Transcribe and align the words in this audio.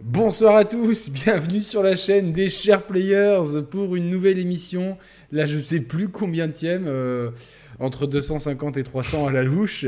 Bonsoir 0.00 0.54
à 0.54 0.64
tous, 0.64 1.10
bienvenue 1.24 1.60
sur 1.60 1.82
la 1.82 1.96
chaîne 1.96 2.32
des 2.32 2.48
Chers 2.50 2.84
Players 2.84 3.64
pour 3.68 3.96
une 3.96 4.10
nouvelle 4.10 4.38
émission. 4.38 4.96
Là, 5.32 5.44
je 5.44 5.58
sais 5.58 5.80
plus 5.80 6.08
combien 6.08 6.48
tième, 6.48 6.84
euh, 6.86 7.30
entre 7.80 8.06
250 8.06 8.76
et 8.76 8.84
300 8.84 9.26
à 9.26 9.32
la 9.32 9.42
louche. 9.42 9.86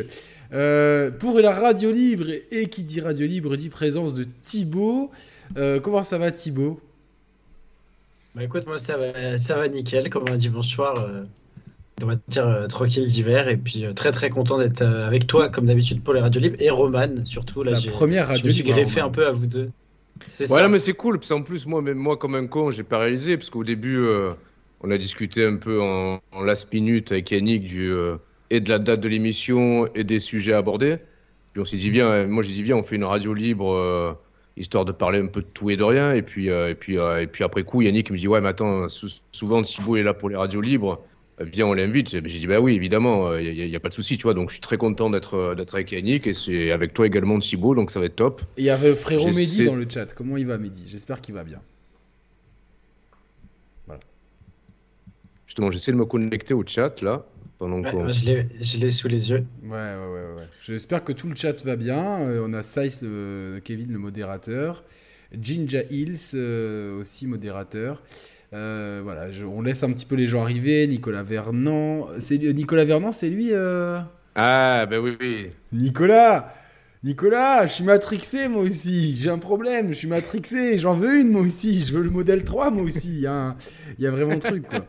Euh, 0.52 1.12
pour 1.12 1.38
la 1.38 1.52
radio 1.52 1.92
libre, 1.92 2.26
et 2.50 2.68
qui 2.68 2.82
dit 2.82 3.00
radio 3.00 3.24
libre 3.24 3.54
dit 3.54 3.68
présence 3.68 4.12
de 4.12 4.24
Thibaut. 4.42 5.12
Euh, 5.56 5.78
comment 5.78 6.02
ça 6.02 6.18
va 6.18 6.32
Thibaut? 6.32 6.80
Bah 8.34 8.42
écoute, 8.42 8.66
moi 8.66 8.78
ça 8.78 8.96
va, 8.96 9.38
ça 9.38 9.56
va 9.58 9.68
nickel, 9.68 10.10
comme 10.10 10.24
on 10.28 10.32
a 10.32 10.36
dit 10.36 10.48
bonsoir. 10.48 10.98
euh, 10.98 11.22
on 12.02 12.06
va 12.06 12.16
dire 12.26 12.66
tranquille 12.68 13.06
d'hiver 13.06 13.48
et 13.48 13.58
puis 13.58 13.84
très 13.94 14.10
très 14.10 14.30
content 14.30 14.58
d'être 14.58 14.82
avec 14.82 15.26
toi 15.26 15.50
comme 15.50 15.66
d'habitude 15.66 16.02
pour 16.02 16.14
les 16.14 16.20
radios 16.20 16.40
libres 16.40 16.56
et 16.58 16.70
Roman 16.70 17.26
surtout. 17.26 17.62
Là, 17.62 17.72
la 17.72 17.80
première 17.92 18.24
je 18.24 18.30
radio 18.30 18.46
me 18.46 18.50
suis 18.50 18.62
libre, 18.64 18.76
greffé 18.76 19.00
hein, 19.00 19.06
un 19.06 19.10
peu 19.10 19.26
à 19.26 19.30
vous 19.32 19.46
deux. 19.46 19.70
Ouais, 20.48 20.62
non, 20.62 20.68
mais 20.68 20.78
c'est 20.78 20.94
cool, 20.94 21.18
parce 21.18 21.28
qu'en 21.28 21.42
plus, 21.42 21.66
moi, 21.66 21.82
même 21.82 21.98
moi, 21.98 22.16
comme 22.16 22.34
un 22.34 22.46
con, 22.46 22.70
j'ai 22.70 22.82
pas 22.84 22.98
réalisé, 22.98 23.36
parce 23.36 23.50
qu'au 23.50 23.64
début, 23.64 23.98
euh, 23.98 24.32
on 24.80 24.90
a 24.90 24.98
discuté 24.98 25.44
un 25.44 25.56
peu 25.56 25.80
en, 25.80 26.20
en 26.32 26.42
last 26.42 26.72
minute 26.72 27.12
avec 27.12 27.30
Yannick 27.30 27.64
du, 27.64 27.90
euh, 27.90 28.16
et 28.50 28.60
de 28.60 28.68
la 28.68 28.78
date 28.78 29.00
de 29.00 29.08
l'émission 29.08 29.86
et 29.94 30.04
des 30.04 30.18
sujets 30.20 30.52
abordés. 30.54 30.98
Puis 31.52 31.60
on 31.62 31.64
s'est 31.64 31.76
dit, 31.76 31.90
viens, 31.90 32.08
euh, 32.10 32.26
moi 32.28 32.42
j'ai 32.42 32.52
dit, 32.52 32.62
viens, 32.62 32.76
on 32.76 32.82
fait 32.84 32.96
une 32.96 33.04
radio 33.04 33.34
libre, 33.34 33.72
euh, 33.72 34.12
histoire 34.56 34.84
de 34.84 34.92
parler 34.92 35.18
un 35.20 35.26
peu 35.26 35.42
de 35.42 35.46
tout 35.46 35.70
et 35.70 35.76
de 35.76 35.82
rien. 35.84 36.12
Et 36.14 36.22
puis, 36.22 36.48
et 36.48 36.74
puis, 36.74 36.96
et 36.96 37.26
puis 37.26 37.44
après 37.44 37.64
coup, 37.64 37.82
Yannick 37.82 38.10
me 38.10 38.18
dit, 38.18 38.28
ouais, 38.28 38.40
mais 38.40 38.48
attends, 38.48 38.88
sou- 38.88 39.08
souvent 39.32 39.62
Thibaut 39.62 39.96
est 39.96 40.02
là 40.02 40.14
pour 40.14 40.28
les 40.28 40.36
radios 40.36 40.60
libres. 40.60 41.04
Euh, 41.40 41.44
Viens, 41.44 41.66
on 41.66 41.74
l'invite. 41.74 42.10
J'ai 42.10 42.20
dit, 42.20 42.46
bah 42.46 42.60
oui, 42.60 42.74
évidemment, 42.74 43.36
il 43.36 43.52
n'y 43.52 43.62
a, 43.62 43.66
y 43.66 43.76
a 43.76 43.80
pas 43.80 43.88
de 43.88 43.94
souci, 43.94 44.16
tu 44.16 44.24
vois. 44.24 44.34
Donc 44.34 44.48
je 44.48 44.54
suis 44.54 44.60
très 44.60 44.76
content 44.76 45.10
d'être 45.10 45.34
euh, 45.34 45.54
d'être 45.54 45.74
avec 45.74 45.92
Yannick 45.92 46.26
et 46.26 46.34
c'est 46.34 46.70
avec 46.70 46.94
toi 46.94 47.06
également 47.06 47.38
Thibaut, 47.38 47.74
donc 47.74 47.90
ça 47.90 48.00
va 48.00 48.06
être 48.06 48.16
top. 48.16 48.42
Il 48.56 48.64
y 48.64 48.70
avait 48.70 48.94
frérot 48.94 49.28
Mehdi 49.28 49.64
dans 49.64 49.76
le 49.76 49.86
chat. 49.88 50.14
Comment 50.14 50.36
il 50.36 50.46
va 50.46 50.58
Mehdi? 50.58 50.84
J'espère 50.86 51.20
qu'il 51.20 51.34
va 51.34 51.44
bien. 51.44 51.60
Justement, 55.46 55.72
j'essaie 55.72 55.90
de 55.90 55.96
me 55.96 56.04
connecter 56.04 56.54
au 56.54 56.64
chat 56.64 57.02
là, 57.02 57.26
pendant 57.58 57.80
Ouais, 57.82 58.12
je 58.12 58.24
l'ai 58.24 58.46
je 58.60 58.78
l'ai 58.78 58.92
sous 58.92 59.08
les 59.08 59.30
yeux. 59.30 59.44
Ouais, 59.64 59.70
ouais, 59.70 59.96
ouais, 59.96 60.34
ouais. 60.36 60.48
J'espère 60.62 61.02
que 61.02 61.12
tout 61.12 61.28
le 61.28 61.34
chat 61.34 61.60
va 61.64 61.74
bien. 61.74 62.20
Euh, 62.20 62.46
on 62.46 62.52
a 62.52 62.62
Sice, 62.62 63.02
le, 63.02 63.60
Kevin, 63.64 63.90
le 63.90 63.98
modérateur. 63.98 64.84
Jinja 65.32 65.82
Hills, 65.90 66.34
euh, 66.34 67.00
aussi 67.00 67.26
modérateur. 67.26 68.00
Euh, 68.52 69.00
voilà, 69.04 69.30
je- 69.30 69.44
on 69.44 69.62
laisse 69.62 69.82
un 69.84 69.92
petit 69.92 70.06
peu 70.06 70.16
les 70.16 70.26
gens 70.26 70.42
arriver. 70.42 70.86
Nicolas 70.86 71.22
Vernant. 71.22 72.08
C'est 72.18 72.38
Nicolas 72.38 72.84
Vernant, 72.84 73.12
c'est 73.12 73.30
lui 73.30 73.50
euh 73.52 74.00
Ah, 74.34 74.86
ben 74.90 74.98
oui, 74.98 75.16
oui. 75.20 75.48
Nicolas 75.72 76.52
Nicolas, 77.02 77.64
je 77.66 77.72
suis 77.72 77.84
matrixé 77.84 78.48
moi 78.48 78.62
aussi. 78.62 79.16
J'ai 79.16 79.30
un 79.30 79.38
problème, 79.38 79.88
je 79.88 79.94
suis 79.94 80.06
matrixé. 80.08 80.76
J'en 80.76 80.92
veux 80.94 81.18
une 81.20 81.30
moi 81.30 81.40
aussi. 81.40 81.80
Je 81.80 81.94
veux 81.94 82.02
le 82.02 82.10
modèle 82.10 82.44
3 82.44 82.70
moi 82.70 82.82
aussi. 82.82 83.24
hein. 83.26 83.56
Il 83.98 84.04
y 84.04 84.06
a 84.06 84.10
vraiment 84.10 84.32
un 84.32 84.38
truc 84.38 84.66
quoi. 84.68 84.84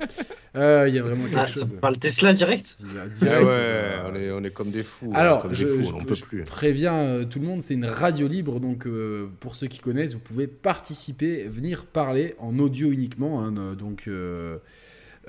Euh, 0.57 0.85
Il 0.89 0.93
y 0.95 0.99
a 0.99 1.03
vraiment 1.03 1.23
quelque 1.23 1.37
Ah, 1.39 1.45
ça 1.45 1.61
chose. 1.61 1.69
parle 1.79 1.97
Tesla 1.97 2.33
direct 2.33 2.77
a 2.81 3.03
Ah 3.03 3.07
direct, 3.07 3.45
ouais, 3.45 3.51
euh, 3.53 4.09
on 4.11 4.15
est, 4.15 4.31
on 4.31 4.43
est 4.43 4.51
comme 4.51 4.71
des 4.71 4.83
fous. 4.83 5.09
alors, 5.13 5.43
comme 5.43 5.51
des 5.51 5.57
je, 5.57 5.67
fous, 5.67 5.83
je- 5.83 5.93
on 5.93 6.03
peut 6.03 6.13
je 6.13 6.23
plus. 6.25 6.43
préviens 6.43 6.95
euh, 6.97 7.23
tout 7.23 7.39
le 7.39 7.45
monde, 7.47 7.61
c'est 7.63 7.75
une 7.75 7.85
radio 7.85 8.27
libre, 8.27 8.59
donc 8.59 8.87
euh, 8.87 9.27
pour 9.39 9.55
ceux 9.55 9.67
qui 9.67 9.79
connaissent, 9.79 10.13
vous 10.13 10.19
pouvez 10.19 10.47
participer, 10.47 11.45
venir 11.47 11.85
parler 11.85 12.35
en 12.39 12.59
audio 12.59 12.91
uniquement. 12.91 13.41
hein, 13.41 13.53
donc 13.77 14.09
euh, 14.09 14.57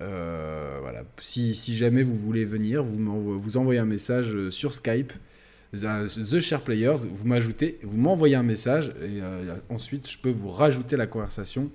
euh, 0.00 0.78
voilà, 0.80 1.04
si, 1.20 1.54
si 1.54 1.76
jamais 1.76 2.02
vous 2.02 2.16
voulez 2.16 2.44
venir, 2.44 2.82
vous, 2.82 3.38
vous 3.38 3.56
envoyez 3.56 3.78
un 3.78 3.84
message 3.84 4.48
sur 4.48 4.74
Skype, 4.74 5.12
euh, 5.12 5.16
The 5.74 6.38
Share 6.40 6.60
Players, 6.60 6.96
vous 7.10 7.26
m'ajoutez, 7.26 7.78
vous 7.82 7.96
m'envoyez 7.96 8.34
un 8.34 8.42
message 8.42 8.90
et 9.00 9.20
euh, 9.22 9.54
ensuite 9.70 10.10
je 10.10 10.18
peux 10.18 10.30
vous 10.30 10.50
rajouter 10.50 10.96
la 10.96 11.06
conversation. 11.06 11.70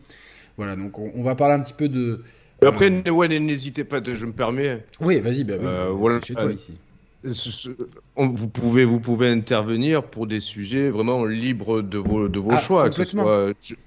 Voilà, 0.56 0.76
donc 0.76 1.00
on, 1.00 1.12
on 1.16 1.24
va 1.24 1.34
parler 1.36 1.56
un 1.56 1.60
petit 1.62 1.74
peu 1.74 1.90
de. 1.90 2.22
Mais 2.62 2.68
après, 2.68 2.88
n- 2.88 3.10
ouais, 3.10 3.28
n'hésitez 3.28 3.84
pas, 3.84 4.00
je 4.04 4.26
me 4.26 4.34
permets. 4.34 4.84
Oui, 5.02 5.20
vas-y, 5.20 5.44
bah, 5.44 5.54
Euh, 5.56 5.90
voilà. 5.90 6.20
chez 6.22 6.34
toi 6.36 6.52
ici. 6.52 6.74
vous, 8.16 8.48
pouvez, 8.48 8.86
vous 8.86 9.00
pouvez 9.00 9.30
intervenir 9.30 10.04
pour 10.04 10.28
des 10.28 10.40
sujets 10.40 10.90
vraiment 10.90 11.26
libres 11.26 11.82
de 11.82 11.98
vos, 11.98 12.28
de 12.28 12.40
vos 12.40 12.52
Ah, 12.52 12.60
choix. 12.60 12.90
Que 12.90 12.96
ce 12.96 13.16
complètement. 13.16 13.24
soit, 13.24 13.78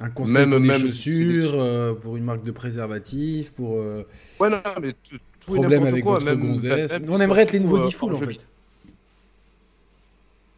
Un 0.00 0.10
conseil 0.10 0.34
Même- 0.38 0.50
pour 0.50 0.60
des 0.60 0.66
même 0.68 0.80
chaussures, 0.80 1.52
des- 1.52 1.58
euh, 1.58 1.94
pour 1.94 2.16
une 2.16 2.24
marque 2.24 2.44
de 2.44 2.50
préservatif, 2.50 3.52
pour 3.52 3.74
euh, 3.78 4.02
Ouais, 4.40 4.50
non, 4.50 4.58
mais 4.82 4.92
tout, 4.92 5.16
tout 5.40 5.52
problème 5.54 5.84
avec 5.86 6.02
quoi, 6.02 6.14
votre 6.14 6.26
même- 6.26 6.40
gonzesse. 6.40 6.98
on 7.08 7.20
aimerait 7.20 7.42
être 7.42 7.52
les 7.52 7.60
nouveaux 7.60 7.76
euh, 7.78 7.86
en 8.14 8.18
fait. 8.18 8.48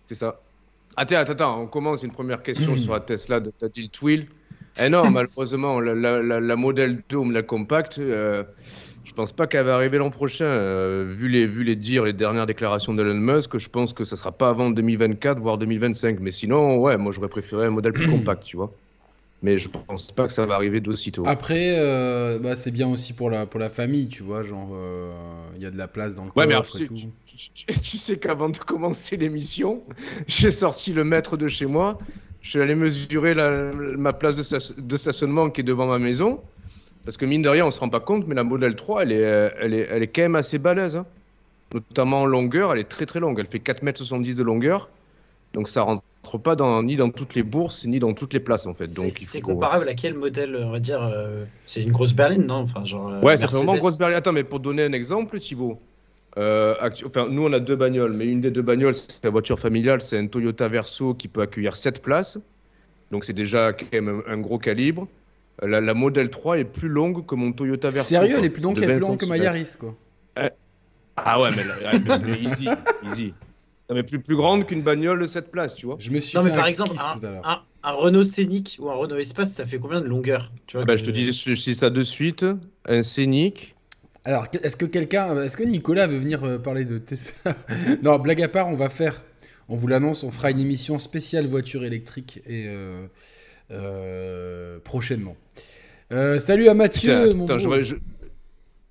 C'est 0.07 0.15
ça. 0.15 0.41
Attends, 0.97 1.17
attends, 1.17 1.33
attends, 1.33 1.61
on 1.63 1.67
commence 1.67 2.03
une 2.03 2.13
première 2.13 2.43
question 2.43 2.77
sur 2.77 2.95
la 2.95 3.01
Tesla 3.01 3.41
de 3.41 3.51
ta 3.51 3.69
dit 3.69 3.91
Twill. 3.91 4.29
Eh 4.79 4.89
non, 4.89 5.11
malheureusement, 5.11 5.81
la, 5.81 5.95
la, 5.95 6.23
la, 6.23 6.41
la 6.41 6.57
Model 6.57 7.03
2 7.09 7.17
ou 7.17 7.31
la 7.31 7.43
Compact, 7.43 7.99
euh, 7.99 8.45
je 9.05 9.13
pense 9.13 9.33
pas 9.33 9.47
qu'elle 9.47 9.65
va 9.67 9.75
arriver 9.75 9.99
l'an 9.99 10.11
prochain. 10.11 10.45
euh, 10.47 11.05
vu, 11.09 11.29
les, 11.29 11.47
vu 11.47 11.65
les 11.65 11.77
dires, 11.77 12.05
les 12.05 12.13
dernières 12.13 12.47
déclarations 12.47 12.95
d'Elon 12.95 13.15
Musk, 13.15 13.59
je 13.59 13.69
pense 13.69 13.93
que 13.93 14.05
ça 14.05 14.17
sera 14.17 14.33
pas 14.33 14.49
avant 14.51 14.71
2024, 14.71 15.39
voire 15.39 15.59
2025. 15.59 16.21
Mais 16.21 16.31
sinon, 16.31 16.79
ouais, 16.79 16.97
moi 16.97 17.13
j'aurais 17.13 17.29
préféré 17.29 17.67
un 17.67 17.71
modèle 17.71 17.93
plus 17.93 18.07
compact, 18.09 18.45
tu 18.45 18.57
vois. 18.57 18.79
Mais 19.43 19.59
je 19.59 19.69
pense 19.69 20.11
pas 20.13 20.27
que 20.27 20.33
ça 20.33 20.47
va 20.47 20.55
arriver 20.55 20.81
d'aussitôt. 20.81 21.25
Après, 21.27 21.75
euh, 21.79 22.39
bah, 22.39 22.57
c'est 22.57 22.71
bien 22.71 22.89
aussi 22.89 23.13
pour 23.13 23.31
la, 23.31 23.47
pour 23.47 23.61
la 23.61 23.69
famille, 23.69 24.09
tu 24.09 24.23
vois, 24.23 24.43
genre, 24.43 24.71
euh, 24.73 25.13
il 25.57 25.63
y 25.63 25.67
a 25.67 25.71
de 25.71 25.77
la 25.77 25.89
place 25.89 26.15
dans 26.15 26.25
le 26.25 26.31
Ouais, 26.35 26.47
mais 26.47 26.55
et 26.55 26.87
tout. 26.87 26.95
Tu, 27.27 27.51
tu- 27.55 27.81
tu 27.81 27.97
sais 27.99 28.19
qu'avant 28.19 28.49
de 28.49 28.57
commencer 28.57 29.17
l'émission, 29.17 29.83
j'ai 30.27 30.51
sorti 30.51 30.93
le 30.93 31.05
mètre 31.05 31.37
de 31.37 31.49
chez 31.49 31.67
moi. 31.67 31.99
Je 32.41 32.51
suis 32.51 32.61
allé 32.61 32.75
mesurer 32.75 33.35
la- 33.35 33.71
ma 33.97 34.13
place 34.13 34.37
de, 34.37 34.43
sta- 34.43 34.75
de 34.81 34.97
stationnement 34.97 35.51
qui 35.51 35.61
est 35.61 35.65
devant 35.65 35.87
ma 35.87 35.99
maison. 35.99 36.41
Parce 37.05 37.17
que 37.17 37.27
mine 37.27 37.43
de 37.43 37.49
rien, 37.49 37.67
on 37.67 37.71
se 37.71 37.79
rend 37.79 37.89
pas 37.91 38.01
compte, 38.01 38.27
mais 38.27 38.35
la 38.35 38.43
Model 38.43 38.75
3, 38.75 39.03
elle 39.03 39.13
est, 39.13 39.25
euh, 39.25 39.51
elle 39.61 39.75
est, 39.75 39.87
elle 39.91 40.03
est 40.03 40.09
quand 40.09 40.23
même 40.23 40.35
assez 40.37 40.59
balèze. 40.59 40.97
hein. 40.97 41.07
Notamment 41.75 42.23
en 42.23 42.27
longueur, 42.27 42.73
elle 42.73 42.79
est 42.79 42.85
très 42.89 43.07
très 43.07 43.21
longue. 43.21 43.39
Elle 43.39 43.47
fait 43.49 43.59
4,70 43.59 44.31
m 44.31 44.37
de 44.37 44.43
longueur. 44.43 44.89
Donc 45.57 45.69
ça 45.69 45.83
rentre 45.83 46.03
pas 46.45 46.55
dans, 46.55 46.83
ni 46.83 46.97
dans 46.97 47.09
toutes 47.11 47.35
les 47.35 47.43
bourses, 47.43 47.85
ni 47.87 47.99
dans 47.99 48.13
toutes 48.13 48.33
les 48.35 48.41
places 48.41 48.67
en 48.67 48.75
fait. 48.75 48.93
Donc 48.95 49.15
C'est 49.21 49.41
comparable 49.41 49.89
à 49.89 49.95
quel 49.95 50.15
modèle, 50.15 50.55
on 50.63 50.71
va 50.71 50.79
dire 50.81 51.03
euh, 51.03 51.45
C'est 51.65 51.83
une 51.83 51.93
grosse 51.93 52.13
berline, 52.15 52.45
non? 52.47 52.57
Enfin, 52.57 52.85
genre. 52.85 53.09
euh, 53.09 53.21
Ouais, 53.23 53.37
c'est 53.39 53.47
vraiment 53.57 53.73
grosse 53.81 53.97
berline. 53.99 54.19
Attends, 54.19 54.33
mais 54.33 54.45
pour 54.45 54.61
donner 54.61 54.85
un 54.85 54.93
exemple, 54.93 55.39
Thibaut, 55.41 55.81
euh, 56.37 56.75
enfin, 57.07 57.27
nous 57.31 57.43
on 57.45 57.53
a 57.55 57.59
deux 57.61 57.77
bagnoles, 57.77 58.13
mais 58.13 58.27
une 58.27 58.43
des 58.43 58.51
deux 58.51 58.61
bagnoles, 58.63 58.95
c'est 58.95 59.25
la 59.25 59.31
voiture 59.31 59.59
familiale, 59.59 60.03
c'est 60.03 60.19
un 60.19 60.27
Toyota 60.27 60.69
Verso 60.69 61.15
qui 61.15 61.27
peut 61.29 61.41
accueillir 61.41 61.77
7 61.77 62.03
places. 62.03 62.39
Donc 63.11 63.25
c'est 63.25 63.33
déjà 63.33 63.73
quand 63.73 63.87
même 63.93 64.23
un, 64.29 64.33
un 64.35 64.39
gros 64.39 64.59
calibre. 64.59 65.09
Euh, 65.63 65.69
La, 65.69 65.81
la 65.81 65.95
Model 65.95 66.29
3 66.29 66.59
est 66.59 66.65
plus 66.65 66.89
longue 66.89 67.25
que 67.25 67.35
mon 67.35 67.53
Toyota 67.53 67.89
Verso. 67.89 68.09
Sérieux, 68.09 68.35
quoi, 68.35 68.39
elle 68.41 68.45
est 68.45 68.51
plus 68.51 68.63
longue, 68.63 68.77
de 68.77 68.83
elle 68.83 68.91
est 68.91 68.93
20 68.95 68.99
plus 68.99 69.07
longue 69.09 69.19
que 69.21 69.25
ma. 69.27 69.39
Yaris, 69.39 69.75
quoi. 69.81 69.95
Ah 71.17 71.41
ouais, 71.41 71.49
mais- 71.57 72.19
mais 72.19 72.39
easy, 72.41 72.69
easy. 73.05 73.33
Non, 73.89 73.95
mais 73.95 74.03
plus, 74.03 74.21
plus 74.21 74.35
grande 74.37 74.67
qu'une 74.67 74.83
bagnole 74.83 75.21
de 75.21 75.27
7 75.27 75.51
places, 75.51 75.75
tu 75.77 75.87
vois. 75.87 75.97
Je 76.01 76.11
me 76.11 76.19
suis 76.19 76.37
Non, 76.37 76.43
mais 76.45 76.51
par 76.55 76.67
exemple, 76.67 76.93
un, 76.99 77.35
un- 77.45 77.63
un 77.85 77.93
Renault 77.93 78.25
Scénic 78.25 78.77
ou 78.81 78.91
un 78.91 78.95
Renault 78.95 79.17
Espace, 79.19 79.53
ça 79.53 79.65
fait 79.65 79.79
combien 79.79 80.01
de 80.01 80.07
longueur 80.07 80.51
tu 80.67 80.77
vois, 80.77 80.83
Ah 80.83 80.87
bah, 80.87 80.95
que- 80.95 80.99
je 81.01 81.05
te 81.05 81.11
dis, 81.13 81.33
je, 81.33 81.55
je 81.55 81.63
dis 81.63 81.75
ça 81.77 81.89
de 81.89 82.03
suite. 82.03 82.45
Un 82.87 83.03
Scénic. 83.05 83.75
Alors, 84.25 84.47
est-ce 84.61 84.77
que 84.77 84.87
quelqu'un, 84.87 85.41
est-ce 85.45 85.57
que 85.57 85.63
Nicolas 85.63 86.09
veut 86.09 86.19
venir 86.19 86.43
euh, 86.43 86.59
parler 86.59 86.85
de 86.85 86.99
Tesla? 86.99 87.55
Non, 88.03 88.19
blague 88.19 88.43
à 88.43 88.49
part, 88.49 88.67
on 88.69 88.75
va 88.75 88.89
faire, 88.89 89.23
on 89.69 89.77
vous 89.77 89.87
l'annonce, 89.87 90.25
on 90.25 90.33
fera 90.33 90.51
une 90.51 90.59
émission 90.59 90.99
spéciale 90.99 91.47
voiture 91.47 91.85
électrique 91.85 92.41
et 92.45 92.65
euh, 92.67 93.07
euh, 93.71 94.79
prochainement. 94.81 95.37
Euh, 96.13 96.41
salut 96.41 96.69
à 96.69 96.75
Mathieu, 96.75 97.23
Putain, 97.29 97.35
mon 97.37 97.47
putain, 97.47 97.81
je- 97.83 97.95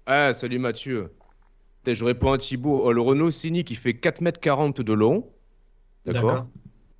Ah, 0.05 0.33
salut 0.33 0.59
Mathieu. 0.59 1.09
Je 1.93 2.03
réponds 2.05 2.31
à 2.31 2.37
Thibaut. 2.37 2.91
Le 2.91 3.01
Renault 3.01 3.31
Scénic, 3.31 3.69
il 3.69 3.77
fait 3.77 3.91
4m40 3.93 4.81
de 4.81 4.93
long. 4.93 5.27
D'accord 6.05 6.47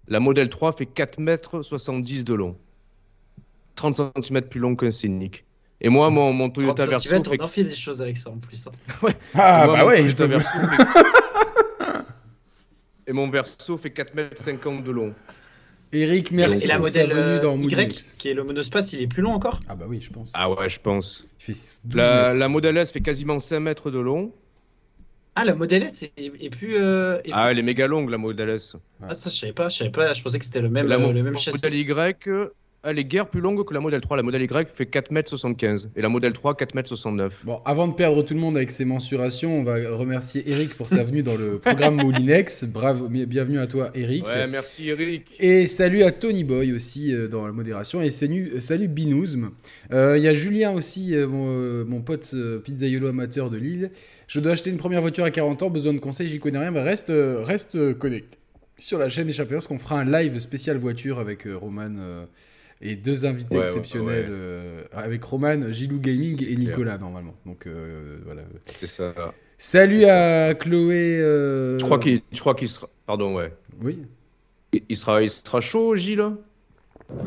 La 0.08 0.20
Model 0.20 0.50
3 0.50 0.74
fait 0.74 0.86
4m70 0.86 2.24
de 2.24 2.34
long. 2.34 2.58
30 3.76 4.02
cm 4.24 4.42
plus 4.44 4.60
long 4.60 4.76
qu'un 4.76 4.92
Scénic. 4.92 5.46
Et 5.82 5.90
moi, 5.90 6.10
mon, 6.10 6.32
mon 6.32 6.50
30 6.50 6.54
Toyota 6.56 6.86
Verso 6.86 7.10
fait... 7.10 7.40
on 7.40 7.44
en 7.44 7.48
fait 7.48 7.64
des 7.64 7.76
choses 7.76 8.02
avec 8.02 8.18
ça 8.18 8.30
en 8.30 8.38
plus. 8.38 8.68
hein. 8.68 8.72
Ah, 9.34 9.66
moi, 9.66 9.76
bah 9.78 9.86
ouais, 9.86 10.08
je 10.08 10.16
Verso 10.16 10.48
fait- 10.48 10.84
Et 13.08 13.14
mon 13.14 13.30
Verso 13.30 13.78
fait 13.78 13.90
4m50 13.90 14.84
de 14.84 14.92
long. 14.92 15.14
Eric, 15.92 16.32
merci 16.32 16.64
Et 16.64 16.68
la 16.68 16.80
modèle 16.80 17.12
euh, 17.14 17.40
dans 17.40 17.58
Y, 17.58 18.16
qui 18.18 18.30
est 18.30 18.34
le 18.34 18.44
monospace, 18.44 18.92
il 18.94 19.02
est 19.02 19.08
plus 19.08 19.22
long 19.22 19.32
encore? 19.34 19.60
Ah 19.68 19.76
bah 19.76 19.86
oui, 19.88 20.02
je 20.02 20.10
pense. 20.10 20.32
Ah 20.34 20.50
ouais, 20.50 20.68
je 20.70 20.80
pense. 20.80 21.26
Il 21.40 21.54
fait 21.54 21.78
12 21.86 21.96
La, 21.96 22.34
la 22.34 22.48
Model 22.50 22.76
S 22.78 22.92
fait 22.92 23.02
quasiment 23.02 23.40
5 23.40 23.60
mètres 23.60 23.92
de 23.92 24.00
long. 24.00 24.34
Ah, 25.36 25.44
la 25.46 25.54
Model 25.54 25.84
S 25.84 26.04
est, 26.04 26.14
est 26.18 26.50
plus. 26.50 26.78
euh, 26.78 27.22
est 27.24 27.32
Ah, 27.34 27.52
elle 27.52 27.60
est 27.60 27.64
méga 27.64 27.88
longue, 27.88 28.10
la 28.10 28.18
Model 28.18 28.50
S. 28.50 28.76
Ah, 29.02 29.16
ça, 29.16 29.30
je 29.30 29.36
savais 29.38 29.54
pas, 29.54 29.70
je 29.70 29.78
savais 29.78 29.92
pas, 29.92 30.14
je 30.14 30.22
pensais 30.24 30.40
que 30.40 30.46
c'était 30.46 30.62
le 30.62 30.70
même, 30.70 30.88
la 30.88 30.96
euh, 30.96 31.14
le 31.14 31.24
même 31.24 31.36
châssis. 31.38 31.58
Model 31.58 31.74
Y, 31.76 32.52
elle 32.86 33.00
est 33.00 33.04
guère 33.04 33.28
plus 33.28 33.42
longue 33.42 33.66
que 33.66 33.74
la 33.74 33.80
modèle 33.80 34.02
3. 34.02 34.18
La 34.18 34.24
modèle 34.24 34.44
Y 34.44 34.68
fait 34.74 34.86
4m75 34.86 35.88
et 35.96 36.02
la 36.02 36.10
modèle 36.10 36.34
3 36.34 36.54
4m69. 36.54 37.32
Bon, 37.44 37.60
avant 37.66 37.88
de 37.88 37.94
perdre 37.94 38.22
tout 38.24 38.34
le 38.34 38.40
monde 38.40 38.56
avec 38.58 38.72
ses 38.72 38.86
mensurations, 38.86 39.60
on 39.60 39.64
va 39.64 39.76
remercier 39.90 40.50
Eric 40.50 40.76
pour 40.76 40.90
sa 40.90 41.04
venue 41.04 41.24
dans 41.24 41.36
le 41.36 41.58
programme 41.58 41.96
Moulinex. 41.96 42.66
Bravo, 42.66 43.10
bienvenue 43.10 43.60
à 43.60 43.68
toi 43.68 43.90
Eric. 43.96 44.26
Ouais, 44.26 44.48
merci 44.48 44.90
Eric. 44.90 45.36
Et 45.40 45.66
salut 45.66 46.04
à 46.04 46.12
Tony 46.12 46.44
Boy 46.44 46.74
aussi 46.74 47.14
euh, 47.14 47.28
dans 47.28 47.46
la 47.46 47.52
modération. 47.52 48.02
Et 48.02 48.12
salut, 48.12 48.60
salut 48.60 48.88
Binouzm. 48.88 49.50
Euh, 49.92 50.18
Il 50.18 50.24
y 50.24 50.28
a 50.28 50.34
Julien 50.34 50.72
aussi, 50.72 51.16
euh, 51.16 51.28
mon, 51.28 51.48
euh, 51.50 51.84
mon 51.86 52.02
pote 52.02 52.32
euh, 52.34 52.60
pizzaïolo 52.60 53.08
amateur 53.08 53.50
de 53.50 53.58
Lille. 53.58 53.92
Je 54.28 54.40
dois 54.40 54.54
acheter 54.54 54.70
une 54.70 54.78
première 54.78 55.02
voiture 55.02 55.24
à 55.24 55.32
40 55.32 55.64
ans, 55.64 55.70
besoin 55.70 55.94
de 55.94 56.00
conseils, 56.00 56.28
j'y 56.28 56.40
connais 56.40 56.58
rien, 56.60 56.72
mais 56.72 56.82
reste, 56.82 57.10
euh, 57.10 57.42
reste 57.42 57.76
euh, 57.76 57.94
connecté 57.94 58.40
sur 58.78 59.00
la 59.00 59.10
chaîne 59.10 59.30
Échappée 59.30 59.54
parce 59.54 59.68
qu'on 59.68 59.78
fera 59.78 60.00
un 60.00 60.06
live 60.06 60.38
spécial 60.40 60.78
voiture 60.78 61.20
avec 61.20 61.48
euh, 61.48 61.56
Roman 61.56 61.94
euh, 61.98 62.26
et 62.90 62.96
deux 62.96 63.26
invités 63.26 63.58
Ouais, 63.58 63.64
exceptionnels 63.64 64.26
ouais. 64.26 64.30
euh, 64.30 64.84
avec 64.94 65.24
Roman, 65.24 65.72
Gilou 65.72 66.00
Gaming 66.00 66.44
et. 66.48 66.56
Nicolas 66.56 66.98
normalement. 66.98 67.36
Donc 67.46 67.68
euh, 67.68 68.18
voilà. 68.26 68.42
C'est 68.66 68.88
ça. 68.88 69.14
Salut 69.58 70.06
à 70.06 70.54
Chloé. 70.54 71.18
euh, 71.20 71.80
Je 71.80 71.86
crois 71.86 72.00
qu'il 72.00 72.22
je 72.32 72.40
crois 72.40 72.56
qu'il 72.56 72.68
sera. 72.68 72.90
Pardon, 73.06 73.36
ouais. 73.36 73.54
Oui, 73.82 74.00
Il- 74.90 74.96
sera, 74.98 75.22
il 75.22 75.30
sera 75.30 75.62
chaud, 75.62 75.96
Gilles 75.96 76.24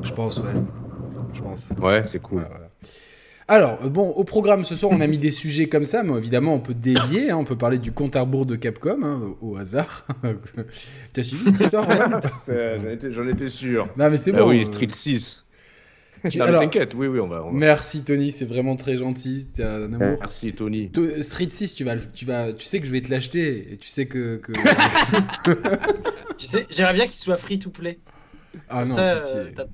je 0.02 0.12
pense, 0.12 0.38
ouais. 0.38 0.44
Je 1.34 1.40
pense. 1.40 1.70
Ouais, 1.81 2.02
c'est 2.04 2.19
cool. 2.20 2.40
Voilà, 2.40 2.49
voilà. 2.49 2.69
Alors, 3.46 3.90
bon, 3.90 4.08
au 4.11 4.25
programme 4.25 4.64
ce 4.64 4.75
soir, 4.75 4.93
on 4.93 5.00
a 5.00 5.06
mis 5.06 5.16
des 5.19 5.31
sujets 5.31 5.69
comme 5.69 5.84
ça, 5.87 6.02
mais 6.02 6.19
évidemment, 6.19 6.54
on 6.54 6.58
peut 6.61 6.75
dévier. 6.75 7.31
hein, 7.31 7.37
on 7.38 7.44
peut 7.44 7.56
parler 7.56 7.78
du 7.78 7.93
compte 7.93 8.14
à 8.16 8.20
rebours 8.22 8.44
de 8.44 8.56
Capcom, 8.56 8.99
hein, 9.02 9.34
au, 9.40 9.52
au 9.52 9.56
hasard. 9.56 10.06
tu 11.14 11.20
as 11.20 11.25
suivi 11.25 11.44
cette 11.46 11.61
histoire 11.61 11.87
J'en 13.11 13.26
étais, 13.28 13.49
sûr. 13.49 13.88
Non, 13.96 14.11
mais 14.11 14.19
c'est 14.19 14.34
Ah 14.34 14.38
bon. 14.40 14.49
oui, 14.50 14.66
Street 14.66 14.88
6. 14.90 15.48
Tu- 16.31 16.38
Non, 16.38 16.44
mais 16.44 16.49
alors, 16.50 16.61
t'inquiète, 16.62 16.94
oui, 16.94 17.06
oui, 17.06 17.20
on 17.20 17.29
va. 17.29 17.43
on 17.44 17.53
va- 17.53 17.59
Merci 17.59 18.05
Tony, 18.05 18.31
c'est 18.31 18.44
vraiment 18.44 18.76
très 18.76 18.97
gentil. 18.97 19.49
T'es 19.55 19.62
un 19.65 19.85
amour. 19.93 20.17
Merci, 20.20 20.53
Tony. 20.53 20.91
To- 20.91 21.23
Street 21.23 21.49
6, 21.50 21.75
tu 21.75 21.85
vas, 21.85 21.97
tu 21.97 22.25
vas, 22.25 22.53
tu 22.53 22.65
sais 22.65 22.81
que 22.81 22.87
je 22.87 22.93
vais 22.93 23.00
te 23.00 23.11
l'acheter 23.11 23.73
et 23.73 23.76
tu 23.76 23.88
sais 23.88 24.06
que. 24.06 24.37
que... 24.37 24.53
Tu 26.38 26.47
sais, 26.47 26.67
j'aimerais 26.70 26.93
bien 26.94 27.05
qu'il 27.06 27.15
soit 27.15 27.37
free 27.37 27.59
to 27.59 27.70
play. 27.70 27.99
ah 28.69 28.81
Comme 28.81 28.88
non, 28.91 28.94
ça, 28.94 29.17
pitié. 29.17 29.37
euh, 29.59 29.65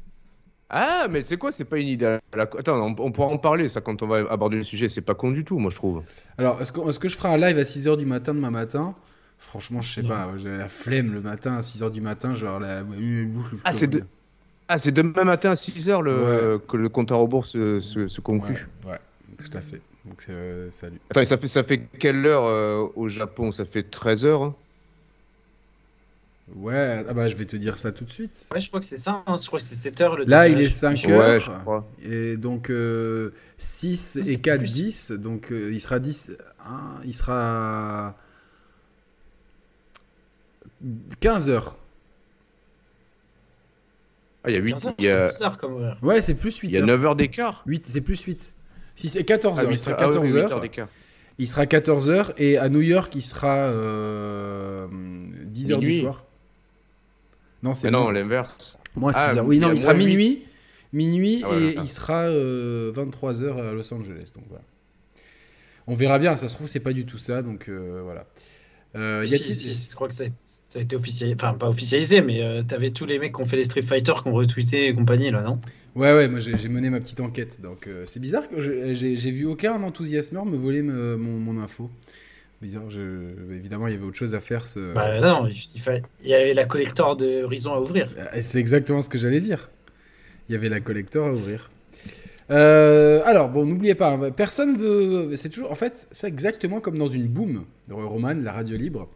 Ah, 0.70 1.06
mais 1.10 1.22
c'est 1.22 1.36
quoi 1.36 1.52
C'est 1.52 1.66
pas 1.66 1.78
une 1.78 1.88
idée. 1.88 2.18
Attends, 2.38 2.80
on, 2.80 2.94
on 2.98 3.12
pourra 3.12 3.28
en 3.28 3.36
parler, 3.38 3.68
ça, 3.68 3.80
quand 3.82 4.02
on 4.02 4.06
va 4.06 4.18
aborder 4.30 4.56
le 4.56 4.62
sujet. 4.62 4.88
C'est 4.88 5.02
pas 5.02 5.14
con 5.14 5.30
du 5.30 5.44
tout, 5.44 5.58
moi, 5.58 5.70
je 5.70 5.76
trouve. 5.76 6.02
Alors, 6.38 6.60
est-ce 6.62 6.72
que, 6.72 6.80
est-ce 6.88 6.98
que 6.98 7.08
je 7.08 7.16
ferai 7.18 7.28
un 7.34 7.36
live 7.36 7.58
à 7.58 7.62
6h 7.64 7.98
du 7.98 8.06
matin 8.06 8.32
demain 8.34 8.50
matin? 8.50 8.94
Franchement, 9.36 9.82
je 9.82 9.92
sais 9.92 10.02
Non. 10.02 10.08
pas. 10.08 10.30
J'ai 10.38 10.56
la 10.56 10.68
flemme 10.70 11.12
le 11.12 11.20
matin 11.20 11.54
à 11.56 11.60
6h 11.60 11.90
du 11.90 12.00
matin. 12.00 12.32
Genre 12.34 12.58
la. 12.58 12.82
Ah, 13.64 13.72
c'est 13.74 13.88
de- 13.88 14.04
Ah, 14.68 14.78
c'est 14.78 14.92
demain 14.92 15.24
matin 15.24 15.50
à 15.50 15.54
6h 15.54 16.00
le... 16.02 16.54
Ouais. 16.54 16.60
que 16.66 16.76
le 16.76 16.88
compte 16.88 17.12
à 17.12 17.16
rebours 17.16 17.46
se, 17.46 17.80
se, 17.80 18.08
se 18.08 18.20
Ouais, 18.20 18.24
conclut. 18.24 18.66
ouais, 18.86 18.98
tout 19.38 19.56
à 19.56 19.60
fait. 19.60 19.80
Donc, 20.06 20.24
euh, 20.28 20.70
salut. 20.70 21.00
Attends, 21.10 21.20
et 21.20 21.24
ça 21.26 21.36
fait, 21.36 21.48
ça 21.48 21.62
fait 21.64 21.78
quelle 21.98 22.24
heure 22.26 22.44
euh, 22.44 22.86
au 22.94 23.08
Japon? 23.08 23.52
Ça 23.52 23.64
fait 23.64 23.82
13h 23.90 24.52
Ouais, 26.56 27.04
ah 27.08 27.14
bah, 27.14 27.26
je 27.28 27.36
vais 27.36 27.46
te 27.46 27.56
dire 27.56 27.78
ça 27.78 27.90
tout 27.90 28.04
de 28.04 28.10
suite. 28.10 28.50
Ouais, 28.52 28.60
je 28.60 28.68
crois 28.68 28.78
que 28.80 28.84
c'est 28.86 28.98
ça. 28.98 29.22
hein, 29.26 29.38
Je 29.40 29.46
crois 29.46 29.58
que 29.60 29.64
c'est 29.64 29.74
7 29.76 30.00
heures 30.02 30.16
le 30.16 30.24
Là, 30.24 30.46
il 30.46 30.60
est 30.60 30.68
5 30.68 31.02
Ouais, 31.06 31.12
heures. 31.12 31.40
je 31.40 31.50
crois. 31.62 31.86
Et 32.02 32.36
donc, 32.36 32.70
6 33.56 34.16
Mais 34.16 34.22
et 34.28 34.32
c'est 34.32 34.40
4, 34.40 34.58
plus. 34.60 34.70
10. 34.70 35.12
Donc, 35.12 35.50
euh, 35.52 35.72
il 35.72 35.80
sera 35.80 35.98
10. 35.98 36.32
hein, 36.66 37.00
il 37.04 37.14
sera. 37.14 38.14
15 41.20 41.48
heures. 41.48 41.76
Ah, 44.44 44.50
il 44.50 44.54
y 44.54 44.56
a 44.56 44.60
8, 44.60 44.70
15 44.72 44.86
heures, 44.86 44.94
il 44.98 45.04
y 45.04 45.08
a, 45.08 45.30
C'est 45.30 45.36
bizarre 45.38 45.58
comme 45.58 45.72
horaire. 45.74 45.98
Ouais, 46.02 46.20
c'est 46.22 46.34
plus 46.34 46.56
8 46.58 46.68
il 46.68 46.74
y 46.74 46.76
a 46.76 46.80
heures. 46.80 46.86
9 46.86 47.04
heures 47.06 47.16
d'écart 47.16 47.62
8, 47.66 47.86
c'est 47.86 48.00
plus 48.02 48.20
8. 48.22 48.54
Si 48.94 49.08
c'est 49.08 49.24
14 49.24 49.58
Ah, 49.58 49.62
heures, 49.62 49.70
il 49.70 49.72
huit 49.72 49.78
sera 49.78 49.90
heures- 49.92 49.96
ah 50.00 50.06
oui, 50.06 50.12
14 50.12 50.24
oui, 50.26 50.32
huit 50.32 50.38
heures. 50.44 50.52
heures 50.52 50.60
d'écart. 50.60 50.88
Il 51.38 51.48
sera 51.48 51.66
14 51.66 52.10
heures 52.10 52.32
et 52.36 52.58
à 52.58 52.68
New 52.68 52.80
York, 52.82 53.12
il 53.16 53.22
sera 53.22 53.56
euh, 53.56 54.86
10 55.46 55.72
heures 55.72 55.78
du 55.80 55.86
Minuit. 55.88 56.00
soir. 56.02 56.24
Non, 57.62 57.74
c'est 57.74 57.88
Mais 57.88 57.92
non, 57.92 58.10
l'inverse. 58.10 58.78
Moi, 58.94 59.12
6 59.12 59.18
Ah, 59.20 59.34
heures. 59.38 59.46
Oui, 59.46 59.56
il 59.56 59.60
non, 59.60 59.72
il 59.72 59.80
sera 59.80 59.94
moins 59.94 60.04
minuit. 60.06 60.44
Minuit 60.92 61.42
Ah 61.44 61.50
ouais, 61.50 61.62
et 61.62 61.74
il 61.80 61.88
sera 61.88 62.28
23 62.28 63.42
heures 63.42 63.58
à 63.58 63.72
Los 63.72 63.92
Angeles. 63.92 64.30
Donc 64.36 64.44
voilà. 64.48 64.62
On 65.88 65.94
verra 65.94 66.18
bien. 66.20 66.36
Ça 66.36 66.46
se 66.48 66.54
trouve, 66.54 66.66
c'est 66.68 66.78
pas 66.80 66.92
du 66.92 67.04
tout 67.04 67.18
ça. 67.18 67.42
Donc 67.42 67.68
euh, 67.68 68.00
voilà. 68.04 68.26
Euh, 68.96 69.24
y 69.24 69.28
Si, 69.28 69.34
a-t-il- 69.34 69.56
si, 69.56 69.74
je 69.90 69.94
crois 69.94 70.08
que 70.08 70.14
ça, 70.14 70.24
ça 70.42 70.78
a 70.78 70.82
été 70.82 70.96
officialisé. 70.96 71.36
Enfin, 71.40 71.54
pas 71.58 71.68
officialisé, 71.68 72.20
mais 72.22 72.42
euh, 72.42 72.62
t'avais 72.62 72.90
tous 72.90 73.06
les 73.06 73.18
mecs 73.18 73.34
qui 73.34 73.40
ont 73.42 73.46
fait 73.46 73.56
les 73.56 73.64
Street 73.64 73.82
Fighter, 73.82 74.12
qui 74.22 74.28
ont 74.28 74.32
retweeté 74.34 74.88
et 74.88 74.94
compagnie, 74.94 75.30
là, 75.30 75.42
non? 75.42 75.60
Ouais, 75.94 76.12
ouais, 76.12 76.28
moi 76.28 76.40
j'ai 76.40 76.68
mené 76.68 76.90
ma 76.90 77.00
petite 77.00 77.20
enquête. 77.20 77.60
Donc 77.60 77.86
euh, 77.86 78.04
c'est 78.06 78.18
bizarre 78.20 78.48
que 78.48 78.60
j'ai 78.60 79.30
vu 79.30 79.46
aucun 79.46 79.80
enthousiasmeur 79.82 80.44
me 80.44 80.56
voler 80.56 80.82
me- 80.82 81.16
mon, 81.16 81.38
mon 81.38 81.60
info. 81.62 81.88
Bizarre, 82.62 82.90
je... 82.90 83.52
évidemment, 83.54 83.88
il 83.88 83.94
y 83.94 83.96
avait 83.96 84.04
autre 84.06 84.16
chose 84.18 84.34
à 84.34 84.40
faire. 84.40 84.66
Ce... 84.66 84.80
Bah 84.94 85.20
non, 85.20 85.46
il, 85.46 85.56
il 85.74 85.80
fallait- 85.80 86.02
il 86.22 86.28
y 86.28 86.34
avait 86.34 86.54
la 86.54 86.64
collector 86.64 87.16
de 87.16 87.42
Horizon 87.42 87.74
à 87.74 87.80
ouvrir. 87.80 88.08
Euh, 88.16 88.26
C'est 88.40 88.58
exactement 88.60 89.00
ce 89.00 89.08
que 89.08 89.18
j'allais 89.18 89.40
dire. 89.40 89.70
Il 90.48 90.54
y 90.54 90.56
avait 90.56 90.68
la 90.70 90.80
collector 90.80 91.28
à 91.28 91.32
ouvrir. 91.32 91.70
Euh, 92.50 93.22
alors, 93.24 93.48
bon, 93.48 93.64
n'oubliez 93.64 93.94
pas, 93.94 94.10
hein, 94.12 94.30
personne 94.30 94.76
veut. 94.76 95.34
C'est 95.36 95.48
toujours. 95.48 95.70
En 95.70 95.74
fait, 95.74 96.06
c'est 96.10 96.28
exactement 96.28 96.80
comme 96.80 96.98
dans 96.98 97.06
une 97.08 97.26
boom, 97.26 97.64
Roman, 97.90 98.34
la 98.34 98.52
radio 98.52 98.76
libre. 98.76 99.08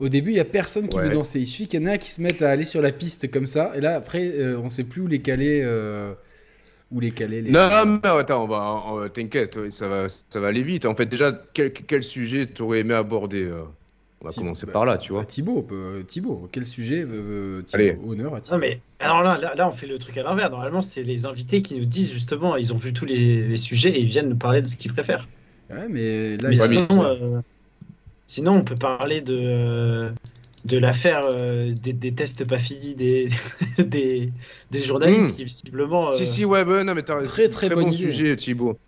Au 0.00 0.08
début, 0.08 0.30
il 0.30 0.36
y 0.36 0.40
a 0.40 0.44
personne 0.44 0.88
qui 0.88 0.96
Ouais. 0.96 1.04
veut 1.04 1.10
danser. 1.10 1.40
Il 1.40 1.46
suffit 1.46 1.66
qu'il 1.68 1.80
y 1.80 1.84
en 1.84 1.86
ait 1.86 1.94
un 1.94 1.98
qui 1.98 2.10
se 2.10 2.20
mette 2.22 2.42
à 2.42 2.50
aller 2.50 2.64
sur 2.64 2.82
la 2.82 2.92
piste 2.92 3.30
comme 3.30 3.46
ça. 3.46 3.72
Et 3.76 3.80
là, 3.80 3.96
après, 3.96 4.28
euh, 4.38 4.58
on 4.58 4.70
sait 4.70 4.84
plus 4.84 5.02
où 5.02 5.06
les 5.08 5.20
caler. 5.22 5.60
euh, 5.64 6.14
Où 6.92 7.00
les 7.00 7.10
caler. 7.12 7.42
Les... 7.42 7.50
Non, 7.50 7.68
mais 8.02 8.08
attends, 8.08 8.44
on 8.44 8.48
va, 8.48 9.08
t'inquiète, 9.10 9.70
ça 9.70 9.88
va, 9.88 10.06
ça 10.08 10.40
va 10.40 10.48
aller 10.48 10.62
vite. 10.62 10.86
En 10.86 10.94
fait, 10.94 11.06
déjà, 11.06 11.32
quel, 11.54 11.72
quel 11.72 12.02
sujet 12.02 12.46
t'aurais 12.46 12.80
aimé 12.80 12.94
aborder 12.94 13.50
On 14.20 14.26
va 14.28 14.32
commencer 14.32 14.66
bah, 14.66 14.72
par 14.72 14.84
là, 14.84 14.98
tu 14.98 15.12
vois. 15.12 15.22
bah, 15.22 15.26
Thibaut, 15.26 15.66
euh, 15.72 16.02
Thibaut, 16.04 16.48
quel 16.52 16.66
sujet 16.66 17.04
veut, 17.04 17.20
veut 17.58 17.64
Thibaut 17.64 17.82
Allez. 17.82 17.98
Honneur 18.04 18.34
à 18.34 18.40
Non, 18.50 18.58
Thibaut. 18.58 18.58
mais 18.58 18.82
alors 18.98 19.22
là, 19.22 19.38
là, 19.38 19.54
là, 19.54 19.68
on 19.68 19.72
fait 19.72 19.86
le 19.86 19.98
truc 19.98 20.16
à 20.18 20.22
l'envers. 20.22 20.50
Normalement, 20.50 20.82
c'est 20.82 21.02
les 21.02 21.26
invités 21.26 21.62
qui 21.62 21.74
nous 21.78 21.84
disent 21.86 22.12
justement, 22.12 22.56
ils 22.56 22.72
ont 22.72 22.76
vu 22.78 22.92
tous 22.92 23.04
les, 23.04 23.46
les 23.46 23.56
sujets 23.58 23.90
et 23.90 24.00
ils 24.00 24.08
viennent 24.08 24.28
nous 24.30 24.38
parler 24.38 24.62
de 24.62 24.66
ce 24.68 24.76
qu'ils 24.76 24.92
préfèrent. 24.92 25.28
Ouais, 25.70 25.88
mais 25.88 26.36
là, 26.38 26.48
Mais 26.48 26.56
sinon, 26.56 26.86
euh, 27.04 27.40
sinon, 28.26 28.54
on 28.58 28.64
peut 28.64 28.76
parler 28.76 29.20
de, 29.22 30.14
de 30.64 30.78
l'affaire 30.78 31.26
euh, 31.26 31.72
des, 31.72 31.92
des 31.92 32.14
tests 32.14 32.46
pas 32.48 32.58
finis 32.58 32.94
des, 32.96 33.28
des, 33.78 34.32
des 34.70 34.80
journalistes 34.82 35.32
Mm. 35.32 35.36
qui 35.36 35.44
visiblement. 35.44 36.12
euh, 36.12 36.18
Si, 36.18 36.26
si, 36.26 36.44
ouais, 36.44 36.64
bah, 36.64 36.84
non, 36.84 36.94
mais 36.94 37.02
t'as 37.04 37.22
Très, 37.22 37.48
très 37.48 37.70
bonne 37.70 37.88
bon 37.88 37.92
idée. 37.92 37.98
sujet, 38.12 38.36
Thibaut. 38.36 38.78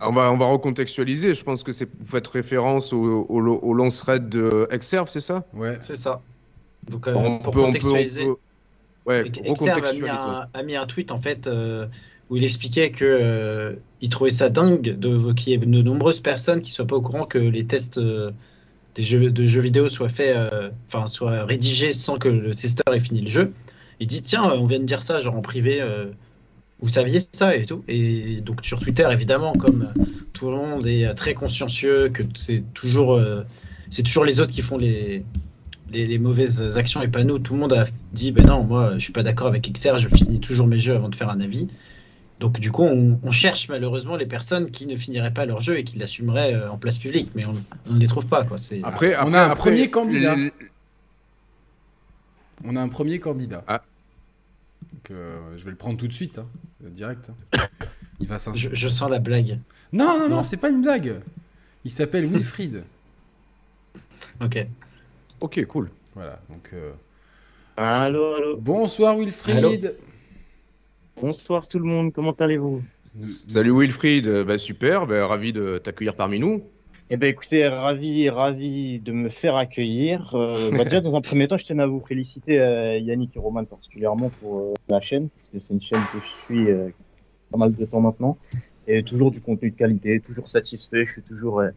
On 0.00 0.12
va, 0.12 0.32
on 0.32 0.36
va 0.36 0.46
recontextualiser. 0.46 1.34
Je 1.34 1.44
pense 1.44 1.62
que 1.62 1.72
c'est, 1.72 1.88
vous 1.98 2.04
faites 2.04 2.26
référence 2.26 2.92
au, 2.92 3.26
au, 3.28 3.40
long 3.40 3.88
thread 3.90 4.28
de 4.28 4.66
Exerve, 4.70 5.08
c'est 5.08 5.20
ça? 5.20 5.44
Ouais. 5.54 5.76
C'est 5.80 5.96
ça. 5.96 6.20
Donc, 6.90 7.08
euh, 7.08 7.14
on, 7.14 7.38
pour 7.38 7.52
peut, 7.52 7.60
on 7.60 7.62
peut- 7.62 7.62
on 7.62 7.66
contextualiser, 7.66 8.24
peut- 8.24 8.36
Ouais, 9.06 9.20
Exerve 9.20 9.84
a 9.84 9.92
mis, 9.92 10.00
recontextualiser. 10.00 10.08
un, 10.10 10.48
a 10.52 10.62
mis 10.62 10.76
un 10.76 10.86
tweet 10.86 11.12
en 11.12 11.18
fait 11.18 11.46
euh, 11.46 11.86
où 12.30 12.36
il 12.36 12.44
expliquait 12.44 12.90
que 12.90 13.04
euh, 13.04 13.74
il 14.00 14.08
trouvait 14.08 14.30
ça 14.30 14.48
dingue 14.48 14.98
de 14.98 15.32
qu'il 15.34 15.52
y 15.52 15.54
ait 15.54 15.58
de 15.58 15.82
nombreuses 15.82 16.20
personnes 16.20 16.62
qui 16.62 16.70
soient 16.70 16.86
pas 16.86 16.96
au 16.96 17.02
courant 17.02 17.26
que 17.26 17.38
les 17.38 17.66
tests 17.66 17.98
euh, 17.98 18.30
des 18.94 19.02
jeux 19.02 19.30
de 19.30 19.46
jeux 19.46 19.60
vidéo 19.60 19.88
soient 19.88 20.08
faits, 20.08 20.36
euh, 20.36 20.70
enfin 20.88 21.06
soient 21.06 21.44
rédigés 21.44 21.92
sans 21.92 22.18
que 22.18 22.28
le 22.28 22.54
testeur 22.54 22.94
ait 22.94 23.00
fini 23.00 23.20
le 23.22 23.30
jeu. 23.30 23.52
Il 24.00 24.06
dit 24.06 24.22
tiens, 24.22 24.44
on 24.44 24.66
vient 24.66 24.80
de 24.80 24.84
dire 24.84 25.02
ça 25.02 25.20
genre 25.20 25.36
en 25.36 25.42
privé. 25.42 25.80
Vous 26.84 26.90
saviez 26.90 27.18
ça 27.32 27.56
et 27.56 27.64
tout. 27.64 27.82
Et 27.88 28.40
donc 28.42 28.64
sur 28.64 28.78
Twitter, 28.78 29.08
évidemment, 29.10 29.52
comme 29.54 29.90
euh, 29.98 30.04
tout 30.34 30.50
le 30.50 30.56
monde 30.56 30.86
est 30.86 31.06
euh, 31.06 31.14
très 31.14 31.34
consciencieux, 31.34 32.10
que 32.10 32.22
c'est 32.34 32.62
toujours, 32.74 33.16
euh, 33.16 33.42
c'est 33.90 34.02
toujours 34.02 34.24
les 34.24 34.40
autres 34.40 34.52
qui 34.52 34.62
font 34.62 34.76
les, 34.76 35.24
les, 35.90 36.04
les 36.06 36.18
mauvaises 36.18 36.76
actions 36.78 37.00
et 37.02 37.08
pas 37.08 37.24
nous. 37.24 37.38
Tout 37.38 37.54
le 37.54 37.60
monde 37.60 37.72
a 37.72 37.86
dit 38.12 38.30
ben 38.32 38.46
non, 38.46 38.62
moi 38.64 38.92
je 38.94 38.98
suis 38.98 39.12
pas 39.12 39.22
d'accord 39.22 39.46
avec 39.48 39.72
XR, 39.72 39.96
je 39.96 40.08
finis 40.08 40.40
toujours 40.40 40.66
mes 40.66 40.78
jeux 40.78 40.94
avant 40.94 41.08
de 41.08 41.16
faire 41.16 41.30
un 41.30 41.40
avis. 41.40 41.68
Donc 42.40 42.60
du 42.60 42.70
coup, 42.72 42.82
on, 42.82 43.18
on 43.22 43.30
cherche 43.30 43.68
malheureusement 43.68 44.16
les 44.16 44.26
personnes 44.26 44.70
qui 44.70 44.86
ne 44.86 44.96
finiraient 44.96 45.32
pas 45.32 45.46
leur 45.46 45.60
jeu 45.60 45.78
et 45.78 45.84
qui 45.84 45.98
l'assumeraient 45.98 46.52
euh, 46.52 46.70
en 46.70 46.76
place 46.76 46.98
publique, 46.98 47.30
mais 47.34 47.44
on 47.46 47.92
ne 47.94 47.98
les 47.98 48.06
trouve 48.08 48.26
pas. 48.26 48.44
Quoi. 48.44 48.58
C'est... 48.58 48.80
Après, 48.82 49.16
On 49.24 49.32
a 49.32 49.40
un 49.40 49.50
après, 49.50 49.70
premier 49.70 49.88
candidat. 49.88 50.34
les- 50.36 50.52
On 52.64 52.76
a 52.76 52.80
un 52.80 52.88
premier 52.88 53.18
candidat. 53.20 53.64
Ah. 53.66 53.82
Donc, 54.94 55.10
euh, 55.10 55.56
je 55.56 55.64
vais 55.64 55.70
le 55.72 55.76
prendre 55.76 55.98
tout 55.98 56.06
de 56.08 56.12
suite, 56.12 56.38
hein, 56.38 56.46
direct. 56.80 57.30
hein. 57.52 57.68
Il 58.20 58.28
va 58.28 58.36
Je, 58.36 58.42
s'inscrire. 58.42 58.70
je 58.74 58.88
sens 58.88 59.10
la 59.10 59.18
blague. 59.18 59.58
Non, 59.92 60.18
non, 60.18 60.28
non, 60.28 60.36
Non. 60.36 60.42
c'est 60.44 60.56
pas 60.56 60.70
une 60.70 60.80
blague. 60.82 61.20
Il 61.84 61.90
s'appelle 61.90 62.26
Wilfried. 62.26 62.84
Ok. 64.40 64.66
Ok, 65.40 65.64
cool. 65.66 65.90
voilà, 66.14 66.40
donc. 66.48 66.70
euh, 66.72 66.92
Allô, 67.76 68.34
allô. 68.34 68.56
Bonsoir 68.56 69.16
Wilfried. 69.16 69.94
Bonsoir 71.20 71.68
tout 71.68 71.78
le 71.78 71.84
monde, 71.84 72.12
comment 72.12 72.32
allez-vous? 72.32 72.82
Salut 73.20 73.70
Wilfried, 73.78 74.26
Euh, 74.26 74.44
bah, 74.44 74.58
super, 74.58 75.06
bah, 75.06 75.26
ravi 75.26 75.52
de 75.52 75.78
t'accueillir 75.78 76.16
parmi 76.16 76.40
nous. 76.40 76.64
Eh 77.10 77.18
ben 77.18 77.28
écoutez, 77.28 77.68
ravi, 77.68 78.30
ravi 78.30 78.98
de 78.98 79.12
me 79.12 79.28
faire 79.28 79.56
accueillir. 79.56 80.34
Euh, 80.34 80.70
bah, 80.70 80.84
déjà, 80.84 81.02
dans 81.02 81.14
un 81.14 81.20
premier 81.20 81.46
temps, 81.46 81.58
je 81.58 81.66
tenais 81.66 81.82
à 81.82 81.86
vous 81.86 82.00
féliciter, 82.00 82.58
euh, 82.58 82.96
Yannick 82.96 83.36
et 83.36 83.38
Roman 83.38 83.64
particulièrement 83.66 84.30
pour 84.40 84.60
euh, 84.60 84.74
la 84.88 85.02
chaîne, 85.02 85.28
parce 85.28 85.50
que 85.50 85.58
c'est 85.58 85.74
une 85.74 85.82
chaîne 85.82 86.02
que 86.14 86.18
je 86.20 86.26
suis 86.46 86.70
euh, 86.70 86.88
pas 87.52 87.58
mal 87.58 87.74
de 87.74 87.84
temps 87.84 88.00
maintenant, 88.00 88.38
et 88.88 89.02
toujours 89.02 89.30
du 89.30 89.42
contenu 89.42 89.70
de 89.70 89.76
qualité, 89.76 90.18
toujours 90.20 90.48
satisfait, 90.48 91.04
je 91.04 91.12
suis 91.12 91.22
toujours 91.22 91.60
euh, 91.60 91.68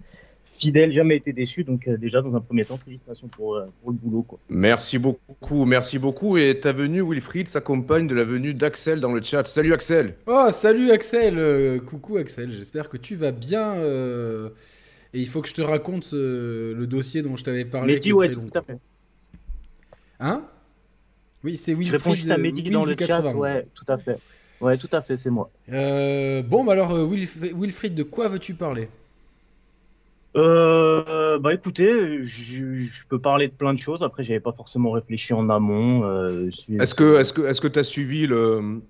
fidèle, 0.54 0.94
jamais 0.94 1.18
été 1.18 1.34
déçu. 1.34 1.66
Donc 1.66 1.90
euh, 1.90 1.98
déjà, 1.98 2.22
dans 2.22 2.34
un 2.34 2.40
premier 2.40 2.64
temps, 2.64 2.78
félicitations 2.78 3.28
pour, 3.28 3.56
euh, 3.56 3.66
pour 3.82 3.92
le 3.92 3.98
boulot. 3.98 4.22
Quoi. 4.22 4.40
Merci 4.48 4.98
beaucoup, 4.98 5.66
merci 5.66 6.00
beaucoup. 6.00 6.38
Et 6.38 6.58
ta 6.58 6.72
venue, 6.72 7.02
Wilfried, 7.02 7.50
s'accompagne 7.50 8.08
de 8.08 8.16
la 8.16 8.24
venue 8.24 8.54
d'Axel 8.54 9.02
dans 9.02 9.12
le 9.12 9.22
chat. 9.22 9.46
Salut 9.46 9.74
Axel 9.74 10.16
Oh, 10.26 10.48
salut 10.52 10.90
Axel 10.92 11.38
euh, 11.38 11.80
Coucou 11.80 12.16
Axel, 12.16 12.50
j'espère 12.54 12.88
que 12.88 12.96
tu 12.96 13.16
vas 13.16 13.32
bien. 13.32 13.76
Et 15.18 15.22
il 15.22 15.28
faut 15.28 15.42
que 15.42 15.50
je 15.50 15.56
te 15.56 15.64
raconte 15.64 16.12
euh, 16.14 16.76
le 16.76 16.86
dossier 16.86 17.24
dont 17.24 17.36
je 17.36 17.44
t'avais 17.44 17.66
parlé. 17.66 17.96
Mehdi, 17.96 18.14
ouais, 18.14 18.30
tout 18.32 18.42
à 18.54 18.62
fait. 18.62 18.78
Hein? 20.20 20.44
Oui, 21.44 21.58
c'est 21.58 21.72
Je 21.72 21.78
Wilfried. 21.78 22.02
réponds 22.02 22.14
juste 22.14 22.30
à 22.30 22.36
euh, 22.36 22.38
Mehdi 22.38 22.62
Will 22.62 22.72
dans 22.74 22.86
le 22.86 22.92
chat, 22.92 23.08
91. 23.08 23.36
ouais, 23.42 23.66
tout 23.74 23.86
à 23.88 23.98
fait. 23.98 24.18
Ouais, 24.62 24.78
tout 24.78 24.90
à 24.92 25.02
fait, 25.02 25.18
c'est 25.18 25.32
moi. 25.32 25.50
Euh, 25.72 26.44
bon, 26.44 26.64
bah 26.64 26.74
alors, 26.74 26.92
Wilf- 26.94 27.52
Wilfried, 27.56 27.96
de 27.96 28.04
quoi 28.04 28.28
veux-tu 28.28 28.54
parler? 28.54 28.90
Euh, 30.36 31.40
bah 31.40 31.54
écoutez, 31.54 32.24
je, 32.24 32.84
je 32.84 33.04
peux 33.10 33.18
parler 33.20 33.48
de 33.48 33.54
plein 33.54 33.74
de 33.74 33.80
choses. 33.80 34.04
Après, 34.04 34.22
j'avais 34.24 34.40
pas 34.40 34.52
forcément 34.52 34.92
réfléchi 34.92 35.34
en 35.34 35.50
amont. 35.50 36.04
Euh, 36.04 36.46
je 36.52 36.58
suis- 36.58 36.76
Est-ce 36.78 36.94
que 36.94 37.18
est-ce 37.20 37.34
que 37.34 37.42
est-ce 37.42 37.60
que 37.62 37.68
tu 37.68 37.80
as 37.80 37.84
suivi 37.84 38.28
le 38.28 38.82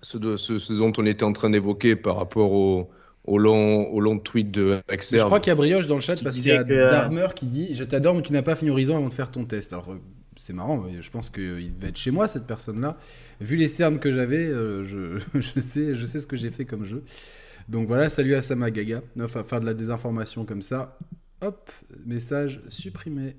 ce, 0.00 0.16
de- 0.16 0.36
ce, 0.36 0.58
ce 0.58 0.72
dont 0.72 0.92
on 0.96 1.04
était 1.04 1.24
en 1.24 1.32
train 1.34 1.50
d'évoquer 1.50 1.94
par 1.96 2.16
rapport 2.16 2.52
au, 2.52 2.90
au 3.24 3.38
long 3.38 3.88
au 3.90 4.00
long 4.00 4.18
tweet 4.18 4.50
de 4.50 4.80
Axel 4.88 5.18
Je 5.18 5.24
crois 5.24 5.40
qu'il 5.40 5.50
y 5.50 5.52
a 5.52 5.54
Brioche 5.54 5.86
dans 5.86 5.94
le 5.94 6.00
chat 6.00 6.22
parce 6.22 6.36
qu'il 6.36 6.46
y 6.46 6.50
a 6.52 6.62
que- 6.64 6.90
Darmer 6.90 7.28
qui 7.34 7.46
dit 7.46 7.74
Je 7.74 7.84
t'adore, 7.84 8.14
mais 8.14 8.22
tu 8.22 8.32
n'as 8.32 8.42
pas 8.42 8.54
fini 8.56 8.70
Horizon 8.70 8.96
avant 8.96 9.08
de 9.08 9.12
faire 9.14 9.30
ton 9.30 9.44
test. 9.44 9.72
Alors, 9.72 9.90
euh, 9.92 10.00
c'est 10.36 10.52
marrant, 10.52 10.78
mais 10.78 11.00
je 11.00 11.10
pense 11.10 11.30
qu'il 11.30 11.74
devait 11.76 11.88
être 11.88 11.96
chez 11.96 12.10
moi, 12.10 12.26
cette 12.28 12.46
personne-là. 12.46 12.98
Vu 13.40 13.56
les 13.56 13.68
cernes 13.68 13.98
que 13.98 14.10
j'avais, 14.10 14.46
euh, 14.46 14.84
je, 14.84 15.18
je, 15.40 15.60
sais, 15.60 15.94
je 15.94 16.06
sais 16.06 16.20
ce 16.20 16.26
que 16.26 16.36
j'ai 16.36 16.50
fait 16.50 16.64
comme 16.64 16.84
jeu. 16.84 17.02
Donc 17.68 17.86
voilà, 17.86 18.08
salut 18.08 18.34
à 18.34 18.42
Samagaga. 18.42 19.00
Enfin, 19.20 19.42
faire 19.42 19.60
de 19.60 19.66
la 19.66 19.74
désinformation 19.74 20.44
comme 20.44 20.60
ça. 20.62 20.98
Hop, 21.40 21.70
message 22.04 22.60
supprimé. 22.68 23.36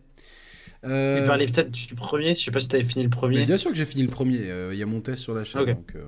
Euh, 0.84 1.22
Tu 1.22 1.28
parlais 1.28 1.46
peut-être 1.48 1.72
du 1.72 1.96
premier, 1.96 2.36
je 2.36 2.44
sais 2.44 2.52
pas 2.52 2.60
si 2.60 2.68
t'avais 2.68 2.84
fini 2.84 3.04
le 3.04 3.10
mais 3.10 3.16
premier. 3.16 3.44
bien 3.44 3.58
sûr 3.58 3.72
que 3.72 3.78
j'ai 3.78 3.86
fini 3.86 4.04
le 4.04 4.10
premier. 4.10 4.50
euh, 4.50 4.74
Il 4.74 4.80
y 4.80 4.84
a 4.84 4.86
mon 4.86 5.02
test 5.02 5.22
sur 5.22 5.34
la 5.34 5.44
chaîne. 5.44 5.62
Ok. 5.62 5.68
Donc, 5.70 5.94
euh, 5.96 6.04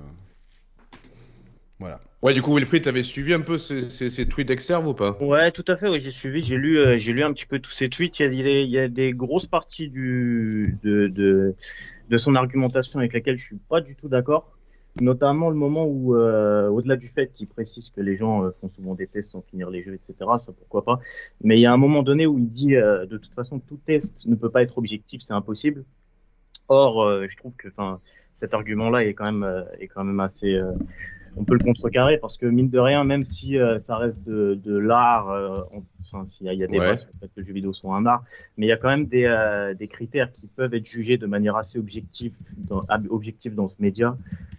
voilà. 1.78 2.00
Ouais, 2.22 2.32
du 2.32 2.42
coup, 2.42 2.54
Wilfried, 2.54 2.82
t'avais 2.82 3.04
suivi 3.04 3.32
un 3.32 3.40
peu 3.40 3.58
ces, 3.58 3.90
ces, 3.90 4.08
ces 4.08 4.26
tweets 4.26 4.48
d'Exerve 4.48 4.86
ou 4.88 4.94
pas? 4.94 5.16
Ouais, 5.20 5.52
tout 5.52 5.64
à 5.68 5.76
fait. 5.76 5.88
ouais, 5.88 6.00
j'ai 6.00 6.10
suivi, 6.10 6.40
j'ai 6.40 6.56
lu, 6.56 6.78
euh, 6.78 6.96
j'ai 6.96 7.12
lu 7.12 7.22
un 7.22 7.32
petit 7.32 7.46
peu 7.46 7.60
tous 7.60 7.70
ces 7.70 7.88
tweets. 7.88 8.18
Il 8.18 8.22
y 8.22 8.26
a 8.26 8.28
des, 8.28 8.62
il 8.62 8.70
y 8.70 8.78
a 8.78 8.88
des 8.88 9.12
grosses 9.12 9.46
parties 9.46 9.88
du 9.88 10.78
de, 10.82 11.06
de 11.06 11.54
de 12.08 12.18
son 12.18 12.34
argumentation 12.34 12.98
avec 12.98 13.12
lesquelles 13.12 13.36
je 13.36 13.44
suis 13.44 13.58
pas 13.68 13.80
du 13.80 13.94
tout 13.94 14.08
d'accord. 14.08 14.50
Notamment 15.00 15.48
le 15.50 15.54
moment 15.56 15.86
où, 15.86 16.16
euh, 16.16 16.68
au-delà 16.68 16.96
du 16.96 17.08
fait 17.08 17.30
qu'il 17.30 17.46
précise 17.46 17.90
que 17.94 18.00
les 18.00 18.16
gens 18.16 18.44
euh, 18.44 18.50
font 18.60 18.68
souvent 18.74 18.94
des 18.96 19.06
tests 19.06 19.30
sans 19.30 19.42
finir 19.42 19.70
les 19.70 19.84
jeux, 19.84 19.94
etc. 19.94 20.14
Ça 20.38 20.52
pourquoi 20.52 20.84
pas. 20.84 20.98
Mais 21.44 21.56
il 21.56 21.60
y 21.60 21.66
a 21.66 21.72
un 21.72 21.76
moment 21.76 22.02
donné 22.02 22.26
où 22.26 22.38
il 22.38 22.48
dit, 22.50 22.74
euh, 22.74 23.06
de 23.06 23.16
toute 23.16 23.32
façon, 23.34 23.60
tout 23.60 23.78
test 23.84 24.26
ne 24.26 24.34
peut 24.34 24.50
pas 24.50 24.62
être 24.62 24.76
objectif, 24.78 25.20
c'est 25.22 25.34
impossible. 25.34 25.84
Or, 26.68 27.02
euh, 27.02 27.26
je 27.28 27.36
trouve 27.36 27.54
que, 27.56 27.68
enfin, 27.68 28.00
cet 28.36 28.54
argument-là 28.54 29.04
est 29.04 29.14
quand 29.14 29.30
même, 29.30 29.64
est 29.78 29.88
quand 29.88 30.04
même 30.04 30.20
assez. 30.20 30.58
On 31.36 31.44
peut 31.44 31.54
le 31.54 31.60
contrecarrer 31.60 32.18
parce 32.18 32.36
que 32.36 32.46
mine 32.46 32.70
de 32.70 32.78
rien, 32.78 33.04
même 33.04 33.24
si 33.24 33.58
euh, 33.58 33.78
ça 33.80 33.96
reste 33.96 34.22
de, 34.24 34.54
de 34.54 34.76
l'art, 34.76 35.30
euh, 35.30 35.54
enfin, 36.00 36.26
s'il 36.26 36.46
y 36.46 36.48
a, 36.48 36.52
il 36.52 36.58
y 36.58 36.64
a 36.64 36.66
des 36.66 36.78
Ouais. 36.78 36.96
sur 36.96 37.08
le 37.12 37.18
fait 37.20 37.26
que 37.26 37.40
les 37.40 37.44
jeux 37.44 37.52
vidéo 37.52 37.72
sont 37.72 37.92
un 37.92 38.06
art, 38.06 38.24
mais 38.56 38.66
il 38.66 38.68
y 38.68 38.72
a 38.72 38.76
quand 38.76 38.88
même 38.88 39.06
des, 39.06 39.24
euh, 39.24 39.74
des 39.74 39.88
critères 39.88 40.30
qui 40.32 40.46
peuvent 40.46 40.74
être 40.74 40.84
jugés 40.86 41.18
de 41.18 41.26
manière 41.26 41.56
assez 41.56 41.78
objective 41.78 42.32
dans, 42.56 42.82
objective 43.10 43.54
dans 43.54 43.68
ce 43.68 43.76
média, 43.80 44.14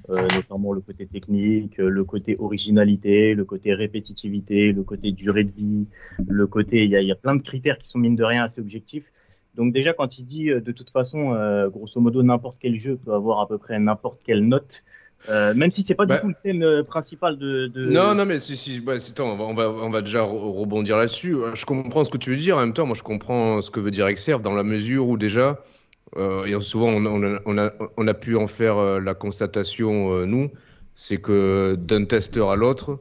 euh, 0.10 0.28
notamment 0.34 0.74
le 0.74 0.82
côté 0.82 1.06
technique, 1.06 1.80
euh, 1.80 1.90
le 1.90 2.04
côté 2.04 2.36
originalité, 2.40 3.34
le 3.36 3.46
côté 3.46 3.74
répétitivité, 3.74 4.72
le 4.72 4.84
côté 4.84 5.12
durée 5.12 5.44
de 5.44 5.52
vie, 5.52 5.88
le 6.28 6.48
côté, 6.48 6.84
il 6.84 6.90
y 6.92 6.96
a, 6.96 7.02
il 7.02 7.08
y 7.08 7.12
a 7.12 7.16
plein 7.16 7.36
de 7.36 7.42
critères 7.42 7.78
qui 7.78 7.88
sont 7.90 8.00
mine 8.00 8.16
de 8.16 8.24
rien 8.24 8.44
assez 8.44 8.60
objectifs. 8.62 9.12
Donc 9.56 9.74
déjà 9.74 9.94
quand 9.94 10.20
il 10.20 10.26
dit 10.26 10.50
euh, 10.52 10.62
de 10.62 10.72
toute 10.72 10.90
façon, 10.92 11.34
euh, 11.34 11.70
grosso 11.70 12.00
modo, 12.00 12.22
n'importe 12.24 12.58
quel 12.60 12.80
jeu 12.80 12.98
peut 12.98 13.14
avoir 13.14 13.40
à 13.40 13.48
peu 13.48 13.58
près 13.58 13.80
n'importe 13.80 14.22
quelle 14.24 14.48
note, 14.48 14.84
euh, 15.28 15.54
même 15.54 15.72
si 15.72 15.84
c'est 15.84 15.96
pas 15.96 16.06
Bah. 16.06 16.16
du 16.16 16.22
tout 16.22 16.28
le 16.30 16.36
thème 16.42 16.64
euh, 16.64 16.84
principal 16.84 17.38
de, 17.38 17.68
de... 17.68 17.86
Non, 17.88 18.16
non, 18.16 18.26
mais 18.26 18.40
si, 18.40 18.56
si, 18.56 18.80
bah, 18.80 19.00
si, 19.00 19.14
on 19.20 19.36
va, 19.36 19.44
on 19.44 19.54
va, 19.54 19.70
on 19.70 19.90
va 19.90 20.02
déjà 20.02 20.20
re- 20.22 20.58
rebondir 20.60 20.98
là-dessus. 20.98 21.36
Euh, 21.36 21.56
Je 21.56 21.66
comprends 21.66 22.04
ce 22.06 22.10
que 22.10 22.18
tu 22.18 22.30
veux 22.30 22.38
dire. 22.38 22.58
En 22.58 22.62
même 22.62 22.74
temps, 22.74 22.86
moi, 22.86 22.96
je 22.98 23.04
comprends 23.04 23.62
ce 23.62 23.70
que 23.70 23.80
veut 23.80 23.92
dire 23.92 24.08
Exerve 24.08 24.42
dans 24.42 24.54
la 24.56 24.64
mesure 24.64 25.08
où 25.08 25.18
déjà, 25.18 25.62
euh, 26.18 26.46
et 26.46 26.60
souvent, 26.62 26.90
on, 26.90 27.06
a- 27.06 27.10
on, 27.10 27.24
a, 27.36 27.40
on, 27.46 27.58
a, 27.58 27.72
on 27.98 28.08
a 28.08 28.14
pu 28.14 28.36
en 28.38 28.48
faire 28.48 28.78
euh, 28.78 29.00
la 29.00 29.14
constatation, 29.14 30.26
nous, 30.26 30.50
c'est 30.96 31.18
que 31.18 31.76
d'un 31.80 32.06
testeur 32.06 32.50
à 32.52 32.56
l'autre, 32.56 33.00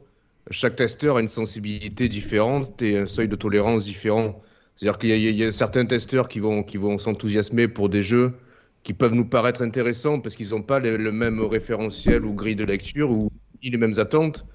chaque 0.51 0.75
testeur 0.75 1.17
a 1.17 1.21
une 1.21 1.27
sensibilité 1.27 2.09
différente 2.09 2.81
et 2.81 2.97
un 2.97 3.05
seuil 3.05 3.27
de 3.27 3.35
tolérance 3.35 3.85
différent. 3.85 4.41
C'est-à-dire 4.75 4.97
qu'il 4.99 5.09
y, 5.11 5.31
y 5.37 5.43
a 5.43 5.51
certains 5.51 5.85
testeurs 5.85 6.27
qui 6.27 6.39
vont, 6.39 6.63
qui 6.63 6.77
vont 6.77 6.97
s'enthousiasmer 6.97 7.67
pour 7.67 7.89
des 7.89 8.01
jeux 8.01 8.33
qui 8.89 8.95
peuvent 8.95 9.13
nous 9.13 9.25
paraître 9.25 9.61
intéressants 9.61 10.19
parce 10.19 10.35
qu'ils 10.35 10.49
n'ont 10.49 10.63
pas 10.63 10.79
le, 10.79 10.97
le 10.97 11.11
même 11.11 11.39
référentiel 11.41 12.25
ou 12.25 12.33
grille 12.33 12.55
de 12.55 12.63
lecture 12.63 13.11
ou 13.11 13.29
ni 13.61 13.69
les 13.69 13.77
mêmes 13.77 13.99
attentes. 13.99 14.47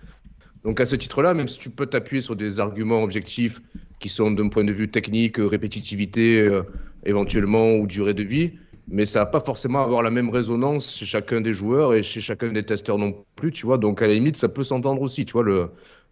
Donc 0.65 0.81
à 0.81 0.87
ce 0.87 0.97
titre-là, 0.97 1.35
même 1.35 1.47
si 1.47 1.57
tu 1.57 1.71
peux 1.71 1.87
t'appuyer 1.87 2.21
sur 2.21 2.35
des 2.35 2.59
arguments 2.59 3.05
objectifs 3.05 3.63
qui 4.01 4.09
sont 4.09 4.33
d'un 4.33 4.49
point 4.49 4.65
de 4.65 4.73
vue 4.73 4.91
technique, 4.91 5.39
euh, 5.39 5.47
répétitivité 5.47 6.41
euh, 6.41 6.65
éventuellement 7.05 7.77
ou 7.77 7.87
durée 7.87 8.13
de 8.13 8.25
vie, 8.25 8.59
mais 8.89 9.07
ça 9.07 9.21
va 9.21 9.27
pas 9.27 9.41
forcément 9.41 9.85
avoir 9.85 10.03
la 10.03 10.11
même 10.11 10.31
résonance 10.31 10.97
chez 10.97 11.05
chacun 11.07 11.41
des 11.41 11.55
joueurs 11.55 11.95
et 11.95 12.03
chez 12.03 12.21
chacun 12.21 12.51
des 12.51 12.67
testeurs 12.67 12.99
non 12.99 13.25
plus, 13.37 13.53
tu 13.53 13.67
vois. 13.67 13.79
Donc 13.79 14.03
à 14.03 14.09
la 14.09 14.15
limite, 14.15 14.35
ça 14.37 14.49
peut 14.49 14.65
s'entendre 14.65 15.01
aussi, 15.01 15.25
tu 15.27 15.35
vois, 15.35 15.45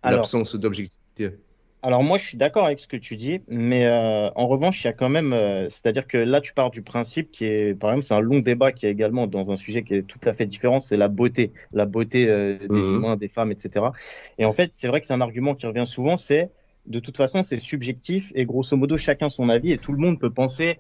l'absence 0.05 0.55
d'objectivité. 0.55 1.41
Alors 1.83 2.03
moi 2.05 2.17
je 2.19 2.25
suis 2.25 2.37
d'accord 2.39 2.65
avec 2.67 2.79
ce 2.79 2.87
que 2.87 2.97
tu 2.97 3.17
dis, 3.17 3.41
mais 3.49 3.87
euh, 3.87 4.31
en 4.37 4.47
revanche 4.47 4.83
il 4.85 4.87
y 4.87 4.91
a 4.91 4.93
quand 4.93 5.09
même, 5.09 5.33
euh, 5.33 5.69
c'est-à-dire 5.69 6.07
que 6.07 6.17
là 6.17 6.41
tu 6.41 6.53
pars 6.55 6.71
du 6.71 6.83
principe 6.83 7.31
qui 7.33 7.45
est, 7.45 7.75
par 7.75 7.91
exemple 7.91 8.07
c'est 8.07 8.15
un 8.15 8.21
long 8.21 8.39
débat 8.39 8.71
qui 8.73 8.87
est 8.87 8.91
également 8.91 9.27
dans 9.27 9.51
un 9.51 9.57
sujet 9.57 9.83
qui 9.83 9.95
est 9.95 10.03
tout 10.05 10.21
à 10.25 10.33
fait 10.33 10.47
différent, 10.47 10.79
c'est 10.81 10.97
la 10.97 11.09
beauté, 11.09 11.53
la 11.73 11.85
beauté 11.87 12.29
euh, 12.29 12.69
des 12.69 12.93
Mhm. 12.93 12.93
humains, 12.93 13.17
des 13.17 13.29
femmes, 13.29 13.51
etc. 13.51 13.93
Et 14.39 14.45
en 14.45 14.53
fait 14.53 14.71
c'est 14.75 14.87
vrai 14.89 15.01
que 15.01 15.07
c'est 15.07 15.13
un 15.15 15.21
argument 15.21 15.55
qui 15.57 15.67
revient 15.67 15.87
souvent, 15.87 16.19
c'est 16.19 16.53
de 16.87 17.01
toute 17.01 17.17
façon 17.17 17.43
c'est 17.43 17.59
subjectif 17.61 18.31
et 18.35 18.45
grosso 18.45 18.77
modo 18.77 18.97
chacun 18.97 19.29
son 19.31 19.49
avis 19.49 19.73
et 19.73 19.79
tout 19.79 19.93
le 19.93 19.99
monde 19.99 20.21
peut 20.21 20.33
penser 20.33 20.79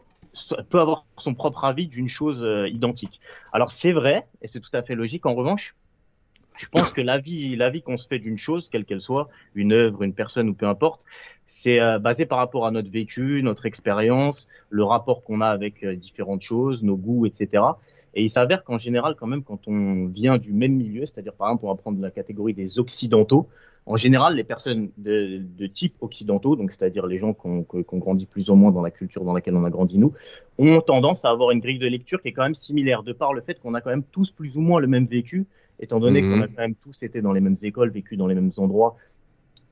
peut 0.71 0.80
avoir 0.80 1.06
son 1.18 1.35
propre 1.35 1.64
avis 1.64 1.88
d'une 1.88 2.09
chose 2.09 2.42
euh, 2.42 2.68
identique. 2.68 3.21
Alors 3.52 3.71
c'est 3.71 3.92
vrai 3.92 4.26
et 4.40 4.47
c'est 4.49 4.61
tout 4.61 4.71
à 4.75 4.82
fait 4.82 4.94
logique. 4.94 5.26
En 5.26 5.35
revanche, 5.35 5.75
je 6.56 6.66
pense 6.68 6.92
que 6.92 7.00
l'avis 7.00 7.56
l'avis 7.56 7.82
qu'on 7.82 7.99
se 7.99 8.06
fait 8.06 8.18
d'une 8.18 8.38
chose, 8.38 8.68
quelle 8.68 8.85
qu'elle 8.85 9.00
soit, 9.00 9.28
une 9.54 9.73
œuvre, 9.73 10.02
une 10.02 10.14
personne 10.14 10.49
ou 10.49 10.54
peu 10.54 10.66
importe, 10.66 11.04
c'est 11.47 11.80
euh, 11.80 11.99
basé 11.99 12.26
par 12.26 12.38
rapport 12.38 12.66
à 12.66 12.71
notre 12.71 12.90
vécu, 12.90 13.42
notre 13.42 13.66
expérience, 13.66 14.49
le 14.71 14.85
rapport 14.85 15.23
qu'on 15.23 15.40
a 15.40 15.47
avec 15.47 15.85
euh, 15.85 15.94
différentes 15.94 16.42
choses, 16.42 16.82
nos 16.82 16.97
goûts, 16.97 17.26
etc. 17.26 17.62
Et 18.14 18.23
il 18.23 18.30
s'avère 18.30 18.62
qu'en 18.64 18.78
général, 18.78 19.14
quand 19.18 19.26
même, 19.26 19.42
quand 19.42 19.66
on 19.68 20.06
vient 20.06 20.38
du 20.38 20.52
même 20.52 20.73
milieu, 20.73 21.06
c'est-à-dire 21.06 21.32
par 21.32 21.49
exemple, 21.49 21.64
on 21.66 21.68
va 21.68 21.76
prendre 21.76 22.00
la 22.00 22.11
catégorie 22.11 22.52
des 22.52 22.78
occidentaux, 22.78 23.49
en 23.85 23.97
général, 23.97 24.37
les 24.37 24.44
personnes 24.44 24.90
de, 24.97 25.66
type 25.66 25.94
occidentaux, 26.00 26.54
donc 26.54 26.71
c'est-à-dire 26.71 27.06
les 27.06 27.18
gens 27.18 27.32
qu'on 27.32 27.64
qu'on 27.64 27.99
grandit 27.99 28.26
plus 28.26 28.49
ou 28.49 28.54
moins 28.54 28.71
dans 28.71 28.82
la 28.82 28.92
culture 28.92 29.25
dans 29.25 29.32
laquelle 29.32 29.56
on 29.56 29.64
a 29.64 29.71
grandi 29.71 29.99
nous, 29.99 30.12
ont 30.59 30.80
tendance 30.80 31.25
à 31.25 31.30
avoir 31.30 31.50
une 31.50 31.59
grille 31.59 31.78
de 31.78 31.87
lecture 31.88 32.23
qui 32.23 32.28
est 32.28 32.32
quand 32.32 32.44
même 32.44 32.54
similaire, 32.54 33.02
de 33.02 33.12
par 33.12 33.32
le 33.32 33.40
fait 33.40 33.59
qu'on 33.59 33.75
a 33.75 33.80
quand 33.80 33.90
même 33.90 34.04
tous 34.04 34.30
plus 34.30 34.56
ou 34.56 34.61
moins 34.61 34.80
le 34.80 34.87
même 34.87 35.06
vécu, 35.06 35.47
étant 35.83 36.01
donné 36.01 36.23
Mhm. 36.23 36.31
qu'on 36.31 36.41
a 36.43 36.49
quand 36.49 36.62
même 36.62 36.75
tous 36.77 37.03
été 37.03 37.21
dans 37.21 37.33
les 37.33 37.41
mêmes 37.41 37.57
écoles, 37.62 37.91
vécu 37.91 38.17
dans 38.17 38.27
les 38.27 38.35
mêmes 38.35 38.53
endroits, 38.57 38.97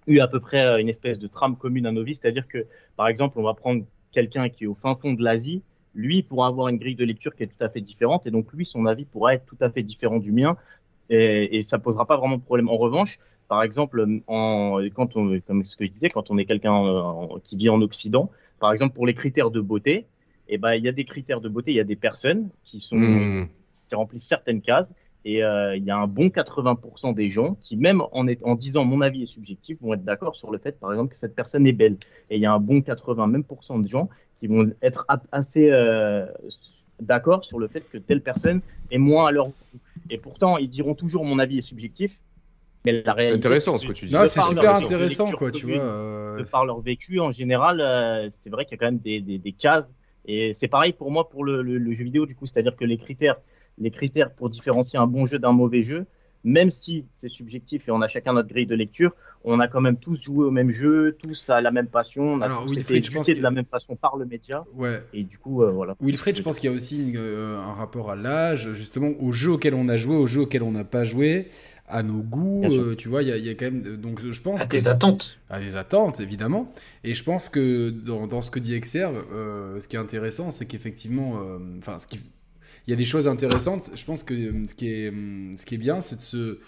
eu 0.07 0.19
à 0.21 0.29
peu 0.29 0.41
près 0.41 0.63
euh, 0.67 0.79
une 0.79 0.89
espèce 0.89 1.19
de 1.19 1.27
trame 1.27 1.57
commune 1.57 1.87
à 1.87 1.93
nos 1.93 2.03
vies, 2.03 2.17
c'est-à-dire 2.17 2.47
que, 2.49 2.67
par 2.97 3.09
exemple, 3.09 3.39
on 3.39 3.43
va 3.43 3.55
prendre 3.55 3.85
quelqu'un 4.13 4.49
qui 4.49 4.65
est 4.65 4.67
au 4.67 4.75
fin 4.75 4.95
fond 4.97 5.13
de 5.13 5.23
l'Asie, 5.23 5.63
lui 5.95 6.23
pourra 6.23 6.49
avoir 6.49 6.69
une 6.69 6.79
grille 6.79 6.97
de 6.97 7.05
lecture 7.05 7.35
qui 7.35 7.45
est 7.45 7.47
tout 7.47 7.65
à 7.65 7.69
fait 7.69 7.81
différente, 7.81 8.27
et 8.27 8.31
donc 8.31 8.53
lui, 8.53 8.67
son 8.67 8.87
avis 8.87 9.05
pourra 9.05 9.35
être 9.35 9.47
tout 9.47 9.59
à 9.61 9.71
fait 9.71 9.83
différent 9.83 10.19
du 10.19 10.33
mien, 10.33 10.57
et, 11.11 11.59
et 11.59 11.63
ça 11.63 11.79
posera 11.79 12.07
pas 12.07 12.17
vraiment 12.17 12.37
de 12.39 12.43
problème. 12.43 12.69
En 12.69 12.77
revanche, 12.77 13.19
par 13.49 13.63
exemple, 13.63 14.05
en, 14.29 14.79
quand 14.95 15.17
on, 15.17 15.41
comme 15.47 15.65
ce 15.65 15.77
que 15.77 15.85
je 15.85 15.91
disais, 15.91 16.09
quand 16.09 16.31
on 16.31 16.39
est 16.39 16.45
quelqu'un 16.45 16.85
euh, 16.87 17.39
qui 17.45 17.57
vit 17.57 17.69
en 17.69 17.81
Occident, 17.83 18.31
par 18.61 18.73
exemple, 18.73 18.95
pour 18.95 19.07
les 19.07 19.15
critères 19.15 19.51
de 19.51 19.61
beauté, 19.61 20.07
eh 20.49 20.59
ben, 20.59 20.75
il 20.75 20.85
y 20.85 20.89
a 20.89 20.93
des 20.93 21.05
critères 21.05 21.41
de 21.41 21.49
beauté, 21.49 21.73
il 21.73 21.77
y 21.77 21.81
a 21.81 21.85
des 21.85 21.97
personnes 21.97 22.49
qui 22.65 22.81
sont, 22.81 22.97
Hmm. 22.97 23.47
qui 23.89 23.95
remplissent 23.95 24.27
certaines 24.27 24.61
cases, 24.61 24.93
et 25.25 25.45
euh, 25.45 25.77
il 25.77 25.85
y 25.85 25.91
a 25.91 25.97
un 25.99 26.07
bon 26.07 26.31
80% 26.31 27.13
des 27.13 27.29
gens 27.31 27.55
qui, 27.63 27.77
même 27.77 28.03
en, 28.13 28.27
est- 28.27 28.43
en 28.45 28.55
disant 28.55 28.85
mon 28.85 29.01
avis 29.03 29.23
est 29.25 29.27
subjectif, 29.27 29.79
vont 29.81 29.95
être 29.95 30.05
d'accord 30.05 30.37
sur 30.37 30.51
le 30.51 30.59
fait, 30.59 30.79
par 30.79 30.93
exemple, 30.93 31.13
que 31.13 31.19
cette 31.19 31.35
personne 31.35 31.67
est 31.67 31.73
belle. 31.73 31.99
Et 32.31 32.37
il 32.37 32.43
y 32.43 32.47
a 32.47 32.53
un 32.53 32.61
bon 32.61 32.81
80 32.83 33.27
même 33.27 33.45
pour 33.45 33.65
cent 33.65 33.79
de 33.79 33.87
gens 33.89 34.09
qui 34.41 34.47
vont 34.47 34.71
être 34.83 35.07
assez 35.33 35.71
euh, 35.71 36.27
d'accord 37.01 37.45
sur 37.45 37.59
le 37.59 37.69
fait 37.69 37.83
que 37.89 37.99
telle 37.99 38.23
personne 38.23 38.63
est 38.91 38.99
moins 38.99 39.27
à 39.27 39.31
leur 39.33 39.49
goût. 39.49 39.55
Et 40.09 40.19
pourtant, 40.19 40.59
ils 40.59 40.69
diront 40.71 40.95
toujours 40.95 41.25
mon 41.25 41.39
avis 41.39 41.59
est 41.59 41.63
subjectif. 41.63 42.19
Mais 42.85 42.93
la 43.03 43.13
C'est 43.13 43.17
réalité, 43.17 43.37
intéressant 43.37 43.79
ce 43.79 43.87
que 43.87 43.93
tu 43.93 44.07
dis. 44.07 44.13
C'est 44.29 44.41
par 44.41 44.49
super 44.49 44.71
leur 44.71 44.83
intéressant, 44.85 45.27
lecture 45.27 45.39
quoi, 45.39 45.51
tu 45.51 45.67
vois. 45.67 45.77
euh, 45.85 46.39
de 46.39 46.45
par 46.45 46.65
leur 46.65 46.81
vécu 46.81 47.21
en 47.21 47.33
général, 47.33 47.81
euh, 47.81 48.29
c'est 48.31 48.51
vrai 48.51 48.65
qu'il 48.65 48.73
y 48.73 48.75
a 48.77 48.79
quand 48.79 48.87
même 48.87 48.99
des, 49.01 49.21
des, 49.21 49.39
des 49.39 49.53
cases. 49.53 49.95
Et 50.27 50.53
c'est 50.55 50.69
pareil 50.69 50.93
pour 50.93 51.11
moi 51.11 51.29
pour 51.29 51.45
le, 51.45 51.63
le, 51.63 51.79
le 51.79 51.93
jeu 51.93 52.05
vidéo, 52.05 52.27
du 52.27 52.35
coup, 52.35 52.47
c'est-à-dire 52.47 52.77
que 52.77 52.85
les 52.85 52.99
critères, 52.99 53.37
les 53.79 53.91
critères 53.91 54.33
pour 54.33 54.51
différencier 54.51 54.99
un 54.99 55.07
bon 55.07 55.27
jeu 55.27 55.39
d'un 55.39 55.53
mauvais 55.53 55.83
jeu, 55.83 56.07
même 56.45 56.71
si 56.71 57.05
c'est 57.13 57.29
subjectif 57.29 57.87
et 57.89 57.91
on 57.91 58.01
a 58.01 58.09
chacun 58.09 58.33
notre 58.33 58.49
grille 58.49 58.67
de 58.67 58.75
lecture, 58.75 59.13
on 59.45 59.61
a 59.61 59.69
quand 59.69 59.81
même 59.81 59.97
tous 59.97 60.21
joué 60.23 60.47
au 60.47 60.51
même 60.51 60.71
jeu, 60.71 61.17
tous 61.23 61.49
à 61.51 61.61
la 61.61 61.71
même 61.71 61.87
passion, 61.87 62.23
on 62.35 62.41
a 62.41 62.47
Alors, 62.47 62.65
tous 62.67 62.75
Wilfried, 62.75 62.99
été 62.99 63.11
je 63.11 63.17
pense 63.17 63.27
que- 63.27 63.33
de 63.33 63.41
la 63.43 63.51
même 63.51 63.65
façon 63.67 63.97
par 63.97 64.17
le 64.17 64.25
média. 64.27 64.65
Ouais. 64.75 65.03
Et 65.15 65.23
du 65.23 65.39
coup, 65.39 65.63
euh, 65.63 65.71
voilà. 65.71 65.97
Wilfred, 66.01 66.37
je 66.37 66.43
pense 66.43 66.59
qu'il 66.59 66.71
y 66.71 66.73
a 66.73 66.77
aussi 66.77 66.99
une, 67.03 67.17
euh, 67.17 67.59
un 67.59 67.73
rapport 67.73 68.11
à 68.11 68.17
l'âge, 68.17 68.73
justement, 68.73 69.09
aux 69.21 69.33
jeux 69.33 69.53
auxquels 69.53 69.75
on 69.75 69.89
a 69.89 69.97
joué, 69.97 70.17
aux 70.17 70.27
jeux 70.27 70.43
auxquels 70.43 70.63
on 70.63 70.73
n'a 70.73 70.85
pas 70.85 71.05
joué, 71.05 71.49
à 71.93 72.03
nos 72.05 72.23
goûts, 72.23 72.63
euh, 72.65 72.95
tu 72.95 73.09
vois, 73.09 73.23
il 73.23 73.29
y, 73.29 73.33
a- 73.33 73.37
il 73.37 73.45
y 73.45 73.49
a 73.51 73.55
quand 73.55 73.65
même... 73.65 73.97
Donc 73.97 74.21
je 74.25 74.41
pense 74.43 74.61
À 74.63 74.67
que... 74.67 74.77
tes 74.77 74.87
attentes. 74.87 75.39
à 75.49 75.59
des 75.59 75.75
attentes, 75.77 76.21
évidemment. 76.21 76.73
Et 77.03 77.15
je 77.15 77.25
pense 77.25 77.49
que 77.49 77.91
dans, 77.91 78.27
dans 78.29 78.43
ce 78.43 78.51
que 78.51 78.61
dit 78.61 78.75
Exerve, 78.75 79.25
euh, 79.33 79.81
ce 79.81 79.89
qui 79.89 79.97
est 79.97 79.99
intéressant, 79.99 80.51
c'est 80.51 80.67
qu'effectivement, 80.67 81.41
euh, 81.43 81.59
enfin, 81.79 81.99
ce 81.99 82.07
qui, 82.07 82.21
il 82.87 82.91
y 82.91 82.95
a 82.95 82.97
des 82.97 83.05
choses 83.05 83.29
intéressantes. 83.29 83.91
Je 83.95 84.05
pense 84.05 84.25
que 84.25 84.35
euh, 84.35 84.65
ce 84.69 84.75
qui 84.75 84.89
est, 84.91 85.09
hum, 85.11 85.55
ce 85.57 85.65
qui 85.65 85.75
est 85.77 85.79
bien, 85.79 86.01
c'est 86.01 86.17
de 86.17 86.23
se, 86.23 86.59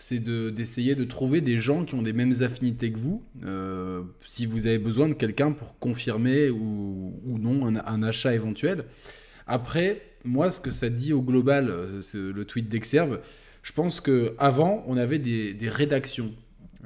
c'est 0.00 0.18
de, 0.18 0.48
d'essayer 0.50 0.94
de 0.94 1.04
trouver 1.04 1.42
des 1.42 1.58
gens 1.58 1.84
qui 1.84 1.94
ont 1.94 2.02
des 2.02 2.14
mêmes 2.14 2.32
affinités 2.40 2.90
que 2.90 2.98
vous. 2.98 3.22
euh, 3.44 4.02
si 4.24 4.46
vous 4.46 4.66
avez 4.66 4.78
besoin 4.78 5.08
de 5.08 5.14
quelqu'un 5.14 5.52
pour 5.52 5.78
confirmer 5.78 6.48
ou, 6.48 7.20
ou 7.26 7.38
non 7.38 7.66
un, 7.66 8.02
achat 8.02 8.34
éventuel. 8.34 8.86
Après, 9.46 10.00
moi, 10.24 10.50
ce 10.50 10.58
que 10.58 10.70
ça 10.70 10.88
dit 10.88 11.12
au 11.12 11.20
global, 11.22 11.68
euh, 11.70 12.00
le 12.14 12.44
tweet 12.44 12.68
d'Exerve, 12.68 13.20
je 13.62 13.72
pense 13.72 14.00
que 14.00 14.34
avant, 14.38 14.82
on 14.86 14.96
avait 14.96 15.18
des, 15.18 15.52
des 15.52 15.68
rédactions, 15.68 16.32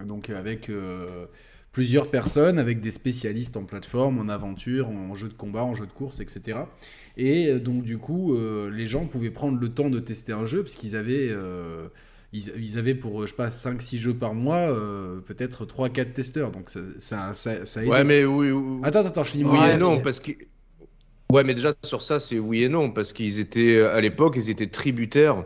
donc 0.07 0.29
avec 0.31 0.69
euh, 0.69 1.27
plusieurs 1.75 2.09
personnes, 2.11 2.59
avec 2.59 2.81
des 2.81 2.93
spécialistes 2.93 3.57
en 3.59 3.65
plateforme, 3.65 4.19
en 4.21 4.29
aventure, 4.31 4.89
en 4.89 5.15
jeu 5.15 5.29
de 5.29 5.35
combat, 5.35 5.65
en 5.65 5.75
jeu 5.75 5.87
de 5.87 5.93
course, 5.93 6.21
etc. 6.21 6.61
Et 7.19 7.49
euh, 7.49 7.59
donc 7.59 7.83
du 7.83 7.99
coup, 7.99 8.35
euh, 8.35 8.71
les 8.71 8.87
gens 8.87 9.07
pouvaient 9.07 9.31
prendre 9.33 9.59
le 9.61 9.69
temps 9.69 9.91
de 9.91 9.99
tester 9.99 10.33
un 10.33 10.47
jeu 10.47 10.63
parce 10.63 10.77
qu'ils 10.77 10.95
avaient, 10.97 11.29
euh, 11.31 11.89
ils, 12.33 12.53
ils 12.57 12.79
avaient 12.79 12.95
pour 12.95 13.23
je 13.23 13.33
sais 13.33 13.37
pas 13.37 13.51
5-6 13.51 13.99
jeux 13.99 14.15
par 14.15 14.35
mois, 14.35 14.71
euh, 14.71 15.21
peut-être 15.21 15.67
3-4 15.67 16.13
testeurs. 16.13 16.53
Donc 16.53 16.71
ça, 16.71 16.81
ça, 16.99 17.35
ça, 17.35 17.67
ça 17.67 17.83
aide. 17.83 17.89
Ouais, 17.89 18.05
mais 18.05 18.25
oui. 18.25 18.53
oui. 18.53 18.81
Attends, 18.85 19.05
attends, 19.05 19.25
je 19.25 19.31
finis 19.31 19.45
Oui 19.45 19.51
mon 19.59 19.67
et 19.67 19.77
non, 19.77 20.01
parce 20.01 20.21
que. 20.21 20.31
Ouais, 21.33 21.43
mais 21.43 21.55
déjà 21.55 21.73
sur 21.85 22.03
ça, 22.03 22.21
c'est 22.21 22.39
oui 22.39 22.63
et 22.63 22.69
non, 22.69 22.93
parce 22.93 23.13
qu'ils 23.13 23.41
étaient, 23.41 23.81
à 23.81 24.01
l'époque, 24.01 24.35
ils 24.37 24.49
étaient 24.49 24.69
tributaires 24.69 25.45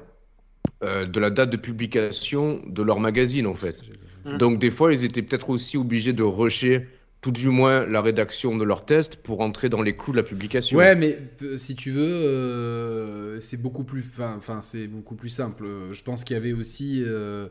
euh, 0.85 1.07
de 1.07 1.19
la 1.19 1.31
date 1.31 1.51
de 1.51 1.57
publication 1.57 2.63
de 2.67 2.83
leur 2.83 3.01
magazine, 3.01 3.49
en 3.49 3.55
fait. 3.55 3.83
Mm. 4.25 4.39
Donc, 4.39 4.59
des 4.59 4.71
fois, 4.71 4.93
ils 4.93 5.05
étaient 5.05 5.23
peut-être 5.23 5.51
aussi 5.51 5.77
obligés 5.77 6.13
de 6.13 6.23
rusher 6.23 6.89
tout 7.21 7.33
du 7.33 7.49
moins 7.49 7.85
la 7.87 8.01
rédaction 8.01 8.57
de 8.57 8.65
leur 8.65 8.85
test 8.87 9.17
pour 9.23 9.41
entrer 9.41 9.69
dans 9.69 9.83
les 9.83 9.97
clous 9.97 10.13
de 10.13 10.19
la 10.19 10.23
publication. 10.23 10.79
Ouais, 10.79 10.95
mais 10.95 11.19
euh, 11.43 11.57
si 11.57 11.75
tu 11.77 11.91
veux, 11.91 12.03
euh, 12.05 13.41
c'est 13.41 13.57
beaucoup 13.61 13.85
plus, 13.85 14.05
enfin, 14.21 14.61
c'est 14.61 14.87
beaucoup 14.87 15.15
plus 15.15 15.31
simple. 15.31 15.65
Je 15.93 16.03
pense 16.03 16.25
qu'il 16.25 16.35
y 16.35 16.37
avait 16.37 16.53
aussi 16.53 17.03
euh, 17.07 17.49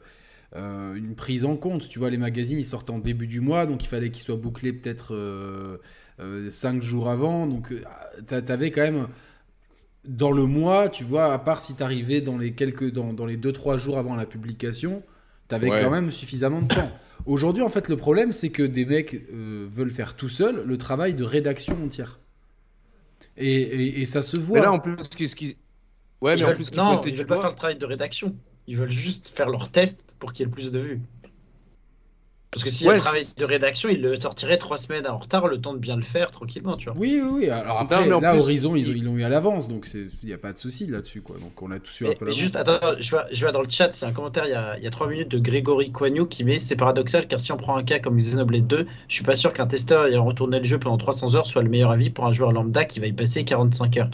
euh, 0.56 0.96
une 0.96 1.16
prise 1.16 1.46
en 1.46 1.58
compte. 1.58 1.90
Tu 1.90 2.00
vois, 2.00 2.10
les 2.12 2.18
magazines, 2.18 2.60
ils 2.60 2.66
sortent 2.66 2.90
en 2.92 3.00
début 3.00 3.28
du 3.28 3.42
mois, 3.42 3.66
donc 3.68 3.84
il 3.84 3.88
fallait 3.88 4.12
qu'ils 4.12 4.24
soient 4.24 4.36
bouclés 4.38 4.74
peut-être 4.74 5.80
5 6.50 6.82
jours 6.84 7.10
avant. 7.10 7.48
Donc, 7.48 7.74
t'a- 8.28 8.42
t'avais 8.42 8.72
quand 8.72 8.82
même 8.82 9.08
dans 10.06 10.32
le 10.32 10.46
mois, 10.46 10.90
tu 10.90 11.04
vois, 11.04 11.34
à 11.34 11.40
part 11.40 11.60
si 11.60 11.76
t'arrivais 11.76 12.22
dans 12.22 12.38
les 12.38 12.54
quelques, 12.54 12.92
dans, 12.92 13.14
dans 13.14 13.26
les 13.26 13.38
2-3 13.38 13.78
jours 13.78 13.98
avant 13.98 14.16
la 14.16 14.26
publication, 14.26 15.04
t'avais 15.48 15.70
Ouais. 15.70 15.82
quand 15.82 15.90
même 15.90 16.12
suffisamment 16.12 16.62
de 16.62 16.68
temps. 16.74 16.92
Aujourd'hui, 17.26 17.64
en 17.64 17.70
fait, 17.70 17.90
le 17.90 17.98
problème, 17.98 18.32
c'est 18.32 18.50
que 18.50 18.64
des 18.64 18.86
mecs 18.86 19.14
euh, 19.34 19.68
veulent 19.70 19.92
faire 19.92 20.16
tout 20.16 20.30
seuls 20.30 20.64
le 20.66 20.78
travail 20.78 21.14
de 21.14 21.24
rédaction 21.24 21.78
entière. 21.84 22.20
Et, 23.38 23.54
et- 23.62 24.02
et 24.02 24.06
ça 24.06 24.22
se 24.22 24.38
voit. 24.38 24.60
Mais 24.60 24.66
là, 24.66 24.72
en 24.72 24.80
plus, 24.80 24.96
ce 25.00 25.36
qui. 25.36 25.58
Ouais, 26.22 26.36
Ils 26.38 26.44
mais 26.44 26.50
en 26.52 26.54
plus, 26.54 26.72
non, 26.74 27.02
ils 27.04 27.16
veulent 27.16 27.26
pas 27.28 27.40
faire 27.42 27.50
le 27.52 27.56
travail 27.56 27.78
de 27.78 27.86
rédaction. 27.86 28.36
Ils 28.66 28.78
veulent 28.78 28.90
juste 28.92 29.30
faire 29.30 29.50
leur 29.50 29.70
test 29.70 30.16
pour 30.20 30.34
qu'il 30.34 30.42
y 30.42 30.44
ait 30.44 30.50
le 30.50 30.52
plus 30.56 30.72
de 30.72 30.80
vues. 30.80 31.02
Parce 32.52 32.64
que 32.64 32.70
s'il 32.72 32.86
y 32.88 32.90
a 32.90 32.92
Ouais, 32.92 32.94
le 32.94 33.00
travail 33.00 33.30
de 33.38 33.46
rédaction, 33.46 33.90
ils 33.90 34.02
le 34.02 34.20
sortiraient 34.20 34.58
trois 34.58 34.78
semaines 34.78 35.08
en 35.08 35.18
retard, 35.18 35.48
le 35.48 35.62
temps 35.62 35.74
de 35.74 35.80
bien 35.80 35.96
le 35.98 36.04
faire 36.04 36.32
tranquillement, 36.32 36.78
tu 36.78 36.90
vois. 36.90 36.98
Oui, 36.98 37.20
oui, 37.24 37.30
oui. 37.46 37.50
Alors 37.50 37.80
après, 37.80 38.14
en 38.14 38.22
là, 38.22 38.36
plus, 38.36 38.38
Horizon, 38.38 38.76
ils 38.76 38.90
ont- 38.90 38.94
il- 38.94 38.94
ils 38.94 39.04
l'ont 39.06 39.16
eu 39.18 39.24
à 39.24 39.30
l'avance, 39.30 39.68
donc 39.70 39.88
il 39.94 40.12
n'y 40.24 40.34
a 40.34 40.38
pas 40.38 40.52
de 40.54 40.58
souci 40.58 40.86
là-dessus, 40.88 41.22
quoi. 41.22 41.38
Donc 41.40 41.62
on 41.62 41.72
a 41.72 41.80
tous 41.80 42.02
eu 42.02 42.08
un 42.08 42.12
Mais, 42.12 42.16
peu 42.16 42.26
mais 42.28 42.32
l'avance. 42.32 42.34
juste, 42.34 42.56
attends, 42.56 42.80
je 43.00 43.10
vois, 43.10 43.26
je 43.32 43.42
vois 43.44 43.52
dans 43.52 43.62
le 43.64 43.70
chat, 43.70 43.90
il 43.98 44.02
y 44.04 44.06
a 44.06 44.08
un 44.10 44.14
commentaire 44.14 44.46
il 44.46 44.52
y 44.52 44.54
a, 44.54 44.78
il 44.78 44.84
y 44.84 44.88
a 44.88 44.92
3 44.92 45.08
minutes 45.08 45.30
de 45.30 45.40
Grégory 45.40 45.92
Coignou 45.92 46.28
qui 46.28 46.44
met 46.44 46.60
C'est 46.60 46.76
paradoxal 46.76 47.28
car 47.28 47.40
si 47.42 47.52
on 47.52 47.58
prend 47.58 47.76
un 47.76 47.84
cas 47.84 47.98
comme 48.00 48.18
Xenoblade 48.18 48.68
2, 48.68 48.86
je 49.08 49.16
suis 49.16 49.24
pas 49.24 49.34
sûr 49.36 49.52
qu'un 49.52 49.66
testeur 49.66 50.06
ayant 50.06 50.24
retourné 50.24 50.60
le 50.60 50.64
jeu 50.64 50.78
pendant 50.80 50.98
300 50.98 51.36
heures 51.36 51.48
soit 51.48 51.64
le 51.64 51.70
meilleur 51.70 51.90
avis 51.90 52.12
pour 52.12 52.26
un 52.26 52.34
joueur 52.34 52.52
lambda 52.52 52.86
qui 52.86 53.00
va 53.00 53.08
y 53.08 53.14
passer 53.14 53.46
45 53.46 53.98
heures. 53.98 54.12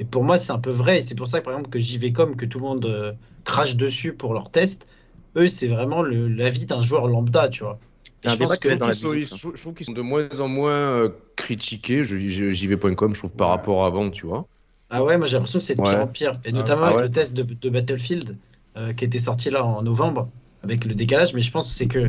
Et 0.00 0.04
pour 0.04 0.24
moi, 0.24 0.38
c'est 0.38 0.52
un 0.52 0.58
peu 0.60 0.70
vrai, 0.70 0.98
et 0.98 1.00
c'est 1.02 1.14
pour 1.16 1.28
ça 1.28 1.40
que 1.40 1.44
par 1.46 1.54
exemple 1.54 1.70
que 1.70 1.78
JVcom, 1.80 2.36
que 2.36 2.46
tout 2.46 2.58
le 2.60 2.64
monde 2.66 2.86
euh, 2.86 3.12
crache 3.44 3.76
dessus 3.76 4.14
pour 4.14 4.34
leur 4.34 4.50
test, 4.50 4.86
eux, 5.36 5.46
c'est 5.46 5.68
vraiment 5.68 6.02
l'avis 6.02 6.66
d'un 6.66 6.80
joueur 6.80 7.06
lambda, 7.08 7.48
tu 7.48 7.62
vois. 7.64 7.78
Un 8.24 8.30
Je 8.32 8.36
pense 8.36 8.56
que- 8.58 8.74
dans 8.76 8.86
la 8.86 8.92
sont- 8.92 9.10
musique, 9.12 9.34
je 9.56 9.60
trouve 9.60 9.74
qu'ils 9.74 9.86
sont 9.86 9.92
de 9.92 10.00
moins 10.00 10.28
en 10.40 10.46
moins 10.48 10.72
euh, 10.72 11.08
critiqués, 11.36 12.04
je- 12.04 12.16
JV.com, 12.52 13.14
je 13.14 13.18
trouve, 13.18 13.32
par 13.32 13.48
Ouais. 13.48 13.54
rapport 13.56 13.82
à 13.84 13.86
avant, 13.88 14.10
tu 14.10 14.26
vois. 14.26 14.46
Ah 14.90 15.02
ouais, 15.02 15.16
moi 15.18 15.26
j'ai 15.26 15.34
l'impression 15.34 15.58
que 15.58 15.64
c'est 15.64 15.74
de 15.74 15.80
Ouais. 15.80 15.88
pire 15.90 16.00
en 16.02 16.06
pire. 16.06 16.32
Et 16.44 16.48
Ah, 16.50 16.52
notamment 16.52 16.82
ah 16.84 16.88
avec 16.88 16.96
ouais. 16.98 17.02
le 17.04 17.10
test 17.10 17.34
de, 17.34 17.42
de 17.42 17.70
Battlefield 17.70 18.36
euh, 18.76 18.92
qui 18.92 19.04
était 19.04 19.18
sorti 19.18 19.50
là 19.50 19.64
en 19.64 19.82
novembre, 19.82 20.28
avec 20.62 20.84
le 20.84 20.94
décalage. 20.94 21.34
Mais 21.34 21.40
je 21.40 21.50
pense 21.50 21.66
que 21.68 21.74
c'est 21.74 21.86
que, 21.88 22.08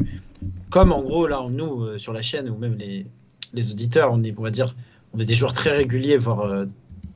comme 0.70 0.92
en 0.92 1.02
gros, 1.02 1.26
là, 1.28 1.44
nous, 1.50 1.84
euh, 1.84 1.98
sur 1.98 2.14
la 2.14 2.22
chaîne, 2.22 2.50
ou 2.50 2.58
même 2.58 2.76
les, 2.78 3.06
les 3.54 3.72
auditeurs, 3.72 4.10
on 4.12 4.22
est, 4.24 4.34
on 4.38 4.44
va 4.44 4.52
dire, 4.52 4.76
on 5.14 5.20
est 5.20 5.26
des 5.26 5.34
joueurs 5.34 5.54
très 5.54 5.72
réguliers, 5.72 6.18
voire 6.18 6.42
euh, 6.42 6.66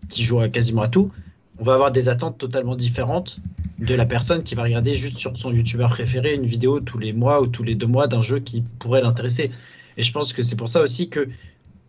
qui 0.09 0.23
jouent 0.23 0.39
à 0.41 0.49
quasiment 0.49 0.81
à 0.83 0.87
tout, 0.87 1.11
on 1.57 1.63
va 1.63 1.73
avoir 1.73 1.91
des 1.91 2.09
attentes 2.09 2.37
totalement 2.37 2.75
différentes 2.75 3.43
de 3.79 3.93
la 3.95 4.05
personne 4.05 4.43
qui 4.43 4.55
va 4.55 4.63
regarder 4.63 4.93
juste 4.95 5.17
sur 5.17 5.37
son 5.37 5.51
youtubeur 5.53 5.89
préféré 5.89 6.33
une 6.35 6.45
vidéo 6.45 6.79
tous 6.79 6.97
les 6.97 7.13
mois 7.13 7.41
ou 7.41 7.47
tous 7.47 7.63
les 7.63 7.75
deux 7.75 7.87
mois 7.87 8.07
d'un 8.07 8.21
jeu 8.21 8.39
qui 8.39 8.63
pourrait 8.79 9.01
l'intéresser. 9.01 9.51
Et 9.97 10.03
je 10.03 10.11
pense 10.11 10.33
que 10.33 10.41
c'est 10.41 10.55
pour 10.55 10.69
ça 10.69 10.81
aussi 10.81 11.09
que 11.09 11.29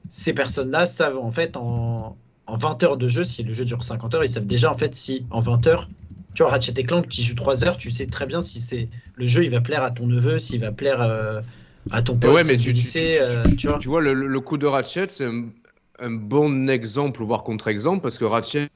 ces 0.08 0.32
personnes-là 0.34 0.86
savent 0.86 1.18
en 1.18 1.30
fait 1.32 1.56
en, 1.56 2.18
en 2.46 2.56
20 2.56 2.82
heures 2.82 2.96
de 2.96 3.08
jeu, 3.08 3.24
si 3.24 3.42
le 3.42 3.52
jeu 3.52 3.64
dure 3.64 3.84
50 3.84 4.14
heures, 4.14 4.24
ils 4.24 4.28
savent 4.28 4.46
déjà 4.46 4.72
en 4.72 4.78
fait 4.78 4.94
si 4.94 5.26
en 5.30 5.40
20 5.40 5.66
heures, 5.66 5.90
tu 6.34 6.42
vois, 6.42 6.50
Ratchet 6.52 6.72
Clank 6.74 7.08
qui 7.08 7.24
joue 7.24 7.34
3 7.34 7.64
heures, 7.64 7.76
tu 7.76 7.90
sais 7.90 8.08
très 8.08 8.26
bien 8.26 8.40
si 8.40 8.60
c'est 8.60 8.90
le 9.14 9.26
jeu 9.26 9.44
il 9.44 9.50
va 9.50 9.60
plaire 9.60 9.82
à 9.82 9.90
ton 9.90 10.06
neveu, 10.06 10.38
s'il 10.38 10.60
va 10.60 10.72
plaire 10.72 11.00
euh, 11.02 11.42
à 11.90 12.02
ton 12.02 12.18
pote 12.18 12.42
ouais, 12.42 12.44
mais 12.44 12.56
tu, 12.56 12.72
lycée, 12.72 13.18
tu- 13.18 13.20
euh, 13.20 13.50
tu- 13.56 13.56
tu 13.56 13.68
vois. 13.68 13.78
tu 13.78 13.88
vois, 13.88 14.00
le, 14.00 14.14
le 14.14 14.40
coup 14.40 14.58
de 14.58 14.66
Ratchet, 14.66 15.08
c'est 15.08 15.24
un, 15.26 15.50
un 15.98 16.10
bon 16.10 16.68
exemple, 16.68 17.22
voire 17.22 17.44
contre-exemple, 17.44 18.02
parce 18.02 18.18
que 18.18 18.24
Ratchet, 18.24 18.68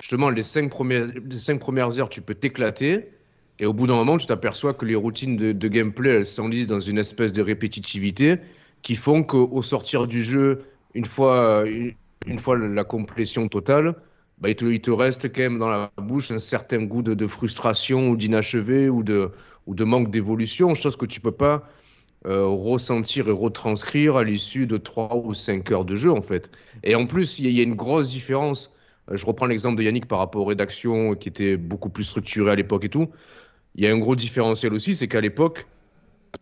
justement, 0.00 0.30
les 0.30 0.42
cinq 0.42 0.70
premières, 0.70 1.06
les 1.06 1.38
cinq 1.38 1.60
premières 1.60 1.98
heures, 1.98 2.08
tu 2.08 2.20
peux 2.20 2.34
t'éclater, 2.34 3.08
et 3.58 3.66
au 3.66 3.72
bout 3.72 3.86
d'un 3.86 3.94
moment, 3.94 4.18
tu 4.18 4.26
t'aperçois 4.26 4.74
que 4.74 4.84
les 4.84 4.96
routines 4.96 5.36
de, 5.36 5.68
gameplay, 5.68 6.10
elles 6.10 6.26
s'enlisent 6.26 6.66
dans 6.66 6.80
une 6.80 6.98
espèce 6.98 7.32
de 7.32 7.42
répétitivité 7.42 8.38
qui 8.82 8.96
font 8.96 9.22
qu'au 9.22 9.62
sortir 9.62 10.06
du 10.06 10.22
jeu, 10.22 10.64
une 10.94 11.04
fois, 11.04 11.64
la 11.64 12.84
complétion 12.84 13.48
totale, 13.48 13.94
bah, 14.38 14.50
il, 14.50 14.80
te, 14.80 14.90
reste 14.90 15.32
quand 15.32 15.42
même 15.42 15.58
dans 15.58 15.70
la 15.70 15.90
bouche 15.96 16.32
un 16.32 16.40
certain 16.40 16.82
goût 16.82 17.02
de, 17.02 17.26
frustration 17.26 18.10
ou 18.10 18.16
d'inachevé 18.16 18.88
ou 18.88 19.04
de, 19.04 19.30
manque 19.84 20.10
d'évolution, 20.10 20.74
chose 20.74 20.96
que 20.96 21.06
tu 21.06 21.20
peux 21.20 21.30
pas 21.32 21.68
euh, 22.26 22.46
ressentir 22.46 23.28
et 23.28 23.32
retranscrire 23.32 24.16
à 24.16 24.24
l'issue 24.24 24.66
de 24.66 24.78
3 24.78 25.16
ou 25.16 25.32
5 25.32 25.70
heures 25.70 25.84
de 25.84 25.94
jeu, 25.94 26.10
en 26.10 26.22
fait. 26.22 26.50
Et 26.82 26.96
en 26.96 27.06
plus, 27.06 27.38
il 27.38 27.50
y 27.50 27.60
a 27.60 27.62
une 27.62 27.76
grosse 27.76 28.10
différence. 28.10 28.73
Euh, 29.10 29.16
je 29.16 29.26
reprends 29.26 29.46
l'exemple 29.46 29.76
de 29.78 29.82
Yannick 29.82 30.06
par 30.06 30.18
rapport 30.18 30.42
aux 30.42 30.46
rédactions 30.46 31.14
qui 31.14 31.28
étaient 31.28 31.56
beaucoup 31.56 31.90
plus 31.90 32.04
structurées 32.04 32.52
à 32.52 32.54
l'époque 32.54 32.84
et 32.84 32.88
tout. 32.88 33.08
Il 33.76 33.84
y 33.84 33.86
a 33.86 33.92
un 33.92 33.98
gros 33.98 34.16
différentiel 34.16 34.72
aussi, 34.74 34.94
c'est 34.94 35.08
qu'à 35.08 35.20
l'époque, 35.20 35.66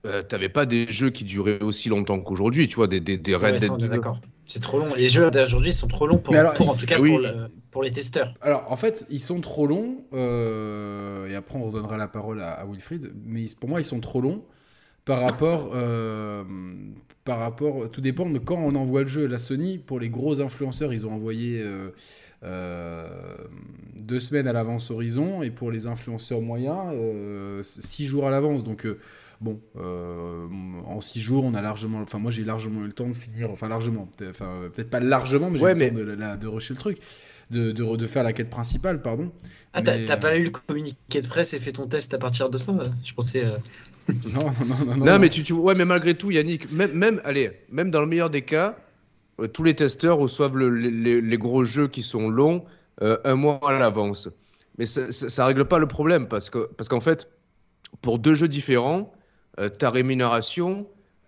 euh, 0.07 0.23
t'avais 0.23 0.49
pas 0.49 0.67
des 0.67 0.87
jeux 0.89 1.11
qui 1.11 1.25
duraient 1.25 1.63
aussi 1.63 1.89
longtemps 1.89 2.21
qu'aujourd'hui, 2.21 2.69
tu 2.69 2.77
vois, 2.77 2.89
des, 2.89 3.01
des, 3.01 3.17
des 3.17 3.35
Red 3.35 3.57
Dead 3.57 3.71
on 3.71 3.77
est 3.77 3.83
2. 3.83 3.89
d'accord. 3.89 4.21
C'est 4.47 4.61
trop 4.61 4.79
long. 4.79 4.89
Les 4.97 5.09
jeux 5.09 5.31
d'aujourd'hui 5.31 5.73
sont 5.73 5.87
trop 5.87 6.07
longs 6.07 6.19
pour, 6.19 6.35
Mais 6.35 6.41
alors, 6.41 6.55
pour- 6.55 6.71
en 6.71 6.75
tout 6.75 6.87
cas 6.87 6.99
oui. 6.99 7.11
pour, 7.11 7.19
le- 7.21 7.49
pour 7.71 7.83
les 7.83 7.91
testeurs. 7.91 8.35
Alors, 8.43 8.71
en 8.71 8.77
fait, 8.77 9.07
ils 9.11 9.21
sont 9.21 9.41
trop 9.41 9.67
longs, 9.67 10.05
euh, 10.13 11.29
et 11.29 11.35
après 11.35 11.57
on 11.59 11.63
redonnera 11.65 11.97
la 11.97 12.09
parole 12.09 12.41
à, 12.43 12.53
à 12.53 12.67
Wilfried, 12.67 13.13
mais 13.25 13.43
ils- 13.43 13.55
pour 13.57 13.69
moi, 13.69 13.81
ils 13.81 13.85
sont 13.85 14.01
trop 14.01 14.21
longs 14.21 14.45
par 15.05 15.21
rapport, 15.21 15.71
euh, 15.75 16.45
par 17.25 17.39
rapport, 17.39 17.91
tout 17.91 18.01
dépend 18.01 18.29
de 18.29 18.39
quand 18.39 18.57
on 18.59 18.75
envoie 18.75 19.03
le 19.03 19.09
jeu. 19.09 19.27
La 19.27 19.39
Sony, 19.39 19.79
pour 19.79 20.01
les 20.01 20.09
gros 20.11 20.41
influenceurs, 20.41 20.93
ils 20.93 21.07
ont 21.07 21.13
envoyé 21.13 21.65
deux 23.97 24.21
semaines 24.21 24.47
à 24.49 24.53
l'avance 24.53 24.91
Horizon, 24.91 25.43
et 25.43 25.51
pour 25.51 25.71
les 25.71 25.87
influenceurs 25.87 26.41
moyens, 26.41 26.79
euh, 26.93 27.63
six 27.63 28.07
jours 28.07 28.27
à 28.27 28.31
l'avance. 28.31 28.65
Donc, 28.65 28.85
euh, 28.87 28.99
bon, 29.41 29.61
euh, 29.77 30.47
en 30.87 31.01
six 31.01 31.21
jours, 31.21 31.45
on 31.45 31.55
a 31.55 31.63
largement, 31.63 32.01
enfin 32.01 32.19
moi 32.19 32.31
j'ai 32.31 32.45
largement 32.45 32.83
eu 32.83 32.87
le 32.87 32.93
temps 32.93 33.09
de 33.09 33.15
finir, 33.15 33.51
enfin 33.51 33.69
largement, 33.69 34.09
enfin 34.29 34.69
peut-être 34.75 34.91
pas 34.91 35.01
largement, 35.01 35.51
mais 35.51 35.59
j'ai 35.59 35.65
Ouais, 35.65 35.71
eu 35.73 35.75
le 35.75 35.81
mais- 35.81 35.91
temps 35.91 35.97
de, 35.97 36.03
la- 36.03 36.37
de 36.37 36.47
rusher 36.47 36.75
le 36.75 36.79
truc. 36.81 36.99
de, 37.51 37.71
de, 37.71 37.97
de 37.97 38.07
faire 38.07 38.23
la 38.23 38.33
quête 38.33 38.49
principale, 38.49 39.03
pardon. 39.03 39.31
Ah, 39.75 39.83
t'as 39.83 39.99
Mais, 39.99 40.07
t'as 40.07 40.15
euh, 40.17 40.21
pas 40.21 40.37
eu 40.37 40.45
le 40.45 40.51
communiqué 40.51 41.21
de 41.21 41.29
presse 41.29 41.53
et 41.53 41.59
fait 41.61 41.73
ton 41.73 41.87
test 41.87 42.15
à 42.15 42.19
partir 42.19 42.49
de 42.49 42.57
ça 42.57 42.73
Je 43.05 43.13
pensais. 43.13 43.45
euh, 43.45 43.59
Non, 44.09 44.41
non, 44.41 44.67
non, 44.67 44.85
non. 44.87 44.97
Non, 44.97 45.05
non. 45.05 45.19
mais 45.19 45.29
tu, 45.29 45.43
tu 45.43 45.53
ouais, 45.53 45.75
mais 45.75 45.85
malgré 45.85 46.15
tout, 46.15 46.31
Yannick, 46.31 46.73
même, 46.73 46.93
même, 46.93 47.21
allez, 47.25 47.51
même 47.71 47.91
dans 47.91 48.01
le 48.01 48.07
meilleur 48.07 48.31
des 48.31 48.41
cas, 48.43 48.69
euh, 48.69 48.73
tous 49.53 49.63
les 49.65 49.75
testeurs 49.75 50.19
reçoivent 50.19 50.57
le- 50.57 50.71
les, 50.71 51.39
gros 51.39 51.65
jeux 51.65 51.89
qui 51.89 52.03
sont 52.03 52.29
longs 52.29 52.65
euh, 53.03 53.19
un 53.25 53.35
mois 53.35 53.61
à 53.67 53.79
l'avance. 53.79 54.29
Mais 54.79 54.87
ça, 54.87 55.11
ça 55.13 55.47
règle 55.47 55.65
pas 55.67 55.79
le 55.79 55.87
problème 55.89 56.29
parce 56.29 56.51
que, 56.51 56.69
parce 56.77 56.89
qu'en 56.89 57.01
fait, 57.01 57.29
pour 58.01 58.19
deux 58.19 58.35
jeux 58.35 58.49
différents, 58.49 59.13
euh, 59.59 59.69
ta 59.69 59.91
rémunération, 59.91 60.87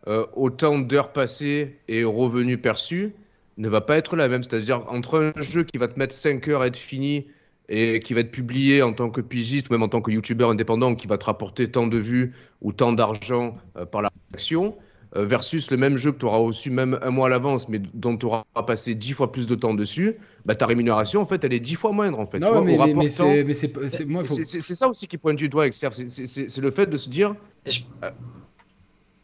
euh, 0.09 0.27
autant 0.35 0.79
d'heures 0.79 1.13
passées 1.13 1.79
et 1.89 2.05
revenus 2.05 2.61
perçus, 2.61 3.15
ne 3.57 3.69
va 3.69 3.81
pas 3.81 3.97
être 3.97 4.17
la 4.17 4.29
même. 4.29 4.43
C'est-à-dire 4.43 4.85
entre 4.89 5.33
un 5.37 5.43
jeu 5.43 5.65
qui 5.65 5.79
va 5.79 5.89
te 5.89 5.99
mettre 5.99 6.15
5 6.15 6.49
heures 6.49 6.63
à 6.63 6.67
être 6.67 6.77
fini 6.77 7.27
et 7.69 8.01
qui 8.01 8.15
va 8.15 8.21
être 8.21 8.31
publié 8.31 8.83
en 8.83 8.93
tant 8.93 9.11
que 9.11 9.21
pigiste 9.21 9.69
ou 9.71 9.73
même 9.73 9.83
en 9.83 9.89
tant 9.89 10.03
que 10.03 10.11
youtubeur 10.11 10.51
indépendant 10.51 10.95
qui 10.95 11.07
va 11.07 11.17
te 11.19 11.25
rapporter 11.25 11.71
tant 11.71 11.87
de 11.87 11.99
vues 11.99 12.35
ou 12.61 12.73
tant 12.73 12.93
d'argent 12.93 13.57
euh, 13.77 13.87
par 13.87 14.03
l'action, 14.03 14.77
euh, 14.77 14.81
versus 15.23 15.71
le 15.71 15.77
même 15.77 15.97
jeu 15.97 16.13
que 16.13 16.19
tu 16.19 16.27
auras 16.27 16.39
reçu 16.39 16.71
même 16.71 16.99
un 17.03 17.11
mois 17.11 17.27
à 17.27 17.31
l'avance, 17.31 17.69
mais 17.69 17.81
dont 17.95 18.17
tu 18.17 18.27
auras 18.27 18.45
passé 18.67 18.95
10 18.95 19.13
fois 19.13 19.31
plus 19.31 19.47
de 19.47 19.55
temps 19.55 19.75
dessus, 19.75 20.17
bah, 20.45 20.55
ta 20.55 20.67
rémunération, 20.67 21.21
en 21.21 21.27
fait, 21.27 21.45
elle 21.45 21.53
est 21.53 21.61
10 21.61 21.77
fois 21.77 21.93
moindre, 21.93 22.19
en 22.19 22.27
fait. 22.27 22.39
Non, 22.41 22.51
vois, 22.51 22.63
mais, 22.63 22.77
mais, 22.95 23.09
c'est, 23.09 23.45
mais 23.45 23.55
c'est, 23.55 23.69
pas- 23.69 23.89
c'est- 23.89 24.05
moi, 24.05 24.25
faut- 24.25 24.35
ça 24.35 24.89
aussi 24.89 25.07
qui 25.07 25.17
pointe 25.19 25.37
du 25.37 25.49
doigt 25.49 25.63
avec 25.63 25.75
Serf, 25.75 25.93
c'est- 25.95 26.09
c'est 26.09 26.27
c'est- 26.27 26.49
c'est 26.49 26.61
le 26.61 26.71
fait 26.71 26.87
de 26.87 26.97
se 26.97 27.09
dire, 27.09 27.35
je- 27.67 27.81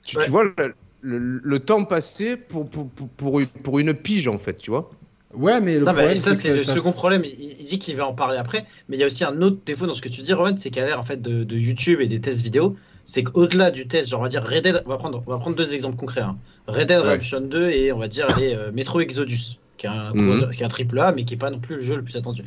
tu, 0.04 0.16
Ouais. 0.16 0.24
tu 0.24 0.30
vois, 0.30 0.44
le, 0.44 0.74
le- 1.02 1.40
le 1.42 1.58
temps 1.60 1.84
passé 1.84 2.36
pour, 2.36 2.68
pour, 2.68 2.88
pour, 2.88 3.08
pour 3.08 3.40
une- 3.40 3.46
pour 3.46 3.78
une 3.78 3.94
pige, 3.94 4.28
en 4.28 4.38
fait, 4.38 4.56
tu 4.58 4.70
vois. 4.70 4.90
Ouais, 5.32 5.60
mais 5.60 5.74
le 5.78 5.84
Non, 5.84 5.92
mais 5.92 5.98
problème, 5.98 6.16
ça, 6.16 6.34
c'est 6.34 6.54
le 6.54 6.58
ça- 6.58 6.74
second 6.76 6.90
problème. 6.92 7.22
Il, 7.24 7.56
il 7.60 7.64
dit 7.64 7.78
qu'il 7.78 7.96
va 7.96 8.06
en 8.06 8.14
parler 8.14 8.36
après, 8.36 8.66
mais 8.88 8.96
il 8.96 9.00
y 9.00 9.04
a 9.04 9.06
aussi 9.06 9.22
un 9.22 9.40
autre 9.42 9.58
défaut 9.64 9.86
dans 9.86 9.94
ce 9.94 10.02
que 10.02 10.08
tu 10.08 10.22
dis, 10.22 10.32
Rowan, 10.32 10.58
c'est 10.58 10.70
qu'à 10.70 10.84
l'ère 10.84 10.98
en 10.98 11.04
fait 11.04 11.22
de, 11.22 11.44
de 11.44 11.56
YouTube 11.56 12.00
et 12.00 12.08
des 12.08 12.20
tests 12.20 12.40
vidéo, 12.42 12.76
c'est 13.04 13.22
qu'au-delà 13.24 13.70
du 13.70 13.86
test, 13.86 14.10
genre 14.10 14.20
on 14.20 14.22
va 14.24 14.28
dire 14.28 14.44
Red 14.44 14.64
Dead, 14.64 14.82
on 14.86 14.88
va 14.88 14.96
prendre, 14.98 15.22
on 15.26 15.30
va 15.30 15.38
prendre 15.38 15.56
deux 15.56 15.74
exemples 15.74 15.96
concrets. 15.96 16.20
hein. 16.20 16.36
Red 16.68 16.88
Dead 16.88 17.00
Ouais. 17.00 17.08
Redemption 17.10 17.40
2 17.40 17.70
et 17.70 17.92
on 17.92 17.98
va 17.98 18.08
dire 18.08 18.26
les 18.38 18.54
euh, 18.54 18.70
Metro 18.72 19.00
Exodus, 19.00 19.58
qui 19.78 19.86
est, 19.86 19.90
un, 19.90 20.12
Mhm. 20.14 20.50
qui 20.54 20.62
est 20.62 20.64
un 20.66 20.68
triple 20.68 20.98
A, 21.00 21.12
mais 21.12 21.24
qui 21.24 21.34
est 21.34 21.38
pas 21.38 21.50
non 21.50 21.58
plus 21.58 21.76
le 21.76 21.82
jeu 21.82 21.96
le 21.96 22.02
plus 22.02 22.16
attendu. 22.16 22.42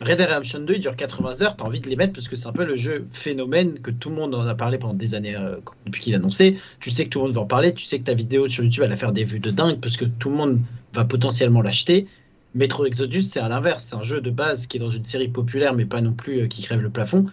Red 0.00 0.16
Dead 0.16 0.28
Redemption 0.28 0.60
2, 0.60 0.74
il 0.74 0.80
dure 0.80 0.96
80 0.96 1.42
heures, 1.42 1.56
t'as 1.56 1.64
envie 1.64 1.78
de 1.80 1.86
les 1.88 1.94
mettre 1.96 2.14
parce 2.14 2.26
que 2.26 2.34
c'est 2.34 2.46
un 2.48 2.52
peu 2.54 2.64
le 2.64 2.74
jeu 2.74 3.06
phénomène 3.12 3.78
que 3.80 3.90
tout 3.90 4.08
le 4.08 4.14
monde 4.16 4.34
en 4.34 4.46
a 4.46 4.54
parlé 4.54 4.78
pendant 4.78 4.94
des 4.94 5.14
années 5.14 5.36
euh, 5.36 5.56
depuis 5.84 6.00
qu'il 6.00 6.14
a 6.14 6.16
annoncé. 6.16 6.56
Tu 6.80 6.90
sais 6.90 7.04
que 7.04 7.10
tout 7.10 7.18
le 7.18 7.26
monde 7.26 7.34
va 7.34 7.42
en 7.42 7.46
parler, 7.46 7.74
tu 7.74 7.84
sais 7.84 7.98
que 7.98 8.04
ta 8.04 8.14
vidéo 8.14 8.48
sur 8.48 8.64
YouTube 8.64 8.82
elle 8.84 8.90
va 8.90 8.96
faire 8.96 9.12
des 9.12 9.24
vues 9.24 9.40
de 9.40 9.50
dingue 9.50 9.78
parce 9.78 9.98
que 9.98 10.06
tout 10.06 10.30
le 10.30 10.36
monde 10.36 10.60
va 10.94 11.04
potentiellement 11.04 11.60
l'acheter. 11.60 12.06
Metro 12.54 12.86
Exodus, 12.86 13.22
c'est 13.22 13.40
à 13.40 13.48
l'inverse, 13.48 13.84
c'est 13.84 13.94
un 13.96 14.02
jeu 14.02 14.20
de 14.22 14.30
base 14.30 14.66
qui 14.66 14.78
est 14.78 14.80
dans 14.80 14.88
une 14.90 15.02
série 15.04 15.28
populaire 15.28 15.74
mais 15.74 15.84
pas 15.84 16.00
non 16.00 16.14
plus 16.14 16.40
euh, 16.40 16.46
qui 16.48 16.62
crève 16.62 16.80
le 16.80 16.88
plafond. 16.90 17.26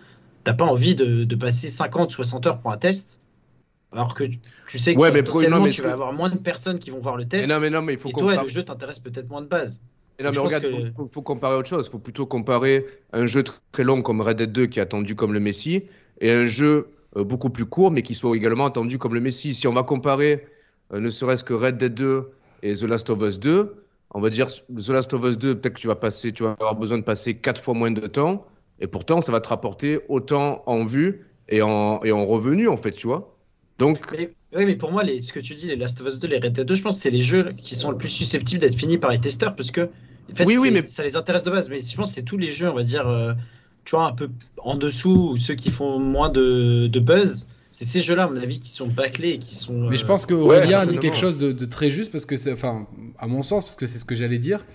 T'as 0.47 0.53
pas 0.53 0.65
envie 0.65 0.95
de, 0.95 1.25
de 1.25 1.35
passer 1.35 1.67
50, 1.67 2.11
60 2.11 2.45
heures 2.47 2.59
pour 2.59 2.71
un 2.71 2.77
test 2.77 3.19
alors 3.91 4.13
que 4.13 4.25
tu- 4.67 4.79
sais 4.79 4.93
que 4.95 4.99
Ouais, 4.99 5.11
mais 5.11 5.23
pro- 5.23 5.33
potentiellement 5.33 5.59
non, 5.59 5.65
mais 5.65 5.71
tu 5.71 5.81
vas 5.81 5.89
que- 5.89 5.93
avoir 5.93 6.13
moins 6.13 6.29
de 6.29 6.37
personnes 6.37 6.79
qui 6.79 6.89
vont 6.89 6.99
voir 6.99 7.17
le 7.17 7.23
Mais 7.23 7.29
test 7.29 7.49
non, 7.49 7.59
mais 7.59 7.69
non, 7.69 7.81
mais 7.81 7.93
il 7.93 7.99
faut 7.99 8.09
et 8.09 8.13
toi 8.13 8.41
le 8.41 8.47
jeu 8.47 8.63
t'intéresse 8.63 8.99
peut-être 8.99 9.29
moins 9.29 9.41
de 9.41 9.47
base. 9.47 9.81
Et 10.19 10.23
non, 10.23 10.31
mais 10.31 10.37
regarde, 10.37 10.63
que- 10.63 11.07
faut, 11.11 11.21
comparer 11.21 11.55
autre 11.55 11.69
chose. 11.69 11.87
Il 11.87 11.91
faut 11.91 11.99
plutôt 11.99 12.25
comparer 12.25 12.85
un 13.13 13.25
jeu 13.25 13.41
tr- 13.41 13.59
très 13.71 13.83
long 13.83 14.01
comme 14.01 14.21
Red 14.21 14.37
Dead 14.37 14.51
2 14.51 14.67
qui 14.67 14.79
est 14.79 14.81
attendu 14.81 15.15
comme 15.15 15.33
le 15.33 15.39
Messi 15.39 15.83
et 16.21 16.31
un 16.31 16.45
jeu 16.47 16.87
euh, 17.17 17.23
beaucoup 17.23 17.49
plus 17.49 17.65
court 17.65 17.91
mais 17.91 18.01
qui 18.01 18.15
soit 18.15 18.35
également 18.35 18.65
attendu 18.65 18.97
comme 18.97 19.13
le 19.13 19.19
Messi. 19.21 19.53
Si 19.53 19.67
on 19.67 19.73
va 19.73 19.83
comparer 19.83 20.47
euh, 20.93 20.99
ne 20.99 21.09
serait-ce 21.09 21.43
que 21.43 21.53
Red 21.53 21.77
Dead 21.77 21.93
2 21.93 22.29
et 22.63 22.73
The 22.73 22.83
Last 22.83 23.09
of 23.09 23.21
Us 23.21 23.39
2, 23.39 23.75
on 24.11 24.21
va 24.21 24.29
dire 24.29 24.47
The 24.49 24.89
Last 24.89 25.13
of 25.13 25.23
Us 25.25 25.37
2, 25.37 25.55
peut-être 25.55 25.75
que 25.75 25.81
tu 25.81 25.87
vas 25.87 25.95
passer, 25.95 26.31
tu 26.33 26.43
vas 26.43 26.51
avoir 26.59 26.75
besoin 26.75 26.97
de 26.97 27.03
passer 27.03 27.35
quatre 27.37 27.61
fois 27.61 27.73
moins 27.73 27.91
de 27.91 28.07
temps 28.07 28.45
et 28.79 28.87
pourtant 28.87 29.21
ça 29.21 29.31
va 29.31 29.41
te 29.41 29.47
rapporter 29.49 29.99
autant 30.09 30.63
en 30.65 30.85
vue 30.85 31.25
et 31.49 31.61
en, 31.61 32.03
et 32.03 32.11
en 32.11 32.25
revenu 32.25 32.67
en 32.67 32.77
fait, 32.77 32.91
tu 32.91 33.07
vois. 33.07 33.37
Donc, 33.79 33.99
Mais, 34.11 34.31
oui, 34.55 34.65
mais 34.65 34.75
pour 34.75 34.91
moi, 34.91 35.03
les, 35.03 35.21
ce 35.21 35.31
que 35.31 35.39
tu 35.39 35.53
dis, 35.53 35.67
les 35.67 35.75
Last 35.75 36.01
of 36.01 36.07
Us 36.07 36.19
2, 36.19 36.27
les 36.27 36.39
Red 36.39 36.53
Dead 36.53 36.65
2, 36.65 36.73
je 36.73 36.81
pense 36.81 36.95
que 36.95 37.01
c'est 37.01 37.11
les 37.11 37.21
jeux 37.21 37.53
qui 37.57 37.75
sont 37.75 37.91
le 37.91 37.97
plus 37.97 38.09
susceptibles 38.09 38.59
d'être 38.59 38.75
finis 38.75 38.97
par 38.97 39.11
les 39.11 39.19
testeurs 39.19 39.55
parce 39.55 39.71
que 39.71 39.81
en 40.31 40.35
fait, 40.35 40.45
Oui, 40.45 40.57
oui, 40.57 40.71
mais- 40.71 40.85
ça 40.87 41.03
les 41.03 41.15
intéresse 41.15 41.43
de 41.43 41.51
base. 41.51 41.69
Mais 41.69 41.79
je 41.79 41.95
pense 41.95 42.09
que 42.09 42.15
c'est 42.15 42.23
tous 42.23 42.37
les 42.37 42.51
jeux, 42.51 42.69
on 42.69 42.73
va 42.73 42.83
dire, 42.83 43.07
euh, 43.07 43.33
tu 43.85 43.95
vois, 43.95 44.07
un 44.07 44.13
peu 44.13 44.29
en 44.57 44.75
dessous 44.75 45.29
ou 45.31 45.37
ceux 45.37 45.55
qui 45.55 45.71
font 45.71 45.99
moins 45.99 46.29
de, 46.29 46.87
de 46.87 46.99
buzz. 46.99 47.47
C'est 47.71 47.85
ces 47.85 48.01
jeux-là, 48.01 48.23
à 48.23 48.27
mon 48.27 48.37
avis, 48.37 48.59
qui 48.59 48.69
sont 48.69 48.87
bâclés 48.87 49.31
et 49.31 49.37
qui 49.39 49.53
sont. 49.55 49.73
Mais 49.73 49.95
je 49.97 50.03
euh, 50.03 50.07
pense 50.07 50.25
qu'Aurélien 50.25 50.79
a 50.79 50.85
dit 50.85 50.97
quelque 50.97 51.17
chose 51.17 51.37
de, 51.37 51.51
de 51.51 51.65
très 51.65 51.89
juste 51.89 52.11
parce 52.11 52.25
que 52.25 52.35
c'est, 52.35 52.51
enfin, 52.51 52.87
à 53.19 53.27
mon 53.27 53.43
sens, 53.43 53.63
parce 53.63 53.75
que 53.75 53.85
c'est 53.85 53.99
ce 53.99 54.05
que 54.05 54.15
j'allais 54.15 54.39
dire 54.39 54.65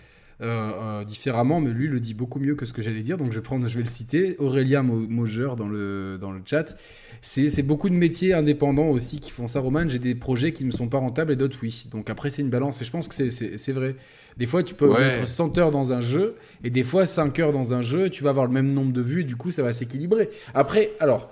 euh, 0.43 1.01
euh, 1.01 1.05
différemment, 1.05 1.61
mais 1.61 1.71
lui 1.71 1.89
le 1.89 2.01
dit 2.01 2.15
beaucoup 2.15 2.39
mieux 2.41 2.55
que 2.55 2.67
ce 2.67 2.73
que 2.73 2.83
j'allais 2.83 3.03
dire, 3.03 3.17
donc 3.17 3.31
je 3.33 3.37
vais 3.37 3.43
prendre, 3.43 3.67
je 3.69 3.75
vais 3.75 3.83
le 3.85 3.89
citer. 3.89 4.37
Aurélien 4.39 4.83
Mo- 4.83 5.07
Mauger 5.09 5.51
dans 5.57 5.69
le 5.69 6.19
dans 6.21 6.33
le 6.33 6.41
chat. 6.45 6.77
C'est 7.21 7.63
beaucoup 7.63 7.89
de 7.89 7.95
métiers 7.95 8.33
indépendants 8.33 8.89
aussi 8.89 9.21
qui 9.21 9.31
font 9.31 9.47
ça, 9.47 9.61
Roman. 9.61 9.87
J'ai 9.87 10.01
des 10.01 10.17
projets 10.17 10.53
qui 10.53 10.65
ne 10.65 10.73
sont 10.73 10.89
pas 10.89 10.99
rentables 10.99 11.31
et 11.33 11.37
d'autres 11.37 11.59
oui. 11.63 11.87
Donc 11.93 12.11
après 12.11 12.31
c'est 12.31 12.43
une 12.43 12.51
balance 12.51 12.83
et 12.83 12.85
je 12.85 12.91
pense 12.91 13.07
que 13.07 13.15
c'est- 13.15 13.31
c'est 13.31 13.57
c'est 13.57 13.73
vrai. 13.73 13.95
Des 14.37 14.47
fois 14.47 14.63
tu 14.65 14.75
peux 14.75 14.89
Ouais. 14.89 14.99
mettre 15.11 15.27
100 15.27 15.57
heures 15.59 15.71
dans 15.71 15.93
un 15.93 16.01
jeu 16.01 16.35
et 16.65 16.71
des 16.71 16.83
fois 16.83 17.07
5 17.07 17.39
heures 17.39 17.53
dans 17.53 17.75
un 17.75 17.83
jeu, 17.83 18.11
tu 18.11 18.25
vas 18.25 18.31
avoir 18.31 18.47
le 18.47 18.53
même 18.53 18.73
nombre 18.73 18.93
de 18.93 19.01
vues 19.01 19.21
et 19.21 19.25
du 19.25 19.37
coup 19.37 19.53
ça 19.53 19.63
va 19.63 19.73
s'équilibrer. 19.73 20.31
Après, 20.55 20.91
alors 20.99 21.31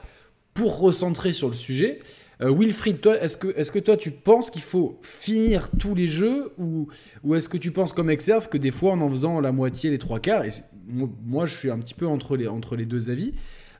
pour 0.55 0.79
recentrer 0.79 1.33
sur 1.33 1.49
le 1.49 1.55
sujet, 1.55 1.99
euh, 2.43 2.55
Wilfried, 2.55 3.05
est-ce 3.21 3.37
que, 3.37 3.49
est 3.49 3.71
que 3.71 3.79
toi, 3.79 3.97
tu 3.97 4.11
penses 4.11 4.51
qu'il 4.51 4.63
faut 4.63 4.99
finir 5.03 5.71
tous 5.79 5.95
les 5.95 6.09
jeux 6.09 6.53
ou, 6.59 6.89
est-ce 7.35 7.49
que 7.49 7.59
tu 7.59 7.71
penses 7.71 7.93
comme 7.93 8.11
Exerve 8.11 8.49
que 8.49 8.59
des 8.59 8.71
fois, 8.71 8.93
en 8.93 9.01
en 9.01 9.11
faisant 9.11 9.41
la 9.41 9.53
moitié, 9.53 9.91
les 9.91 9.99
trois 9.99 10.21
quarts, 10.21 10.45
et 10.45 10.51
moi, 10.87 11.47
je 11.47 11.55
suis 11.55 11.71
un 11.71 11.79
petit 11.79 11.95
peu 11.95 12.07
entre 12.07 12.37
les, 12.37 12.87
deux 12.87 13.11
avis, 13.11 13.35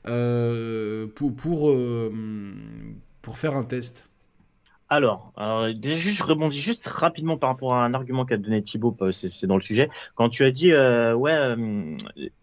euh, 0.07 1.07
euh, 1.07 2.51
pour 3.21 3.37
faire 3.37 3.55
un 3.55 3.63
test 3.63 4.10
Alors, 4.91 5.31
euh, 5.37 5.71
déjà, 5.71 5.95
juste, 5.95 6.17
je 6.17 6.23
rebondis 6.25 6.59
juste 6.59 6.85
rapidement 6.85 7.37
par 7.37 7.51
rapport 7.51 7.73
à 7.73 7.85
un 7.85 7.93
argument 7.93 8.25
qu'a 8.25 8.35
donné 8.35 8.61
Thibaut, 8.61 8.93
euh, 8.99 9.13
c'est 9.13 9.47
dans 9.47 9.55
le 9.55 9.61
sujet. 9.61 9.89
Quand 10.15 10.27
tu 10.27 10.43
as 10.43 10.51
dit, 10.51 10.73
euh, 10.73 11.13
ouais, 11.13 11.31
euh, 11.31 11.95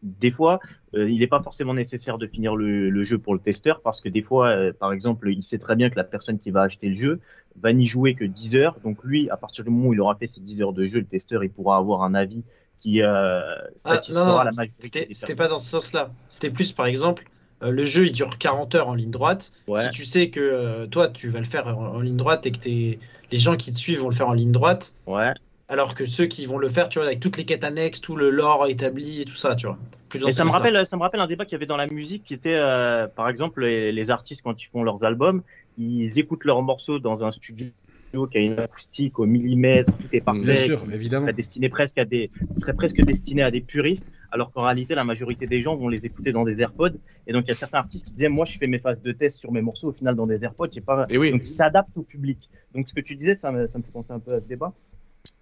des 0.03 0.31
fois, 0.31 0.59
euh, 0.95 1.11
il 1.11 1.19
n'est 1.19 1.27
pas 1.27 1.43
forcément 1.43 1.75
nécessaire 1.75 2.17
de 2.17 2.27
finir 2.27 2.57
le, 2.57 2.89
le 2.89 3.05
jeu 3.05 3.19
pour 3.19 3.35
le 3.35 3.41
testeur, 3.41 3.83
parce 3.83 4.01
que 4.01 4.09
des 4.09 4.23
fois, 4.23 4.49
euh, 4.49 4.73
par 4.73 4.95
exemple, 4.95 5.31
il 5.31 5.43
sait 5.43 5.59
très 5.59 5.77
bien 5.77 5.91
que 5.91 5.97
la 5.97 6.05
personne 6.05 6.39
qui 6.39 6.51
va 6.51 6.63
acheter 6.63 6.89
le 6.89 6.95
jeu 6.95 7.21
va 7.61 7.75
n'y 7.75 7.85
jouer 7.85 8.15
que 8.15 8.25
10 8.25 8.57
heures. 8.57 8.79
Donc 8.83 9.05
lui, 9.05 9.29
à 9.29 9.37
partir 9.37 9.63
du 9.63 9.69
moment 9.69 9.89
où 9.89 9.93
il 9.93 10.01
aura 10.01 10.15
fait 10.15 10.27
ses 10.27 10.41
10 10.41 10.63
heures 10.63 10.73
de 10.73 10.87
jeu, 10.87 11.01
le 11.01 11.07
testeur, 11.07 11.45
il 11.45 11.51
pourra 11.51 11.77
avoir 11.77 12.03
un 12.03 12.15
avis 12.15 12.45
qui 12.79 13.03
euh, 13.03 13.43
Ah, 13.85 13.97
satisfera 13.97 14.25
non, 14.25 14.33
non, 14.33 14.43
la 14.43 14.53
majorité 14.53 15.07
c'était 15.13 15.37
pas 15.37 15.49
dans 15.49 15.59
ce 15.59 15.69
sens-là. 15.69 16.13
C'était 16.31 16.49
plus, 16.49 16.73
par 16.73 16.87
exemple, 16.87 17.25
euh, 17.63 17.71
le 17.71 17.85
jeu 17.85 18.07
il 18.07 18.13
dure 18.13 18.39
40 18.39 18.75
heures 18.75 18.89
en 18.89 18.95
ligne 18.95 19.11
droite. 19.11 19.53
Ouais. 19.67 19.83
Si 19.85 19.91
tu 19.91 20.05
sais 20.05 20.31
que 20.31 20.41
euh, 20.41 20.87
toi 20.87 21.09
tu 21.09 21.29
vas 21.29 21.39
le 21.41 21.45
faire 21.45 21.67
en, 21.69 21.97
en 21.97 22.01
ligne 22.01 22.17
droite 22.17 22.47
et 22.47 22.53
que 22.53 22.59
t'es- 22.59 22.99
les 23.31 23.39
gens 23.39 23.57
qui 23.57 23.73
te 23.73 23.79
suivent 23.79 24.01
vont 24.01 24.09
le 24.09 24.15
faire 24.15 24.29
en 24.29 24.33
ligne 24.33 24.53
droite, 24.53 24.95
Ouais. 25.07 25.33
alors 25.69 25.95
que 25.95 26.07
ceux 26.07 26.27
qui 26.27 26.47
vont 26.47 26.57
le 26.59 26.69
faire, 26.71 26.89
tu 26.89 26.99
vois, 26.99 27.07
avec 27.07 27.21
toutes 27.21 27.37
les 27.37 27.45
quêtes 27.45 27.65
annexes, 27.65 28.01
tout 28.01 28.17
le 28.17 28.31
lore 28.31 28.67
établi 28.69 29.21
et 29.21 29.25
tout 29.27 29.37
ça, 29.37 29.55
tu 29.55 29.67
vois. 29.67 29.79
Plus 30.09 30.27
Et 30.27 30.33
ça 30.33 30.45
me 30.45 30.51
rappelle, 30.51 30.87
ça 30.87 30.97
me 30.97 31.03
rappelle 31.03 31.21
un 31.21 31.27
débat 31.27 31.45
qu'il 31.45 31.53
y 31.53 31.57
avait 31.57 31.67
dans 31.67 31.77
la 31.77 31.87
musique 31.87 32.25
qui 32.25 32.33
était, 32.33 32.57
euh, 32.59 33.07
par 33.09 33.29
exemple, 33.29 33.63
les, 33.65 33.93
les 33.93 34.11
artistes 34.11 34.41
quand 34.43 34.63
ils 34.63 34.67
font 34.69 34.83
leurs 34.83 35.05
albums, 35.05 35.43
ils 35.77 36.19
écoutent 36.19 36.45
leurs 36.45 36.63
morceaux 36.63 36.99
dans 36.99 37.23
un 37.25 37.33
studio 37.33 37.67
qui 38.13 38.39
a 38.39 38.41
une 38.41 38.59
acoustique 38.59 39.19
au 39.19 39.27
millimètre, 39.27 39.97
tout 39.97 40.09
est 40.13 40.21
parfait, 40.21 40.41
Bien 40.41 40.55
sûr, 40.57 40.83
évidemment. 40.93 41.23
serait 41.23 41.33
destiné 41.33 41.69
presque 41.69 41.99
à 41.99 42.05
des, 42.05 42.31
serait 42.57 42.75
presque 42.75 43.01
destiné 43.03 43.43
à 43.43 43.51
des 43.51 43.61
puristes, 43.61 44.07
alors 44.31 44.53
qu'en 44.53 44.63
réalité 44.63 44.95
la 44.95 45.05
majorité 45.05 45.47
des 45.47 45.61
gens 45.63 45.77
vont 45.77 45.89
les 45.89 46.07
écouter 46.07 46.33
dans 46.33 46.45
des 46.45 46.61
AirPods. 46.61 46.97
Et 47.27 47.33
donc 47.33 47.45
il 47.45 47.49
y 47.49 47.53
a 47.53 47.55
certains 47.55 47.79
artistes 47.79 48.07
qui 48.07 48.13
disaient, 48.13 48.29
moi 48.29 48.45
je 48.45 48.59
fais 48.59 48.67
mes 48.67 48.79
phases 48.79 49.01
de 49.03 49.13
test 49.13 49.39
sur 49.39 49.53
mes 49.53 49.63
morceaux 49.63 49.89
au 49.89 49.93
final 49.93 50.15
dans 50.15 50.27
des 50.27 50.43
AirPods, 50.43 50.69
j'ai 50.73 50.81
pas. 50.81 51.07
et 51.09 51.19
oui. 51.19 51.31
Donc 51.31 51.43
ils 51.45 51.47
s'adaptent 51.51 51.97
au 51.97 52.03
public. 52.03 52.49
Donc 52.75 52.89
ce 52.89 52.95
que 52.95 53.01
tu 53.01 53.17
disais, 53.17 53.35
ça 53.35 53.53
me, 53.53 53.67
ça 53.67 53.79
me 53.79 53.83
fait 53.83 53.93
penser 53.93 54.13
un 54.13 54.21
peu 54.21 54.35
à 54.35 54.41
ce 54.41 54.47
débat. 54.47 54.73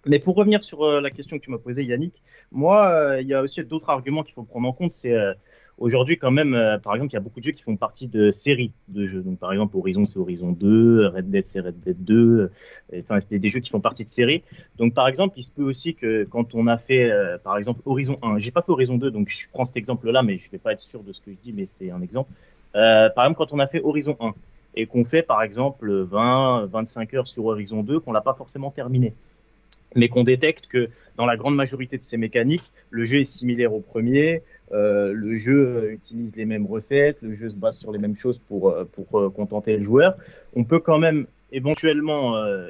Mais 0.05 0.19
pour 0.19 0.35
revenir 0.35 0.63
sur 0.63 0.83
euh, 0.83 1.01
la 1.01 1.11
question 1.11 1.37
que 1.37 1.43
tu 1.43 1.51
m'as 1.51 1.57
posée, 1.57 1.83
Yannick, 1.83 2.21
moi, 2.51 2.87
euh, 2.89 3.21
il 3.21 3.27
y 3.27 3.33
a 3.33 3.41
aussi 3.41 3.63
d'autres 3.63 3.89
arguments 3.89 4.23
qu'il 4.23 4.33
faut 4.33 4.43
prendre 4.43 4.67
en 4.67 4.73
compte. 4.73 4.91
C'est 4.91 5.13
euh, 5.13 5.33
aujourd'hui 5.77 6.17
quand 6.17 6.31
même, 6.31 6.53
euh, 6.53 6.77
par 6.77 6.95
exemple, 6.95 7.11
il 7.11 7.15
y 7.15 7.17
a 7.17 7.21
beaucoup 7.21 7.39
de 7.39 7.45
jeux 7.45 7.51
qui 7.51 7.63
font 7.63 7.75
partie 7.77 8.07
de 8.07 8.31
séries 8.31 8.71
de 8.87 9.07
jeux. 9.07 9.21
Donc 9.21 9.39
par 9.39 9.51
exemple, 9.51 9.77
Horizon, 9.77 10.05
c'est 10.05 10.17
Horizon 10.19 10.51
2, 10.51 11.07
Red 11.07 11.29
Dead, 11.29 11.47
c'est 11.47 11.59
Red 11.59 11.79
Dead 11.81 12.03
2. 12.03 12.15
euh, 12.93 12.99
Enfin, 12.99 13.19
c'était 13.19 13.39
des 13.39 13.49
jeux 13.49 13.59
qui 13.59 13.69
font 13.69 13.81
partie 13.81 14.05
de 14.05 14.09
séries. 14.09 14.43
Donc 14.77 14.93
par 14.93 15.07
exemple, 15.07 15.37
il 15.37 15.43
se 15.43 15.51
peut 15.51 15.63
aussi 15.63 15.95
que 15.95 16.25
quand 16.25 16.55
on 16.55 16.67
a 16.67 16.77
fait, 16.77 17.09
euh, 17.11 17.37
par 17.37 17.57
exemple, 17.57 17.81
Horizon 17.85 18.17
1, 18.21 18.39
j'ai 18.39 18.51
pas 18.51 18.61
fait 18.61 18.71
Horizon 18.71 18.97
2, 18.97 19.11
donc 19.11 19.29
je 19.29 19.47
prends 19.51 19.65
cet 19.65 19.77
exemple-là, 19.77 20.23
mais 20.23 20.37
je 20.37 20.49
vais 20.51 20.57
pas 20.57 20.73
être 20.73 20.81
sûr 20.81 21.03
de 21.03 21.13
ce 21.13 21.21
que 21.21 21.31
je 21.31 21.37
dis, 21.43 21.53
mais 21.53 21.65
c'est 21.65 21.91
un 21.91 22.01
exemple. 22.01 22.31
Par 22.73 23.25
exemple, 23.25 23.37
quand 23.37 23.53
on 23.53 23.59
a 23.59 23.67
fait 23.67 23.81
Horizon 23.83 24.15
1 24.19 24.33
et 24.75 24.85
qu'on 24.85 25.03
fait 25.05 25.23
par 25.23 25.41
exemple 25.41 25.91
20, 25.91 26.67
25 26.67 27.13
heures 27.15 27.27
sur 27.27 27.45
Horizon 27.45 27.81
2, 27.83 27.99
qu'on 27.99 28.11
l'a 28.11 28.21
pas 28.21 28.35
forcément 28.35 28.69
terminé, 28.71 29.15
mais 29.95 30.09
qu'on 30.09 30.23
détecte 30.23 30.67
que 30.67 30.89
dans 31.15 31.25
la 31.25 31.37
grande 31.37 31.55
majorité 31.55 31.97
de 31.97 32.03
ces 32.03 32.17
mécaniques, 32.17 32.71
le 32.89 33.05
jeu 33.05 33.19
est 33.21 33.25
similaire 33.25 33.73
au 33.73 33.79
premier, 33.79 34.43
euh, 34.71 35.13
le 35.13 35.37
jeu 35.37 35.67
euh, 35.67 35.93
utilise 35.93 36.35
les 36.35 36.45
mêmes 36.45 36.65
recettes, 36.65 37.17
le 37.21 37.33
jeu 37.33 37.49
se 37.49 37.55
base 37.55 37.77
sur 37.77 37.91
les 37.91 37.99
mêmes 37.99 38.15
choses 38.15 38.39
pour, 38.47 38.69
euh, 38.69 38.85
pour 38.85 39.19
euh, 39.19 39.29
contenter 39.29 39.77
le 39.77 39.83
joueur, 39.83 40.15
on 40.55 40.63
peut 40.63 40.79
quand 40.79 40.99
même 40.99 41.25
éventuellement 41.51 42.35
euh, 42.35 42.69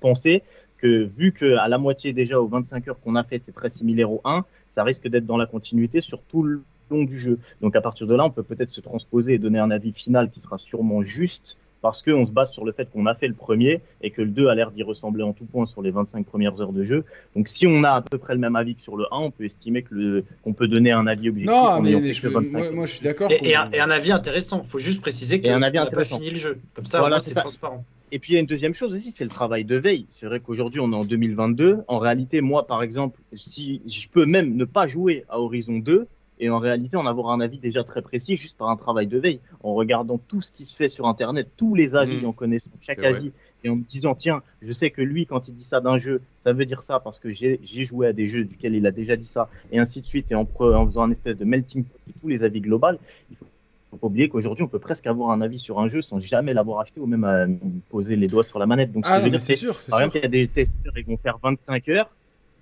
penser 0.00 0.42
que 0.78 1.04
vu 1.16 1.32
que 1.32 1.56
à 1.56 1.68
la 1.68 1.78
moitié 1.78 2.12
déjà 2.12 2.40
aux 2.40 2.48
25 2.48 2.88
heures 2.88 3.00
qu'on 3.00 3.16
a 3.16 3.24
fait, 3.24 3.38
c'est 3.38 3.52
très 3.52 3.70
similaire 3.70 4.10
au 4.10 4.20
1, 4.24 4.44
ça 4.68 4.82
risque 4.84 5.08
d'être 5.08 5.26
dans 5.26 5.36
la 5.36 5.46
continuité 5.46 6.00
sur 6.00 6.22
tout 6.22 6.42
le 6.42 6.62
long 6.90 7.04
du 7.04 7.18
jeu. 7.18 7.38
Donc 7.60 7.76
à 7.76 7.80
partir 7.80 8.06
de 8.06 8.14
là, 8.14 8.24
on 8.24 8.30
peut 8.30 8.42
peut-être 8.42 8.72
se 8.72 8.80
transposer 8.80 9.34
et 9.34 9.38
donner 9.38 9.58
un 9.58 9.70
avis 9.70 9.92
final 9.92 10.30
qui 10.30 10.40
sera 10.40 10.58
sûrement 10.58 11.02
juste 11.02 11.58
parce 11.82 12.02
qu'on 12.02 12.26
se 12.26 12.32
base 12.32 12.52
sur 12.52 12.64
le 12.64 12.72
fait 12.72 12.90
qu'on 12.90 13.06
a 13.06 13.14
fait 13.14 13.28
le 13.28 13.34
premier 13.34 13.80
et 14.02 14.10
que 14.10 14.22
le 14.22 14.28
2 14.28 14.48
a 14.48 14.54
l'air 14.54 14.70
d'y 14.70 14.82
ressembler 14.82 15.22
en 15.22 15.32
tout 15.32 15.44
point 15.44 15.66
sur 15.66 15.82
les 15.82 15.90
25 15.90 16.26
premières 16.26 16.60
heures 16.60 16.72
de 16.72 16.84
jeu. 16.84 17.04
Donc 17.34 17.48
si 17.48 17.66
on 17.66 17.84
a 17.84 17.90
à 17.90 18.00
peu 18.02 18.18
près 18.18 18.34
le 18.34 18.40
même 18.40 18.56
avis 18.56 18.74
que 18.74 18.82
sur 18.82 18.96
le 18.96 19.04
1, 19.12 19.18
on 19.18 19.30
peut 19.30 19.44
estimer 19.44 19.82
que 19.82 19.94
le, 19.94 20.24
qu'on 20.42 20.52
peut 20.52 20.68
donner 20.68 20.90
un 20.92 21.06
avis 21.06 21.28
objectif. 21.28 21.50
Non, 21.54 21.80
mais, 21.80 21.92
mais 21.94 22.00
fait 22.02 22.12
je 22.12 22.22
que 22.22 22.26
peux- 22.28 22.34
25 22.40 22.58
moi, 22.58 22.72
moi, 22.72 22.86
je 22.86 22.92
suis 22.92 23.04
d'accord. 23.04 23.30
Et, 23.30 23.54
un, 23.54 23.70
et 23.72 23.80
un 23.80 23.90
avis 23.90 24.12
intéressant. 24.12 24.62
Il 24.64 24.68
faut 24.68 24.78
juste 24.78 25.00
préciser 25.00 25.40
qu'on 25.40 25.58
n'a 25.58 25.70
pas 25.70 25.80
intéressant. 25.82 26.16
fini 26.18 26.30
le 26.30 26.36
jeu. 26.36 26.58
Comme 26.74 26.86
ça, 26.86 26.98
Voilà, 27.00 27.20
c'est 27.20 27.34
transparent. 27.34 27.84
Et 28.12 28.20
puis 28.20 28.32
il 28.32 28.34
y 28.36 28.38
a 28.38 28.40
une 28.40 28.46
deuxième 28.46 28.72
chose 28.72 28.94
aussi, 28.94 29.10
c'est 29.10 29.24
le 29.24 29.30
travail 29.30 29.64
de 29.64 29.74
veille. 29.76 30.06
C'est 30.10 30.26
vrai 30.26 30.38
qu'aujourd'hui 30.38 30.78
on 30.80 30.92
est 30.92 30.94
en 30.94 31.04
2022. 31.04 31.78
En 31.88 31.98
réalité, 31.98 32.40
moi 32.40 32.64
par 32.66 32.82
exemple, 32.84 33.20
si 33.34 33.82
je 33.86 34.08
peux 34.08 34.26
même 34.26 34.54
ne 34.54 34.64
pas 34.64 34.86
jouer 34.86 35.24
à 35.28 35.40
Horizon 35.40 35.78
2 35.78 36.06
et 36.38 36.50
en 36.50 36.58
réalité 36.58 36.96
en 36.96 37.06
avoir 37.06 37.30
un 37.30 37.40
avis 37.40 37.58
déjà 37.58 37.82
très 37.84 38.02
précis 38.02 38.36
juste 38.36 38.56
par 38.58 38.68
un 38.68 38.76
travail 38.76 39.06
de 39.06 39.18
veille, 39.18 39.40
en 39.62 39.74
regardant 39.74 40.18
tout 40.18 40.40
ce 40.40 40.52
qui 40.52 40.64
se 40.64 40.76
fait 40.76 40.88
sur 40.88 41.06
Internet, 41.06 41.48
tous 41.56 41.74
les 41.74 41.94
avis, 41.94 42.16
Mhm. 42.18 42.26
en 42.26 42.32
connaissant 42.32 42.70
chaque 42.78 42.98
vrai. 42.98 43.08
avis 43.08 43.32
et 43.64 43.68
en 43.70 43.76
me 43.76 43.82
disant 43.84 44.14
tiens, 44.14 44.42
je 44.62 44.72
sais 44.72 44.90
que 44.90 45.02
lui 45.02 45.26
quand 45.26 45.48
il 45.48 45.54
dit 45.54 45.64
ça 45.64 45.80
d'un 45.80 45.98
jeu, 45.98 46.20
ça 46.36 46.52
veut 46.52 46.66
dire 46.66 46.82
ça 46.82 47.00
parce 47.00 47.18
que 47.18 47.30
j'ai 47.30 47.58
joué 47.64 48.06
à 48.08 48.12
des 48.12 48.26
jeux 48.28 48.44
duquel 48.44 48.74
il 48.74 48.86
a 48.86 48.90
déjà 48.90 49.16
dit 49.16 49.26
ça 49.26 49.48
et 49.72 49.78
ainsi 49.78 50.00
de 50.00 50.06
suite 50.06 50.30
et 50.30 50.34
en, 50.34 50.46
faisant 50.46 51.02
un 51.02 51.10
espèce 51.10 51.36
de 51.38 51.44
melting 51.44 51.84
pot 51.84 51.98
de 52.06 52.12
tous 52.20 52.28
les 52.28 52.44
avis 52.44 52.60
globaux, 52.60 52.88
il 53.30 53.36
faut 53.36 53.46
faut 53.92 53.96
pas 53.98 54.06
oublier 54.08 54.28
qu'aujourd'hui, 54.28 54.64
on 54.64 54.68
peut 54.68 54.80
presque 54.80 55.06
avoir 55.06 55.30
un 55.30 55.40
avis 55.40 55.60
sur 55.60 55.78
un 55.78 55.88
jeu 55.88 56.02
sans 56.02 56.18
jamais 56.18 56.52
l'avoir 56.52 56.80
acheté 56.80 57.00
ou 57.00 57.06
même 57.06 57.24
euh, 57.24 57.46
poser 57.88 58.16
les 58.16 58.26
doigts 58.26 58.42
sur 58.42 58.58
la 58.58 58.66
manette. 58.66 58.92
Donc, 58.92 59.04
Ah 59.06 59.20
c'est 59.38 59.54
sûr, 59.54 59.78
par 59.88 60.00
exemple, 60.00 60.18
il 60.18 60.22
y 60.22 60.26
a 60.26 60.28
des 60.28 60.48
testeurs, 60.48 60.92
ils 60.98 61.04
vont 61.06 61.16
faire 61.16 61.38
25 61.40 61.88
heures, 61.90 62.10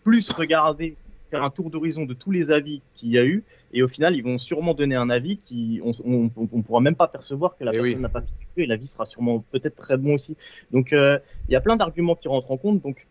plus 0.02 0.30
regarder, 0.30 0.96
faire 1.30 1.42
un 1.42 1.50
tour 1.50 1.70
d'horizon 1.70 2.04
de 2.04 2.12
tous 2.14 2.30
les 2.30 2.50
avis 2.50 2.82
qu'il 2.94 3.08
y 3.08 3.18
a 3.18 3.24
eu, 3.24 3.42
et 3.74 3.82
au 3.82 3.88
final, 3.88 4.16
ils 4.16 4.22
vont 4.24 4.38
sûrement 4.38 4.74
donner 4.74 4.96
un 4.96 5.10
avis 5.10 5.38
qui, 5.38 5.80
on, 5.84 5.92
on, 6.04 6.30
on- 6.37 6.62
pourra 6.62 6.80
même 6.80 6.96
pas 6.96 7.08
percevoir 7.08 7.56
que 7.56 7.64
la 7.64 7.72
Eh 7.72 7.78
personne 7.78 8.00
oui. 8.00 8.02
n'a 8.02 8.08
pas 8.10 8.20
jeu, 8.22 8.62
et 8.64 8.66
l'avis 8.66 8.88
sera 8.88 9.06
sûrement 9.06 9.40
peut-être 9.50 9.76
très 9.76 9.96
bon 9.98 10.14
aussi. 10.14 10.37
Donc, 10.70 10.92
euh, 10.94 11.18
il 11.48 11.52
y 11.54 11.56
a 11.56 11.60
plein 11.62 11.76
d'arguments 11.76 12.16
qui 12.16 12.28
rentrent 12.28 12.52
en 12.52 12.58
compte. 12.58 12.82
Donc, 12.82 13.08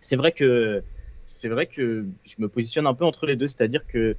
c'est 0.00 0.16
vrai 0.16 0.32
que, 0.32 0.84
c'est 1.24 1.48
vrai 1.48 1.66
que 1.66 2.06
je 2.22 2.34
me 2.38 2.48
positionne 2.48 2.86
un 2.86 2.94
peu 2.94 3.04
entre 3.04 3.26
les 3.26 3.36
deux, 3.36 3.46
c'est-à-dire 3.46 3.86
que, 3.86 4.16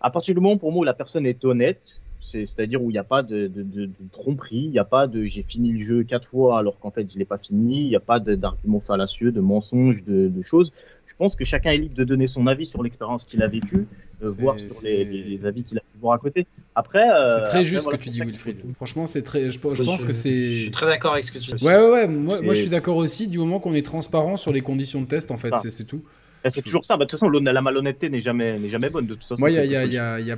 à 0.00 0.10
partir 0.10 0.34
du 0.34 0.40
moment 0.40 0.58
pour 0.58 0.72
moi 0.72 0.80
où 0.82 0.84
la 0.84 0.94
personne 0.94 1.26
est 1.26 1.44
honnête, 1.44 2.00
c'est- 2.20 2.46
c'est-à-dire 2.46 2.82
où 2.82 2.90
il 2.90 2.94
n'y 2.94 2.98
a 2.98 3.04
pas 3.04 3.22
de, 3.22 3.46
de, 3.46 3.62
de, 3.62 3.86
de 3.86 4.08
tromperie, 4.10 4.56
il 4.64 4.70
n'y 4.70 4.78
a 4.78 4.84
pas 4.84 5.06
de 5.06 5.24
j'ai 5.24 5.42
fini 5.44 5.72
le 5.72 5.78
jeu 5.84 6.04
quatre 6.04 6.28
fois 6.28 6.58
alors 6.58 6.78
qu'en 6.80 6.90
fait 6.90 7.10
je 7.12 7.18
l'ai 7.18 7.24
pas 7.24 7.38
fini, 7.38 7.82
il 7.82 7.88
n'y 7.88 7.96
a 7.96 8.00
pas 8.00 8.20
d'arguments 8.20 8.80
fallacieux, 8.80 9.32
de 9.32 9.40
mensonges, 9.40 10.02
de, 10.04 10.28
de 10.28 10.42
choses. 10.42 10.72
Je 11.08 11.14
pense 11.18 11.34
que 11.34 11.44
chacun 11.44 11.70
est 11.72 11.78
libre 11.78 11.96
de 11.96 12.04
donner 12.04 12.26
son 12.28 12.46
avis 12.46 12.66
sur 12.66 12.82
l'expérience 12.82 13.24
qu'il 13.24 13.42
a 13.42 13.48
vécue, 13.48 13.86
euh, 14.22 14.28
C'est- 14.28 14.40
voir 14.40 14.56
sur 14.58 14.68
les, 14.68 14.74
c'est- 14.74 15.04
les, 15.04 15.22
les 15.24 15.46
avis 15.46 15.64
qu'il 15.64 15.76
a 15.78 15.80
pu 15.80 15.86
voir 16.00 16.14
à 16.14 16.18
côté. 16.18 16.46
Après, 16.76 17.10
euh, 17.10 17.30
C'est 17.38 17.42
très 17.42 17.48
après, 17.48 17.64
juste 17.64 17.78
ce 17.78 17.82
voilà, 17.84 17.98
que 17.98 18.02
tu 18.04 18.10
dis, 18.10 18.20
Wilfried. 18.20 18.58
Franchement, 18.76 19.06
c'est 19.06 19.22
très. 19.22 19.50
Je, 19.50 19.58
je 19.58 19.58
Oui, 19.80 19.86
pense 19.86 20.00
je- 20.02 20.06
que 20.06 20.12
Je 20.12 20.18
c'est. 20.18 20.54
suis 20.60 20.70
très 20.70 20.86
d'accord 20.86 21.14
avec 21.14 21.24
ce 21.24 21.32
que 21.32 21.38
tu 21.38 21.50
dis. 21.52 21.64
Ouais, 21.66 21.76
ouais, 21.76 21.90
ouais. 21.90 22.06
Moi, 22.08 22.40
moi 22.42 22.54
je 22.54 22.60
suis 22.60 22.70
d'accord 22.70 22.96
aussi, 22.96 23.26
du 23.26 23.38
moment 23.38 23.58
qu'on 23.58 23.74
est 23.74 23.84
transparent 23.84 24.36
sur 24.36 24.52
les 24.52 24.60
conditions 24.60 25.00
de 25.00 25.06
test, 25.06 25.30
en 25.30 25.36
fait, 25.36 25.50
Ah. 25.52 25.58
c'est 25.68 25.84
tout. 25.84 26.02
Bah, 26.44 26.50
c'est 26.50 26.62
toujours 26.62 26.84
ça. 26.84 26.96
Bah, 26.96 27.04
de 27.04 27.10
toute 27.10 27.18
façon, 27.18 27.30
la 27.32 27.60
malhonnêteté 27.62 28.10
n'est 28.10 28.20
jamais, 28.20 28.58
n'est 28.60 28.68
jamais 28.68 28.90
bonne. 28.90 29.06
De 29.06 29.14
toute 29.14 29.24
façon, 29.24 29.36
Moi, 29.40 29.50
il 29.50 29.54
y 29.56 29.58
a, 29.58 29.64
y 29.64 29.74
a- 29.74 29.84
y 29.86 29.98
a- 29.98 30.20
y 30.20 30.30
a- 30.30 30.36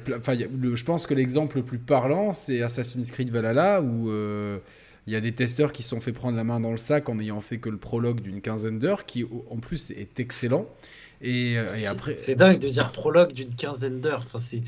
le- 0.59 0.75
je 0.77 0.85
pense 0.85 1.07
que 1.07 1.13
l'exemple 1.13 1.57
le 1.59 1.63
plus 1.63 1.77
parlant, 1.79 2.33
c'est 2.33 2.63
Assassin's 2.63 3.11
Creed 3.11 3.29
Valhalla, 3.31 3.83
où 3.83 4.09
euh, 4.11 4.59
il 5.07 5.13
y 5.13 5.17
a 5.17 5.21
des 5.21 5.33
testeurs 5.33 5.73
qui 5.73 5.83
se 5.83 5.89
sont 5.91 6.01
fait 6.01 6.13
prendre 6.13 6.37
la 6.37 6.45
main 6.45 6.61
dans 6.61 6.71
le 6.71 6.77
sac 6.77 7.09
en 7.09 7.19
ayant 7.19 7.41
fait 7.41 7.59
que 7.59 7.69
le 7.69 7.79
prologue 7.79 8.21
d'une 8.21 8.41
quinzaine 8.41 8.79
d'heures, 8.79 9.05
qui 9.07 9.25
en 9.51 9.57
plus 9.57 9.91
est 9.93 10.21
excellent. 10.21 10.67
Et, 11.23 11.59
euh, 11.59 11.69
et 11.77 11.87
après, 11.87 12.15
C'est 12.15 12.35
dingue 12.35 12.59
de 12.59 12.69
dire 12.69 12.93
prologue 12.93 13.33
d'une 13.33 13.55
quinzaine 13.55 14.01
d'heures. 14.01 14.23
Enfin, 14.27 14.39
c'est 14.39 14.63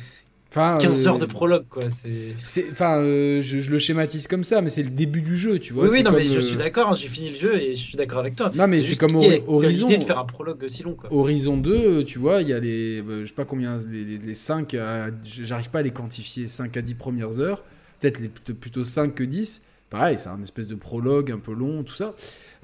enfin, 0.51 0.79
15 0.83 1.07
euh, 1.07 1.09
heures 1.11 1.19
de 1.19 1.25
prologue, 1.27 1.65
quoi. 1.71 1.85
C'est. 1.89 2.35
Enfin, 2.71 2.99
euh, 2.99 3.41
je, 3.41 3.59
je 3.61 3.71
le 3.71 3.79
schématise 3.79 4.27
comme 4.27 4.45
ça, 4.45 4.61
mais 4.61 4.69
c'est 4.69 4.83
le 4.83 4.91
début 4.91 5.23
du 5.23 5.37
jeu, 5.37 5.59
tu 5.59 5.73
vois. 5.73 5.85
Oui, 5.85 6.03
oui, 6.05 6.05
mais 6.13 6.27
je 6.27 6.41
suis 6.41 6.57
d'accord. 6.57 6.91
hein, 6.91 6.95
J'ai 6.95 7.09
fini 7.09 7.31
le 7.31 7.37
jeu 7.37 7.55
et 7.59 7.75
je 7.75 7.83
suis 7.83 7.97
d'accord 7.97 8.19
avec 8.19 8.37
toi. 8.37 8.51
Non, 8.55 8.67
mais 8.69 8.83
c'est 8.83 8.97
comme 8.97 9.17
Horizon. 9.47 9.89
de 9.89 10.05
faire 10.05 10.19
un 10.19 10.27
prologue 10.27 10.63
aussi 10.65 10.83
long, 10.83 10.95
quoi. 10.95 11.11
Horizon 11.13 11.57
2, 11.57 12.05
tu 12.05 12.19
vois, 12.19 12.43
il 12.43 12.49
y 12.49 12.53
a 12.53 12.59
les, 12.61 12.99
je 12.99 13.25
sais 13.27 13.33
pas 13.35 13.45
combien, 13.47 13.79
les, 13.91 14.05
les, 14.05 14.19
les 14.19 14.35
5, 14.35 14.75
à- 14.75 15.09
j'arrive 15.25 15.71
pas 15.71 15.79
à 15.79 15.83
les 15.83 15.91
quantifier, 15.91 16.49
5 16.49 16.77
à 16.77 16.83
10 16.83 16.95
premières 16.95 17.41
heures, 17.41 17.65
peut-être 18.01 18.21
plutôt 18.55 18.85
5 18.85 19.15
que 19.15 19.25
10. 19.25 19.63
Pareil, 19.93 20.17
c'est 20.17 20.31
un 20.31 20.41
espèce 20.41 20.67
de 20.67 20.75
prologue 20.75 21.31
un 21.31 21.39
peu 21.39 21.53
long, 21.53 21.83
tout 21.83 21.95
ça. 21.95 22.15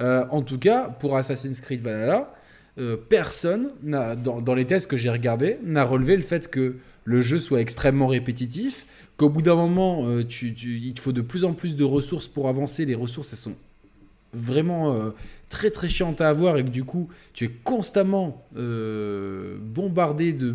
Euh, 0.01 0.25
en 0.31 0.41
tout 0.41 0.59
cas, 0.59 0.85
pour 0.85 1.15
Assassin's 1.15 1.61
Creed 1.61 1.83
Valhalla, 1.83 2.35
euh, 2.79 2.97
personne, 2.97 3.69
dans, 3.83 4.55
les 4.55 4.65
tests 4.65 4.91
que 4.91 4.97
j'ai 4.97 5.11
regardés, 5.11 5.59
n'a 5.63 5.85
relevé 5.85 6.17
le 6.17 6.23
fait 6.23 6.51
que 6.51 6.77
le 7.05 7.21
jeu 7.21 7.39
soit 7.39 7.61
extrêmement 7.61 8.07
répétitif, 8.07 8.87
qu'au 9.19 9.29
bout 9.29 9.43
d'un 9.43 9.57
moment, 9.57 10.09
euh, 10.09 10.23
il 10.23 10.95
te 10.95 11.01
faut 11.01 11.13
de 11.13 11.21
plus 11.21 11.45
en 11.45 11.53
plus 11.53 11.77
de 11.77 11.85
ressources 11.85 12.29
pour 12.29 12.49
avancer. 12.49 12.87
Les 12.87 12.95
ressources, 12.95 13.35
elles 13.35 13.39
sont 13.39 13.57
vraiment 14.33 15.13
très 15.49 15.71
très 15.71 15.89
chiantes 15.89 16.21
à 16.21 16.29
avoir 16.29 16.57
et 16.59 16.65
que 16.65 16.69
du 16.71 16.85
coup, 16.85 17.09
tu 17.33 17.45
es 17.47 17.49
constamment 17.65 18.47
euh, 18.57 19.57
bombardé 19.61 20.33
de. 20.33 20.55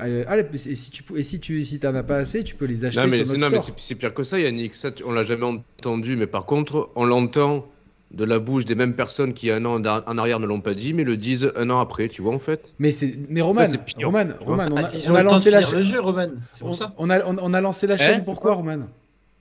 Euh, 0.00 0.24
allez, 0.28 0.44
et 0.52 0.58
si 0.74 0.90
tu 0.90 1.02
et 1.16 1.22
si 1.22 1.40
tu 1.40 1.62
si 1.64 1.80
t'en 1.80 1.94
as 1.94 2.02
pas 2.02 2.16
assez, 2.18 2.44
tu 2.44 2.54
peux 2.54 2.64
les 2.66 2.84
acheter 2.84 3.00
Non, 3.00 3.06
mais, 3.08 3.16
sur 3.16 3.26
c'est- 3.26 3.32
notre 3.38 3.40
non, 3.50 3.56
mais 3.56 3.62
store. 3.62 3.74
c'est 3.78 3.84
c'est 3.88 3.94
pire 3.94 4.14
que 4.14 4.22
ça, 4.22 4.38
Yannick. 4.38 4.74
Ça, 4.74 4.90
tu- 4.92 5.04
on 5.04 5.12
l'a 5.12 5.22
jamais 5.22 5.44
entendu, 5.44 6.16
mais 6.16 6.26
par 6.26 6.44
contre, 6.46 6.90
on 6.96 7.04
l'entend 7.04 7.66
de 8.10 8.24
la 8.24 8.38
bouche 8.38 8.64
des 8.64 8.74
mêmes 8.74 8.94
personnes 8.94 9.34
qui, 9.34 9.50
un 9.50 9.64
an 9.66 9.82
en 9.84 10.18
arrière, 10.18 10.40
ne 10.40 10.46
l'ont 10.46 10.62
pas 10.62 10.72
dit, 10.74 10.94
mais 10.94 11.04
le 11.04 11.16
disent 11.18 11.52
un 11.56 11.68
an 11.68 11.78
après, 11.78 12.08
tu 12.08 12.22
vois, 12.22 12.34
en 12.34 12.38
fait. 12.38 12.74
Mais 12.78 12.90
c'est 12.90 13.18
mais 13.28 13.42
Roman, 13.42 13.64
Roman. 14.02 14.24
Roman, 14.40 14.68
on 14.72 14.76
Ah, 14.76 14.80
a, 14.80 15.20
on 15.20 15.22
lancé 15.24 15.50
la 15.50 15.60
chaîne. 15.60 15.82
jeu, 15.82 16.00
Roman. 16.00 16.28
C'est 16.52 16.62
On, 16.62 16.66
pour 16.68 16.76
ça. 16.76 16.94
on 16.96 17.10
a, 17.10 17.22
on, 17.26 17.36
on 17.38 17.52
a 17.52 17.60
lancé 17.60 17.86
la 17.86 17.98
chaîne. 17.98 18.20
Hein 18.20 18.24
pourquoi, 18.24 18.54
Roman? 18.54 18.78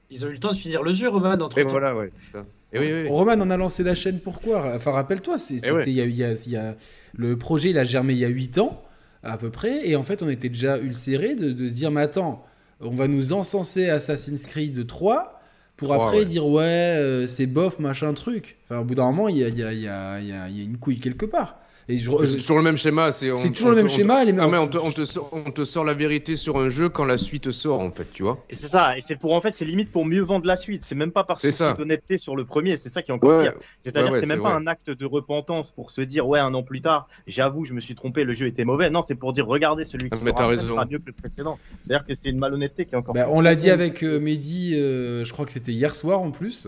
Ils 0.10 0.26
ont 0.26 0.30
eu 0.30 0.34
le 0.34 0.40
temps 0.40 0.52
de 0.52 0.58
finir 0.58 0.84
le 0.84 0.92
jeu, 0.92 1.08
Roman, 1.08 1.32
entre 1.40 1.58
Et 1.58 1.64
temps. 1.64 1.70
voilà, 1.70 1.96
ouais, 1.96 2.10
c'est 2.12 2.30
ça. 2.30 2.46
Et 2.74 2.80
oui, 2.80 2.92
oui, 2.92 3.02
oui. 3.04 3.08
Roman, 3.10 3.36
on 3.40 3.50
a 3.50 3.58
lancé 3.58 3.84
la 3.84 3.96
chaîne 3.96 4.20
pourquoi 4.20 4.74
Enfin, 4.76 4.92
rappelle-toi, 4.92 5.38
c'est- 5.38 5.56
c'était 5.60 5.72
ouais. 5.72 5.84
il 5.88 5.94
y 5.94 6.02
a- 6.02 6.06
il 6.06 6.16
y 6.18 6.24
a- 6.24 6.34
il 6.34 6.52
y 6.52 6.58
a- 6.58 6.76
le 7.16 7.38
projet, 7.38 7.70
il 7.70 7.78
a 7.78 7.84
germé 7.86 8.14
il 8.14 8.20
y 8.20 8.26
a 8.26 8.30
8 8.30 8.58
ans 8.58 8.84
à 9.24 9.38
peu 9.38 9.50
près, 9.50 9.88
et 9.88 9.96
en 9.96 10.04
fait, 10.04 10.22
on 10.22 10.30
était 10.30 10.50
déjà 10.50 10.78
ulcéré 10.78 11.36
de, 11.36 11.52
de 11.52 11.68
se 11.68 11.74
dire, 11.74 11.92
mais 11.92 12.02
attends, 12.02 12.46
on 12.82 12.92
va 12.92 13.08
nous 13.08 13.34
encenser 13.34 13.90
Assassin's 13.90 14.46
Creed 14.46 14.86
3 14.86 15.40
pour 15.78 15.90
3, 15.90 16.06
après 16.08 16.20
ouais. 16.20 16.26
dire 16.26 16.46
ouais, 16.46 16.64
euh, 16.64 17.26
c'est 17.28 17.46
bof, 17.46 17.80
machin 17.80 18.14
truc. 18.14 18.58
Enfin, 18.66 18.82
au 18.82 18.84
bout 18.84 18.96
d'un 18.96 19.06
moment, 19.06 19.30
y 19.30 19.44
a- 19.44 19.48
il 19.48 19.58
y 19.60 19.88
a 19.88 20.48
une 20.64 20.78
couille 20.78 21.00
quelque 21.00 21.26
part. 21.26 21.60
Et 21.90 21.96
je- 21.98 22.12
C'est 22.26 22.38
toujours 22.40 22.58
le 22.58 22.64
même 22.64 22.78
schéma. 22.78 23.14
C'est 23.14 23.32
on- 23.32 23.38
C'est 23.38 23.50
toujours 23.52 23.70
le 23.70 23.78
même 23.78 23.86
on- 23.86 23.90
schéma. 23.90 24.26
Les 24.26 24.34
Ah, 24.38 24.48
mais 24.48 24.58
on 24.58 24.68
te, 24.68 24.78
on, 24.78 24.92
te 24.92 25.06
sort, 25.06 25.30
on 25.32 25.52
te 25.52 25.64
sort 25.64 25.86
la 25.86 25.94
vérité 25.94 26.36
sur 26.36 26.58
un 26.58 26.68
jeu 26.68 26.90
quand 26.90 27.06
la 27.06 27.18
suite 27.18 27.50
sort, 27.52 27.80
en 27.80 27.92
fait, 27.92 28.08
tu 28.12 28.24
vois. 28.24 28.44
Et 28.50 28.56
c'est 28.56 28.68
ça, 28.68 28.98
et 28.98 29.02
c'est 29.02 29.16
pour 29.16 29.34
en 29.34 29.40
fait, 29.40 29.56
c'est 29.56 29.64
limite 29.64 29.92
pour 29.92 30.06
mieux 30.06 30.22
vendre 30.22 30.46
la 30.48 30.58
suite. 30.58 30.84
C'est 30.84 30.96
même 30.96 31.12
pas 31.14 31.24
parce 31.24 31.42
C'est 31.42 31.50
que 31.50 31.78
d'honnêteté 31.78 32.18
sur 32.18 32.36
le 32.36 32.44
premier, 32.44 32.76
c'est 32.76 32.90
ça 32.90 33.02
qui 33.02 33.12
est 33.12 33.14
encore 33.14 33.42
pire. 33.42 33.54
C'est-à-dire 33.84 34.12
Ouais, 34.12 34.18
ouais, 34.18 34.22
que 34.22 34.28
c'est 34.28 34.34
même 34.34 34.44
pas 34.44 34.54
un 34.54 34.68
acte 34.68 34.90
de 34.90 35.06
repentance 35.06 35.72
pour 35.72 35.92
se 35.92 36.02
dire 36.02 36.28
ouais 36.28 36.40
un 36.40 36.54
an 36.54 36.62
plus 36.64 36.82
tard, 36.82 37.08
j'avoue 37.26 37.64
je 37.64 37.72
me 37.74 37.80
suis 37.80 37.96
trompé, 37.96 38.26
le 38.26 38.34
jeu 38.34 38.48
était 38.48 38.66
mauvais. 38.66 38.90
Non, 38.90 39.02
c'est 39.02 39.16
pour 39.16 39.32
dire 39.32 39.48
regardez 39.48 39.86
celui 39.86 40.10
qui 40.10 40.18
Ah, 40.20 40.24
mais 40.24 40.32
sera 40.32 40.58
sera 40.58 40.86
mieux 40.86 41.00
que 41.00 41.06
le 41.08 41.14
précédent. 41.14 41.58
C'est-à-dire 41.82 42.06
que 42.06 42.16
c'est 42.16 42.30
une 42.30 42.40
malhonnêteté 42.40 42.86
qui 42.86 42.96
est 42.96 42.98
encore. 42.98 43.14
Bah, 43.16 43.24
plus 43.24 43.32
on 43.34 43.40
l'a 43.40 43.56
dit 43.56 43.70
avec 43.70 44.04
euh, 44.04 44.20
Mehdi, 44.20 44.76
euh, 44.76 45.24
je 45.24 45.32
crois 45.32 45.46
que 45.46 45.52
c'était 45.54 45.72
hier 45.72 45.96
soir 45.96 46.20
en 46.20 46.32
plus. 46.32 46.68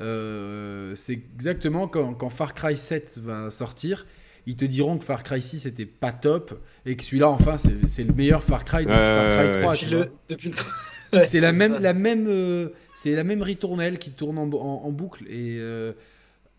Euh, 0.00 0.92
c'est 0.94 1.14
exactement 1.14 1.88
quand, 1.88 2.14
quand 2.14 2.28
Far 2.28 2.54
Cry 2.54 2.76
7 2.76 3.18
va 3.22 3.50
sortir, 3.50 4.06
ils 4.46 4.56
te 4.56 4.64
diront 4.64 4.98
que 4.98 5.04
Far 5.04 5.22
Cry 5.22 5.42
6 5.42 5.60
c'était 5.60 5.86
pas 5.86 6.12
top 6.12 6.60
et 6.86 6.96
que 6.96 7.02
celui-là, 7.02 7.28
enfin, 7.30 7.56
c'est 7.58 7.88
c'est 7.88 8.04
le 8.04 8.14
meilleur 8.14 8.42
Far 8.44 8.64
Cry 8.64 8.86
depuis 8.86 9.08
Far 9.08 9.28
Cry 9.28 9.48
ouais, 9.48 9.50
3. 9.50 9.72
ouais. 9.72 9.76
tu 9.76 9.86
Depuis 9.86 9.94
vois. 9.94 10.04
le, 10.04 10.12
depuis 10.28 10.50
le... 10.50 10.56
Ouais, 11.12 11.24
C'est 11.24 11.40
la 11.40 11.52
même, 11.52 11.78
la 11.78 11.94
même, 11.94 12.26
euh, 12.28 12.70
c'est 12.94 13.14
la 13.14 13.24
même 13.24 13.42
ritournelle 13.42 13.98
qui 13.98 14.10
tourne 14.10 14.38
en, 14.38 14.50
en- 14.52 14.82
en 14.84 14.90
boucle. 14.92 15.24
Et 15.28 15.56
euh, 15.60 15.92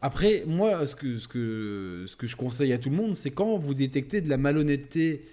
après, 0.01 0.43
moi, 0.47 0.85
ce 0.85 0.95
que, 0.95 1.17
ce 1.17 1.27
que, 1.27 2.05
ce 2.07 2.15
que 2.15 2.27
je 2.27 2.35
conseille 2.35 2.73
à 2.73 2.77
tout 2.79 2.89
le 2.89 2.95
monde, 2.95 3.15
c'est 3.15 3.31
quand 3.31 3.57
vous 3.57 3.73
détectez 3.73 4.21
de 4.21 4.29
la 4.29 4.37
malhonnêteté 4.37 5.25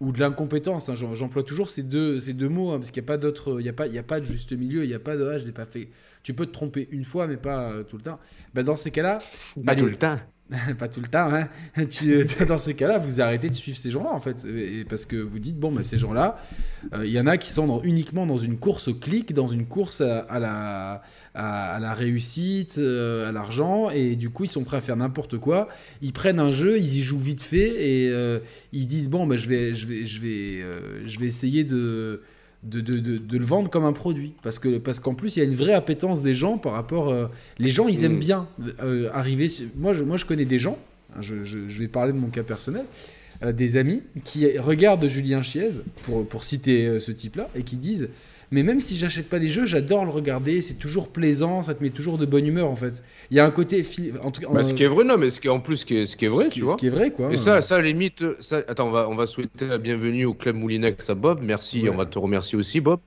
ou 0.00 0.12
de 0.12 0.20
l'incompétence. 0.20 0.88
hein, 0.88 0.94
j'en- 0.96 1.14
J'emploie 1.14 1.42
toujours 1.44 1.70
ces 1.70 1.82
deux, 1.84 2.20
ces 2.20 2.34
deux 2.34 2.48
mots 2.48 2.72
hein, 2.72 2.78
parce 2.78 2.90
qu'il 2.90 3.02
n'y 3.02 3.06
a 3.06 3.08
pas 3.08 3.18
d'autre, 3.18 3.58
il 3.60 3.66
y 3.66 3.68
a 3.68 3.72
pas, 3.74 3.86
il 3.88 3.94
y 3.94 3.98
a 3.98 4.02
pas 4.04 4.20
de 4.20 4.26
juste 4.26 4.52
milieu, 4.52 4.84
il 4.84 4.88
n'y 4.88 4.94
a 4.94 5.00
pas 5.00 5.16
de, 5.16 5.24
ah, 5.26 5.38
je 5.38 5.46
l'ai 5.46 5.52
pas 5.52 5.66
fait. 5.66 5.90
Tu 6.22 6.34
peux 6.34 6.46
te 6.46 6.52
tromper 6.52 6.88
une 6.92 7.04
fois, 7.04 7.26
mais 7.26 7.36
pas 7.36 7.72
euh, 7.72 7.82
tout 7.84 7.96
le 7.98 8.02
temps. 8.02 8.20
Bah, 8.54 8.62
dans 8.62 8.76
ces 8.76 8.90
cas-là, 8.90 9.18
bah, 9.56 9.74
Pas 9.74 9.76
tout 9.76 9.86
le 9.86 9.96
temps. 9.96 10.16
pas 10.78 10.88
tout 10.88 11.00
le 11.00 11.08
temps, 11.08 11.32
hein. 11.32 11.48
Euh, 12.04 12.24
dans 12.46 12.58
ces 12.58 12.74
cas-là, 12.74 12.98
vous 12.98 13.20
arrêtez 13.20 13.48
de 13.48 13.54
suivre 13.54 13.76
ces 13.76 13.90
gens-là, 13.90 14.10
en 14.12 14.20
fait. 14.20 14.46
Parce 14.88 15.04
que 15.04 15.16
vous 15.16 15.38
dites, 15.38 15.58
bon, 15.58 15.72
bah, 15.72 15.82
ces 15.82 15.96
gens-là, 15.96 16.38
euh, 16.94 17.04
il 17.04 17.12
y 17.12 17.20
en 17.20 17.26
a 17.26 17.36
qui 17.36 17.50
sont 17.50 17.80
uniquement 17.82 18.26
dans 18.26 18.38
une 18.38 18.56
course 18.58 18.88
au 18.88 18.94
clic, 18.94 19.32
dans 19.32 19.48
une 19.48 19.66
course 19.66 20.00
à, 20.00 20.38
la, 20.38 21.94
réussite, 21.94 22.76
euh, 22.78 23.28
à 23.28 23.32
l'argent, 23.32 23.90
et 23.90 24.16
du 24.16 24.30
coup, 24.30 24.44
ils 24.44 24.50
sont 24.50 24.64
prêts 24.64 24.76
à 24.76 24.80
faire 24.80 24.96
n'importe 24.96 25.38
quoi. 25.38 25.68
Ils 26.02 26.12
prennent 26.12 26.40
un 26.40 26.52
jeu, 26.52 26.78
ils 26.78 26.98
y 26.98 27.02
jouent 27.02 27.18
vite 27.18 27.42
fait, 27.42 27.68
et 27.68 28.10
euh, 28.10 28.38
ils 28.72 28.86
disent, 28.86 29.08
bon, 29.08 29.26
bah, 29.26 29.36
je, 29.36 29.48
vais, 29.48 29.74
je, 29.74 29.86
vais, 29.86 30.04
je, 30.04 30.20
vais, 30.20 30.62
je 31.06 31.20
vais 31.20 31.26
essayer 31.26 31.64
de. 31.64 32.22
De, 32.64 32.80
de, 32.80 32.98
de, 32.98 33.18
de 33.18 33.38
le 33.38 33.44
vendre 33.44 33.70
comme 33.70 33.84
un 33.84 33.92
produit 33.92 34.32
parce 34.42 34.58
que 34.58 34.78
parce 34.78 34.98
qu'en 34.98 35.14
plus 35.14 35.36
il 35.36 35.38
y 35.38 35.42
a 35.42 35.44
une 35.44 35.54
vraie 35.54 35.74
appétence 35.74 36.22
des 36.22 36.34
gens 36.34 36.58
par 36.58 36.72
rapport 36.72 37.08
euh, 37.08 37.28
les 37.60 37.70
gens 37.70 37.86
ils 37.86 38.02
aiment 38.02 38.16
Mm. 38.16 38.18
bien 38.18 38.48
euh, 38.82 39.08
arriver 39.12 39.48
sur- 39.48 39.68
moi 39.76 39.94
je, 39.94 40.02
moi 40.02 40.16
je 40.16 40.24
connais 40.24 40.44
des 40.44 40.58
gens 40.58 40.76
je, 41.20 41.44
je- 41.44 41.68
je 41.68 41.78
vais 41.78 41.86
parler 41.86 42.12
de 42.12 42.18
mon 42.18 42.30
cas 42.30 42.42
personnel, 42.42 42.82
euh, 43.44 43.52
des 43.52 43.76
amis 43.76 44.02
qui 44.24 44.58
regardent 44.58 45.06
Julien 45.06 45.40
Chiez, 45.40 45.70
pour, 46.02 46.26
pour 46.26 46.42
citer 46.42 46.98
ce 46.98 47.12
type-là, 47.12 47.48
et 47.54 47.62
qui 47.62 47.76
disent 47.76 48.08
Mais 48.50 48.62
même 48.62 48.80
si 48.80 48.96
j'achète 48.96 49.28
pas 49.28 49.38
les 49.38 49.48
jeux, 49.48 49.66
j'adore 49.66 50.06
le 50.06 50.10
regarder, 50.10 50.62
c'est 50.62 50.78
toujours 50.78 51.08
plaisant, 51.08 51.60
ça 51.60 51.74
te 51.74 51.82
met 51.82 51.90
toujours 51.90 52.16
de 52.16 52.24
bonne 52.24 52.46
humeur 52.46 52.70
en 52.70 52.76
fait. 52.76 53.02
Il 53.30 53.36
y 53.36 53.40
a 53.40 53.44
un 53.44 53.50
côté. 53.50 53.84
En 54.22 54.30
tout 54.30 54.40
cas, 54.40 54.48
Bah, 54.50 54.60
euh, 54.60 54.62
ce 54.62 54.72
qui 54.72 54.84
est 54.84 54.88
vrai, 54.88 55.04
non, 55.04 55.18
mais 55.18 55.28
ce 55.28 55.38
qui 55.38 55.48
est, 55.48 55.50
en 55.50 55.60
plus, 55.60 55.76
ce 55.78 55.84
qui 55.84 55.96
est, 55.98 56.06
ce 56.06 56.16
qui 56.16 56.24
est 56.24 56.28
vrai, 56.28 56.44
ce 56.44 56.48
tu 56.48 56.54
qui- 56.54 56.60
vois. 56.62 56.72
Ce 56.72 56.76
qui 56.76 56.86
est 56.86 56.90
vrai, 56.90 57.10
quoi. 57.10 57.30
Et 57.30 57.36
ça, 57.36 57.60
ça, 57.60 57.74
à 57.76 57.78
la 57.78 57.88
limite, 57.88 58.24
ça, 58.40 58.62
attends, 58.66 58.88
on 58.88 58.90
va, 58.90 59.06
on 59.10 59.16
va 59.16 59.26
souhaiter 59.26 59.66
la 59.66 59.76
bienvenue 59.76 60.24
au 60.24 60.32
club 60.32 60.56
Moulinex 60.56 61.10
à 61.10 61.14
Bob. 61.14 61.40
Merci, 61.42 61.82
Ouais. 61.82 61.90
on 61.90 61.96
va 61.96 62.06
te 62.06 62.18
remercier 62.18 62.56
aussi, 62.56 62.80
Bob. 62.80 63.00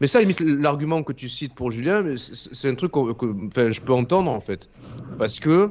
Mais 0.00 0.06
ça, 0.06 0.18
à 0.18 0.22
la 0.22 0.28
limite, 0.28 0.40
l'argument 0.40 1.02
que 1.02 1.12
tu 1.12 1.28
cites 1.28 1.54
pour 1.54 1.70
Julien, 1.70 2.02
c'est 2.16 2.68
un 2.70 2.74
truc 2.74 2.92
que 2.92 3.46
enfin, 3.48 3.70
je 3.70 3.80
peux 3.82 3.92
entendre 3.92 4.30
en 4.30 4.40
fait. 4.40 4.70
Parce 5.18 5.38
que, 5.38 5.70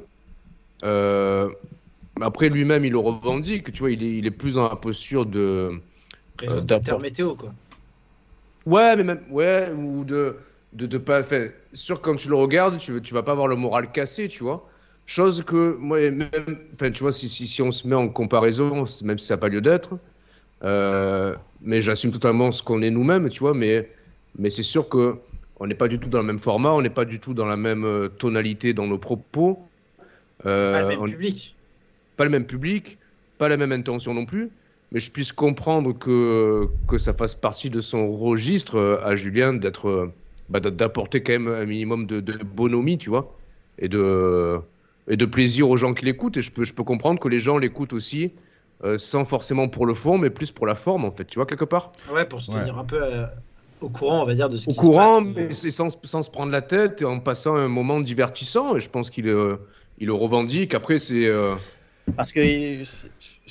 euh, 0.83 1.49
après 2.21 2.49
lui-même, 2.49 2.85
il 2.85 2.91
le 2.91 2.99
revendique, 2.99 3.73
tu 3.73 3.79
vois, 3.79 3.89
il 3.91 4.03
est, 4.03 4.15
il 4.17 4.27
est 4.27 4.31
plus 4.31 4.53
dans 4.53 4.69
la 4.69 4.75
posture 4.75 5.25
de. 5.25 5.71
Météo, 7.01 7.33
quoi. 7.35 7.51
Ouais, 8.67 8.95
mais 8.97 9.03
même, 9.03 9.23
ouais, 9.31 9.71
ou 9.71 10.03
de, 10.03 10.37
de, 10.73 10.85
de 10.87 10.97
pas, 10.97 11.21
enfin, 11.21 11.47
sûr, 11.73 12.01
quand 12.01 12.15
tu 12.15 12.27
le 12.29 12.35
regardes, 12.35 12.77
tu, 12.79 13.01
tu 13.01 13.13
vas 13.13 13.23
pas 13.23 13.31
avoir 13.31 13.47
le 13.47 13.55
moral 13.55 13.91
cassé, 13.93 14.27
tu 14.27 14.43
vois. 14.43 14.67
Chose 15.05 15.43
que, 15.43 15.75
moi, 15.79 15.99
même, 16.11 16.29
enfin, 16.73 16.91
tu 16.91 17.01
vois, 17.03 17.13
si, 17.13 17.29
si, 17.29 17.47
si 17.47 17.61
on 17.61 17.71
se 17.71 17.87
met 17.87 17.95
en 17.95 18.09
comparaison, 18.09 18.85
même 19.03 19.17
si 19.17 19.25
ça 19.25 19.35
n'a 19.35 19.39
pas 19.39 19.47
lieu 19.49 19.61
d'être, 19.61 19.99
euh, 20.63 21.35
mais 21.61 21.81
j'assume 21.81 22.11
totalement 22.11 22.51
ce 22.51 22.63
qu'on 22.63 22.81
est 22.83 22.91
nous-mêmes, 22.91 23.29
tu 23.29 23.39
vois, 23.41 23.53
mais, 23.55 23.91
mais 24.37 24.49
c'est 24.51 24.63
sûr 24.63 24.89
que 24.89 25.21
on 25.57 25.67
n'est 25.67 25.75
pas 25.75 25.89
du 25.89 25.99
tout 25.99 26.09
dans 26.09 26.19
le 26.19 26.25
même 26.25 26.39
format, 26.39 26.71
on 26.71 26.81
n'est 26.83 26.89
pas 26.91 27.05
du 27.05 27.19
tout 27.21 27.33
dans 27.35 27.47
la 27.47 27.57
même 27.57 27.85
euh, 27.85 28.09
tonalité 28.09 28.73
dans 28.73 28.87
nos 28.87 28.99
propos. 28.99 29.71
Euh, 30.45 30.73
Pas 30.73 30.81
le 30.81 30.87
même 30.87 30.99
on- 31.01 31.09
public. 31.11 31.55
pas 32.15 32.23
le 32.25 32.29
même 32.29 32.45
public, 32.47 32.97
pas 33.37 33.49
la 33.49 33.57
même 33.57 33.71
intention 33.71 34.13
non 34.13 34.25
plus, 34.25 34.51
mais 34.91 34.99
je 34.99 35.11
puisse 35.11 35.31
comprendre 35.31 35.93
que, 35.97 36.69
que 36.87 36.97
ça 36.97 37.13
fasse 37.13 37.35
partie 37.35 37.69
de 37.69 37.81
son 37.81 38.11
registre 38.13 38.75
euh, 38.77 39.03
à 39.03 39.15
Julien 39.15 39.53
d'être, 39.53 39.87
euh, 39.89 40.13
bah, 40.49 40.59
d'a- 40.59 40.71
d'apporter 40.71 41.23
quand 41.23 41.33
même 41.33 41.47
un 41.47 41.65
minimum 41.65 42.05
de, 42.07 42.19
de 42.21 42.33
bonhomie, 42.43 42.97
tu 42.97 43.09
vois, 43.09 43.37
et 43.77 43.89
de, 43.89 44.59
et 45.07 45.17
de 45.17 45.25
plaisir 45.25 45.69
aux 45.69 45.77
gens 45.77 45.93
qui 45.93 46.05
l'écoutent. 46.05 46.37
Et 46.37 46.41
je 46.41 46.51
peux, 46.51 46.63
je 46.63 46.73
peux 46.73 46.83
comprendre 46.83 47.19
que 47.19 47.27
les 47.27 47.39
gens 47.39 47.57
l'écoutent 47.57 47.93
aussi, 47.93 48.35
euh, 48.83 48.97
sans 48.97 49.25
forcément 49.25 49.67
pour 49.69 49.85
le 49.85 49.93
fond, 49.93 50.17
mais 50.17 50.29
plus 50.29 50.51
pour 50.51 50.65
la 50.67 50.75
forme, 50.75 51.05
en 51.05 51.11
fait, 51.11 51.25
tu 51.25 51.35
vois, 51.39 51.45
quelque 51.45 51.65
part. 51.65 51.91
Ouais, 52.05 52.27
pour 52.27 52.41
se 52.41 52.49
Ouais. 52.49 52.55
tenir 52.57 52.77
un 52.77 52.85
peu 52.85 53.03
euh, 53.03 53.27
au 53.79 53.89
courant, 53.89 54.23
on 54.23 54.25
va 54.25 54.33
dire, 54.33 54.49
de 54.49 54.57
ce 54.57 54.67
Au 54.67 54.73
qui 54.73 54.75
courant, 54.75 54.85
se 54.85 54.91
passe. 54.91 55.23
mais 55.23 55.53
c'est 55.53 55.71
sans, 55.71 55.89
sans 56.05 56.23
se 56.23 56.29
prendre 56.29 56.51
la 56.51 56.61
tête 56.61 57.01
et 57.01 57.05
en 57.05 57.19
passant 57.21 57.55
un 57.55 57.67
moment 57.69 58.01
divertissant. 58.01 58.75
Et 58.75 58.79
je 58.81 58.89
pense 58.89 59.09
qu'il 59.09 59.27
euh, 59.29 59.57
il 59.97 60.07
le 60.07 60.13
revendique. 60.13 60.73
Après, 60.73 60.99
c'est. 60.99 61.25
euh, 61.27 61.55
Parce 62.15 62.31
que, 62.33 62.41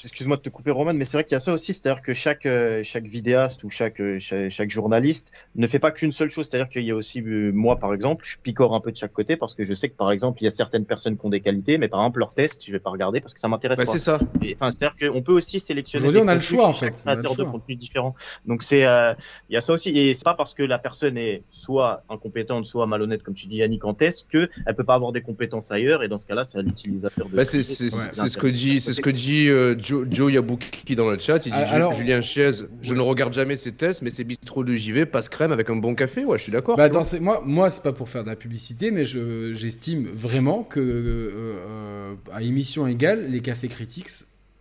excuse-moi 0.04 0.36
de 0.36 0.42
te 0.42 0.48
couper 0.48 0.70
Roman, 0.70 0.92
mais 0.94 1.04
c'est 1.04 1.16
vrai 1.16 1.24
qu'il 1.24 1.32
y 1.32 1.36
a 1.36 1.40
ça 1.40 1.52
aussi, 1.52 1.72
c'est-à-dire 1.72 2.02
que 2.02 2.14
chaque, 2.14 2.46
euh, 2.46 2.82
chaque 2.82 3.06
vidéaste 3.06 3.64
ou 3.64 3.70
chaque, 3.70 4.00
euh, 4.00 4.18
chaque, 4.18 4.50
chaque 4.50 4.70
journaliste 4.70 5.32
ne 5.54 5.66
fait 5.66 5.78
pas 5.78 5.90
qu'une 5.90 6.12
seule 6.12 6.28
chose, 6.28 6.48
c'est-à-dire 6.50 6.68
qu'il 6.68 6.82
y 6.84 6.90
a 6.90 6.94
aussi, 6.94 7.20
euh, 7.22 7.50
moi 7.52 7.78
par 7.78 7.94
exemple, 7.94 8.24
je 8.28 8.36
picore 8.42 8.74
un 8.74 8.80
peu 8.80 8.90
de 8.92 8.96
chaque 8.96 9.12
côté 9.12 9.36
parce 9.36 9.54
que 9.54 9.64
je 9.64 9.74
sais 9.74 9.88
que 9.88 9.96
par 9.96 10.10
exemple, 10.10 10.40
il 10.42 10.44
y 10.44 10.48
a 10.48 10.50
certaines 10.50 10.84
personnes 10.84 11.16
qui 11.16 11.24
ont 11.26 11.30
des 11.30 11.40
qualités, 11.40 11.78
mais 11.78 11.88
par 11.88 12.00
exemple, 12.00 12.18
leurs 12.20 12.34
tests, 12.34 12.64
je 12.66 12.72
vais 12.72 12.78
pas 12.78 12.90
regarder 12.90 13.20
parce 13.20 13.34
que 13.34 13.40
ça 13.40 13.48
m'intéresse 13.48 13.78
bah, 13.78 13.84
pas. 13.84 13.92
c'est 13.92 13.98
ça. 13.98 14.18
Et, 14.42 14.54
Enfin, 14.58 14.70
c'est-à-dire 14.72 15.12
qu'on 15.12 15.22
peut 15.22 15.32
aussi 15.32 15.60
sélectionner. 15.60 16.02
Aujourd'hui, 16.08 16.20
des 16.20 16.24
on 16.26 16.28
a 16.28 16.34
le 16.34 16.40
contenus 16.40 16.58
choix, 16.60 16.68
en 16.68 16.72
fait. 16.72 16.92
On 17.06 17.10
a 17.10 17.14
le 17.14 17.22
créateur 17.22 17.46
de 17.46 17.50
contenu 17.50 17.76
différent. 17.76 18.14
Donc 18.46 18.62
c'est, 18.62 18.84
euh, 18.84 19.12
il 19.48 19.54
y 19.54 19.56
a 19.56 19.60
ça 19.60 19.72
aussi, 19.72 19.90
et 19.90 20.14
c'est 20.14 20.24
pas 20.24 20.34
parce 20.34 20.54
que 20.54 20.62
la 20.62 20.78
personne 20.78 21.16
est 21.18 21.42
soit 21.50 22.02
incompétente, 22.08 22.64
soit 22.66 22.86
malhonnête, 22.86 23.22
comme 23.22 23.34
tu 23.34 23.46
dis 23.46 23.56
Yannick 23.56 23.84
en 23.84 23.94
test, 23.94 24.26
que 24.30 24.48
elle 24.66 24.74
peut 24.74 24.84
pas 24.84 24.94
avoir 24.94 25.12
des 25.12 25.20
compétences 25.22 25.70
ailleurs, 25.70 26.02
et 26.02 26.08
dans 26.08 26.18
ce 26.18 26.26
cas-là, 26.26 26.44
c'est 26.44 26.58
à 26.58 26.62
l'utilisateur 26.62 27.28
de. 27.28 27.36
Bah, 27.36 27.44
c'est 27.44 27.62
c'est- 27.62 27.84
Ouais. 27.86 28.08
c'est 28.12 28.28
ce 28.28 28.36
que 28.38 28.46
dit, 28.46 28.80
c'est 28.80 28.92
ce 28.92 29.00
que 29.00 29.10
dit 29.10 29.48
euh, 29.48 29.74
Joe, 29.86 30.06
Joe 30.10 30.32
Yabuki 30.32 30.96
dans 30.96 31.08
le 31.10 31.18
chat. 31.18 31.36
Il 31.46 31.52
dit 31.52 31.58
Ah, 31.58 31.72
alors- 31.72 31.92
Julien 31.94 32.20
Chiez, 32.20 32.50
je 32.82 32.90
Ouais. 32.90 32.96
ne 32.96 33.00
regarde 33.02 33.32
jamais 33.32 33.56
ses 33.56 33.72
tests, 33.72 34.02
mais 34.02 34.10
ses 34.10 34.24
bistrots 34.24 34.64
de 34.64 34.74
JV 34.74 35.06
passe 35.06 35.28
crème 35.28 35.52
avec 35.52 35.70
un 35.70 35.76
bon 35.76 35.94
café. 35.94 36.24
Ouais, 36.24 36.38
je 36.38 36.42
suis 36.42 36.52
d'accord. 36.52 36.76
Bah, 36.76 36.88
moi, 37.20 37.42
moi 37.46 37.70
c'est 37.70 37.82
pas 37.82 37.92
pour 37.92 38.08
faire 38.08 38.24
de 38.24 38.28
la 38.30 38.36
publicité, 38.36 38.90
mais 38.90 39.04
je- 39.04 39.52
j'estime 39.52 40.08
vraiment 40.12 40.64
que 40.64 40.80
euh, 40.80 41.30
euh, 41.68 42.14
à 42.32 42.42
émission 42.42 42.86
égale, 42.86 43.30
les 43.30 43.40
cafés 43.40 43.68
critiques 43.68 44.08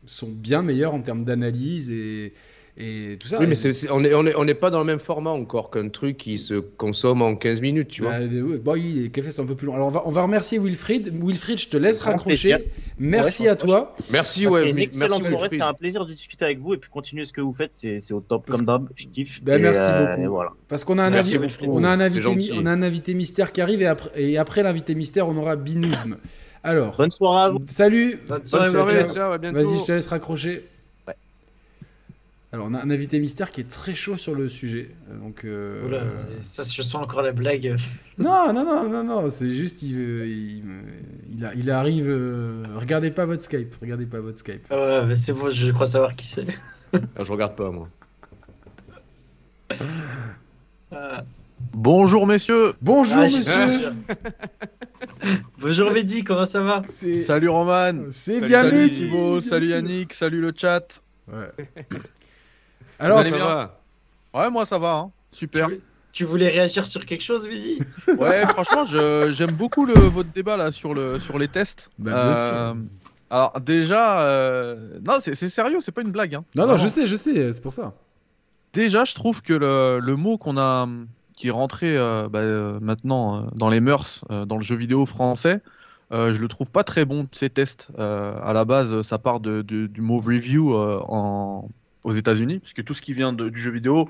sont 0.05 0.29
bien 0.29 0.61
meilleurs 0.61 0.93
en 0.93 1.01
termes 1.01 1.23
d'analyse 1.23 1.89
et, 1.89 2.33
et 2.77 3.17
tout 3.19 3.27
ça. 3.27 3.39
oui, 3.39 3.47
mais 3.47 3.55
on 3.91 3.99
n'est 4.01 4.13
on 4.13 4.25
est, 4.25 4.35
on 4.35 4.47
est 4.47 4.53
pas 4.53 4.69
dans 4.69 4.79
le 4.79 4.85
même 4.85 4.99
format 4.99 5.29
encore 5.29 5.71
qu'un 5.71 5.87
truc 5.89 6.17
qui 6.17 6.37
se 6.37 6.55
consomme 6.55 7.21
en 7.21 7.35
15 7.35 7.61
minutes, 7.61 7.87
tu 7.87 8.01
vois. 8.01 8.13
Euh, 8.15 8.59
oui, 8.65 8.81
les 9.03 9.09
cafés 9.09 9.31
sont 9.31 9.43
un 9.43 9.47
peu 9.47 9.55
plus 9.55 9.67
longs. 9.67 9.75
Alors 9.75 9.87
on 9.87 9.91
va, 9.91 10.03
on 10.05 10.11
va 10.11 10.23
remercier 10.23 10.59
Wilfried. 10.59 11.13
Wilfried, 11.23 11.59
je 11.59 11.69
te 11.69 11.77
laisse 11.77 12.01
raccrocher. 12.01 12.57
Merci 12.99 13.43
Ouais, 13.43 13.49
à 13.49 13.55
toi. 13.55 13.95
Merci, 14.11 14.45
ouais, 14.47 14.69
une 14.69 14.77
excellente 14.79 15.09
merci 15.09 15.21
soirée, 15.21 15.29
Wilfried. 15.31 15.51
c'était 15.51 15.63
un 15.63 15.73
plaisir 15.73 16.05
de 16.05 16.13
discuter 16.13 16.45
avec 16.45 16.59
vous 16.59 16.73
et 16.73 16.77
puis 16.77 16.89
continuer 16.89 17.25
ce 17.25 17.31
que 17.33 17.41
vous 17.41 17.53
faites, 17.53 17.71
c'est 17.73 18.11
au 18.11 18.19
top 18.21 18.45
Parce 18.45 18.57
comme 18.59 18.65
d'hab, 18.65 18.89
je 18.95 19.05
kiffe. 19.07 19.39
Et, 19.47 19.57
merci 19.57 19.81
euh, 19.89 20.07
beaucoup. 20.07 20.21
et 20.23 20.27
voilà. 20.27 20.51
Parce 20.67 20.83
qu'on 20.83 20.97
a 20.97 21.03
un, 21.03 21.09
Merci, 21.11 21.35
avi- 21.35 21.41
Wilfried. 21.43 21.69
on 21.71 21.83
a 21.83 21.89
un 21.89 21.97
C'est 21.97 22.03
invité, 22.05 22.35
mi- 22.35 22.45
gentil. 22.47 22.59
on 22.61 22.65
a 22.65 22.71
un 22.71 22.81
invité 22.81 23.13
mystère 23.13 23.51
qui 23.51 23.61
arrive 23.61 23.81
et 23.81 23.85
après, 23.85 24.11
et 24.21 24.37
après 24.37 24.63
l'invité 24.63 24.95
mystère, 24.95 25.27
on 25.29 25.37
aura 25.37 25.55
Binouzm. 25.55 26.17
Alors, 26.63 26.95
Bonne 26.97 27.11
soirée 27.11 27.45
à 27.45 27.49
vous. 27.51 27.59
salut. 27.67 28.19
Bonne 28.27 28.45
soirée. 28.45 28.69
Vas-y, 28.71 29.79
je 29.79 29.85
te 29.85 29.91
laisse 29.91 30.07
raccrocher. 30.07 30.65
Alors, 32.55 32.67
on 32.69 32.73
a 32.73 32.81
un 32.81 32.89
invité 32.89 33.19
mystère 33.19 33.51
qui 33.51 33.59
est 33.59 33.69
très 33.69 33.93
chaud 33.93 34.15
sur 34.15 34.33
le 34.33 34.47
sujet. 34.47 34.91
Donc, 35.21 35.43
euh, 35.43 35.85
Oula, 35.85 36.03
ça, 36.39 36.63
je 36.63 36.81
sens 36.83 37.03
encore 37.03 37.21
la 37.21 37.33
blague. 37.33 37.75
non, 38.17 38.53
non, 38.53 38.63
non, 38.63 38.89
non, 38.89 39.03
non, 39.03 39.29
c'est 39.29 39.49
juste, 39.49 39.81
il, 39.83 39.99
il, 39.99 40.63
il, 41.35 41.45
a- 41.45 41.53
il 41.53 41.69
arrive. 41.69 42.07
euh, 42.07 42.63
Regardez 42.77 43.11
pas 43.11 43.25
votre 43.25 43.43
Skype, 43.43 43.75
regardez 43.81 44.05
pas 44.05 44.21
votre 44.21 44.37
Skype. 44.37 44.67
Ah 44.69 44.77
Ouais, 45.01 45.05
mais 45.05 45.17
c'est 45.17 45.33
bon, 45.33 45.49
je 45.49 45.69
crois 45.73 45.85
savoir 45.85 46.15
qui 46.15 46.25
c'est. 46.27 46.45
Ah, 46.93 47.25
je 47.25 47.29
regarde 47.29 47.57
pas, 47.57 47.69
moi. 47.71 47.89
Ah, 50.93 51.25
Bonjour 51.73 52.25
messieurs, 52.25 52.71
Bonjour, 52.81 53.25
ah. 53.47 53.91
Bonjour 55.59 55.91
Mehdi, 55.91 56.23
comment 56.23 56.45
ça 56.45 56.61
va? 56.61 56.83
Salut 56.85 57.49
Roman, 57.49 58.05
c'est 58.11 58.35
salut, 58.35 58.47
bien 58.47 58.61
salut 58.61 58.77
Mehdi, 58.77 58.95
Thibaut, 59.07 59.31
bien 59.39 59.49
salut. 59.49 59.67
Yannick, 59.67 60.13
salut 60.13 60.39
le 60.39 60.53
chat. 60.55 61.01
Ouais. 61.27 61.65
Alors, 62.99 63.19
allez 63.19 63.29
ça 63.29 63.35
bien 63.35 63.45
va 63.45 63.81
Ouais, 64.33 64.49
moi 64.49 64.65
ça 64.65 64.77
va, 64.77 64.93
hein. 64.95 65.11
super. 65.31 65.69
Tu 66.11 66.23
voulais 66.23 66.49
réagir 66.49 66.87
sur 66.87 67.05
quelque 67.05 67.23
chose, 67.23 67.47
Mehdi 67.47 67.79
Ouais, 68.19 68.45
franchement, 68.47 68.85
je- 68.85 69.29
j'aime 69.33 69.51
beaucoup 69.51 69.85
le, 69.85 70.07
votre 70.07 70.31
débat 70.31 70.55
là 70.55 70.71
sur, 70.71 70.93
le, 70.93 71.19
sur 71.19 71.37
les 71.37 71.47
tests. 71.49 71.89
Bah, 71.97 72.11
bien 72.13 72.35
sûr. 72.35 72.53
Euh, 72.53 72.73
alors 73.29 73.59
déjà, 73.59 74.21
euh, 74.21 74.99
non, 75.05 75.15
c'est 75.19 75.35
c'est 75.35 75.49
sérieux, 75.49 75.79
c'est 75.81 75.91
pas 75.91 76.01
une 76.03 76.11
blague. 76.11 76.35
Hein. 76.35 76.45
non, 76.55 76.63
non, 76.63 76.67
Vraiment. 76.73 76.83
je 76.83 76.87
sais, 76.87 77.05
je 77.07 77.15
sais, 77.17 77.51
c'est 77.51 77.61
pour 77.61 77.73
ça. 77.73 77.93
Déjà, 78.73 79.03
je 79.05 79.13
trouve 79.15 79.41
que 79.41 79.53
le, 79.53 79.99
le 79.99 80.15
mot 80.15 80.37
qu'on 80.37 80.57
a, 80.57 80.87
qui 81.35 81.47
est 81.47 81.51
rentré 81.51 81.97
euh, 81.97 82.27
bah, 82.29 82.39
euh, 82.39 82.79
maintenant 82.81 83.43
euh, 83.43 83.47
dans 83.53 83.69
les 83.69 83.79
mœurs, 83.79 84.23
euh, 84.31 84.45
dans 84.45 84.55
le 84.57 84.63
jeu 84.63 84.75
vidéo 84.75 85.05
français, 85.05 85.61
euh, 86.13 86.31
je 86.31 86.39
le 86.39 86.47
trouve 86.47 86.71
pas 86.71 86.83
très 86.83 87.03
bon, 87.05 87.27
ces 87.33 87.49
tests. 87.49 87.89
Euh, 87.99 88.37
à 88.43 88.53
la 88.53 88.63
base, 88.65 89.01
ça 89.01 89.17
part 89.17 89.39
de, 89.39 89.61
de- 89.61 89.87
du 89.87 90.01
mot 90.01 90.17
review 90.17 90.73
euh, 90.75 90.99
en, 91.07 91.67
aux 92.05 92.13
États-Unis, 92.13 92.59
puisque 92.59 92.83
tout 92.83 92.93
ce 92.93 93.01
qui 93.01 93.13
vient 93.13 93.33
de- 93.33 93.49
du 93.49 93.59
jeu 93.59 93.71
vidéo, 93.71 94.07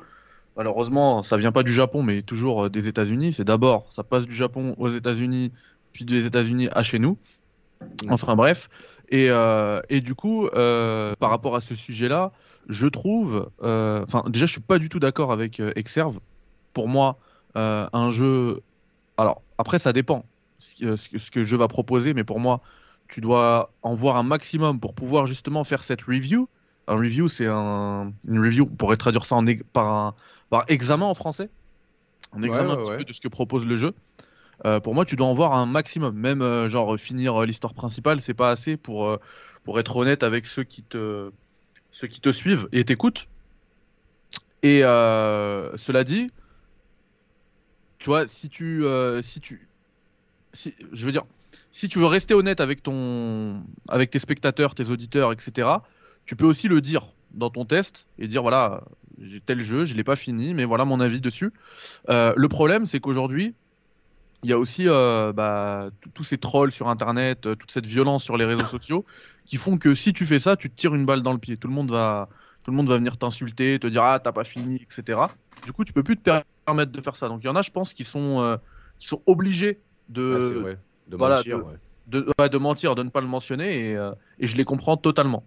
malheureusement, 0.58 1.24
ça 1.24 1.38
vient 1.38 1.54
pas 1.54 1.64
du 1.64 1.72
Japon, 1.72 2.04
mais 2.04 2.22
toujours 2.22 2.66
euh, 2.66 2.70
des 2.70 2.88
États-Unis. 2.88 3.32
C'est 3.34 3.46
d'abord, 3.46 3.88
ça 3.92 4.04
passe 4.04 4.26
du 4.28 4.36
Japon 4.36 4.76
aux 4.78 4.90
États-Unis, 4.90 5.54
puis 5.94 6.04
des 6.04 6.26
États-Unis 6.26 6.68
à 6.74 6.84
chez 6.84 7.00
nous. 7.00 7.18
Enfin 8.10 8.36
bref. 8.36 8.70
Et, 9.10 9.28
euh, 9.30 9.82
et 9.90 10.02
du 10.02 10.14
coup, 10.14 10.48
euh, 10.48 11.14
par 11.20 11.30
rapport 11.30 11.56
à 11.56 11.62
ce 11.62 11.74
sujet-là, 11.74 12.34
je 12.68 12.88
trouve, 12.88 13.50
euh, 13.64 14.04
enfin 14.04 14.24
déjà, 14.28 14.46
je 14.46 14.52
suis 14.52 14.62
pas 14.62 14.78
du 14.78 14.90
tout 14.90 15.00
d'accord 15.00 15.32
avec 15.32 15.62
Exerve. 15.76 16.20
Pour 16.74 16.90
moi, 16.90 17.18
un 17.56 18.12
jeu, 18.12 18.62
alors 19.18 19.42
après 19.58 19.80
ça 19.80 19.94
dépend 19.94 20.26
ce 20.60 20.76
que, 20.76 20.96
ce 20.98 21.08
que- 21.10 21.18
ce 21.18 21.32
que 21.32 21.40
le 21.40 21.46
jeu 21.46 21.58
va 21.58 21.70
proposer, 21.70 22.14
mais 22.14 22.26
pour 22.26 22.40
moi, 22.42 22.60
tu 23.08 23.22
dois 23.22 23.72
en 23.82 23.94
voir 23.94 24.18
un 24.18 24.24
maximum 24.24 24.80
pour 24.82 24.94
pouvoir 24.94 25.26
justement 25.26 25.64
faire 25.64 25.84
cette 25.84 26.02
review. 26.02 26.50
Un 26.88 26.96
review, 26.96 27.28
c'est 27.28 27.48
un, 27.48 28.14
une 28.28 28.40
review, 28.40 28.70
on 28.72 28.76
pourrait 28.76 28.98
traduire 28.98 29.26
ça 29.26 29.36
en, 29.36 29.46
par, 29.74 29.88
un, 29.88 30.16
par 30.50 30.66
examen 30.68 31.06
en 31.06 31.14
français. 31.14 31.50
Un 32.34 32.42
Ouais, 32.42 32.48
examen 32.48 32.74
un 32.74 32.76
ouais, 32.76 32.82
petit 32.82 32.90
ouais. 32.92 32.98
peu 32.98 33.04
de 33.06 33.14
ce 33.14 33.22
que 33.22 33.28
propose 33.28 33.66
le 33.66 33.76
jeu. 33.76 33.94
Euh, 34.66 34.80
pour 34.80 34.94
moi, 34.94 35.06
tu 35.06 35.16
dois 35.16 35.28
en 35.28 35.34
voir 35.34 35.54
un 35.54 35.66
maximum. 35.66 36.16
Même 36.16 36.42
euh, 36.42 36.68
genre 36.68 36.98
finir 36.98 37.42
euh, 37.42 37.46
l'histoire 37.46 37.74
principale, 37.74 38.22
c'est 38.22 38.34
pas 38.34 38.50
assez 38.50 38.78
pour, 38.78 39.18
pour 39.64 39.80
être 39.80 39.96
honnête 39.96 40.24
avec 40.24 40.46
ceux 40.46 40.64
qui 40.64 40.84
te, 40.84 41.32
ceux 41.92 42.08
qui 42.08 42.22
te 42.22 42.32
suivent 42.32 42.68
et 42.72 42.84
t'écoutent. 42.84 43.28
Et 44.64 44.82
cela 44.82 46.04
dit, 46.04 46.30
tu 48.00 48.06
vois, 48.10 48.28
si 48.28 48.50
tu, 48.50 48.84
si 49.22 49.40
tu, 49.40 49.68
si, 50.54 50.74
je 50.92 51.06
veux 51.06 51.12
dire, 51.12 51.26
si 51.72 51.88
tu 51.88 52.00
veux 52.00 52.08
rester 52.08 52.34
honnête 52.34 52.62
avec 52.62 52.82
ton, 52.82 53.62
avec 53.90 54.10
tes 54.10 54.18
spectateurs, 54.18 54.74
tes 54.74 54.90
auditeurs, 54.90 55.32
etc., 55.34 55.68
tu 56.26 56.36
peux 56.36 56.46
aussi 56.46 56.68
le 56.68 56.82
dire 56.82 57.08
dans 57.32 57.50
ton 57.50 57.66
test 57.66 58.08
et 58.18 58.28
dire 58.28 58.42
voilà, 58.42 58.84
j'ai 59.22 59.40
tel 59.42 59.62
jeu, 59.62 59.86
je 59.86 59.96
l'ai 59.96 60.04
pas 60.04 60.16
fini, 60.16 60.54
mais 60.54 60.66
voilà 60.66 60.86
mon 60.86 61.00
avis 61.00 61.22
dessus. 61.22 61.52
Euh, 62.10 62.34
le 62.36 62.48
problème, 62.48 62.86
c'est 62.86 63.00
qu'aujourd'hui, 63.00 63.54
il 64.44 64.50
y 64.50 64.54
a 64.54 64.60
aussi 64.60 64.88
euh, 64.88 65.34
bah, 65.34 65.90
tous 66.14 66.24
ces 66.24 66.38
trolls 66.38 66.72
sur 66.72 66.88
Internet, 66.88 67.46
euh, 67.46 67.56
toute 67.56 67.72
cette 67.72 67.86
violence 67.86 68.24
sur 68.24 68.38
les 68.38 68.46
réseaux 68.46 68.66
sociaux, 68.66 69.06
qui 69.46 69.58
font 69.58 69.78
que 69.78 69.94
si 69.94 70.14
tu 70.14 70.26
fais 70.26 70.40
ça, 70.40 70.56
tu 70.56 70.70
te 70.70 70.76
tires 70.76 70.94
une 70.96 71.06
balle 71.06 71.22
dans 71.22 71.34
le 71.34 71.40
pied. 71.40 71.58
Tout 71.58 71.68
le 71.68 71.74
monde 71.74 71.92
va, 71.92 72.30
tout 72.64 72.72
le 72.72 72.78
monde 72.78 72.88
va 72.88 72.98
venir 72.98 73.18
t'insulter, 73.18 73.80
te 73.80 73.88
dire 73.88 74.04
ah 74.04 74.20
t'as 74.20 74.32
pas 74.32 74.44
fini, 74.44 74.76
etc. 74.82 75.20
Du 75.66 75.74
coup, 75.74 75.84
tu 75.84 75.94
peux 75.94 76.04
plus 76.04 76.18
te 76.18 76.30
permettre 76.66 76.92
de 76.92 77.02
faire 77.02 77.16
ça. 77.16 77.28
Donc 77.28 77.42
il 77.44 77.48
y 77.48 77.50
en 77.50 77.56
a, 77.56 77.62
je 77.62 77.72
pense, 77.72 77.94
qui 77.94 78.04
sont, 78.04 78.60
qui 79.00 79.08
sont 79.08 79.22
obligés 79.26 79.80
de, 80.10 80.64
Ah. 80.66 80.76
De 81.08 81.18
voilà, 81.18 81.36
mentir, 81.38 81.58
de- 81.60 81.64
ouais. 81.64 81.74
de, 82.08 82.28
ouais, 82.40 82.50
de 82.50 82.58
mentir, 82.58 82.96
de 82.96 83.04
ne 83.04 83.10
pas 83.10 83.22
le 83.22 83.28
mentionner, 83.28 83.92
et, 83.92 84.12
et 84.40 84.48
je 84.48 84.58
les 84.58 84.64
comprends 84.64 84.98
totalement. 84.98 85.44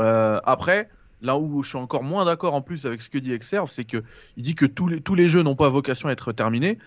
Euh, 0.00 0.40
après, 0.44 0.88
là 1.20 1.36
où 1.36 1.62
je 1.62 1.68
suis 1.68 1.78
encore 1.78 2.02
moins 2.02 2.24
d'accord 2.24 2.54
en 2.54 2.62
plus 2.62 2.86
avec 2.86 3.00
ce 3.02 3.10
que 3.10 3.18
dit 3.18 3.32
Exerve, 3.32 3.70
c'est 3.70 3.84
que 3.84 4.02
il 4.36 4.42
dit 4.42 4.54
que 4.54 4.66
tous 4.66 4.88
les, 4.88 5.00
tous 5.00 5.14
les 5.14 5.28
jeux 5.28 5.42
n'ont 5.42 5.56
pas 5.56 5.68
vocation 5.68 6.08
à 6.08 6.12
être 6.12 6.32
terminés. 6.32 6.78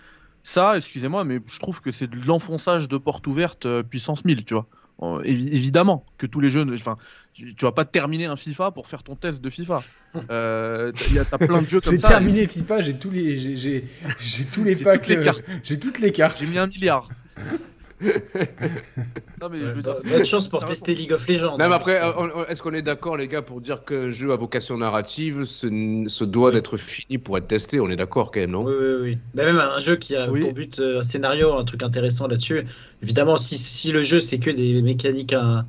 Ça, 0.42 0.76
excusez-moi, 0.76 1.24
mais 1.24 1.40
je 1.46 1.58
trouve 1.58 1.80
que 1.80 1.90
c'est 1.90 2.06
de 2.08 2.18
l'enfonçage 2.26 2.88
de 2.88 2.98
porte 2.98 3.26
ouverte 3.26 3.64
euh, 3.66 3.82
puissance 3.82 4.24
1000, 4.24 4.44
tu 4.44 4.54
vois. 4.54 4.66
Euh, 5.02 5.22
évi- 5.22 5.48
évidemment 5.52 6.04
que 6.18 6.26
tous 6.26 6.38
les 6.40 6.50
jeux, 6.50 6.66
enfin, 6.74 6.96
tu, 7.32 7.54
tu 7.54 7.64
vas 7.64 7.72
pas 7.72 7.84
terminer 7.84 8.26
un 8.26 8.36
FIFA 8.36 8.70
pour 8.70 8.86
faire 8.86 9.02
ton 9.02 9.16
test 9.16 9.42
de 9.42 9.50
FIFA. 9.50 9.82
Euh, 10.30 10.92
t'as- 11.28 11.38
plein 11.38 11.60
de 11.60 11.66
jeux 11.68 11.80
comme 11.84 11.92
J'ai 11.92 11.98
ça. 11.98 12.06
terminé 12.08 12.46
FIFA, 12.46 12.80
j'ai 12.82 12.94
tous 12.96 13.10
les, 13.10 13.36
j'ai, 13.36 13.56
j'ai, 13.56 13.84
j'ai 14.20 14.44
tous 14.44 14.62
les 14.62 14.76
J'ai 14.76 14.84
packs, 14.84 15.10
euh, 15.10 15.32
j'ai 15.64 15.80
toutes 15.80 15.98
les 15.98 16.12
cartes. 16.12 16.38
J'ai 16.40 16.46
mis 16.46 16.58
un 16.58 16.68
milliard. 16.68 17.08
non 19.40 19.48
mais 19.48 19.58
je 19.60 19.64
veux 19.66 19.82
dire, 19.82 19.94
Bonne 20.04 20.24
chance 20.24 20.48
pour 20.48 20.64
tester 20.64 20.94
League 20.94 21.12
of 21.12 21.26
Legends. 21.26 21.56
Hein, 21.58 21.70
après, 21.70 21.94
que- 21.94 22.18
on- 22.18 22.44
est-ce 22.46 22.62
qu'on 22.62 22.72
est 22.74 22.82
d'accord, 22.82 23.16
les 23.16 23.28
gars, 23.28 23.42
pour 23.42 23.60
dire 23.60 23.84
qu'un 23.84 24.10
jeu 24.10 24.32
à 24.32 24.36
vocation 24.36 24.76
narrative 24.78 25.44
se, 25.44 25.66
se 26.08 26.24
doit 26.24 26.50
d'être 26.50 26.76
fini 26.76 27.18
pour 27.18 27.38
être 27.38 27.46
testé 27.48 27.80
On 27.80 27.88
est 27.90 27.96
d'accord 27.96 28.30
quand 28.30 28.40
même, 28.40 28.50
non? 28.50 28.64
Oui, 28.64 28.72
oui, 28.78 28.94
oui. 29.02 29.18
Bah, 29.34 29.44
même 29.44 29.58
un 29.58 29.78
jeu 29.78 29.96
qui 29.96 30.16
a 30.16 30.30
Oui. 30.30 30.40
pour 30.40 30.52
but 30.52 30.78
euh, 30.78 30.98
un 30.98 31.02
scénario, 31.02 31.52
un 31.54 31.64
truc 31.64 31.82
intéressant 31.82 32.26
là-dessus. 32.26 32.66
Évidemment, 33.02 33.36
si, 33.36 33.56
si 33.56 33.92
le 33.92 34.02
jeu 34.02 34.20
c'est 34.20 34.38
que 34.38 34.50
des 34.50 34.82
mécaniques 34.82 35.32
hein, 35.32 35.66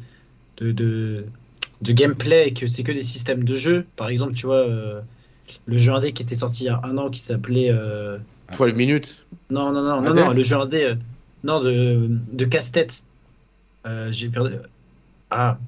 de, 0.57 0.71
de, 0.71 1.25
de 1.81 1.93
gameplay 1.93 2.49
et 2.49 2.53
que 2.53 2.67
c'est 2.67 2.83
que 2.83 2.91
des 2.91 3.03
systèmes 3.03 3.43
de 3.43 3.55
jeu, 3.55 3.85
par 3.95 4.09
exemple, 4.09 4.33
tu 4.33 4.45
vois, 4.47 4.57
euh, 4.67 5.01
le 5.65 5.77
jeu 5.77 5.93
indé 5.93 6.13
qui 6.13 6.23
était 6.23 6.35
sorti 6.35 6.63
il 6.65 6.67
y 6.67 6.69
a 6.69 6.81
un 6.83 6.97
an 6.97 7.09
qui 7.09 7.19
s'appelait. 7.19 7.69
euh, 7.71 8.17
12 8.57 8.73
minutes 8.75 9.25
Non, 9.49 9.71
non, 9.71 9.81
non, 9.81 10.01
non, 10.01 10.13
non, 10.13 10.29
le 10.31 10.43
jeu 10.43 10.55
indé. 10.57 10.95
Euh, 11.45 11.47
Non, 11.47 11.61
de, 11.61 12.07
de 12.31 12.45
casse-tête. 12.45 13.05
Euh, 13.87 14.11
J'ai 14.11 14.29
perdu. 14.29 14.55
Ah, 15.29 15.59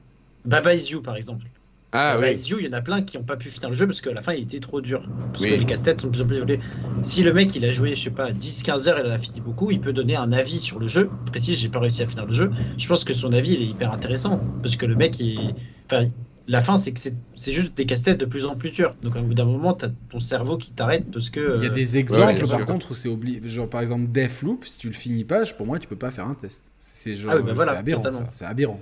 Baba 0.46 0.74
Is 0.76 0.90
You, 0.92 1.02
par 1.02 1.16
exemple. 1.18 1.46
Ah 1.92 2.18
Baba 2.20 2.32
oui. 2.32 2.34
Is 2.34 2.50
You, 2.50 2.60
il 2.60 2.66
y 2.66 2.70
en 2.70 2.74
a 2.74 2.82
plein 2.82 3.04
qui 3.04 3.18
n'ont 3.18 3.26
pas 3.26 3.38
pu 3.38 3.50
finir 3.50 3.70
le 3.70 3.76
jeu 3.76 3.88
parce 3.88 4.02
qu'à 4.02 4.14
la 4.14 4.22
fin 4.22 4.34
il 4.34 4.44
était 4.44 4.60
trop 4.62 4.82
dur. 4.82 5.12
Parce 5.34 5.46
Oui. 5.46 5.48
que 5.48 5.56
les 5.56 5.66
casse-têtes 5.66 6.02
sont 6.02 6.08
de 6.08 6.12
plus 6.14 6.22
en 6.24 6.28
plus 6.28 6.38
évolués. 6.38 6.60
Si 7.02 7.24
le 7.24 7.34
mec 7.34 7.56
il 7.56 7.66
a 7.66 7.72
joué, 7.72 7.96
je 7.96 8.04
sais 8.04 8.12
pas, 8.12 8.34
10-15 8.34 8.88
heures 8.88 9.00
et 9.00 9.04
il 9.06 9.12
a 9.12 9.20
fini 9.20 9.42
beaucoup, 9.42 9.72
il 9.72 9.82
peut 9.82 9.94
donner 9.94 10.16
un 10.16 10.32
avis 10.32 10.60
sur 10.60 10.80
le 10.80 10.88
jeu. 10.88 11.20
Précis, 11.26 11.56
j'ai 11.56 11.70
pas 11.70 11.80
réussi 11.80 12.04
à 12.04 12.08
finir 12.08 12.26
le 12.26 12.34
jeu. 12.34 12.52
Je 12.78 12.88
pense 12.88 13.04
que 13.06 13.14
son 13.14 13.34
avis 13.34 13.54
il 13.56 13.62
est 13.64 13.68
hyper 13.68 13.92
intéressant. 13.94 14.48
Parce 14.62 14.78
que 14.78 14.86
le 14.86 14.96
mec, 14.96 15.20
il... 15.20 15.56
enfin, 15.92 16.10
la 16.48 16.62
fin 16.62 16.78
c'est 16.78 16.94
que 16.94 17.00
c'est 17.00 17.52
juste 17.52 17.76
des 17.76 17.86
casse-têtes 17.86 18.20
de 18.20 18.26
plus 18.26 18.46
en 18.46 18.56
plus 18.56 18.72
durs. 18.72 18.96
Donc 19.02 19.16
au 19.16 19.22
bout 19.22 19.34
d'un 19.34 19.46
moment, 19.46 19.74
t'as 19.74 19.90
ton 20.10 20.20
cerveau 20.20 20.58
qui 20.58 20.72
t'arrête 20.72 21.10
parce 21.12 21.30
que. 21.30 21.58
Il 21.58 21.64
y 21.64 21.68
a 21.68 21.72
euh, 21.72 21.74
des 21.74 21.98
exemples, 21.98 22.48
par 22.48 22.58
sûr. 22.60 22.66
contre, 22.66 22.92
où 22.92 22.94
c'est 22.96 23.10
obligé. 23.10 23.42
Genre, 23.48 23.70
par 23.70 23.82
exemple, 23.82 24.08
Deathloop, 24.08 24.66
si 24.66 24.78
tu 24.80 24.88
le 24.88 24.94
finis 24.94 25.26
pas, 25.26 25.46
pour 25.46 25.66
moi, 25.68 25.80
tu 25.80 25.88
peux 25.88 25.98
pas 25.98 26.12
faire 26.12 26.26
un 26.26 26.36
test. 26.36 26.64
C'est 26.80 27.16
genre, 27.16 27.34
Ah 27.34 27.38
oui, 27.38 27.44
bah 27.44 27.54
voilà, 27.54 27.74
c'est 27.74 27.78
aberrant. 27.78 28.30
C'est 28.32 28.46
aberrant. 28.46 28.80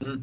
Mm. 0.00 0.16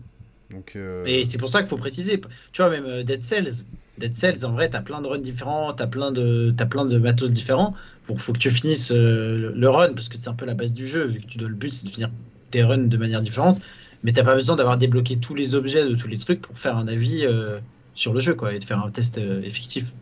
Donc, 0.52 0.74
euh, 0.76 1.06
Et 1.06 1.24
c'est 1.26 1.38
pour 1.38 1.50
ça 1.50 1.62
qu'il 1.62 1.70
faut 1.70 1.78
préciser. 1.78 2.20
Tu 2.52 2.62
vois, 2.62 2.72
même 2.72 2.86
euh, 2.86 3.04
Dead 3.04 3.24
Cells. 3.24 3.66
Dead 3.98 4.16
Cells, 4.16 4.46
en 4.46 4.52
vrai, 4.54 4.70
t'as 4.70 4.82
plein 4.82 5.02
de 5.02 5.08
runs 5.08 5.20
différents, 5.20 5.74
t'as 5.74 5.88
plein 5.88 6.12
de, 6.12 6.54
t'as 6.58 6.66
plein 6.66 6.86
de 6.86 6.98
matos 6.98 7.32
différents. 7.32 7.76
Faut, 8.06 8.18
faut 8.18 8.34
que 8.34 8.40
tu 8.40 8.50
finisses 8.50 8.92
euh, 8.92 9.38
le, 9.38 9.52
le 9.54 9.70
run 9.70 9.94
parce 9.94 10.10
que 10.10 10.18
c'est 10.18 10.30
un 10.30 10.34
peu 10.34 10.46
la 10.46 10.56
base 10.56 10.74
du 10.74 10.88
jeu. 10.88 11.06
Vu 11.08 11.22
que 11.22 11.28
tu 11.28 11.38
dois 11.38 11.50
le 11.50 11.56
but, 11.56 11.72
c'est 11.72 11.86
de 11.86 11.90
finir 11.92 12.10
tes 12.52 12.64
runs 12.64 12.88
de 12.88 12.98
manière 12.98 13.22
différente. 13.22 13.62
Mais 14.04 14.14
t'as 14.14 14.24
pas 14.24 14.36
besoin 14.36 14.56
d'avoir 14.56 14.78
débloqué 14.78 15.18
tous 15.20 15.36
les 15.36 15.56
objets 15.56 15.88
de 15.88 15.96
tous 15.96 16.08
les 16.08 16.20
trucs 16.20 16.42
pour 16.42 16.58
faire 16.58 16.78
un 16.78 16.88
avis 16.88 17.26
euh, 17.26 17.60
sur 17.94 18.14
le 18.14 18.20
jeu, 18.22 18.36
quoi, 18.36 18.54
et 18.54 18.60
de 18.60 18.64
faire 18.64 18.84
un 18.84 18.92
test 18.92 19.18
euh, 19.18 19.42
effectif. 19.44 19.94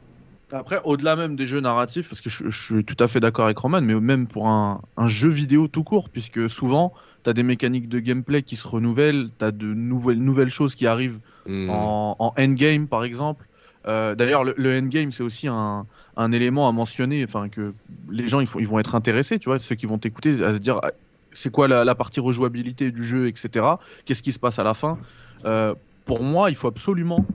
Après, 0.51 0.79
au-delà 0.85 1.17
même 1.17 1.35
des 1.35 1.45
jeux 1.45 1.59
narratifs, 1.59 2.07
parce 2.07 2.21
que 2.21 2.29
je, 2.29 2.47
je 2.49 2.63
suis 2.75 2.85
tout 2.85 2.95
à 3.03 3.07
fait 3.07 3.19
d'accord 3.19 3.45
avec 3.45 3.57
Roman, 3.57 3.81
mais 3.81 3.95
même 3.99 4.27
pour 4.27 4.47
un, 4.47 4.81
un 4.95 5.07
jeu 5.07 5.27
vidéo 5.29 5.67
tout 5.67 5.83
court, 5.83 6.09
puisque 6.09 6.49
souvent, 6.49 6.93
tu 7.25 7.29
as 7.29 7.33
des 7.33 7.43
mécaniques 7.43 7.89
de 7.89 7.99
gameplay 7.99 8.43
qui 8.43 8.55
se 8.55 8.65
renouvellent, 8.67 9.27
tu 9.37 9.43
as 9.43 9.51
de 9.51 9.65
nouvelles, 9.73 10.19
nouvelles 10.23 10.49
choses 10.49 10.75
qui 10.75 10.87
arrivent 10.87 11.19
Hmm. 11.45 11.67
en, 11.67 12.15
en 12.19 12.33
endgame, 12.41 12.87
par 12.87 13.03
exemple. 13.03 13.45
Euh, 13.87 14.15
D'ailleurs, 14.15 14.45
le, 14.45 14.53
le 14.57 14.77
endgame, 14.79 15.11
c'est 15.11 15.23
aussi 15.23 15.47
un, 15.49 15.85
un 16.15 16.31
élément 16.31 16.69
à 16.69 16.71
mentionner, 16.71 17.23
enfin, 17.25 17.49
que 17.49 17.75
les 18.09 18.27
gens 18.29 18.39
ils, 18.39 18.47
faut- 18.47 18.59
ils 18.61 18.67
vont 18.67 18.79
être 18.79 18.95
intéressés, 18.95 19.39
tu 19.39 19.49
vois, 19.49 19.59
ceux 19.59 19.75
qui 19.75 19.85
vont 19.85 19.99
t'écouter, 19.99 20.41
à 20.45 20.53
se 20.53 20.59
dire 20.59 20.79
ah, 20.83 20.91
c'est 21.31 21.51
quoi 21.51 21.67
la, 21.67 21.83
la 21.85 21.95
partie 21.95 22.19
rejouabilité 22.19 22.91
du 22.91 23.03
jeu, 23.03 23.27
etc. 23.27 23.65
Qu'est-ce 24.05 24.23
qui 24.23 24.31
se 24.31 24.39
passe 24.39 24.59
à 24.59 24.63
la 24.63 24.73
fin? 24.73 24.97
Euh, 25.45 25.73
Pour 26.05 26.23
moi, 26.23 26.49
il 26.49 26.55
faut 26.55 26.67
absolument 26.67 27.25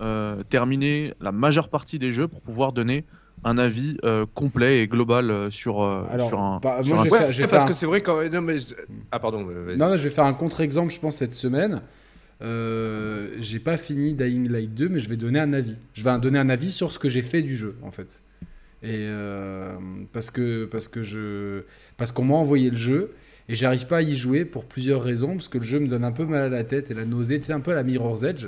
euh, 0.00 0.42
terminer 0.48 1.14
la 1.20 1.32
majeure 1.32 1.68
partie 1.68 1.98
des 1.98 2.12
jeux 2.12 2.28
pour 2.28 2.40
pouvoir 2.40 2.72
donner 2.72 3.04
un 3.44 3.58
avis 3.58 3.96
euh, 4.04 4.24
complet 4.34 4.80
et 4.80 4.86
global 4.88 5.50
sur, 5.50 5.82
euh, 5.82 6.04
Alors, 6.10 6.28
sur 6.28 6.40
un. 6.40 6.60
bah, 6.62 6.82
sur 6.82 6.94
moi, 6.94 7.02
un- 7.02 7.04
je 7.04 7.08
vais 7.08 7.12
Ouais, 7.12 7.18
faire- 7.18 7.32
je 7.32 7.42
vais 7.42 7.48
parce 7.48 7.62
faire 7.62 7.66
que 7.68 7.72
un- 7.72 7.76
c'est 7.76 7.86
vrai 7.86 8.00
quand 8.00 8.30
non 8.30 8.40
mais 8.40 8.56
ah 9.10 9.18
pardon. 9.18 9.42
Non, 9.76 9.88
non, 9.90 9.96
je 9.96 10.02
vais 10.04 10.10
faire 10.10 10.24
un 10.24 10.32
contre-exemple, 10.34 10.92
je 10.92 11.00
pense, 11.00 11.16
cette 11.16 11.34
semaine. 11.34 11.82
Euh, 12.42 13.28
j'ai 13.38 13.58
pas 13.60 13.76
fini 13.76 14.14
Dying 14.14 14.48
Light 14.48 14.74
2, 14.74 14.88
mais 14.88 14.98
je 14.98 15.08
vais 15.08 15.16
donner 15.16 15.38
un 15.38 15.52
avis. 15.52 15.76
Je 15.94 16.02
vais 16.02 16.18
donner 16.18 16.38
un 16.38 16.48
avis 16.48 16.70
sur 16.72 16.90
ce 16.90 16.98
que 16.98 17.08
j'ai 17.08 17.22
fait 17.22 17.42
du 17.42 17.56
jeu, 17.56 17.76
en 17.82 17.90
fait. 17.90 18.22
Et 18.82 18.96
euh, 19.06 19.74
parce 20.12 20.30
que 20.30 20.64
parce 20.64 20.88
que 20.88 21.02
je 21.04 21.62
parce 21.96 22.10
qu'on 22.10 22.24
m'a 22.24 22.34
envoyé 22.34 22.70
le 22.70 22.76
jeu 22.76 23.12
et 23.48 23.54
j'arrive 23.54 23.86
pas 23.86 23.98
à 23.98 24.02
y 24.02 24.14
jouer 24.14 24.44
pour 24.44 24.64
plusieurs 24.66 25.02
raisons, 25.02 25.34
parce 25.34 25.48
que 25.48 25.58
le 25.58 25.64
jeu 25.64 25.78
me 25.80 25.88
donne 25.88 26.04
un 26.04 26.12
peu 26.12 26.24
mal 26.24 26.42
à 26.42 26.48
la 26.48 26.64
tête 26.64 26.90
et 26.90 26.94
la 26.94 27.04
nausée, 27.04 27.38
tu 27.40 27.46
sais, 27.46 27.52
un 27.52 27.60
peu 27.60 27.72
à 27.72 27.74
la 27.74 27.82
Mirror's 27.82 28.22
Edge. 28.24 28.46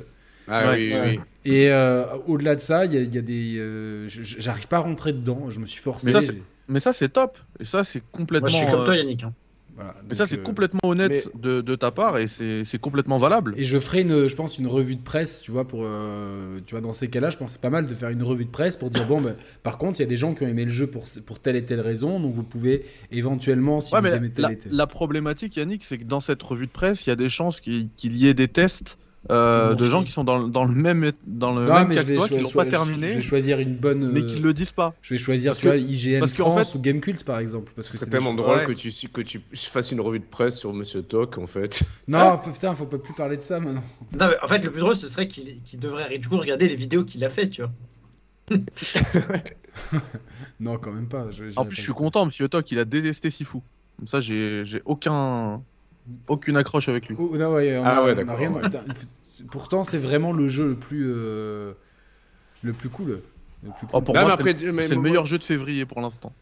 ah 0.48 0.70
Ouais, 0.70 0.76
oui, 0.76 0.92
oui, 0.92 0.98
ouais. 1.00 1.18
oui. 1.18 1.50
Et 1.52 1.70
euh, 1.70 2.04
au-delà 2.26 2.54
de 2.54 2.60
ça, 2.60 2.86
il 2.86 2.94
y, 2.94 2.96
a- 2.96 3.00
il 3.00 3.14
y 3.14 3.18
a 3.18 3.22
des, 3.22 3.56
euh, 3.58 4.06
j'arrive 4.08 4.68
pas 4.68 4.76
à 4.78 4.80
rentrer 4.80 5.12
dedans. 5.12 5.50
Je 5.50 5.60
me 5.60 5.66
suis 5.66 5.80
forcé. 5.80 6.06
Mais 6.06 6.12
ça, 6.14 6.22
c'est- 6.22 6.32
j'ai- 6.32 6.42
Mais 6.68 6.80
ça, 6.80 6.92
c'est 6.94 7.10
top. 7.10 7.38
Et 7.60 7.64
ça, 7.66 7.84
c'est 7.84 8.02
complètement. 8.12 8.48
Moi, 8.48 8.58
je 8.58 8.62
suis 8.64 8.70
comme 8.70 8.80
euh, 8.80 8.84
toi, 8.86 8.96
Yannick. 8.96 9.22
hein. 9.24 9.34
Voilà. 9.74 9.94
Mais 10.08 10.14
ça, 10.14 10.26
c'est 10.26 10.38
euh, 10.38 10.42
complètement 10.42 10.80
honnête 10.84 11.30
de, 11.34 11.60
de 11.60 11.74
ta 11.76 11.90
part 11.90 12.18
et 12.18 12.26
c'est 12.26 12.78
complètement 12.80 13.18
valable. 13.18 13.54
Et 13.56 13.64
je 13.64 13.78
ferai 13.78 14.02
une, 14.02 14.28
je 14.28 14.36
pense, 14.36 14.58
une 14.58 14.66
revue 14.66 14.96
de 14.96 15.02
presse, 15.02 15.40
tu 15.40 15.50
vois, 15.50 15.66
pour, 15.66 15.80
euh, 15.82 16.60
tu 16.66 16.74
vois, 16.74 16.80
dans 16.80 16.92
ces 16.92 17.08
cas-là, 17.08 17.30
je 17.30 17.36
pense 17.36 17.50
que 17.50 17.52
c'est 17.54 17.60
pas 17.60 17.70
mal 17.70 17.86
de 17.86 17.94
faire 17.94 18.10
une 18.10 18.22
revue 18.22 18.44
de 18.44 18.50
presse 18.50 18.76
pour 18.76 18.90
dire 18.90 19.06
bon, 19.06 19.20
ben, 19.20 19.36
par 19.62 19.78
contre, 19.78 19.98
il 20.00 20.04
y 20.04 20.06
a 20.06 20.08
des 20.08 20.16
gens 20.16 20.34
qui 20.34 20.44
ont 20.44 20.48
aimé 20.48 20.64
le 20.64 20.70
jeu 20.70 20.86
pour, 20.86 21.04
pour 21.26 21.40
telle 21.40 21.56
et 21.56 21.64
telle 21.64 21.80
raison, 21.80 22.20
donc 22.20 22.34
vous 22.34 22.44
pouvez 22.44 22.84
éventuellement, 23.10 23.80
si 23.80 23.94
Ouais, 23.94 24.00
vous 24.00 24.06
aimez 24.08 24.30
la, 24.36 24.48
telle 24.48 24.56
et 24.56 24.58
telle. 24.58 24.72
la 24.72 24.86
problématique, 24.86 25.56
Yannick, 25.56 25.84
c'est 25.84 25.98
que 25.98 26.04
dans 26.04 26.20
cette 26.20 26.42
revue 26.42 26.66
de 26.66 26.72
presse, 26.72 27.06
il 27.06 27.10
y 27.10 27.12
a 27.12 27.16
des 27.16 27.28
chances 27.28 27.60
qu'il 27.60 27.88
qu'il 27.96 28.16
y 28.16 28.28
ait 28.28 28.34
des 28.34 28.48
tests 28.48 28.98
euh, 29.30 29.74
de 29.74 29.86
gens 29.86 30.04
qui 30.04 30.12
sont 30.12 30.22
dans, 30.24 30.38
le- 30.38 30.48
dans 30.50 30.64
le 30.64 30.74
même, 30.74 31.12
dans 31.26 31.54
le 31.54 31.64
Non, 31.66 31.74
même 31.74 31.88
mais 31.88 31.94
cas 31.94 32.02
je 32.02 32.06
vais, 32.06 32.16
toi, 32.16 32.28
qui 32.28 32.38
l'ont 32.40 32.50
pas 32.50 32.66
terminé, 32.66 33.08
je 33.10 33.14
vais 33.16 33.22
choisir 33.22 33.58
une 33.58 33.74
bonne. 33.74 34.10
mais 34.12 34.26
qui 34.26 34.36
le 34.40 34.52
disent 34.52 34.72
pas. 34.72 34.94
Je 35.02 35.14
vais 35.14 35.18
choisir, 35.18 35.52
Parce 35.52 35.60
tu 35.60 35.66
vois, 35.66 35.76
IGN 35.76 36.20
parce 36.20 36.34
France 36.34 36.72
fait- 36.72 36.78
ou 36.78 36.82
Gamecult 36.82 37.24
par 37.24 37.38
exemple, 37.38 37.72
parce 37.74 37.88
que 37.88 37.96
C'est 37.96 38.10
tellement 38.10 38.34
drôle 38.34 38.58
Ouais. 38.58 38.66
que 38.66 38.72
tu 38.72 38.90
que 39.08 39.20
tu 39.22 39.40
fasses 39.54 39.92
une 39.92 40.00
revue 40.02 40.18
de 40.20 40.24
presse 40.24 40.58
sur 40.58 40.72
Monsieur 40.74 41.02
Talk 41.02 41.38
en 41.38 41.46
fait. 41.46 41.82
Non, 42.08 42.36
putain, 42.38 42.74
faut 42.74 42.86
pas 42.86 42.98
plus 42.98 43.14
parler 43.14 43.36
de 43.36 43.42
ça 43.42 43.60
maintenant. 43.60 43.82
Non, 44.18 44.26
mais 44.28 44.36
en 44.42 44.46
fait, 44.48 44.58
le 44.62 44.70
plus 44.70 44.80
drôle, 44.80 44.96
ce 44.96 45.08
serait 45.08 45.26
qu'il 45.26 45.62
qu'il 45.62 45.78
devrait 45.80 46.18
du 46.18 46.28
coup 46.28 46.36
regarder 46.36 46.68
les 46.68 46.76
vidéos 46.76 47.04
qu'il 47.04 47.24
a 47.24 47.30
fait, 47.30 47.48
tu 47.48 47.62
vois. 47.62 47.70
Non, 50.60 50.78
quand 50.78 50.92
même 50.92 51.08
pas. 51.08 51.30
je- 51.30 51.44
En 51.56 51.64
plus, 51.64 51.76
je 51.76 51.80
suis 51.82 51.92
content, 51.92 52.24
Monsieur 52.26 52.48
Toc, 52.48 52.70
il 52.70 52.78
a 52.78 52.84
détesté 52.84 53.30
Sifu. 53.30 53.58
Comme 53.98 54.08
ça, 54.08 54.20
j'ai 54.20 54.62
j'ai 54.64 54.82
aucun, 54.84 55.62
aucune 56.28 56.56
accroche 56.56 56.88
avec 56.88 57.08
lui. 57.08 57.16
Oh, 57.18 57.36
non, 57.36 57.54
ouais, 57.54 57.76
on 57.78 57.84
Ah 57.84 57.98
a- 57.98 58.04
ouais, 58.04 58.14
d'accord, 58.14 58.36
rien- 58.36 58.52
Pourtant, 59.50 59.82
c'est 59.82 59.98
vraiment 59.98 60.32
le 60.32 60.48
jeu 60.48 60.68
le 60.68 60.74
plus, 60.76 61.06
euh, 61.08 61.72
le 62.62 62.72
plus 62.72 62.88
cool. 62.88 63.20
Le 63.64 63.70
plus 63.70 63.86
Oh, 63.92 63.96
cool. 63.96 64.04
pour 64.04 64.14
Non, 64.14 64.20
moi, 64.20 64.30
mais 64.30 64.36
c'est 64.36 64.40
après, 64.56 64.72
mais 64.72 64.82
C'est 64.84 64.88
le 64.90 64.94
moi- 64.96 65.02
meilleur 65.04 65.26
jeu 65.26 65.38
de 65.38 65.42
février 65.42 65.84
pour 65.86 66.00
l'instant. 66.00 66.32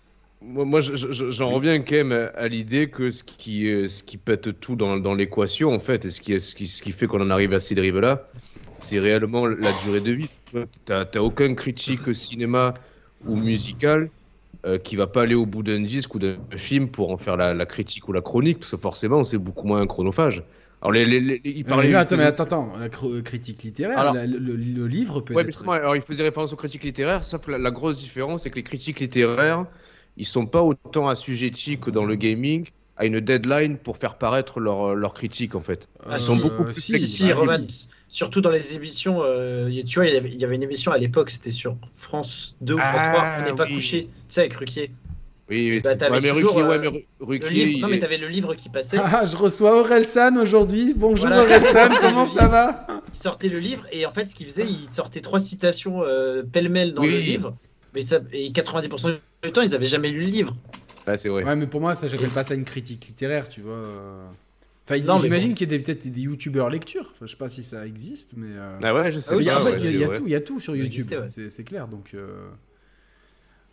Moi, 0.44 0.64
moi, 0.64 0.80
je- 0.80 0.96
je- 0.96 1.30
j'en 1.30 1.50
reviens 1.50 1.80
quand 1.80 1.94
même 1.94 2.12
à, 2.34 2.48
l'idée 2.48 2.90
que 2.90 3.10
ce 3.10 3.22
qui, 3.22 3.68
euh, 3.68 3.86
ce 3.88 4.02
qui 4.02 4.18
pète 4.18 4.58
tout 4.60 4.74
dans, 4.76 4.96
dans 4.96 5.14
l'équation, 5.14 5.72
en 5.72 5.78
fait, 5.78 6.04
et 6.04 6.10
ce 6.10 6.20
qui, 6.20 6.38
ce 6.40 6.54
qui, 6.54 6.66
ce 6.66 6.82
qui 6.82 6.92
fait 6.92 7.06
qu'on 7.06 7.20
en 7.20 7.30
arrive 7.30 7.54
à 7.54 7.60
ces 7.60 7.74
dérives-là, 7.76 8.28
c'est 8.78 8.98
réellement 8.98 9.46
la 9.46 9.70
durée 9.84 10.00
de 10.00 10.10
vie. 10.12 10.28
T'as 10.84 11.04
t'as 11.04 11.20
aucun 11.20 11.54
critique 11.54 12.12
cinéma 12.14 12.74
ou 13.24 13.36
musical 13.36 14.10
euh, 14.66 14.78
qui 14.78 14.96
va 14.96 15.06
pas 15.06 15.22
aller 15.22 15.34
au 15.34 15.46
bout 15.46 15.62
d'un 15.62 15.80
disque 15.82 16.14
ou 16.14 16.18
d'un 16.18 16.36
film 16.56 16.88
pour 16.88 17.10
en 17.10 17.18
faire 17.18 17.36
la, 17.36 17.54
la 17.54 17.66
critique 17.66 18.08
ou 18.08 18.12
la 18.12 18.20
chronique, 18.20 18.58
parce 18.60 18.70
que 18.70 18.76
forcément, 18.76 19.24
c'est 19.24 19.38
beaucoup 19.38 19.66
moins 19.66 19.86
chronophage. 19.86 20.44
Alors, 20.80 20.92
les, 20.92 21.04
les, 21.04 21.20
les- 21.20 21.40
il 21.44 21.64
parlait- 21.64 21.88
mais 21.88 21.94
attends, 21.94 22.16
mais 22.16 22.24
attends, 22.24 22.42
attends, 22.44 22.72
la 22.78 22.88
cr- 22.88 23.22
critique 23.22 23.62
littéraire, 23.62 23.98
Alors- 23.98 24.14
la- 24.14 24.26
le, 24.26 24.86
livre 24.86 25.20
peut 25.20 25.34
Ouais, 25.34 25.42
être. 25.42 25.68
alors 25.68 25.94
il 25.96 26.02
faisait 26.02 26.24
référence 26.24 26.52
aux 26.52 26.56
critiques 26.56 26.84
littéraires, 26.84 27.24
sauf 27.24 27.44
que 27.46 27.52
la, 27.52 27.58
la 27.58 27.70
grosse 27.70 28.00
différence, 28.00 28.42
c'est 28.42 28.50
que 28.50 28.56
les 28.56 28.62
critiques 28.64 28.98
littéraires, 29.00 29.66
ils 30.16 30.26
sont 30.26 30.46
pas 30.46 30.62
autant 30.62 31.08
assujettis 31.08 31.78
que 31.78 31.90
dans 31.90 32.04
le 32.04 32.14
gaming 32.16 32.68
à 32.96 33.06
une 33.06 33.20
deadline 33.20 33.78
pour 33.78 33.96
faire 33.96 34.18
paraître 34.18 34.60
leur, 34.60 34.94
leur 34.94 35.14
critique, 35.14 35.54
en 35.54 35.60
fait. 35.60 35.88
Ah, 36.04 36.16
Ils 36.16 36.20
sont 36.20 36.34
si. 36.36 36.42
beaucoup 36.42 36.64
plus 36.64 36.80
Si, 36.80 36.98
si, 36.98 37.32
Roman. 37.32 37.58
Surtout 38.12 38.42
dans 38.42 38.50
les 38.50 38.76
émissions, 38.76 39.22
euh, 39.24 39.70
tu 39.88 39.98
vois, 39.98 40.06
il 40.06 40.12
y 40.12 40.16
avait- 40.18 40.28
il 40.28 40.38
y 40.38 40.44
avait 40.44 40.56
une 40.56 40.62
émission 40.62 40.92
à 40.92 40.98
l'époque, 40.98 41.30
c'était 41.30 41.50
sur 41.50 41.76
France 41.94 42.54
2 42.60 42.74
ou 42.74 42.78
France 42.78 42.94
Ah, 42.94 43.08
3, 43.08 43.36
On 43.40 43.50
n'est 43.50 43.56
pas 43.56 43.64
oui. 43.64 43.76
couché, 43.76 44.04
tu 44.04 44.10
sais, 44.28 44.40
avec 44.40 44.52
Ruquier. 44.52 44.90
Oui, 45.48 45.70
oui, 45.70 45.80
Bah, 45.82 46.10
ouais, 46.10 46.20
mais 46.20 46.28
toujours, 46.28 46.50
Ruquier, 46.56 46.62
ouais, 46.62 46.76
euh, 46.76 46.90
mais 46.92 47.06
Ruquier, 47.20 47.48
livre- 47.50 47.70
il 47.78 47.80
non, 47.80 47.88
mais 47.88 47.98
t'avais 48.00 48.18
le 48.18 48.28
livre 48.28 48.54
qui 48.54 48.68
passait. 48.68 48.98
Ah, 49.00 49.24
je 49.24 49.34
reçois 49.34 49.80
Orelsan 49.80 50.36
aujourd'hui. 50.36 50.92
Bonjour 50.94 51.26
Voilà. 51.28 51.42
Orelsan, 51.42 51.88
comment 52.02 52.26
ça 52.26 52.48
va? 52.48 52.86
Il 53.14 53.18
sortait 53.18 53.48
le 53.48 53.58
livre 53.60 53.86
et 53.90 54.04
en 54.04 54.12
fait, 54.12 54.26
ce 54.26 54.34
qu'il 54.34 54.46
faisait, 54.46 54.66
il 54.68 54.92
sortait 54.92 55.22
trois 55.22 55.40
citations 55.40 56.02
euh, 56.02 56.42
pêle-mêle 56.42 56.92
dans 56.92 57.02
Oui. 57.02 57.12
le 57.12 57.18
livre. 57.20 57.56
Mais 57.94 58.02
ça, 58.02 58.20
et 58.32 58.52
90% 58.52 59.08
du 59.42 59.52
temps, 59.52 59.62
ils 59.62 59.74
avaient 59.74 59.86
jamais 59.86 60.10
lu 60.10 60.18
le 60.20 60.30
livre. 60.30 60.54
Ouais, 61.06 61.16
c'est 61.16 61.30
vrai. 61.30 61.44
Ouais, 61.44 61.56
mais 61.56 61.66
pour 61.66 61.80
moi, 61.80 61.94
ça, 61.94 62.08
j'appelle 62.08 62.28
pas 62.30 62.44
ça 62.44 62.54
une 62.54 62.64
critique 62.64 63.06
littéraire, 63.06 63.48
tu 63.48 63.62
vois. 63.62 63.88
Enfin, 64.84 64.98
Non, 65.04 65.18
j'imagine 65.18 65.50
bon. 65.50 65.54
qu'il 65.54 65.70
y 65.70 65.74
a 65.74 65.78
des- 65.78 65.84
peut-être 65.84 66.06
des 66.08 66.20
youtubeurs 66.22 66.68
lecture. 66.68 67.08
Enfin, 67.12 67.26
je 67.26 67.30
sais 67.30 67.36
pas 67.36 67.48
si 67.48 67.62
ça 67.62 67.86
existe, 67.86 68.32
mais. 68.36 68.48
euh, 68.50 68.78
Ah 68.82 68.92
ouais, 68.94 69.10
je 69.12 69.20
sais 69.20 69.32
Ah 69.32 69.36
oui, 69.36 69.44
Mais 69.46 69.50
pas. 69.52 69.60
en 69.60 69.64
fait, 69.64 69.70
ouais, 69.72 69.78
il 69.78 69.84
y 69.84 69.86
a- 69.86 69.88
c'est 69.88 69.94
il 69.94 70.00
y, 70.00 70.04
a 70.04 70.06
vrai. 70.08 70.16
tout, 70.18 70.26
il 70.26 70.30
y 70.30 70.34
a 70.34 70.40
tout 70.40 70.60
sur 70.60 70.72
Ça 70.74 70.78
YouTube, 70.78 71.06
ouais. 71.12 71.48
c'est 71.50 71.64
clair. 71.64 71.86
Donc, 71.88 72.10
euh, 72.14 72.48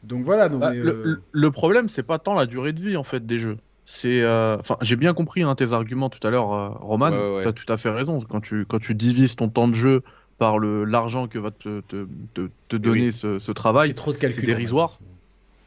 donc 0.04 0.24
voilà. 0.24 0.50
Donc, 0.50 0.62
Bah, 0.62 0.72
mais, 0.72 0.78
euh, 0.78 0.84
le- 1.04 1.22
le 1.32 1.52
problème, 1.52 1.90
c'est 1.90 2.04
pas 2.04 2.20
tant 2.20 2.36
la 2.36 2.46
durée 2.46 2.74
de 2.74 2.80
vie 2.82 2.96
en 2.98 3.04
fait 3.04 3.26
des 3.26 3.38
jeux. 3.40 3.58
C'est, 3.86 4.22
euh, 4.22 4.58
enfin, 4.60 4.78
j'ai 4.82 4.96
bien 4.96 5.14
compris 5.16 5.42
hein, 5.42 5.56
tes 5.56 5.74
arguments 5.74 6.10
tout 6.10 6.26
à 6.26 6.30
l'heure, 6.30 6.54
euh, 6.54 6.70
Roman. 6.80 7.10
Ouais, 7.10 7.18
ouais, 7.18 7.36
ouais. 7.38 7.42
T'as 7.44 7.54
tout 7.54 7.72
à 7.74 7.78
fait 7.78 7.90
raison. 7.90 8.20
Quand 8.22 8.40
tu 8.40 8.66
quand 8.66 8.80
tu 8.80 8.94
divises 8.94 9.36
ton 9.36 9.50
temps 9.50 9.68
de 9.68 9.74
jeu 9.76 10.04
par 10.38 10.60
le 10.60 10.86
l'argent 10.86 11.28
que 11.28 11.40
va 11.40 11.50
te 11.52 11.82
te, 11.82 12.06
te, 12.36 12.50
te 12.68 12.76
donner 12.78 13.08
oui. 13.08 13.14
ce, 13.14 13.40
ce 13.40 13.52
travail, 13.52 13.90
c'est 13.90 13.96
trop 13.96 14.14
de 14.14 14.18
calcul. 14.18 14.46
dérisoire. 14.46 15.00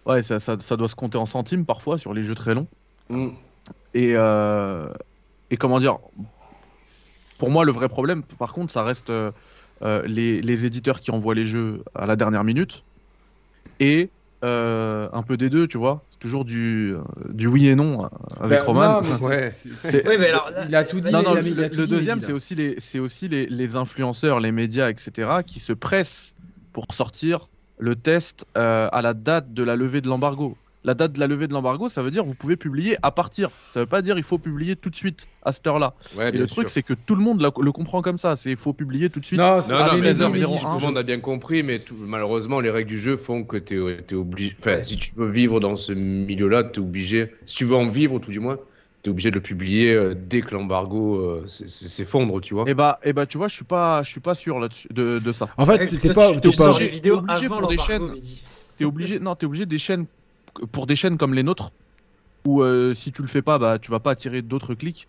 ouais, 0.06 0.22
ça, 0.22 0.38
ça, 0.40 0.56
ça 0.58 0.76
doit 0.76 0.88
se 0.88 0.94
compter 0.94 1.18
en 1.18 1.26
centimes 1.26 1.66
parfois 1.66 1.98
sur 1.98 2.14
les 2.14 2.22
jeux 2.22 2.34
très 2.36 2.54
longs. 2.54 2.68
Mm. 3.10 3.28
Et 3.94 4.14
euh, 4.16 4.86
et 5.52 5.56
comment 5.56 5.78
dire 5.78 5.98
Pour 7.38 7.50
moi, 7.50 7.64
le 7.64 7.72
vrai 7.72 7.88
problème, 7.88 8.22
par 8.38 8.52
contre, 8.52 8.72
ça 8.72 8.82
reste 8.82 9.10
euh, 9.10 9.32
euh, 9.82 10.02
les, 10.06 10.40
les 10.40 10.64
éditeurs 10.64 11.00
qui 11.00 11.10
envoient 11.10 11.34
les 11.34 11.46
jeux 11.46 11.82
à 11.94 12.06
la 12.06 12.16
dernière 12.16 12.44
minute 12.44 12.84
et 13.80 14.10
euh, 14.44 15.08
un 15.12 15.22
peu 15.22 15.36
des 15.36 15.50
deux, 15.50 15.68
tu 15.68 15.78
vois. 15.78 16.04
C'est 16.10 16.18
toujours 16.18 16.44
du, 16.44 16.94
du 17.30 17.46
oui 17.46 17.68
et 17.68 17.74
non 17.74 18.08
avec 18.40 18.60
Ben, 18.60 18.64
Roman. 18.66 19.02
non, 19.02 19.28
mais 19.28 19.52
Oui, 20.06 20.26
alors, 20.26 20.50
là- 20.50 20.66
il 20.68 20.74
a 20.76 20.84
tout 20.84 21.00
dit. 21.00 21.12
Non, 21.12 21.20
il 21.20 21.24
non, 21.24 21.32
a- 21.34 21.40
le, 21.42 21.48
il 21.48 21.64
a 21.64 21.68
tout 21.70 21.76
le 21.80 21.84
dit, 21.86 21.90
deuxième, 21.92 22.20
c'est 22.20 22.32
aussi, 22.32 22.54
les, 22.54 22.76
c'est 22.78 22.98
aussi 22.98 23.28
les, 23.28 23.46
les 23.46 23.76
influenceurs, 23.76 24.40
les 24.40 24.52
médias, 24.52 24.90
etc., 24.90 25.42
qui 25.46 25.60
se 25.60 25.72
pressent 25.72 26.34
pour 26.72 26.86
sortir 26.92 27.48
le 27.78 27.96
test 27.96 28.46
euh, 28.56 28.88
à 28.92 29.02
la 29.02 29.14
date 29.14 29.52
de 29.52 29.62
la 29.62 29.76
levée 29.76 30.00
de 30.00 30.08
l'embargo. 30.08 30.58
La 30.84 30.94
date 30.94 31.12
de 31.12 31.20
la 31.20 31.28
levée 31.28 31.46
de 31.46 31.52
l'embargo, 31.52 31.88
ça 31.88 32.02
veut 32.02 32.10
dire 32.10 32.24
vous 32.24 32.34
pouvez 32.34 32.56
publier 32.56 32.96
à 33.02 33.12
partir. 33.12 33.50
Ça 33.70 33.78
veut 33.80 33.86
pas 33.86 34.02
dire 34.02 34.16
il 34.18 34.24
faut 34.24 34.38
publier 34.38 34.74
tout 34.74 34.90
de 34.90 34.96
suite 34.96 35.28
à 35.44 35.52
cette 35.52 35.64
heure-là. 35.66 35.94
Ouais, 36.16 36.30
Et 36.30 36.32
le 36.32 36.46
truc, 36.48 36.68
c'est 36.68 36.82
que 36.82 36.92
tout 36.94 37.14
le 37.14 37.22
monde 37.22 37.40
la- 37.40 37.52
le 37.60 37.70
comprend 37.72 38.02
comme 38.02 38.18
ça. 38.18 38.34
C'est 38.34 38.50
il 38.50 38.56
faut 38.56 38.72
publier 38.72 39.08
tout 39.08 39.20
de 39.20 39.24
suite. 39.24 39.38
Non, 39.38 39.60
c'est 39.60 39.72
tout 39.76 39.96
le 39.96 40.80
monde 40.86 40.98
a 40.98 41.02
bien 41.04 41.20
compris, 41.20 41.62
mais 41.62 41.78
tout- 41.78 41.94
malheureusement, 42.08 42.58
les 42.58 42.70
règles 42.70 42.88
du 42.88 42.98
jeu 42.98 43.16
font 43.16 43.44
que 43.44 43.56
tu 43.58 43.80
es, 43.80 44.14
obligé. 44.14 44.56
Enfin, 44.60 44.80
si 44.80 44.96
tu 44.96 45.12
veux 45.16 45.28
vivre 45.30 45.60
dans 45.60 45.76
ce 45.76 45.92
milieu-là, 45.92 46.64
tu 46.64 46.80
es 46.80 46.82
obligé. 46.82 47.32
Si 47.46 47.54
tu 47.54 47.64
veux 47.64 47.76
en 47.76 47.88
vivre, 47.88 48.18
tout 48.18 48.32
du 48.32 48.40
moins, 48.40 48.56
tu 49.04 49.08
es 49.08 49.12
obligé 49.12 49.30
de 49.30 49.36
le 49.36 49.40
publier 49.40 49.92
euh, 49.92 50.14
dès 50.16 50.40
que 50.40 50.52
l'embargo 50.52 51.16
euh, 51.16 51.44
s'effondre, 51.46 52.40
tu 52.40 52.54
vois. 52.54 52.68
Et 52.68 52.74
bah, 52.74 52.98
et 53.04 53.12
bah, 53.12 53.26
tu 53.26 53.38
vois, 53.38 53.46
je 53.48 53.54
suis 53.54 53.64
pas, 53.64 54.02
je 54.02 54.10
suis 54.10 54.20
pas 54.20 54.34
sûr 54.34 54.58
là-dessus 54.58 54.88
de, 54.92 55.18
de 55.20 55.32
ça. 55.32 55.48
En 55.56 55.64
fait, 55.66 55.72
Ouais, 55.78 55.86
t'es 55.86 56.12
pas. 56.12 56.32
tu- 56.32 56.40
t'es 56.40 56.56
pas- 56.56 56.70
obligé- 56.72 57.10
obligé 57.12 57.48
pour 57.48 57.68
des 57.68 57.78
chaînes. 57.78 58.10
T'es 58.76 58.84
obligé, 58.84 59.18
non, 59.20 59.34
t'es 59.36 59.46
obligé 59.46 59.66
des 59.66 59.78
chaînes 59.78 60.06
pour 60.72 60.86
des 60.86 60.96
chaînes 60.96 61.18
comme 61.18 61.34
les 61.34 61.42
nôtres 61.42 61.72
où 62.46 62.62
euh, 62.62 62.92
si 62.94 63.12
tu 63.12 63.22
le 63.22 63.28
fais 63.28 63.42
pas, 63.42 63.58
bah 63.58 63.78
tu 63.78 63.90
vas 63.90 64.00
pas 64.00 64.12
attirer 64.12 64.42
d'autres 64.42 64.74
clics. 64.74 65.06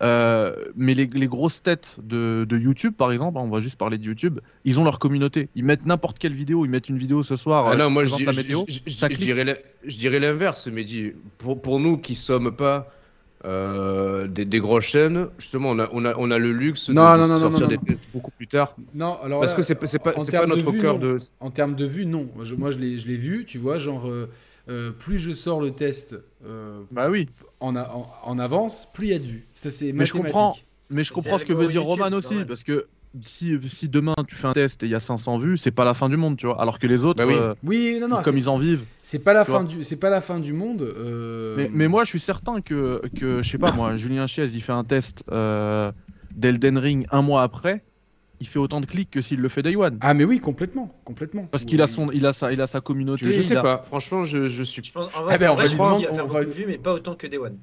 Euh, 0.00 0.54
mais 0.76 0.94
les, 0.94 1.06
les 1.06 1.26
grosses 1.26 1.62
têtes 1.62 1.96
de, 2.02 2.46
de 2.48 2.56
YouTube, 2.58 2.94
par 2.96 3.10
exemple, 3.10 3.38
hein, 3.38 3.42
on 3.44 3.50
va 3.50 3.60
juste 3.60 3.78
parler 3.78 3.98
de 3.98 4.04
YouTube, 4.04 4.38
ils 4.64 4.78
ont 4.78 4.84
leur 4.84 5.00
communauté. 5.00 5.48
Ils 5.56 5.64
mettent 5.64 5.86
n'importe 5.86 6.20
quelle 6.20 6.34
vidéo, 6.34 6.64
ils 6.64 6.70
mettent 6.70 6.88
une 6.88 6.98
vidéo 6.98 7.24
ce 7.24 7.34
soir. 7.34 7.66
Ah 7.66 7.72
euh, 7.72 7.76
non, 7.76 7.90
moi 7.90 8.04
qui 8.04 8.10
je, 8.10 8.14
dis- 8.16 8.24
la 8.24 8.32
météo. 8.32 8.64
je- 8.68 9.06
dirais 9.16 9.44
l'in- 9.44 9.56
je 9.84 9.96
dirais 9.96 10.20
l'inverse, 10.20 10.68
mais 10.68 10.84
dis, 10.84 11.12
pour, 11.38 11.60
pour 11.60 11.80
nous 11.80 11.98
qui 11.98 12.14
sommes 12.14 12.54
pas 12.54 12.92
euh, 13.44 14.28
des, 14.28 14.44
des 14.44 14.60
grosses 14.60 14.84
chaînes, 14.84 15.28
justement, 15.38 15.70
on 15.70 15.78
a, 15.80 15.88
on 15.92 16.04
a, 16.04 16.14
on 16.16 16.30
a 16.30 16.38
le 16.38 16.52
luxe 16.52 16.90
Non, 16.90 17.14
de, 17.14 17.18
non, 17.18 17.26
de 17.26 17.28
non, 17.28 17.28
non, 17.28 17.40
sortir 17.40 17.60
non, 17.62 17.68
des 17.68 17.76
non. 17.76 17.82
tests 17.82 18.04
beaucoup 18.12 18.30
plus 18.30 18.46
tard. 18.46 18.76
Non, 18.94 19.18
alors 19.22 19.40
Parce 19.40 19.52
là, 19.52 19.56
que 19.56 19.62
c'est 19.62 19.74
pas, 19.74 19.86
c'est 19.88 19.98
pas, 19.98 20.12
pas 20.12 20.24
termes 20.24 20.50
de 20.50 20.56
notre 20.56 20.70
vue, 20.70 20.80
cœur 20.80 20.94
non. 20.98 21.00
de. 21.00 21.16
En 21.40 21.50
termes 21.50 21.74
de 21.74 21.86
vue, 21.86 22.06
non. 22.06 22.28
Moi, 22.56 22.70
je 22.70 22.78
l'ai 22.78 22.98
je 22.98 23.08
l'ai 23.08 23.16
vu, 23.16 23.44
tu 23.46 23.58
vois, 23.58 23.78
genre, 23.78 24.06
euh, 24.68 24.90
plus 24.92 25.18
je 25.18 25.32
sors 25.32 25.60
le 25.60 25.70
test 25.72 26.16
euh, 26.44 26.82
Bah 26.92 27.08
oui, 27.10 27.28
en, 27.60 27.74
a- 27.76 27.88
en, 27.88 28.10
en 28.24 28.38
avance, 28.38 28.88
plus 28.92 29.06
il 29.06 29.10
y 29.10 29.14
a 29.14 29.18
de 29.18 29.24
vues. 29.24 29.44
Ça, 29.54 29.70
c'est 29.70 29.92
Mais 29.92 30.06
je 30.06 30.12
comprends. 30.12 30.56
mais 30.90 31.04
je 31.04 31.12
comprends 31.12 31.38
ce 31.38 31.44
que 31.44 31.52
veut 31.52 31.68
dire 31.68 31.82
YouTube, 31.82 32.02
Roman 32.04 32.16
aussi, 32.16 32.44
parce 32.46 32.62
que 32.62 32.86
si, 33.22 33.58
si 33.68 33.88
demain 33.88 34.14
tu 34.28 34.34
fais 34.34 34.46
un 34.48 34.52
test 34.52 34.82
et 34.82 34.86
il 34.86 34.92
y 34.92 34.94
a 34.94 35.00
500 35.00 35.38
vues, 35.38 35.56
c'est 35.56 35.70
pas 35.70 35.84
la 35.86 35.94
fin 35.94 36.10
du 36.10 36.18
monde, 36.18 36.36
tu 36.36 36.44
vois. 36.46 36.60
Alors 36.60 36.78
que 36.78 36.86
les 36.86 37.04
autres, 37.04 37.16
Bah 37.18 37.26
oui. 37.26 37.34
euh, 37.34 37.54
Oui, 37.64 37.98
non, 38.00 38.08
non, 38.08 38.20
comme 38.22 38.34
c'est- 38.34 38.40
ils 38.40 38.48
en 38.50 38.58
vivent. 38.58 38.84
c'est 39.00 39.20
pas 39.24 39.32
la 39.32 39.44
fin 39.46 39.64
du, 39.64 39.82
c'est 39.82 39.96
pas 39.96 40.10
la 40.10 40.20
fin 40.20 40.38
du 40.38 40.52
monde. 40.52 40.82
euh, 40.82 41.54
Mais, 41.56 41.70
mais 41.72 41.88
moi, 41.88 42.04
je 42.04 42.10
suis 42.10 42.20
certain 42.20 42.60
que, 42.60 43.00
que 43.18 43.40
je 43.42 43.50
sais 43.50 43.58
pas, 43.58 43.72
moi, 43.72 43.96
Julien 43.96 44.26
Chiez, 44.26 44.44
il 44.44 44.60
fait 44.62 44.72
un 44.72 44.84
test 44.84 45.24
euh, 45.32 45.90
d'Elden 46.34 46.76
Ring 46.76 47.06
un 47.10 47.22
mois 47.22 47.42
après, 47.42 47.82
il 48.40 48.46
fait 48.46 48.58
autant 48.58 48.80
de 48.80 48.86
clics 48.86 49.10
que 49.10 49.20
s'il 49.20 49.40
le 49.40 49.48
fait 49.48 49.62
Day 49.62 49.74
One. 49.76 49.98
Ah, 50.00 50.14
mais 50.14 50.24
oui, 50.24 50.40
complètement, 50.40 50.94
complètement. 51.04 51.44
Parce 51.50 51.64
qu'il 51.64 51.82
a 51.82 51.86
son, 51.86 52.10
il 52.12 52.24
a 52.26 52.32
sa, 52.32 52.52
il 52.52 52.60
a 52.60 52.66
sa 52.66 52.80
communauté. 52.80 53.30
Je, 53.30 53.40
sais 53.42 53.56
a- 53.56 53.62
pas. 53.62 53.82
Franchement, 53.86 54.24
je, 54.24 54.46
je 54.46 54.62
suis. 54.62 54.82
Je 54.84 54.92
pense, 54.92 55.06
en 55.16 55.20
Ah 55.20 55.22
vrai, 55.24 55.38
ben, 55.38 55.48
on 55.50 55.52
en 55.52 55.56
va 55.56 55.62
vrai, 55.62 55.68
lui 55.68 55.72
je 55.72 55.76
pense 55.76 55.88
demander- 55.90 56.06
qu'il 56.06 56.08
va 56.10 56.14
faire 56.14 56.24
on 56.24 56.28
va 56.28 56.40
beaucoup 56.40 56.50
de 56.52 56.56
vues, 56.56 56.66
mais 56.66 56.78
pas 56.78 56.92
autant 56.92 57.14
que 57.14 57.26
Day 57.26 57.38
One. 57.38 57.58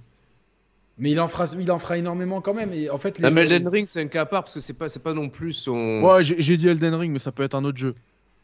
Mais 0.97 1.11
il 1.11 1.19
en 1.19 1.27
fera, 1.27 1.45
il 1.59 1.69
en 1.71 1.77
fera 1.79 1.97
énormément 1.97 2.39
quand 2.41 2.53
même. 2.53 2.71
Et 2.73 2.89
en 2.89 2.97
fait, 2.97 3.19
les 3.19 3.29
gens- 3.29 3.35
Elden 3.35 3.67
Ring, 3.67 3.85
c'est 3.87 4.01
un 4.01 4.07
cas 4.07 4.21
à 4.21 4.25
part 4.25 4.43
parce 4.43 4.53
que 4.53 4.59
c'est 4.61 4.77
pas, 4.77 4.87
c'est 4.87 5.03
pas 5.03 5.13
non 5.13 5.29
plus 5.29 5.51
son. 5.53 6.01
Ouais, 6.01 6.23
j'ai 6.23 6.41
j'ai 6.41 6.55
dit 6.57 6.67
Elden 6.67 6.93
Ring, 6.95 7.11
mais 7.11 7.19
ça 7.19 7.31
peut 7.33 7.43
être 7.43 7.55
un 7.55 7.65
autre 7.65 7.77
jeu. 7.77 7.95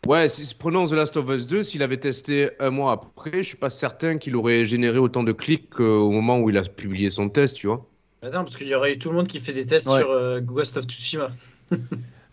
Ouais, 0.07 0.27
si, 0.27 0.53
prenons 0.55 0.87
The 0.87 0.93
Last 0.93 1.15
of 1.15 1.29
Us 1.29 1.45
2, 1.47 1.61
s'il 1.63 1.83
avait 1.83 1.97
testé 1.97 2.49
un 2.59 2.71
mois 2.71 2.91
après, 2.91 3.43
je 3.43 3.47
suis 3.49 3.57
pas 3.57 3.69
certain 3.69 4.17
qu'il 4.17 4.35
aurait 4.35 4.65
généré 4.65 4.97
autant 4.97 5.23
de 5.23 5.31
clics 5.31 5.69
qu'au 5.69 6.09
moment 6.11 6.39
où 6.39 6.49
il 6.49 6.57
a 6.57 6.63
publié 6.63 7.09
son 7.11 7.29
test, 7.29 7.55
tu 7.57 7.67
vois. 7.67 7.85
Bah 8.21 8.29
non, 8.29 8.43
parce 8.43 8.57
qu'il 8.57 8.67
y 8.67 8.73
aurait 8.75 8.93
eu 8.93 8.97
tout 8.97 9.09
le 9.09 9.15
monde 9.15 9.27
qui 9.27 9.39
fait 9.39 9.53
des 9.53 9.65
tests 9.65 9.87
Ouais. 9.87 9.99
sur 9.99 10.09
euh, 10.11 10.41
Ghost 10.41 10.75
of 10.77 10.85
Tsushima. 10.85 11.29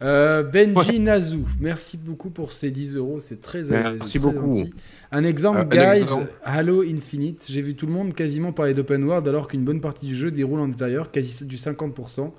Euh, 0.00 0.44
Benji 0.44 1.00
Nazou, 1.00 1.44
merci 1.60 1.96
beaucoup 1.96 2.30
pour 2.30 2.52
ces 2.52 2.70
10 2.70 2.94
euros, 2.96 3.18
c'est 3.20 3.40
très, 3.40 3.62
Merci 3.64 4.18
très 4.20 4.28
beaucoup. 4.30 4.54
gentil. 4.54 4.72
Un 5.10 5.24
exemple, 5.24 5.60
Euh, 5.60 5.64
guys, 5.92 6.00
exemple. 6.02 6.32
Halo 6.44 6.82
Infinite, 6.82 7.46
j'ai 7.50 7.62
vu 7.62 7.74
tout 7.74 7.86
le 7.86 7.92
monde 7.92 8.14
quasiment 8.14 8.52
parler 8.52 8.74
d'open 8.74 9.02
world 9.02 9.26
alors 9.26 9.48
qu'une 9.48 9.64
bonne 9.64 9.80
partie 9.80 10.06
du 10.06 10.14
jeu 10.14 10.30
déroule 10.30 10.60
en 10.60 10.68
intérieur, 10.68 11.10
quasi 11.10 11.44
du 11.44 11.56
50%. 11.56 12.32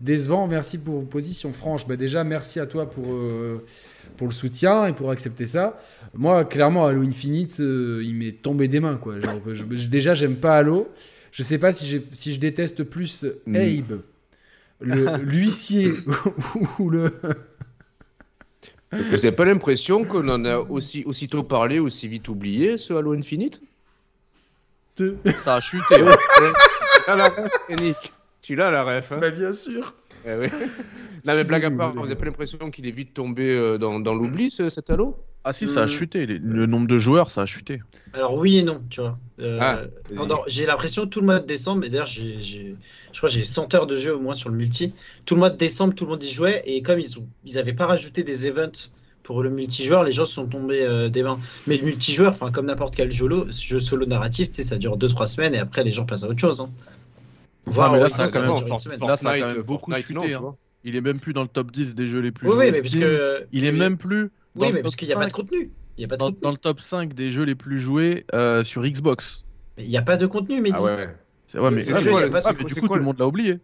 Décevant, 0.00 0.46
merci 0.46 0.78
pour 0.78 1.00
vos 1.00 1.06
positions 1.06 1.52
franches. 1.52 1.86
Bah 1.88 1.96
déjà, 1.96 2.22
merci 2.24 2.60
à 2.60 2.66
toi 2.66 2.88
pour, 2.88 3.06
euh, 3.12 3.64
pour 4.16 4.28
le 4.28 4.32
soutien 4.32 4.86
et 4.86 4.92
pour 4.92 5.10
accepter 5.10 5.46
ça. 5.46 5.78
Moi, 6.14 6.44
clairement, 6.44 6.86
Halo 6.86 7.02
Infinite, 7.02 7.58
euh, 7.60 8.00
il 8.04 8.14
m'est 8.14 8.40
tombé 8.40 8.68
des 8.68 8.78
mains. 8.80 8.96
Quoi. 8.96 9.18
Genre, 9.20 9.40
je- 9.52 9.64
je- 9.68 9.88
déjà, 9.88 10.14
j'aime 10.14 10.36
pas 10.36 10.56
Halo. 10.58 10.88
Je 11.32 11.42
sais 11.42 11.58
pas 11.58 11.72
si, 11.72 12.00
si 12.12 12.32
je 12.34 12.40
déteste 12.40 12.82
plus 12.84 13.26
Mm. 13.46 13.56
Abe, 13.56 14.00
l'huissier 15.22 15.94
ou 16.78 16.90
le... 16.90 17.12
Vous 18.92 19.26
avez 19.26 19.32
pas 19.32 19.44
l'impression 19.44 20.04
qu'on 20.04 20.28
en 20.28 20.44
a 20.44 20.58
aussi, 20.58 21.04
aussitôt 21.04 21.44
parlé, 21.44 21.78
aussi 21.78 22.08
vite 22.08 22.28
oublié, 22.28 22.76
ce 22.76 22.92
Halo 22.92 23.12
Infinite? 23.12 23.62
Ça 25.44 25.56
a 25.56 25.60
chuté. 25.60 26.02
ouais. 26.02 26.16
Ah 27.06 27.30
Yannick. 27.68 28.12
Tu 28.42 28.56
l'as 28.56 28.70
la 28.70 28.82
ref, 28.82 29.12
hein 29.12 29.18
Bah, 29.20 29.30
bien 29.30 29.52
sûr. 29.52 29.94
Eh 30.24 30.34
oui. 30.34 30.48
Non 31.24 31.34
mais 31.34 31.44
blague 31.44 31.64
à 31.64 31.70
part, 31.70 31.92
vous 31.94 32.02
gars. 32.02 32.06
avez 32.06 32.16
pas 32.16 32.24
l'impression 32.26 32.70
qu'il 32.70 32.86
est 32.86 32.90
vite 32.90 33.14
tombé 33.14 33.50
euh, 33.50 33.78
dans, 33.78 34.00
dans 34.00 34.14
l'oubli, 34.14 34.50
ce, 34.50 34.68
cet 34.68 34.90
Halo? 34.90 35.16
Ah 35.44 35.52
si, 35.52 35.66
ça 35.68 35.82
a 35.82 35.86
Hmm. 35.86 35.88
chuté. 35.88 36.26
les- 36.26 36.38
Le 36.38 36.66
nombre 36.66 36.86
de 36.86 36.98
joueurs, 36.98 37.30
ça 37.30 37.42
a 37.42 37.46
chuté. 37.46 37.80
Alors 38.12 38.34
oui 38.34 38.58
et 38.58 38.62
non, 38.62 38.82
tu 38.90 39.00
vois. 39.00 39.18
Euh, 39.38 39.58
Ah, 39.60 39.82
j'ai 40.48 40.66
l'impression 40.66 41.06
tout 41.06 41.20
le 41.20 41.26
mois 41.26 41.38
de 41.40 41.46
décembre, 41.46 41.84
et 41.84 41.90
d'ailleurs 41.90 42.06
j'ai, 42.06 42.40
j'ai- 42.42 42.76
je 43.12 43.18
crois 43.18 43.28
que 43.28 43.34
j'ai 43.34 43.44
100 43.44 43.72
heures 43.74 43.86
de 43.86 43.96
jeu 43.96 44.14
au 44.16 44.20
moins 44.20 44.34
sur 44.34 44.48
le 44.50 44.56
multi. 44.56 44.92
Tout 45.24 45.34
le 45.34 45.38
mois 45.40 45.50
de 45.50 45.56
décembre, 45.56 45.94
tout 45.94 46.04
le 46.04 46.10
monde 46.10 46.22
y 46.24 46.30
jouait, 46.30 46.62
et 46.66 46.82
comme 46.82 46.98
ils 46.98 47.18
ont, 47.18 47.28
ils 47.44 47.74
pas 47.76 47.86
rajouté 47.86 48.24
des 48.24 48.46
events 48.48 48.90
pour 49.22 49.42
le 49.42 49.50
multijoueur, 49.50 50.02
les 50.02 50.12
gens 50.12 50.24
se 50.26 50.32
sont 50.34 50.46
tombés 50.48 50.82
euh, 50.82 51.08
des 51.08 51.22
mains. 51.22 51.38
Mais 51.66 51.76
le 51.76 51.84
multijoueur, 51.84 52.32
enfin 52.32 52.50
comme 52.50 52.66
n'importe 52.66 52.96
quel 52.96 53.12
jeu, 53.12 53.28
jeu 53.50 53.78
solo 53.80 54.06
narratif, 54.06 54.48
tu 54.50 54.56
sais, 54.56 54.62
ça 54.64 54.76
dure 54.78 54.96
2-3 54.96 55.26
semaines 55.26 55.54
et 55.54 55.58
après 55.58 55.84
les 55.84 55.92
gens 55.92 56.04
passent 56.04 56.24
à 56.24 56.28
autre 56.28 56.40
chose. 56.40 56.60
Hein. 56.60 56.70
Voire, 57.70 57.92
mais 57.92 58.00
là, 58.00 58.08
ça 58.10 58.24
a 58.24 58.28
quand 58.28 58.40
même 58.42 59.62
beaucoup 59.62 59.90
Fortnite, 59.92 60.06
chuté, 60.06 60.34
hein. 60.34 60.56
Il 60.82 60.96
est 60.96 61.00
même 61.00 61.20
plus 61.20 61.32
dans 61.32 61.42
le 61.42 61.48
top 61.48 61.70
10 61.72 61.94
des 61.94 62.06
jeux 62.06 62.20
les 62.20 62.32
plus 62.32 62.48
Oui, 62.48 62.54
joués. 62.54 62.64
oui, 62.66 62.70
mais 62.72 62.78
parce 62.80 62.88
Steam. 62.88 63.00
que 63.02 63.46
Il 63.52 63.64
est 63.64 63.70
oui, 63.70 63.78
même 63.78 63.96
plus 63.98 64.30
dans, 64.54 64.66
oui, 64.66 64.68
le 64.68 64.74
mais 64.76 64.82
parce 64.82 64.94
top 64.94 64.98
qu'il 65.00 65.08
n'y 65.08 65.14
a 65.14 65.16
pas 65.16 65.26
de 65.26 65.32
5 65.32 65.36
contenu. 65.42 65.72
Il 65.96 66.02
y 66.02 66.04
a 66.04 66.08
pas 66.08 66.16
de 66.16 66.18
dans, 66.20 66.26
contenu. 66.26 66.40
dans 66.42 66.50
le 66.50 66.56
top 66.56 66.80
5 66.80 67.14
des 67.14 67.30
jeux 67.30 67.44
les 67.44 67.54
plus 67.54 67.78
joués 67.78 68.24
euh, 68.34 68.64
sur 68.64 68.82
Xbox. 68.82 69.44
Il 69.76 69.88
n'y 69.88 69.96
a 69.96 70.02
pas 70.02 70.16
de 70.16 70.26
contenu, 70.26 70.60
mais 70.60 70.70
Ah 70.72 70.82
ouais, 70.82 70.96
ouais. 70.96 71.16
C'est 71.46 71.58
ouais, 71.58 71.70
mais, 71.70 71.82
C'est 71.82 71.92
ouais, 71.94 72.10
quoi, 72.10 72.20
mais- 72.26 72.28
mais 72.58 72.64
du 72.64 72.74
coup, 72.76 72.86
quoi 72.86 72.96
tout 72.96 73.00
le 73.00 73.04
monde 73.04 73.18
l'a 73.18 73.26
oublié. 73.26 73.58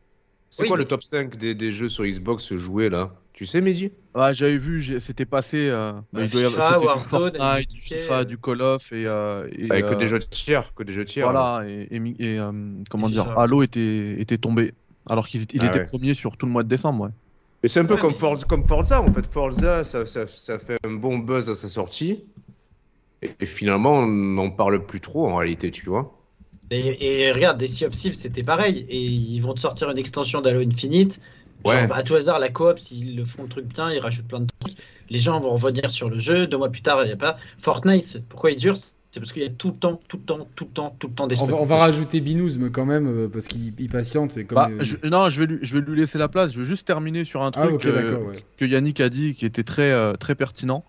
C'est 0.50 0.62
Oui, 0.62 0.68
quoi 0.68 0.76
le 0.76 0.84
top 0.84 1.02
5 1.02 1.36
des, 1.36 1.54
des 1.54 1.72
jeux 1.72 1.88
sur 1.88 2.04
Xbox 2.04 2.54
joués 2.54 2.88
là? 2.88 3.14
Tu 3.36 3.44
sais, 3.44 3.60
Mehdi 3.60 3.92
Ah, 4.14 4.32
j'avais 4.32 4.56
vu, 4.56 4.98
c'était 4.98 5.26
passé. 5.26 5.68
euh, 5.68 5.92
bah, 6.10 6.22
il 6.22 6.30
doit 6.30 6.40
y 6.40 6.44
avoir- 6.46 6.80
du 6.80 6.86
Warzone, 6.86 7.36
Fortnite, 7.36 7.68
du 7.68 7.80
FIFA, 7.82 8.20
euh, 8.20 8.24
du 8.24 8.38
Call 8.38 8.62
of 8.62 8.90
et. 8.92 9.04
euh, 9.06 9.46
et, 9.52 9.68
que 9.68 9.74
euh, 9.74 9.94
des 9.94 10.08
jeux 10.08 10.18
de 10.18 10.24
tiers, 10.24 10.72
que 10.74 10.82
des 10.82 10.92
jeux 10.94 11.04
de. 11.04 11.20
Voilà, 11.20 11.62
et, 11.68 11.86
et 11.90 11.98
mi- 11.98 12.16
et, 12.18 12.38
euh, 12.38 12.50
comment 12.88 13.08
Et 13.08 13.12
dire, 13.12 13.26
FIFA. 13.26 13.42
Halo 13.42 13.62
était, 13.62 14.16
était 14.18 14.38
tombé. 14.38 14.72
Alors 15.06 15.28
qu'il 15.28 15.42
il 15.52 15.60
Ah 15.60 15.66
était 15.66 15.80
ouais. 15.80 15.84
premier 15.84 16.14
sur 16.14 16.38
tout 16.38 16.46
le 16.46 16.52
mois 16.52 16.62
de 16.62 16.68
décembre, 16.68 17.04
ouais. 17.04 17.10
Mais 17.62 17.68
c'est 17.68 17.80
un 17.80 17.84
peu 17.84 17.94
Ouais, 17.94 18.00
comme, 18.00 18.12
mais- 18.12 18.18
Forza, 18.18 18.46
comme 18.46 18.66
Forza 18.66 19.02
en 19.02 19.12
fait. 19.12 19.26
Forza, 19.26 19.84
ça, 19.84 20.06
ça, 20.06 20.26
ça 20.26 20.58
fait 20.58 20.78
un 20.86 20.94
bon 20.94 21.18
buzz 21.18 21.50
à 21.50 21.54
sa 21.54 21.68
sortie. 21.68 22.24
Et, 23.20 23.32
et 23.38 23.46
finalement, 23.46 23.98
on 23.98 24.06
n'en 24.06 24.50
parle 24.50 24.86
plus 24.86 25.00
trop 25.00 25.26
en 25.28 25.36
réalité, 25.36 25.70
tu 25.70 25.90
vois. 25.90 26.10
Et, 26.70 27.26
et 27.26 27.32
regarde, 27.32 27.58
des 27.58 27.68
Sea 27.68 27.84
of 27.84 27.92
c'était 27.92 28.42
pareil. 28.42 28.86
Et 28.88 28.98
ils 29.04 29.40
vont 29.40 29.52
te 29.52 29.60
sortir 29.60 29.90
une 29.90 29.98
extension 29.98 30.40
d'Halo 30.40 30.60
Infinite. 30.66 31.20
Genre, 31.64 31.74
Ouais. 31.74 31.88
à 31.92 32.02
tout 32.02 32.14
hasard, 32.14 32.38
la 32.38 32.48
coop, 32.48 32.78
s'ils 32.78 33.16
le 33.16 33.24
font 33.24 33.42
le 33.44 33.48
truc 33.48 33.66
bien, 33.66 33.90
ils 33.92 33.98
rajoutent 33.98 34.28
plein 34.28 34.40
de 34.40 34.46
trucs. 34.60 34.76
Les 35.10 35.18
gens 35.18 35.40
vont 35.40 35.50
revenir 35.54 35.90
sur 35.90 36.08
le 36.10 36.18
jeu. 36.18 36.46
Deux 36.46 36.56
mois 36.58 36.68
plus 36.70 36.82
tard, 36.82 37.02
il 37.02 37.06
n'y 37.06 37.12
a 37.12 37.16
pas. 37.16 37.38
Fortnite, 37.60 38.22
pourquoi 38.28 38.50
il 38.50 38.58
dure? 38.58 38.76
C'est 38.76 39.20
parce 39.20 39.32
qu'il 39.32 39.42
y 39.42 39.46
a 39.46 39.50
tout 39.50 39.68
le 39.70 39.76
temps, 39.76 40.00
tout 40.08 40.18
le 40.18 40.22
temps, 40.24 40.46
tout 40.56 40.64
le 40.64 40.70
temps, 40.70 40.94
tout 40.98 41.06
le 41.08 41.14
temps 41.14 41.26
des 41.26 41.36
On 41.36 41.44
trucs. 41.46 41.50
va, 41.50 41.56
on 41.62 41.64
va 41.64 41.76
rajouter 41.78 42.20
Binous, 42.20 42.58
mais 42.58 42.70
quand 42.70 42.84
même, 42.84 43.06
euh, 43.06 43.28
parce 43.28 43.46
qu'il 43.46 43.72
il 43.78 43.88
patiente. 43.88 44.34
Comme, 44.46 44.56
Bah, 44.56 44.68
euh, 44.70 44.78
je- 44.82 44.96
non, 45.08 45.28
je 45.30 45.40
vais, 45.40 45.46
lui, 45.46 45.58
je 45.62 45.78
vais 45.78 45.80
lui 45.90 45.98
laisser 45.98 46.18
la 46.18 46.28
place. 46.28 46.52
Je 46.52 46.58
veux 46.58 46.64
juste 46.64 46.86
terminer 46.86 47.24
sur 47.24 47.42
un 47.42 47.50
truc 47.50 47.64
Ah, 47.70 47.74
ok, 47.74 47.86
euh, 47.86 48.18
ouais. 48.18 48.36
que 48.58 48.64
Yannick 48.66 49.00
a 49.00 49.08
dit 49.08 49.34
qui 49.34 49.46
était 49.46 49.62
très, 49.64 49.90
euh, 49.90 50.14
très 50.14 50.34
pertinent 50.34 50.84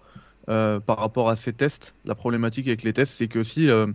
euh, 0.49 0.79
par 0.79 0.97
rapport 0.97 1.29
à 1.29 1.35
ces 1.37 1.53
tests. 1.53 1.93
La 2.05 2.15
problématique 2.15 2.67
avec 2.67 2.83
les 2.83 2.91
tests, 2.91 3.13
c'est 3.13 3.27
que 3.27 3.43
si 3.43 3.69
euh, 3.69 3.87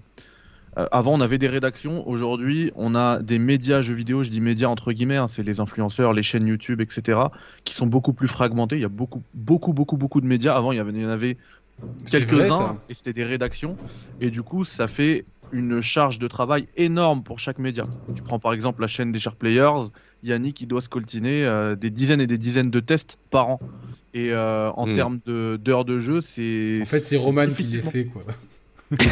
euh, 0.79 0.87
avant 0.91 1.13
on 1.15 1.21
avait 1.21 1.39
des 1.39 1.49
rédactions, 1.49 2.07
aujourd'hui 2.09 2.73
on 2.75 2.95
a 2.95 3.21
des 3.23 3.39
médias 3.39 3.83
jeux 3.83 3.95
vidéo, 3.95 4.23
je 4.23 4.31
dis 4.31 4.41
médias 4.41 4.69
entre 4.69 4.93
guillemets, 4.93 5.17
hein, 5.19 5.29
c'est 5.29 5.43
les 5.43 5.61
influenceurs, 5.61 6.13
les 6.13 6.23
chaînes 6.23 6.47
YouTube, 6.47 6.81
etc., 6.81 7.19
qui 7.65 7.75
sont 7.75 7.87
beaucoup 7.87 8.15
plus 8.15 8.29
fragmentés. 8.29 8.77
Il 8.77 8.83
y 8.83 8.85
a 8.85 8.89
beaucoup, 8.89 9.23
beaucoup, 9.35 9.73
beaucoup, 9.73 9.97
beaucoup 9.97 10.21
de 10.21 10.27
médias. 10.27 10.55
Avant, 10.55 10.73
il 10.73 10.77
y, 10.77 10.81
avait, 10.81 10.93
il 10.93 11.03
y 11.03 11.07
en 11.07 11.11
avait 11.11 11.37
quelques-uns 12.11 12.79
et 12.89 12.95
c'était 12.95 13.13
des 13.13 13.25
rédactions. 13.25 13.79
Et 14.21 14.31
du 14.31 14.43
coup, 14.43 14.65
ça 14.65 14.89
fait 14.89 15.27
une 15.51 15.81
charge 15.81 16.19
de 16.19 16.29
travail 16.29 16.67
énorme 16.77 17.23
pour 17.23 17.39
chaque 17.39 17.59
média. 17.59 17.85
Tu 18.15 18.23
prends 18.23 18.39
par 18.39 18.53
exemple 18.55 18.81
la 18.81 18.87
chaîne 18.87 19.13
des 19.13 19.19
Sharp 19.19 19.39
Players, 19.39 19.89
Yannick, 20.23 20.61
il 20.61 20.67
doit 20.67 20.81
scoltiner 20.81 21.45
euh, 21.45 21.77
des 21.77 21.91
dizaines 21.91 22.21
et 22.21 22.27
des 22.27 22.39
dizaines 22.39 22.71
de 22.71 22.81
tests 22.81 23.19
par 23.31 23.49
an. 23.49 23.63
Et 24.15 24.33
euh, 24.33 24.71
en 24.73 24.87
Hmm. 24.87 24.95
termes 24.95 25.21
de- 25.25 25.59
d'heures 25.63 25.85
de, 25.85 25.99
jeu, 25.99 26.21
c'est. 26.21 26.79
En 26.83 26.85
fait, 26.85 27.01
c'est 27.01 27.17
Roman 27.17 27.47
qui 27.47 27.63
les 27.65 27.83
fait, 27.83 28.05
quoi. 28.07 28.23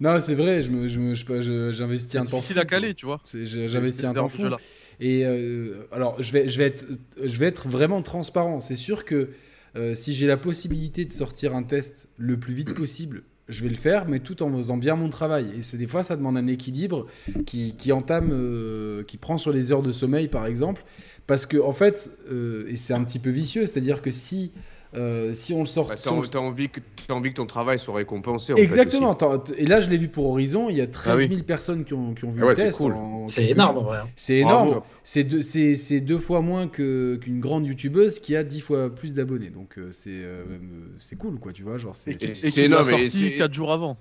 non, 0.00 0.20
c'est 0.20 0.34
vrai, 0.34 0.60
je 0.62 0.70
me- 0.70 0.88
je 0.88 0.98
me- 1.00 1.14
je 1.14 1.24
je- 1.40 1.72
j'investis 1.72 2.12
C'est 2.12 2.18
un 2.18 2.24
temps 2.26 2.36
difficile 2.38 2.56
fou, 2.56 2.60
à 2.60 2.64
caler, 2.66 2.94
tu 2.94 3.06
vois. 3.06 3.20
C'est- 3.24 3.46
J'investis 3.46 4.04
un 4.04 4.12
temps 4.14 4.28
fou. 4.28 4.44
Et 5.00 5.24
euh, 5.24 5.86
alors, 5.92 6.20
je 6.22 6.32
vais, 6.32 6.48
je, 6.48 6.58
vais 6.58 6.64
être, 6.64 6.86
je 7.22 7.38
vais 7.38 7.46
être 7.46 7.68
vraiment 7.68 8.02
transparent. 8.02 8.60
C'est 8.60 8.74
sûr 8.74 9.04
que 9.04 9.30
euh, 9.76 9.94
si 9.94 10.14
j'ai 10.14 10.26
la 10.26 10.36
possibilité 10.38 11.04
de 11.04 11.12
sortir 11.12 11.54
un 11.54 11.62
test 11.62 12.08
le 12.16 12.38
plus 12.38 12.54
vite 12.54 12.72
possible, 12.74 13.22
je 13.48 13.62
vais 13.62 13.68
le 13.68 13.74
faire, 13.76 14.06
mais 14.08 14.20
tout 14.20 14.42
en 14.42 14.50
faisant 14.56 14.76
bien 14.76 14.96
mon 14.96 15.08
travail. 15.08 15.50
Et 15.56 15.62
c'est 15.62 15.76
des 15.78 15.86
fois, 15.86 16.02
ça 16.02 16.16
demande 16.16 16.36
un 16.36 16.46
équilibre 16.46 17.06
qui, 17.46 17.74
qui 17.76 17.92
entame, 17.92 18.30
euh, 18.32 19.02
qui 19.04 19.18
prend 19.18 19.38
sur 19.38 19.52
les 19.52 19.70
heures 19.72 19.82
de 19.82 19.92
sommeil, 19.92 20.28
par 20.28 20.46
exemple. 20.46 20.82
Parce 21.26 21.44
que, 21.46 21.56
en 21.58 21.72
fait, 21.72 22.10
et 22.68 22.76
c'est 22.76 22.94
un 22.94 23.02
petit 23.04 23.18
peu 23.18 23.30
vicieux, 23.30 23.62
c'est-à-dire 23.66 24.00
que 24.02 24.10
si, 24.10 24.52
euh, 24.94 25.34
si 25.34 25.52
on 25.52 25.60
le 25.60 25.66
sort. 25.66 25.88
Bah, 25.88 25.96
si 25.96 26.08
on 26.08 26.20
T'as 26.20 26.28
t'as 26.28 26.38
envie, 26.38 26.68
que- 26.68 26.80
t'as 27.06 27.14
envie 27.14 27.30
que 27.30 27.36
ton 27.36 27.46
travail 27.46 27.78
soit 27.78 27.94
récompensé. 27.94 28.52
en 28.52 28.56
fait, 28.56 28.62
Exactement. 28.62 29.16
Et 29.58 29.66
là, 29.66 29.80
je 29.80 29.90
l'ai 29.90 29.96
vu 29.96 30.08
pour 30.08 30.26
Horizon. 30.30 30.68
Il 30.70 30.76
y 30.76 30.80
a 30.80 30.86
13 30.86 31.14
Ah 31.14 31.18
000 31.22 31.34
oui. 31.34 31.42
personnes 31.42 31.84
qui 31.84 31.94
ont, 31.94 32.14
qui 32.14 32.24
ont 32.24 32.30
vu 32.30 32.40
Ah 32.42 32.46
ouais, 32.46 32.50
le 32.50 32.56
c'est 32.56 32.64
test. 32.66 32.78
cool. 32.78 32.92
en 32.92 33.26
C'est 33.28 33.42
quelques 33.42 33.52
énorme 33.52 33.76
en 33.76 33.80
jours. 33.80 33.88
vrai. 33.90 33.98
hein. 33.98 34.08
C'est 34.16 34.42
Bravo. 34.42 34.68
énorme. 34.70 34.82
C'est 35.04 35.24
deux, 35.24 35.42
c'est- 35.42 35.74
c'est 35.76 36.00
deux 36.00 36.18
fois 36.18 36.40
moins 36.40 36.68
que- 36.68 37.16
qu'une 37.20 37.40
grande 37.40 37.66
youtubeuse 37.66 38.18
qui 38.20 38.34
a 38.36 38.44
10 38.44 38.60
fois 38.60 38.94
plus 38.94 39.14
d'abonnés. 39.14 39.50
Donc 39.50 39.78
euh, 39.78 39.88
c'est 39.90 40.10
euh, 40.12 40.44
c'est 40.98 41.16
cool, 41.16 41.38
quoi, 41.38 41.52
tu 41.52 41.62
vois. 41.62 41.76
Genre, 41.78 41.94
c'est- 41.96 42.22
Et, 42.22 42.34
c'est 42.34 42.64
énorme, 42.64 42.88
sorti 42.90 43.10
c'est- 43.10 43.32
4 43.36 43.52
jours 43.54 43.72
avant. 43.72 43.96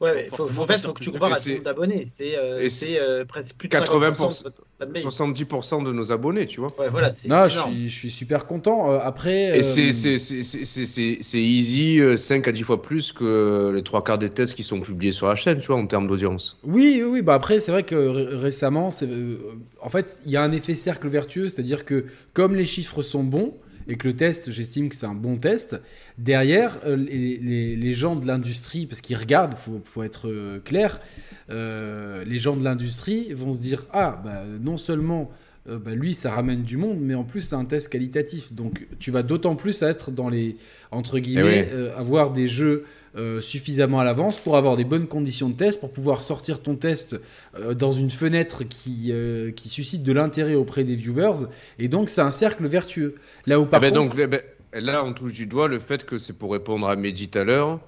Ouais, 0.00 0.14
mais 0.14 0.30
faut, 0.32 0.48
ça 0.48 0.78
faut 0.78 0.92
que 0.92 1.02
tu 1.02 1.10
compares 1.12 1.32
à 1.32 1.40
ton 1.40 1.50
nombre 1.50 1.62
d'abonnés. 1.64 2.04
C'est 2.08 2.36
euh, 2.36 2.68
c'est, 2.68 2.98
euh, 3.00 3.24
presque 3.24 3.56
plus 3.56 3.68
de 3.68 3.74
80%, 3.74 4.28
50% 4.30 4.38
de 4.38 4.42
votre 4.44 4.62
fanbase. 4.78 5.02
70% 5.02 5.82
de 5.84 5.92
nos 5.92 6.10
abonnés, 6.10 6.46
tu 6.46 6.60
vois. 6.60 6.74
Ouais, 6.78 6.88
voilà, 6.88 7.10
c'est 7.10 7.28
non, 7.28 7.46
je 7.46 7.58
suis, 7.58 7.88
je 7.88 7.94
suis 7.94 8.10
super 8.10 8.46
content. 8.46 8.90
Euh, 8.90 8.98
après, 9.00 9.50
Et 9.50 9.58
euh, 9.58 9.62
c'est- 9.62 9.92
c'est 9.92 10.18
c'est- 10.18 10.42
c'est- 10.42 10.64
c'est- 10.64 10.86
c'est- 10.86 11.18
c'est 11.20 11.40
easy, 11.40 12.00
euh, 12.00 12.16
5 12.16 12.48
à 12.48 12.52
10 12.52 12.62
fois 12.62 12.82
plus 12.82 13.12
que 13.12 13.70
les 13.74 13.82
trois 13.82 14.02
quarts 14.02 14.18
des 14.18 14.30
tests 14.30 14.54
qui 14.54 14.62
sont 14.64 14.80
publiés 14.80 15.12
sur 15.12 15.28
la 15.28 15.36
chaîne, 15.36 15.60
tu 15.60 15.68
vois, 15.68 15.76
en 15.76 15.86
termes 15.86 16.08
d'audience. 16.08 16.58
Oui, 16.64 17.00
oui, 17.02 17.10
oui. 17.10 17.22
Bah 17.22 17.34
après, 17.34 17.58
c'est 17.60 17.70
vrai 17.72 17.84
que 17.84 17.94
ré- 17.94 18.36
récemment, 18.36 18.90
c'est, 18.90 19.08
euh, 19.08 19.36
en 19.80 19.88
fait, 19.88 20.20
il 20.24 20.32
y 20.32 20.36
a 20.36 20.42
un 20.42 20.52
effet 20.52 20.74
cercle 20.74 21.08
vertueux, 21.08 21.48
c'est-à-dire 21.48 21.84
que 21.84 22.06
comme 22.32 22.54
les 22.56 22.66
chiffres 22.66 23.02
sont 23.02 23.22
bons 23.24 23.54
et 23.88 23.96
que 23.96 24.08
le 24.08 24.14
test, 24.16 24.50
j'estime 24.50 24.88
que 24.88 24.96
c'est 24.96 25.06
un 25.06 25.14
bon 25.14 25.36
test, 25.36 25.80
derrière, 26.18 26.78
euh, 26.86 26.96
les, 26.96 27.38
les- 27.38 27.76
les 27.76 27.92
gens 27.92 28.16
de 28.16 28.26
l'industrie, 28.26 28.86
parce 28.86 29.00
qu'ils 29.00 29.16
regardent, 29.16 29.54
faut, 29.54 29.80
faut 29.84 30.02
être 30.02 30.28
euh, 30.28 30.60
clair, 30.60 31.00
euh, 31.50 32.24
les 32.24 32.38
gens 32.38 32.56
de 32.56 32.64
l'industrie 32.64 33.32
vont 33.34 33.52
se 33.52 33.60
dire 33.60 33.86
ah, 33.92 34.20
bah, 34.24 34.44
non 34.60 34.76
seulement 34.76 35.30
euh, 35.68 35.78
bah, 35.78 35.94
lui, 35.94 36.14
ça 36.14 36.30
ramène 36.32 36.62
du 36.62 36.76
monde, 36.76 36.98
mais 37.00 37.14
en 37.14 37.24
plus, 37.24 37.40
c'est 37.42 37.54
un 37.54 37.64
test 37.64 37.88
qualitatif. 37.88 38.52
Donc, 38.52 38.86
tu 38.98 39.10
vas 39.10 39.22
d'autant 39.22 39.54
plus 39.56 39.82
être 39.82 40.10
dans 40.10 40.28
les 40.28 40.56
entre 40.90 41.18
guillemets, 41.18 41.42
ouais. 41.42 41.68
euh, 41.72 41.96
avoir 41.96 42.32
des 42.32 42.46
jeux 42.48 42.84
euh, 43.14 43.42
suffisamment 43.42 44.00
à 44.00 44.04
l'avance 44.04 44.38
pour 44.38 44.56
avoir 44.56 44.76
des 44.76 44.84
bonnes 44.84 45.06
conditions 45.06 45.50
de 45.50 45.54
test, 45.54 45.80
pour 45.80 45.92
pouvoir 45.92 46.22
sortir 46.22 46.62
ton 46.62 46.76
test 46.76 47.20
euh, 47.58 47.74
dans 47.74 47.92
une 47.92 48.10
fenêtre 48.10 48.64
qui, 48.64 49.08
euh, 49.10 49.50
qui 49.50 49.68
suscite 49.68 50.02
de 50.02 50.12
l'intérêt 50.12 50.54
auprès 50.54 50.84
des 50.84 50.96
viewers. 50.96 51.46
Et 51.78 51.88
donc, 51.88 52.08
c'est 52.08 52.22
un 52.22 52.30
cercle 52.30 52.66
vertueux. 52.66 53.16
Là 53.46 53.60
où, 53.60 53.64
Eh 53.64 53.66
par 53.66 53.80
ben 53.80 53.92
contre... 53.92 54.08
donc, 54.08 54.18
eh 54.18 54.26
ben, 54.26 54.40
là, 54.72 55.04
on 55.04 55.12
touche 55.12 55.34
du 55.34 55.46
doigt 55.46 55.68
le 55.68 55.78
fait 55.78 56.06
que 56.06 56.16
c'est 56.16 56.32
pour 56.32 56.52
répondre 56.52 56.88
à 56.88 56.96
Mehdi 56.96 57.28
tout 57.28 57.38
à 57.38 57.44
l'heure. 57.44 57.80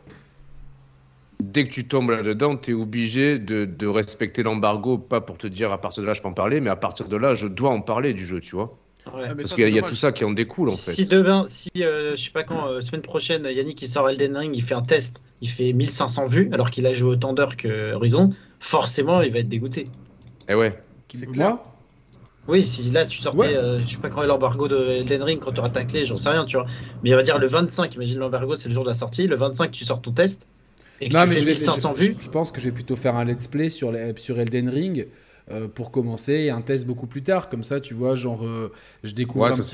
Dès 1.43 1.67
que 1.67 1.73
tu 1.73 1.87
tombes 1.87 2.11
là-dedans, 2.11 2.57
tu 2.57 2.73
es 2.73 2.75
obligé 2.75 3.39
de, 3.39 3.65
de 3.65 3.87
respecter 3.87 4.43
l'embargo, 4.43 4.99
pas 4.99 5.21
pour 5.21 5.39
te 5.39 5.47
dire 5.47 5.73
à 5.73 5.81
partir 5.81 6.03
de 6.03 6.07
là 6.07 6.15
je 6.15 6.23
peux 6.23 6.29
en 6.29 6.33
parler, 6.33 6.61
mais 6.61 6.71
à 6.71 6.77
partir 6.77 7.09
de 7.09 7.17
là 7.17 7.35
je 7.35 7.47
dois 7.49 7.71
en 7.71 7.81
parler 7.81 8.13
du 8.13 8.25
jeu, 8.25 8.41
tu 8.41 8.57
vois. 8.57 8.79
Ouais. 9.13 9.35
Parce 9.37 9.53
qu'il 9.55 9.69
y 9.69 9.79
a, 9.79 9.83
y 9.83 9.83
tout 9.87 9.95
ça 9.95 10.13
qui 10.13 10.25
en 10.25 10.33
découle 10.33 10.69
en 10.71 10.77
fait. 10.77 10.93
Si 10.93 11.05
demain, 11.07 11.45
si 11.47 11.71
euh, 11.81 12.17
je 12.17 12.23
sais 12.25 12.31
pas 12.31 12.43
quand, 12.43 12.69
euh, 12.69 12.81
semaine 12.81 13.03
prochaine, 13.03 13.45
Yannick 13.45 13.81
il 13.83 13.89
sort 13.89 14.09
Elden 14.09 14.37
Ring, 14.37 14.57
il 14.57 14.63
fait 14.63 14.75
un 14.75 14.83
test, 14.83 15.21
il 15.43 15.51
fait 15.51 15.73
1500 15.75 16.27
vues 16.29 16.49
alors 16.53 16.71
qu'il 16.71 16.87
a 16.87 16.95
joué 16.95 17.11
autant 17.11 17.33
d'heures 17.35 17.57
que 17.57 17.93
Horizon, 17.93 18.31
forcément 18.61 19.21
il 19.21 19.33
va 19.33 19.41
être 19.41 19.49
dégoûté. 19.49 19.87
Eh 20.49 20.55
ouais. 20.55 20.79
C'est 21.15 21.27
clair. 21.27 21.59
Oui, 22.49 22.67
si 22.67 22.91
là 22.91 23.07
tu 23.07 23.21
sortais, 23.21 23.39
Ouais. 23.39 23.57
euh, 23.57 23.81
je 23.83 23.87
sais 23.87 23.99
pas 23.99 24.09
quand 24.11 24.23
est 24.23 24.27
l'embargo 24.27 24.69
de 24.69 24.77
Elden 24.89 25.23
Ring, 25.23 25.41
quand 25.41 25.53
tu 25.53 25.61
auras 25.61 25.71
ta 25.71 25.85
clé, 25.85 26.05
j'en 26.05 26.17
sais 26.17 26.31
rien, 26.31 26.45
tu 26.45 26.57
vois. 26.57 26.67
Mais 27.03 27.11
il 27.11 27.15
va 27.15 27.23
dire 27.23 27.39
le 27.39 27.47
25, 27.47 27.95
imagine 27.95 28.19
l'embargo 28.19 28.55
c'est 28.57 28.69
le 28.69 28.75
jour 28.75 28.85
de 28.85 28.89
la 28.89 28.95
sortie, 28.95 29.27
le 29.27 29.37
25 29.37 29.71
tu 29.71 29.85
sors 29.85 30.01
ton 30.03 30.13
test 30.13 30.49
et 31.01 31.09
que 31.09 31.15
Non, 31.15 31.23
tu 31.25 31.29
mais 31.29 31.35
fais 31.37 31.41
je, 31.41 31.45
vais- 31.47 31.51
1500 31.53 31.95
je- 31.97 32.03
vues. 32.03 32.17
je 32.19 32.29
pense 32.31 32.51
que 32.53 32.61
je 32.61 32.67
vais 32.67 32.73
plutôt 32.73 32.97
faire 32.97 33.17
un 33.17 33.25
let's 33.25 33.47
play 33.49 33.71
sur, 33.71 33.93
les- 33.93 34.15
sur 34.17 34.39
Elden 34.41 34.69
Ring 34.69 35.07
euh, 35.51 35.69
pour 35.69 35.91
commencer 35.91 36.33
et 36.35 36.51
un 36.51 36.63
test 36.63 36.87
beaucoup 36.87 37.07
plus 37.07 37.23
tard. 37.23 37.49
Comme 37.49 37.63
ça, 37.65 37.81
tu 37.81 37.95
vois, 37.95 38.15
genre, 38.15 38.45
euh, 38.47 38.73
je 39.03 39.13
découvre, 39.15 39.51
Ouais, 39.51 39.53
ça 39.53 39.63
je 39.63 39.69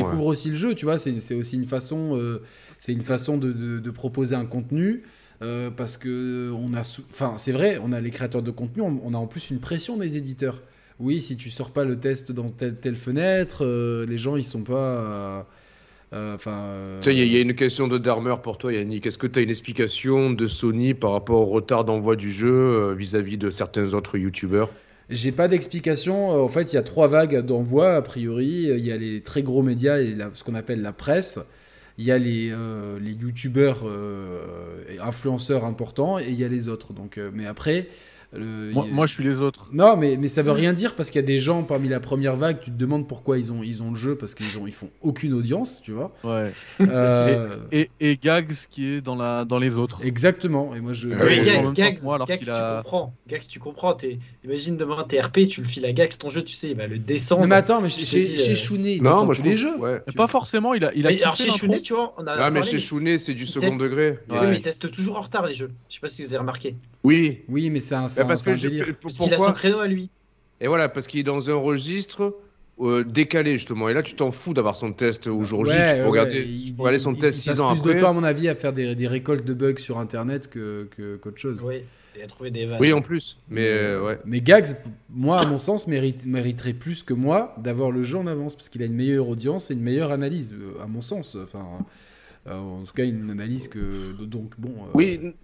ouais. 0.00 0.14
aussi 0.26 0.50
le 0.50 0.56
jeu, 0.56 0.74
tu 0.74 0.84
vois. 0.84 0.98
C'est 0.98 1.34
aussi 1.34 1.56
une 1.56 1.64
façon, 1.66 2.16
euh, 2.16 2.42
c'est 2.78 2.92
une 2.92 3.02
façon 3.02 3.38
de, 3.38 3.52
de- 3.52 3.78
de 3.80 3.90
proposer 3.90 4.36
un 4.36 4.46
contenu. 4.46 5.02
parce 5.76 5.96
que 5.98 6.50
on 6.54 6.72
a, 6.74 6.80
enfin, 7.10 7.34
c'est 7.36 7.52
vrai, 7.52 7.78
on 7.82 7.92
a 7.92 8.00
les 8.00 8.10
créateurs 8.10 8.42
de 8.42 8.50
contenu, 8.50 8.82
on, 8.82 9.00
on 9.04 9.12
a 9.14 9.18
en 9.18 9.26
plus 9.26 9.50
une 9.50 9.60
pression 9.60 9.96
des 9.98 10.16
éditeurs. 10.16 10.62
Oui, 11.00 11.20
si 11.20 11.36
tu 11.36 11.50
sors 11.50 11.70
pas 11.72 11.84
le 11.84 11.98
test 12.00 12.32
dans 12.32 12.48
telle 12.50 12.76
telle 12.80 12.96
fenêtre, 12.96 13.64
les 14.08 14.16
gens 14.18 14.36
ils 14.36 14.44
sont 14.44 14.62
pas, 14.62 15.46
enfin. 16.12 16.52
euh, 16.52 17.06
il 17.06 17.12
y, 17.12 17.20
a- 17.20 17.24
il 17.24 17.32
y 17.32 17.36
a 17.36 17.40
une 17.40 17.54
question 17.54 17.86
de 17.88 17.98
Darmer 17.98 18.34
pour 18.42 18.58
toi, 18.58 18.72
Yannick. 18.72 19.06
Est-ce 19.06 19.18
que 19.18 19.26
tu 19.28 19.38
as 19.38 19.42
une 19.42 19.48
explication 19.50 20.30
de 20.30 20.46
Sony 20.48 20.92
par 20.94 21.12
rapport 21.12 21.40
au 21.42 21.46
retard 21.46 21.84
d'envoi 21.84 22.16
du 22.16 22.32
jeu 22.32 22.50
euh, 22.52 22.94
vis-à-vis 22.94 23.38
de 23.38 23.50
certains 23.50 23.94
autres 23.94 24.18
youtubeurs? 24.18 24.70
J'ai 25.10 25.32
pas 25.32 25.48
d'explication. 25.48 26.32
Euh, 26.32 26.40
En 26.40 26.48
fait, 26.48 26.72
il 26.72 26.76
y 26.76 26.78
a 26.78 26.82
trois 26.82 27.08
vagues 27.08 27.40
d'envoi, 27.44 27.94
a 27.96 28.02
priori. 28.02 28.68
Il 28.68 28.84
y 28.84 28.92
a 28.92 28.96
les 28.96 29.22
très 29.22 29.42
gros 29.42 29.62
médias 29.62 29.98
et 30.00 30.16
ce 30.32 30.44
qu'on 30.44 30.54
appelle 30.54 30.82
la 30.82 30.92
presse. 30.92 31.38
Il 31.96 32.04
y 32.04 32.10
a 32.10 32.18
les, 32.18 32.50
euh, 32.50 32.98
les 32.98 33.12
youtubeurs 33.12 33.82
euh, 33.84 34.82
et 34.88 34.98
influenceurs 34.98 35.64
importants 35.64 36.18
et 36.18 36.26
il 36.28 36.34
y 36.34 36.44
a 36.44 36.48
les 36.48 36.68
autres. 36.68 36.92
Euh, 37.18 37.30
mais 37.32 37.46
après. 37.46 37.88
Le- 38.36 38.70
Moi, 38.72 39.04
a- 39.04 39.06
je 39.06 39.12
suis 39.14 39.24
les 39.24 39.40
autres. 39.40 39.68
Non, 39.72 39.96
mais, 39.96 40.16
mais 40.18 40.28
ça 40.28 40.42
veut 40.42 40.52
rien 40.52 40.72
dire 40.72 40.94
parce 40.96 41.10
qu'il 41.10 41.20
y 41.20 41.24
a 41.24 41.26
des 41.26 41.38
gens 41.38 41.62
parmi 41.62 41.88
la 41.88 42.00
première 42.00 42.36
vague, 42.36 42.60
tu 42.60 42.70
te 42.70 42.76
demandes 42.76 43.06
pourquoi 43.08 43.38
ils 43.38 43.50
ont, 43.52 43.62
ils 43.62 43.82
ont 43.82 43.90
le 43.90 43.96
jeu 43.96 44.14
parce 44.16 44.34
qu'ils 44.34 44.58
ont, 44.58 44.66
ils 44.66 44.72
font 44.72 44.90
aucune 45.02 45.32
audience, 45.34 45.80
tu 45.82 45.92
vois. 45.92 46.12
Ouais. 46.24 46.52
Euh, 46.80 47.56
Et, 47.72 47.90
et 48.00 48.16
Gags 48.16 48.52
qui 48.70 48.88
est 48.94 49.00
dans, 49.00 49.16
la, 49.16 49.44
dans 49.44 49.58
les 49.58 49.78
autres. 49.78 50.00
exactement. 50.04 50.74
Et 50.74 50.80
moi, 50.80 50.92
je. 50.92 51.08
Ah 51.10 51.24
oui, 51.26 51.40
Gags, 51.40 51.72
Gags, 51.74 51.96
que 51.98 52.02
moi, 52.04 52.14
alors 52.16 52.26
Gags, 52.26 52.38
qu'il 52.38 52.46
tu 52.48 52.52
a- 52.52 52.80
comprends. 52.82 53.14
Gags, 53.28 53.42
tu 53.48 53.58
comprends. 53.58 53.94
t'es- 53.94 54.18
Imagine 54.44 54.76
demain 54.76 55.04
t'es 55.08 55.20
RP, 55.20 55.48
tu 55.48 55.60
le 55.62 55.66
files 55.66 55.86
à 55.86 55.92
Gags, 55.92 56.16
ton 56.18 56.28
jeu, 56.30 56.42
tu 56.42 56.54
sais, 56.54 56.70
il 56.70 56.76
va 56.76 56.86
le 56.86 56.98
descendre. 56.98 57.42
Non, 57.42 57.48
mais 57.48 57.56
attends, 57.56 57.80
mais 57.80 57.88
chez, 57.88 58.02
euh, 58.02 58.54
Chounet, 58.54 58.96
il 58.96 59.02
Non, 59.02 59.24
moi 59.24 59.34
tous 59.34 59.42
je 59.42 59.46
les 59.46 59.56
jeux. 59.56 59.76
ouais. 59.78 60.00
Pas 60.16 60.26
forcément, 60.26 60.74
il 60.74 60.84
a, 60.84 60.92
il 60.94 61.06
a 61.06 61.10
Mais 61.10 61.22
alors 61.22 61.36
chez. 61.36 61.50
Chounet, 61.50 61.80
tu 61.80 61.94
vois, 61.94 62.14
on 62.18 62.26
a 62.26 62.32
Ah, 62.32 62.50
mais 62.50 62.62
chez 62.62 62.78
Chounet, 62.78 63.18
c'est 63.18 63.34
du 63.34 63.46
second 63.46 63.76
degré. 63.76 64.18
Oui, 64.30 64.36
mais 64.42 64.56
il 64.56 64.62
teste 64.62 64.90
toujours 64.90 65.16
en 65.16 65.22
retard 65.22 65.46
les 65.46 65.54
jeux. 65.54 65.70
Je 65.88 65.94
sais 65.94 66.00
pas 66.00 66.08
si 66.08 66.22
vous 66.22 66.28
avez 66.28 66.38
remarqué. 66.38 66.76
Oui. 67.02 67.40
Oui, 67.48 67.70
mais 67.70 67.80
c'est 67.80 67.94
un, 67.94 68.08
c'est 68.24 68.26
Bah, 68.26 68.26
un- 68.26 68.28
parce 68.28 68.44
que 68.44 68.54
je- 68.54 68.68
qu'il 69.24 69.34
a 69.34 69.38
son 69.38 69.52
créneau 69.52 69.78
à 69.80 69.86
lui. 69.86 70.08
Et 70.60 70.66
voilà, 70.68 70.88
parce 70.88 71.06
qu'il 71.06 71.20
est 71.20 71.24
dans 71.24 71.50
un 71.50 71.54
registre 71.54 72.36
euh, 72.80 73.04
décalé 73.04 73.52
justement. 73.52 73.88
Et 73.88 73.94
là, 73.94 74.02
tu 74.02 74.14
t'en 74.16 74.32
fous 74.32 74.52
d'avoir 74.52 74.74
son 74.74 74.92
test 74.92 75.28
au 75.28 75.44
jour 75.44 75.64
J. 75.64 75.70
Ouais, 75.70 75.76
Tu 75.90 75.94
peux 75.94 76.00
ouais, 76.02 76.08
regarder, 76.08 76.40
il- 76.42 76.64
tu 76.66 76.72
peux 76.72 76.82
regarder 76.82 76.98
son 76.98 77.12
il- 77.14 77.20
test 77.20 77.38
il 77.38 77.42
6 77.42 77.48
passe 77.50 77.60
ans 77.60 77.70
plus 77.72 77.80
après. 77.80 77.94
de 77.94 78.00
temps, 78.00 78.10
à 78.10 78.12
mon 78.14 78.24
avis, 78.24 78.48
à 78.48 78.54
faire 78.56 78.72
des, 78.72 78.94
des 78.96 79.06
récoltes 79.06 79.44
de 79.44 79.54
bugs 79.54 79.78
sur 79.78 79.98
Internet 80.00 80.48
que 80.50 80.88
que- 80.96 81.16
qu'autre 81.16 81.38
chose. 81.38 81.62
Oui. 81.64 81.82
et 82.16 82.22
à 82.22 82.26
trouver 82.28 82.50
des 82.52 82.64
vannes. 82.66 82.78
Oui, 82.80 82.92
en 82.92 83.00
plus. 83.02 83.36
Mais 83.48 83.66
euh, 83.66 84.04
ouais. 84.04 84.18
Mais 84.24 84.40
Gags, 84.40 84.76
moi, 85.10 85.40
à 85.40 85.46
mon 85.46 85.58
sens, 85.58 85.88
mérite, 85.88 86.24
mériterait 86.26 86.72
plus 86.72 87.02
que 87.02 87.12
moi 87.12 87.56
d'avoir 87.58 87.90
le 87.90 88.04
jeu 88.04 88.18
en 88.18 88.26
avance 88.28 88.54
parce 88.54 88.68
qu'il 88.68 88.82
a 88.84 88.86
une 88.86 88.94
meilleure 88.94 89.28
audience 89.28 89.70
et 89.72 89.74
une 89.74 89.80
meilleure 89.82 90.12
analyse, 90.12 90.52
euh, 90.52 90.80
à 90.82 90.86
mon 90.86 91.02
sens. 91.02 91.36
Enfin, 91.42 91.64
euh, 92.46 92.56
en 92.56 92.82
tout 92.84 92.92
cas, 92.92 93.04
une 93.04 93.30
analyse 93.30 93.66
que. 93.66 94.12
Donc, 94.24 94.52
bon. 94.58 94.70
euh, 94.70 94.90
Oui, 94.94 95.34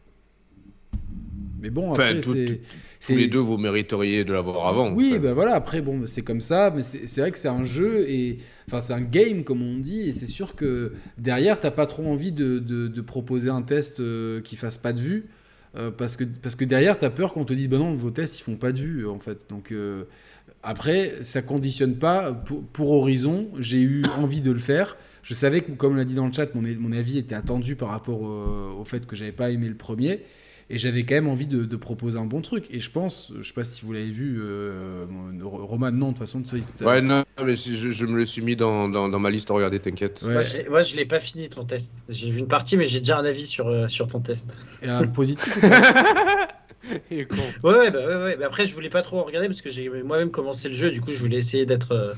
Mais 1.60 1.70
bon, 1.70 1.90
Enfin, 1.90 2.02
après, 2.04 2.20
tout- 2.20 2.32
c'est. 2.32 2.60
tous 3.00 3.16
les 3.16 3.28
deux, 3.28 3.38
vous 3.38 3.58
mériteriez 3.58 4.24
de 4.24 4.32
l'avoir 4.32 4.66
avant. 4.66 4.92
Oui, 4.92 5.08
Enfin, 5.12 5.20
bah 5.20 5.32
voilà, 5.34 5.54
après, 5.54 5.82
bon, 5.82 6.02
c'est 6.06 6.22
comme 6.22 6.40
ça, 6.40 6.72
mais 6.74 6.82
c'est 6.82 7.20
vrai 7.20 7.30
que 7.30 7.38
c'est 7.38 7.48
un 7.48 7.64
jeu, 7.64 8.08
et 8.08 8.38
enfin, 8.66 8.80
c'est 8.80 8.94
un 8.94 9.00
game, 9.02 9.44
comme 9.44 9.62
on 9.62 9.78
dit, 9.78 10.00
et 10.08 10.12
c'est 10.12 10.26
sûr 10.26 10.54
que 10.54 10.92
derrière, 11.18 11.60
t'as 11.60 11.70
pas 11.70 11.86
trop 11.86 12.06
envie 12.06 12.32
de, 12.32 12.58
de- 12.58 12.88
de 12.88 13.00
proposer 13.02 13.50
un 13.50 13.62
test 13.62 14.00
euh, 14.00 14.40
qui 14.40 14.56
fasse 14.56 14.78
pas 14.78 14.92
de 14.94 15.00
vue, 15.00 15.26
euh, 15.76 15.90
parce, 15.90 16.16
que, 16.16 16.24
parce 16.24 16.54
que 16.54 16.64
derrière, 16.64 16.98
t'as 16.98 17.10
peur 17.10 17.34
qu'on 17.34 17.44
te 17.44 17.52
dise, 17.52 17.68
bah 17.68 17.78
non, 17.78 17.92
vos 17.92 18.10
tests, 18.10 18.38
ils 18.38 18.42
font 18.42 18.56
pas 18.56 18.72
de 18.72 18.78
vue, 18.78 19.06
en 19.06 19.18
fait. 19.18 19.46
Donc, 19.50 19.70
euh, 19.70 20.04
après, 20.62 21.16
ça 21.20 21.42
conditionne 21.42 21.96
pas. 21.96 22.32
Pour, 22.32 22.62
pour 22.64 22.90
Horizon, 22.92 23.48
j'ai 23.58 23.80
eu 23.82 24.02
envie 24.18 24.40
de 24.40 24.50
le 24.50 24.58
faire. 24.58 24.96
Je 25.22 25.34
savais 25.34 25.60
que, 25.60 25.72
comme 25.72 25.92
on 25.92 25.96
l'a 25.96 26.04
dit 26.06 26.14
dans 26.14 26.26
le 26.26 26.32
chat, 26.32 26.54
mon, 26.54 26.62
mon 26.62 26.92
avis 26.92 27.18
était 27.18 27.34
attendu 27.34 27.76
par 27.76 27.90
rapport 27.90 28.22
au, 28.22 28.80
au 28.80 28.84
fait 28.86 29.06
que 29.06 29.14
j'avais 29.14 29.32
pas 29.32 29.50
aimé 29.50 29.68
le 29.68 29.74
premier. 29.74 30.20
Et 30.72 30.78
j'avais 30.78 31.02
quand 31.02 31.16
même 31.16 31.26
envie 31.28 31.48
de, 31.48 31.64
de 31.64 31.76
proposer 31.76 32.16
un 32.16 32.24
bon 32.26 32.40
truc. 32.42 32.66
Et 32.70 32.78
je 32.78 32.90
pense, 32.92 33.32
je 33.40 33.42
sais 33.42 33.52
pas 33.52 33.64
si 33.64 33.84
vous 33.84 33.92
l'avez 33.92 34.10
vu, 34.10 34.38
euh, 34.40 35.04
Roman, 35.42 35.90
non, 35.90 36.06
de 36.06 36.10
toute 36.12 36.18
façon. 36.20 36.42
Ouais, 36.82 37.00
non, 37.00 37.24
mais 37.44 37.56
je, 37.56 37.90
je 37.90 38.06
me 38.06 38.16
le 38.16 38.24
suis 38.24 38.40
mis 38.40 38.54
dans, 38.54 38.88
dans, 38.88 39.08
dans 39.08 39.18
ma 39.18 39.30
liste 39.30 39.50
à 39.50 39.54
regarder, 39.54 39.80
t'inquiète. 39.80 40.22
Ouais. 40.24 40.32
Moi, 40.34 40.42
j'ai- 40.44 40.68
moi, 40.68 40.82
je 40.82 40.94
l'ai 40.94 41.06
pas 41.06 41.18
fini 41.18 41.48
ton 41.48 41.64
test. 41.64 41.98
J'ai 42.08 42.30
vu 42.30 42.38
une 42.38 42.46
partie, 42.46 42.76
mais 42.76 42.86
j'ai 42.86 43.00
déjà 43.00 43.18
un 43.18 43.24
avis 43.24 43.46
sur, 43.46 43.66
euh, 43.66 43.88
sur 43.88 44.06
ton 44.06 44.20
test. 44.20 44.58
Et 44.82 44.88
un 44.88 45.06
positif 45.08 45.56
ou 45.56 45.60
pas 45.60 46.48
Il 47.10 47.18
est 47.18 47.24
con. 47.26 47.36
Ouais, 47.64 47.74
ouais, 47.76 47.90
bah, 47.90 48.06
ouais, 48.06 48.22
ouais. 48.22 48.36
Mais 48.38 48.44
après, 48.44 48.64
je 48.66 48.72
voulais 48.74 48.90
pas 48.90 49.02
trop 49.02 49.22
regarder 49.24 49.48
parce 49.48 49.62
que 49.62 49.70
j'ai 49.70 49.88
moi-même 50.04 50.30
commencé 50.30 50.68
le 50.68 50.74
jeu. 50.74 50.90
Du 50.92 51.00
coup, 51.00 51.10
je 51.12 51.18
voulais 51.18 51.38
essayer 51.38 51.66
d'être 51.66 51.92
euh, 51.92 52.14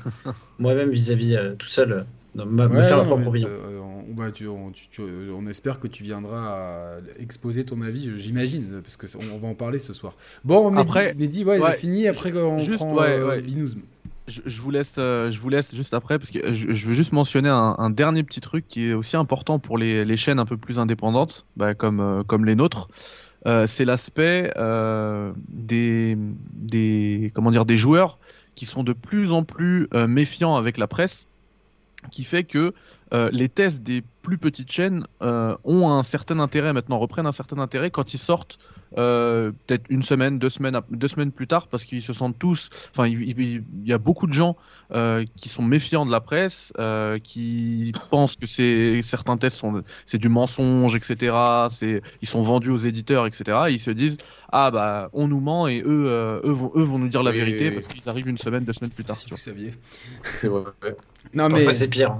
moi-même 0.59 0.91
vis-à-vis 0.91 1.35
euh, 1.35 1.55
tout 1.55 1.67
seul. 1.67 1.91
euh, 1.91 2.01
dans 2.35 2.45
ma- 2.47 2.67
me 2.67 2.81
faire 2.81 2.97
ma 2.97 3.03
non, 3.03 3.09
propre 3.09 3.27
opinion. 3.27 3.47
On, 4.13 4.23
bah, 4.23 4.31
tu- 4.31 4.47
on- 4.47 4.71
tu- 4.71 4.87
tu- 4.89 5.01
on 5.35 5.47
espère 5.47 5.79
que 5.79 5.87
tu 5.87 6.03
viendras 6.03 6.97
exposer 7.19 7.65
ton 7.65 7.81
avis, 7.81 8.11
j'imagine, 8.17 8.81
parce 8.81 8.97
que 8.97 9.05
on, 9.17 9.35
on 9.35 9.39
va 9.39 9.47
en 9.47 9.55
parler 9.55 9.79
ce 9.79 9.93
soir. 9.93 10.13
Bon, 10.43 10.69
Mehdi, 10.69 10.81
Après- 10.81 11.13
Mehdi, 11.15 11.43
ouais, 11.43 11.57
il 11.57 11.63
a 11.63 11.69
ouais, 11.69 11.75
fini. 11.77 12.07
Après, 12.07 12.31
on 12.33 12.59
juste, 12.59 12.77
prend 12.77 12.95
ouais, 12.95 13.19
euh. 13.19 13.41
Je, 14.29 14.39
je 14.45 14.61
vous 14.61 14.71
laisse, 14.71 14.95
euh, 14.99 15.29
je 15.31 15.39
vous 15.41 15.49
laisse 15.49 15.75
juste 15.75 15.93
après 15.93 16.17
parce 16.17 16.31
que 16.31 16.53
je, 16.53 16.71
je 16.71 16.85
veux 16.87 16.93
juste 16.93 17.11
mentionner 17.11 17.49
un, 17.49 17.75
un 17.77 17.89
dernier 17.89 18.23
petit 18.23 18.39
truc 18.39 18.65
qui 18.69 18.89
est 18.89 18.93
aussi 18.93 19.17
important 19.17 19.59
pour 19.59 19.77
les, 19.77 20.05
les 20.05 20.15
chaînes 20.15 20.39
un 20.39 20.45
peu 20.45 20.55
plus 20.55 20.79
indépendantes, 20.79 21.45
bah, 21.57 21.73
comme, 21.73 21.99
euh, 21.99 22.23
comme 22.23 22.45
les 22.45 22.55
nôtres. 22.55 22.87
Euh, 23.45 23.67
c'est 23.67 23.83
l'aspect 23.83 24.53
euh, 24.55 25.33
des, 25.49 26.17
des, 26.53 27.31
comment 27.33 27.51
dire, 27.51 27.65
des 27.65 27.75
joueurs 27.75 28.17
qui 28.55 28.65
sont 28.65 28.83
de 28.83 28.93
plus 28.93 29.33
en 29.33 29.43
plus 29.43 29.89
euh, 29.93 30.07
méfiants 30.07 30.55
avec 30.55 30.77
la 30.77 30.87
presse, 30.87 31.27
qui 32.09 32.23
fait 32.23 32.45
que 32.45 32.73
euh, 33.13 33.29
les 33.31 33.49
tests 33.49 33.81
des 33.83 34.03
plus 34.21 34.37
petites 34.37 34.71
chaînes 34.71 35.05
euh, 35.21 35.55
ont 35.65 35.89
un 35.91 36.03
certain 36.03 36.39
intérêt 36.39 36.73
maintenant, 36.73 36.97
reprennent 36.97 37.25
un 37.27 37.31
certain 37.33 37.59
intérêt 37.59 37.91
quand 37.91 38.13
ils 38.13 38.17
sortent 38.19 38.57
euh, 38.97 39.51
peut-être 39.65 39.85
une 39.89 40.03
semaine, 40.03 40.37
deux 40.39 40.49
semaines, 40.49 40.79
deux 40.91 41.07
semaines 41.07 41.31
plus 41.31 41.47
tard, 41.47 41.67
parce 41.67 41.83
qu'ils 41.83 42.01
se 42.03 42.13
sentent 42.13 42.37
tous. 42.39 42.69
Enfin, 42.91 43.07
il, 43.07 43.21
il- 43.27 43.39
il 43.41 43.87
y 43.87 43.91
a 43.93 43.97
beaucoup 43.97 44.27
de 44.27 44.33
gens 44.33 44.55
euh, 44.91 45.25
qui 45.35 45.49
sont 45.49 45.63
méfiants 45.63 46.05
de 46.05 46.11
la 46.11 46.21
presse, 46.21 46.71
euh, 46.79 47.17
qui 47.19 47.91
pensent 48.11 48.35
que 48.35 48.45
c'est 48.45 49.01
certains 49.01 49.37
tests 49.37 49.57
sont 49.57 49.83
c'est 50.05 50.19
du 50.19 50.29
mensonge, 50.29 50.95
etc. 50.95 51.35
C'est 51.69 52.01
ils 52.21 52.27
sont 52.27 52.43
vendus 52.43 52.69
aux 52.69 52.77
éditeurs, 52.77 53.25
etc. 53.25 53.57
Et 53.69 53.73
ils 53.73 53.79
se 53.79 53.91
disent 53.91 54.17
ah 54.51 54.69
bah 54.71 55.09
on 55.13 55.27
nous 55.27 55.39
ment 55.39 55.67
et 55.67 55.81
eux 55.81 56.05
euh, 56.07 56.39
eux 56.45 56.51
vont 56.51 56.71
eux 56.75 56.83
vont 56.83 56.99
nous 56.99 57.07
dire 57.09 57.23
la 57.23 57.31
Oui, 57.31 57.37
vérité 57.37 57.63
oui, 57.63 57.67
oui. 57.69 57.73
parce 57.73 57.87
qu'ils 57.87 58.07
arrivent 58.09 58.27
une 58.29 58.37
semaine, 58.37 58.63
deux 58.63 58.73
semaines 58.73 58.91
plus 58.91 59.03
tard. 59.03 59.15
Si 59.15 59.25
tu 59.25 59.33
vous 59.33 59.39
saviez. 59.39 59.73
C'est 60.39 60.47
vrai. 60.47 60.63
Non, 61.33 61.49
mais, 61.49 61.73
c'est 61.73 61.87
pire. 61.87 62.17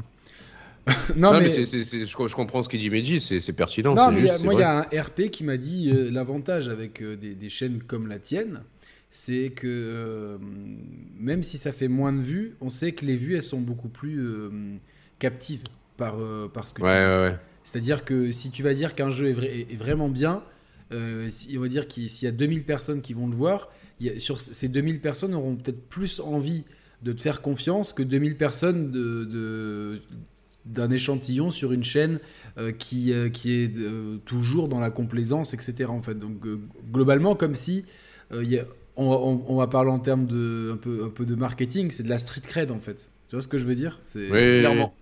non, 1.16 1.34
Non, 1.34 1.40
mais, 1.40 1.50
je, 1.50 1.64
je 2.06 2.36
comprends 2.36 2.62
ce 2.62 2.68
qu'il 2.70 2.80
dit 2.80 2.90
Mehdi, 2.90 3.20
c'est 3.22 3.54
pertinent. 3.54 3.96
non, 3.96 4.12
mais 4.12 4.30
a- 4.30 4.38
moi, 4.40 4.54
il 4.54 4.60
y 4.60 4.64
a 4.64 4.80
un 4.80 5.02
RP 5.02 5.30
qui 5.32 5.44
m'a 5.44 5.58
dit 5.58 5.92
euh, 5.94 6.12
l'avantage 6.12 6.68
avec 6.68 7.02
euh, 7.02 7.16
des, 7.16 7.36
des 7.36 7.50
chaînes 7.50 7.82
comme 7.82 8.08
la 8.08 8.20
tienne, 8.20 8.64
c'est 9.10 9.52
que 9.52 9.68
euh, 9.68 10.38
même 11.20 11.44
si 11.44 11.58
ça 11.58 11.72
fait 11.72 11.88
moins 11.88 12.12
de 12.12 12.22
vues, 12.22 12.56
on 12.60 12.70
sait 12.70 12.92
que 12.92 13.06
les 13.06 13.16
vues, 13.16 13.36
elles 13.36 13.44
sont 13.44 13.62
beaucoup 13.62 13.88
plus 13.90 14.28
captives 15.20 15.64
par, 15.98 16.18
par 16.54 16.68
ce 16.68 16.74
que 16.74 16.82
Ouais, 16.82 17.00
tu 17.00 17.06
dis. 17.06 17.12
ouais, 17.12 17.18
ouais. 17.30 17.36
C'est-à-dire 17.64 18.04
que 18.04 18.32
si 18.32 18.52
tu 18.52 18.62
vas 18.64 18.74
dire 18.74 18.94
qu'un 18.96 19.10
jeu 19.10 19.30
est, 19.30 19.34
vrai- 19.34 19.60
est- 19.60 19.72
est 19.74 19.78
vraiment 19.78 20.10
bien, 20.10 20.44
si, 21.30 21.58
on 21.58 21.62
va 21.62 21.68
dire 21.70 21.88
qu'il 21.88 22.08
y 22.08 22.28
a 22.28 22.32
2000 22.32 22.64
personnes 22.66 23.02
qui 23.02 23.14
vont 23.14 23.28
le 23.28 23.36
voir, 23.36 23.70
y 24.02 24.10
a- 24.10 24.20
sur 24.20 24.42
ces 24.42 24.68
2000 24.68 25.00
personnes 25.00 25.34
auront 25.34 25.56
peut-être 25.56 25.88
plus 25.90 26.20
envie 26.20 26.66
de 27.04 27.14
te 27.14 27.22
faire 27.22 27.42
confiance 27.42 27.94
que 27.94 28.04
2000 28.04 28.36
personnes 28.38 28.92
de, 28.92 29.24
de- 29.26 30.02
d'un 30.66 30.90
échantillon 30.92 31.52
sur 31.52 31.72
une 31.72 31.84
chaîne 31.84 32.20
euh, 32.58 32.72
qui, 32.72 33.14
euh, 33.14 33.30
qui 33.30 33.54
est 33.64 33.78
euh, 33.78 34.18
toujours 34.26 34.68
dans 34.68 34.80
la 34.80 34.90
complaisance, 34.92 35.54
etc. 35.54 35.90
En 35.92 36.02
fait. 36.02 36.18
Donc 36.18 36.46
euh, 36.46 36.60
globalement, 36.92 37.36
comme 37.36 37.56
si 37.56 37.86
euh, 38.32 38.44
y 38.44 38.58
a- 38.60 38.66
on, 38.96 39.06
on- 39.06 39.44
on 39.48 39.58
va 39.58 39.68
parler 39.68 39.90
en 39.92 40.00
termes 40.00 40.26
de 40.26 40.72
un 40.74 40.78
peu, 40.78 41.04
un 41.06 41.10
peu 41.10 41.26
de 41.26 41.36
marketing, 41.36 41.92
c'est 41.92 42.04
de 42.04 42.10
la 42.10 42.18
street 42.20 42.42
cred 42.48 42.72
en 42.72 42.80
fait. 42.80 43.10
Tu 43.30 43.36
vois 43.36 43.42
ce 43.42 43.48
que 43.48 43.58
je 43.58 43.66
veux 43.66 43.76
dire? 43.76 44.00
C'est 44.04 44.30
Oui, 44.30 44.60
Clairement. 44.60 44.94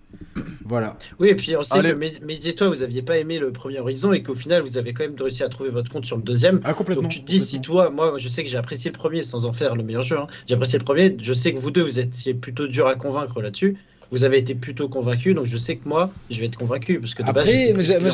voilà. 0.63 0.97
Oui, 1.19 1.29
et 1.29 1.35
puis 1.35 1.55
on 1.57 1.63
sait 1.63 1.79
Allez. 1.79 1.93
que 1.93 2.47
et 2.47 2.55
toi, 2.55 2.69
vous 2.69 2.81
aviez 2.83 3.01
pas 3.01 3.17
aimé 3.17 3.39
le 3.39 3.51
premier 3.51 3.79
Horizon 3.79 4.13
et 4.13 4.23
qu'au 4.23 4.35
final, 4.35 4.61
vous 4.61 4.77
avez 4.77 4.93
quand 4.93 5.03
même 5.03 5.15
réussi 5.19 5.43
à 5.43 5.49
trouver 5.49 5.69
votre 5.69 5.91
compte 5.91 6.05
sur 6.05 6.17
le 6.17 6.23
deuxième. 6.23 6.59
Ah 6.63 6.73
complètement. 6.73 7.03
Donc 7.03 7.11
tu 7.11 7.21
te 7.21 7.25
dis, 7.25 7.39
si 7.39 7.61
toi, 7.61 7.89
moi 7.89 8.15
je 8.17 8.27
sais 8.29 8.43
que 8.43 8.49
j'ai 8.49 8.57
apprécié 8.57 8.91
le 8.91 8.97
premier 8.97 9.23
sans 9.23 9.45
en 9.45 9.53
faire 9.53 9.75
le 9.75 9.83
meilleur 9.83 10.03
jeu, 10.03 10.17
hein. 10.17 10.27
j'ai 10.47 10.55
apprécié 10.55 10.79
le 10.79 10.85
premier, 10.85 11.17
je 11.21 11.33
sais 11.33 11.53
que 11.53 11.59
vous 11.59 11.71
deux, 11.71 11.83
vous 11.83 11.99
étiez 11.99 12.33
plutôt 12.33 12.67
dur 12.67 12.87
à 12.87 12.95
convaincre 12.95 13.41
là-dessus. 13.41 13.77
Vous 14.11 14.23
avez 14.25 14.37
été 14.39 14.55
plutôt 14.55 14.89
convaincus, 14.89 15.33
donc 15.33 15.45
je 15.45 15.57
sais 15.57 15.77
que 15.77 15.87
moi, 15.87 16.11
je 16.29 16.39
vais 16.39 16.47
être 16.47 16.57
convaincu. 16.57 16.99
Parce 16.99 17.15
que 17.15 17.23
de 17.23 17.29
Après, 17.29 17.73
client. 17.73 18.09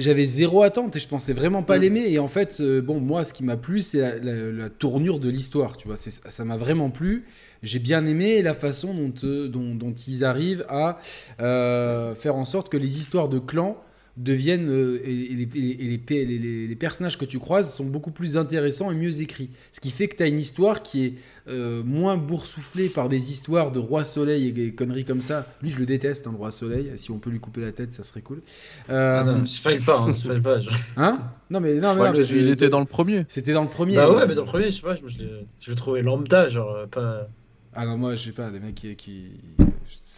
j'avais 0.00 0.24
zéro 0.24 0.62
attente 0.62 0.96
et 0.96 0.98
je 0.98 1.06
pensais 1.08 1.32
vraiment 1.32 1.62
pas 1.62 1.76
Mm. 1.78 1.80
l'aimer 1.82 2.04
et 2.08 2.18
en 2.18 2.28
fait 2.28 2.58
euh, 2.60 2.80
bon 2.80 3.00
moi 3.00 3.22
ce 3.24 3.32
qui 3.32 3.44
m'a 3.44 3.56
plu 3.56 3.82
c'est 3.82 4.00
la, 4.00 4.16
la- 4.18 4.50
la 4.52 4.70
tournure 4.70 5.18
de 5.18 5.28
l'histoire 5.28 5.76
tu 5.76 5.86
vois 5.88 5.96
ça 5.96 6.44
m'a 6.44 6.56
vraiment 6.56 6.90
plu 6.90 7.24
j'ai 7.62 7.78
bien 7.78 8.06
aimé 8.06 8.42
la 8.42 8.54
façon 8.54 8.94
dont, 8.94 9.12
euh, 9.24 9.48
dont, 9.48 9.74
dont 9.74 9.92
ils 9.92 10.24
arrivent 10.24 10.64
à 10.68 10.98
euh, 11.40 12.14
faire 12.14 12.36
en 12.36 12.44
sorte 12.44 12.68
que 12.70 12.76
les 12.76 12.98
histoires 12.98 13.28
de 13.28 13.38
clans 13.38 13.76
deviennent 14.16 14.68
euh, 14.70 14.98
et, 15.04 15.10
et 15.32 15.34
les, 15.34 15.42
et 15.42 15.60
les- 15.60 15.70
et 15.84 15.88
les 15.88 15.98
pe- 15.98 16.14
les- 16.14 16.38
les- 16.38 16.66
les 16.66 16.74
personnages 16.76 17.18
que 17.18 17.24
tu 17.26 17.38
croises 17.38 17.74
sont 17.74 17.84
beaucoup 17.84 18.10
plus 18.10 18.36
intéressants 18.38 18.90
et 18.90 18.94
mieux 18.94 19.20
écrits 19.20 19.50
ce 19.72 19.80
qui 19.80 19.90
fait 19.90 20.08
que 20.08 20.16
tu 20.16 20.22
as 20.22 20.26
une 20.26 20.38
histoire 20.40 20.82
qui 20.82 21.04
est 21.04 21.14
euh, 21.48 21.82
moins 21.84 22.16
boursouflée 22.16 22.88
par 22.88 23.08
des 23.10 23.30
histoires 23.30 23.72
de 23.72 23.78
roi 23.78 24.04
soleil 24.04 24.48
et 24.48 24.52
des 24.52 24.72
conneries 24.72 25.04
comme 25.04 25.20
ça 25.20 25.46
lui 25.62 25.70
je 25.70 25.78
le 25.78 25.84
déteste 25.86 26.26
hein, 26.26 26.30
le 26.32 26.38
roi 26.38 26.50
soleil 26.50 26.92
si 26.96 27.10
on 27.10 27.18
peut 27.18 27.28
lui 27.30 27.40
couper 27.40 27.60
la 27.60 27.72
tête 27.72 27.92
ça 27.92 28.02
serait 28.02 28.22
cool 28.22 28.40
euh, 28.88 29.20
Ah 29.20 29.24
non, 29.24 29.44
spoil 29.44 29.80
pas, 29.80 30.00
hein, 30.00 30.40
pas. 30.42 30.60
je- 30.60 30.70
hein? 30.96 31.14
Non 31.50 31.60
mais 31.60 31.74
non 31.74 31.94
mais, 31.94 32.00
Ouais, 32.00 32.06
non, 32.06 32.12
mais 32.12 32.18
mais 32.18 32.24
je- 32.24 32.36
il 32.36 32.48
était 32.48 32.68
dans 32.70 32.80
le 32.80 32.86
premier. 32.86 33.26
c'était 33.28 33.52
dans 33.52 33.64
le 33.64 33.68
premier 33.70 33.96
Bah 33.96 34.10
ouais, 34.10 34.26
mais 34.26 34.34
dans 34.34 34.44
le 34.44 34.48
premier, 34.48 34.70
je 34.70 34.76
sais 34.76 34.82
pas, 34.82 34.96
je, 34.96 35.06
je 35.08 35.24
je 35.60 35.70
le 35.70 35.76
trouvais 35.76 36.00
lambda, 36.02 36.48
genre 36.48 36.70
euh, 36.74 36.86
pas. 36.86 37.28
Ah 37.74 37.84
non, 37.84 37.98
moi, 37.98 38.14
je 38.14 38.24
sais 38.24 38.32
pas, 38.32 38.50
des 38.50 38.60
mecs 38.60 38.74
qui. 38.74 38.96
qui... 38.96 39.24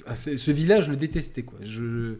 Ah, 0.06 0.14
ce 0.14 0.50
village, 0.52 0.84
je 0.86 0.90
le 0.92 0.96
détestais, 0.96 1.42
quoi. 1.42 1.58
Je. 1.62 2.14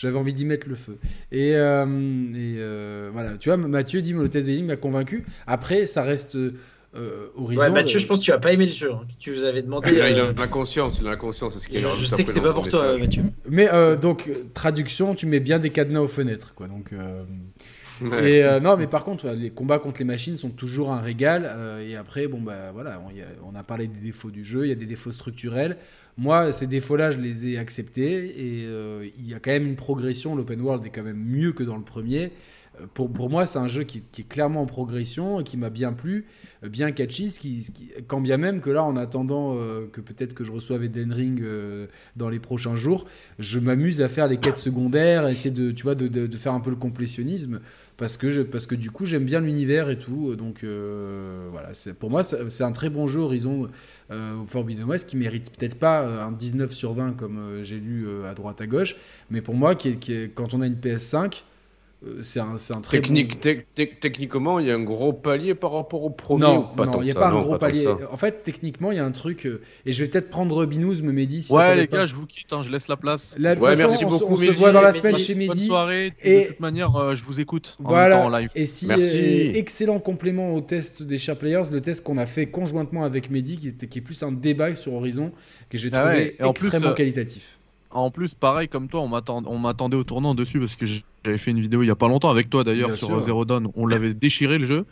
J'avais 0.00 0.16
envie 0.16 0.32
d'y 0.32 0.44
mettre 0.44 0.68
le 0.68 0.76
feu. 0.76 0.96
Et, 1.32 1.56
euh, 1.56 1.84
et, 1.84 2.56
euh, 2.58 3.10
voilà, 3.12 3.36
tu 3.36 3.48
vois, 3.48 3.56
Mathieu 3.56 4.00
dit 4.00 4.12
le 4.12 4.28
test 4.28 4.46
de 4.46 4.62
m'a 4.62 4.76
convaincu. 4.76 5.26
Après, 5.46 5.86
ça 5.86 6.04
reste 6.04 6.36
euh, 6.36 7.26
Horizon. 7.36 7.60
Ouais, 7.62 7.70
Mathieu, 7.70 7.96
euh, 7.96 8.00
je 8.00 8.06
pense 8.06 8.20
que 8.20 8.24
tu 8.24 8.30
as 8.32 8.38
pas 8.38 8.52
aimé 8.52 8.66
le 8.66 8.72
jeu. 8.72 8.92
hein. 8.92 9.00
Tu 9.18 9.32
vous 9.32 9.42
avais 9.42 9.60
demandé. 9.60 9.90
Il 9.92 10.00
a, 10.00 10.10
il 10.10 10.20
a 10.20 10.32
la 10.32 10.46
conscience, 10.46 11.00
il 11.00 11.06
a 11.08 11.10
la 11.10 11.16
conscience. 11.16 11.54
c'est 11.54 11.60
ce 11.64 11.68
je, 11.68 11.78
a 11.78 11.80
je 11.80 11.86
rajouté 11.86 12.14
sais 12.14 12.24
que 12.24 12.30
c'est 12.30 12.40
pas 12.40 12.52
pour 12.52 12.68
toi, 12.68 12.92
message. 12.92 13.00
Mathieu. 13.00 13.22
Mais 13.48 13.68
euh, 13.72 13.96
donc, 13.96 14.30
traduction, 14.54 15.16
tu 15.16 15.26
mets 15.26 15.40
bien 15.40 15.58
des 15.58 15.70
cadenas 15.70 16.00
aux 16.02 16.08
fenêtres, 16.08 16.54
quoi. 16.54 16.68
Donc. 16.68 16.92
Euh, 18.02 18.60
non, 18.60 18.76
mais 18.76 18.86
par 18.86 19.04
contre, 19.04 19.28
les 19.30 19.50
combats 19.50 19.78
contre 19.78 19.98
les 19.98 20.04
machines 20.04 20.38
sont 20.38 20.50
toujours 20.50 20.92
un 20.92 21.00
régal. 21.00 21.44
euh, 21.46 21.86
et 21.86 21.96
après, 21.96 22.28
bon, 22.28 22.40
bah 22.40 22.70
voilà, 22.72 23.02
on, 23.44 23.54
a, 23.54 23.62
parlé 23.62 23.86
des 23.88 24.00
défauts 24.00 24.30
du 24.30 24.44
jeu, 24.44 24.66
il 24.66 24.68
y 24.68 24.72
a 24.72 24.76
des 24.76 24.86
défauts 24.86 25.12
structurels. 25.12 25.76
Moi, 26.16 26.52
ces 26.52 26.66
défauts-là, 26.66 27.10
je 27.10 27.18
les 27.18 27.46
ai 27.48 27.58
acceptés. 27.58 28.34
Et 28.36 28.64
euh, 28.66 29.06
il 29.18 29.28
y 29.28 29.34
a 29.34 29.40
quand 29.40 29.50
même 29.50 29.66
une 29.66 29.76
progression. 29.76 30.34
L'open 30.34 30.60
world 30.60 30.84
est 30.86 30.90
quand 30.90 31.02
même 31.02 31.22
mieux 31.22 31.52
que 31.52 31.62
dans 31.62 31.76
le 31.76 31.84
premier. 31.84 32.32
Pour, 32.94 33.12
pour 33.12 33.28
moi, 33.28 33.44
c'est 33.44 33.58
un 33.58 33.66
jeu 33.66 33.82
qui, 33.82 34.04
est 34.18 34.28
clairement 34.28 34.62
en 34.62 34.66
progression 34.66 35.40
et 35.40 35.44
qui 35.44 35.56
m'a 35.56 35.68
bien 35.68 35.92
plu, 35.92 36.26
bien 36.62 36.92
catchy. 36.92 37.32
Ce 37.32 37.40
qui, 37.40 37.68
quand 38.06 38.20
bien 38.20 38.36
même 38.36 38.60
que 38.60 38.70
là, 38.70 38.84
en 38.84 38.94
attendant 38.94 39.56
que 39.90 40.00
peut-être 40.00 40.32
que 40.32 40.44
je 40.44 40.52
reçoive 40.52 40.84
Eden 40.84 41.12
Ring 41.12 41.44
dans 42.14 42.28
les 42.28 42.38
prochains 42.38 42.76
jours, 42.76 43.06
je 43.40 43.58
m'amuse 43.58 44.00
à 44.00 44.08
faire 44.08 44.28
les 44.28 44.36
quêtes 44.36 44.58
secondaires, 44.58 45.24
à 45.24 45.32
essayer 45.32 45.52
de, 45.52 45.72
tu 45.72 45.82
vois, 45.82 45.96
de- 45.96 46.06
de 46.06 46.36
faire 46.36 46.52
un 46.52 46.60
peu 46.60 46.70
le 46.70 46.76
complétionnisme 46.76 47.60
parce 47.98 48.16
que, 48.16 48.74
du 48.76 48.90
coup 48.92 49.04
j'aime 49.06 49.24
bien 49.24 49.40
l'univers 49.40 49.90
et 49.90 49.98
tout. 49.98 50.34
Donc 50.36 50.62
euh, 50.62 51.48
voilà, 51.50 51.70
pour 51.98 52.10
moi 52.10 52.22
c'est 52.22 52.62
un 52.62 52.72
très 52.72 52.90
bon 52.90 53.08
jeu 53.08 53.20
Horizon 53.20 53.68
euh, 54.10 54.44
Forbidden 54.46 54.84
West 54.84 55.08
qui 55.08 55.16
mérite 55.16 55.50
peut-être 55.50 55.74
pas 55.78 56.02
euh, 56.02 56.24
un 56.24 56.32
19 56.32 56.72
sur 56.72 56.94
20 56.94 57.12
comme 57.14 57.38
euh, 57.38 57.62
j'ai 57.64 57.78
lu 57.78 58.06
euh, 58.06 58.30
à 58.30 58.34
droite 58.34 58.60
à 58.60 58.66
gauche, 58.66 58.94
mais 59.30 59.42
pour 59.42 59.54
moi 59.54 59.74
quand 59.74 60.54
on 60.54 60.60
a 60.60 60.66
une 60.66 60.76
PS5, 60.76 61.16
euh, 61.16 61.30
c'est 62.20 62.38
un, 62.38 62.58
c'est 62.58 62.74
un 62.74 62.80
très 62.80 63.00
Technique, 63.00 63.42
bon- 63.44 63.86
techniquement, 64.00 64.60
il 64.60 64.68
y 64.68 64.70
a 64.70 64.74
un 64.74 64.82
gros 64.84 65.12
palier 65.12 65.54
par 65.56 65.72
rapport 65.72 66.04
au 66.04 66.10
premier 66.10 66.42
Non, 66.44 66.70
ou 66.72 66.76
pas 66.76 66.86
non, 66.86 66.92
tant 66.92 67.02
il 67.02 67.06
n'y 67.06 67.10
a 67.10 67.14
pas 67.14 67.26
un 67.28 67.32
non, 67.32 67.40
gros 67.40 67.58
palier. 67.58 67.88
En 68.10 68.16
fait, 68.16 68.42
techniquement, 68.44 68.92
il 68.92 68.96
y 68.96 69.00
a 69.00 69.04
un 69.04 69.10
truc, 69.10 69.46
euh, 69.46 69.60
et 69.84 69.90
je 69.90 70.04
vais 70.04 70.08
peut-être 70.08 70.30
prendre 70.30 70.64
Binous, 70.64 71.02
me 71.02 71.10
Mehdi. 71.10 71.42
si 71.42 71.52
Ouais, 71.52 71.74
les 71.74 71.86
pas. 71.88 71.98
gars, 71.98 72.06
je 72.06 72.14
vous 72.14 72.26
quitte, 72.26 72.52
hein, 72.52 72.62
je 72.62 72.70
laisse 72.70 72.86
la 72.86 72.96
place. 72.96 73.34
De 73.36 73.42
Ouais, 73.42 73.56
toute 73.56 73.64
façon, 73.64 73.78
merci 73.88 74.04
on, 74.04 74.10
se- 74.10 74.18
beaucoup, 74.20 74.32
on 74.34 74.36
se 74.36 74.50
voit 74.52 74.70
dans 74.72 74.80
la 74.80 74.88
Mehdi. 74.90 74.98
semaine 75.00 75.18
chez 75.18 75.34
Bonne 75.34 75.48
Mehdi. 75.48 75.66
soirée. 75.66 76.12
Et- 76.22 76.42
De 76.44 76.48
toute 76.50 76.60
manière, 76.60 76.94
euh, 76.96 77.14
je 77.16 77.24
vous 77.24 77.40
écoute 77.40 77.76
en 77.82 77.88
Voilà. 77.88 78.14
même 78.16 78.24
temps 78.30 78.34
en 78.34 78.38
live. 78.38 78.50
Et 78.54 78.64
si 78.64 78.86
Merci. 78.86 79.18
euh, 79.18 79.52
excellent 79.54 79.98
complément 79.98 80.54
au 80.54 80.60
test 80.60 81.02
des 81.02 81.18
Share 81.18 81.36
Players, 81.36 81.64
le 81.72 81.80
test 81.80 82.04
qu'on 82.04 82.16
a 82.18 82.26
fait 82.26 82.46
conjointement 82.46 83.02
avec 83.04 83.28
Mehdi, 83.30 83.58
qui, 83.58 83.68
était, 83.68 83.88
qui 83.88 83.98
est 83.98 84.02
plus 84.02 84.22
un 84.22 84.30
débat 84.30 84.74
sur 84.76 84.92
Horizon, 84.94 85.32
que 85.68 85.76
j'ai 85.76 85.90
Ah 85.92 85.98
trouvé 86.02 86.14
ouais, 86.14 86.36
et 86.38 86.44
en 86.44 86.52
plus, 86.52 86.66
extrêmement 86.66 86.90
euh, 86.90 86.94
qualitatif. 86.94 87.57
En 87.90 88.10
plus, 88.10 88.34
pareil 88.34 88.68
comme 88.68 88.88
toi, 88.88 89.00
on 89.00 89.08
m'attend- 89.08 89.42
on 89.46 89.58
m'attendait 89.58 89.96
au 89.96 90.04
tournant 90.04 90.34
dessus 90.34 90.58
parce 90.60 90.76
que 90.76 90.84
j'avais 90.86 91.38
fait 91.38 91.50
une 91.50 91.60
vidéo 91.60 91.82
il 91.82 91.86
y 91.86 91.90
a 91.90 91.94
pas 91.96 92.08
longtemps 92.08 92.30
avec 92.30 92.50
toi 92.50 92.62
d'ailleurs 92.64 92.90
sur 92.96 93.06
sûr. 93.08 93.20
Zero 93.22 93.44
Dawn. 93.44 93.68
On 93.76 93.86
l'avait 93.86 94.12
déchiré 94.14 94.58
le 94.58 94.66
jeu. 94.66 94.84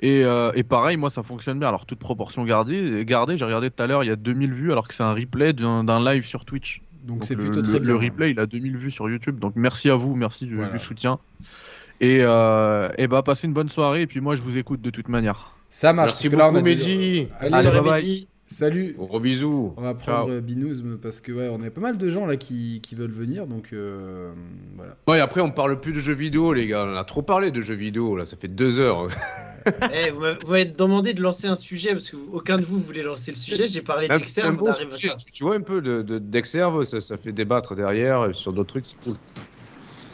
Et, 0.00 0.22
euh, 0.24 0.52
et 0.54 0.62
pareil, 0.62 0.96
moi 0.96 1.10
ça 1.10 1.22
fonctionne 1.22 1.58
bien. 1.58 1.68
Alors, 1.68 1.84
toute 1.84 1.98
proportion 1.98 2.44
gardée, 2.44 3.04
gardée 3.04 3.36
j'ai 3.36 3.44
regardé 3.44 3.70
tout 3.70 3.82
à 3.82 3.86
l'heure, 3.86 4.04
il 4.04 4.06
y 4.06 4.10
a 4.12 4.16
2000 4.16 4.52
vues 4.54 4.70
alors 4.72 4.86
que 4.88 4.94
c'est 4.94 5.02
un 5.02 5.12
replay 5.12 5.52
d'un 5.52 6.04
live 6.04 6.24
sur 6.24 6.44
Twitch. 6.44 6.82
Donc 7.04 7.24
c'est 7.24 7.34
le, 7.34 7.40
plutôt 7.44 7.60
le- 7.60 7.62
très 7.66 7.80
bien. 7.80 7.88
Le 7.88 7.96
replay, 7.96 8.30
il 8.30 8.38
a 8.40 8.46
2000 8.46 8.76
vues 8.76 8.90
sur 8.90 9.08
YouTube. 9.10 9.38
Donc 9.40 9.52
merci 9.56 9.90
à 9.90 9.94
vous, 9.96 10.14
merci 10.14 10.46
du, 10.46 10.54
Voilà. 10.54 10.70
du 10.72 10.78
soutien. 10.78 11.18
Et, 12.00 12.18
euh, 12.22 12.88
et 12.96 13.08
bah, 13.08 13.22
passez 13.22 13.46
une 13.48 13.52
bonne 13.52 13.68
soirée. 13.68 14.02
Et 14.02 14.06
puis 14.06 14.20
moi, 14.20 14.36
je 14.36 14.42
vous 14.42 14.56
écoute 14.56 14.80
de 14.80 14.90
toute 14.90 15.08
manière. 15.08 15.52
Ça 15.68 15.92
marche. 15.92 16.12
Merci 16.12 16.28
là, 16.30 16.48
on 16.48 16.52
beaucoup, 16.52 16.66
a 16.66 16.74
dit- 16.74 16.76
Mehdi. 16.76 17.28
Allez, 17.40 17.54
Allez, 17.54 17.70
bye 17.70 17.80
bye 17.80 17.82
bye. 17.90 18.02
Mehdi. 18.02 18.28
Salut. 18.48 18.96
Gros 18.98 19.20
bisous. 19.20 19.74
On 19.76 19.82
va 19.82 19.94
prendre 19.94 20.40
Binous 20.40 20.82
parce 21.02 21.20
que 21.20 21.32
ouais, 21.32 21.48
on 21.52 21.62
a 21.62 21.70
pas 21.70 21.82
mal 21.82 21.98
de 21.98 22.10
gens 22.10 22.24
là 22.26 22.36
qui, 22.38 22.80
qui 22.82 22.94
veulent 22.94 23.10
venir, 23.10 23.46
donc 23.46 23.70
euh, 23.72 24.32
voilà. 24.74 24.96
Ouais, 25.06 25.20
après, 25.20 25.42
on 25.42 25.50
parle 25.50 25.78
plus 25.80 25.92
de 25.92 26.00
jeux 26.00 26.14
vidéo, 26.14 26.54
les 26.54 26.66
gars. 26.66 26.86
On 26.88 26.96
a 26.96 27.04
trop 27.04 27.20
parlé 27.20 27.50
de 27.50 27.60
jeux 27.60 27.74
vidéo, 27.74 28.16
là. 28.16 28.24
Ça 28.24 28.36
fait 28.36 28.48
deux 28.48 28.80
heures. 28.80 29.08
Eh, 29.92 30.10
vous 30.10 30.20
m'avez 30.20 30.64
demandé 30.64 31.12
de 31.12 31.20
lancer 31.20 31.46
un 31.46 31.56
sujet 31.56 31.92
parce 31.92 32.08
que 32.08 32.16
aucun 32.32 32.56
de 32.56 32.64
vous 32.64 32.78
voulait 32.78 33.02
lancer 33.02 33.32
le 33.32 33.36
sujet. 33.36 33.66
J'ai 33.66 33.82
parlé 33.82 34.08
d'Exerve, 34.08 34.56
bon. 34.56 34.70
Tu, 35.32 35.44
vois 35.44 35.56
un 35.56 35.60
peu 35.60 35.82
de, 35.82 36.00
de- 36.00 36.18
d'Exerve, 36.18 36.84
ça, 36.84 37.02
ça 37.02 37.18
fait 37.18 37.32
débattre 37.32 37.74
derrière 37.74 38.34
sur 38.34 38.54
d'autres 38.54 38.70
trucs, 38.70 38.86
c'est 38.86 38.96
cool. 39.04 39.16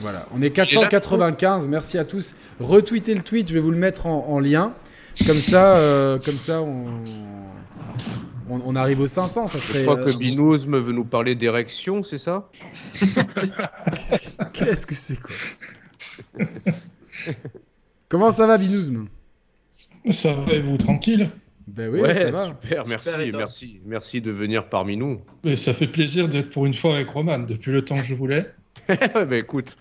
Voilà, 0.00 0.26
on 0.34 0.42
est 0.42 0.50
495, 0.50 1.68
merci 1.68 1.98
à 1.98 2.04
tous. 2.04 2.34
Retweetez 2.58 3.14
le 3.14 3.22
tweet, 3.22 3.48
je 3.48 3.54
vais 3.54 3.60
vous 3.60 3.70
le 3.70 3.76
mettre 3.76 4.06
en, 4.06 4.26
en 4.28 4.40
lien. 4.40 4.74
Comme 5.26 5.40
ça, 5.40 5.76
euh, 5.76 6.18
comme 6.18 6.34
ça 6.34 6.60
on, 6.60 6.86
on, 8.50 8.60
on 8.64 8.76
arrive 8.76 9.00
aux 9.00 9.06
500, 9.08 9.46
ça 9.46 9.58
Je 9.58 9.62
serait... 9.64 9.82
crois 9.84 9.96
que 9.96 10.10
euh, 10.10 10.16
Binous 10.16 10.66
me 10.66 10.78
veut 10.78 10.92
nous 10.92 11.04
parler 11.04 11.34
d'érection, 11.34 12.02
c'est 12.02 12.18
ça? 12.18 12.50
Qu'est-ce 14.52 14.86
que 14.86 14.94
c'est 14.94 15.18
quoi? 15.20 15.34
Comment 18.08 18.32
ça 18.32 18.46
va 18.46 18.58
Binouzm 18.58 19.06
Ça 20.10 20.34
va 20.34 20.52
et 20.52 20.60
vous, 20.60 20.76
tranquille? 20.76 21.30
Ben 21.66 21.90
oui, 21.90 22.00
Ouais, 22.00 22.14
ça 22.14 22.30
va. 22.30 22.44
super, 22.46 22.84
Super, 22.84 22.86
merci, 22.86 23.32
merci, 23.32 23.80
merci 23.86 24.20
de 24.20 24.30
venir 24.30 24.68
parmi 24.68 24.96
nous. 24.96 25.20
Mais 25.44 25.56
ça 25.56 25.72
fait 25.72 25.86
plaisir 25.86 26.28
d'être 26.28 26.50
pour 26.50 26.66
une 26.66 26.74
fois 26.74 26.96
avec 26.96 27.08
Roman, 27.08 27.38
depuis 27.38 27.72
le 27.72 27.82
temps 27.84 27.96
que 27.96 28.04
je 28.04 28.14
voulais. 28.14 28.46
Ouais, 28.88 29.24
bah 29.24 29.38
écoute, 29.38 29.78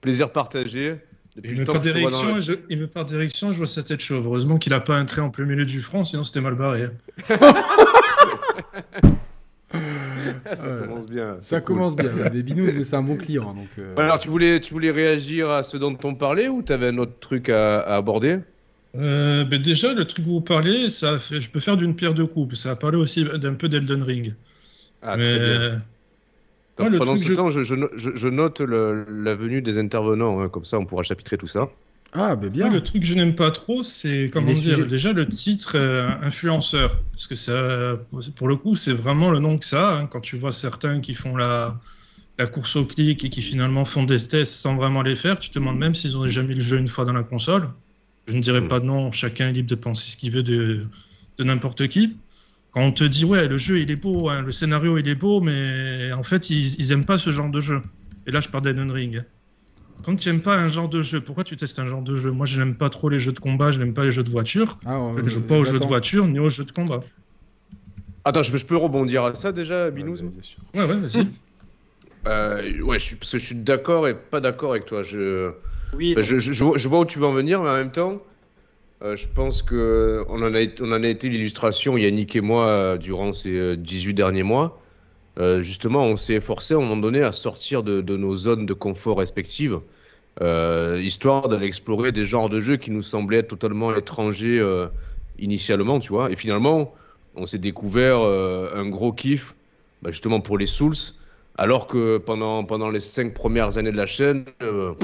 plaisir 0.00 0.32
partagé. 0.32 0.96
Depuis 1.38 1.52
Il 1.52 1.60
me 1.60 1.64
part 1.64 1.80
que 1.80 1.90
je 2.40 2.52
la- 2.52 2.58
il 2.68 2.78
me 2.80 2.86
part 2.88 3.04
d'érection, 3.04 3.52
je 3.52 3.58
vois 3.58 3.66
sa 3.66 3.84
tête 3.84 4.00
chauve. 4.00 4.26
Heureusement 4.26 4.58
qu'il 4.58 4.72
a 4.74 4.80
pas 4.80 4.96
un 4.96 5.04
trait 5.04 5.20
en 5.20 5.30
plein 5.30 5.44
milieu 5.44 5.64
du 5.64 5.80
front, 5.80 6.04
sinon 6.04 6.24
c'était 6.24 6.40
mal 6.40 6.54
barré. 6.56 6.88
Ah, 9.70 10.56
ça 10.56 10.66
commence 10.80 11.06
bien. 11.06 11.36
Ça 11.40 11.60
cool. 11.60 11.76
commence 11.76 11.94
bien. 11.96 12.10
Des 12.32 12.42
Binouzm, 12.42 12.82
c'est 12.82 12.96
un 12.96 13.02
bon 13.02 13.16
client. 13.16 13.54
Donc, 13.54 13.68
euh, 13.78 13.94
Alors, 13.96 14.18
tu 14.18 14.28
voulais, 14.28 14.60
tu 14.60 14.72
voulais 14.72 14.90
réagir 14.90 15.48
à 15.50 15.62
ce 15.62 15.76
dont 15.76 15.96
on 16.04 16.14
parlait 16.14 16.48
ou 16.48 16.62
tu 16.62 16.72
avais 16.72 16.88
un 16.88 16.98
autre 16.98 17.18
truc 17.20 17.48
à, 17.50 17.78
à 17.80 17.96
aborder? 17.96 18.38
Euh, 18.96 19.44
ben 19.44 19.60
déjà, 19.62 19.92
le 19.92 20.06
truc 20.06 20.24
que 20.24 20.30
vous 20.30 20.40
parlez, 20.40 20.88
ça 20.88 21.18
fait... 21.18 21.40
je 21.40 21.50
peux 21.50 21.60
faire 21.60 21.76
d'une 21.76 21.94
pierre 21.94 22.14
deux 22.14 22.26
coups. 22.26 22.56
Ça 22.58 22.70
a 22.72 22.76
parlé 22.76 22.96
aussi 22.96 23.24
d'un 23.24 23.54
peu 23.54 23.68
d'Elden 23.68 24.02
Ring. 24.02 24.34
Ah, 25.02 25.16
Mais 25.16 25.36
très 25.36 25.58
bien. 25.68 25.82
Donc, 26.78 26.86
ouais, 26.86 26.90
le 26.90 26.98
pendant 26.98 27.14
truc, 27.14 27.24
ce 27.26 27.28
je- 27.28 27.34
temps, 27.34 27.48
je, 27.48 27.62
je 27.62 27.74
no- 27.74 27.88
je- 27.96 28.14
je 28.14 28.28
note 28.28 28.60
le- 28.60 29.04
la 29.24 29.34
venue 29.34 29.62
des 29.62 29.78
intervenants, 29.78 30.40
hein, 30.40 30.48
comme 30.48 30.64
ça 30.64 30.78
on 30.78 30.86
pourra 30.86 31.02
chapitrer 31.02 31.36
tout 31.38 31.46
ça. 31.48 31.68
Ah, 32.12 32.36
ben 32.36 32.48
bien. 32.48 32.68
Ouais, 32.68 32.70
le 32.70 32.82
truc 32.82 33.02
que 33.02 33.08
je 33.08 33.14
n'aime 33.14 33.34
pas 33.34 33.50
trop, 33.50 33.82
c'est 33.82 34.30
comment 34.32 34.54
dire, 34.54 34.76
sujets. 34.76 34.86
déjà 34.86 35.12
le 35.12 35.28
titre 35.28 35.72
euh, 35.76 36.08
influenceur, 36.22 37.02
parce 37.12 37.26
que 37.26 37.34
ça, 37.34 37.98
pour 38.36 38.48
le 38.48 38.56
coup, 38.56 38.76
c'est 38.76 38.94
vraiment 38.94 39.30
le 39.30 39.40
nom 39.40 39.58
que 39.58 39.66
ça. 39.66 39.96
hein. 39.98 40.06
quand 40.06 40.20
tu 40.20 40.36
vois 40.36 40.52
certains 40.52 41.00
qui 41.00 41.12
font 41.14 41.36
la, 41.36 41.78
la 42.38 42.46
course 42.46 42.76
au 42.76 42.86
clic 42.86 43.24
et 43.24 43.28
qui 43.30 43.42
finalement 43.42 43.84
font 43.84 44.04
des 44.04 44.18
tests 44.26 44.54
sans 44.54 44.76
vraiment 44.76 45.02
les 45.02 45.16
faire, 45.16 45.38
tu 45.38 45.50
te 45.50 45.58
demandes 45.58 45.78
même 45.78 45.94
s'ils 45.94 46.16
ont 46.16 46.24
déjà 46.24 46.42
mis 46.42 46.54
le 46.54 46.60
jeu 46.60 46.78
une 46.78 46.88
fois 46.88 47.04
dans 47.04 47.12
la 47.12 47.24
console. 47.24 47.68
Je 48.26 48.34
ne 48.34 48.40
dirais 48.40 48.62
Mm. 48.62 48.68
pas 48.68 48.80
non, 48.80 49.12
chacun 49.12 49.48
est 49.48 49.52
libre 49.52 49.68
de 49.70 49.74
penser 49.74 50.06
ce 50.10 50.16
qu'il 50.16 50.30
veut 50.32 50.42
de, 50.42 50.86
de 51.38 51.44
n'importe 51.44 51.88
qui. 51.88 52.16
Quand 52.70 52.82
on 52.82 52.92
te 52.92 53.04
dit 53.04 53.24
ouais, 53.24 53.48
le 53.48 53.58
jeu 53.58 53.80
il 53.80 53.90
est 53.90 53.96
beau, 53.96 54.28
hein, 54.28 54.42
le 54.42 54.52
scénario 54.52 54.98
il 54.98 55.08
est 55.08 55.14
beau, 55.14 55.40
mais 55.40 56.12
en 56.12 56.22
fait 56.22 56.50
ils, 56.50 56.78
ils 56.80 56.92
aiment 56.92 57.06
pas 57.06 57.18
ce 57.18 57.30
genre 57.30 57.50
de 57.50 57.60
jeu. 57.60 57.82
Et 58.26 58.30
là 58.30 58.40
je 58.40 58.48
parle 58.48 58.64
d'Elden 58.64 58.90
Ring. 58.90 59.24
Quand 60.02 60.16
tu 60.16 60.28
n'aimes 60.28 60.42
pas 60.42 60.56
un 60.56 60.68
genre 60.68 60.88
de 60.88 61.02
jeu, 61.02 61.20
pourquoi 61.22 61.44
tu 61.44 61.56
testes 61.56 61.78
un 61.78 61.86
genre 61.86 62.02
de 62.02 62.16
jeu? 62.16 62.30
Moi, 62.32 62.46
je 62.46 62.58
n'aime 62.60 62.76
pas 62.76 62.90
trop 62.90 63.08
les 63.08 63.18
jeux 63.18 63.32
de 63.32 63.40
combat, 63.40 63.72
je 63.72 63.78
n'aime 63.80 63.94
pas 63.94 64.04
les 64.04 64.12
jeux 64.12 64.24
de 64.24 64.30
voiture. 64.30 64.78
Ah, 64.84 65.12
Je 65.16 65.22
ne 65.22 65.28
joue 65.28 65.46
pas 65.46 65.58
aux 65.58 65.64
jeux 65.64 65.80
de 65.80 65.86
voiture 65.86 66.26
ni 66.28 66.38
aux 66.38 66.48
jeux 66.48 66.64
de 66.64 66.72
combat. 66.72 67.04
Attends, 68.24 68.42
je, 68.42 68.50
peux- 68.52 68.58
je 68.58 68.66
peux 68.66 68.76
rebondir 68.76 69.24
à 69.24 69.34
ça 69.34 69.52
déjà, 69.52 69.90
Binous? 69.90 70.22
Ouais, 70.22 70.30
bien 70.30 70.42
sûr. 70.42 70.62
Ouais, 70.74 70.84
ouais, 70.84 70.98
vas-y. 71.00 71.28
Euh, 72.26 72.80
Ouais, 72.82 72.98
je 72.98 73.04
suis, 73.04 73.16
parce 73.16 73.32
que 73.32 73.38
je 73.38 73.46
suis 73.46 73.54
d'accord 73.54 74.08
et 74.08 74.14
pas 74.14 74.40
d'accord 74.40 74.72
avec 74.72 74.86
toi. 74.86 75.02
Je, 75.02 75.52
Oui, 75.92 76.12
Enfin, 76.16 76.22
je, 76.26 76.38
je- 76.38 76.52
je 76.52 76.64
vois- 76.64 76.78
je 76.78 76.88
vois 76.88 77.00
où 77.00 77.04
tu 77.06 77.18
veux 77.18 77.26
en 77.26 77.32
venir, 77.34 77.62
mais 77.62 77.68
en 77.70 77.74
même 77.74 77.92
temps, 77.92 78.22
euh, 79.02 79.16
je 79.16 79.28
pense 79.28 79.62
que 79.62 80.24
on 80.28 80.42
en 80.42 80.54
a, 80.54 80.60
été- 81.08 81.28
l'illustration, 81.28 81.96
Yannick 81.96 82.34
et 82.36 82.40
moi, 82.40 82.66
euh, 82.68 82.96
durant 82.98 83.32
ces 83.32 83.52
euh, 83.56 83.76
18 83.76 84.14
derniers 84.14 84.42
mois. 84.42 84.82
Euh, 85.38 85.62
justement, 85.62 86.04
on 86.04 86.16
s'est 86.16 86.34
efforcé 86.34 86.74
à 86.74 86.78
un 86.78 86.80
moment 86.80 86.96
donné 86.98 87.22
à 87.22 87.32
sortir 87.32 87.82
de, 87.84 88.02
nos 88.16 88.36
zones 88.36 88.66
de 88.66 88.74
confort 88.74 89.18
respectives, 89.18 89.80
euh, 90.42 91.00
histoire 91.02 91.48
d'aller 91.48 91.66
explorer 91.66 92.12
des 92.12 92.26
genres 92.26 92.48
de 92.50 92.60
jeux 92.60 92.76
qui 92.76 92.90
nous 92.90 93.02
semblaient 93.02 93.44
totalement 93.44 93.94
étrangers 93.96 94.58
euh, 94.60 94.88
initialement, 95.38 96.00
tu 96.00 96.10
vois. 96.12 96.30
Et 96.32 96.36
finalement, 96.36 96.94
on 97.34 97.46
s'est 97.46 97.58
découvert 97.58 98.20
euh, 98.20 98.72
un 98.74 98.88
gros 98.88 99.12
kiff, 99.12 99.54
bah, 100.02 100.10
justement 100.10 100.40
pour 100.40 100.58
les 100.58 100.66
Souls, 100.66 100.96
alors 101.56 101.86
que 101.86 102.18
pendant, 102.18 102.64
pendant 102.64 102.90
les 102.90 103.00
cinq 103.00 103.34
premières 103.34 103.78
années 103.78 103.92
de 103.92 103.96
la 103.96 104.06
chaîne, 104.06 104.46
euh, 104.62 104.94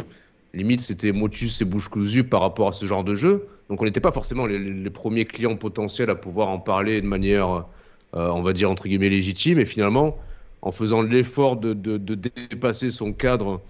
limite 0.55 0.81
c'était 0.81 1.13
motus 1.13 1.61
et 1.61 1.65
bouche 1.65 1.89
cousue 1.89 2.25
par 2.25 2.41
rapport 2.41 2.69
à 2.69 2.73
ce 2.73 2.87
genre 2.87 3.05
de 3.05 3.15
jeu. 3.15 3.47
Donc 3.69 3.83
on 3.83 3.85
n'était 3.85 4.01
pas 4.01 4.13
forcément 4.13 4.47
les, 4.47 4.91
premiers 4.91 5.25
clients 5.25 5.57
potentiels 5.57 6.11
à 6.11 6.15
pouvoir 6.15 6.49
en 6.49 6.59
parler 6.59 7.01
de 7.01 7.07
manière, 7.07 7.67
euh, 8.15 8.29
on 8.31 8.43
va 8.43 8.53
dire 8.53 8.71
entre 8.71 8.87
guillemets 8.89 9.09
légitime. 9.09 9.59
Et 9.59 9.65
finalement, 9.65 10.19
en 10.63 10.73
faisant 10.73 11.03
l'effort 11.03 11.57
de 11.57 11.73
dépasser 11.97 12.91
son 12.91 13.13
cadre, 13.13 13.61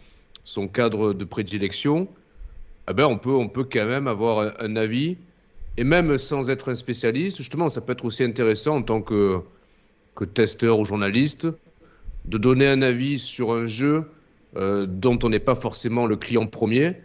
son 0.44 0.68
cadre 0.68 1.12
de 1.12 1.24
prédilection, 1.24 2.08
eh 2.88 2.92
ben 2.92 3.06
on 3.06 3.18
peut, 3.18 3.30
on 3.30 3.48
peut 3.48 3.64
quand 3.64 3.86
même 3.86 4.06
avoir 4.06 4.40
un, 4.40 4.52
un 4.58 4.76
avis. 4.76 5.16
Et 5.76 5.84
même 5.84 6.18
sans 6.18 6.50
être 6.50 6.70
un 6.70 6.74
spécialiste, 6.74 7.38
justement, 7.38 7.68
ça 7.68 7.80
peut 7.80 7.92
être 7.92 8.04
aussi 8.04 8.22
intéressant 8.22 8.76
en 8.76 8.82
tant 8.82 9.02
que, 9.02 9.40
que 10.14 10.24
testeur 10.24 10.78
ou 10.78 10.84
journaliste 10.84 11.48
de 12.26 12.38
donner 12.38 12.68
un 12.68 12.80
avis 12.82 13.18
sur 13.18 13.52
un 13.52 13.66
jeu 13.66 14.04
euh, 14.56 14.86
dont 14.86 15.18
on 15.22 15.28
n'est 15.30 15.38
pas 15.40 15.54
forcément 15.54 16.06
le 16.06 16.16
client 16.16 16.46
premier, 16.46 17.02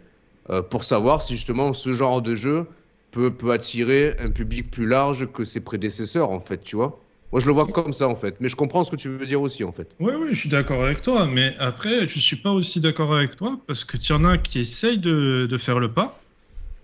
euh, 0.50 0.62
pour 0.62 0.84
savoir 0.84 1.22
si 1.22 1.34
justement 1.34 1.72
ce 1.72 1.92
genre 1.92 2.22
de 2.22 2.34
jeu 2.34 2.66
peut, 3.10 3.36
peut 3.36 3.52
attirer 3.52 4.16
un 4.18 4.30
public 4.30 4.70
plus 4.70 4.86
large 4.86 5.30
que 5.32 5.44
ses 5.44 5.64
prédécesseurs, 5.64 6.30
en 6.30 6.40
fait, 6.40 6.62
tu 6.62 6.76
vois. 6.76 7.04
Moi, 7.32 7.40
je 7.40 7.46
le 7.46 7.52
vois 7.52 7.66
comme 7.66 7.92
ça, 7.92 8.08
en 8.08 8.16
fait. 8.16 8.40
Mais 8.40 8.48
je 8.48 8.56
comprends 8.56 8.84
ce 8.84 8.90
que 8.90 8.96
tu 8.96 9.08
veux 9.08 9.26
dire 9.26 9.40
aussi, 9.42 9.64
en 9.64 9.72
fait. 9.72 9.96
Oui, 9.98 10.14
oui, 10.18 10.28
je 10.32 10.38
suis 10.40 10.48
d'accord 10.48 10.82
avec 10.82 11.02
toi, 11.02 11.26
mais 11.26 11.54
après, 11.58 12.08
je 12.08 12.18
suis 12.18 12.36
pas 12.36 12.50
aussi 12.52 12.80
d'accord 12.80 13.14
avec 13.14 13.36
toi 13.36 13.62
parce 13.66 13.84
que 13.84 13.98
tu 13.98 14.12
en 14.14 14.24
as 14.24 14.38
qui 14.38 14.58
essayent 14.60 14.98
de, 14.98 15.46
de 15.48 15.58
faire 15.58 15.78
le 15.78 15.92
pas, 15.92 16.26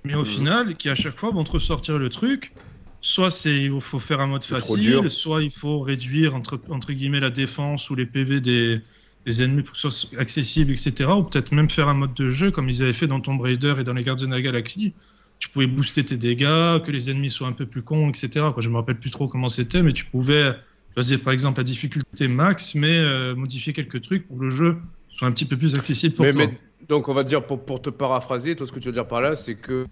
mais 0.04 0.14
au 0.16 0.24
Mhm. 0.24 0.24
final, 0.24 0.76
qui 0.76 0.88
à 0.90 0.94
chaque 0.96 1.18
fois 1.18 1.30
vont 1.32 1.44
te 1.44 1.52
ressortir 1.52 1.98
le 1.98 2.10
truc. 2.10 2.54
Soit 3.02 3.30
c'est 3.30 3.64
il 3.64 3.80
faut 3.80 4.00
faire 4.00 4.20
un 4.20 4.26
mode 4.28 4.44
facile, 4.44 5.10
soit 5.10 5.42
il 5.42 5.52
faut 5.52 5.80
réduire 5.80 6.34
entre, 6.34 6.62
entre 6.70 6.92
guillemets 6.92 7.20
la 7.20 7.30
défense 7.30 7.90
ou 7.90 7.96
les 7.96 8.06
PV 8.06 8.40
des, 8.40 8.82
des 9.26 9.42
ennemis 9.42 9.62
pour 9.62 9.74
que 9.74 9.80
ce 9.80 9.90
soit 9.90 10.18
accessible, 10.18 10.70
etc. 10.72 11.10
Ou 11.10 11.24
peut-être 11.24 11.52
même 11.52 11.68
faire 11.68 11.88
un 11.88 11.94
mode 11.94 12.14
de 12.14 12.30
jeu 12.30 12.50
comme 12.50 12.68
ils 12.68 12.82
avaient 12.82 12.92
fait 12.92 13.08
dans 13.08 13.20
Tomb 13.20 13.40
Raider 13.40 13.74
et 13.80 13.84
dans 13.84 13.92
les 13.92 14.04
Gardiens 14.04 14.28
de 14.28 14.32
la 14.32 14.40
Galaxie. 14.40 14.94
Tu 15.38 15.50
pouvais 15.50 15.66
booster 15.66 16.04
tes 16.04 16.16
dégâts, 16.16 16.80
que 16.82 16.90
les 16.90 17.10
ennemis 17.10 17.30
soient 17.30 17.48
un 17.48 17.52
peu 17.52 17.66
plus 17.66 17.82
cons, 17.82 18.08
etc. 18.08 18.46
Quoi, 18.54 18.62
je 18.62 18.70
me 18.70 18.76
rappelle 18.76 18.98
plus 18.98 19.10
trop 19.10 19.28
comment 19.28 19.48
c'était, 19.50 19.82
mais 19.82 19.92
tu 19.92 20.06
pouvais 20.06 20.54
choisir 20.94 21.20
par 21.20 21.32
exemple 21.34 21.58
la 21.58 21.64
difficulté 21.64 22.28
max, 22.28 22.74
mais 22.74 22.96
euh, 22.96 23.34
modifier 23.34 23.72
quelques 23.74 24.00
trucs 24.00 24.26
pour 24.28 24.38
que 24.38 24.44
le 24.44 24.50
jeu 24.50 24.78
soit 25.08 25.28
un 25.28 25.32
petit 25.32 25.44
peu 25.44 25.56
plus 25.58 25.74
accessible 25.74 26.14
pour 26.14 26.24
Mais, 26.24 26.30
toi. 26.32 26.46
mais- 26.46 26.58
donc, 26.88 27.08
on 27.08 27.14
va 27.14 27.24
dire, 27.24 27.44
pour, 27.44 27.64
pour 27.64 27.82
te 27.82 27.90
paraphraser, 27.90 28.54
toi, 28.54 28.66
ce 28.66 28.72
que 28.72 28.78
tu 28.78 28.88
veux 28.88 28.94
dire 28.94 29.08
par 29.08 29.20
là, 29.20 29.34
c'est 29.34 29.56
que 29.56 29.84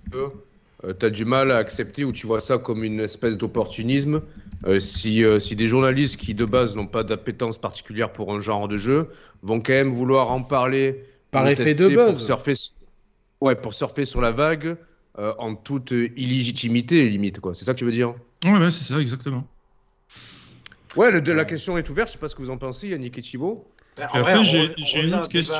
tu 0.92 1.06
as 1.06 1.10
du 1.10 1.24
mal 1.24 1.50
à 1.50 1.56
accepter 1.58 2.04
ou 2.04 2.12
tu 2.12 2.26
vois 2.26 2.40
ça 2.40 2.58
comme 2.58 2.84
une 2.84 3.00
espèce 3.00 3.38
d'opportunisme. 3.38 4.22
Euh, 4.66 4.80
si, 4.80 5.24
euh, 5.24 5.38
si 5.40 5.56
des 5.56 5.66
journalistes 5.66 6.16
qui, 6.16 6.34
de 6.34 6.44
base, 6.44 6.74
n'ont 6.76 6.86
pas 6.86 7.02
d'appétence 7.04 7.58
particulière 7.58 8.12
pour 8.12 8.32
un 8.34 8.40
genre 8.40 8.68
de 8.68 8.76
jeu, 8.76 9.08
vont 9.42 9.60
quand 9.60 9.72
même 9.72 9.92
vouloir 9.92 10.30
en 10.30 10.42
parler 10.42 11.04
Par 11.30 11.48
effet 11.48 11.74
de 11.74 11.88
pour 11.88 11.96
buzz. 11.96 12.26
surfer 12.26 12.52
s- 12.52 12.70
Ouais, 13.40 13.54
pour 13.54 13.74
surfer 13.74 14.04
sur 14.04 14.20
la 14.20 14.30
vague 14.30 14.76
euh, 15.18 15.34
en 15.38 15.54
toute 15.54 15.90
illégitimité, 15.90 17.08
limite, 17.08 17.40
quoi. 17.40 17.54
C'est 17.54 17.64
ça 17.64 17.74
que 17.74 17.78
tu 17.78 17.84
veux 17.84 17.92
dire? 17.92 18.14
Ouais, 18.44 18.52
ouais, 18.58 18.70
c'est 18.70 18.84
ça, 18.84 19.00
exactement. 19.00 19.44
Ouais, 20.96 21.10
le- 21.10 21.20
de, 21.20 21.32
la 21.32 21.44
question 21.44 21.76
est 21.76 21.88
ouverte. 21.90 22.08
Je 22.08 22.12
sais 22.14 22.18
pas 22.18 22.28
ce 22.28 22.34
que 22.34 22.42
vous 22.42 22.50
en 22.50 22.58
pensez, 22.58 22.88
Yannick 22.88 23.18
et 23.18 23.22
Thibaut. 23.22 23.73
Bah, 23.96 24.06
Puis 24.10 24.18
en 24.18 24.20
après, 24.22 24.32
vrai, 24.34 24.40
on 24.40 24.42
j'ai- 24.44 24.64
une 24.66 25.02
revient 25.04 25.14
autre 25.14 25.28
question. 25.28 25.54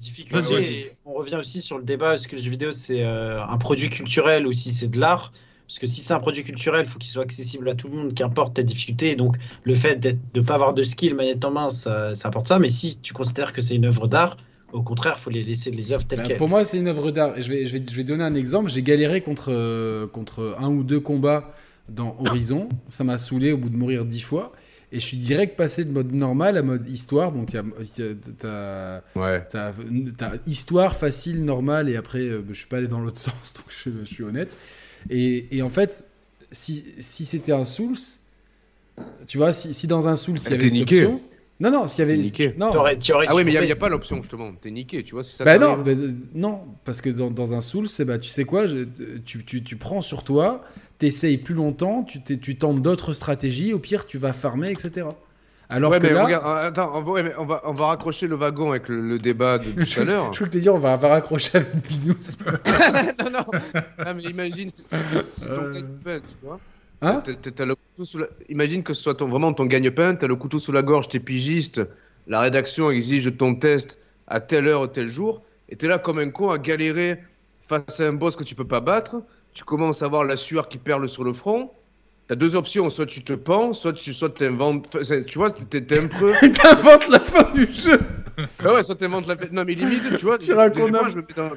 difficulté 0.00 0.90
on 1.04 1.12
revient 1.14 1.36
aussi 1.36 1.60
sur 1.60 1.78
le 1.78 1.84
débat 1.84 2.14
est-ce 2.14 2.28
que 2.28 2.36
le 2.36 2.42
jeu 2.42 2.50
vidéo 2.50 2.72
c'est 2.72 3.02
euh, 3.02 3.44
un 3.44 3.58
produit 3.58 3.90
culturel 3.90 4.46
ou 4.46 4.52
si 4.52 4.70
c'est 4.70 4.88
de 4.88 4.98
l'art 4.98 5.32
Parce 5.66 5.78
que 5.78 5.86
si 5.86 6.00
c'est 6.02 6.14
un 6.14 6.20
produit 6.20 6.42
culturel, 6.44 6.84
il 6.86 6.90
faut 6.90 6.98
qu'il 6.98 7.10
soit 7.10 7.22
accessible 7.22 7.68
à 7.68 7.74
tout 7.74 7.88
le 7.88 7.96
monde, 7.96 8.14
qu'importe 8.14 8.54
ta 8.54 8.62
difficulté. 8.62 9.10
Et 9.10 9.16
donc, 9.16 9.36
le 9.64 9.74
fait 9.74 9.96
de 9.96 10.16
ne 10.34 10.40
pas 10.44 10.54
avoir 10.54 10.74
de 10.74 10.82
skill 10.82 11.14
manette 11.14 11.44
en 11.44 11.50
main, 11.50 11.70
ça, 11.70 12.14
ça 12.14 12.28
apporte 12.28 12.48
ça. 12.48 12.58
Mais 12.58 12.68
si 12.68 13.00
tu 13.00 13.12
considères 13.14 13.52
que 13.52 13.60
c'est 13.60 13.74
une 13.74 13.86
œuvre 13.86 14.06
d'art, 14.06 14.36
au 14.72 14.82
contraire, 14.82 15.14
il 15.18 15.20
faut 15.22 15.30
les 15.30 15.42
laisser 15.42 15.70
les 15.70 15.92
œuvres 15.92 16.04
telles 16.06 16.18
Bah, 16.20 16.24
quelles. 16.26 16.36
pour 16.36 16.48
moi, 16.48 16.64
c'est 16.64 16.78
une 16.78 16.88
œuvre 16.88 17.10
d'art. 17.10 17.38
Et 17.38 17.42
Je 17.42 17.50
vais, 17.50 17.64
je, 17.66 17.78
vais, 17.78 17.84
je 17.88 17.96
vais 17.96 18.04
donner 18.04 18.24
un 18.24 18.34
exemple. 18.34 18.70
J'ai 18.70 18.82
galéré 18.82 19.20
contre, 19.20 19.52
euh, 19.52 20.06
contre 20.06 20.56
un 20.58 20.68
ou 20.68 20.84
deux 20.84 21.00
combats 21.00 21.54
dans 21.88 22.16
Horizon. 22.20 22.68
Ça 22.88 23.04
m'a 23.04 23.16
saoulé 23.18 23.52
au 23.52 23.56
bout 23.58 23.68
de 23.70 23.76
mourir 23.76 24.04
dix 24.04 24.20
fois. 24.20 24.52
Et 24.92 25.00
je 25.00 25.04
suis 25.04 25.16
direct 25.16 25.56
passé 25.56 25.84
de 25.84 25.90
mode 25.90 26.12
normal 26.12 26.56
à 26.56 26.62
mode 26.62 26.88
histoire. 26.88 27.32
Donc, 27.32 27.52
il 27.52 27.56
y 27.56 27.58
a- 27.58 27.64
il 27.98 28.04
y 28.04 28.08
a- 28.08 28.14
t'as 28.38 29.20
Ouais. 29.20 29.44
t'as- 29.50 29.72
t'as 30.16 30.32
histoire 30.46 30.94
facile, 30.96 31.44
normale. 31.44 31.88
Et 31.88 31.96
après, 31.96 32.20
euh, 32.20 32.42
je 32.48 32.54
suis 32.54 32.66
pas 32.68 32.76
allé 32.76 32.86
dans 32.88 33.00
l'autre 33.00 33.18
sens. 33.20 33.52
Donc, 33.54 33.64
je, 33.68 33.90
je 34.00 34.04
suis 34.04 34.22
honnête. 34.22 34.56
Et, 35.10 35.56
et 35.56 35.62
en 35.62 35.68
fait, 35.68 36.04
si, 36.52 36.84
si 37.00 37.24
c'était 37.24 37.52
un 37.52 37.64
Souls, 37.64 37.96
tu 39.26 39.38
vois, 39.38 39.52
si, 39.52 39.74
si 39.74 39.86
dans 39.86 40.08
un 40.08 40.16
Souls, 40.16 40.38
il 40.38 40.50
y 40.50 40.54
avait 40.54 40.60
cette 40.68 40.72
niqué. 40.72 41.04
option. 41.04 41.20
Non, 41.60 41.70
non, 41.70 41.86
s'il 41.86 42.00
y 42.00 42.02
avait. 42.10 42.16
Niqué. 42.16 42.54
Non, 42.58 42.72
tu 42.72 42.78
aurais 42.78 42.98
Ah 43.28 43.34
oui, 43.34 43.44
mais 43.44 43.52
il 43.52 43.60
n'y 43.62 43.70
a, 43.72 43.76
pas 43.76 43.88
l'option, 43.88 44.16
justement. 44.18 44.52
T'es 44.60 44.70
niqué, 44.72 45.02
tu 45.04 45.14
vois. 45.14 45.22
Si 45.22 45.36
ça 45.36 45.44
Bah 45.44 45.56
non, 45.58 45.78
bah, 45.78 45.92
non, 46.34 46.60
parce 46.84 47.00
que 47.00 47.10
dans, 47.10 47.30
dans 47.30 47.54
un 47.54 47.60
Souls, 47.60 47.86
c'est 47.88 48.04
bah, 48.04 48.18
tu 48.18 48.28
sais 48.28 48.44
quoi, 48.44 48.66
je- 48.66 48.84
tu, 49.24 49.44
tu, 49.44 49.62
tu 49.62 49.76
prends 49.76 50.00
sur 50.00 50.24
toi, 50.24 50.64
t'essayes 51.04 51.36
plus 51.38 51.54
longtemps, 51.54 52.02
tu, 52.02 52.22
t'es- 52.22 52.38
tu 52.38 52.56
tentes 52.56 52.80
d'autres 52.80 53.12
stratégies, 53.12 53.74
au 53.74 53.78
pire 53.78 54.06
tu 54.06 54.16
vas 54.18 54.32
farmer, 54.32 54.70
etc. 54.70 55.06
Alors 55.68 55.90
ouais, 55.92 55.98
que 55.98 56.06
mais 56.06 56.12
là, 56.12 56.24
regarde, 56.24 56.46
euh, 56.46 56.68
attends, 56.68 56.92
on 56.94 57.02
va, 57.02 57.12
ouais, 57.12 57.22
mais 57.22 57.32
on 57.38 57.44
va, 57.46 57.60
on 57.64 57.72
va 57.72 57.86
raccrocher 57.86 58.26
le 58.26 58.36
wagon 58.36 58.70
avec 58.70 58.88
le, 58.88 59.00
le 59.00 59.18
débat 59.18 59.58
de 59.58 59.64
tout 59.84 60.00
à 60.00 60.04
l'heure. 60.04 60.32
je 60.32 60.36
crois 60.38 60.46
que 60.48 60.52
t'es 60.52 60.60
dit 60.60 60.68
on 60.70 60.78
va, 60.78 60.96
va 60.96 61.08
raccrocher 61.08 61.58
avec 61.58 61.74
Binous. 61.86 62.36
non, 63.18 63.30
non. 63.30 63.44
Ah, 63.98 64.14
mais 64.14 64.22
imagine, 64.24 64.68
c'est 64.68 64.88
ton 65.48 65.62
Euh. 65.64 65.72
gagne-pain, 65.72 66.20
tu 66.20 66.36
vois. 66.42 66.60
Hein 67.02 67.20
T'as- 67.24 67.34
t'as- 67.34 67.50
t'as 67.50 67.64
le 67.66 67.74
couteau 67.74 68.04
sous 68.04 68.18
la- 68.18 68.28
Imagine 68.48 68.82
que 68.82 68.94
ce 68.94 69.02
soit 69.02 69.14
ton, 69.14 69.26
vraiment 69.26 69.52
ton 69.52 69.66
gagne-pain, 69.66 70.14
t'as 70.14 70.26
le 70.26 70.36
couteau 70.36 70.58
sous 70.58 70.72
la 70.72 70.82
gorge, 70.82 71.08
t'es 71.08 71.18
pigiste, 71.20 71.82
la 72.26 72.40
rédaction 72.40 72.90
exige 72.90 73.36
ton 73.36 73.54
test 73.54 73.98
à 74.26 74.40
telle 74.40 74.66
heure, 74.68 74.90
tel 74.90 75.08
jour, 75.08 75.42
et 75.68 75.76
t'es 75.76 75.86
là 75.88 75.98
comme 75.98 76.18
un 76.18 76.30
con 76.30 76.48
à 76.50 76.56
galérer 76.58 77.22
face 77.68 78.00
à 78.00 78.08
un 78.08 78.12
boss 78.14 78.36
que 78.36 78.44
tu 78.44 78.54
peux 78.54 78.66
pas 78.66 78.80
battre, 78.80 79.22
tu 79.54 79.64
commences 79.64 80.02
à 80.02 80.06
avoir 80.06 80.24
la 80.24 80.36
sueur 80.36 80.68
qui 80.68 80.78
perle 80.78 81.08
sur 81.08 81.24
le 81.24 81.32
front, 81.32 81.70
t'as 82.28 82.34
deux 82.34 82.56
options, 82.56 82.90
soit 82.90 83.06
tu 83.06 83.22
te 83.22 83.32
pends, 83.32 83.72
soit 83.72 83.92
tu 83.92 84.12
soit 84.12 84.30
t'inventes... 84.30 84.96
Tu 85.26 85.38
vois, 85.38 85.50
t'es 85.50 85.98
un 85.98 86.08
peu... 86.08 86.32
T'inventes 86.52 87.08
la 87.08 87.20
fin 87.20 87.50
du 87.52 87.72
jeu 87.72 87.98
Ah 88.64 88.72
ouais, 88.74 88.82
soit 88.82 88.96
t'inventes 88.96 89.26
la... 89.26 89.36
Non 89.52 89.64
mais 89.64 89.74
limite, 89.74 90.16
tu 90.18 90.24
vois, 90.26 90.38
Tu 90.38 90.52
racontes 90.52 90.90
des 90.92 90.98
fois, 90.98 91.06
un- 91.06 91.10
je 91.10 91.16
me 91.16 91.22
mets 91.22 91.34
dans... 91.36 91.50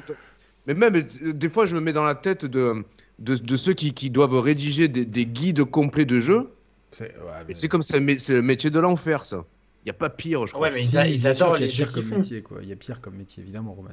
Mais 0.66 0.74
même, 0.74 1.02
des 1.22 1.48
fois, 1.48 1.64
je 1.64 1.74
me 1.74 1.80
mets 1.80 1.92
dans 1.92 2.04
la 2.04 2.14
tête 2.14 2.44
de, 2.44 2.84
de, 3.18 3.34
de 3.34 3.56
ceux 3.56 3.72
qui, 3.74 3.94
qui 3.94 4.10
doivent 4.10 4.38
rédiger 4.38 4.86
des, 4.88 5.04
des 5.06 5.26
guides 5.26 5.64
complets 5.64 6.04
de 6.04 6.20
jeux. 6.20 6.50
C'est 6.92 7.14
ouais, 7.16 7.44
Mais 7.62 7.68
comme 7.68 7.82
ça, 7.82 7.98
mais 8.00 8.18
c'est 8.18 8.34
le 8.34 8.42
métier 8.42 8.70
de 8.70 8.78
l'enfer, 8.78 9.24
ça. 9.24 9.44
Il 9.84 9.88
y 9.88 9.90
a 9.90 9.94
pas 9.94 10.10
pire, 10.10 10.46
je 10.46 10.52
crois. 10.52 10.68
Ouais, 10.68 10.74
mais 10.74 10.82
Si, 10.82 10.96
ils, 10.96 11.26
adorent 11.26 11.54
qu'il 11.54 11.66
y 11.66 11.68
les 11.68 11.74
a 11.74 11.76
jeux 11.76 11.84
pire 11.84 11.92
comme 11.92 12.04
font. 12.04 12.16
métier, 12.16 12.42
quoi. 12.42 12.58
Il 12.62 12.68
y 12.68 12.72
a 12.72 12.76
pire 12.76 13.00
comme 13.00 13.16
métier, 13.16 13.42
évidemment, 13.42 13.72
Roman. 13.72 13.90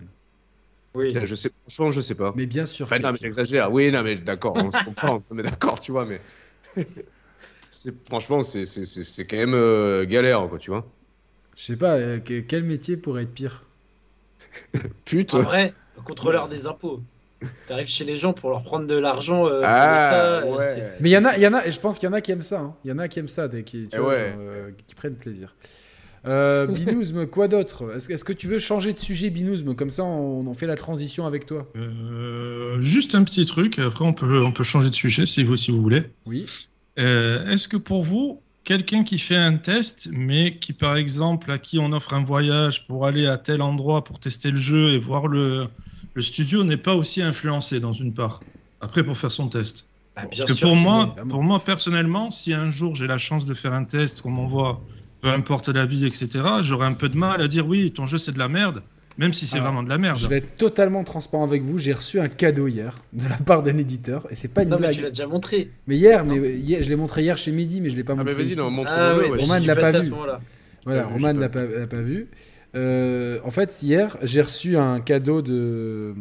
Oui. 0.96 1.08
Putain, 1.08 1.26
je 1.26 1.36
sais, 1.36 1.50
franchement, 1.64 1.91
je 1.91 2.02
sais 2.02 2.16
pas. 2.16 2.34
Mais 2.36 2.46
bien 2.46 2.66
sûr. 2.66 2.86
Enfin, 2.86 3.00
non, 3.00 3.12
mais 3.12 3.18
j'exagère. 3.22 3.72
Oui, 3.72 3.91
non, 3.91 4.04
mais 4.04 4.16
d'accord, 4.16 4.56
on 4.56 4.72
se 4.72 4.78
comprend, 4.84 5.24
on 5.30 5.38
est 5.39 5.43
d'accord, 5.43 5.80
tu 5.80 5.91
vois, 5.91 6.06
mais. 6.06 6.22
c'est, 7.72 8.08
franchement, 8.08 8.41
c'est, 8.41 8.66
c'est, 8.66 8.86
c'est, 8.86 9.04
c'est 9.04 9.28
quand 9.28 9.38
même 9.38 9.54
euh, 9.54 10.06
galère, 10.06 10.48
quoi, 10.50 10.60
tu 10.60 10.72
vois. 10.72 10.86
Je 11.58 11.64
sais 11.64 11.76
pas, 11.76 11.96
euh, 11.98 12.20
que- 12.20 12.39
quel 12.41 12.64
métier 12.64 12.98
pourrait 12.98 13.24
être 13.24 13.34
pire? 13.34 13.64
Putain. 15.06 15.39
En 15.39 15.43
vrai, 15.43 15.74
contrôleur 16.04 16.48
des 16.50 16.68
impôts. 16.68 17.02
T'arrives 17.68 17.88
chez 17.88 18.06
les 18.06 18.18
gens 18.18 18.34
pour 18.34 18.50
leur 18.52 18.64
prendre 18.64 18.88
de 18.88 18.96
l'argent. 18.96 19.48
euh, 19.48 19.62
Ah, 19.66 20.43
ouais. 20.46 20.98
Mais 21.02 21.10
il 21.10 21.14
y 21.14 21.18
en 21.18 21.26
a, 21.26 21.36
il 21.38 21.41
y 21.43 21.48
en 21.48 21.54
a, 21.54 21.66
et 21.66 21.72
je 21.72 21.80
pense 21.80 22.00
qu'il 22.00 22.08
y 22.08 22.12
en 22.12 22.14
a 22.14 22.22
qui 22.22 22.32
aiment 22.32 22.41
ça. 22.43 22.60
hein. 22.62 22.76
Il 22.86 22.89
y 22.89 22.93
en 22.93 23.00
a 23.00 23.08
qui 23.08 23.20
aiment 23.20 23.28
ça, 23.28 23.48
des- 23.48 23.64
qui, 23.64 23.89
tu 23.89 23.98
Eh 23.98 24.00
vois, 24.00 24.10
ouais. 24.10 24.32
genre, 24.32 24.39
euh, 24.39 24.72
qui 24.88 24.96
prennent 24.96 25.18
plaisir. 25.18 25.56
Euh, 26.26 26.66
Binouzm, 26.68 27.28
quoi 27.28 27.48
d'autre 27.48 27.96
Est-ce 27.96 28.24
que 28.24 28.34
tu 28.34 28.48
veux 28.48 28.60
changer 28.60 28.94
de 28.94 29.00
sujet, 29.00 29.30
Binouzm 29.30 29.76
Comme 29.76 29.92
ça, 29.92 30.04
on, 30.04 30.48
on 30.48 30.54
fait 30.54 30.68
la 30.68 30.76
transition 30.76 31.26
avec 31.26 31.46
toi. 31.46 31.68
Euh, 31.76 32.82
juste 32.82 33.16
un 33.16 33.24
petit 33.24 33.46
truc, 33.46 33.80
après 33.80 34.06
on 34.06 34.14
peut, 34.14 34.44
on 34.44 34.52
peut 34.52 34.64
changer 34.64 34.90
de 34.90 34.96
sujet 34.96 35.26
si 35.26 35.44
vous, 35.44 35.58
si 35.58 35.72
vous 35.72 35.82
voulez. 35.82 36.04
Oui. 36.26 36.46
Euh, 37.00 37.48
Est-ce 37.50 37.68
que 37.68 37.78
pour 37.78 38.04
vous, 38.04 38.42
quelqu'un 38.64 39.04
qui 39.04 39.20
fait 39.20 39.36
un 39.36 39.58
test, 39.58 40.10
mais 40.12 40.58
qui 40.58 40.74
par 40.74 40.96
exemple, 40.96 41.52
à 41.52 41.60
qui 41.60 41.78
on 41.80 41.92
offre 41.92 42.14
un 42.14 42.24
voyage 42.24 42.88
pour 42.88 43.06
aller 43.06 43.28
à 43.28 43.38
tel 43.38 43.62
endroit 43.62 44.04
pour 44.04 44.20
tester 44.20 44.52
le 44.52 44.58
jeu 44.58 44.90
et 44.94 44.98
voir 44.98 45.28
le, 45.28 45.68
le 46.14 46.22
studio, 46.22 46.64
n'est 46.64 46.78
pas 46.78 46.96
aussi 46.96 47.22
influencé 47.22 47.80
dans 47.80 47.94
une 47.94 48.14
part, 48.14 48.42
après 48.82 49.04
pour 49.04 49.18
faire 49.18 49.32
son 49.32 49.50
test? 49.50 49.86
Bah, 50.16 50.24
bien 50.32 50.46
Parce 50.46 50.52
que 50.54 50.58
sûr 50.58 50.70
pour 50.70 50.78
moi, 50.78 51.14
est. 51.18 51.28
pour 51.28 51.44
moi 51.44 51.64
personnellement, 51.64 52.32
si 52.32 52.54
un 52.54 52.72
jour 52.72 52.96
j'ai 52.96 53.06
la 53.08 53.18
chance 53.18 53.46
de 53.46 53.54
faire 53.54 53.74
un 53.74 53.84
test, 53.84 54.22
qu'on 54.22 54.32
m'envoie, 54.32 54.82
peu 55.26 55.32
importe 55.32 55.70
la 55.70 55.88
vie, 55.88 56.06
etc., 56.06 56.30
j'aurais 56.62 56.86
un 56.86 56.94
peu 56.94 57.10
de 57.10 57.18
mal 57.18 57.42
à 57.42 57.48
dire 57.48 57.68
oui, 57.68 57.92
ton 57.92 58.06
jeu 58.06 58.20
c'est 58.20 58.32
de 58.32 58.38
la 58.38 58.48
merde, 58.48 58.84
même 59.18 59.34
si 59.34 59.48
c'est 59.48 59.58
vraiment 59.58 59.82
de 59.82 59.90
la 59.90 59.98
merde. 59.98 60.20
Je 60.20 60.28
vais 60.28 60.38
être 60.38 60.56
totalement 60.56 61.04
transparent 61.04 61.44
avec 61.44 61.64
vous. 61.64 61.80
J'ai 61.80 61.94
reçu 61.94 62.20
un 62.20 62.28
cadeau 62.28 62.68
hier 62.68 63.00
de 63.12 63.28
la 63.28 63.38
part 63.38 63.64
d'un 63.64 63.76
éditeur, 63.80 64.28
et 64.30 64.36
c'est 64.36 64.50
pas 64.54 64.62
une 64.62 64.70
Non, 64.70 64.76
mais 64.76 64.82
blague. 64.82 64.96
tu 64.98 65.02
l'as 65.02 65.10
déjà 65.10 65.26
montré. 65.26 65.72
Mais 65.88 65.96
hier, 65.98 66.24
mais 66.26 66.38
hier, 66.60 66.84
je 66.84 66.90
l'ai 66.90 66.96
montré 66.96 67.24
hier 67.24 67.40
chez 67.40 67.52
Midi, 67.52 67.82
mais 67.82 67.90
je 67.90 67.96
l'ai 67.98 68.04
pas 68.04 68.14
Ah, 68.14 68.18
mais 68.18 68.24
montré. 68.26 68.36
vas-y, 68.36 68.48
ici. 68.50 68.58
non, 68.60 68.70
montre 68.70 68.92
Ah 68.94 69.14
le 69.14 69.18
ouais, 69.24 69.30
ouais. 69.32 69.40
Roman 69.42 69.60
j'y 69.60 69.66
l'a 69.66 69.76
pas 69.76 69.92
vu. 70.00 70.12
Voilà, 70.86 71.02
pas 71.04 71.10
Roman 71.10 71.34
n'a 71.34 71.50
pas 71.50 71.66
pas, 71.66 71.80
l'a 71.80 71.88
pas 71.88 72.02
vu. 72.02 72.28
Euh, 72.76 73.40
en 73.44 73.50
fait, 73.50 73.82
hier, 73.82 74.18
j'ai 74.22 74.44
reçu 74.44 74.78
un 74.78 75.00
cadeau 75.02 75.42
de 75.42 76.14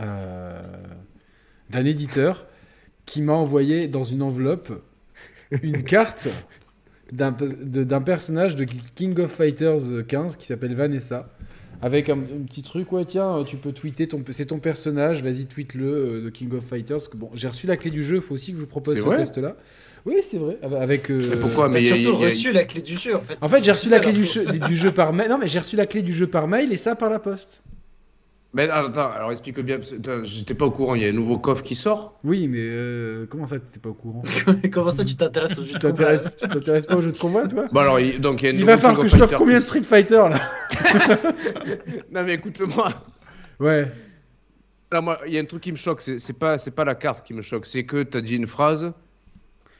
euh, 0.00 0.62
d'un 1.68 1.84
éditeur 1.84 2.46
qui 3.04 3.20
m'a 3.20 3.34
envoyé 3.34 3.88
dans 3.88 4.04
une 4.04 4.22
enveloppe 4.22 4.72
une 5.62 5.82
carte 5.82 6.28
d'un 7.12 8.00
personnage 8.00 8.56
de 8.56 8.64
King 8.94 9.18
of 9.20 9.30
Fighters 9.30 10.04
15 10.08 10.36
qui 10.36 10.46
s'appelle 10.46 10.74
Vanessa. 10.74 11.28
Avec 11.84 12.08
un, 12.08 12.12
un 12.12 12.44
petit 12.46 12.62
truc, 12.62 12.92
ouais, 12.92 13.04
tiens, 13.04 13.42
tu 13.44 13.56
peux 13.56 13.72
tweeter, 13.72 14.06
ton, 14.06 14.22
c'est 14.30 14.46
ton 14.46 14.60
personnage, 14.60 15.20
vas-y, 15.24 15.46
tweete-le 15.46 15.84
euh, 15.84 16.24
de 16.24 16.30
King 16.30 16.54
of 16.54 16.64
Fighters. 16.64 17.00
Bon, 17.14 17.28
j'ai 17.34 17.48
reçu 17.48 17.66
la 17.66 17.76
clé 17.76 17.90
du 17.90 18.04
jeu, 18.04 18.16
il 18.16 18.22
faut 18.22 18.34
aussi 18.34 18.52
que 18.52 18.56
je 18.56 18.60
vous 18.62 18.68
propose 18.68 18.94
C'est 18.94 19.02
ce 19.02 19.08
test-là. 19.16 19.56
Oui, 20.06 20.14
c'est 20.22 20.36
vrai. 20.36 20.58
Avec, 20.80 21.10
euh, 21.10 21.22
Pourquoi 21.40 21.68
mais 21.68 21.82
il 21.82 21.88
y 21.88 21.90
a- 21.90 22.00
surtout 22.02 22.22
a- 22.22 22.26
reçu 22.26 22.52
la 22.52 22.62
clé 22.64 22.82
du 22.82 22.96
jeu 22.96 23.16
en 23.16 23.20
fait. 23.22 23.36
en 23.40 23.48
fait, 23.48 23.64
j'ai 23.64 23.72
reçu 23.72 23.88
la 23.88 23.98
clé 23.98 24.12
du 24.12 24.24
jeu, 24.24 24.44
du 24.46 24.76
jeu 24.76 24.92
par 24.92 25.12
mail. 25.12 25.28
Non, 25.28 25.38
mais 25.38 25.48
j'ai 25.48 25.58
reçu 25.58 25.74
la 25.74 25.86
clé 25.86 26.02
du 26.02 26.12
jeu 26.12 26.28
par 26.28 26.46
mail 26.46 26.72
et 26.72 26.76
ça 26.76 26.94
par 26.94 27.10
la 27.10 27.18
poste. 27.18 27.62
Mais 28.54 28.68
attends, 28.68 29.10
alors 29.10 29.30
explique 29.32 29.58
bien. 29.60 29.78
parce 29.78 29.90
que, 29.92 29.96
attends, 29.96 30.24
J'étais 30.24 30.52
pas 30.54 30.66
au 30.66 30.70
courant, 30.70 30.94
il 30.94 31.02
y 31.02 31.06
a 31.06 31.08
un 31.08 31.12
nouveau 31.12 31.38
coffre 31.38 31.62
qui 31.62 31.74
sort. 31.74 32.18
Oui, 32.22 32.48
mais 32.48 32.58
euh, 32.60 33.24
comment 33.26 33.46
ça, 33.46 33.58
t'es 33.58 33.78
pas 33.80 33.88
au 33.88 33.94
courant? 33.94 34.22
Comment 34.72 34.90
ça, 34.90 35.04
tu 35.06 35.16
t'intéresses 35.16 35.56
au 35.58 35.62
jeu 35.62 35.68
Tu 35.68 35.74
de 35.74 35.78
combat? 35.78 35.88
t'intéresses 35.94 36.26
tu 36.38 36.48
t'intéresses 36.48 36.84
pas 36.86 36.96
au 36.96 37.00
jeu 37.00 37.12
de 37.12 37.18
combat, 37.18 37.46
toi? 37.46 37.64
Bon, 37.72 37.80
alors, 37.80 37.98
il, 37.98 38.20
donc, 38.20 38.42
il 38.42 38.44
y 38.44 38.48
a 38.48 38.52
un 38.52 38.58
Il 38.58 38.64
va 38.66 38.76
falloir 38.76 39.00
que 39.00 39.08
je 39.08 39.16
t'offre 39.16 39.36
combien 39.38 39.58
de 39.58 39.62
Street 39.64 39.82
Fighter 39.82 40.22
là? 40.28 40.40
Non, 42.12 42.24
mais 42.24 42.34
écoute-moi. 42.34 42.92
Ouais. 43.60 43.86
Là, 44.90 45.00
moi, 45.00 45.18
il 45.26 45.32
y 45.32 45.38
a 45.38 45.40
un 45.40 45.44
truc 45.46 45.62
qui 45.62 45.72
me 45.72 45.76
choque, 45.78 46.02
c'est 46.02 46.38
pas, 46.38 46.58
c'est 46.58 46.72
pas 46.72 46.84
la 46.84 46.94
carte 46.94 47.24
qui 47.26 47.32
me 47.32 47.40
choque, 47.42 47.64
c'est 47.64 47.84
que 47.84 48.02
t'as 48.02 48.20
dit 48.20 48.36
une 48.36 48.46
phrase, 48.46 48.92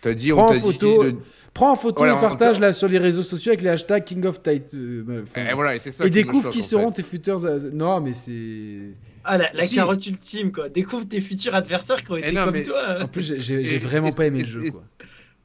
t'as 0.01 0.15
dit, 0.15 0.31
Prends 0.31 0.45
on 0.45 0.45
en 0.47 0.53
t'a 0.55 0.61
photo, 0.61 1.05
dit, 1.05 1.13
de- 1.13 1.19
Prends 1.55 1.73
en 1.73 1.77
photo 1.77 1.99
Voilà, 1.99 2.15
et 2.17 2.19
partage 2.21 2.59
là 2.61 2.73
sur 2.73 2.89
les 2.89 2.99
réseaux 2.99 3.23
sociaux 3.23 3.51
avec 3.51 3.61
les 3.63 3.69
hashtags 3.69 4.05
King 4.05 4.25
of 4.25 4.43
Tight. 4.43 4.75
euh, 4.75 5.03
bah, 5.07 5.51
et 5.51 5.53
voilà, 5.55 5.75
et 5.75 5.79
c'est 5.79 5.91
ça 5.91 6.05
et 6.05 6.09
qui 6.09 6.13
découvre 6.15 6.45
choque, 6.45 6.53
qui 6.53 6.63
seront 6.63 6.89
fait. 6.91 7.03
tes 7.03 7.09
futurs. 7.09 7.41
Non, 7.75 8.01
mais 8.01 8.15
c'est. 8.15 8.95
Ah, 9.25 9.37
la, 9.39 9.53
la 9.53 9.65
Si. 9.67 9.75
carotte 9.75 10.05
ultime 10.07 10.51
quoi. 10.51 10.69
Découvre 10.71 11.07
tes 11.07 11.21
futurs 11.21 11.55
adversaires 11.55 12.03
qui 12.03 12.11
ont 12.13 12.17
Eh 12.17 12.21
été 12.21 12.33
non, 12.33 12.45
comme 12.47 12.55
mais- 12.55 12.63
toi. 12.63 13.03
En 13.03 13.07
plus, 13.07 13.37
j'ai- 13.39 13.79
vraiment 13.79 14.09
et- 14.09 14.17
pas 14.17 14.27
aimé 14.27 14.39
et- 14.41 14.43
le 14.43 14.49
jeu. 14.49 14.67
et- 14.67 14.71
Quoi. 14.71 14.81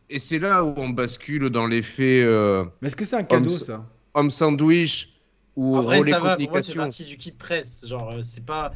Et 0.10 0.20
c'est 0.20 0.40
là 0.40 0.64
où 0.64 0.74
on 0.78 0.90
bascule 0.90 1.50
dans 1.50 1.68
l'effet 1.68 2.22
euh, 2.24 2.64
Mais 2.82 2.88
est-ce 2.88 2.96
que 2.96 3.04
c'est 3.04 3.18
un 3.18 3.24
cadeau 3.24 3.50
Homme- 3.52 3.58
ça? 3.58 3.86
homme 4.14 4.32
sandwich 4.32 5.10
ou 5.58 5.76
En 5.76 5.82
vrai, 5.82 6.00
relais 6.00 6.12
ça 6.12 6.20
va. 6.22 6.38
Pour 6.38 6.50
moi, 6.50 6.62
c'est 6.62 6.74
parti 6.74 7.04
du 7.04 7.18
kit 7.18 7.34
presse. 7.34 7.86
Genre, 7.88 8.12
euh, 8.12 8.20
c'est 8.24 8.46
pas. 8.46 8.72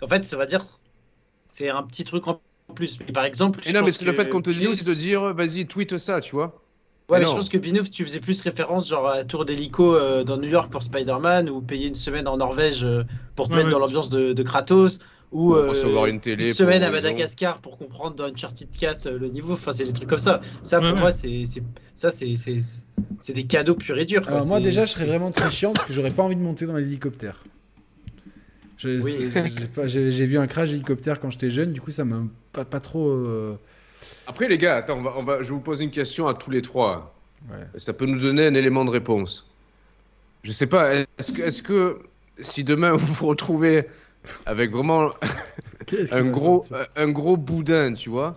En 0.00 0.08
fait, 0.08 0.24
ça 0.24 0.38
va 0.38 0.46
dire. 0.46 0.64
C'est 1.46 1.68
un 1.68 1.82
petit 1.82 2.04
truc 2.04 2.26
en 2.26 2.40
plus. 2.74 2.98
Mais 3.06 3.12
par 3.12 3.26
exemple. 3.26 3.60
Et 3.64 3.68
je 3.68 3.76
non, 3.76 3.84
mais 3.84 3.92
c'est 3.92 4.06
le 4.06 4.14
fait 4.14 4.30
qu'on 4.30 4.40
te 4.40 4.48
dise 4.50 4.82
de 4.84 4.94
dire, 4.94 5.34
vas-y, 5.34 5.66
tweet 5.66 5.98
ça, 5.98 6.22
tu 6.22 6.34
vois. 6.34 6.61
Ouais, 7.08 7.18
Mais 7.18 7.24
mais 7.24 7.30
je 7.30 7.36
pense 7.36 7.48
que 7.48 7.58
Binouf, 7.58 7.90
tu 7.90 8.04
faisais 8.06 8.20
plus 8.20 8.40
référence 8.42 8.88
genre 8.88 9.06
à 9.08 9.24
Tour 9.24 9.44
d'hélico 9.44 9.94
euh, 9.94 10.24
dans 10.24 10.36
New 10.38 10.48
York 10.48 10.70
pour 10.70 10.82
Spider-Man 10.82 11.50
ou 11.50 11.60
payer 11.60 11.88
une 11.88 11.94
semaine 11.94 12.26
en 12.28 12.36
Norvège 12.38 12.84
euh, 12.84 13.02
pour 13.36 13.48
te 13.48 13.52
Ouais, 13.52 13.58
mettre 13.58 13.66
ouais. 13.68 13.72
dans 13.72 13.80
l'ambiance 13.80 14.08
de, 14.08 14.32
de 14.32 14.42
Kratos 14.42 14.98
ou 15.30 15.54
euh, 15.54 15.68
recevoir 15.70 16.06
une 16.06 16.20
télé. 16.20 16.44
une 16.44 16.48
pour 16.50 16.56
semaine 16.58 16.82
à. 16.82 16.90
Madagascar 16.90 17.58
pour 17.60 17.76
comprendre 17.76 18.14
dans 18.16 18.24
Uncharted 18.24 18.68
4 18.78 19.06
euh, 19.06 19.18
le 19.18 19.28
niveau. 19.28 19.54
Enfin, 19.54 19.72
c'est 19.72 19.84
des 19.84 19.92
trucs 19.92 20.08
comme 20.08 20.18
ça. 20.18 20.40
Ça, 20.62 20.80
pour 20.80 20.96
moi, 20.96 21.10
c'est 21.10 21.44
c'est- 21.44 21.62
ça, 21.94 22.08
des 23.34 23.44
cadeaux 23.44 23.74
purs 23.74 23.98
et 23.98 24.04
durs. 24.06 24.22
quoi. 24.22 24.32
Alors 24.34 24.46
moi 24.46 24.60
déjà, 24.60 24.84
je 24.84 24.92
serais 24.92 25.06
vraiment 25.06 25.30
très 25.30 25.50
chiant 25.50 25.72
parce 25.72 25.86
que 25.88 25.92
j'aurais 25.92 26.10
pas 26.12 26.22
envie 26.22 26.36
de 26.36 26.40
monter 26.40 26.66
dans 26.66 26.76
l'hélicoptère. 26.76 27.44
J'ai 28.78 28.98
Oui. 29.00 29.16
vu 30.26 30.38
un 30.38 30.46
crash 30.46 30.70
d'hélicoptère 30.70 31.20
quand 31.20 31.30
j'étais 31.30 31.50
jeune, 31.50 31.72
du 31.72 31.80
coup 31.80 31.90
ça 31.90 32.04
m'a 32.04 32.22
pas, 32.52 32.64
pas 32.64 32.80
trop. 32.80 33.10
Après, 34.26 34.48
les 34.48 34.58
gars, 34.58 34.76
attends, 34.76 34.98
on 34.98 35.02
va, 35.02 35.12
on 35.16 35.22
va, 35.22 35.38
je 35.38 35.44
vais 35.44 35.54
vous 35.54 35.60
poser 35.60 35.84
une 35.84 35.90
question 35.90 36.26
à 36.26 36.34
tous 36.34 36.50
les 36.50 36.62
trois. 36.62 37.14
Ouais. 37.50 37.66
Ça 37.76 37.92
peut 37.92 38.06
nous 38.06 38.20
donner 38.20 38.46
un 38.46 38.54
élément 38.54 38.84
de 38.84 38.90
réponse. 38.90 39.48
Je 40.42 40.52
sais 40.52 40.66
pas, 40.66 40.94
est-ce 40.94 41.62
que, 41.62 41.98
si 42.40 42.64
demain 42.64 42.92
vous 42.96 43.12
vous 43.14 43.26
retrouvez 43.26 43.86
avec 44.46 44.70
vraiment 44.70 45.10
un 46.12 46.30
gros, 46.30 46.64
un 46.96 47.10
gros 47.10 47.36
boudin, 47.36 47.94
tu 47.94 48.10
vois, 48.10 48.34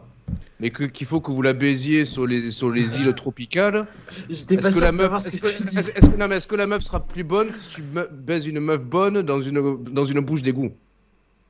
mais 0.59 0.71
qu'il 0.71 1.05
faut 1.05 1.21
que 1.21 1.31
vous 1.31 1.41
la 1.41 1.53
baisiez 1.53 2.05
sur 2.05 2.25
les, 2.25 2.49
sur 2.51 2.69
les 2.71 2.95
îles 3.01 3.13
tropicales, 3.15 3.85
est-ce 4.29 4.45
que, 4.45 4.79
la 4.79 4.91
meuf, 4.91 5.25
est-ce 5.25 5.37
que 5.37 5.47
que- 5.47 6.17
non, 6.17 6.27
mais 6.27 6.39
que 6.39 6.55
la 6.55 6.79
sera 6.79 6.99
plus 6.99 7.23
bonne 7.23 7.51
que 7.51 7.57
si 7.57 7.67
tu 7.67 7.83
baises 8.11 8.47
une 8.47 8.59
meuf 8.59 8.83
bonne 8.83 9.21
dans 9.21 9.41
une, 9.41 9.83
dans 9.83 10.05
une 10.05 10.19
bouche 10.21 10.41
d'égout? 10.41 10.71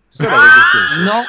C'est 0.10 0.24
ça 0.24 0.32
la 0.32 0.38
vraie 0.38 0.48
question. 0.48 1.04
Non, 1.06 1.24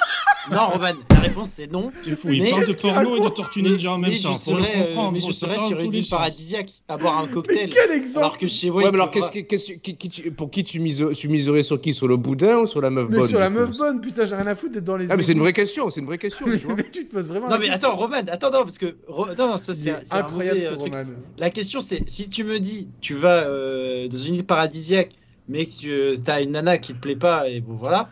non, 0.51 0.69
Roman, 0.71 0.91
la 1.11 1.19
réponse 1.21 1.49
c'est 1.51 1.71
non. 1.71 1.91
C'est 2.03 2.17
fou, 2.17 2.29
il 2.31 2.43
Mais- 2.43 2.51
parle 2.51 2.67
de 2.67 2.73
porno 2.75 3.17
et 3.17 3.21
de 3.21 3.29
tortue 3.31 3.63
ninja 3.63 3.93
en 3.93 3.99
même 3.99 4.11
mais 4.11 4.17
je 4.19 4.23
temps. 4.25 4.33
Le 4.33 4.37
serais, 4.39 4.91
euh, 4.97 5.11
mais 5.13 5.21
je 5.21 5.33
serais 5.33 5.57
sur 5.59 5.79
une 5.81 5.93
île 5.95 6.09
paradisiaque 6.09 6.71
à 6.89 6.97
boire 6.97 7.19
un 7.19 7.27
Mais 7.27 7.33
cocktail. 7.33 7.69
quel 7.69 7.91
exemple 7.93 8.19
Alors 8.25 8.39
que 8.39 8.47
chez 8.47 8.71
vous, 8.71 8.77
Ouais, 8.79 8.85
il 8.85 8.91
mais 8.91 8.95
alors 8.95 9.09
te 9.11 9.15
qu'est-ce 9.15 9.27
va- 9.27 9.33
que, 9.33 9.39
qu'est-ce 9.41 9.73
que- 9.73 9.79
qui, 9.79 9.97
qui 9.97 10.09
tu- 10.09 10.31
pour 10.31 10.51
qui 10.51 10.63
tu, 10.65 10.79
mises, 10.81 11.05
tu 11.17 11.29
miserais 11.29 11.63
sur 11.63 11.81
qui? 11.81 11.93
Sur 11.95 12.09
le 12.09 12.17
boudin 12.17 12.59
ou 12.59 12.67
sur 12.67 12.81
la 12.81 12.91
meuf 12.91 13.09
Mais 13.11 13.19
bonne 13.19 13.29
sur 13.29 13.41
la 13.41 13.51
meuf 13.51 13.71
bonne, 13.77 14.01
putain, 14.01 14.25
j'ai 14.25 14.37
rien 14.37 14.47
à 14.47 14.55
foutre 14.55 14.75
d'être 14.75 14.85
dans 14.85 14.97
les. 14.97 15.11
Ah, 15.11 15.17
mais 15.17 15.23
c'est 15.23 15.33
une 15.33 15.39
vraie 15.41 15.53
question, 15.53 15.91
c'est 15.91 16.01
une 16.01 16.07
vraie 16.07 16.19
question, 16.19 16.45
tu 16.51 16.57
vois. 16.59 16.75
mais 16.77 16.85
tu 16.91 17.07
te 17.07 17.15
poses 17.15 17.29
vraiment. 17.29 17.47
Non 17.47 17.53
la 17.53 17.59
mais 17.59 17.69
question. 17.71 17.89
attends, 17.89 17.97
Roman, 17.99 18.17
attends, 18.29 18.51
non, 18.51 18.63
parce 18.63 18.79
que 18.79 18.97
non, 19.09 19.35
non, 19.37 19.57
ça 19.57 19.75
c'est 19.75 19.93
incroyable 20.13 20.61
ce 20.61 20.65
euh, 20.67 20.77
truc. 20.77 20.93
roman. 20.93 21.05
La 21.39 21.51
question 21.51 21.81
c'est 21.81 22.03
si 22.09 22.29
tu 22.29 22.45
me 22.45 22.61
dis 22.61 22.89
tu 23.01 23.15
vas 23.15 23.45
euh, 23.45 24.09
dans 24.09 24.19
une 24.19 24.35
île 24.37 24.45
paradisiaque 24.47 25.11
mais 25.49 25.67
que 25.67 26.17
tu 26.17 26.31
as 26.31 26.41
une 26.41 26.53
nana 26.53 26.79
qui 26.79 26.93
te 26.95 26.99
plaît 26.99 27.15
pas 27.17 27.49
et 27.49 27.61
bon 27.61 27.75
voilà. 27.75 28.09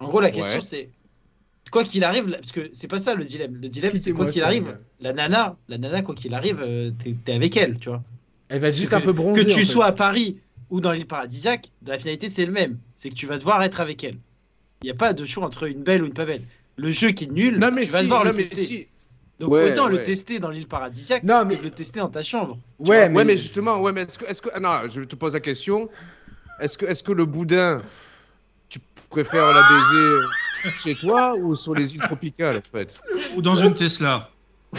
En 0.00 0.08
gros 0.08 0.20
la 0.20 0.30
question 0.30 0.56
Ouais. 0.58 0.64
c'est 0.64 0.88
quoi 1.74 1.84
qu'il 1.84 2.04
arrive 2.04 2.30
parce 2.30 2.52
que 2.52 2.70
c'est 2.72 2.88
pas 2.88 2.98
ça 2.98 3.14
le 3.14 3.24
dilemme. 3.24 3.58
Le 3.60 3.68
dilemme 3.68 3.92
c'est 3.98 4.12
quoi 4.12 4.30
qu'il 4.30 4.42
arrive 4.44 4.78
la 5.00 5.12
nana, 5.12 5.56
la 5.68 5.76
nana 5.76 6.02
quoi 6.02 6.14
qu'il 6.14 6.32
arrive 6.32 6.60
euh, 6.62 6.90
t'es 7.24 7.32
avec 7.34 7.56
elle, 7.56 7.78
tu 7.78 7.88
vois. 7.88 8.02
Elle 8.48 8.60
va 8.60 8.68
être 8.68 8.76
juste 8.76 8.90
que, 8.92 8.96
un 8.96 9.00
peu 9.00 9.12
bronzée. 9.12 9.44
que 9.44 9.48
tu 9.50 9.54
en 9.54 9.58
fait. 9.58 9.64
sois 9.66 9.86
à 9.86 9.92
Paris 9.92 10.38
ou 10.70 10.80
dans 10.80 10.92
l'île 10.92 11.06
paradisiaque, 11.06 11.70
la 11.84 11.98
finalité 11.98 12.28
c'est 12.28 12.46
le 12.46 12.52
même, 12.52 12.78
c'est 12.94 13.10
que 13.10 13.14
tu 13.14 13.26
vas 13.26 13.38
devoir 13.38 13.62
être 13.62 13.80
avec 13.80 14.04
elle. 14.04 14.16
Il 14.82 14.86
n'y 14.86 14.90
a 14.92 14.94
pas 14.94 15.12
de 15.12 15.24
choix 15.24 15.44
entre 15.44 15.64
une 15.64 15.82
belle 15.82 16.02
ou 16.02 16.06
une 16.06 16.14
pas 16.14 16.24
belle. 16.24 16.42
Le 16.76 16.90
jeu 16.90 17.10
qui 17.10 17.24
est 17.24 17.30
nul, 17.32 17.58
Non, 17.58 17.70
mais 17.72 17.84
tu 17.84 17.90
vas 17.92 17.98
si, 17.98 18.04
devoir 18.04 18.24
non, 18.24 18.30
le 18.30 18.36
mais 18.36 18.42
tester. 18.44 18.56
si. 18.64 18.86
Donc 19.40 19.50
Ouais, 19.50 19.72
autant 19.72 19.88
le 19.88 20.02
tester 20.04 20.38
dans 20.38 20.50
l'île 20.50 20.68
paradisiaque 20.68 21.24
Non, 21.24 21.44
mais- 21.44 21.56
que 21.56 21.64
le 21.64 21.70
tester 21.72 21.98
dans 22.00 22.08
ta 22.08 22.22
chambre. 22.22 22.56
Ouais, 22.78 23.08
mais, 23.08 23.16
Ouais, 23.16 23.24
mais 23.24 23.36
justement, 23.36 23.80
ouais, 23.80 23.92
mais 23.92 24.02
est-ce 24.02 24.18
que, 24.18 24.24
est-ce 24.26 24.40
que, 24.40 24.48
ah, 24.54 24.60
non, 24.60 24.88
je 24.88 25.00
te 25.00 25.16
pose 25.16 25.34
la 25.34 25.40
question. 25.40 25.88
Est-ce 26.60 26.78
que, 26.78 26.86
est-ce 26.86 27.02
que 27.02 27.10
le 27.12 27.24
boudin, 27.26 27.82
préfères 29.14 29.52
la 29.52 29.62
baiser 29.62 30.70
chez 30.82 30.94
toi 30.94 31.34
ou 31.36 31.54
sur 31.56 31.74
les 31.74 31.94
îles 31.94 32.00
tropicales, 32.00 32.56
en 32.56 32.76
fait 32.76 32.98
Ou 33.36 33.42
dans 33.42 33.54
une 33.54 33.74
Tesla. 33.74 34.30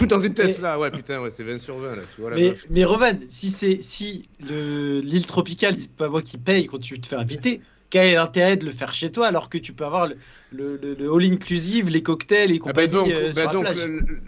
Ou 0.01 0.05
dans 0.05 0.19
une 0.19 0.33
Tesla 0.33 0.77
Ouais, 0.77 0.91
putain, 0.91 1.21
ouais, 1.21 1.29
c'est 1.29 1.43
20 1.43 1.59
sur 1.59 1.77
20, 1.77 1.95
là, 1.95 2.01
tu 2.13 2.21
vois 2.21 2.31
la 2.31 2.36
Mais, 2.36 2.53
mais 2.69 2.83
Roman, 2.83 3.13
si 3.27 3.49
c'est 3.49 3.81
si 3.81 4.27
le 4.39 4.99
l'île 4.99 5.25
tropicale, 5.25 5.77
c'est 5.77 5.95
pas 5.95 6.09
moi 6.09 6.21
qui 6.21 6.38
paye 6.38 6.65
quand 6.67 6.79
tu 6.79 6.99
te 6.99 7.07
fais 7.07 7.15
inviter, 7.15 7.61
quel 7.89 8.07
est 8.07 8.15
l'intérêt 8.15 8.57
de 8.57 8.65
le 8.65 8.71
faire 8.71 8.93
chez 8.93 9.11
toi 9.11 9.27
alors 9.27 9.47
que 9.49 9.57
tu 9.57 9.71
peux 9.71 9.86
avoir 9.86 10.07
le, 10.07 10.17
le, 10.51 10.75
le- 10.77 10.95
le 10.95 11.13
all 11.13 11.31
inclusive, 11.31 11.89
les 11.89 12.03
cocktails 12.03 12.51
et 12.51 12.59
Ah, 12.65 12.73
bah, 12.73 12.88
compagnie 12.88 12.91
donc, 12.91 13.11
euh, 13.11 13.27
bah, 13.27 13.33
sur 13.33 13.45
la 13.47 13.53
donc, 13.53 13.63
plage 13.63 13.88
le- 13.88 13.99
le- 13.99 14.21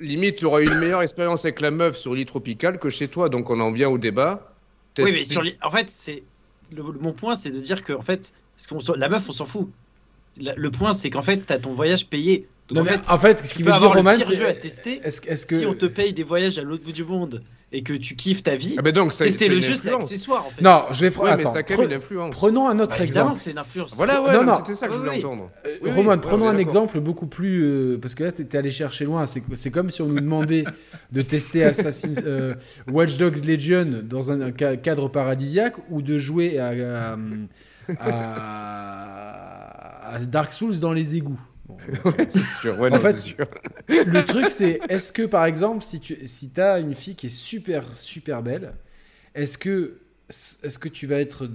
limite, 0.00 0.36
tu 0.36 0.44
auras 0.46 0.60
une 0.62 0.74
meilleure 0.78 1.02
expérience 1.02 1.44
avec 1.44 1.60
la 1.60 1.70
meuf 1.70 1.96
sur 1.96 2.14
l'île 2.14 2.26
tropicale 2.26 2.78
que 2.78 2.90
chez 2.90 3.06
toi, 3.08 3.28
donc 3.28 3.48
on 3.50 3.60
en 3.60 3.70
vient 3.70 3.88
au 3.90 3.98
débat. 3.98 4.52
Oui, 4.98 5.10
mais 5.12 5.24
sur 5.24 5.42
l'île- 5.42 5.58
en 5.62 5.70
fait, 5.70 5.88
c'est 5.88 6.24
le- 6.74 6.82
mon 6.82 7.12
point, 7.12 7.34
c'est 7.36 7.50
de 7.50 7.60
dire 7.60 7.84
que 7.84 7.92
en 7.92 8.02
fait, 8.02 8.32
parce 8.56 8.66
qu'on 8.68 8.80
s'en- 8.80 8.94
la 8.94 9.08
meuf, 9.08 9.28
on 9.28 9.32
s'en 9.32 9.44
fout. 9.46 9.68
La- 10.40 10.54
le 10.54 10.70
point, 10.70 10.92
c'est 10.92 11.10
qu'en 11.10 11.22
fait, 11.22 11.38
t'as 11.46 11.58
ton 11.58 11.72
voyage 11.72 12.06
payé. 12.06 12.46
Donc 12.68 12.78
Non, 12.78 12.82
en 12.82 12.84
fait, 12.86 13.00
en 13.10 13.18
fait, 13.18 13.46
ce 13.46 13.54
qui 13.54 13.62
veut 13.62 13.72
dire 13.72 13.90
Roman, 13.92 14.12
c'est 14.16 15.00
est-ce 15.04 15.46
que- 15.46 15.56
Si 15.58 15.66
on 15.66 15.74
te 15.74 15.86
paye 15.86 16.12
des 16.12 16.24
voyages 16.24 16.58
à 16.58 16.62
l'autre 16.62 16.82
bout 16.84 16.92
du 16.92 17.04
monde 17.04 17.42
et 17.72 17.82
que 17.82 17.92
tu 17.92 18.16
kiffes 18.16 18.42
ta 18.42 18.56
vie, 18.56 18.74
Ah, 18.76 18.82
bah 18.82 18.90
donc, 18.90 19.12
ça, 19.12 19.24
tester 19.24 19.46
c'est 19.46 19.50
le 19.54 19.60
jeu, 19.60 19.76
c'est 19.76 19.92
accessoire 19.94 20.46
en 20.46 20.50
fait. 20.50 20.62
non, 20.62 20.82
je 20.90 21.00
vais 21.00 21.10
prendre. 21.12 21.36
Ouais, 21.36 21.42
ça 21.44 21.60
pre- 21.62 22.30
prenons 22.30 22.68
un 22.68 22.78
autre 22.80 22.96
Bah, 22.98 23.04
exemple. 23.04 23.36
que 23.36 23.40
c'est 23.40 23.52
une 23.52 23.58
influence. 23.58 23.94
Voilà, 23.94 24.20
ouais, 24.20 24.32
c'était 24.58 24.74
ça 24.74 24.88
que 24.88 24.94
je 24.94 24.98
voulais 24.98 25.10
Oui, 25.12 25.18
entendre. 25.24 25.50
Euh, 25.64 25.76
Oui, 25.82 25.90
Roman, 25.92 26.12
oui, 26.14 26.18
prenons 26.20 26.46
ouais, 26.46 26.50
un 26.54 26.58
exemple 26.58 26.98
beaucoup 27.00 27.26
plus. 27.28 27.62
euh, 27.62 27.98
parce 28.02 28.16
que 28.16 28.24
là, 28.24 28.32
t'étais 28.32 28.58
allé 28.58 28.72
chercher 28.72 29.04
loin. 29.04 29.24
C'est 29.26 29.70
comme 29.70 29.90
si 29.90 30.02
on 30.02 30.06
nous 30.06 30.20
demandait 30.20 30.64
de 31.12 31.22
tester 31.22 31.62
Assassin's 31.64 32.18
euh, 32.26 32.54
Watch 32.90 33.16
Dogs 33.16 33.44
Legion 33.44 34.02
dans 34.02 34.32
un 34.32 34.50
ca- 34.58 34.76
cadre 34.76 35.08
paradisiaque 35.08 35.76
ou 35.90 36.02
de 36.02 36.18
jouer 36.18 36.58
à, 36.58 36.68
à- 36.68 37.12
à- 37.14 37.18
à 38.00 40.18
Dark 40.28 40.52
Souls 40.52 40.78
dans 40.78 40.92
les 40.92 41.16
égouts. 41.16 41.40
Bon, 41.68 41.76
Ouais, 42.04 42.26
c'est 42.28 42.42
sûr. 42.60 42.78
Ouais, 42.78 42.88
En 42.90 42.96
non, 42.96 43.00
fait, 43.00 43.16
sûr. 43.16 43.46
le 43.88 44.24
truc, 44.24 44.50
c'est 44.50 44.80
est-ce 44.88 45.12
que 45.12 45.22
par 45.22 45.44
exemple, 45.46 45.82
si 45.82 46.00
tu 46.00 46.16
si 46.26 46.50
as 46.58 46.78
une 46.78 46.94
fille 46.94 47.14
qui 47.16 47.26
est 47.26 47.30
super, 47.30 47.84
super 47.96 48.42
belle, 48.42 48.72
est-ce 49.34 49.58
que, 49.58 49.98
est 50.28 50.78
que 50.78 50.88
tu 50.88 51.06
vas 51.06 51.18
être 51.20 51.48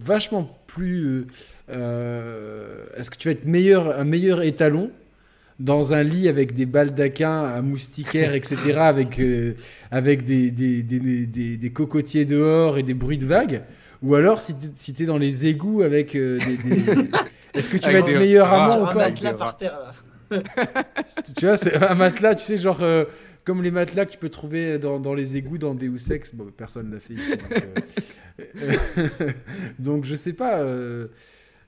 vachement 0.00 0.58
plus. 0.66 1.06
euh, 1.06 1.26
euh, 1.70 2.86
est-ce 2.96 3.10
que 3.10 3.16
tu 3.16 3.28
vas 3.28 3.32
être 3.32 3.44
meilleur, 3.44 3.98
un 3.98 4.04
meilleur 4.04 4.42
étalon 4.42 4.90
dans 5.60 5.92
un 5.92 6.04
lit 6.04 6.28
avec 6.28 6.54
des 6.54 6.66
baldaquins 6.66 7.44
à 7.44 7.60
moustiquaires, 7.62 8.34
etc., 8.34 8.78
avec, 8.78 9.18
euh, 9.18 9.54
avec 9.90 10.24
des, 10.24 10.52
des, 10.52 10.84
des, 10.84 11.26
des- 11.26 11.56
des 11.56 11.72
cocotiers 11.72 12.24
dehors 12.24 12.78
et 12.78 12.84
des 12.84 12.94
bruits 12.94 13.18
de 13.18 13.26
vagues 13.26 13.62
Ou 14.02 14.14
alors 14.14 14.40
si 14.40 14.54
tu 14.56 14.66
si 14.74 14.94
es 15.00 15.06
dans 15.06 15.18
les 15.18 15.46
égouts 15.46 15.82
avec 15.82 16.14
euh, 16.14 16.38
des. 16.38 16.56
des- 16.56 17.10
Est-ce 17.54 17.68
que 17.70 17.76
tu 17.78 17.90
vas 17.90 17.98
être 17.98 18.06
des 18.06 18.18
meilleur 18.18 18.52
amant 18.52 18.82
ou 18.82 18.86
un 18.86 18.92
pas? 18.92 19.08
matelas 19.08 19.32
par 19.34 19.56
terre 19.56 19.78
là. 19.80 19.92
tu 21.38 21.46
vois, 21.46 21.56
c'est 21.56 21.74
un 21.82 21.94
matelas, 21.94 22.34
tu 22.34 22.44
sais, 22.44 22.58
genre 22.58 22.82
euh, 22.82 23.04
comme 23.44 23.62
les 23.62 23.70
matelas 23.70 24.04
que 24.04 24.10
tu 24.12 24.18
peux 24.18 24.28
trouver 24.28 24.78
dans, 24.78 25.00
dans 25.00 25.14
les 25.14 25.36
égouts 25.38 25.56
dans 25.58 25.74
Deus 25.74 26.12
Ex. 26.12 26.34
Bon, 26.34 26.46
personne 26.54 26.92
l'a 26.92 27.00
fait 27.00 27.14
ici. 27.14 27.30
Donc, 27.36 27.64
euh, 28.60 29.32
donc, 29.78 30.04
je 30.04 30.14
sais 30.14 30.34
pas. 30.34 30.60
euh, 30.60 31.08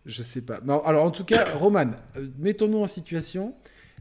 je 0.07 0.23
sais 0.23 0.43
pas. 0.43 0.61
Non, 0.65 0.85
alors, 0.85 1.05
en 1.05 1.11
tout 1.11 1.25
cas, 1.25 1.45
Roman, 1.55 1.91
mettons-nous 2.39 2.79
en 2.83 2.87
situation. 2.87 3.55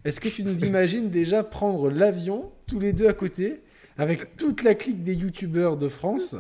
Est-ce 0.06 0.20
que 0.22 0.30
tu 0.30 0.44
nous 0.44 0.64
imagines 0.66 1.10
déjà 1.10 1.44
prendre 1.44 1.90
l'avion, 1.90 2.52
tous 2.68 2.80
les 2.80 2.94
deux 2.94 3.08
à 3.08 3.14
côté, 3.14 3.62
avec 3.98 4.38
toute 4.38 4.64
la 4.64 4.76
clique 4.76 5.04
des 5.04 5.14
youtubeurs 5.16 5.76
de 5.78 5.88
France? 5.90 6.36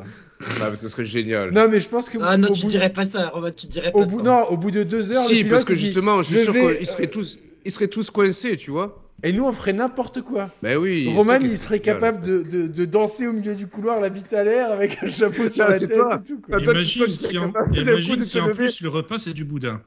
Ah, 0.62 0.70
mais 0.70 0.76
ce 0.78 0.88
serait 0.88 1.06
génial. 1.06 1.52
Non, 1.52 1.68
mais 1.70 1.80
je 1.80 1.90
pense 1.90 2.10
que. 2.10 2.18
Ah 2.22 2.38
non, 2.38 2.50
au 2.50 2.54
tu 2.54 2.62
bout, 2.64 2.70
dirais 2.70 2.94
pas 2.94 3.06
ça, 3.06 3.30
Roman, 3.30 3.52
tu 3.52 3.68
dirais 3.68 3.92
au 3.94 4.00
pas 4.00 4.06
bout, 4.06 4.18
ça. 4.20 4.24
non, 4.24 4.44
au 4.50 4.58
bout 4.58 4.72
de 4.72 4.84
deux 4.84 5.12
heures, 5.12 5.24
si, 5.24 5.44
parce 5.44 5.66
que 5.66 5.76
justement, 5.76 6.24
je 6.24 6.34
suis 6.36 6.44
sûr 6.44 6.54
vais, 6.54 6.78
qu'ils 6.78 6.88
seraient 6.88 7.08
tous, 7.08 7.38
ils 7.66 7.72
seraient 7.72 7.88
tous 7.90 8.10
coincés, 8.10 8.56
tu 8.56 8.72
vois. 8.72 9.04
Et 9.22 9.34
nous, 9.34 9.44
on 9.44 9.52
ferait 9.52 9.74
n'importe 9.74 10.22
quoi. 10.22 10.50
Ben 10.64 10.78
oui. 10.78 11.12
Roman, 11.14 11.40
il 11.42 11.58
serait 11.58 11.82
capable 11.82 12.22
de, 12.22 12.42
de, 12.42 12.68
de 12.68 12.86
danser 12.86 13.28
au 13.28 13.34
milieu 13.34 13.54
du 13.54 13.68
couloir, 13.68 14.00
la 14.00 14.08
bite 14.08 14.32
à 14.32 14.46
l'air, 14.46 14.72
avec 14.72 14.98
un 15.04 15.10
chapeau 15.10 15.50
sur 15.50 15.68
la 15.68 15.78
tête 15.78 15.94
toi. 15.94 16.16
et 16.16 16.26
tout. 16.26 16.40
Quoi. 16.40 16.62
Imagine 16.62 17.06
toi, 17.06 17.14
si 17.14 17.38
en, 17.38 17.54
imagine 17.74 18.24
si 18.24 18.40
plus 18.56 18.80
le 18.82 18.88
repas 18.88 19.18
c'est 19.18 19.34
du 19.34 19.44
boudin. 19.44 19.82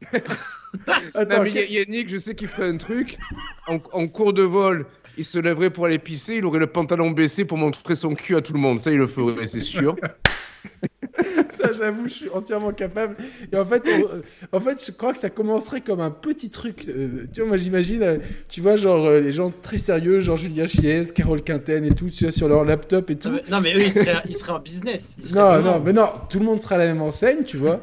Attends, 1.14 1.38
Non, 1.38 1.42
mais 1.42 1.50
Yannick, 1.70 2.08
je 2.08 2.18
sais 2.18 2.34
qu'il 2.34 2.48
ferait 2.48 2.68
un 2.68 2.76
truc. 2.78 3.18
En, 3.66 3.78
en 3.92 4.08
cours 4.08 4.32
de 4.32 4.42
vol, 4.42 4.86
il 5.18 5.24
se 5.24 5.38
lèverait 5.38 5.70
pour 5.70 5.84
aller 5.84 5.98
pisser, 5.98 6.36
il 6.36 6.46
aurait 6.46 6.60
le 6.60 6.68
pantalon 6.68 7.10
baissé 7.10 7.44
pour 7.44 7.58
montrer 7.58 7.96
son 7.96 8.14
cul 8.14 8.36
à 8.36 8.40
tout 8.40 8.52
le 8.52 8.60
monde. 8.60 8.78
Ça, 8.78 8.92
il 8.92 8.98
le 8.98 9.08
ferait, 9.08 9.46
c'est 9.48 9.60
sûr. 9.60 9.96
ça, 11.50 11.70
j'avoue, 11.72 12.06
je 12.08 12.12
suis 12.12 12.28
entièrement 12.30 12.72
capable. 12.72 13.16
Et 13.52 13.56
en 13.56 13.64
fait, 13.64 13.82
on- 14.52 14.56
en 14.56 14.60
fait, 14.60 14.84
je 14.84 14.92
crois 14.92 15.12
que 15.12 15.18
ça 15.18 15.30
commencerait 15.30 15.80
comme 15.80 16.00
un 16.00 16.10
petit 16.10 16.50
truc. 16.50 16.84
euh, 16.88 17.24
tu 17.32 17.40
vois, 17.40 17.48
moi, 17.48 17.56
j'imagine, 17.56 18.02
euh, 18.02 18.16
tu 18.48 18.60
vois, 18.60 18.76
genre 18.76 19.06
euh, 19.06 19.20
les 19.20 19.32
gens 19.32 19.50
très 19.62 19.78
sérieux, 19.78 20.20
genre 20.20 20.36
Julien 20.36 20.66
Chies, 20.66 21.12
Carole 21.14 21.42
Quinten 21.42 21.84
et 21.84 21.90
tout, 21.94 22.10
tu 22.10 22.24
vois, 22.24 22.30
sur 22.32 22.48
leur 22.48 22.64
laptop 22.64 23.10
et 23.10 23.16
tout. 23.16 23.28
Non, 23.28 23.34
mais- 23.34 23.50
Non, 23.50 23.60
mais 23.60 23.74
eux, 23.74 23.82
ils 23.84 23.92
seraient, 23.92 24.22
ils 24.28 24.36
seraient 24.36 24.52
en 24.52 24.60
business. 24.60 25.16
Seraient 25.20 25.60
Non, 25.62 25.62
non, 25.62 25.82
mais 25.84 25.92
non, 25.92 26.08
tout 26.28 26.38
le 26.38 26.44
monde 26.44 26.60
sera 26.60 26.76
à 26.76 26.78
la 26.78 26.86
même 26.86 27.02
enseigne, 27.02 27.44
tu 27.44 27.56
vois. 27.56 27.80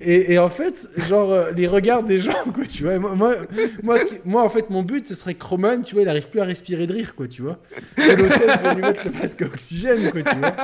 Et, 0.00 0.34
et 0.34 0.38
en 0.38 0.48
fait, 0.48 0.88
genre, 1.08 1.32
euh, 1.32 1.50
les 1.50 1.66
regards 1.66 2.04
des 2.04 2.20
gens, 2.20 2.44
quoi, 2.54 2.64
tu 2.64 2.84
vois. 2.84 2.98
Moi, 3.00 3.16
moi, 3.16 3.34
moi, 3.82 3.98
ce 3.98 4.04
qui- 4.04 4.14
moi, 4.24 4.42
en 4.44 4.48
fait, 4.48 4.70
mon 4.70 4.84
but, 4.84 5.04
ce 5.08 5.14
serait 5.16 5.34
que 5.34 5.44
Roman, 5.44 5.80
tu 5.82 5.94
vois, 5.96 6.02
il 6.04 6.08
arrive 6.08 6.28
plus 6.30 6.38
à 6.40 6.44
respirer 6.44 6.86
de 6.86 6.92
rire, 6.92 7.16
quoi, 7.16 7.26
tu 7.26 7.42
vois. 7.42 7.58
Que 7.96 8.12
l'hôtesse 8.14 8.60
va 8.62 8.74
lui 8.74 8.82
mettre 8.82 9.04
le 9.04 9.12
masque 9.20 9.42
à 9.42 9.46
oxygène, 9.46 10.10
quoi, 10.12 10.22
tu 10.22 10.36
vois. 10.38 10.54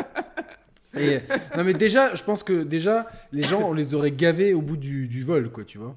Et, 0.99 1.21
non, 1.57 1.65
mais 1.65 1.75
déjà, 1.75 2.15
je 2.15 2.23
pense 2.23 2.43
que 2.43 2.63
déjà, 2.63 3.07
les 3.33 3.43
gens, 3.43 3.61
on 3.69 3.73
les 3.73 3.95
aurait 3.95 4.11
gavés 4.11 4.55
au 4.55 4.61
bout 4.63 4.77
du, 4.77 5.09
du 5.09 5.23
vol, 5.23 5.51
quoi, 5.51 5.65
tu 5.65 5.79
vois. 5.79 5.95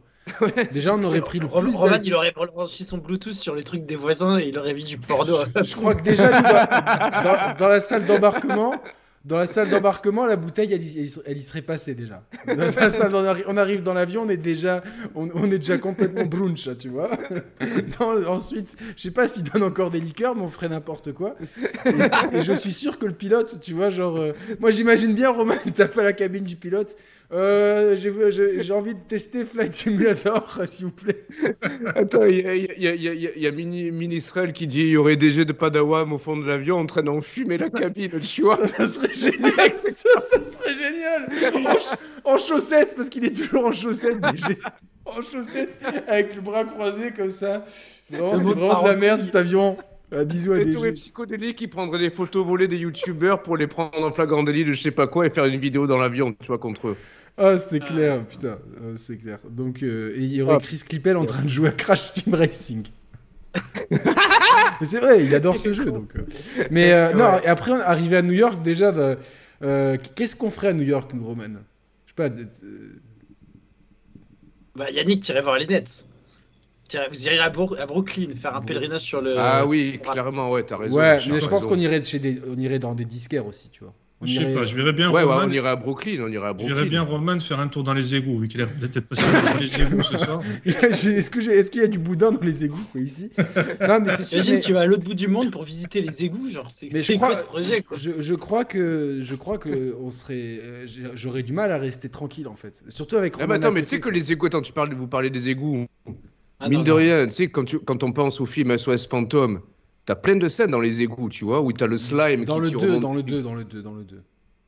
Déjà, 0.72 0.94
on 0.94 1.02
aurait 1.04 1.22
pris 1.22 1.40
le 1.40 1.48
plus 1.48 1.72
Roman, 1.76 1.92
d'al- 1.92 2.02
il 2.06 2.14
aurait 2.14 2.32
branché 2.32 2.84
son 2.84 2.98
Bluetooth 2.98 3.34
sur 3.34 3.56
les 3.56 3.64
trucs 3.64 3.86
des 3.86 3.96
voisins 3.96 4.38
et 4.38 4.48
il 4.50 4.58
aurait 4.58 4.74
mis 4.74 4.84
du 4.84 4.98
porno. 4.98 5.38
Je 5.64 5.76
crois 5.76 5.96
que 5.96 6.04
déjà, 6.04 6.30
dans- 6.42 7.56
dans 7.58 7.68
la 7.70 7.80
salle 7.80 8.06
d'embarquement, 8.06 8.76
dans 9.28 9.38
la 9.38 9.46
salle 9.46 9.70
d'embarquement, 9.70 10.26
la 10.26 10.38
bouteille, 10.38 10.74
elle, 10.74 10.82
y- 10.84 11.14
elle 11.26 11.42
serait 11.42 11.62
passée 11.62 11.94
déjà. 11.96 12.24
Dans 12.48 12.56
la 12.56 12.72
salle 12.90 13.12
d'en- 13.12 13.36
on 13.48 13.58
arrive 13.58 13.84
dans 13.84 13.94
l'avion, 13.94 14.24
on 14.24 14.30
est 14.30 14.38
déjà, 14.38 14.84
on, 15.16 15.28
on 15.34 15.46
est 15.52 15.58
déjà 15.60 15.78
complètement 15.78 16.26
brunch, 16.26 16.68
tu 16.80 16.90
vois. 16.90 17.10
Dans- 18.00 18.24
ensuite, 18.32 18.76
je 18.96 19.02
sais 19.02 19.12
pas 19.12 19.28
s'ils 19.28 19.44
donnent 19.44 19.64
encore 19.64 19.92
des 19.92 20.00
liqueurs, 20.00 20.36
mais 20.36 20.42
on 20.44 20.48
ferait 20.48 20.70
n'importe 20.70 21.12
quoi. 21.14 21.36
Et, 21.86 22.38
et 22.38 22.42
je 22.42 22.54
suis 22.54 22.74
sûr 22.74 22.98
que 22.98 23.06
le 23.06 23.14
pilote, 23.14 23.60
tu 23.62 23.74
vois, 23.74 23.90
genre, 23.90 24.18
euh, 24.18 24.32
moi 24.60 24.72
j'imagine 24.72 25.14
bien 25.14 25.30
Romain 25.30 25.58
tape 25.74 25.98
à 25.98 26.04
la 26.04 26.14
cabine 26.14 26.44
du 26.46 26.56
pilote. 26.56 26.96
Euh, 27.34 27.96
j'ai- 27.98 28.72
envie 28.72 28.96
de 28.96 29.00
tester 29.06 29.44
Flight 29.44 29.74
Simulator, 29.74 30.62
s'il 30.66 30.86
vous 30.86 30.94
plaît. 30.94 31.26
Attends, 31.94 32.24
il 32.24 32.38
y 32.40 32.48
a, 32.48 32.56
y 32.56 32.88
a- 32.88 33.46
a- 33.46 33.48
a- 33.50 33.52
Mini, 33.52 33.92
Mini 33.92 34.24
qui 34.54 34.66
dit 34.68 34.82
il 34.82 34.88
y 34.90 34.98
aurait 34.98 35.18
des 35.18 35.32
jets 35.32 35.44
de 35.44 35.52
Padawam 35.52 36.14
au 36.14 36.18
fond 36.20 36.38
de 36.38 36.46
l'avion 36.46 36.78
en 36.78 36.86
train 36.86 37.04
d'enfumer 37.04 37.58
la 37.58 37.70
cabine, 37.70 38.12
tu 38.22 38.42
vois. 38.44 38.66
Ça 38.68 38.88
serait 38.88 39.14
génial, 39.14 39.52
ça, 39.76 40.10
ça 40.22 40.42
serait 40.42 40.74
génial. 40.76 41.28
En, 42.24 42.34
en 42.34 42.38
chaussettes, 42.38 42.96
parce 42.96 43.10
qu'il 43.10 43.26
est 43.26 43.36
toujours 43.36 43.66
en 43.66 43.72
chaussettes, 43.74 44.22
DG. 44.22 44.58
En 45.04 45.22
chaussettes, 45.22 45.80
avec 46.08 46.34
le 46.36 46.42
bras 46.42 46.64
croisé 46.64 47.12
comme 47.12 47.30
ça. 47.32 47.66
Vraiment, 48.10 48.38
c'est 48.38 48.52
vraiment 48.54 48.84
de 48.84 48.88
la 48.88 48.96
merde 48.96 49.20
cet 49.20 49.36
avion. 49.36 49.78
Un 50.14 50.24
bisou 50.24 50.54
à 50.54 50.64
tous 50.64 50.84
les 50.86 50.94
psychodéliques 50.94 51.58
qui 51.58 51.68
prendraient 51.68 52.00
des 52.00 52.10
photos 52.10 52.46
volées 52.46 52.70
des 52.70 52.78
youtubeurs 52.78 53.42
pour 53.44 53.58
les 53.58 53.68
prendre 53.68 54.02
en 54.02 54.12
flagrant 54.12 54.42
délit 54.44 54.64
de 54.64 54.72
je 54.72 54.82
sais 54.82 54.92
pas 54.92 55.08
quoi 55.08 55.26
et 55.28 55.30
faire 55.30 55.44
une 55.44 55.60
vidéo 55.60 55.86
dans 55.88 55.98
l'avion, 55.98 56.34
tu 56.40 56.48
vois, 56.48 56.58
contre 56.58 56.88
eux. 56.88 56.96
Ah, 57.38 57.60
c'est 57.60 57.80
clair, 57.80 58.26
putain, 58.26 58.58
euh, 58.82 58.96
c'est 58.98 59.18
clair. 59.18 59.38
Donc, 59.50 59.84
euh, 59.84 60.14
et 60.16 60.22
il 60.24 60.34
y 60.34 60.42
aurait 60.42 60.56
Ah. 60.58 60.64
Chris 60.64 60.82
Clippel 60.88 61.18
en 61.18 61.26
train 61.26 61.44
de 61.44 61.48
jouer 61.50 61.70
à 61.70 61.72
Crash 61.72 62.14
Team 62.14 62.34
Racing. 62.34 62.88
Mais 63.92 64.86
c'est 64.86 65.00
vrai, 65.00 65.24
il 65.24 65.34
adore 65.36 65.58
ce 65.58 65.72
jeu. 65.74 65.86
Donc, 65.86 66.16
euh. 66.16 66.22
Mais 66.72 66.92
euh, 66.94 67.14
non, 67.14 67.26
Ouais. 67.34 67.42
et 67.44 67.48
après, 67.48 67.72
on 67.72 67.78
est 67.78 67.82
arrivé 67.82 68.18
à 68.18 68.22
New 68.22 68.34
York, 68.34 68.62
déjà, 68.64 68.94
euh, 69.64 69.98
qu'est-ce 70.16 70.36
qu'on 70.36 70.50
ferait 70.50 70.70
à 70.70 70.74
New 70.74 70.84
York, 70.84 71.12
nous, 71.14 71.24
Roman? 71.26 71.44
Je 72.06 72.12
sais 72.12 72.16
pas. 72.16 72.30
Bah, 74.76 74.92
Yannick, 74.92 75.24
tirez 75.24 75.42
voir 75.42 75.58
les 75.58 75.66
Nets. 75.68 76.08
Vous 77.12 77.26
irez 77.26 77.40
à, 77.40 77.50
Bro- 77.50 77.76
à 77.78 77.86
Brooklyn 77.86 78.30
faire 78.40 78.56
un 78.56 78.62
pèlerinage 78.62 79.02
sur 79.02 79.22
le. 79.22 79.36
ah 79.38 79.66
oui, 79.66 80.00
clairement, 80.12 80.52
ouais, 80.52 80.64
t'as 80.64 80.78
raison. 80.78 80.96
Ouais, 80.98 81.18
mais 81.30 81.40
je 81.42 81.48
pense 81.48 81.66
qu'on 81.66 81.78
irait, 81.78 82.02
chez 82.04 82.20
des... 82.20 82.42
on 82.48 82.58
irait 82.58 82.80
dans 82.80 82.96
des 82.96 83.04
disquaires 83.06 83.46
aussi, 83.46 83.70
tu 83.70 83.84
vois. 83.84 83.94
On 84.20 84.26
Je 84.26 84.34
sais 84.34 84.42
irait- 84.42 84.54
pas, 84.54 84.66
je 84.66 84.76
verrais 84.76 84.94
bien 84.94 85.12
Ouais, 85.12 85.24
on 85.24 85.48
irait 85.52 85.70
à 85.70 85.76
Brooklyn, 85.76 86.24
on 86.24 86.28
irait 86.28 86.48
à 86.48 86.50
je 86.50 86.54
Brooklyn. 86.56 86.76
verrais 86.76 86.90
bien 86.90 87.02
Roman 87.04 87.40
faire 87.40 87.60
un 87.60 87.68
tour 87.68 87.84
dans 87.84 87.94
les 87.94 88.16
égouts, 88.16 88.40
vu 88.40 88.48
qu'il 88.48 88.60
a 88.64 88.66
peut-être 88.66 89.02
pas 89.02 89.16
dans 89.16 89.60
les 89.60 89.80
égouts 89.82 90.02
ce 90.02 90.18
soir. 90.18 90.42
Est-ce 90.66 91.70
qu'il 91.70 91.82
y 91.82 91.84
a 91.84 91.88
du 91.88 92.00
boudin 92.00 92.32
dans 92.32 92.42
les 92.42 92.66
égouts 92.66 92.84
quoi, 92.92 93.00
ici? 93.00 93.30
Non, 93.38 94.00
mais 94.04 94.16
c'est 94.16 94.24
sûr. 94.24 94.38
Imagine, 94.38 94.56
mais- 94.56 94.60
tu 94.62 94.74
vas 94.74 94.80
à 94.82 94.86
l'autre 94.88 95.04
bout 95.04 95.14
du 95.14 95.28
monde 95.28 95.52
pour 95.52 95.64
visiter 95.64 96.02
les 96.02 96.24
égouts, 96.24 96.50
genre, 96.50 96.72
c'est 96.72 96.90
Mais 96.92 97.04
je 97.04 97.14
quoi 97.14 97.28
crois- 97.28 97.38
ce 97.38 97.44
projet 97.44 97.82
quoi? 97.84 97.96
Je, 97.96 98.12
je 98.20 98.34
crois 98.34 98.66
que 98.66 99.20
je 99.22 99.36
crois 99.36 99.60
que 99.60 99.96
on 100.02 100.10
serait 100.10 100.60
euh, 100.64 100.88
j'aurais 101.14 101.44
du 101.44 101.54
mal 101.54 101.72
à 101.72 101.78
rester 101.78 102.10
tranquille 102.10 102.48
en 102.48 102.56
fait 102.56 102.84
surtout 102.88 103.18
avec 103.18 103.34
Ah, 103.36 103.42
Roman 103.44 103.50
mais 103.50 103.56
attends, 103.58 103.72
mais 103.72 103.82
tu 103.84 103.90
sais 103.90 104.00
que 104.00 104.10
les 104.10 104.32
égouts, 104.32 104.48
attends, 104.48 104.62
tu 104.64 104.74
parles, 104.74 104.94
vous 104.96 105.08
parlez 105.08 105.30
des 105.30 105.50
égouts. 105.50 105.86
Ah, 106.60 106.70
Mine 106.70 106.80
non, 106.80 106.84
de 106.84 106.90
non. 106.90 106.98
rien, 106.98 107.28
tu 107.28 107.34
sais, 107.36 107.48
quand, 107.50 107.66
tu- 107.66 107.78
quand 107.78 108.02
on 108.04 108.12
pense 108.12 108.42
au 108.42 108.48
film 108.48 108.76
SOS 108.76 109.06
Phantom, 109.06 109.62
t'as 110.08 110.16
plein 110.16 110.38
de 110.38 110.48
scènes 110.48 110.72
dans 110.72 110.80
les 110.80 111.04
égouts, 111.04 111.30
tu 111.30 111.46
vois, 111.46 111.62
où 111.62 111.72
t'as 111.72 111.86
le 111.86 111.98
slime 111.98 112.46
dans 112.46 112.56
qui, 112.56 112.62
le 112.62 112.70
qui 112.70 112.78
2 112.78 112.88
remonte. 112.88 113.02
dans 113.02 113.14
le 113.14 113.22
2 113.22 113.42
dans 113.44 113.54
le 113.54 113.64
2 113.64 113.82
dans 113.84 113.94
le 113.94 114.04
2 114.04 114.24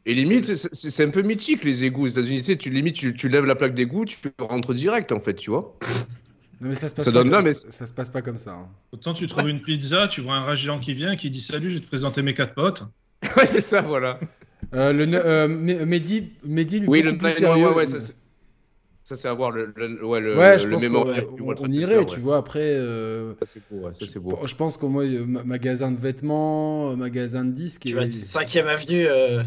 Et 0.05 0.13
limite, 0.13 0.53
c'est- 0.53 1.03
un 1.03 1.09
peu 1.09 1.21
mythique 1.23 1.63
les 1.63 1.83
égouts 1.85 2.03
aux 2.03 2.07
États-Unis. 2.07 2.39
Tu 2.39 2.43
sais, 2.43 2.55
tu 2.57 2.69
limite, 2.69 2.95
tu, 2.95 3.13
tu 3.15 3.29
lèves 3.29 3.45
la 3.45 3.55
plaque 3.55 3.73
d'égout, 3.73 4.05
tu 4.05 4.17
rentres 4.39 4.73
direct 4.73 5.11
en 5.11 5.19
fait, 5.19 5.33
tu 5.35 5.49
vois. 5.49 5.75
non 6.61 6.69
mais 6.69 6.75
ça 6.75 6.89
se 6.89 6.93
passe 6.95 7.05
Ça 7.05 7.11
pas 7.11 7.15
donne 7.19 7.29
comme, 7.31 7.39
là, 7.39 7.41
mais- 7.41 7.53
ça, 7.53 7.71
ça 7.71 7.85
se 7.85 7.93
passe 7.93 8.09
pas 8.09 8.21
comme 8.21 8.37
ça 8.37 8.51
hein. 8.51 8.67
Autant 8.91 9.13
tu 9.13 9.25
trouves 9.27 9.49
une 9.49 9.59
pizza, 9.61 10.07
tu 10.07 10.21
vois 10.21 10.35
un 10.35 10.41
ragéant 10.41 10.79
qui 10.79 10.93
vient, 10.93 11.15
qui 11.15 11.29
dit 11.29 11.41
salut, 11.41 11.69
je 11.69 11.75
vais 11.75 11.81
te 11.81 11.87
présenter 11.87 12.21
mes 12.21 12.33
quatre 12.33 12.53
potes. 12.53 12.83
ouais, 13.37 13.47
c'est 13.47 13.61
ça, 13.61 13.81
voilà. 13.81 14.19
Euh, 14.73 14.91
le 14.91 15.07
euh, 15.15 15.47
Mehdi 15.47 16.31
Mehdi 16.45 16.81
lui 16.81 16.87
Oui, 16.89 17.01
le 17.01 17.17
plus 17.17 17.27
ouais, 17.27 17.31
sérieux. 17.33 17.69
ouais, 17.69 17.75
ouais, 17.75 17.85
ça, 17.85 18.01
c'est- 18.01 18.13
ça, 19.09 19.15
c'est 19.15 19.27
à 19.27 19.33
voir 19.33 19.49
le, 19.51 19.73
le, 19.75 20.05
ouais, 20.05 20.19
le, 20.19 20.37
Ouais, 20.37 20.59
je 20.59 20.67
le 20.67 20.73
pense 20.73 20.83
qu'on 20.85 20.89
mémorial 20.89 21.25
on- 21.61 21.71
irait, 21.71 22.05
tu 22.05 22.15
ouais. 22.15 22.21
vois. 22.21 22.37
Après, 22.37 22.59
euh, 22.61 23.33
Ça, 23.39 23.45
c'est 23.45 23.61
beau, 23.71 23.87
ouais, 23.87 23.93
ça, 23.95 24.05
c'est 24.05 24.19
beau. 24.19 24.37
je 24.45 24.53
pense 24.55 24.77
qu'au 24.77 24.87
moins, 24.89 25.05
ma- 25.25 25.43
magasin 25.43 25.89
de 25.91 25.97
vêtements, 25.99 26.91
euh, 26.91 26.95
magasin 26.95 27.43
de 27.43 27.51
disques. 27.51 27.81
Tu 27.81 27.89
et- 27.89 27.93
vas 27.93 28.05
5ème 28.05 28.67
avenue 28.67 29.07
euh, 29.07 29.41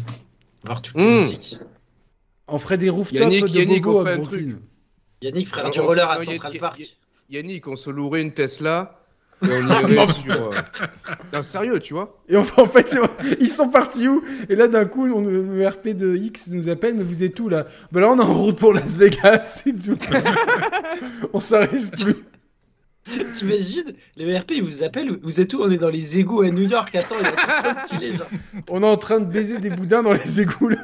voir 0.65 0.81
toute 0.81 0.97
la 0.97 1.03
Mmh. 1.05 1.19
musique. 1.19 1.57
On 2.49 2.57
ferait 2.57 2.77
des 2.77 2.89
rooftops 2.89 3.19
Yannick- 3.21 3.43
de 3.53 3.57
Yannick, 3.59 3.83
bobo 3.83 4.01
on 4.01 4.05
à 4.05 4.17
Brooklyn. 4.17 4.55
Yannick, 5.21 5.47
Alors, 5.57 5.71
du 5.71 5.79
roller 5.79 6.09
à 6.09 6.17
Central 6.17 6.57
Park. 6.59 6.83
Yannick, 7.29 7.65
on 7.69 7.77
se 7.77 7.89
louerait 7.89 8.21
une 8.21 8.33
Tesla 8.33 8.99
et 9.41 9.47
on 9.51 9.67
irait 9.91 10.13
sur. 10.13 10.31
euh, 10.33 10.51
Non, 11.33 11.41
sérieux, 11.41 11.79
tu 11.79 11.93
vois 11.93 12.21
Et 12.29 12.37
on, 12.37 12.41
en 12.41 12.65
fait, 12.65 12.95
ils 13.39 13.49
sont 13.49 13.69
partis 13.69 14.07
où? 14.07 14.23
Et 14.49 14.55
là, 14.55 14.67
d'un 14.67 14.85
coup, 14.85 15.07
on, 15.11 15.21
le 15.21 15.67
RP 15.67 15.89
de 15.89 16.15
X 16.15 16.49
nous 16.49 16.69
appelle, 16.69 16.93
mais 16.93 17.03
vous 17.03 17.23
êtes 17.23 17.39
où 17.39 17.49
là? 17.49 17.65
Bah 17.91 18.01
là, 18.01 18.09
on 18.09 18.17
est 18.17 18.21
en 18.23 18.33
route 18.33 18.57
pour 18.59 18.73
Las 18.73 18.97
Vegas, 18.97 19.39
c'est 19.65 19.73
tout. 19.75 19.97
on 21.33 21.39
s'arrête 21.39 21.91
plus. 21.99 22.15
T'imagines 23.33 23.93
Les 24.15 24.29
ERP, 24.29 24.51
ils 24.51 24.63
vous 24.63 24.81
appellent, 24.83 25.17
vous 25.21 25.41
êtes 25.41 25.53
où? 25.53 25.61
On 25.61 25.69
est 25.69 25.77
dans 25.77 25.89
les 25.89 26.19
égouts 26.19 26.41
à 26.41 26.49
New 26.49 26.69
York. 26.69 26.95
Attends, 26.95 27.15
il 27.19 27.25
y 27.25 27.27
a 27.27 27.31
trop 27.33 27.85
stylé, 27.85 28.15
genre. 28.15 28.27
On 28.69 28.81
est 28.81 28.87
en 28.87 28.95
train 28.95 29.19
de 29.19 29.25
baiser 29.25 29.57
des 29.57 29.69
boudins 29.69 30.01
dans 30.03 30.13
les 30.13 30.39
égouts 30.39 30.69
là. 30.69 30.77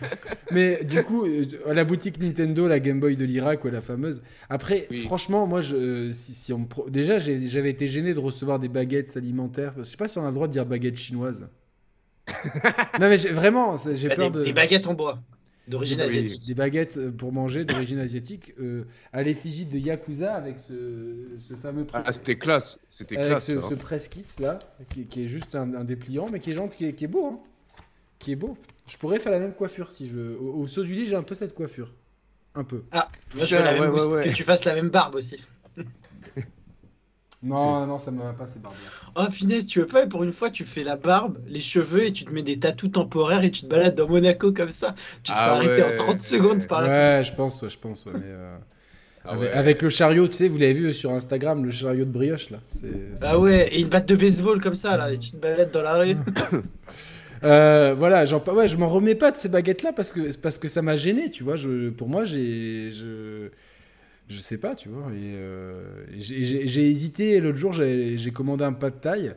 Mais 0.50 0.84
du 0.84 1.02
coup, 1.02 1.24
euh, 1.26 1.44
à 1.68 1.74
la 1.74 1.84
boutique 1.84 2.18
Nintendo, 2.20 2.66
la 2.68 2.80
Game 2.80 3.00
Boy 3.00 3.16
de 3.16 3.24
l'Irak, 3.24 3.64
ouais, 3.64 3.70
la 3.70 3.80
fameuse. 3.80 4.22
Après, 4.48 4.86
Oui. 4.90 4.98
franchement, 4.98 5.46
moi, 5.46 5.60
je, 5.60 5.76
euh, 5.76 6.12
si, 6.12 6.32
si 6.32 6.52
on 6.52 6.58
me 6.60 6.90
déjà, 6.90 7.18
j'avais 7.18 7.70
été 7.70 7.86
gêné 7.86 8.14
de 8.14 8.18
recevoir 8.18 8.58
des 8.58 8.68
baguettes 8.68 9.16
alimentaires. 9.16 9.74
Je 9.78 9.82
sais 9.84 9.96
pas 9.96 10.08
si 10.08 10.18
on 10.18 10.24
a 10.24 10.28
le 10.28 10.34
droit 10.34 10.46
de 10.48 10.52
dire 10.52 10.66
baguettes 10.66 10.96
chinoises. 10.96 11.48
non, 13.00 13.08
mais 13.08 13.16
vraiment, 13.16 13.74
j'ai 13.76 14.08
Bah, 14.08 14.16
peur 14.16 14.30
des, 14.30 14.38
de. 14.40 14.44
des 14.44 14.52
baguettes 14.52 14.86
en 14.86 14.94
bois 14.94 15.18
d'origine 15.68 15.98
Des- 15.98 16.04
asiatique. 16.04 16.46
Des 16.46 16.54
baguettes 16.54 16.96
euh, 16.96 17.10
pour 17.12 17.32
manger 17.32 17.64
d'origine 17.64 17.98
asiatique 17.98 18.54
euh, 18.60 18.84
à 19.12 19.22
l'effigie 19.22 19.64
de 19.66 19.78
Yakuza 19.78 20.34
avec 20.34 20.58
ce, 20.58 20.74
ce 21.38 21.54
fameux 21.54 21.86
truc. 21.86 22.02
Ah, 22.04 22.12
c'était 22.12 22.36
classe, 22.36 22.78
c'était 22.88 23.16
classe. 23.16 23.46
ce, 23.46 23.60
ça, 23.60 23.68
ce 23.68 23.74
hein. 23.74 23.76
press 23.76 24.08
kit 24.08 24.24
là, 24.40 24.58
qui, 24.92 25.06
qui 25.06 25.24
est 25.24 25.26
juste 25.28 25.54
un, 25.54 25.74
un 25.74 25.84
dépliant, 25.84 26.26
mais 26.32 26.40
qui 26.40 26.50
est 26.50 26.54
gentil, 26.54 26.76
qui 26.78 26.84
est, 26.86 26.92
qui 26.94 27.04
est 27.04 27.08
beau. 27.08 27.26
hein. 27.26 27.40
Qui 28.20 28.32
est 28.32 28.36
beau. 28.36 28.56
Je 28.86 28.96
pourrais 28.96 29.18
faire 29.18 29.32
la 29.32 29.40
même 29.40 29.54
coiffure 29.54 29.90
si 29.90 30.08
je 30.08 30.14
veux. 30.14 30.38
Au, 30.40 30.60
au 30.60 30.66
saut 30.68 30.84
du 30.84 30.94
lit, 30.94 31.06
j'ai 31.08 31.16
un 31.16 31.22
peu 31.24 31.34
cette 31.34 31.54
coiffure. 31.54 31.92
Un 32.54 32.64
peu. 32.64 32.84
Ah, 32.92 33.08
moi 33.34 33.44
je 33.46 33.56
veux 33.56 33.62
la 33.64 33.72
Ouais, 33.72 33.80
même 33.80 33.90
ouais, 33.92 34.24
que 34.24 34.28
tu 34.30 34.44
fasses 34.44 34.64
la 34.64 34.74
même 34.74 34.90
barbe 34.90 35.16
aussi. 35.16 35.38
Non, 37.42 37.86
non, 37.86 37.98
ça 37.98 38.10
me 38.10 38.22
va 38.22 38.34
pas, 38.34 38.46
c'est 38.46 38.60
barbière. 38.60 38.92
Oh 39.16 39.30
finesse, 39.30 39.66
tu 39.66 39.80
veux 39.80 39.86
pas 39.86 40.06
pour 40.06 40.22
une 40.24 40.32
fois 40.32 40.50
tu 40.50 40.64
fais 40.66 40.82
la 40.84 40.96
barbe, 40.96 41.38
les 41.46 41.60
cheveux 41.60 42.04
et 42.04 42.12
tu 42.12 42.26
te 42.26 42.32
mets 42.32 42.42
des 42.42 42.58
tatous 42.58 42.92
temporaires 42.92 43.42
et 43.44 43.50
tu 43.50 43.62
te 43.62 43.66
balades 43.66 43.94
dans 43.94 44.06
Monaco 44.08 44.52
comme 44.52 44.70
ça. 44.70 44.94
Tu 45.22 45.34
te 45.34 45.38
Ah 45.38 45.42
fais 45.42 45.48
arrêter 45.50 45.82
en 45.82 45.94
30 45.94 46.20
secondes 46.20 46.66
par 46.66 46.82
la 46.82 46.88
Ouais, 46.88 46.90
police. 46.90 47.24
je 47.24 47.32
pense, 47.34 47.60
ouais, 47.62 47.70
je 47.70 47.78
pense, 47.78 48.04
ouais, 48.06 48.12
mais. 48.14 48.26
euh, 48.26 48.56
Ah 49.24 49.32
avec, 49.32 49.38
ouais. 49.38 49.50
avec 49.52 49.82
le 49.82 49.88
chariot, 49.90 50.28
tu 50.28 50.34
sais, 50.34 50.48
vous 50.48 50.58
l'avez 50.58 50.74
vu 50.74 50.94
sur 50.94 51.12
Instagram, 51.12 51.64
le 51.64 51.70
chariot 51.70 52.04
de 52.06 52.10
brioche 52.10 52.50
là. 52.50 52.60
Ah 53.22 53.38
ouais, 53.38 53.68
et 53.74 53.80
une 53.80 53.88
batte 53.88 54.06
de 54.06 54.16
baseball 54.16 54.60
comme 54.62 54.74
ça 54.76 54.96
là, 54.96 55.12
et 55.12 55.18
tu 55.18 55.32
te 55.32 55.36
balades 55.36 55.70
dans 55.72 55.82
la 55.82 55.94
rue. 55.98 56.16
Euh, 57.42 57.94
voilà, 57.94 58.24
j'en, 58.24 58.42
ouais, 58.44 58.68
je 58.68 58.76
m'en 58.76 58.88
remets 58.88 59.14
pas 59.14 59.30
de 59.30 59.36
ces 59.36 59.48
baguettes-là 59.48 59.92
parce 59.92 60.12
que, 60.12 60.36
parce 60.36 60.58
que 60.58 60.68
ça 60.68 60.82
m'a 60.82 60.96
gêné, 60.96 61.30
tu 61.30 61.42
vois. 61.42 61.56
Je, 61.56 61.90
pour 61.90 62.08
moi, 62.08 62.24
j'ai, 62.24 62.90
je, 62.90 63.48
je 64.28 64.38
sais 64.40 64.58
pas, 64.58 64.74
tu 64.74 64.88
vois. 64.88 65.10
Et, 65.12 65.34
euh, 65.34 66.04
j'ai, 66.16 66.90
hésité. 66.90 67.40
L'autre 67.40 67.58
jour, 67.58 67.72
j'ai, 67.72 68.30
commandé 68.32 68.64
un 68.64 68.72
pas 68.72 68.90
de 68.90 68.96
taille 68.96 69.34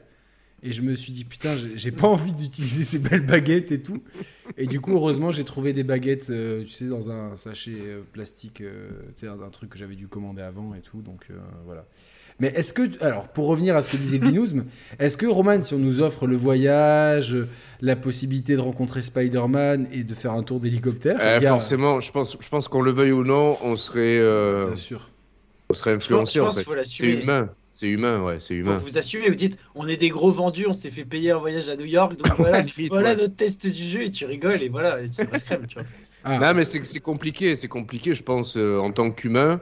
et 0.66 0.72
je 0.72 0.82
me 0.82 0.96
suis 0.96 1.12
dit 1.12 1.26
putain, 1.26 1.56
j'ai, 1.76 1.92
pas 1.92 2.08
envie 2.08 2.34
d'utiliser 2.34 2.84
ces 2.84 3.00
belles 3.00 3.26
baguettes 3.26 3.72
et 3.72 3.82
tout. 3.82 4.04
Et 4.58 4.68
du 4.68 4.80
coup, 4.82 4.92
heureusement, 4.94 5.32
j'ai 5.32 5.44
trouvé 5.44 5.74
des 5.74 5.84
baguettes, 5.84 6.30
euh, 6.30 6.64
tu 6.64 6.72
sais, 6.72 6.88
dans 6.88 7.10
un 7.10 7.36
sachet 7.36 7.80
plastique, 8.12 8.62
euh, 8.62 8.90
tu 9.16 9.26
sais, 9.26 9.28
un 9.28 9.50
truc 9.50 9.70
que 9.70 9.78
j'avais 9.78 9.96
dû 9.96 10.08
commander 10.08 10.42
avant 10.42 10.74
et 10.74 10.82
tout. 10.82 11.02
Donc 11.02 11.28
voilà. 11.66 11.86
Mais 12.40 12.48
est-ce 12.56 12.74
que, 12.74 12.84
alors, 13.04 13.28
pour 13.30 13.48
revenir 13.48 13.76
à 13.76 13.82
ce 13.82 13.88
que 13.88 13.98
disait 13.98 14.18
Binouzm, 14.20 14.66
est-ce 15.00 15.18
que, 15.18 15.26
Roman, 15.26 15.62
si 15.62 15.74
on 15.74 15.80
nous 15.80 16.02
offre 16.02 16.28
le 16.28 16.36
voyage, 16.36 17.38
la 17.82 17.96
possibilité 17.96 18.56
de 18.56 18.62
rencontrer 18.62 19.02
Spider-Man 19.02 19.88
et 19.92 20.04
de 20.04 20.14
faire 20.14 20.34
un 20.34 20.44
tour 20.44 20.60
d'hélicoptère, 20.60 21.18
Euh, 21.22 21.40
gars, 21.40 21.50
forcément, 21.50 22.00
je 22.00 22.12
pense, 22.12 22.38
je 22.40 22.50
pense 22.50 22.68
qu'on 22.68 22.82
le 22.82 22.92
veuille 22.92 23.12
ou 23.12 23.24
non, 23.24 23.58
on 23.62 23.76
serait, 23.76 24.18
euh, 24.20 24.66
bien 24.68 24.76
sûr. 24.76 25.12
on 25.70 25.74
serait 25.74 25.94
influencé 25.94 26.40
je 26.40 26.42
en 26.42 26.46
pense 26.46 26.56
fait. 26.56 26.64
qu'il 26.66 26.74
faut 26.76 26.84
C'est 26.84 27.08
humain, 27.08 27.50
c'est 27.72 27.88
humain, 27.88 28.22
ouais, 28.24 28.40
c'est 28.40 28.56
Faut 28.62 28.62
humain. 28.62 28.78
que 28.78 28.84
vous 28.84 28.98
assumez, 28.98 29.30
vous 29.30 29.36
dites 29.36 29.58
on 29.76 29.88
est 29.88 29.98
des 29.98 30.10
gros 30.10 30.32
vendus, 30.32 30.66
on 30.68 30.74
s'est 30.74 30.92
fait 30.92 31.06
payer 31.06 31.32
un 31.32 31.38
voyage 31.40 31.70
à 31.70 31.76
New 31.76 31.86
York, 31.86 32.18
donc 32.18 32.36
voilà, 32.38 32.62
limite, 32.62 32.90
voilà 32.90 33.12
ouais. 33.12 33.16
notre 33.16 33.36
test 33.36 33.68
du 33.68 33.84
jeu 33.84 34.04
et 34.04 34.12
tu 34.12 34.26
rigoles 34.26 34.62
et 34.62 34.70
voilà, 34.70 35.02
et 35.02 35.10
tu 35.10 35.24
restes 35.26 35.46
crème, 35.46 35.66
tu 35.68 35.76
vois. 35.76 35.84
Ah, 36.24 36.40
Non, 36.40 36.54
mais 36.54 36.64
c'est 36.66 36.84
c'est 36.86 37.00
compliqué, 37.02 37.56
c'est 37.56 37.68
compliqué, 37.68 38.14
je 38.14 38.24
pense, 38.24 38.56
euh, 38.58 38.78
en 38.80 38.92
tant 38.92 39.12
qu'humain, 39.12 39.60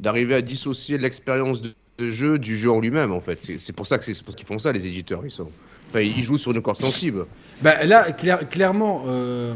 d'arriver 0.00 0.34
à 0.34 0.42
dissocier 0.42 0.98
l'expérience 0.98 1.60
de, 1.62 1.72
de 1.98 2.10
jeu 2.10 2.38
du 2.38 2.56
jeu 2.56 2.70
en 2.70 2.80
lui-même, 2.80 3.12
en 3.12 3.20
fait. 3.20 3.38
C'est 3.58 3.74
pour 3.74 3.86
ça 3.86 3.98
que 3.98 4.04
c'est 4.04 4.20
parce 4.22 4.36
qu'ils 4.36 4.46
font 4.46 4.58
ça, 4.58 4.72
les 4.72 4.86
éditeurs. 4.86 5.22
Ils, 5.24 5.30
sont... 5.30 5.50
enfin, 5.90 6.00
ils 6.00 6.22
jouent 6.22 6.38
sur 6.38 6.52
une 6.52 6.62
corde 6.62 6.78
sensible. 6.78 7.26
bah, 7.60 7.84
là, 7.84 8.12
clair- 8.12 8.48
clairement, 8.48 9.04
euh, 9.06 9.54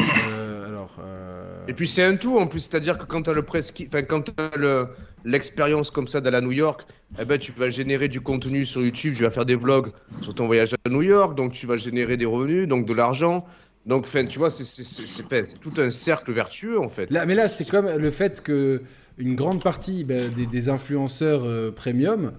euh, 0.00 0.68
alors. 0.68 0.96
euh, 1.00 1.66
Et 1.68 1.72
puis 1.72 1.88
c'est 1.88 2.04
un 2.04 2.16
tout, 2.16 2.38
en 2.38 2.46
plus, 2.46 2.60
c'est-à-dire 2.60 2.98
que 2.98 3.04
quand 3.04 3.22
tu 3.22 3.30
as 3.30 3.32
le 3.32 3.42
presqui- 3.42 3.88
enfin, 3.88 4.02
quand 4.02 4.22
t'as 4.34 4.56
le 4.56 4.88
l'expérience 5.24 5.90
comme 5.90 6.06
ça 6.06 6.20
d'aller 6.20 6.36
à 6.36 6.40
New 6.40 6.52
York, 6.52 6.86
eh 7.20 7.24
ben, 7.24 7.36
tu 7.36 7.50
vas 7.50 7.68
générer 7.68 8.06
du 8.06 8.20
contenu 8.20 8.64
sur 8.64 8.80
YouTube, 8.80 9.14
tu 9.16 9.24
vas 9.24 9.30
faire 9.30 9.44
des 9.46 9.56
vlogs 9.56 9.88
sur 10.20 10.34
ton 10.34 10.46
voyage 10.46 10.74
à 10.84 10.88
New 10.88 11.02
York, 11.02 11.34
donc 11.36 11.52
tu 11.52 11.66
vas 11.66 11.76
générer 11.78 12.16
des 12.16 12.26
revenus, 12.26 12.68
donc 12.68 12.86
de 12.86 12.94
l'argent. 12.94 13.44
Donc, 13.86 14.04
enfin, 14.04 14.24
tu 14.24 14.38
vois, 14.38 14.50
c'est 14.50 15.58
tout 15.60 15.72
un 15.78 15.90
cercle 15.90 16.32
vertueux, 16.32 16.78
en 16.78 16.88
fait. 16.88 17.10
Là, 17.10 17.24
mais 17.26 17.34
là, 17.34 17.48
c'est 17.48 17.68
comme 17.68 17.88
le 17.88 18.10
fait 18.10 18.40
que 18.40 18.82
une 19.18 19.34
grande 19.34 19.62
partie 19.62 20.04
bah, 20.04 20.28
des, 20.28 20.46
des 20.46 20.68
influenceurs 20.68 21.44
euh, 21.44 21.70
premium 21.70 22.32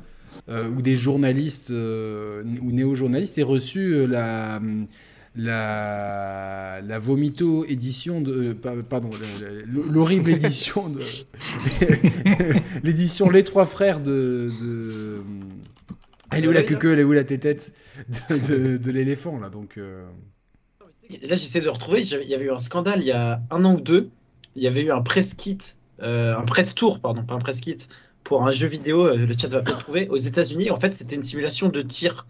euh, 0.50 0.70
ou 0.70 0.82
des 0.82 0.96
journalistes 0.96 1.72
euh, 1.72 2.44
ou 2.62 2.72
néo-journalistes 2.72 3.38
aient 3.38 3.44
reçu 3.44 3.94
euh, 3.94 4.06
la, 4.08 4.62
la, 5.36 6.82
la 6.82 7.00
vomito 7.00 7.66
édition 7.66 8.22
de. 8.22 8.34
euh, 8.50 8.54
pa- 8.54 8.76
Pardon, 8.88 9.10
le- 9.42 9.64
le- 9.66 9.92
l'horrible 9.92 10.32
édition 10.32 10.90
de. 10.90 11.02
L'édition 12.84 13.30
Les 13.30 13.44
Trois 13.44 13.66
Frères 13.66 14.00
de. 14.00 14.50
de... 14.62 15.18
Elle 16.32 16.46
est 16.46 16.48
où 16.48 16.52
la 16.52 16.64
queue 16.64 16.94
Elle 16.94 17.00
est 17.00 17.04
où 17.04 17.14
la 17.14 17.24
tétette 17.24 17.74
de, 18.30 18.38
de, 18.38 18.78
de 18.78 18.92
l'éléphant, 18.92 19.40
là 19.40 19.50
Donc. 19.50 19.78
euh, 19.78 20.06
Là, 21.10 21.36
j'essaie 21.36 21.62
de 21.62 21.70
retrouver. 21.70 22.02
Il 22.02 22.28
y 22.28 22.36
avait 22.36 22.46
eu 22.46 22.52
un 22.52 22.60
scandale 22.60 23.00
il 23.02 23.08
y 23.08 23.12
a 23.14 23.42
un 23.50 23.64
an 23.64 23.76
ou 23.76 23.82
deux. 23.82 24.10
Il 24.58 24.64
y 24.64 24.68
avait 24.68 24.82
eu 24.84 24.92
un 24.92 25.02
press 25.02 25.34
kit, 25.36 25.58
euh, 25.58 25.77
un 26.02 26.42
press 26.44 26.76
tour, 26.76 27.00
pardon, 27.00 27.24
pas 27.24 27.34
un 27.36 27.40
press 27.40 27.62
kit, 27.62 27.78
pour 28.24 28.46
un 28.46 28.52
jeu 28.52 28.68
vidéo. 28.68 29.06
euh, 29.06 29.16
Le 29.18 29.38
chat 29.38 29.48
va 29.48 29.62
peut-être 29.62 29.80
trouver. 29.80 30.08
Aux 30.10 30.18
États-Unis, 30.18 30.70
en 30.72 30.80
fait, 30.80 30.94
c'était 30.96 31.16
une 31.16 31.24
simulation 31.24 31.70
de 31.70 31.82
tir. 31.82 32.28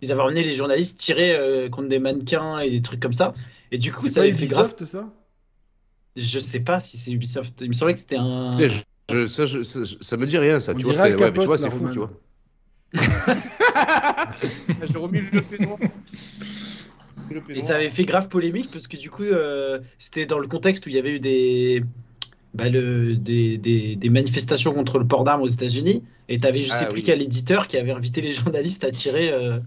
Ils 0.00 0.12
avaient 0.12 0.22
emmené 0.22 0.42
les 0.44 0.52
journalistes 0.52 0.98
tirer 0.98 1.34
euh, 1.34 1.68
contre 1.68 1.88
des 1.88 1.98
mannequins 1.98 2.60
et 2.60 2.70
des 2.70 2.82
trucs 2.82 3.00
comme 3.00 3.12
ça. 3.12 3.34
Et 3.72 3.78
du 3.78 3.92
coup, 3.92 4.02
C'est 4.02 4.14
ça 4.14 4.20
avait 4.20 4.32
fait 4.32 4.46
grave. 4.46 4.66
Ubisoft, 4.66 4.84
ça? 4.84 5.12
Je 6.16 6.38
sais 6.38 6.60
pas 6.60 6.80
si 6.80 6.96
c'est 6.96 7.12
Ubisoft. 7.12 7.60
Il 7.60 7.68
me 7.68 7.74
semblait 7.74 7.94
que 7.94 8.00
c'était 8.00 8.16
un. 8.16 8.52
Je- 8.58 8.82
je- 9.14 9.26
ça, 9.26 9.46
je- 9.46 9.62
ça, 9.62 9.80
ça 10.00 10.16
me 10.16 10.26
dit 10.26 10.38
rien, 10.38 10.60
ça. 10.60 10.74
On 10.74 10.78
tu 10.78 10.84
vois, 10.84 10.94
ouais, 10.96 11.30
mais 11.30 11.38
tu 11.38 11.46
vois, 11.46 11.58
c'est 11.58 11.70
fou, 11.70 11.88
tu 11.88 11.98
vois. 11.98 12.10
J'ai 14.86 14.98
remis 14.98 15.20
le. 15.20 15.42
Et 17.54 17.60
ça 17.60 17.76
avait 17.76 17.90
fait 17.90 18.04
grave 18.04 18.28
polémique 18.28 18.70
parce 18.72 18.86
que 18.86 18.96
du 18.96 19.10
coup, 19.10 19.22
euh, 19.24 19.80
c'était 19.98 20.24
dans 20.26 20.38
le 20.38 20.48
contexte 20.48 20.86
où 20.86 20.88
il 20.88 20.94
y 20.94 20.98
avait 20.98 21.10
eu 21.16 21.20
des, 21.20 21.84
bah, 22.58 22.68
le, 22.68 23.14
des, 23.16 23.56
des, 23.56 23.96
des 23.96 24.08
manifestations 24.10 24.72
contre 24.74 24.98
le 24.98 25.06
port 25.06 25.24
d'armes 25.24 25.42
aux 25.42 25.46
États-Unis. 25.48 26.02
Et 26.28 26.38
tu 26.38 26.46
avais, 26.46 26.62
je 26.62 26.70
Ah 26.72 26.76
sais 26.76 26.86
plus 26.86 26.96
oui. 26.96 27.02
quel 27.02 27.22
éditeur 27.22 27.66
qui 27.68 27.76
avait 27.78 27.92
invité 27.92 28.20
les 28.20 28.30
journalistes 28.32 28.84
à 28.84 28.90
tirer, 28.90 29.30
euh, 29.32 29.58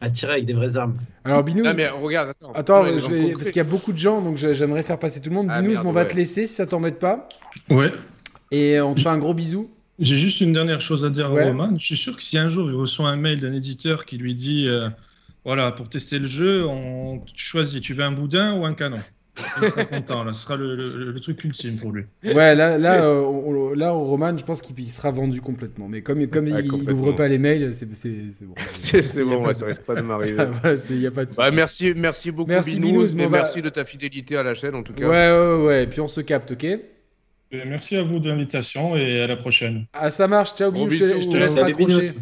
à 0.00 0.08
tirer 0.08 0.32
avec 0.34 0.46
des 0.46 0.52
vraies 0.54 0.76
armes. 0.76 0.96
Alors, 1.24 1.42
Binous. 1.42 1.64
Ah, 1.66 1.74
mais 1.74 1.88
regarde, 1.88 2.30
attends. 2.30 2.52
Attends, 2.54 2.82
Ouais, 2.84 2.90
je 2.98 3.06
vais- 3.08 3.16
rencontrer. 3.16 3.32
parce 3.32 3.46
qu'il 3.48 3.56
y 3.56 3.60
a 3.60 3.64
beaucoup 3.64 3.92
de 3.92 3.98
gens, 3.98 4.22
donc 4.22 4.36
j'aimerais 4.36 4.82
faire 4.82 4.98
passer 4.98 5.20
tout 5.20 5.28
le 5.30 5.36
monde. 5.36 5.48
Ah, 5.50 5.60
Binous, 5.60 5.74
merde, 5.74 5.86
on 5.86 5.92
va 5.92 6.02
ouais. 6.02 6.08
te 6.08 6.16
laisser 6.16 6.46
si 6.46 6.54
ça 6.54 6.66
t'embête 6.66 6.98
pas. 6.98 7.28
Ouais. 7.68 7.90
Et 8.50 8.80
on 8.80 8.94
te 8.94 9.00
fait 9.00 9.08
un 9.08 9.18
gros 9.18 9.34
bisou. 9.34 9.70
J'ai 9.98 10.16
juste 10.16 10.40
une 10.40 10.52
dernière 10.52 10.80
chose 10.80 11.04
à 11.04 11.10
dire 11.10 11.30
Ouais. 11.32 11.42
à 11.42 11.46
Roman. 11.48 11.76
Je 11.78 11.84
suis 11.84 11.96
sûr 11.96 12.16
que 12.16 12.22
si 12.22 12.38
un 12.38 12.48
jour 12.48 12.68
il 12.70 12.74
reçoit 12.74 13.08
un 13.08 13.16
mail 13.16 13.40
d'un 13.40 13.52
éditeur 13.52 14.04
qui 14.04 14.16
lui 14.16 14.34
dit 14.34 14.66
euh, 14.66 14.88
voilà, 15.44 15.70
pour 15.72 15.88
tester 15.88 16.18
le 16.18 16.26
jeu, 16.26 16.64
on... 16.66 17.20
tu 17.34 17.44
choisis, 17.44 17.80
tu 17.80 17.94
veux 17.94 18.02
un 18.04 18.12
boudin 18.12 18.54
ou 18.58 18.64
un 18.64 18.74
canon? 18.74 18.98
Il 19.62 19.68
sera 19.70 19.84
content, 19.86 20.24
là. 20.24 20.34
Ce 20.34 20.42
sera 20.44 20.56
le, 20.56 20.76
le- 20.76 21.10
le 21.12 21.20
truc 21.20 21.42
ultime 21.44 21.76
pour 21.78 21.90
lui. 21.92 22.04
Ouais, 22.22 22.54
là, 22.54 22.76
là, 22.76 23.02
euh, 23.04 23.22
on- 23.22 23.70
on- 23.70 23.74
là, 23.74 23.94
au 23.94 24.04
Roman, 24.04 24.36
je 24.36 24.44
pense 24.44 24.60
qu'il 24.60 24.78
il 24.78 24.90
sera 24.90 25.10
vendu 25.10 25.40
complètement. 25.40 25.88
Mais 25.88 26.02
comme, 26.02 26.26
comme 26.26 26.48
Ouais, 26.52 26.62
il 26.62 26.70
n'ouvre 26.70 27.12
pas 27.12 27.28
les 27.28 27.38
mails, 27.38 27.72
c'est 27.72 27.86
bon. 27.86 27.94
C'est 27.94 29.24
bon, 29.24 29.40
ouais, 29.42 29.48
de- 29.48 29.52
ça 29.54 29.66
risque 29.66 29.82
pas 29.82 29.94
de 29.94 30.00
m'arriver. 30.02 30.36
il 30.90 31.00
y 31.00 31.06
a 31.06 31.10
pas 31.10 31.24
de 31.24 31.34
Bah, 31.34 31.44
souci. 31.46 31.56
merci, 31.56 31.92
merci 31.96 32.30
beaucoup, 32.30 32.50
Merci, 32.50 32.78
Binous, 32.78 32.92
Binous, 32.92 33.14
mais 33.16 33.24
va- 33.26 33.38
merci 33.38 33.62
de 33.62 33.70
ta 33.70 33.86
fidélité 33.86 34.36
à 34.36 34.42
la 34.42 34.54
chaîne, 34.54 34.74
en 34.74 34.82
tout 34.82 34.92
cas. 34.92 35.08
Ouais, 35.08 35.30
ouais, 35.58 35.64
ouais. 35.66 35.84
Et 35.84 35.86
puis 35.86 36.00
on 36.00 36.08
se 36.08 36.20
capte, 36.20 36.50
ok? 36.52 36.64
Et 36.64 36.80
merci 37.66 37.96
à 37.96 38.02
vous 38.02 38.18
de 38.18 38.28
l'invitation 38.28 38.96
et 38.96 39.20
à 39.22 39.26
la 39.26 39.36
prochaine. 39.36 39.86
Ah, 39.94 40.10
ça 40.10 40.26
marche. 40.28 40.54
Ciao, 40.54 40.70
Binous. 40.70 40.90
Je 40.90 40.98
te, 40.98 41.04
bisous, 41.04 41.22
je 41.22 41.28
te 41.28 41.36
laisse 41.38 41.54
raccrocher. 41.58 42.12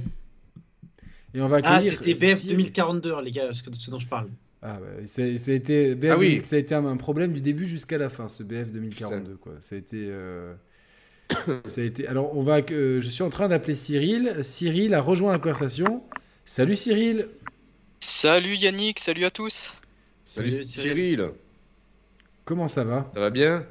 Et 1.34 1.40
on 1.40 1.48
va 1.48 1.58
Ah, 1.64 1.74
accueillir. 1.76 1.92
c'était 1.98 2.12
BF 2.14 2.38
Cyril. 2.38 2.56
2042, 2.56 3.14
les 3.22 3.30
gars, 3.32 3.48
ce 3.52 3.90
dont 3.90 3.98
je 3.98 4.06
parle. 4.06 4.28
Ah, 4.62 4.78
ouais, 4.80 5.06
c'est- 5.06 5.36
ça 5.38 5.52
a 5.52 5.54
été, 5.54 5.94
BF 5.94 6.10
Ah 6.10 6.18
oui. 6.18 6.28
2000, 6.28 6.46
ça 6.46 6.56
a 6.56 6.58
été 6.58 6.74
un, 6.74 6.84
un 6.84 6.96
problème 6.96 7.32
du 7.32 7.40
début 7.40 7.66
jusqu'à 7.66 7.96
la 7.98 8.10
fin, 8.10 8.28
ce 8.28 8.42
BF 8.42 8.70
2042. 8.72 9.36
Quoi. 9.36 9.54
Ça 9.62 9.74
a 9.74 9.78
été. 9.78 10.08
euh, 10.10 10.54
ça 11.64 11.80
a 11.80 11.84
été... 11.84 12.06
Alors, 12.08 12.36
on 12.36 12.42
va, 12.42 12.58
euh, 12.70 13.00
je 13.00 13.08
suis 13.08 13.22
en 13.22 13.30
train 13.30 13.48
d'appeler 13.48 13.74
Cyril. 13.74 14.36
Cyril 14.42 14.94
a 14.94 15.00
rejoint 15.00 15.32
la 15.32 15.38
conversation. 15.38 16.02
Salut 16.44 16.76
Cyril. 16.76 17.28
Salut 18.00 18.56
Yannick, 18.56 18.98
salut 19.00 19.24
à 19.24 19.30
tous. 19.30 19.72
Salut 20.24 20.64
Cyril, 20.64 21.32
Comment 22.44 22.68
ça 22.68 22.84
va? 22.84 23.10
Ça 23.14 23.20
va 23.20 23.30
bien? 23.30 23.66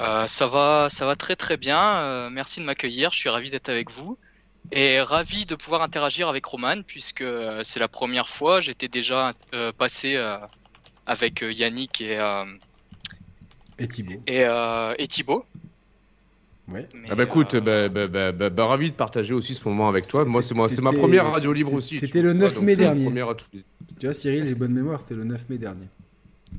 Euh, 0.00 0.26
ça 0.26 0.46
va, 0.46 0.88
ça 0.90 1.06
va 1.06 1.16
très 1.16 1.36
très 1.36 1.56
bien. 1.56 1.80
euh, 2.02 2.30
merci 2.30 2.60
de 2.60 2.64
m'accueillir. 2.64 3.10
Je 3.12 3.18
suis 3.18 3.28
ravi 3.28 3.50
d'être 3.50 3.68
avec 3.68 3.90
vous 3.90 4.18
et 4.72 5.00
ravi 5.00 5.46
de 5.46 5.54
pouvoir 5.54 5.82
interagir 5.82 6.28
avec 6.28 6.44
Roman 6.46 6.82
puisque 6.86 7.22
euh, 7.22 7.60
c'est 7.64 7.80
la 7.80 7.88
première 7.88 8.28
fois. 8.28 8.60
J'étais 8.60 8.88
déjà 8.88 9.32
euh, 9.54 9.72
passé 9.72 10.16
euh, 10.16 10.36
avec 11.06 11.42
euh, 11.42 11.52
Yannick 11.52 12.00
et, 12.00 12.18
euh, 12.18 12.44
Et 13.78 13.88
Thibaut. 13.88 14.22
et, 14.26 14.44
euh, 14.44 14.94
et 14.98 15.06
Thibaut. 15.06 15.44
Ouais. 16.68 16.86
Mais, 16.94 17.08
Ah 17.10 17.14
bah 17.14 17.24
écoute, 17.24 17.54
euh, 17.54 17.60
bah, 17.60 17.88
bah, 17.88 18.06
bah, 18.08 18.32
bah, 18.32 18.50
bah, 18.50 18.66
ravi 18.66 18.90
de 18.90 18.94
partager 18.96 19.32
aussi 19.32 19.54
ce 19.54 19.66
moment 19.66 19.88
avec 19.88 20.06
toi. 20.06 20.26
Moi, 20.26 20.42
c'est 20.42 20.54
moi, 20.54 20.68
c'est 20.68 20.82
ma 20.82 20.92
première 20.92 21.32
radio 21.32 21.52
libre 21.52 21.72
aussi. 21.72 21.96
c'était 21.98 22.20
le 22.20 22.34
9 22.34 22.54
donc 22.56 22.62
mai 22.64 22.76
dernier. 22.76 23.10
Tu 23.98 24.06
vois, 24.06 24.12
Cyril, 24.12 24.46
j'ai 24.46 24.54
bonne 24.54 24.72
mémoire, 24.74 25.00
c'était 25.00 25.14
le 25.14 25.24
9 25.24 25.48
mai 25.48 25.56
dernier. 25.58 25.86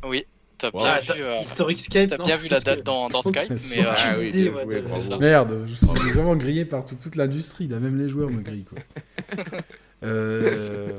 oui, 0.03 0.25
t'as 0.59 0.69
Wow. 0.71 0.79
bien 0.79 0.91
Ah, 0.93 0.99
vu, 0.99 1.07
t'as- 1.07 1.15
euh, 1.17 1.39
historique 1.41 1.79
Skype. 1.79 2.09
t'as 2.09 2.17
non 2.17 2.25
bien 2.25 2.37
vu 2.37 2.47
la 2.47 2.59
que- 2.59 2.65
date 2.65 2.83
dans, 2.83 3.09
dans 3.09 3.21
Skype, 3.23 3.51
mais 3.71 3.83
euh, 3.83 3.93
Ah 3.95 4.13
oui, 4.19 4.27
idée, 4.29 4.43
bien 4.43 4.53
ouais, 4.53 4.63
joué, 4.65 4.75
de- 4.75 4.81
bravo. 4.81 4.99
c'est 5.01 5.07
ça. 5.09 5.17
Merde, 5.17 5.65
je 5.67 5.73
suis 5.73 5.87
vraiment 5.87 6.35
grillé 6.35 6.65
par 6.65 6.85
tout- 6.85 6.95
toute 6.95 7.15
l'industrie, 7.15 7.67
là, 7.67 7.79
même 7.79 7.97
les 7.97 8.07
joueurs 8.07 8.29
me 8.29 8.41
grillent. 8.41 8.65
Quoi. 8.65 8.79
Euh, 10.01 10.97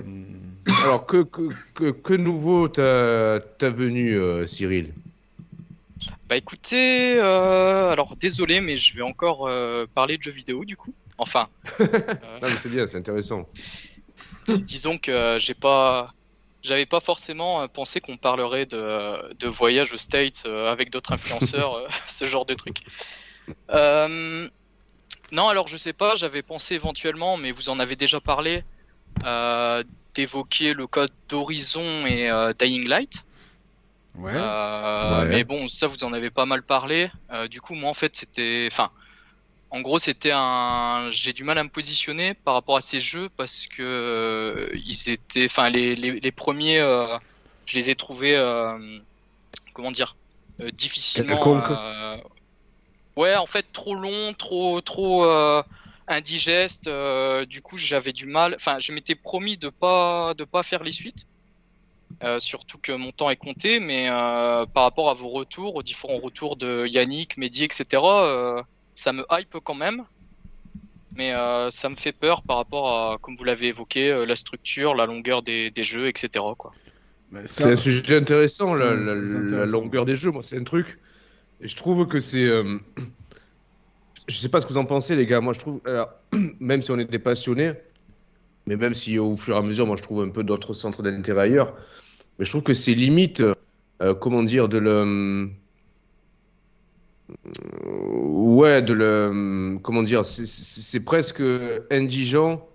Alors, 0.85 1.07
que, 1.07 1.23
que, 1.23 1.49
que, 1.75 1.91
que 1.91 2.13
nouveau 2.13 2.69
t'as 2.69 3.41
t'as 3.41 3.71
venu, 3.71 4.15
euh, 4.19 4.47
Cyril? 4.47 4.93
Bah 6.29 6.37
écoutez, 6.37 7.17
euh, 7.19 7.89
alors 7.89 8.15
désolé, 8.21 8.61
mais 8.61 8.77
je 8.77 8.95
vais 8.95 9.03
encore 9.03 9.47
euh, 9.49 9.87
parler 9.95 10.19
de 10.19 10.23
jeux 10.23 10.31
vidéo 10.31 10.67
du 10.67 10.77
coup. 10.77 10.93
Enfin, 11.17 11.49
euh, 11.81 11.87
Non, 11.87 12.43
mais 12.43 12.49
c'est 12.51 12.69
bien, 12.69 12.87
c'est 12.87 12.99
intéressant. 12.99 13.49
disons 14.49 14.99
que 14.99 15.11
euh, 15.11 15.39
j'ai 15.39 15.55
pas, 15.55 16.13
j'avais 16.63 16.87
pas 16.87 17.01
forcément 17.01 17.63
euh, 17.63 17.67
pensé 17.67 18.01
qu'on 18.01 18.17
parlerait 18.17 18.67
de, 18.67 19.35
de 19.35 19.49
voyage 19.49 19.93
aux 19.93 19.97
States 19.97 20.43
euh, 20.47 20.71
avec 20.71 20.91
d'autres 20.91 21.13
influenceurs, 21.13 21.75
euh, 21.75 21.87
ce 22.07 22.25
genre 22.25 22.45
de 22.47 22.55
truc. 22.55 22.79
Euh, 23.71 24.49
non, 25.33 25.49
alors 25.49 25.69
je 25.69 25.77
sais 25.77 25.93
pas, 25.93 26.15
j'avais 26.15 26.43
pensé 26.43 26.75
éventuellement, 26.75 27.37
mais 27.37 27.53
vous 27.53 27.69
en 27.69 27.79
avez 27.79 27.97
déjà 27.97 28.21
parlé, 28.21 28.65
euh, 29.25 29.83
d'évoquer 30.15 30.75
le 30.75 30.87
code 30.87 31.13
d'Horizon 31.29 32.07
et 32.07 32.31
euh, 32.31 32.53
Dying 32.59 32.87
Light. 32.89 33.25
Ouais. 34.17 34.33
Euh, 34.35 35.21
Ouais. 35.23 35.29
Mais 35.29 35.45
bon, 35.45 35.69
ça 35.69 35.87
vous 35.87 36.05
en 36.05 36.13
avez 36.13 36.31
pas 36.31 36.47
mal 36.47 36.63
parlé. 36.63 37.11
Euh, 37.33 37.49
du 37.49 37.61
coup, 37.61 37.75
moi 37.75 37.91
en 37.91 37.95
fait, 37.95 38.17
c'était, 38.17 38.69
enfin, 38.71 38.91
en 39.71 39.81
gros, 39.81 39.99
c'était 39.99 40.33
un. 40.33 41.11
J'ai 41.13 41.33
du 41.33 41.45
mal 41.45 41.59
à 41.59 41.65
me 41.65 41.69
positionner 41.69 42.35
par 42.35 42.55
rapport 42.55 42.77
à 42.77 42.81
ces 42.81 43.01
jeux 43.01 43.29
parce 43.37 43.67
que 43.67 43.83
euh, 43.83 44.69
ils 44.75 45.11
étaient, 45.11 45.45
enfin, 45.45 45.71
les, 45.71 45.95
les, 45.95 46.19
les 46.19 46.33
premiers, 46.33 46.79
euh, 46.81 47.17
je 47.67 47.77
les 47.77 47.91
ai 47.91 47.95
trouvés, 47.95 48.37
euh, 48.37 48.99
comment 49.73 49.93
dire, 49.93 50.17
difficilement. 50.73 51.41
Ouais, 53.17 53.37
en 53.37 53.47
fait, 53.47 53.67
trop 53.73 53.95
long, 53.95 54.33
trop, 54.35 54.81
trop 54.81 55.25
euh, 55.25 55.63
indigeste. 56.09 56.87
euh, 56.87 57.45
du 57.45 57.61
coup, 57.61 57.77
j'avais 57.77 58.13
du 58.13 58.27
mal. 58.27 58.55
Enfin, 58.55 58.79
je 58.79 58.93
m'étais 58.93 59.15
promis 59.15 59.57
de 59.57 59.69
pas, 59.69 60.33
de 60.35 60.45
pas 60.45 60.63
faire 60.63 60.83
les 60.83 60.93
suites. 60.93 61.27
Euh, 62.23 62.39
surtout 62.39 62.79
que 62.79 62.93
mon 62.93 63.13
temps 63.13 63.31
est 63.31 63.37
compté, 63.37 63.79
mais 63.79 64.09
par 64.09 64.85
rapport 64.85 65.11
à 65.11 65.15
vos 65.15 65.29
retours, 65.29 65.77
aux 65.77 65.83
différents 65.83 66.19
retours 66.19 66.57
de 66.57 66.87
Yannick, 66.87 67.37
Mehdi, 67.37 67.65
etc., 67.65 67.85
ça 68.95 69.13
me 69.13 69.25
hype 69.31 69.57
quand 69.65 69.75
même. 69.75 70.05
Mais 71.17 71.33
euh, 71.35 71.71
ça 71.71 71.89
me 71.89 71.97
fait 71.97 72.13
peur 72.13 72.43
par 72.43 72.57
rapport 72.59 72.89
à, 72.89 73.19
comme 73.21 73.35
vous 73.37 73.45
l'avez 73.45 73.69
évoqué, 73.69 74.11
euh, 74.13 74.25
la 74.27 74.37
structure, 74.37 74.95
la 74.95 75.07
longueur 75.07 75.43
des, 75.43 75.71
des 75.71 75.83
jeux, 75.85 76.07
etc. 76.09 76.45
Quoi. 76.57 76.73
C'est 77.47 77.65
un 77.73 77.77
sujet 77.77 78.17
intéressant, 78.17 78.75
la, 78.75 78.95
longueur 79.67 80.05
des 80.05 80.17
jeux. 80.17 80.31
Moi, 80.31 80.43
c'est 80.43 80.57
un 80.59 80.65
truc. 80.65 80.99
Et 81.61 81.69
je 81.69 81.77
trouve 81.77 82.07
que 82.07 82.21
c'est. 82.21 82.45
euh, 82.45 82.79
Je 84.29 84.37
sais 84.37 84.49
pas 84.49 84.61
ce 84.61 84.67
que 84.67 84.73
vous 84.73 84.79
en 84.79 84.85
pensez, 84.85 85.17
les 85.17 85.27
gars. 85.27 85.41
Moi, 85.41 85.53
je 85.53 85.59
trouve. 85.61 85.81
Alors, 85.85 86.11
même 86.61 86.83
si 86.83 86.91
on 86.93 86.99
est 86.99 87.05
des 87.11 87.19
passionnés, 87.19 87.73
mais 88.67 88.77
même 88.77 88.95
si 88.95 89.19
au 89.19 89.37
fur 89.37 89.55
et 89.57 89.59
à 89.59 89.63
mesure, 89.63 89.87
moi, 89.87 89.97
je 89.97 90.03
trouve 90.03 90.23
un 90.23 90.31
peu 90.31 90.45
d'autres 90.45 90.75
centres 90.75 91.03
d'intérêt 91.03 91.43
ailleurs, 91.43 91.75
mais 92.39 92.45
je 92.45 92.51
trouve 92.51 92.63
que 92.63 92.73
c'est 92.75 92.95
limite. 92.95 93.43
euh, 94.03 94.15
comment 94.15 94.43
dire 94.45 94.69
De 94.69 94.79
le. 94.79 95.51
Ouais, 97.83 98.83
de 98.83 98.93
le. 98.93 99.79
Comment 99.83 100.03
dire 100.03 100.25
C'est 100.25 101.05
presque 101.05 101.43
indigent 101.91 102.69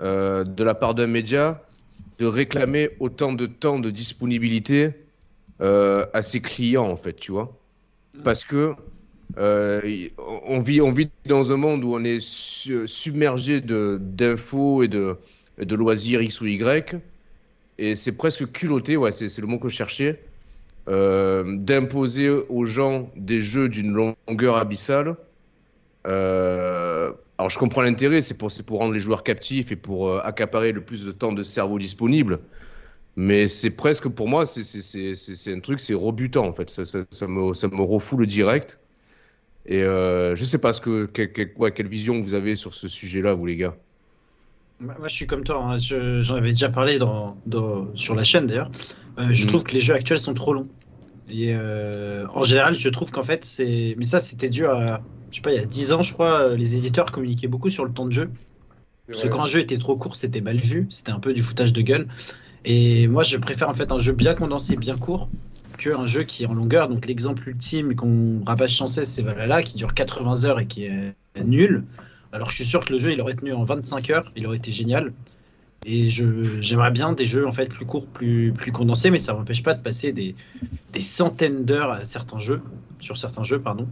euh, 0.00 0.44
de 0.44 0.64
la 0.64 0.74
part 0.74 0.94
d'un 0.94 1.06
média 1.06 1.62
de 2.18 2.26
réclamer 2.26 2.90
autant 3.00 3.32
de 3.32 3.46
temps 3.46 3.78
de 3.80 3.90
disponibilité 3.90 4.92
euh, 5.62 6.06
à 6.14 6.22
ses 6.22 6.42
clients, 6.42 6.88
en 6.88 6.96
fait, 6.96 7.14
tu 7.14 7.32
vois. 7.32 7.60
Parce 8.24 8.44
que 8.44 8.74
euh, 9.38 10.08
on 10.18 10.60
vit, 10.60 10.80
on 10.82 10.92
vit 10.92 11.10
dans 11.26 11.52
un 11.52 11.56
monde 11.56 11.84
où 11.84 11.94
on 11.94 12.04
est 12.04 12.20
su- 12.20 12.88
submergé 12.88 13.60
d'infos 13.62 14.82
et 14.82 14.88
de, 14.88 15.18
de 15.58 15.74
loisirs 15.76 16.22
X 16.22 16.40
ou 16.42 16.46
Y, 16.46 16.96
et 17.78 17.96
c'est 17.96 18.16
presque 18.16 18.50
culotté, 18.52 18.96
ouais, 18.96 19.12
c'est 19.12 19.38
le 19.38 19.46
mot 19.46 19.58
que 19.58 19.68
je 19.68 19.76
cherchais, 19.76 20.20
euh, 20.20 20.31
d'imposer 20.86 22.28
aux 22.28 22.66
gens 22.66 23.10
des 23.16 23.40
jeux 23.40 23.68
d'une 23.68 23.92
longueur 23.92 24.56
abyssale. 24.56 25.16
Euh, 26.06 27.12
alors 27.38 27.50
je 27.50 27.58
comprends 27.58 27.82
l'intérêt, 27.82 28.20
c'est 28.20 28.36
pour, 28.36 28.50
rendre 28.78 28.92
les 28.92 29.00
joueurs 29.00 29.22
captifs 29.22 29.72
et 29.72 29.76
pour 29.76 30.08
euh, 30.08 30.20
accaparer 30.22 30.72
le 30.72 30.80
plus 30.82 31.04
de 31.04 31.12
temps 31.12 31.32
de 31.32 31.42
cerveau 31.42 31.78
disponible. 31.78 32.40
Mais 33.16 33.48
c'est 33.48 33.76
presque, 33.76 34.08
pour 34.08 34.28
moi, 34.28 34.46
c'est- 34.46 35.52
un 35.52 35.60
truc, 35.60 35.80
c'est 35.80 35.94
rebutant 35.94 36.46
en 36.46 36.52
fait. 36.54 36.70
Ça, 36.70 36.82
me, 37.28 37.54
ça 37.54 37.68
me 37.68 37.82
refoule 37.82 38.26
direct. 38.26 38.80
Et 39.66 39.82
euh, 39.82 40.36
je 40.36 40.44
sais 40.44 40.58
pas 40.60 40.72
ce 40.72 40.80
que, 40.80 41.06
quelle 41.06 41.88
vision 41.88 42.20
vous 42.22 42.34
avez 42.34 42.56
sur 42.56 42.74
ce 42.74 42.88
sujet-là, 42.88 43.34
vous 43.34 43.46
les 43.46 43.56
gars. 43.56 43.76
Moi, 44.82 44.94
moi, 44.98 45.08
je 45.08 45.14
suis 45.14 45.26
comme 45.26 45.44
toi. 45.44 45.58
hein. 45.64 45.78
Je- 45.78 46.22
J'en 46.22 46.36
avais 46.36 46.50
déjà 46.50 46.68
parlé 46.68 46.98
dans, 46.98 47.40
dans- 47.46 47.94
sur 47.96 48.14
la 48.14 48.24
chaîne 48.24 48.46
d'ailleurs. 48.46 48.70
Euh, 49.18 49.32
je 49.32 49.44
Mm. 49.44 49.48
trouve 49.48 49.64
que 49.64 49.72
les 49.72 49.80
jeux 49.80 49.94
actuels 49.94 50.18
sont 50.20 50.34
trop 50.34 50.52
longs. 50.54 50.68
Et 51.28 51.54
euh, 51.54 52.26
en 52.34 52.42
général, 52.44 52.74
je 52.76 52.88
trouve 52.90 53.10
qu'en 53.12 53.22
fait, 53.24 53.44
c'est. 53.44 53.94
Mais 53.98 54.04
ça, 54.06 54.20
c'était 54.20 54.50
dû 54.50 54.66
à. 54.66 55.04
Je 55.30 55.36
sais 55.38 55.42
pas, 55.42 55.52
il 55.52 55.56
y 55.58 55.60
a 55.62 55.66
10 55.66 55.92
ans, 55.92 56.02
je 56.02 56.12
crois, 56.14 56.40
euh, 56.50 56.56
les 56.56 56.76
éditeurs 56.76 57.12
communiquaient 57.12 57.48
beaucoup 57.48 57.70
sur 57.70 57.84
le 57.86 57.92
temps 57.94 58.06
de 58.06 58.12
jeu. 58.12 58.32
Parce 59.12 59.22
que 59.24 59.28
quand 59.28 59.42
un 59.42 59.46
jeu 59.46 59.60
était 59.60 59.78
trop 59.78 59.96
court, 59.96 60.16
c'était 60.16 60.40
mal 60.42 60.58
vu. 60.58 60.88
C'était 60.90 61.12
un 61.12 61.20
peu 61.20 61.34
du 61.34 61.42
foutage 61.42 61.72
de 61.72 61.82
gueule. 61.82 62.08
Et 62.64 63.08
moi, 63.08 63.22
je 63.24 63.36
préfère 63.38 63.68
en 63.70 63.74
fait 63.74 63.92
un 63.92 64.00
jeu 64.00 64.12
bien 64.12 64.34
condensé, 64.34 64.76
bien 64.76 64.98
court, 64.98 65.30
qu'un 65.78 66.06
jeu 66.06 66.24
qui 66.24 66.44
est 66.44 66.46
en 66.46 66.54
longueur. 66.54 66.88
Donc, 66.88 67.06
l'exemple 67.06 67.48
ultime 67.48 67.94
qu'on 67.96 68.42
rabâche 68.46 68.76
sans 68.78 68.88
cesse, 68.88 69.12
c'est 69.12 69.22
Valhalla, 69.22 69.62
qui 69.62 69.76
dure 69.78 69.94
80 69.94 70.44
heures 70.44 70.60
et 70.60 70.66
qui 70.66 70.84
est 70.86 71.14
nul. 71.44 71.86
Alors, 72.32 72.50
je 72.50 72.56
suis 72.56 72.64
sûr 72.64 72.80
que 72.84 72.92
le 72.92 72.98
jeu, 72.98 73.12
il 73.12 73.20
aurait 73.20 73.34
tenu 73.34 73.52
en 73.52 73.64
25 73.64 74.10
heures. 74.10 74.32
Il 74.36 74.46
aurait 74.46 74.56
été 74.56 74.72
génial. 74.72 75.12
Et 75.84 76.10
j'aimerais 76.10 76.92
bien 76.92 77.12
des 77.12 77.24
jeux 77.24 77.46
en 77.46 77.50
fait 77.52 77.66
plus 77.66 77.84
courts, 77.84 78.06
plus, 78.06 78.52
plus 78.52 78.70
condensés, 78.70 79.10
mais 79.10 79.18
ça 79.18 79.34
m'empêche 79.34 79.64
pas 79.64 79.74
de 79.74 79.82
passer 79.82 80.12
des, 80.12 80.36
des 80.92 81.02
centaines 81.02 81.64
d'heures 81.64 81.90
à 81.90 82.00
certains 82.06 82.38
jeux, 82.38 82.62
sur 83.00 83.18
certains 83.18 83.42
jeux, 83.42 83.60
pardon. 83.60 83.88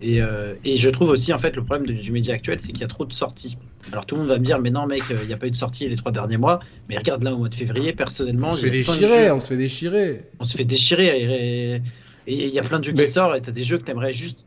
Et, 0.00 0.22
euh, 0.22 0.54
et 0.64 0.76
je 0.76 0.88
trouve 0.88 1.08
aussi 1.08 1.32
en 1.32 1.38
fait 1.38 1.56
le 1.56 1.64
problème 1.64 1.86
du 1.96 2.12
média 2.12 2.34
actuel, 2.34 2.60
c'est 2.60 2.70
qu'il 2.70 2.82
y 2.82 2.84
a 2.84 2.88
trop 2.88 3.04
de 3.06 3.12
sorties. 3.12 3.56
Alors 3.90 4.06
tout 4.06 4.14
le 4.14 4.20
monde 4.20 4.30
va 4.30 4.38
me 4.38 4.44
dire, 4.44 4.60
mais 4.60 4.70
non 4.70 4.86
mec, 4.86 5.02
euh, 5.10 5.16
il 5.22 5.26
n'y 5.26 5.32
a 5.32 5.36
pas 5.36 5.48
eu 5.48 5.50
de 5.50 5.56
sortie 5.56 5.88
les 5.88 5.96
trois 5.96 6.12
derniers 6.12 6.36
mois. 6.36 6.60
Mais 6.88 6.96
regarde 6.96 7.24
là 7.24 7.34
au 7.34 7.38
mois 7.38 7.48
de 7.48 7.54
février, 7.56 7.92
personnellement, 7.92 8.50
On 8.50 8.52
se 8.52 8.60
fait 8.66 8.70
déchirer, 8.70 9.26
jeux. 9.26 9.32
on 9.32 9.40
se 9.40 9.48
fait 9.48 9.56
déchirer. 9.56 10.22
on 10.38 10.44
se 10.44 10.56
fait 10.56 10.64
déchirer. 10.64 11.74
Et 11.76 11.82
et 12.28 12.46
il 12.48 12.52
y 12.54 12.58
a 12.58 12.62
plein 12.62 12.78
de 12.80 12.84
jeux 12.84 12.92
Mais- 12.92 13.04
qui 13.04 13.10
sortent, 13.10 13.36
et 13.36 13.40
t'as 13.40 13.52
des 13.52 13.62
jeux 13.64 13.78
que 13.78 13.84
t'aimerais 13.84 14.12
juste 14.12 14.45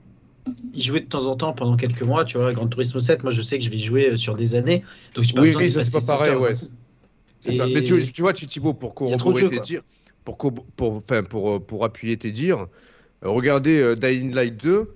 y 0.74 0.82
jouer 0.82 1.02
de 1.02 1.06
temps 1.08 1.26
en 1.26 1.36
temps 1.36 1.54
pendant 1.54 1.76
quelques 1.78 2.02
mois. 2.04 2.26
Tu 2.26 2.38
vois, 2.38 2.52
Gran 2.54 2.68
Turismo 2.68 3.00
7, 3.00 3.24
moi 3.24 3.32
je 3.32 3.42
sais 3.42 3.58
que 3.60 3.66
je 3.66 3.70
vais 3.70 3.78
y 3.78 3.82
jouer 3.82 4.12
euh, 4.12 4.18
sur 4.18 4.36
des 4.36 4.56
années. 4.56 4.84
Donc 5.16 5.24
j'ai 5.24 5.34
pas 5.34 5.42
Oui, 5.42 5.54
oui, 5.56 5.70
ça 5.70 5.82
c'est 5.84 5.92
pas 5.92 6.02
100 6.02 6.18
pareil, 6.18 6.36
ouais. 6.36 6.54
d'un 6.54 6.60
C'est 7.40 7.52
ça. 7.54 7.68
Mais 7.68 7.84
tu, 7.84 8.12
tu 8.12 8.22
vois, 8.22 8.34
tu- 8.34 8.48
Thibaut, 8.48 8.74
pour 8.74 8.94
corroborer 8.96 9.48
tes 9.48 9.60
dires, 9.60 9.82
pour, 10.26 10.38
pour, 10.38 10.96
enfin, 10.96 11.24
pour, 11.24 11.52
euh, 11.52 11.60
pour 11.60 11.86
appuyer 11.86 12.18
tes 12.18 12.32
dires, 12.32 12.68
euh, 13.24 13.30
regardez 13.30 13.80
euh, 13.82 13.96
Dying 13.96 14.34
Light 14.34 14.58
2, 14.64 14.90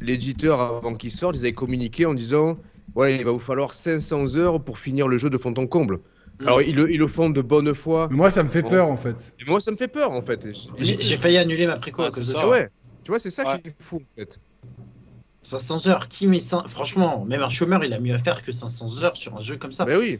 l'éditeur, 0.00 0.60
avant 0.60 0.94
qu'il 0.94 1.10
sorte, 1.10 1.36
ils 1.36 1.40
avaient 1.40 1.52
communiqué 1.52 2.06
en 2.06 2.14
disant 2.14 2.58
Ouais, 2.94 3.16
il 3.16 3.24
va 3.24 3.30
vous 3.30 3.38
falloir 3.38 3.74
500 3.74 4.36
heures 4.36 4.62
pour 4.62 4.78
finir 4.78 5.06
le 5.08 5.18
jeu 5.18 5.28
de 5.28 5.36
fond 5.38 5.52
en 5.56 5.66
comble. 5.66 5.96
Mm. 6.40 6.46
Alors, 6.46 6.62
ils 6.62 6.74
le, 6.74 6.90
ils 6.90 6.98
le 6.98 7.06
font 7.06 7.28
de 7.30 7.42
bonne 7.42 7.74
foi. 7.74 8.08
Mais 8.10 8.16
moi, 8.16 8.30
ça 8.30 8.42
me 8.42 8.48
fait 8.48 8.62
Bon. 8.62 8.70
peur 8.70 8.88
en 8.88 8.96
fait. 8.96 9.34
Et 9.40 9.44
moi, 9.50 9.60
ça 9.60 9.70
me 9.70 9.76
fait 9.76 9.88
peur, 9.88 10.12
en 10.12 10.22
fait. 10.22 10.46
J'ai 10.78 11.16
failli 11.16 11.36
annuler 11.38 11.66
ma 11.66 11.76
préco 11.76 12.02
Ouais, 12.02 12.08
à 12.08 12.10
cause 12.10 12.18
de 12.18 12.22
ça. 12.24 12.32
ça. 12.38 12.40
Ah 12.44 12.48
ouais. 12.48 12.68
Tu 13.04 13.10
vois, 13.10 13.18
c'est 13.18 13.30
ça 13.30 13.46
Ouais. 13.46 13.60
qui 13.60 13.68
est 13.68 13.74
fou, 13.80 13.96
en 13.96 14.20
fait. 14.20 14.38
500 15.46 15.86
heures, 15.86 16.08
qui 16.08 16.26
met 16.26 16.40
ça 16.40 16.64
Franchement, 16.68 17.24
même 17.24 17.42
un 17.42 17.48
chômeur, 17.48 17.84
il 17.84 17.92
a 17.92 18.00
mieux 18.00 18.14
à 18.14 18.18
faire 18.18 18.44
que 18.44 18.52
500 18.52 19.02
heures 19.02 19.16
sur 19.16 19.36
un 19.36 19.42
jeu 19.42 19.56
comme 19.56 19.72
ça. 19.72 19.84
Mais 19.84 19.96
oui. 19.96 20.18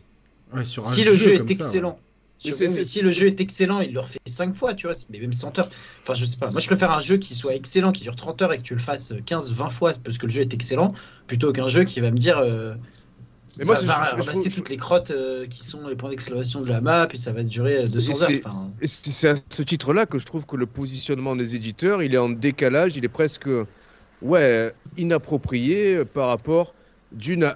Ouais, 0.55 0.65
sur 0.65 0.87
un 0.87 0.93
si 0.93 1.03
le 1.05 1.15
jeu 1.15 1.35
est 1.35 1.39
comme 1.39 1.49
ça, 1.49 1.65
excellent, 1.65 1.99
sur- 2.39 2.55
oui, 2.61 2.67
mais 2.77 2.85
si 2.85 3.01
le 3.03 3.11
jeu 3.13 3.27
est 3.27 3.41
excellent, 3.41 3.81
il 3.81 3.93
le 3.93 4.01
refait 4.01 4.19
5 4.27 4.55
fois, 4.55 4.75
tu 4.75 4.87
vois, 4.87 4.95
mais 5.11 5.19
même 5.19 5.33
100 5.33 5.59
heures. 5.59 5.69
Enfin, 6.03 6.15
je 6.15 6.25
sais 6.25 6.37
pas. 6.37 6.51
Moi, 6.53 6.61
je 6.61 6.67
préfère 6.67 6.93
un 6.93 7.01
jeu 7.01 7.17
qui 7.17 7.35
soit 7.35 7.55
excellent, 7.55 7.91
qui 7.93 8.05
dure 8.05 8.15
30 8.15 8.41
heures 8.43 8.53
et 8.53 8.59
que 8.59 8.63
tu 8.63 8.75
le 8.75 8.81
fasses 8.81 9.13
15-20 9.27 9.69
fois 9.71 9.93
parce 10.05 10.19
que 10.19 10.27
le 10.27 10.33
jeu 10.33 10.43
est 10.43 10.55
excellent, 10.55 10.95
plutôt 11.27 11.53
qu'un 11.53 11.69
jeu 11.69 11.83
qui 11.85 12.01
va 12.01 12.11
me 12.13 12.19
dire. 12.19 12.39
euh, 12.39 12.75
Mais 13.59 13.65
moi, 13.65 13.75
va, 13.75 13.81
je- 13.81 13.87
je- 13.87 13.89
je 13.89 14.11
ramasser 14.11 14.33
trouve- 14.33 14.55
toutes 14.55 14.69
les 14.69 14.77
crottes 14.77 15.11
euh, 15.11 15.47
qui 15.49 15.65
sont 15.65 15.89
les 15.89 15.97
points 15.97 16.11
d'exclamation 16.11 16.61
de 16.61 16.69
la 16.69 16.81
map 16.83 17.09
et 17.13 17.17
ça 17.17 17.33
va 17.33 17.43
durer 17.43 17.79
euh, 17.79 17.87
200 17.89 18.13
heures. 18.23 18.29
c'est- 18.29 18.43
Enfin, 18.47 18.71
Et 18.83 18.87
c'est 18.87 19.11
c'est 19.11 19.29
à 19.31 19.35
ce 19.49 19.63
titre-là 19.63 20.05
que 20.07 20.19
je 20.19 20.27
trouve 20.27 20.45
que 20.47 20.57
le 20.57 20.67
positionnement 20.67 21.35
des 21.35 21.57
éditeurs, 21.57 22.03
il 22.03 22.15
est 22.15 22.19
en 22.19 22.29
décalage, 22.29 22.97
il 22.97 23.05
est 23.05 23.09
presque 23.09 23.49
ouais, 24.23 24.73
inapproprié 24.97 26.05
par 26.05 26.29
rapport 26.29 26.75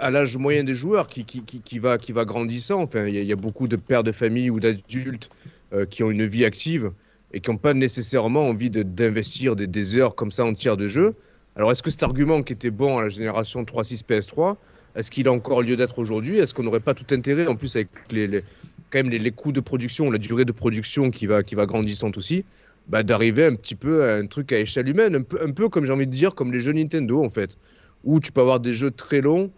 à 0.00 0.10
l'âge 0.10 0.36
moyen 0.36 0.64
des 0.64 0.74
joueurs 0.74 1.08
qui, 1.08 1.24
qui, 1.24 1.42
qui, 1.42 1.60
qui 1.60 1.78
va, 1.78 1.98
qui 1.98 2.12
va 2.12 2.24
grandissant. 2.24 2.82
Enfin, 2.82 3.06
il 3.06 3.14
y, 3.16 3.32
a- 3.32 3.36
beaucoup 3.36 3.68
de 3.68 3.76
pères 3.76 4.04
de 4.04 4.12
famille 4.12 4.48
ou 4.50 4.60
d'adultes 4.60 5.28
euh, 5.72 5.86
qui 5.86 6.02
ont 6.02 6.10
une 6.10 6.26
vie 6.26 6.44
active 6.44 6.92
et 7.32 7.40
qui 7.40 7.50
n'ont 7.50 7.56
pas 7.58 7.74
nécessairement 7.74 8.48
envie 8.48 8.70
d'investir 8.70 9.56
des, 9.56 9.96
heures 9.96 10.14
comme 10.14 10.30
ça 10.30 10.44
entières 10.44 10.76
de 10.76 10.88
jeu. 10.88 11.14
Alors, 11.56 11.70
est-ce 11.72 11.82
que 11.82 11.90
cet 11.90 12.02
argument 12.02 12.42
qui 12.42 12.52
était 12.52 12.70
bon 12.70 12.98
à 12.98 13.02
la 13.02 13.08
génération 13.08 13.62
3.6 13.62 14.04
PS3, 14.04 14.56
est-ce 14.96 15.10
qu'il 15.10 15.28
a 15.28 15.32
encore 15.32 15.62
lieu 15.62 15.76
d'être 15.76 15.98
aujourd'hui? 15.98 16.38
Est-ce 16.38 16.54
qu'on 16.54 16.62
n'aurait 16.62 16.80
pas 16.80 16.94
tout 16.94 17.06
intérêt, 17.14 17.46
en 17.46 17.56
plus 17.56 17.74
avec 17.76 17.88
les, 18.10 18.26
les- 18.26 18.42
quand 18.90 18.98
même 19.02 19.10
les 19.10 19.30
coûts 19.30 19.52
de 19.52 19.60
production, 19.60 20.10
la 20.10 20.18
durée 20.18 20.44
de 20.44 20.52
production 20.52 21.10
qui 21.10 21.26
va, 21.26 21.42
qui 21.44 21.54
va 21.54 21.66
grandissante 21.66 22.16
aussi, 22.18 22.44
bah, 22.90 23.04
d'arriver 23.04 23.46
un 23.46 23.56
petit 23.56 23.76
peu 23.76 24.04
à 24.10 24.16
un 24.16 24.26
truc 24.28 24.52
à 24.52 24.60
échelle 24.60 24.88
humaine, 24.88 25.16
un 25.16 25.22
peu, 25.22 25.42
un 25.42 25.52
peu 25.52 25.70
comme 25.70 25.86
j'ai 25.86 25.92
envie 25.92 26.06
de 26.08 26.12
dire, 26.12 26.34
comme 26.36 26.52
les 26.52 26.60
jeux 26.62 26.72
Nintendo 26.74 27.24
en 27.24 27.30
fait, 27.30 27.58
où 28.04 28.20
tu 28.20 28.32
peux 28.32 28.42
avoir 28.42 28.60
des 28.60 28.74
jeux 28.74 28.92
très 28.92 29.22
longs, 29.22 29.52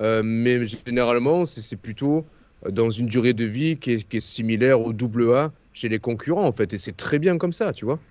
euh, 0.00 0.22
mais 0.24 0.66
généralement 0.68 1.46
c'est 1.46 1.76
plutôt 1.76 2.28
euh, 2.66 2.70
dans 2.70 2.90
une 2.90 3.06
durée 3.08 3.34
de 3.34 3.44
vie 3.44 3.78
qui 3.78 3.92
est, 3.92 4.08
qui 4.08 4.18
est 4.18 4.20
similaire 4.20 4.80
au 4.80 4.92
double 4.92 5.32
A 5.34 5.52
chez 5.72 5.88
les 5.88 6.00
concurrents 6.00 6.46
en 6.46 6.52
fait, 6.52 6.72
et 6.74 6.78
c'est 6.78 6.96
très 6.96 7.18
bien 7.20 7.38
comme 7.38 7.52
ça, 7.52 7.72
tu 7.72 7.84
vois. 7.84 8.02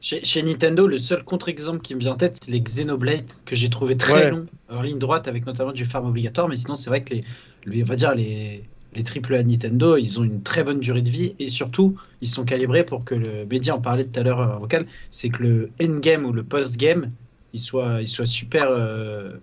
Chez, 0.00 0.24
chez 0.24 0.42
Nintendo, 0.42 0.86
le 0.86 0.98
seul 0.98 1.24
contre-exemple 1.24 1.80
qui 1.80 1.94
me 1.94 2.00
vient 2.00 2.12
en 2.12 2.16
tête, 2.16 2.38
c'est 2.42 2.50
les 2.52 2.60
Xenoblade 2.62 3.32
que 3.44 3.56
j'ai 3.56 3.70
trouvé 3.70 3.96
très 3.96 4.22
Ouais. 4.22 4.26
longs 4.26 4.46
en 4.68 4.82
ligne 4.82 4.98
droite 4.98 5.26
avec 5.28 5.46
notamment 5.46 5.72
du 5.72 5.84
farm 5.86 6.06
obligatoire. 6.06 6.48
Mais 6.48 6.56
sinon, 6.56 6.76
c'est 6.76 6.90
vrai 6.90 7.02
que 7.04 7.14
les, 7.14 7.20
les- 7.64 7.82
on 7.82 7.86
va 7.86 7.96
dire 7.96 8.14
les, 8.14 8.70
les 8.92 9.02
AAA 9.04 9.42
Nintendo, 9.42 9.96
ils 9.96 10.18
ont 10.20 10.24
une 10.24 10.42
très 10.42 10.64
bonne 10.64 10.80
durée 10.80 11.02
de 11.02 11.10
vie 11.10 11.34
et 11.38 11.48
surtout, 11.50 11.98
ils 12.20 12.28
sont 12.28 12.44
calibrés 12.44 12.84
pour 12.84 13.04
que 13.04 13.14
le 13.14 13.46
média 13.46 13.74
en 13.76 13.80
parlait 13.80 14.04
tout 14.06 14.18
à 14.20 14.22
l'heure 14.22 14.40
euh, 14.40 14.56
en 14.56 14.60
vocal, 14.60 14.86
c'est 15.10 15.30
que 15.30 15.42
le 15.42 15.72
endgame 15.82 16.24
ou 16.24 16.32
le 16.32 16.44
post-game, 16.44 17.08
il 17.52 17.60
soit, 17.60 18.00
il 18.00 18.08
soit 18.08 18.26
super, 18.26 18.68
euh, 18.70 19.38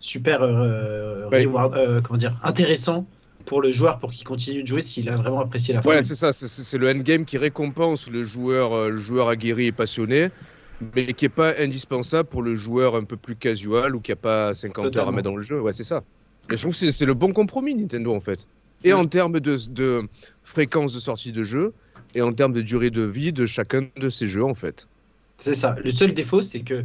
super 0.00 0.42
euh, 0.42 1.28
Ouais. 1.30 1.46
reward- 1.46 1.74
euh, 1.76 2.00
comment 2.02 2.18
dire, 2.18 2.38
intéressant 2.44 3.08
pour 3.46 3.62
le 3.62 3.72
joueur 3.72 3.98
pour 3.98 4.12
qu'il 4.12 4.26
continue 4.26 4.62
de 4.62 4.68
jouer 4.68 4.80
s'il 4.82 5.08
a 5.10 5.16
vraiment 5.16 5.40
apprécié 5.40 5.74
la 5.74 5.82
Ouais, 5.84 6.02
fin. 6.02 6.04
c'est 6.04 6.14
ça, 6.14 6.32
c'est- 6.32 6.78
le 6.78 6.88
endgame 6.90 7.24
qui 7.24 7.38
récompense 7.38 8.08
le 8.08 8.22
joueur, 8.22 8.72
euh, 8.72 8.90
le 8.90 8.96
joueur 8.98 9.28
aguerri 9.28 9.66
et 9.66 9.72
passionné, 9.72 10.30
mais 10.80 11.12
qui 11.14 11.24
n'est 11.24 11.28
pas 11.28 11.54
indispensable 11.58 12.28
pour 12.28 12.42
le 12.42 12.54
joueur 12.54 12.94
un 12.94 13.04
peu 13.04 13.16
plus 13.16 13.36
casual 13.36 13.96
ou 13.96 14.00
qui 14.00 14.12
n'a 14.12 14.16
pas 14.16 14.54
50 14.54 14.94
heures 14.96 15.08
à 15.08 15.12
mettre 15.12 15.28
dans 15.30 15.36
le 15.36 15.42
jeu. 15.44 15.60
Ouais, 15.60 15.72
c'est 15.72 15.82
ça. 15.84 16.04
Et 16.50 16.56
je 16.56 16.62
trouve 16.62 16.78
que 16.78 16.90
c'est- 16.90 17.06
le 17.06 17.14
bon 17.14 17.32
compromis, 17.32 17.74
Nintendo, 17.74 18.14
en 18.14 18.20
fait. 18.20 18.46
Et 18.84 18.92
Ouais. 18.92 19.00
en 19.00 19.06
termes 19.06 19.40
de, 19.40 19.56
de 19.70 20.08
fréquence 20.42 20.92
de 20.92 21.00
sortie 21.00 21.32
de 21.32 21.44
jeu, 21.44 21.72
et 22.14 22.22
en 22.22 22.32
termes 22.32 22.52
de 22.52 22.62
durée 22.62 22.90
de 22.90 23.02
vie 23.02 23.32
de 23.32 23.46
chacun 23.46 23.88
de 23.96 24.10
ces 24.10 24.26
jeux, 24.26 24.44
en 24.44 24.54
fait. 24.54 24.88
C'est 25.38 25.54
ça. 25.54 25.76
Le 25.82 25.90
seul 25.90 26.14
défaut, 26.14 26.42
c'est 26.42 26.62
que 26.62 26.84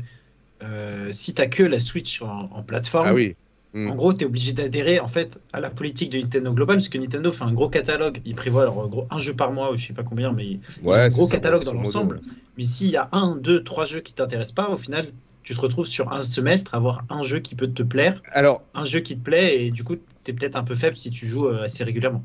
euh, 0.64 1.10
si 1.14 1.34
tu 1.34 1.48
que 1.50 1.64
la 1.64 1.80
Switch 1.80 2.22
en, 2.22 2.50
en 2.52 2.64
plateforme, 2.64 3.08
Ah 3.08 3.14
oui. 3.14 3.36
Mm. 3.74 3.90
en 3.90 3.96
gros, 3.96 4.14
tu 4.14 4.24
es 4.24 4.28
obligé 4.28 4.54
d'adhérer 4.54 5.00
en 5.00 5.08
fait 5.08 5.38
à 5.54 5.60
la 5.60 5.70
politique 5.70 6.12
de 6.12 6.20
Nintendo 6.20 6.54
Global, 6.54 6.78
parce 6.78 6.90
que 6.90 6.98
Nintendo 6.98 7.32
fait 7.32 7.44
un 7.44 7.54
gros 7.54 7.70
catalogue. 7.70 8.22
Ils 8.26 8.36
prévoient 8.36 8.64
alors, 8.64 8.78
en 8.80 8.88
gros, 8.88 9.08
un 9.12 9.20
jeu 9.20 9.36
par 9.36 9.52
mois, 9.52 9.72
ou 9.72 9.78
je 9.78 9.88
sais 9.88 9.94
pas 9.94 10.04
combien, 10.04 10.32
mais 10.32 10.46
ils 10.48 10.62
ont 10.86 10.92
un 10.94 11.10
gros 11.10 11.26
ça, 11.26 11.36
catalogue 11.36 11.64
dans 11.64 11.74
l'ensemble. 11.74 12.18
ouais. 12.18 12.22
Mais 12.58 12.64
s'il 12.64 12.88
y 12.90 12.98
a 12.98 13.10
un, 13.12 13.36
deux, 13.36 13.64
trois 13.64 13.86
jeux 13.86 14.00
qui 14.02 14.14
t'intéressent 14.14 14.56
pas, 14.56 14.70
au 14.70 14.78
final, 14.78 15.14
tu 15.48 15.56
te 15.56 15.62
retrouves 15.62 15.88
sur 15.88 16.12
un 16.12 16.22
semestre 16.24 16.74
à 16.74 16.78
avoir 16.78 17.06
un 17.10 17.24
jeu 17.24 17.40
qui 17.40 17.56
peut 17.56 17.72
te 17.74 17.84
plaire, 17.84 18.22
Alors, 18.34 18.64
un 18.74 18.86
jeu 18.86 19.00
qui 19.00 19.18
te 19.18 19.24
plaît, 19.24 19.66
et 19.66 19.72
du 19.72 19.84
coup, 19.84 19.96
tu 19.96 20.32
es 20.32 20.34
peut-être 20.34 20.56
un 20.58 20.64
peu 20.64 20.76
faible 20.76 20.98
si 20.98 21.12
tu 21.12 21.28
joues 21.28 21.48
euh, 21.48 21.64
assez 21.64 21.84
régulièrement. 21.84 22.24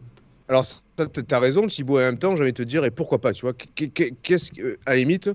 Alors, 0.48 0.66
ça, 0.66 0.82
t- 1.08 1.22
t'as 1.24 1.38
raison, 1.38 1.66
Thibaut, 1.66 1.98
et 2.00 2.02
en 2.02 2.06
même 2.06 2.18
temps, 2.18 2.36
j'ai 2.36 2.42
envie 2.42 2.52
de 2.52 2.56
te 2.56 2.62
dire, 2.62 2.84
et 2.84 2.90
pourquoi 2.90 3.20
pas, 3.20 3.32
tu 3.32 3.42
vois, 3.42 3.54
qu'est- 3.54 3.90
qu'est- 3.90 4.12
qu'est-ce 4.22 4.52
que- 4.52 4.78
à 4.86 4.90
la 4.92 4.96
limite, 4.96 5.30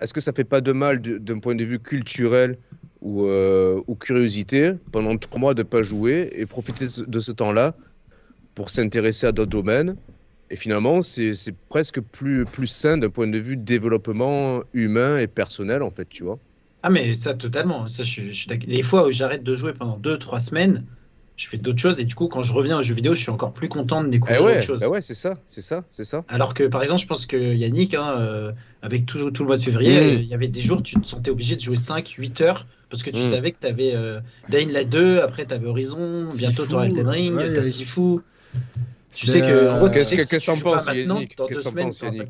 est-ce 0.00 0.14
que 0.14 0.20
ça 0.20 0.32
fait 0.32 0.44
pas 0.44 0.60
de 0.60 0.72
mal 0.72 1.00
d'un 1.02 1.38
point 1.40 1.54
de 1.54 1.64
vue 1.64 1.80
culturel 1.80 2.58
ou, 3.00 3.24
euh, 3.26 3.80
ou 3.86 3.96
curiosité, 3.96 4.72
pendant 4.90 5.16
trois 5.18 5.40
mois 5.40 5.54
de 5.54 5.62
pas 5.62 5.82
jouer 5.82 6.30
et 6.34 6.46
profiter 6.46 6.84
de 6.86 7.20
ce- 7.20 7.32
temps-là 7.32 7.76
pour 8.54 8.70
s'intéresser 8.70 9.26
à 9.26 9.32
d'autres 9.32 9.50
domaines? 9.50 9.98
Et 10.50 10.56
finalement, 10.56 11.02
c'est 11.02 11.34
c'est 11.34 11.54
presque 11.68 12.00
plus, 12.00 12.46
plus 12.46 12.66
sain 12.68 12.98
d'un 12.98 13.10
point 13.10 13.28
de 13.28 13.38
vue 13.38 13.56
développement 13.58 14.62
humain 14.74 15.18
et 15.18 15.28
personnel, 15.28 15.82
en 15.82 15.90
fait, 15.92 16.08
tu 16.08 16.24
vois. 16.24 16.40
Ah, 16.82 16.90
mais 16.90 17.14
ça, 17.14 17.34
totalement. 17.34 17.86
Ça, 17.86 18.02
je, 18.02 18.30
je. 18.30 18.48
Les 18.66 18.82
fois 18.82 19.06
où 19.06 19.10
j'arrête 19.10 19.42
de 19.44 19.54
jouer 19.54 19.72
pendant 19.72 19.98
2-3 19.98 20.40
semaines, 20.40 20.84
je 21.36 21.48
fais 21.48 21.56
d'autres 21.56 21.78
choses, 21.80 21.98
et 22.00 22.04
du 22.04 22.14
coup, 22.14 22.28
quand 22.28 22.42
je 22.42 22.52
reviens 22.52 22.78
aux 22.78 22.82
jeux 22.82 22.94
vidéo, 22.94 23.14
je 23.14 23.20
suis 23.20 23.30
encore 23.30 23.52
plus 23.52 23.68
content 23.68 24.02
de 24.02 24.08
Eh 24.08 24.10
découvrir 24.10 24.42
ouais, 24.42 24.56
autre 24.58 24.66
chose. 24.66 24.80
bah 24.80 24.88
ouais 24.88 25.00
c'est 25.00 25.14
ça, 25.14 25.38
c'est 25.46 25.62
ça, 25.62 25.84
c'est 25.90 26.04
ça. 26.04 26.24
Alors 26.28 26.54
que 26.54 26.64
par 26.64 26.82
exemple, 26.82 27.00
je 27.00 27.06
pense 27.06 27.26
que 27.26 27.36
Yannick, 27.36 27.94
hein, 27.94 28.16
euh, 28.18 28.52
avec 28.82 29.06
tout, 29.06 29.30
tout 29.30 29.42
le 29.42 29.46
mois 29.48 29.56
de 29.56 29.62
février, 29.62 29.98
Mm. 29.98 30.04
euh, 30.04 30.14
il 30.22 30.26
y 30.26 30.34
avait 30.34 30.48
des 30.48 30.60
jours, 30.60 30.82
tu 30.82 30.96
te 31.00 31.06
sentais 31.06 31.30
obligé 31.30 31.56
de 31.56 31.60
jouer 31.60 31.76
5-8 31.76 32.40
heures 32.42 32.66
parce 32.90 33.02
que 33.02 33.10
tu 33.10 33.20
Mm. 33.20 33.26
savais 33.28 33.52
que 33.52 33.58
tu 33.60 33.66
avais 33.66 33.94
euh, 33.96 34.20
Dying 34.50 34.70
Light 34.70 34.88
2, 34.90 35.20
après 35.20 35.46
tu 35.46 35.54
avais 35.54 35.66
Horizon, 35.66 36.28
bientôt 36.36 36.66
tu 36.66 36.74
auras 36.74 36.84
Elden 36.86 37.08
Ring, 37.08 37.34
ouais, 37.34 37.52
t'as 37.52 37.62
Sifu. 37.64 38.18
Tu 39.14 39.26
sais 39.26 39.40
que, 39.40 39.68
en 39.70 39.78
gros, 39.78 39.88
tu 39.88 40.04
sais 40.04 40.16
Qu'est-ce 40.16 40.36
que 40.38 40.46
t'en 40.46 40.60
penses, 40.60 40.86
deux 40.86 41.16
que 41.48 41.62
t'en 41.62 41.72
penses, 41.72 42.02
Yannick. 42.02 42.28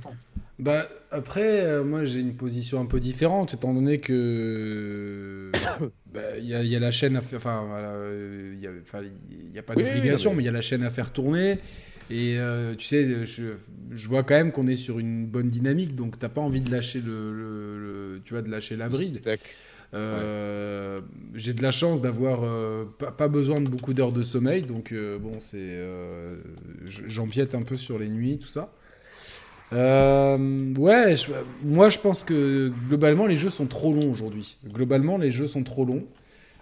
Bah, 0.59 0.89
après, 1.11 1.61
euh, 1.65 1.83
moi 1.83 2.05
j'ai 2.05 2.21
une 2.21 2.37
position 2.37 2.81
un 2.81 2.87
peu 2.87 3.01
différente, 3.01 3.55
étant 3.55 3.75
donné 3.75 3.99
que. 4.01 5.51
bah, 6.13 6.21
Il 6.39 6.45
y, 6.47 6.55
a- 6.55 6.63
il 6.63 6.69
y 6.71 6.77
a 6.77 6.79
la 6.81 6.93
chaîne 6.93 7.17
à 7.17 7.21
faire. 7.21 7.39
Enfin, 7.39 7.67
euh, 7.73 8.53
il 8.55 8.61
y 8.63 8.67
a, 8.67 8.71
enfin, 8.83 9.01
il 9.31 9.55
y 9.55 9.59
a 9.59 9.63
pas 9.63 9.75
Oui, 9.75 9.83
d'obligation, 9.85 10.31
mais- 10.31 10.37
mais 10.37 10.43
il 10.45 10.47
y 10.47 10.49
a 10.49 10.53
la 10.53 10.61
chaîne 10.61 10.83
à 10.83 10.91
faire 10.91 11.13
tourner. 11.13 11.59
Et 12.11 12.39
euh, 12.39 12.75
tu 12.75 12.87
sais, 12.87 13.25
je, 13.27 13.55
je 13.91 14.09
vois 14.09 14.23
quand 14.23 14.35
même 14.35 14.53
qu'on 14.53 14.67
est 14.67 14.77
sur 14.77 14.99
une 14.99 15.27
bonne 15.27 15.49
dynamique, 15.49 15.95
donc 15.97 16.19
t'as 16.19 16.29
pas 16.29 16.41
envie 16.43 16.61
de 16.61 16.71
lâcher 16.71 17.01
le, 17.01 17.33
le- 17.33 17.79
le- 18.15 18.21
tu 18.25 18.35
vois, 18.35 18.43
de 18.43 18.51
lâcher 18.51 18.77
la 18.77 18.89
bride. 18.89 19.21
J'ai 21.35 21.55
de 21.55 21.63
la 21.63 21.71
chance 21.71 22.03
d'avoir 22.03 22.41
euh, 22.45 22.85
pas, 22.99 23.11
pas 23.13 23.29
besoin 23.29 23.61
de 23.61 23.69
beaucoup 23.69 23.95
d'heures 23.95 24.13
de 24.13 24.23
sommeil, 24.23 24.63
donc 24.63 24.93
bon, 25.21 25.41
c'est 25.41 25.81
j'empiète 26.87 27.55
un 27.55 27.63
peu 27.63 27.77
sur 27.77 27.99
les 27.99 28.09
nuits, 28.09 28.39
tout 28.39 28.49
ça. 28.49 28.73
Euh, 29.73 30.75
ouais, 30.75 31.15
moi 31.63 31.89
je 31.89 31.99
pense 31.99 32.25
que 32.25 32.71
globalement 32.89 33.27
les 33.27 33.37
jeux 33.37 33.51
sont 33.51 33.67
trop 33.67 33.93
longs 33.93 34.11
aujourd'hui. 34.11 34.57
Globalement 34.67 35.19
les 35.19 35.31
jeux 35.31 35.47
sont 35.47 35.65
trop 35.65 35.85
longs. 35.85 36.07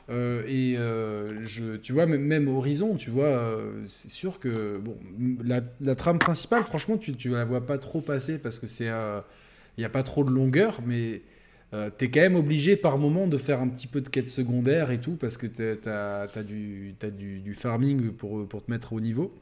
Euh, 0.08 0.42
et 0.48 0.74
euh, 0.76 1.46
tu 1.82 1.92
vois, 1.92 2.06
même, 2.06 2.48
Horizon, 2.48 2.96
tu 2.96 3.10
vois, 3.10 3.58
c'est 3.86 4.10
sûr 4.10 4.38
que 4.38 4.78
bon, 4.78 4.96
la, 5.44 5.94
trame 5.94 6.18
principale, 6.18 6.62
franchement, 6.64 6.98
tu, 6.98 7.14
tu 7.14 7.30
la 7.30 7.44
vois 7.44 7.66
pas 7.66 7.78
trop 7.78 8.00
passer 8.00 8.38
parce 8.38 8.58
que 8.58 8.66
c'est, 8.66 8.86
il 8.86 9.80
n'y 9.80 9.84
a 9.84 9.90
pas 9.90 10.02
trop 10.02 10.24
de 10.24 10.30
longueur, 10.30 10.80
mais 10.84 11.22
euh, 11.72 11.90
t'es 11.96 12.10
quand 12.10 12.20
même 12.20 12.34
obligé 12.34 12.76
par 12.76 12.98
moment 12.98 13.28
de 13.28 13.36
faire 13.36 13.60
un 13.60 13.68
petit 13.68 13.86
peu 13.86 14.00
de 14.00 14.08
quête 14.08 14.28
secondaire 14.28 14.90
et 14.90 15.00
tout 15.00 15.12
parce 15.12 15.36
que 15.36 15.46
t'as, 15.46 16.26
t'as 16.26 16.42
du, 16.42 17.54
farming 17.54 18.10
pour 18.12 18.48
te 18.48 18.70
mettre 18.70 18.92
au 18.92 19.00
niveau. 19.00 19.32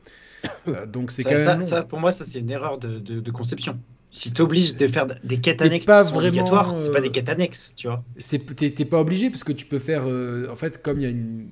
Euh, 0.68 0.86
donc 0.86 1.10
c'est 1.10 1.24
quand 1.24 1.30
même 1.34 1.44
ça- 1.44 1.56
long. 1.56 1.66
ça, 1.66 1.82
pour 1.82 1.98
moi, 2.00 2.12
ça, 2.12 2.24
c'est 2.24 2.38
une 2.40 2.50
erreur 2.50 2.78
de, 2.78 2.98
de- 2.98 3.20
de 3.20 3.30
conception. 3.30 3.78
Si 4.10 4.32
tu 4.32 4.40
obliges 4.40 4.76
de 4.76 4.86
faire 4.86 5.06
des 5.22 5.40
quêtes 5.40 5.58
T'es 5.58 5.64
annexes 5.66 5.86
pas 5.86 6.02
qui 6.02 6.08
sont 6.08 6.14
vraiment, 6.14 6.28
obligatoires, 6.28 6.76
c'est 6.78 6.90
pas 6.90 6.98
euh, 6.98 7.02
des 7.02 7.10
quêtes 7.10 7.28
annexes, 7.28 7.72
tu 7.76 7.88
vois. 7.88 8.04
T'es 8.56 8.84
pas 8.84 9.00
obligé 9.00 9.30
parce 9.30 9.44
que 9.44 9.52
tu 9.52 9.66
peux 9.66 9.78
faire. 9.78 10.04
euh, 10.06 10.48
en 10.50 10.56
fait, 10.56 10.82
comme 10.82 10.98
il 11.00 11.02
y 11.02 11.06
a 11.06 11.10
une. 11.10 11.50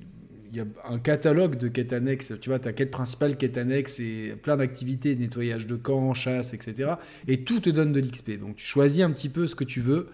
Il 0.49 0.55
y 0.55 0.61
a 0.61 0.65
un 0.89 0.97
catalogue 0.97 1.57
de 1.57 1.67
quêtes 1.67 1.91
annexes, 1.91 2.33
tu 2.39 2.49
vois, 2.49 2.57
ta 2.57 2.71
quête 2.71 2.89
principale, 2.89 3.35
quête 3.35 3.57
annexe 3.57 3.99
et 3.99 4.33
plein 4.41 4.55
d'activités, 4.55 5.13
nettoyage 5.15 5.67
de 5.67 5.75
camps, 5.75 6.13
chasse, 6.13 6.53
etc. 6.53 6.93
Et 7.27 7.43
tout 7.43 7.59
te 7.59 7.69
donne 7.69 7.91
de 7.91 7.99
l'XP. 7.99 8.39
Donc 8.39 8.55
tu 8.55 8.65
choisis 8.65 9.03
un 9.03 9.11
petit 9.11 9.27
peu 9.27 9.45
ce 9.45 9.55
que 9.55 9.65
tu 9.65 9.81
veux 9.81 10.07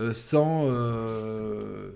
euh, 0.00 0.12
sans. 0.12 0.66
euh, 0.68 1.92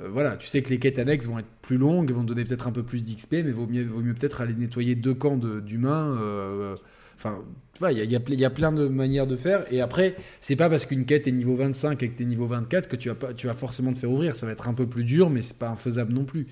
euh, 0.00 0.08
voilà, 0.10 0.36
tu 0.36 0.46
sais 0.46 0.62
que 0.62 0.70
les 0.70 0.78
quêtes 0.78 0.98
annexes 0.98 1.26
vont 1.26 1.38
être 1.38 1.46
plus 1.62 1.76
longues, 1.78 2.10
vont 2.12 2.22
te 2.22 2.28
donner 2.28 2.44
peut-être 2.44 2.66
un 2.68 2.72
peu 2.72 2.82
plus 2.82 3.02
d'XP, 3.02 3.32
mais 3.44 3.50
vaut 3.52 3.66
mieux, 3.66 3.84
vaut 3.84 4.02
mieux 4.02 4.14
peut-être 4.14 4.40
aller 4.40 4.54
nettoyer 4.54 4.94
deux 4.94 5.14
camps 5.14 5.36
de- 5.36 5.60
d'humains. 5.60 6.16
euh, 6.20 6.74
Enfin, 7.18 7.38
tu 7.72 7.78
vois, 7.78 7.92
il 7.92 7.98
y 7.98 8.02
a, 8.02 8.04
il 8.04 8.10
y 8.12 8.16
a 8.16 8.20
y 8.34 8.44
a 8.44 8.50
plein 8.50 8.72
de 8.72 8.88
manières 8.88 9.26
de 9.26 9.36
faire. 9.36 9.64
Et 9.72 9.80
après, 9.80 10.16
c'est 10.42 10.54
pas 10.54 10.68
parce 10.68 10.84
qu'une 10.84 11.06
quête 11.06 11.26
est 11.26 11.32
niveau 11.32 11.54
25 11.56 12.02
et 12.02 12.10
que 12.10 12.16
tu 12.18 12.24
es 12.24 12.26
niveau 12.26 12.44
24 12.44 12.88
que 12.90 12.96
tu 12.96 13.08
vas, 13.08 13.14
pas, 13.14 13.32
tu 13.32 13.46
vas 13.46 13.54
forcément 13.54 13.94
te 13.94 13.98
faire 13.98 14.10
ouvrir. 14.10 14.36
Ça 14.36 14.44
va 14.44 14.52
être 14.52 14.68
un 14.68 14.74
peu 14.74 14.86
plus 14.86 15.02
dur, 15.04 15.30
mais 15.30 15.40
c'est 15.40 15.56
pas 15.58 15.70
infaisable 15.70 16.12
non 16.12 16.24
plus. 16.26 16.46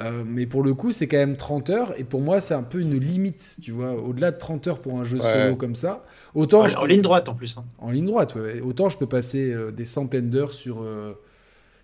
Euh, 0.00 0.24
mais 0.26 0.44
pour 0.46 0.64
le 0.64 0.74
coup, 0.74 0.90
c'est 0.90 1.06
quand 1.06 1.16
même 1.18 1.36
30 1.36 1.70
heures. 1.70 1.94
Et 2.00 2.02
pour 2.04 2.20
moi, 2.20 2.40
c'est 2.40 2.54
un 2.54 2.64
peu 2.64 2.80
une 2.80 2.98
limite, 2.98 3.58
tu 3.62 3.70
vois. 3.70 3.94
Au-delà 3.94 4.32
de 4.32 4.38
30 4.38 4.66
heures 4.66 4.80
pour 4.80 4.98
un 4.98 5.04
jeu 5.04 5.18
Ouais. 5.20 5.32
solo 5.44 5.54
comme 5.54 5.76
ça, 5.76 6.04
autant. 6.34 6.62
En, 6.64 6.68
je 6.68 6.76
en 6.76 6.80
peux- 6.80 6.88
ligne 6.88 7.02
droite 7.02 7.28
en 7.28 7.34
plus. 7.36 7.56
hein. 7.56 7.64
en 7.78 7.92
ligne 7.92 8.06
droite, 8.06 8.34
ouais. 8.34 8.60
Autant 8.60 8.88
je 8.88 8.98
peux 8.98 9.06
passer 9.06 9.52
euh, 9.54 9.70
des 9.70 9.84
centaines 9.84 10.30
d'heures 10.30 10.52
sur, 10.52 10.82
euh, 10.82 11.12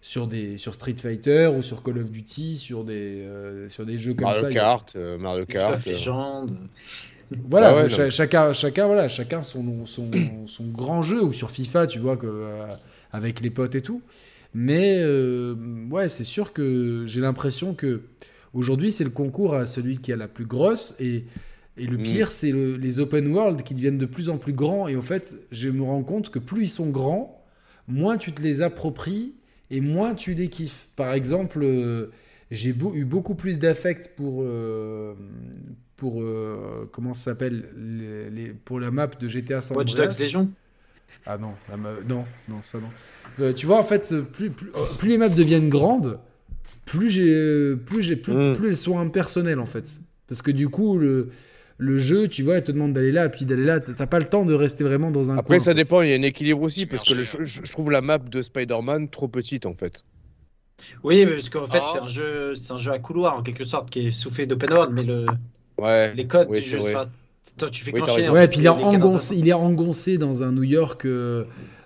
sur, 0.02 0.26
des, 0.26 0.58
sur 0.58 0.74
Street 0.74 0.96
Fighter 1.00 1.46
ou 1.56 1.62
sur 1.62 1.82
Call 1.82 1.98
of 1.98 2.10
Duty, 2.10 2.56
sur 2.58 2.84
des, 2.84 3.22
euh, 3.24 3.68
sur 3.70 3.86
des 3.86 3.96
jeux 3.98 4.12
comme 4.14 4.26
Mario 4.26 4.42
ça. 4.42 4.50
Kart, 4.52 4.94
euh, 4.96 5.16
Mario 5.16 5.46
Kart. 5.46 5.86
euh, 5.86 5.92
Legends. 5.92 6.46
Voilà, 7.48 7.68
Ah 7.70 7.74
ouais, 7.76 7.88
cha- 7.88 8.04
non. 8.04 8.10
chacun, 8.10 8.52
chacun, 8.52 8.86
voilà, 8.86 9.08
chacun 9.08 9.40
son, 9.42 9.86
son, 9.86 10.46
son 10.46 10.68
grand 10.68 11.02
jeu, 11.02 11.22
ou 11.22 11.32
sur 11.32 11.50
FIFA, 11.50 11.86
tu 11.86 11.98
vois, 11.98 12.16
que, 12.18 12.26
euh, 12.26 12.66
avec 13.12 13.40
les 13.40 13.50
potes 13.50 13.74
et 13.74 13.80
tout. 13.80 14.02
Mais 14.54 14.98
euh, 14.98 15.54
ouais, 15.90 16.08
c'est 16.10 16.24
sûr 16.24 16.52
que 16.52 17.04
j'ai 17.06 17.20
l'impression 17.22 17.72
que 17.74 18.02
aujourd'hui, 18.52 18.92
c'est 18.92 19.04
le 19.04 19.10
concours 19.10 19.54
à 19.54 19.64
celui 19.64 19.98
qui 19.98 20.12
a 20.12 20.16
la 20.16 20.28
plus 20.28 20.44
grosse. 20.44 20.94
Et, 21.00 21.24
et 21.78 21.86
le 21.86 21.96
Mm. 21.96 22.02
pire, 22.02 22.32
c'est 22.32 22.50
le- 22.52 22.76
les 22.76 23.00
open 23.00 23.28
world 23.28 23.62
qui 23.62 23.74
deviennent 23.74 23.98
de 23.98 24.04
plus 24.06 24.28
en 24.28 24.36
plus 24.36 24.52
grands. 24.52 24.88
Et 24.88 24.96
en 24.96 25.02
fait, 25.02 25.36
je 25.52 25.70
me 25.70 25.82
rends 25.84 26.02
compte 26.02 26.28
que 26.30 26.38
plus 26.38 26.64
ils 26.64 26.68
sont 26.68 26.90
grands, 26.90 27.42
moins 27.88 28.18
tu 28.18 28.32
te 28.32 28.42
les 28.42 28.60
appropries 28.60 29.36
et 29.72 29.80
moins 29.80 30.14
tu 30.14 30.34
les 30.34 30.48
kiffes. 30.48 30.88
Par 30.94 31.12
exemple, 31.12 31.60
euh, 31.64 32.10
j'ai 32.52 32.72
beau- 32.72 32.94
eu 32.94 33.04
beaucoup 33.04 33.34
plus 33.34 33.58
d'affect 33.58 34.12
pour, 34.16 34.42
euh, 34.42 35.14
pour 35.96 36.22
euh, 36.22 36.88
comment 36.92 37.14
ça 37.14 37.22
s'appelle 37.32 37.64
les, 37.76 38.30
les- 38.30 38.50
pour 38.52 38.78
la 38.78 38.90
map 38.90 39.08
de 39.08 39.26
GTA 39.28 39.60
San 39.60 39.76
Watch. 39.76 39.94
Dogs 39.94 40.18
Legion. 40.20 40.50
Ah 41.26 41.38
non, 41.38 41.52
la 41.68 41.76
ma- 41.76 41.94
non, 42.08 42.24
non, 42.48 42.56
ça 42.62 42.78
non. 42.78 42.88
Euh, 43.40 43.52
tu 43.52 43.66
vois, 43.66 43.78
en 43.78 43.84
fait, 43.84 44.14
plus, 44.32 44.50
plus, 44.50 44.68
euh, 44.76 44.80
plus 44.98 45.08
les 45.08 45.18
maps 45.18 45.28
deviennent 45.28 45.68
grandes, 45.68 46.18
plus 46.84 47.08
j'ai, 47.08 47.32
euh, 47.32 47.76
plus 47.76 48.02
j'ai, 48.02 48.16
plus, 48.16 48.34
Mm. 48.34 48.54
plus 48.56 48.68
elles 48.68 48.76
sont 48.76 48.98
impersonnelles 48.98 49.60
en 49.60 49.66
fait. 49.66 49.98
Parce 50.28 50.42
que 50.42 50.50
du 50.50 50.68
coup, 50.68 50.98
le, 50.98 51.30
le 51.82 51.98
jeu, 51.98 52.28
tu 52.28 52.42
vois, 52.42 52.58
il 52.58 52.62
te 52.64 52.70
demande 52.72 52.92
d'aller 52.92 53.12
là, 53.12 53.28
puis 53.28 53.44
d'aller 53.44 53.64
là. 53.64 53.80
T'as 53.80 54.06
pas 54.06 54.18
le 54.20 54.24
temps 54.26 54.44
de 54.44 54.54
rester 54.54 54.84
vraiment 54.84 55.10
dans 55.10 55.30
un 55.30 55.38
Après, 55.38 55.56
coin, 55.56 55.58
ça 55.58 55.70
en 55.72 55.74
fait. 55.74 55.82
dépend, 55.82 56.02
il 56.02 56.10
y 56.10 56.12
a 56.12 56.16
un 56.16 56.22
équilibre 56.22 56.62
aussi, 56.62 56.86
parce 56.86 57.02
que 57.02 57.14
le- 57.14 57.24
je, 57.24 57.38
je 57.44 57.72
trouve 57.72 57.90
la 57.90 58.00
map 58.00 58.18
de 58.18 58.40
Spider-Man 58.42 59.08
trop 59.08 59.28
petite 59.28 59.66
en 59.66 59.74
fait. 59.74 60.04
Oui, 61.04 61.26
parce 61.26 61.48
qu'en 61.48 61.66
fait, 61.66 61.80
Ah. 61.82 61.90
c'est 61.92 61.98
un 62.00 62.08
jeu, 62.08 62.54
c'est 62.56 62.72
un 62.72 62.78
jeu 62.78 62.92
à 62.92 62.98
couloir 62.98 63.36
en 63.36 63.42
quelque 63.42 63.64
sorte 63.64 63.90
qui 63.90 64.06
est 64.06 64.10
soufflé 64.10 64.46
d'open 64.46 64.72
world, 64.72 64.92
mais 64.94 65.02
le, 65.02 65.26
Ouais. 65.78 66.12
les 66.14 66.26
codes 66.26 66.48
oui, 66.50 66.60
du 66.60 66.66
jeu, 66.66 66.80
toi, 67.58 67.70
tu 67.70 67.82
fais 67.84 67.92
Oui, 67.92 68.00
clencher. 68.02 68.28
en 68.28 68.32
Ouais, 68.34 68.46
puis 68.48 68.60
il 68.60 68.66
est, 68.66 68.68
engoncé, 68.68 69.36
il 69.36 69.48
est 69.48 69.52
engoncé 69.52 70.18
dans 70.18 70.42
un 70.44 70.52
New 70.52 70.62
York 70.62 71.04
euh, 71.06 71.44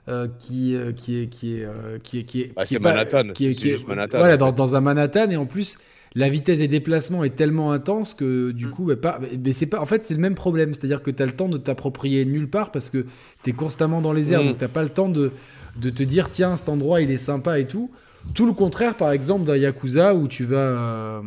euh, 0.08 0.28
qui, 0.38 0.74
euh, 0.76 0.92
qui 0.92 1.20
est 1.22 1.26
qui 1.28 1.56
est 1.58 1.64
euh, 1.64 1.98
qui 2.02 2.18
est 2.18 2.24
qui 2.24 2.42
est 2.42 2.54
Bah, 2.54 2.62
qui 2.64 2.68
c'est 2.68 2.76
est 2.76 2.80
pas- 2.80 2.90
Manhattan, 2.92 3.32
qui 3.32 3.46
est- 3.46 3.52
c'est 3.52 3.58
qui 3.62 3.68
est- 3.68 3.72
juste 3.72 3.88
Manhattan, 3.88 4.18
Voilà, 4.18 4.34
en 4.34 4.36
dans, 4.36 4.46
fait. 4.50 4.54
dans 4.56 4.76
un 4.76 4.80
Manhattan 4.80 5.30
et 5.30 5.36
en 5.36 5.46
plus 5.46 5.78
la 6.16 6.28
vitesse 6.28 6.58
des 6.58 6.66
déplacements 6.66 7.22
est 7.24 7.36
tellement 7.36 7.70
intense 7.72 8.14
que 8.14 8.50
du 8.50 8.66
Mm. 8.66 8.70
coup, 8.70 8.84
bah, 8.86 8.96
pas, 8.96 9.20
mais 9.44 9.52
c'est 9.52 9.66
pas. 9.66 9.80
En 9.80 9.86
fait, 9.86 10.02
c'est 10.02 10.14
le 10.14 10.20
même 10.20 10.34
problème, 10.34 10.72
c'est-à-dire 10.74 11.02
que 11.02 11.10
tu 11.12 11.22
as 11.22 11.26
le 11.26 11.32
temps 11.32 11.48
de 11.48 11.58
t'approprier 11.58 12.24
nulle 12.24 12.48
part 12.48 12.72
parce 12.72 12.90
que 12.90 13.04
tu 13.44 13.50
es 13.50 13.52
constamment 13.52 14.00
dans 14.00 14.12
les 14.14 14.32
airs, 14.32 14.42
Mm. 14.42 14.46
donc 14.48 14.58
t'as 14.58 14.68
pas 14.68 14.82
le 14.82 14.88
temps 14.88 15.08
de 15.08 15.30
de 15.78 15.90
te 15.90 16.02
dire 16.02 16.30
tiens 16.30 16.56
cet 16.56 16.70
endroit 16.70 17.02
il 17.02 17.10
est 17.10 17.18
sympa 17.18 17.60
et 17.60 17.66
tout. 17.66 17.90
Tout 18.34 18.46
le 18.46 18.54
contraire, 18.54 18.96
par 18.96 19.12
exemple, 19.12 19.44
d'un 19.44 19.56
Yakuza 19.58 20.14
où 20.14 20.26
tu 20.26 20.42
vas 20.44 20.56
euh, 20.56 21.20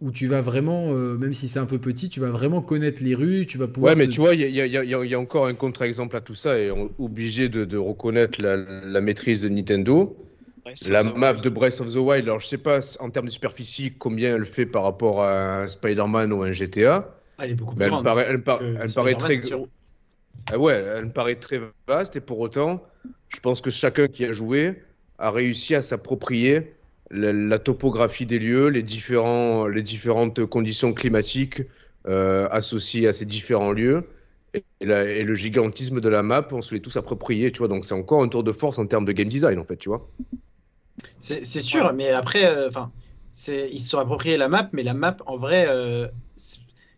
où 0.00 0.10
tu 0.12 0.26
vas 0.28 0.40
vraiment, 0.40 0.92
euh, 0.92 1.16
même 1.18 1.32
si 1.32 1.48
c'est 1.48 1.58
un 1.58 1.66
peu 1.66 1.78
petit, 1.78 2.08
tu 2.08 2.20
vas 2.20 2.28
vraiment 2.30 2.60
connaître 2.62 3.02
les 3.02 3.14
rues, 3.14 3.46
tu 3.46 3.58
vas 3.58 3.66
pouvoir. 3.66 3.92
Ouais, 3.94 3.98
mais 3.98 4.06
te- 4.06 4.12
tu 4.12 4.20
vois, 4.20 4.34
il 4.34 4.40
y 4.42 4.60
a, 4.60 4.66
y 4.66 4.70
y 4.86 5.08
y 5.10 5.14
encore 5.16 5.46
un 5.46 5.54
contre-exemple 5.54 6.16
à 6.16 6.20
tout 6.20 6.34
ça, 6.34 6.58
et 6.58 6.70
on 6.70 6.86
est 6.86 6.90
obligé 6.98 7.48
de, 7.48 7.64
de 7.64 7.76
reconnaître 7.76 8.40
la, 8.42 8.56
la 8.56 9.00
maîtrise 9.00 9.40
de 9.42 9.48
Nintendo. 9.48 10.16
Breath 10.74 10.88
La 10.88 11.02
map 11.02 11.32
Wild. 11.32 11.44
de 11.44 11.48
Breath 11.50 11.80
of 11.80 11.92
the 11.92 11.96
Wild, 11.96 12.24
alors 12.24 12.40
je 12.40 12.46
sais 12.46 12.58
pas 12.58 12.80
en 13.00 13.10
termes 13.10 13.26
de 13.26 13.30
superficie 13.30 13.92
combien 13.98 14.36
elle 14.36 14.46
fait 14.46 14.66
par 14.66 14.82
rapport 14.84 15.22
à 15.22 15.62
un 15.62 15.66
Spider-Man 15.68 16.32
ou 16.32 16.42
un 16.42 16.52
GTA, 16.52 17.14
Ah, 17.38 17.44
elle 17.44 17.50
est 17.52 17.54
beaucoup 17.54 17.74
plus 17.74 17.84
elle 17.84 17.90
grande. 17.90 18.04
paraît, 18.04 18.26
elle, 18.28 18.42
par- 18.42 18.58
que 18.60 18.76
elle 18.80 18.92
paraît 18.92 19.14
très. 19.14 19.38
Ah 20.52 20.58
ouais, 20.58 20.74
elle 20.74 21.06
me 21.06 21.12
paraît 21.12 21.36
très 21.36 21.60
vaste 21.86 22.16
et 22.16 22.20
pour 22.20 22.38
autant, 22.40 22.82
je 23.28 23.38
pense 23.40 23.60
que 23.60 23.70
chacun 23.70 24.08
qui 24.08 24.24
a 24.24 24.32
joué 24.32 24.82
a 25.18 25.30
réussi 25.30 25.74
à 25.74 25.82
s'approprier 25.82 26.74
la, 27.10 27.32
la 27.32 27.58
topographie 27.58 28.26
des 28.26 28.38
lieux, 28.38 28.68
les, 28.68 28.82
différents, 28.82 29.66
les 29.68 29.82
différentes 29.82 30.44
conditions 30.46 30.92
climatiques 30.92 31.62
euh, 32.08 32.48
associées 32.50 33.06
à 33.08 33.12
ces 33.12 33.26
différents 33.26 33.72
lieux 33.72 34.08
et, 34.54 34.64
et 34.80 34.86
la- 34.86 35.04
et 35.04 35.22
le 35.22 35.34
gigantisme 35.34 36.00
de 36.00 36.08
la 36.08 36.22
map, 36.22 36.46
on 36.52 36.62
se 36.62 36.74
l'est 36.74 36.80
tous 36.80 36.96
approprié, 36.96 37.52
tu 37.52 37.58
vois. 37.58 37.68
Donc 37.68 37.84
c'est 37.84 37.94
encore 37.94 38.22
un 38.22 38.28
tour 38.28 38.42
de 38.44 38.52
force 38.52 38.78
en 38.78 38.86
termes 38.86 39.04
de 39.04 39.12
game 39.12 39.28
design, 39.28 39.58
en 39.58 39.64
fait, 39.64 39.76
tu 39.76 39.88
vois. 39.88 40.10
C'est 41.20 41.44
sûr, 41.60 41.92
mais 41.92 42.10
après, 42.10 42.44
euh, 42.46 42.68
enfin, 42.68 42.92
c'est 43.32 43.68
ils 43.70 43.78
se 43.78 43.90
sont 43.90 43.98
appropriés 43.98 44.36
la 44.38 44.48
map, 44.48 44.70
mais 44.72 44.82
la 44.82 44.94
map, 44.94 45.16
en 45.26 45.36
vrai, 45.36 45.66
euh, 45.68 46.08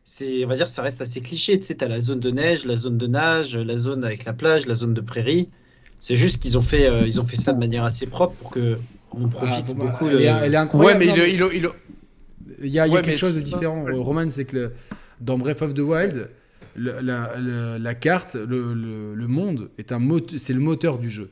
c'est- 0.04 0.44
on 0.44 0.48
va 0.48 0.56
dire, 0.56 0.68
ça 0.68 0.82
reste 0.82 1.00
assez 1.00 1.20
cliché. 1.22 1.58
Tu 1.58 1.66
sais, 1.66 1.74
t'as 1.76 1.88
la 1.88 2.00
zone 2.00 2.20
de 2.20 2.30
neige, 2.30 2.64
la 2.64 2.76
zone 2.76 2.98
de 2.98 3.06
nage, 3.06 3.56
la 3.56 3.76
zone 3.76 4.04
avec 4.04 4.24
la 4.24 4.32
plage, 4.32 4.66
la 4.66 4.74
zone 4.74 4.94
de 4.94 5.00
prairie. 5.00 5.50
C'est 5.98 6.16
juste 6.16 6.42
qu'ils 6.42 6.58
ont 6.58 6.62
fait, 6.62 6.86
euh, 6.86 7.06
ils 7.06 7.20
ont 7.20 7.24
fait 7.24 7.36
ça 7.36 7.52
de 7.52 7.58
manière 7.58 7.84
assez 7.84 8.06
propre 8.06 8.36
pour 8.36 8.50
que 8.50 8.78
on 9.12 9.28
Ah, 9.28 9.28
profite 9.28 9.74
beaucoup. 9.76 10.08
elle, 10.08 10.20
est, 10.22 10.32
de- 10.32 10.44
elle 10.44 10.54
est 10.54 10.56
incroyable. 10.56 11.04
Ouais, 11.04 11.06
mais 11.06 11.12
non, 11.12 11.24
il, 11.26 11.34
il, 11.34 11.56
il- 11.64 11.70
Il 12.62 12.68
y 12.70 12.78
a, 12.80 12.86
il 12.86 12.92
y 12.92 12.96
a 12.96 12.98
Ouais, 12.98 13.02
quelque 13.02 13.18
chose 13.18 13.34
de 13.34 13.40
différent. 13.40 13.84
Roman, 13.84 14.28
c'est 14.30 14.44
que 14.44 14.56
le- 14.56 14.72
dans 15.20 15.38
Breath 15.38 15.62
of 15.62 15.74
the 15.74 15.78
Wild, 15.80 16.30
le- 16.74 17.00
la, 17.00 17.36
le- 17.38 17.78
la 17.78 17.94
carte, 17.94 18.34
le, 18.34 18.74
le- 18.74 19.14
le 19.14 19.26
monde, 19.28 19.70
est 19.78 19.92
un 19.92 20.00
c'est 20.36 20.52
le 20.52 20.60
moteur 20.60 20.98
du 20.98 21.08
jeu. 21.10 21.30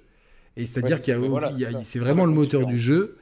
Et 0.56 0.66
c'est-à-dire 0.66 0.96
Ouais, 0.96 1.02
qu'il 1.02 1.60
y 1.60 1.64
a, 1.64 1.82
c'est- 1.82 1.98
voilà, 1.98 2.12
vraiment 2.14 2.26
le 2.26 2.32
moteur 2.32 2.66
du 2.66 2.78
jeu. 2.78 3.16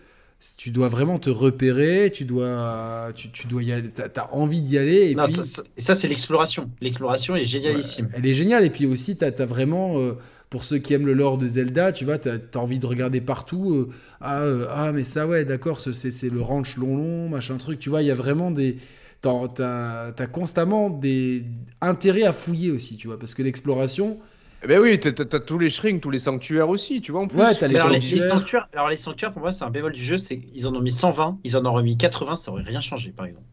Tu 0.56 0.70
dois 0.70 0.88
vraiment 0.88 1.18
te 1.18 1.30
repérer, 1.30 2.12
tu 2.14 2.24
dois, 2.24 3.10
tu, 3.16 3.28
tu 3.30 3.48
dois 3.48 3.62
y 3.64 3.72
aller, 3.72 3.90
t'as, 3.90 4.08
t'as 4.08 4.28
envie 4.30 4.62
d'y 4.62 4.78
aller. 4.78 5.10
Et 5.10 5.14
Non, 5.16 5.24
puis, 5.24 5.32
ça, 5.32 5.42
ça- 5.42 5.62
ça, 5.76 5.94
c'est 5.94 6.06
l'exploration. 6.06 6.70
L'exploration 6.80 7.34
est 7.34 7.42
génialissime. 7.44 8.08
elle 8.14 8.24
est 8.24 8.34
géniale. 8.34 8.64
Et 8.64 8.70
puis 8.70 8.86
aussi, 8.86 9.16
tu 9.16 9.24
as, 9.24 9.30
vraiment, 9.46 9.98
euh, 9.98 10.12
pour 10.48 10.62
ceux 10.62 10.78
qui 10.78 10.94
aiment 10.94 11.06
le 11.06 11.12
lore 11.12 11.38
de 11.38 11.48
Zelda, 11.48 11.90
tu 11.92 12.04
vois, 12.04 12.18
tu 12.18 12.28
as, 12.28 12.38
envie 12.56 12.78
de 12.78 12.86
regarder 12.86 13.20
partout. 13.20 13.74
euh, 13.74 13.90
ah, 14.20 14.42
euh, 14.42 14.66
ah, 14.70 14.92
mais 14.92 15.02
ça, 15.02 15.26
ouais, 15.26 15.44
d'accord, 15.44 15.80
ce- 15.80 15.92
c'est 15.92 16.12
c'est 16.12 16.30
le 16.30 16.40
ranch 16.40 16.76
long 16.76 16.96
long, 16.96 17.28
machin 17.28 17.56
truc. 17.56 17.80
Tu 17.80 17.90
vois, 17.90 18.02
il 18.02 18.06
y 18.06 18.10
a 18.12 18.14
vraiment 18.14 18.52
des. 18.52 18.76
Tu 19.22 19.28
as, 19.28 20.12
constamment 20.32 20.88
des 20.88 21.44
intérêts 21.80 22.22
à 22.22 22.32
fouiller 22.32 22.70
aussi, 22.70 22.96
tu 22.96 23.08
vois, 23.08 23.18
parce 23.18 23.34
que 23.34 23.42
l'exploration. 23.42 24.18
Ben 24.66 24.80
oui, 24.80 24.98
t'as 24.98 25.12
tous 25.40 25.58
les 25.58 25.70
shrinks, 25.70 26.00
tous 26.00 26.10
les 26.10 26.18
sanctuaires 26.18 26.68
aussi, 26.68 27.00
tu 27.00 27.12
vois, 27.12 27.20
en 27.22 27.28
plus. 27.28 27.38
Ouais, 27.38 27.54
t'as 27.54 27.68
les 27.68 27.76
sanctuaires. 27.78 28.68
alors 28.72 28.88
les 28.88 28.96
sanctuaires, 28.96 29.32
pour 29.32 29.42
moi, 29.42 29.52
c'est 29.52 29.64
un 29.64 29.70
bémol 29.70 29.92
du 29.92 30.02
jeu, 30.02 30.18
c'est 30.18 30.38
qu'ils 30.40 30.66
en 30.66 30.74
ont 30.74 30.80
mis 30.80 30.90
120, 30.90 31.38
ils 31.44 31.56
en 31.56 31.64
ont 31.64 31.72
remis 31.72 31.96
80, 31.96 32.36
ça 32.36 32.50
aurait 32.50 32.64
rien 32.64 32.80
changé, 32.80 33.10
par 33.10 33.26
exemple. 33.26 33.46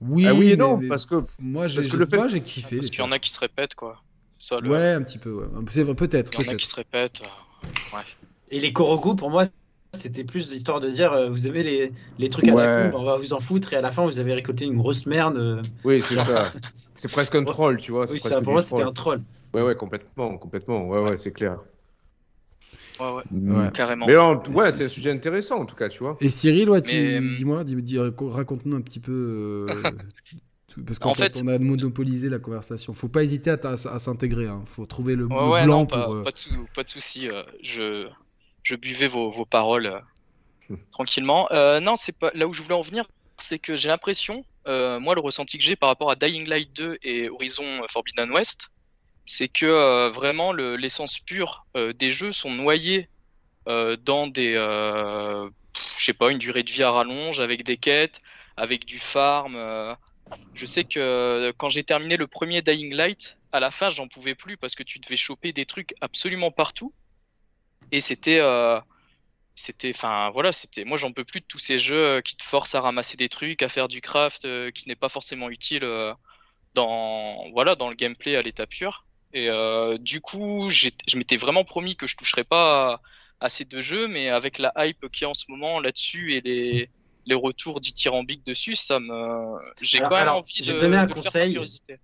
Oui, 0.00 0.26
Ah 0.26 0.32
oui 0.34 0.46
et 0.46 0.50
mais- 0.50 0.56
non, 0.56 0.76
mais 0.78 0.88
parce 0.88 1.04
que 1.06 1.16
moi 1.40 1.66
j'ai 1.66 1.76
parce 1.76 1.86
que 1.88 1.92
j'ai- 1.92 1.98
le 1.98 2.06
fait- 2.06 2.16
moi, 2.16 2.28
j'ai 2.28 2.40
kiffé. 2.40 2.76
Parce 2.76 2.88
qu'il 2.88 3.00
y 3.00 3.02
en 3.02 3.10
a 3.12 3.18
qui 3.18 3.30
se 3.30 3.40
répètent, 3.40 3.74
quoi. 3.74 4.00
Ça, 4.38 4.60
le... 4.60 4.70
Ouais, 4.70 4.92
un 4.92 5.02
petit 5.02 5.18
peu. 5.18 5.32
ouais. 5.32 5.46
C'est 5.68 5.82
vrai, 5.82 5.94
peut-être. 5.96 6.30
Il 6.40 6.46
y 6.46 6.48
en 6.48 6.52
a 6.52 6.56
qui 6.56 6.66
se 6.66 6.76
répètent. 6.76 7.20
euh, 7.22 7.96
ouais. 7.96 8.02
Et 8.50 8.60
les 8.60 8.72
Korogu, 8.72 9.16
pour 9.16 9.28
moi, 9.30 9.42
c'était 9.94 10.22
plus 10.24 10.50
l'histoire 10.50 10.80
de 10.80 10.88
dire 10.90 11.12
euh, 11.12 11.28
vous 11.28 11.46
avez 11.48 11.62
les, 11.64 11.92
les 12.18 12.30
trucs 12.30 12.46
à 12.48 12.52
Ouais. 12.54 12.64
la 12.66 12.90
con, 12.90 12.98
on 13.00 13.04
va 13.04 13.16
vous 13.16 13.32
en 13.32 13.40
foutre, 13.40 13.72
et 13.72 13.76
à 13.76 13.80
la 13.80 13.90
fin, 13.90 14.04
vous 14.06 14.20
avez 14.20 14.32
récolté 14.34 14.64
une 14.64 14.76
grosse 14.78 15.04
merde. 15.04 15.36
euh. 15.36 15.60
oui, 15.84 16.00
c'est 16.00 16.16
ça. 16.16 16.52
C'est 16.94 17.10
presque 17.10 17.34
un 17.34 17.44
troll, 17.44 17.78
tu 17.78 17.90
vois. 17.90 18.02
oui, 18.02 18.18
c'est 18.20 18.28
ça, 18.28 18.28
presque 18.36 18.44
pour 18.44 18.52
moi, 18.52 18.62
c'était 18.62 18.82
un 18.82 18.92
troll. 18.92 19.20
Ouais, 19.58 19.66
ouais, 19.68 19.76
complètement, 19.76 20.38
complètement. 20.38 20.86
Ouais, 20.86 21.00
ouais, 21.00 21.16
c'est 21.16 21.32
clair. 21.32 21.58
Ouais, 23.00 23.06
ouais, 23.10 23.22
Ouais. 23.32 23.70
carrément. 23.72 24.06
Mais 24.06 24.14
non, 24.14 24.42
ouais, 24.54 24.72
C'est- 24.72 24.84
un 24.84 24.88
sujet 24.88 25.10
intéressant 25.12 25.60
en 25.60 25.66
tout 25.66 25.76
cas, 25.76 25.88
tu 25.88 26.00
vois. 26.00 26.16
Et 26.20 26.30
Cyril, 26.30 26.68
ouais, 26.70 26.82
tu 26.82 26.96
Mais- 26.96 27.36
dis-moi, 27.36 27.62
dis, 27.64 27.76
dis- 27.82 27.98
raconte-nous 27.98 28.76
un 28.76 28.80
petit 28.80 28.98
peu. 29.00 29.66
euh, 29.70 29.90
tout- 30.68 30.82
parce 30.84 30.98
qu'en 30.98 31.10
En 31.10 31.14
fait, 31.14 31.36
fait- 31.36 31.42
on 31.44 31.48
a 31.48 31.58
monopolisé 31.58 32.28
la 32.28 32.38
conversation. 32.40 32.92
Faut 32.94 33.08
pas 33.08 33.22
hésiter 33.22 33.50
à, 33.50 33.58
à 33.62 33.98
s'intégrer. 33.98 34.46
Hein. 34.48 34.62
Faut 34.66 34.84
trouver 34.86 35.14
le, 35.14 35.26
Ouais, 35.26 35.34
le 35.36 35.48
ouais, 35.48 35.64
blanc 35.64 35.78
non, 35.80 35.86
pour. 35.86 35.98
pas, 35.98 36.10
euh, 36.10 36.22
pas 36.24 36.30
de, 36.32 36.38
sou- 36.38 36.66
pas 36.74 36.82
de 36.82 36.88
souci. 36.88 37.28
euh, 37.28 37.42
je, 37.62 38.08
je 38.64 38.74
buvais 38.76 39.06
vos, 39.06 39.30
vos 39.30 39.44
paroles 39.46 39.86
euh, 39.86 39.98
Hmm. 40.68 40.76
tranquillement. 40.90 41.48
Euh, 41.52 41.80
non, 41.80 41.94
c'est 41.96 42.16
pas 42.18 42.30
là 42.34 42.46
où 42.48 42.52
je 42.52 42.60
voulais 42.62 42.74
en 42.74 42.82
venir, 42.82 43.06
c'est 43.38 43.58
que 43.60 43.76
j'ai 43.76 43.88
l'impression, 43.88 44.44
euh, 44.66 44.98
moi, 45.00 45.14
le 45.14 45.20
ressenti 45.20 45.56
que 45.56 45.62
j'ai 45.64 45.76
par 45.76 45.88
rapport 45.88 46.10
à 46.10 46.16
Dying 46.16 46.46
Light 46.48 46.68
2 46.76 46.98
et 47.02 47.30
Horizon 47.30 47.64
Forbidden 47.88 48.30
West, 48.32 48.68
c'est 49.28 49.48
que 49.48 49.66
euh, 49.66 50.10
vraiment 50.10 50.52
le- 50.52 50.76
l'essence 50.76 51.18
pure 51.20 51.66
euh, 51.76 51.92
des 51.92 52.10
jeux 52.10 52.32
sont 52.32 52.50
noyés 52.50 53.10
euh, 53.68 53.96
dans 53.96 54.26
des, 54.26 54.54
je 54.54 55.50
sais 56.04 56.14
pas, 56.14 56.30
une 56.30 56.38
durée 56.38 56.62
de 56.62 56.70
vie 56.70 56.82
à 56.82 56.90
rallonge 56.90 57.40
avec 57.40 57.62
des 57.64 57.76
quêtes, 57.76 58.20
avec 58.56 58.86
du 58.86 58.98
farm. 58.98 59.56
Je 60.54 60.66
sais 60.66 60.84
que 60.84 61.52
quand 61.58 61.68
j'ai 61.68 61.84
terminé 61.84 62.16
le 62.16 62.26
premier 62.26 62.62
Dying 62.62 62.94
Light, 62.94 63.38
à 63.52 63.60
la 63.60 63.70
fin, 63.70 63.90
j'en 63.90 64.08
pouvais 64.08 64.34
plus 64.34 64.56
parce 64.56 64.74
que 64.74 64.82
tu 64.82 64.98
devais 64.98 65.16
choper 65.16 65.52
des 65.52 65.66
trucs 65.66 65.94
absolument 66.00 66.50
partout. 66.50 66.94
Et 67.92 68.00
c'était, 68.00 68.40
c'était, 69.54 69.90
enfin 69.94 70.30
voilà, 70.30 70.52
c'était. 70.52 70.84
Moi, 70.84 70.96
j'en 70.96 71.12
peux 71.12 71.24
plus 71.24 71.40
de 71.40 71.46
tous 71.46 71.58
ces 71.58 71.78
jeux 71.78 72.20
qui 72.22 72.36
te 72.36 72.44
forcent 72.44 72.74
à 72.74 72.80
ramasser 72.80 73.16
des 73.16 73.28
trucs, 73.28 73.62
à 73.62 73.68
faire 73.68 73.88
du 73.88 74.00
craft 74.00 74.46
qui 74.72 74.88
n'est 74.88 74.96
pas 74.96 75.08
forcément 75.08 75.50
utile 75.50 75.84
dans, 76.74 77.50
voilà, 77.52 77.74
dans 77.76 77.90
le 77.90 77.96
gameplay 77.96 78.36
à 78.36 78.42
l'état 78.42 78.66
pur. 78.66 79.07
Et 79.34 79.48
euh, 79.50 79.98
du 79.98 80.20
coup, 80.20 80.68
je 80.70 80.90
m'étais 81.16 81.36
vraiment 81.36 81.64
promis 81.64 81.96
que 81.96 82.06
je 82.06 82.16
toucherais 82.16 82.44
pas 82.44 82.92
à, 82.92 83.00
à 83.40 83.48
ces 83.48 83.64
deux 83.64 83.80
jeux, 83.80 84.08
mais 84.08 84.30
avec 84.30 84.58
la 84.58 84.72
hype 84.76 85.10
qu'il 85.10 85.22
y 85.22 85.24
a 85.24 85.30
en 85.30 85.34
ce 85.34 85.44
moment 85.48 85.80
là-dessus 85.80 86.34
et 86.34 86.40
les 86.40 86.90
les 87.28 87.34
retours 87.34 87.78
dithyrambiques 87.80 88.44
dessus, 88.46 88.74
ça 88.74 88.98
me, 88.98 89.58
j'ai 89.82 89.98
quand 89.98 90.10
même 90.10 90.20
alors, 90.20 90.36
envie 90.38 90.62
de, 90.62 90.72
te 90.72 90.80
donner 90.80 90.96
un 90.96 91.06
de 91.06 91.12
conseil. 91.12 91.60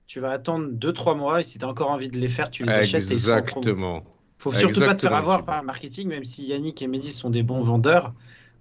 Tu 0.07 0.21
vas 0.21 0.31
attendre 0.31 0.69
2-3 0.69 1.17
mois, 1.17 1.41
et 1.41 1.43
si 1.43 1.59
tu 1.59 1.65
as 1.65 1.69
encore 1.69 1.91
envie 1.91 2.11
de 2.11 2.19
les 2.19 2.29
faire, 2.29 2.51
tu 2.51 2.65
les 2.65 2.73
achètes. 2.73 3.03
En 3.03 3.07
promo. 3.07 3.13
Exactement. 3.15 4.03
Faut 4.37 4.53
surtout 4.53 4.67
pas 4.67 4.71
te 4.71 4.77
faire 4.79 4.89
Exactement, 4.91 5.17
avoir 5.17 5.45
par 5.47 5.61
le 5.61 5.67
marketing, 5.67 6.09
même 6.09 6.25
si 6.25 6.47
Yannick 6.47 6.83
et 6.83 6.87
Mehdi 6.87 7.11
sont 7.11 7.31
des 7.31 7.43
bons 7.43 7.63
vendeurs. 7.63 8.13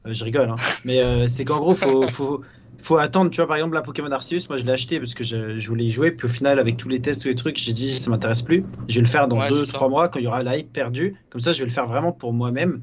Euh, 0.05 0.13
je 0.13 0.23
rigole, 0.23 0.49
hein. 0.49 0.55
mais 0.85 0.99
euh, 0.99 1.27
c'est 1.27 1.43
qu'en 1.43 1.59
gros, 1.59 1.75
faut, 1.75 2.07
faut, 2.07 2.41
faut 2.81 2.97
attendre. 2.97 3.31
Tu 3.31 3.37
vois, 3.37 3.47
par 3.47 3.57
exemple, 3.57 3.75
la 3.75 3.81
Pokémon 3.81 4.11
Arceus, 4.11 4.47
moi 4.49 4.57
je 4.57 4.65
l'ai 4.65 4.71
acheté 4.73 4.99
parce 4.99 5.13
que 5.13 5.23
je, 5.23 5.57
je 5.57 5.67
voulais 5.69 5.85
y 5.85 5.89
jouer. 5.91 6.11
Puis 6.11 6.25
au 6.27 6.29
final, 6.29 6.59
avec 6.59 6.77
tous 6.77 6.89
les 6.89 7.01
tests, 7.01 7.21
tous 7.21 7.27
les 7.29 7.35
trucs, 7.35 7.57
j'ai 7.57 7.73
dit 7.73 7.99
ça 7.99 8.09
m'intéresse 8.09 8.41
plus. 8.41 8.65
Je 8.87 8.95
vais 8.95 9.01
le 9.01 9.07
faire 9.07 9.27
dans 9.27 9.39
Ouais, 9.39 9.47
2-3 9.47 9.51
c'est 9.51 9.63
ça. 9.65 9.87
mois 9.89 10.09
quand 10.09 10.19
il 10.19 10.23
y 10.23 10.27
aura 10.27 10.43
la 10.43 10.57
hype 10.57 10.71
perdue. 10.73 11.15
Comme 11.29 11.41
ça, 11.41 11.51
je 11.51 11.59
vais 11.59 11.65
le 11.65 11.71
faire 11.71 11.87
vraiment 11.87 12.11
pour 12.11 12.33
moi-même. 12.33 12.81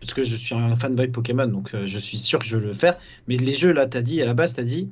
Parce 0.00 0.14
que 0.14 0.22
je 0.24 0.36
suis 0.36 0.54
un 0.54 0.76
fanboy 0.76 1.08
Pokémon, 1.08 1.46
donc 1.46 1.74
euh, 1.74 1.86
je 1.86 1.98
suis 1.98 2.18
sûr 2.18 2.38
que 2.38 2.46
je 2.46 2.56
vais 2.56 2.66
le 2.68 2.74
faire. 2.74 2.98
Mais 3.28 3.36
les 3.36 3.54
jeux, 3.54 3.72
là, 3.72 3.86
t'as 3.86 4.02
dit, 4.02 4.20
à 4.22 4.24
la 4.26 4.34
base, 4.34 4.54
t'as 4.54 4.62
dit, 4.64 4.90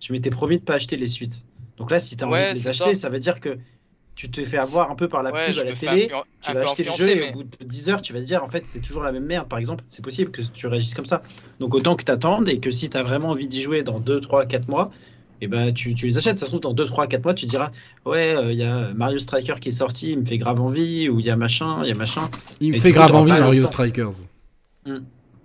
je 0.00 0.12
m'étais 0.12 0.30
promis 0.30 0.58
de 0.58 0.64
pas 0.64 0.74
acheter 0.74 0.96
les 0.96 1.06
suites. 1.06 1.44
Donc 1.76 1.90
là, 1.92 1.98
si 2.00 2.16
t'as 2.16 2.26
Ouais, 2.26 2.40
envie 2.44 2.44
de 2.48 2.54
les 2.54 2.66
acheter, 2.68 2.94
ça. 2.94 3.02
ça. 3.02 3.08
veut 3.10 3.20
dire 3.20 3.40
que 3.40 3.58
tu 4.18 4.28
te 4.28 4.44
fais 4.44 4.58
avoir 4.58 4.90
un 4.90 4.96
peu 4.96 5.08
par 5.08 5.22
la 5.22 5.32
Ouais, 5.32 5.46
pub 5.46 5.60
à 5.60 5.64
la 5.64 5.72
télé 5.74 6.08
tu 6.42 6.50
un 6.50 6.54
vas 6.54 6.62
acheter 6.62 6.82
le 6.82 6.90
jeu 6.90 7.08
et 7.08 7.28
au 7.30 7.32
bout 7.34 7.44
de 7.44 7.64
10 7.64 7.88
heures, 7.88 8.02
tu 8.02 8.12
vas 8.12 8.18
te 8.18 8.24
dire 8.24 8.42
en 8.42 8.48
fait 8.48 8.66
c'est 8.66 8.80
toujours 8.80 9.04
la 9.04 9.12
même 9.12 9.24
merde 9.24 9.48
par 9.48 9.60
exemple. 9.60 9.84
C'est 9.88 10.02
possible 10.02 10.32
que 10.32 10.42
tu 10.42 10.66
réagisses 10.66 10.94
comme 10.94 11.06
ça. 11.06 11.22
Donc 11.60 11.72
autant 11.72 11.94
que 11.94 12.02
tu 12.04 12.10
attendes 12.10 12.48
et 12.48 12.58
que 12.58 12.72
si 12.72 12.90
tu 12.90 12.96
as 12.96 13.04
vraiment 13.04 13.28
envie 13.30 13.46
d'y 13.46 13.62
jouer 13.62 13.84
dans 13.84 14.00
2, 14.00 14.20
3, 14.20 14.46
4 14.46 14.68
mois, 14.68 14.90
et 15.40 15.46
ben 15.46 15.72
tu, 15.72 15.94
tu 15.94 16.06
les 16.06 16.18
achètes. 16.18 16.40
Ça 16.40 16.46
se 16.46 16.50
trouve 16.50 16.62
dans 16.62 16.72
2, 16.74 16.84
3, 16.84 17.06
4 17.06 17.22
mois, 17.22 17.34
tu 17.34 17.46
diras 17.46 17.70
ouais, 18.06 18.34
euh, 18.36 18.50
il 18.52 18.58
y 18.58 18.64
a 18.64 18.92
Mario 18.92 19.20
Striker 19.20 19.54
qui 19.60 19.68
est 19.68 19.72
sorti, 19.72 20.10
il 20.10 20.18
me 20.18 20.24
fait 20.24 20.38
grave 20.38 20.60
envie, 20.60 21.08
ou 21.08 21.20
il 21.20 21.26
y 21.26 21.30
a 21.30 21.36
machin, 21.36 21.84
il 21.84 21.88
y 21.88 21.92
a 21.92 21.94
machin. 21.94 22.28
Il 22.60 22.72
me 22.72 22.78
fait 22.80 22.90
grave 22.90 23.14
envie 23.14 23.30
Mario. 23.30 23.64
Strikers. 23.64 24.26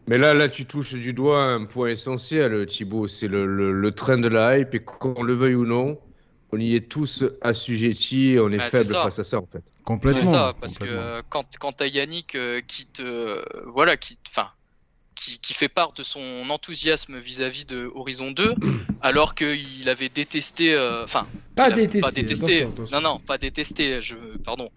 Mais 0.08 0.18
là, 0.18 0.34
là, 0.34 0.50
tu 0.50 0.66
touches 0.66 0.96
du 0.96 1.14
doigt 1.14 1.44
un 1.44 1.66
point 1.66 1.90
essentiel, 1.90 2.66
Thibaut. 2.66 3.08
C'est 3.08 3.28
le, 3.28 3.46
le, 3.46 3.72
le 3.72 3.92
train 3.92 4.18
de 4.18 4.28
la 4.28 4.58
hype 4.58 4.74
et 4.74 4.80
qu'on 4.80 5.22
le 5.24 5.34
veuille 5.34 5.56
ou 5.56 5.66
non, 5.66 5.98
on 6.54 6.60
y 6.60 6.76
est 6.76 6.88
tous 6.88 7.24
assujettis. 7.42 8.38
On 8.40 8.52
est 8.52 8.60
Ah, 8.60 8.70
faible 8.70 8.86
face 8.86 9.20
à 9.20 9.24
ça, 9.24 9.40
en 9.40 9.48
fait. 9.52 9.64
Complètement. 9.84 10.22
C'est 10.22 10.28
ça, 10.28 10.54
parce 10.60 10.78
que 10.78 11.22
quand, 11.30 11.46
quand 11.60 11.74
t'as 11.74 11.88
Yannick 11.88 12.36
euh, 12.36 12.62
qui 12.68 12.86
te, 12.86 13.44
voilà, 13.70 13.98
qui, 13.98 14.18
enfin, 14.30 14.50
qui, 15.16 15.40
qui 15.40 15.54
fait 15.54 15.68
part 15.70 15.92
de 15.94 16.04
son 16.04 16.50
enthousiasme 16.50 17.20
vis-à-vis 17.20 17.66
de 17.66 17.92
Horizon 17.94 18.32
2, 18.32 18.56
alors 19.02 19.36
qu'il 19.36 19.90
avait 19.90 20.10
détesté, 20.10 20.74
euh, 20.74 21.04
enfin, 21.04 21.28
Pas 21.56 21.70
pas 21.70 21.76
détesté, 21.76 22.22
attention, 22.64 22.70
attention. 22.70 23.02
non 23.02 23.10
non, 23.10 23.20
pas 23.20 23.38
détesté, 23.38 24.00
je, 24.02 24.16
pardon, 24.46 24.70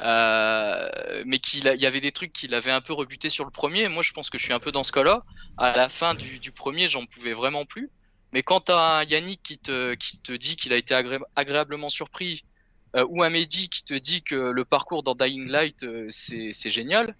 Euh, 0.00 1.22
mais 1.26 1.38
qu'il 1.38 1.64
y 1.64 1.86
avait 1.86 2.00
des 2.00 2.12
trucs 2.12 2.32
qu'il 2.32 2.54
avait 2.54 2.70
un 2.70 2.80
peu 2.80 2.92
rebuté 2.92 3.28
sur 3.28 3.44
le 3.44 3.50
premier. 3.50 3.88
Moi, 3.88 4.02
je 4.02 4.12
pense 4.12 4.30
que 4.30 4.38
je 4.38 4.44
suis 4.44 4.52
un 4.52 4.60
peu 4.60 4.72
dans 4.72 4.84
ce 4.84 4.92
cas-là. 4.92 5.24
À 5.58 5.76
la 5.76 5.88
fin 5.88 6.14
du, 6.14 6.38
du 6.38 6.52
premier, 6.52 6.88
j'en 6.88 7.04
pouvais 7.06 7.32
vraiment 7.34 7.64
plus. 7.64 7.90
Mais 8.34 8.42
quand 8.42 8.60
t'as 8.60 8.98
un 9.00 9.04
Yannick 9.04 9.40
qui 9.44 9.58
te, 9.58 9.94
qui 9.94 10.18
te 10.18 10.32
dit 10.32 10.56
qu'il 10.56 10.72
a 10.72 10.76
été 10.76 10.92
agré- 10.92 11.22
agréablement 11.36 11.88
surpris, 11.88 12.44
euh, 12.96 13.06
ou 13.08 13.22
un 13.22 13.30
Mehdi 13.30 13.68
qui 13.68 13.84
te 13.84 13.94
dit 13.94 14.22
que 14.22 14.34
le 14.34 14.64
parcours 14.64 15.04
dans 15.04 15.14
Dying 15.14 15.48
Light, 15.48 15.84
euh, 15.84 16.06
c'est 16.10 16.50
c'est 16.52 16.68
génial, 16.68 17.14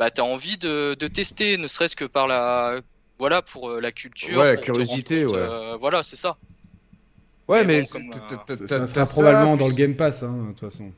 bah 0.00 0.10
t'as 0.10 0.22
envie 0.22 0.58
de, 0.58 0.96
de 0.98 1.08
tester, 1.08 1.56
ne 1.58 1.68
serait-ce 1.68 1.94
que 1.94 2.04
par 2.04 2.26
la, 2.26 2.80
voilà, 3.20 3.40
pour 3.40 3.70
euh, 3.70 3.80
la 3.80 3.92
culture. 3.92 4.40
Ouais, 4.40 4.56
la 4.56 4.62
curiosité, 4.62 5.24
compte, 5.24 5.34
ouais. 5.34 5.38
euh, 5.38 5.76
voilà, 5.76 6.02
c'est 6.02 6.16
ça. 6.16 6.36
Ouais, 7.48 7.64
Mais 7.64 7.82
mais 7.82 7.82
bon, 7.82 8.10
t'as- 8.10 8.74
euh, 8.74 9.04
probablement 9.06 9.56
ça, 9.56 9.62
dans 9.62 9.68
le 9.68 9.74
Game 9.74 9.94
Pass, 9.94 10.24
hein, 10.24 10.36
de 10.42 10.48
toute 10.48 10.60
façon. 10.60 10.92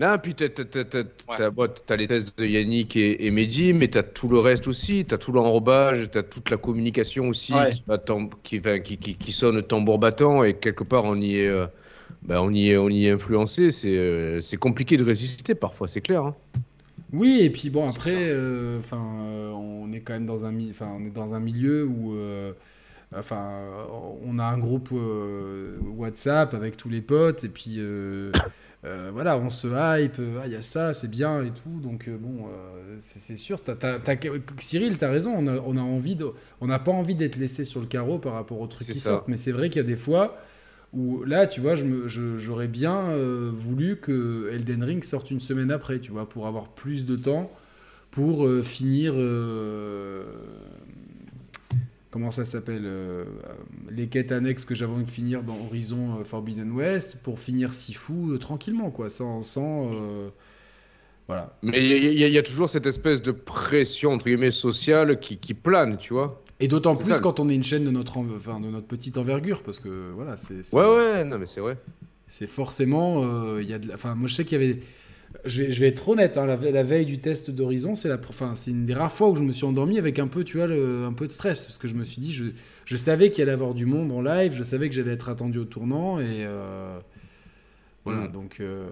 Non, 0.00 0.16
puis 0.22 0.32
t'as, 0.34 0.48
t'as, 0.48 0.64
t'as, 0.64 0.84
t'as, 0.84 1.02
t'as- 1.36 1.50
bon, 1.50 1.68
t'as 1.86 1.96
les 1.96 2.06
tests 2.06 2.38
de 2.38 2.46
Yannick 2.46 2.94
et, 2.96 3.26
et 3.26 3.30
Mehdi, 3.32 3.72
mais 3.72 3.88
t'as 3.88 4.04
tout 4.04 4.28
le 4.28 4.38
reste 4.38 4.68
aussi. 4.68 5.04
T'as 5.04 5.18
tout 5.18 5.32
l'enrobage, 5.32 6.08
t'as 6.10 6.22
toute 6.22 6.50
la 6.50 6.56
communication 6.56 7.28
aussi 7.28 7.52
Ouais. 7.52 7.70
qui, 7.70 7.82
va 7.86 7.98
tam- 7.98 8.30
qui, 8.44 8.58
va- 8.60 8.78
qui, 8.78 8.96
qui, 8.96 9.16
qui 9.16 9.32
sonne 9.32 9.60
tambour 9.62 9.98
battant 9.98 10.44
et 10.44 10.54
quelque 10.54 10.84
part 10.84 11.04
on 11.04 11.16
y 11.20 11.36
est, 11.38 11.48
euh, 11.48 11.66
bah, 12.22 12.40
on 12.42 12.52
y 12.52 12.70
est, 12.70 12.76
on 12.76 12.88
y 12.90 13.06
est 13.06 13.10
influencé. 13.10 13.72
C'est, 13.72 13.96
euh, 13.96 14.40
c'est 14.40 14.56
compliqué 14.56 14.96
de 14.96 15.04
résister 15.04 15.54
parfois, 15.56 15.88
c'est 15.88 16.00
clair. 16.00 16.24
hein. 16.24 16.36
Oui, 17.12 17.40
et 17.42 17.50
puis 17.50 17.70
bon, 17.70 17.86
après, 17.88 18.12
euh, 18.30 18.78
enfin, 18.80 19.02
euh, 19.22 19.50
on 19.52 19.92
est 19.92 20.00
quand 20.00 20.12
même 20.12 20.26
dans 20.26 20.44
un, 20.44 20.52
mi- 20.52 20.70
enfin, 20.70 20.94
on 21.00 21.06
est 21.06 21.10
dans 21.10 21.34
un 21.34 21.40
milieu 21.40 21.86
où, 21.86 22.14
euh, 22.14 22.52
enfin, 23.16 23.86
on 24.24 24.38
a 24.38 24.44
un 24.44 24.58
groupe 24.58 24.90
euh, 24.92 25.78
WhatsApp 25.96 26.54
avec 26.54 26.76
tous 26.76 26.88
les 26.90 27.00
potes, 27.00 27.44
et 27.44 27.48
puis 27.48 27.76
euh, 28.84 29.10
voilà, 29.12 29.38
on 29.38 29.50
se 29.50 29.66
hype, 29.68 30.18
euh, 30.20 30.40
ah, 30.42 30.46
il 30.46 30.52
y 30.52 30.56
a 30.56 30.62
ça, 30.62 30.92
c'est 30.92 31.08
bien 31.10 31.42
et 31.42 31.50
tout, 31.50 31.80
donc 31.82 32.08
euh, 32.08 32.16
bon, 32.16 32.46
euh, 32.48 32.96
c'est 32.98 33.36
sûr. 33.36 33.60
t'as- 33.62 33.74
Cyril, 34.58 34.98
t'as 34.98 35.10
raison, 35.10 35.34
on 35.36 35.46
a, 35.48 35.56
on 35.60 35.76
a 35.76 35.80
envie 35.80 36.14
de, 36.16 36.26
on 36.60 36.66
n'a 36.68 36.78
pas 36.78 36.92
envie 36.92 37.14
d'être 37.16 37.36
laissé 37.36 37.64
sur 37.64 37.80
le 37.80 37.86
carreau 37.86 38.18
par 38.18 38.34
rapport 38.34 38.60
aux 38.60 38.66
trucs 38.68 38.88
qui 38.88 39.00
sortent, 39.00 39.26
mais 39.28 39.36
c'est 39.36 39.52
vrai 39.52 39.68
qu'il 39.70 39.78
y 39.82 39.84
a 39.84 39.88
des 39.88 39.96
fois 39.96 40.38
où 40.94 41.24
là, 41.24 41.46
tu 41.46 41.60
vois, 41.60 41.76
je 41.76 41.84
me- 41.84 42.08
je- 42.08 42.38
j'aurais 42.38 42.68
bien 42.68 43.08
euh, 43.10 43.50
voulu 43.54 43.96
que 43.96 44.50
Elden 44.52 44.82
Ring 44.84 45.04
sorte 45.04 45.30
une 45.30 45.40
semaine 45.40 45.70
après, 45.72 46.00
tu 46.00 46.12
vois, 46.12 46.28
pour 46.28 46.46
avoir 46.46 46.68
plus 46.70 47.04
de 47.06 47.16
temps 47.16 47.52
pour 48.12 48.48
finir. 48.64 49.14
Comment 52.10 52.30
ça 52.30 52.44
s'appelle 52.44 52.84
euh, 52.84 53.24
euh, 53.24 53.52
Les 53.90 54.08
quêtes 54.08 54.32
annexes 54.32 54.64
que 54.64 54.74
j'avais 54.74 54.92
envie 54.92 55.04
de 55.04 55.10
finir 55.10 55.42
dans 55.42 55.58
Horizon 55.66 56.20
euh, 56.20 56.24
Forbidden 56.24 56.70
West, 56.72 57.18
pour 57.22 57.38
finir 57.40 57.74
Sifu 57.74 58.32
euh, 58.32 58.38
tranquillement, 58.38 58.90
quoi, 58.90 59.08
sans. 59.10 59.42
sans 59.42 59.92
euh, 59.92 60.28
voilà. 61.26 61.56
Mais 61.62 61.78
il 61.84 62.14
y, 62.14 62.24
a- 62.24 62.28
y 62.28 62.36
y 62.38 62.42
toujours 62.42 62.68
cette 62.70 62.86
espèce 62.86 63.20
de 63.20 63.32
pression 63.32 64.12
entre 64.12 64.24
guillemets 64.26 64.50
sociale 64.50 65.20
qui, 65.20 65.36
qui 65.36 65.52
plane, 65.54 65.98
tu 65.98 66.14
vois. 66.14 66.42
Et 66.60 66.68
d'autant 66.68 66.96
plus 66.96 67.12
ça. 67.14 67.20
quand 67.20 67.38
on 67.38 67.48
est 67.48 67.54
une 67.54 67.62
chaîne 67.62 67.84
de 67.84 67.90
notre, 67.90 68.16
en- 68.16 68.26
enfin, 68.34 68.58
de 68.60 68.68
notre 68.70 68.86
petite 68.86 69.18
envergure, 69.18 69.62
parce 69.62 69.78
que 69.78 70.10
voilà, 70.14 70.36
c'est. 70.36 70.74
Ouais, 70.74 70.82
ouais, 70.96 71.24
non, 71.24 71.38
mais 71.38 71.46
c'est 71.46 71.60
vrai. 71.60 71.76
C'est 72.26 72.46
forcément. 72.46 73.58
il 73.58 73.68
y 73.68 73.72
a 73.74 73.78
de 73.78 73.88
la- 73.88 73.94
Enfin, 73.94 74.14
moi, 74.14 74.28
je 74.28 74.34
sais 74.34 74.44
qu'il 74.44 74.60
y 74.60 74.64
avait. 74.64 74.80
Je 75.44 75.62
vais, 75.62 75.70
je 75.72 75.80
vais 75.80 75.88
être 75.88 76.08
honnête, 76.08 76.36
hein, 76.36 76.46
la, 76.46 76.56
ve- 76.56 76.70
la 76.72 76.82
veille 76.82 77.06
du 77.06 77.18
test 77.20 77.50
d'Horizon, 77.50 77.94
c'est 77.94 78.12
enfin, 78.12 78.54
une 78.66 78.86
des 78.86 78.94
rares 78.94 79.12
fois 79.12 79.28
où 79.30 79.36
je 79.36 79.42
me 79.42 79.52
suis 79.52 79.64
endormi 79.64 79.98
avec 79.98 80.18
un 80.18 80.26
peu, 80.26 80.42
tu 80.44 80.56
vois, 80.58 80.66
le- 80.66 81.04
un 81.04 81.12
peu 81.12 81.26
de 81.26 81.32
stress. 81.32 81.64
Parce 81.66 81.78
que 81.78 81.86
je 81.88 81.94
me 81.94 82.04
suis 82.04 82.20
dit, 82.20 82.32
je, 82.32 82.44
je 82.84 82.96
savais 82.96 83.30
qu'il 83.30 83.42
allait 83.42 83.52
y 83.52 83.54
avoir 83.54 83.74
du 83.74 83.86
monde 83.86 84.10
en 84.12 84.20
live, 84.20 84.52
je 84.54 84.62
savais 84.62 84.88
que 84.88 84.94
j'allais 84.94 85.12
être 85.12 85.28
attendu 85.28 85.58
au 85.58 85.64
tournant. 85.64 86.18
Et. 86.20 86.44
euh, 86.44 86.98
Voilà, 88.04 88.28
Mm. 88.28 88.32
donc. 88.32 88.56
euh, 88.60 88.88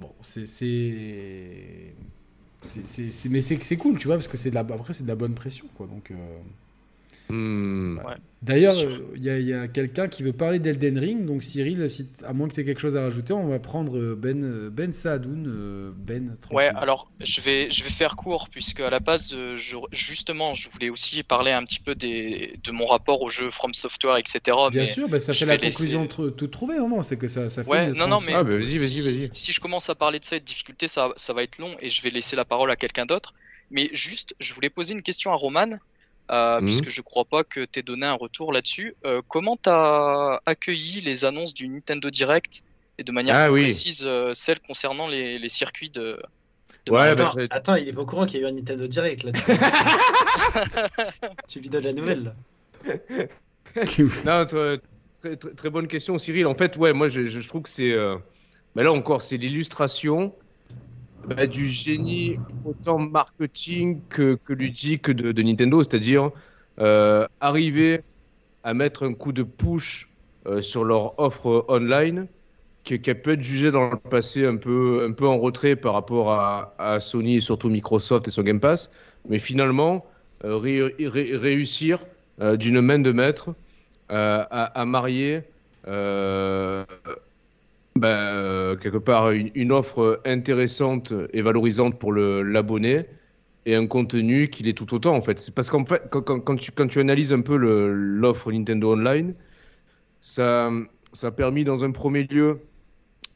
bon, 0.00 0.10
c'est. 0.22 0.44
Mais 3.30 3.40
c'est 3.40 3.62
c'est 3.62 3.76
cool, 3.76 3.96
tu 3.98 4.06
vois, 4.08 4.16
parce 4.16 4.28
que 4.28 4.36
c'est 4.36 4.50
de 4.50 4.54
la... 4.54 4.60
après, 4.62 4.92
c'est 4.92 5.04
de 5.04 5.08
la 5.08 5.14
bonne 5.16 5.34
pression, 5.34 5.66
quoi. 5.76 5.86
Donc. 5.86 6.10
euh, 6.10 6.14
Hmm. 7.28 7.98
Ouais. 7.98 8.14
D'ailleurs, 8.42 8.74
sûr. 8.76 8.88
euh, 8.90 9.12
il 9.16 9.24
y 9.24 9.30
a, 9.30 9.38
il 9.40 9.46
y 9.48 9.52
a 9.52 9.66
quelqu'un 9.66 10.06
qui 10.06 10.22
veut 10.22 10.32
parler 10.32 10.60
d'Elden 10.60 10.96
Ring. 10.98 11.26
Donc, 11.26 11.42
Cyril, 11.42 11.90
si 11.90 12.06
à 12.24 12.32
moins 12.32 12.46
que 12.46 12.54
tu 12.54 12.60
aies 12.60 12.64
quelque 12.64 12.80
chose 12.80 12.96
à 12.96 13.02
rajouter, 13.02 13.32
on 13.32 13.48
va 13.48 13.58
prendre 13.58 13.98
euh, 13.98 14.14
Ben, 14.14 14.44
euh, 14.44 14.70
ben 14.70 14.92
Saadoun. 14.92 15.92
Ben, 15.96 16.36
Ouais, 16.52 16.68
alors 16.68 17.10
je 17.20 17.40
vais, 17.40 17.68
je 17.70 17.82
vais 17.82 17.90
faire 17.90 18.14
court 18.14 18.48
puisque 18.48 18.78
à 18.80 18.90
la 18.90 19.00
base, 19.00 19.34
je- 19.56 19.76
justement, 19.90 20.54
je 20.54 20.68
voulais 20.68 20.88
aussi 20.90 21.22
parler 21.24 21.50
un 21.50 21.64
petit 21.64 21.80
peu 21.80 21.96
des, 21.96 22.56
de 22.62 22.70
mon 22.70 22.86
rapport 22.86 23.20
au 23.22 23.28
jeu 23.30 23.50
From 23.50 23.74
Software, 23.74 24.18
etc. 24.18 24.38
Bien 24.70 24.82
mais 24.82 24.86
sûr, 24.86 25.08
bah, 25.08 25.18
ça 25.18 25.32
fait 25.32 25.46
la 25.46 25.56
laisser- 25.56 25.76
conclusion 25.76 26.04
tr- 26.06 26.36
toute 26.36 26.50
trouvée, 26.52 26.78
non, 26.78 26.88
non 26.88 27.02
C'est 27.02 27.16
que 27.16 27.26
ça, 27.26 27.48
ça 27.48 27.64
fait. 27.64 27.70
Ouais, 27.70 27.90
non, 27.92 28.06
non, 28.06 28.20
mais 28.24 28.34
Ah, 28.34 28.44
bah, 28.44 28.50
vas-y, 28.56 28.78
vas-y, 28.78 28.88
si- 28.88 29.00
vas-y. 29.00 29.30
Si 29.32 29.50
je 29.50 29.58
commence 29.60 29.90
à 29.90 29.96
parler 29.96 30.20
de 30.20 30.24
ça 30.24 30.36
et 30.36 30.40
de 30.40 30.44
difficultés, 30.44 30.86
ça, 30.86 31.08
ça 31.16 31.32
va 31.32 31.42
être 31.42 31.58
long 31.58 31.74
et 31.80 31.88
je 31.88 32.00
vais 32.02 32.10
laisser 32.10 32.36
la 32.36 32.44
parole 32.44 32.70
à 32.70 32.76
quelqu'un 32.76 33.06
d'autre. 33.06 33.34
Mais 33.72 33.90
juste, 33.92 34.36
je 34.38 34.54
voulais 34.54 34.70
poser 34.70 34.94
une 34.94 35.02
question 35.02 35.32
à 35.32 35.34
Roman, 35.34 35.70
euh, 36.30 36.60
Mhm. 36.60 36.66
puisque 36.66 36.90
je 36.90 37.02
crois 37.02 37.24
pas 37.24 37.44
que 37.44 37.64
tu 37.64 37.82
donné 37.82 38.06
un 38.06 38.14
retour 38.14 38.52
là-dessus. 38.52 38.94
Euh, 39.04 39.22
comment 39.28 39.56
tu 39.56 39.68
as 39.70 40.40
accueilli 40.46 41.00
les 41.00 41.24
annonces 41.24 41.54
du 41.54 41.68
Nintendo 41.68 42.10
Direct 42.10 42.62
et 42.98 43.04
de 43.04 43.12
manière 43.12 43.36
Ah 43.36 43.46
plus 43.46 43.54
oui. 43.54 43.60
précise 43.62 44.04
euh, 44.06 44.32
celles 44.34 44.60
concernant 44.60 45.06
les, 45.08 45.34
les 45.34 45.48
circuits 45.48 45.90
de. 45.90 46.18
de 46.86 46.92
Ouais, 46.92 47.14
bah, 47.14 47.32
Attends, 47.50 47.76
il 47.76 47.88
est 47.88 47.92
pas 47.92 48.00
au 48.02 48.06
courant 48.06 48.26
qu'il 48.26 48.40
y 48.40 48.44
a 48.44 48.46
eu 48.46 48.50
un 48.50 48.54
Nintendo 48.54 48.86
Direct 48.86 49.22
là. 49.24 49.32
tu 51.48 51.60
lui 51.60 51.68
donnes 51.68 51.84
la 51.84 51.92
nouvelle 51.92 52.24
là. 52.24 52.34
Non, 54.24 54.46
très, 54.46 55.36
très, 55.36 55.70
bonne 55.70 55.88
question, 55.88 56.18
Cyril. 56.18 56.46
En 56.46 56.54
fait, 56.54 56.76
ouais, 56.76 56.92
moi, 56.92 57.08
je, 57.08 57.26
je- 57.26 57.40
je 57.40 57.48
trouve 57.48 57.62
que 57.62 57.68
c'est. 57.68 57.92
euh, 57.92 58.16
bah 58.74 58.82
là 58.82 58.92
encore, 58.92 59.22
c'est 59.22 59.36
l'illustration 59.36 60.34
bah, 61.26 61.46
du 61.46 61.66
génie 61.68 62.38
autant 62.64 62.98
marketing 62.98 64.06
que, 64.08 64.36
que 64.44 64.52
ludique 64.52 65.10
de, 65.10 65.42
Nintendo, 65.42 65.82
c'est-à-dire 65.82 66.30
euh, 66.80 67.26
arriver 67.40 68.02
à 68.62 68.74
mettre 68.74 69.04
un 69.04 69.14
coup 69.14 69.32
de 69.32 69.42
push 69.42 70.16
euh, 70.46 70.62
sur 70.62 70.84
leur 70.84 71.18
offre 71.18 71.64
online 71.68 72.28
qui, 72.84 73.00
qui 73.00 73.10
a 73.10 73.14
pu 73.14 73.32
être 73.32 73.42
jugée 73.42 73.70
dans 73.70 73.90
le 73.90 73.98
passé 73.98 74.46
un 74.46 74.56
peu, 74.56 75.14
en 75.20 75.38
retrait 75.38 75.76
par 75.76 75.94
rapport 75.94 76.32
à, 76.32 77.00
Sony 77.00 77.36
et 77.36 77.40
surtout 77.40 77.68
Microsoft 77.70 78.28
et 78.28 78.30
son 78.30 78.42
Game 78.42 78.60
Pass, 78.60 78.90
mais 79.28 79.38
finalement 79.38 80.06
euh, 80.44 80.56
ré- 80.56 80.82
ré- 81.00 81.36
réussir 81.36 82.04
d'une 82.38 82.82
main 82.82 82.98
de 82.98 83.12
maître 83.12 83.54
à, 84.08 84.84
marier 84.84 85.42
ben, 87.96 88.08
euh, 88.08 88.76
quelque 88.76 88.98
part 88.98 89.30
une, 89.30 89.72
offre 89.72 90.20
intéressante 90.24 91.12
et 91.32 91.42
valorisante 91.42 91.98
pour 91.98 92.12
l'abonné 92.12 93.06
et 93.64 93.74
un 93.74 93.86
contenu 93.86 94.48
qui 94.48 94.62
l'est 94.62 94.76
tout 94.76 94.94
autant 94.94 95.14
en 95.14 95.22
fait. 95.22 95.50
Parce 95.54 95.70
qu'en 95.70 95.84
fait, 95.84 96.02
quand, 96.10 96.56
tu, 96.56 96.70
quand 96.72 96.86
tu 96.86 97.00
analyses 97.00 97.32
un 97.32 97.40
peu 97.40 97.56
l'offre 97.56 98.52
Nintendo 98.52 98.94
Online, 98.94 99.34
ça, 100.20 100.70
ça 101.12 101.28
a 101.28 101.30
permis 101.30 101.64
dans 101.64 101.84
un 101.84 101.90
premier 101.90 102.24
lieu 102.24 102.60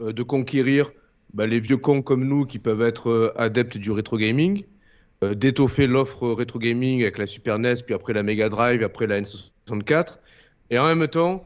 euh, 0.00 0.12
de 0.12 0.22
conquérir 0.22 0.92
ben, 1.34 1.46
les 1.46 1.60
vieux 1.60 1.76
cons 1.76 2.02
comme 2.02 2.24
nous 2.24 2.46
qui 2.46 2.58
peuvent 2.58 2.82
être 2.82 3.10
euh, 3.10 3.32
adeptes 3.36 3.78
du 3.78 3.90
rétro 3.90 4.18
gaming, 4.18 4.64
d'étoffer 5.34 5.86
l'offre 5.86 6.30
rétro 6.30 6.58
gaming 6.58 7.02
avec 7.02 7.18
la 7.18 7.26
Super 7.26 7.58
NES, 7.58 7.74
puis 7.84 7.94
après 7.94 8.14
la 8.14 8.22
Mega 8.22 8.48
Drive, 8.48 8.82
après 8.82 9.06
la 9.06 9.20
N64, 9.20 10.16
et 10.70 10.78
en 10.78 10.86
même 10.86 11.06
temps 11.08 11.44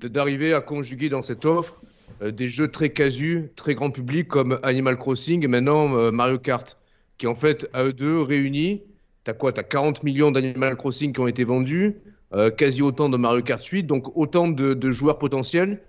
d'arriver 0.00 0.52
à 0.54 0.60
conjuguer 0.60 1.08
dans 1.08 1.22
cette 1.22 1.44
offre 1.44 1.80
des 2.20 2.48
jeux 2.48 2.68
très 2.68 2.90
casus, 2.90 3.50
très 3.56 3.74
grand 3.74 3.90
public 3.90 4.28
comme 4.28 4.58
Animal 4.62 4.96
Crossing 4.98 5.44
et 5.44 5.48
maintenant 5.48 5.96
euh, 5.96 6.10
Mario 6.10 6.38
Kart, 6.38 6.78
qui 7.18 7.26
en 7.26 7.34
fait 7.34 7.68
à 7.72 7.84
eux 7.84 7.92
deux 7.92 8.20
réunis, 8.20 8.82
t'as 9.24 9.32
quoi? 9.34 9.52
T'as 9.52 9.62
40 9.62 10.02
millions 10.02 10.30
d'Animal 10.30 10.76
Crossing 10.76 11.12
qui 11.12 11.20
ont 11.20 11.26
été 11.26 11.44
vendus, 11.44 11.96
euh, 12.34 12.50
quasi 12.50 12.82
autant 12.82 13.08
de 13.08 13.16
Mario 13.16 13.42
Kart 13.42 13.64
8, 13.64 13.84
donc 13.84 14.16
autant 14.16 14.48
de, 14.48 14.74
de 14.74 14.90
joueurs 14.90 15.18
potentiels 15.18 15.80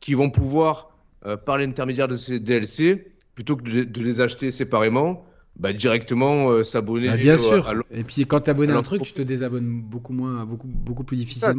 qui 0.00 0.14
vont 0.14 0.30
pouvoir, 0.30 0.90
euh, 1.26 1.36
par 1.36 1.58
l'intermédiaire 1.58 2.08
de 2.08 2.16
ces 2.16 2.40
DLC, 2.40 3.12
plutôt 3.34 3.56
que 3.56 3.62
de, 3.62 3.84
de 3.84 4.02
les 4.02 4.20
acheter 4.20 4.50
séparément, 4.50 5.24
bah, 5.56 5.72
directement 5.72 6.50
euh, 6.50 6.62
s'abonner 6.62 7.08
Bah, 7.08 7.16
bien 7.16 7.34
euh, 7.34 7.38
sûr. 7.38 7.68
à. 7.68 7.74
Et 7.90 8.04
puis 8.04 8.26
quand 8.26 8.40
tu 8.40 8.50
abonnes 8.50 8.70
à 8.70 8.76
un 8.76 8.82
truc, 8.82 9.02
tu 9.02 9.12
te 9.12 9.22
désabonnes 9.22 9.82
beaucoup 9.82 10.12
moins, 10.12 10.44
beaucoup, 10.44 10.68
beaucoup 10.68 11.04
plus 11.04 11.24
ça. 11.24 11.54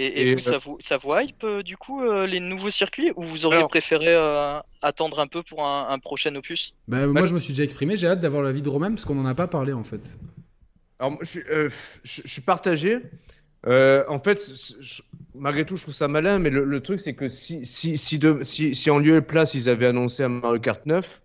Et, 0.00 0.06
et 0.22 0.30
Et, 0.30 0.34
vous, 0.34 0.40
ça 0.40 0.58
vous, 0.58 0.76
ça 0.80 0.96
vous 0.96 1.12
hype 1.14 1.44
euh, 1.44 1.62
du 1.62 1.76
coup 1.76 2.02
euh, 2.02 2.26
les 2.26 2.40
nouveaux 2.40 2.70
circuits 2.70 3.12
ou 3.16 3.22
vous 3.22 3.44
auriez 3.46 3.58
Alors- 3.58 3.68
préféré 3.68 4.06
euh, 4.08 4.58
attendre 4.82 5.18
un 5.20 5.26
peu 5.26 5.42
pour 5.42 5.64
un, 5.66 5.88
un 5.90 5.98
prochain 5.98 6.34
opus? 6.36 6.74
Bah, 6.88 7.06
moi, 7.06 7.26
je 7.26 7.34
me 7.34 7.40
suis 7.40 7.52
déjà 7.52 7.64
exprimé. 7.64 7.96
J'ai 7.96 8.06
hâte 8.06 8.20
d'avoir 8.20 8.42
l'avis 8.42 8.62
de 8.62 8.68
Romain 8.68 8.90
parce 8.90 9.04
qu'on 9.04 9.14
n'en 9.14 9.26
a 9.26 9.34
pas 9.34 9.46
parlé 9.48 9.72
en 9.72 9.84
fait. 9.84 10.18
Alors, 10.98 11.18
je, 11.20 11.26
suis- 11.30 11.42
euh, 11.50 11.68
je- 12.02 12.22
je 12.24 12.28
suis 12.28 12.42
partagé. 12.42 12.98
Euh, 13.66 14.04
en 14.08 14.18
fait, 14.20 14.38
c- 14.38 14.56
c- 14.56 14.74
je- 14.80 15.02
malgré 15.34 15.66
tout, 15.66 15.76
je 15.76 15.82
trouve 15.82 15.94
ça 15.94 16.08
malin, 16.08 16.38
mais 16.38 16.48
le, 16.50 16.64
le 16.64 16.80
truc, 16.80 16.98
c'est 16.98 17.12
que 17.14 17.28
si, 17.28 17.66
si, 17.66 17.98
si, 17.98 18.18
de- 18.18 18.38
si, 18.42 18.74
si 18.74 18.90
en 18.90 18.98
lieu 18.98 19.16
et 19.16 19.20
place, 19.20 19.52
ils 19.54 19.68
avaient 19.68 19.86
annoncé 19.86 20.22
un 20.22 20.30
Mario 20.30 20.60
Kart 20.60 20.86
9, 20.86 21.20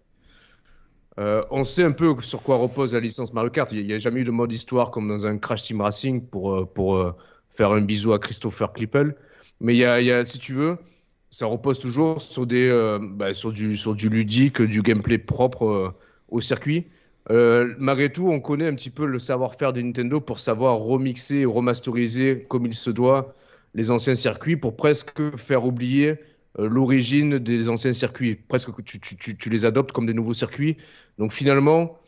euh, 1.18 1.44
on 1.50 1.64
sait 1.64 1.84
un 1.84 1.94
peu 1.94 2.14
sur 2.22 2.42
quoi 2.44 2.58
repose 2.58 2.94
la 2.94 3.00
licence 3.00 3.32
Mario 3.34 3.50
Kart. 3.50 3.72
Il 3.72 3.86
n'y 3.88 3.94
a 3.94 4.00
jamais 4.00 4.20
eu 4.22 4.24
de 4.26 4.32
mode 4.32 4.52
histoire 4.52 4.92
comme 4.92 5.08
dans 5.08 5.26
un 5.26 5.38
Crash 5.38 5.64
Team 5.64 5.80
Racing 5.80 6.26
pour, 6.28 6.54
euh, 6.54 6.66
pour 6.66 6.98
euh, 6.98 7.16
faire 7.56 7.72
un 7.72 7.82
bisou 7.82 8.14
à 8.14 8.20
Christopher 8.20 8.74
Klippel. 8.74 9.16
Mais 9.62 9.76
il 9.76 9.80
y 9.80 10.26
si 10.26 10.40
tu 10.40 10.54
veux, 10.54 10.78
ça 11.36 11.48
repose 11.48 11.80
toujours 11.80 12.22
sur, 12.22 12.46
des, 12.46 12.70
euh, 12.70 12.98
bah, 13.02 13.34
sur, 13.34 13.52
du, 13.52 13.76
sur 13.76 13.94
du 13.94 14.08
ludique, 14.08 14.62
du 14.62 14.82
gameplay 14.82 15.18
propre 15.18 15.66
euh, 15.66 15.90
au 16.30 16.40
circuit. 16.40 16.88
Euh, 17.30 17.74
malgré 17.78 18.10
tout, 18.10 18.30
on 18.30 18.40
connaît 18.40 18.68
un 18.68 18.74
petit 18.74 18.90
peu 18.90 19.06
le 19.06 19.20
savoir-faire 19.20 19.74
de 19.74 19.82
Nintendo 19.82 20.22
pour 20.22 20.40
savoir 20.40 20.78
remixer 20.78 21.40
et 21.40 21.46
remasteriser 21.46 22.46
comme 22.48 22.66
il 22.66 22.74
se 22.74 22.90
doit 22.90 23.34
les 23.74 23.92
anciens 23.92 24.16
circuits 24.16 24.56
pour 24.56 24.78
presque 24.78 25.36
faire 25.36 25.66
oublier 25.66 26.16
l'origine 26.58 27.38
des 27.38 27.68
anciens 27.68 27.92
circuits. 27.92 28.36
Presque 28.36 28.72
que 28.72 28.82
tu, 28.82 29.02
tu, 29.02 29.18
tu, 29.18 29.36
tu 29.36 29.50
les 29.50 29.66
adoptes 29.66 29.92
comme 29.92 30.06
des 30.06 30.14
nouveaux 30.14 30.34
circuits. 30.34 30.78
Donc 31.18 31.34
finalement, 31.34 32.00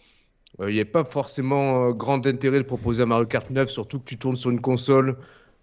il 0.65 0.73
n'y 0.73 0.79
a 0.79 0.85
pas 0.85 1.03
forcément 1.03 1.91
grand 1.91 2.25
intérêt 2.25 2.59
de 2.59 2.63
proposer 2.63 3.03
un 3.03 3.07
Mario 3.07 3.25
Kart 3.25 3.49
9, 3.49 3.69
surtout 3.69 3.99
que 3.99 4.05
tu 4.05 4.17
tournes 4.17 4.37
sur 4.37 4.51
une 4.51 4.61
console. 4.61 5.17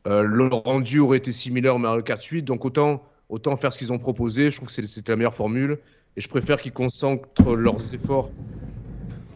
Euh, 0.06 0.22
le 0.22 0.46
rendu 0.48 0.98
aurait 1.00 1.18
été 1.18 1.32
similaire 1.32 1.76
au 1.76 1.78
Mario 1.78 2.02
Kart 2.02 2.22
8, 2.22 2.42
donc 2.42 2.64
autant, 2.64 3.02
autant 3.28 3.56
faire 3.56 3.72
ce 3.72 3.78
qu'ils 3.78 3.92
ont 3.92 3.98
proposé. 3.98 4.50
Je 4.50 4.56
trouve 4.56 4.68
que 4.68 4.86
c'était 4.86 5.12
la 5.12 5.16
meilleure 5.16 5.34
formule. 5.34 5.78
Et 6.16 6.20
je 6.20 6.28
préfère 6.28 6.60
qu'ils 6.60 6.72
concentrent 6.72 7.56
leurs 7.56 7.92
efforts 7.94 8.30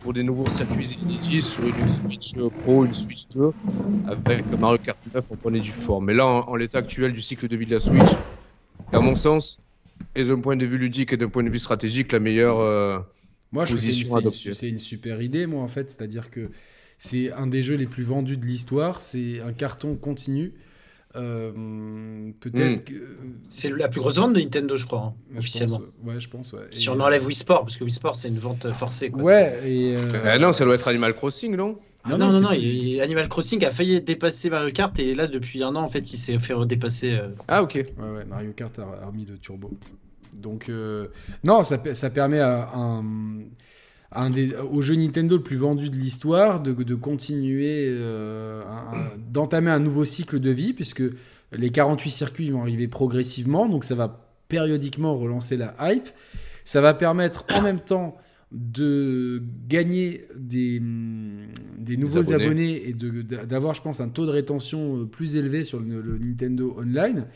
pour 0.00 0.12
des 0.12 0.22
nouveaux 0.22 0.48
circuits 0.48 0.96
inédits 1.02 1.42
sur 1.42 1.64
une 1.64 1.86
Switch 1.86 2.34
Pro, 2.62 2.84
une 2.84 2.94
Switch 2.94 3.26
2, 3.34 3.50
avec 4.06 4.44
Mario 4.58 4.78
Kart 4.78 4.98
9 5.12 5.24
en 5.30 5.36
prenait 5.36 5.60
du 5.60 5.72
fort. 5.72 6.00
Mais 6.00 6.14
là, 6.14 6.26
en, 6.26 6.48
en 6.48 6.54
l'état 6.56 6.78
actuel 6.78 7.12
du 7.12 7.20
cycle 7.20 7.48
de 7.48 7.56
vie 7.56 7.66
de 7.66 7.74
la 7.74 7.80
Switch, 7.80 8.06
à 8.92 9.00
mon 9.00 9.14
sens, 9.14 9.58
et 10.14 10.24
d'un 10.24 10.38
point 10.40 10.56
de 10.56 10.64
vue 10.64 10.78
ludique 10.78 11.12
et 11.12 11.16
d'un 11.16 11.28
point 11.28 11.42
de 11.42 11.50
vue 11.50 11.58
stratégique, 11.58 12.12
la 12.12 12.20
meilleure. 12.20 12.60
euh, 12.60 12.98
Moi, 13.50 13.64
je 13.64 13.72
trouve 13.74 13.84
que 14.22 14.28
une- 14.48 14.54
c'est 14.54 14.68
une 14.68 14.78
super 14.78 15.20
idée, 15.20 15.46
moi, 15.46 15.62
en 15.62 15.68
fait. 15.68 15.90
C'est-à-dire 15.90 16.30
que 16.30 16.50
c'est 16.98 17.32
un 17.32 17.46
des 17.46 17.62
jeux 17.62 17.76
les 17.76 17.86
plus 17.86 18.02
vendus 18.04 18.36
de 18.36 18.44
l'histoire. 18.44 19.00
C'est 19.00 19.40
un 19.40 19.52
carton 19.52 19.94
continu. 19.96 20.52
Euh, 21.16 22.30
Peut-être 22.40 22.80
Mm. 22.80 22.84
que. 22.84 22.94
C'est 23.48 23.76
la 23.76 23.88
plus 23.88 24.00
grosse 24.00 24.16
vente 24.16 24.34
de 24.34 24.40
Nintendo, 24.40 24.76
je 24.76 24.86
crois, 24.86 25.00
hein, 25.00 25.14
Ouais, 25.28 25.34
je 25.34 25.38
officiellement. 25.38 25.78
pense, 25.78 26.06
ouais. 26.14 26.20
Je 26.20 26.28
pense, 26.28 26.52
ouais. 26.52 26.60
Et- 26.72 26.78
Si 26.78 26.88
on 26.90 27.00
enlève 27.00 27.24
Wii 27.26 27.34
Sport, 27.34 27.62
parce 27.62 27.76
que 27.76 27.84
Wii 27.84 27.92
Sport 27.92 28.14
c'est 28.16 28.28
une 28.28 28.38
vente 28.38 28.70
forcée. 28.72 29.10
Quoi. 29.10 29.22
Ouais, 29.22 29.58
et. 29.66 29.96
euh, 29.96 30.00
euh, 30.14 30.38
non, 30.38 30.52
ça 30.52 30.64
doit 30.64 30.74
être 30.74 30.86
Animal 30.88 31.14
Crossing, 31.14 31.56
non? 31.56 31.78
Ah 32.04 32.10
Non, 32.10 32.18
non, 32.18 32.30
non, 32.30 32.40
non, 32.40 32.52
il- 32.52 33.00
Animal 33.00 33.28
Crossing 33.28 33.64
a 33.64 33.70
failli 33.70 34.00
dépasser 34.00 34.50
Mario 34.50 34.70
Kart 34.72 34.96
et 34.98 35.14
là 35.14 35.26
depuis 35.26 35.62
un 35.62 35.74
an 35.74 35.82
en 35.82 35.88
fait 35.88 36.12
il 36.12 36.16
s'est 36.16 36.38
fait 36.38 36.52
redépasser. 36.54 37.10
euh, 37.12 37.28
Ah, 37.48 37.62
ok. 37.62 37.74
Ouais, 37.74 38.10
ouais, 38.10 38.24
Mario 38.24 38.52
Kart 38.52 38.78
a, 38.78 38.82
a 39.02 39.06
remis 39.06 39.24
le 39.24 39.36
turbo. 39.38 39.70
Donc, 40.36 40.68
euh, 40.68 41.08
non, 41.42 41.64
ça, 41.64 41.82
ça 41.94 42.10
permet 42.10 42.38
à 42.38 42.70
un, 42.74 43.00
à 43.00 43.02
un 44.12 44.30
des, 44.30 44.54
au 44.54 44.80
jeu 44.80 44.94
Nintendo 44.94 45.36
le 45.36 45.42
plus 45.42 45.56
vendu 45.56 45.90
de 45.90 45.96
l'histoire 45.96 46.62
de, 46.62 46.72
de 46.72 46.94
continuer, 46.94 47.86
euh, 47.88 48.62
d'entamer 49.30 49.70
un 49.70 49.80
nouveau 49.80 50.04
cycle 50.04 50.40
de 50.40 50.50
vie, 50.50 50.72
puisque 50.72 51.02
les 51.52 51.70
48 51.70 52.10
circuits 52.10 52.50
vont 52.50 52.62
arriver 52.62 52.88
progressivement, 52.88 53.68
donc 53.68 53.84
ça 53.84 53.94
va 53.94 54.24
périodiquement 54.48 55.16
relancer 55.16 55.56
la 55.56 55.74
hype. 55.80 56.08
Ça 56.64 56.80
va 56.80 56.94
permettre 56.94 57.44
en 57.54 57.62
même 57.62 57.80
temps 57.80 58.16
de 58.50 59.42
gagner 59.68 60.24
des, 60.34 60.80
des 61.78 61.96
nouveaux 61.98 62.32
abonnés. 62.32 62.44
abonnés. 62.44 62.88
et 62.88 62.94
d'avoir, 63.46 63.74
je 63.74 63.82
pense, 63.82 64.00
un 64.00 64.08
taux 64.08 64.24
de 64.24 64.30
rétention 64.30 65.02
euh, 65.02 65.04
plus 65.04 65.36
élevé 65.36 65.64
sur 65.64 65.80
le, 65.80 66.00
le 66.00 66.18
Nintendo 66.18 66.76
Online. 66.78 67.26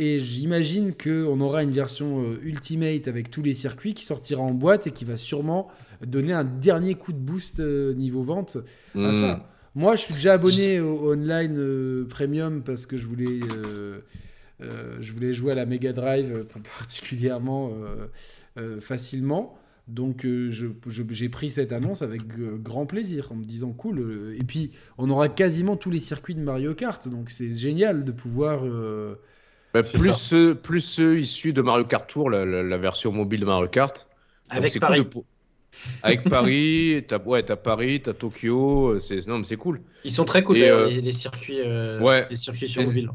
Et 0.00 0.20
j'imagine 0.20 0.94
qu'on 0.94 1.40
aura 1.40 1.62
une 1.64 1.72
version 1.72 2.22
euh, 2.22 2.38
Ultimate 2.42 3.08
avec 3.08 3.30
tous 3.30 3.42
les 3.42 3.52
circuits 3.52 3.94
qui 3.94 4.04
sortira 4.04 4.40
en 4.42 4.52
boîte 4.52 4.86
et 4.86 4.92
qui 4.92 5.04
va 5.04 5.16
sûrement 5.16 5.68
donner 6.06 6.32
un 6.32 6.44
dernier 6.44 6.94
coup 6.94 7.12
de 7.12 7.18
boost 7.18 7.58
euh, 7.60 7.94
niveau 7.94 8.22
vente 8.22 8.58
à 8.94 8.98
Hmm. 9.08 9.12
ça. 9.12 9.48
Moi, 9.74 9.96
je 9.96 10.02
suis 10.02 10.14
déjà 10.14 10.34
abonné 10.34 10.80
au 10.80 11.12
online 11.12 11.56
euh, 11.58 12.04
premium 12.08 12.62
parce 12.62 12.86
que 12.86 12.96
je 12.96 13.06
voulais, 13.06 13.40
euh, 13.66 14.00
je 15.00 15.12
voulais 15.12 15.32
jouer 15.32 15.52
à 15.52 15.54
la 15.56 15.66
Mega 15.66 15.92
Drive 15.92 16.46
particulièrement 16.78 17.72
facilement. 18.80 19.56
Donc 19.86 20.26
euh, 20.26 20.50
je- 20.50 20.66
je- 20.86 21.02
j'ai 21.10 21.28
pris 21.30 21.48
cette 21.50 21.72
annonce 21.72 22.02
avec 22.02 22.20
euh, 22.38 22.56
grand 22.58 22.84
plaisir 22.86 23.32
en 23.32 23.36
me 23.36 23.44
disant 23.44 23.72
cool. 23.72 24.00
euh, 24.00 24.36
et 24.38 24.44
puis 24.44 24.70
on 24.98 25.08
aura 25.08 25.28
quasiment 25.30 25.76
tous 25.76 25.90
les 25.90 26.00
circuits 26.00 26.34
de 26.34 26.40
Mario 26.42 26.74
Kart, 26.74 27.08
donc 27.08 27.30
c'est 27.30 27.50
génial 27.50 28.04
de 28.04 28.12
pouvoir. 28.12 28.64
Bah, 29.82 29.88
C'est 29.88 29.98
plus, 29.98 30.12
ceux, 30.12 30.54
plus 30.54 30.80
ceux 30.80 31.18
issus 31.20 31.52
de 31.52 31.62
Mario 31.62 31.84
Kart 31.84 32.08
Tour, 32.08 32.30
la, 32.30 32.44
la- 32.44 32.62
la 32.62 32.78
version 32.78 33.12
mobile 33.12 33.40
de 33.40 33.46
Mario 33.46 33.68
Kart. 33.68 34.06
Avec 34.50 34.78
Paris. 34.80 35.04
cool 35.04 35.22
de 35.22 35.26
Avec 36.02 36.22
Paris, 36.28 37.04
t'as 37.06 37.18
ouais, 37.22 37.42
t'as 37.42 37.56
Paris, 37.56 38.00
t'as 38.02 38.12
Tokyo, 38.14 38.94
euh, 38.94 38.98
c'est 38.98 39.26
non 39.28 39.38
mais 39.38 39.44
c'est 39.44 39.56
cool. 39.56 39.80
Ils 40.04 40.10
sont 40.10 40.24
très 40.24 40.42
cool 40.42 40.56
Et, 40.58 40.68
euh, 40.68 40.88
les, 40.88 41.00
les 41.00 41.12
circuits, 41.12 41.60
euh, 41.60 42.00
ouais. 42.00 42.26
les 42.30 42.36
circuits 42.36 42.68
sur 42.68 42.82
Et- 42.82 42.86
mobile. 42.86 43.10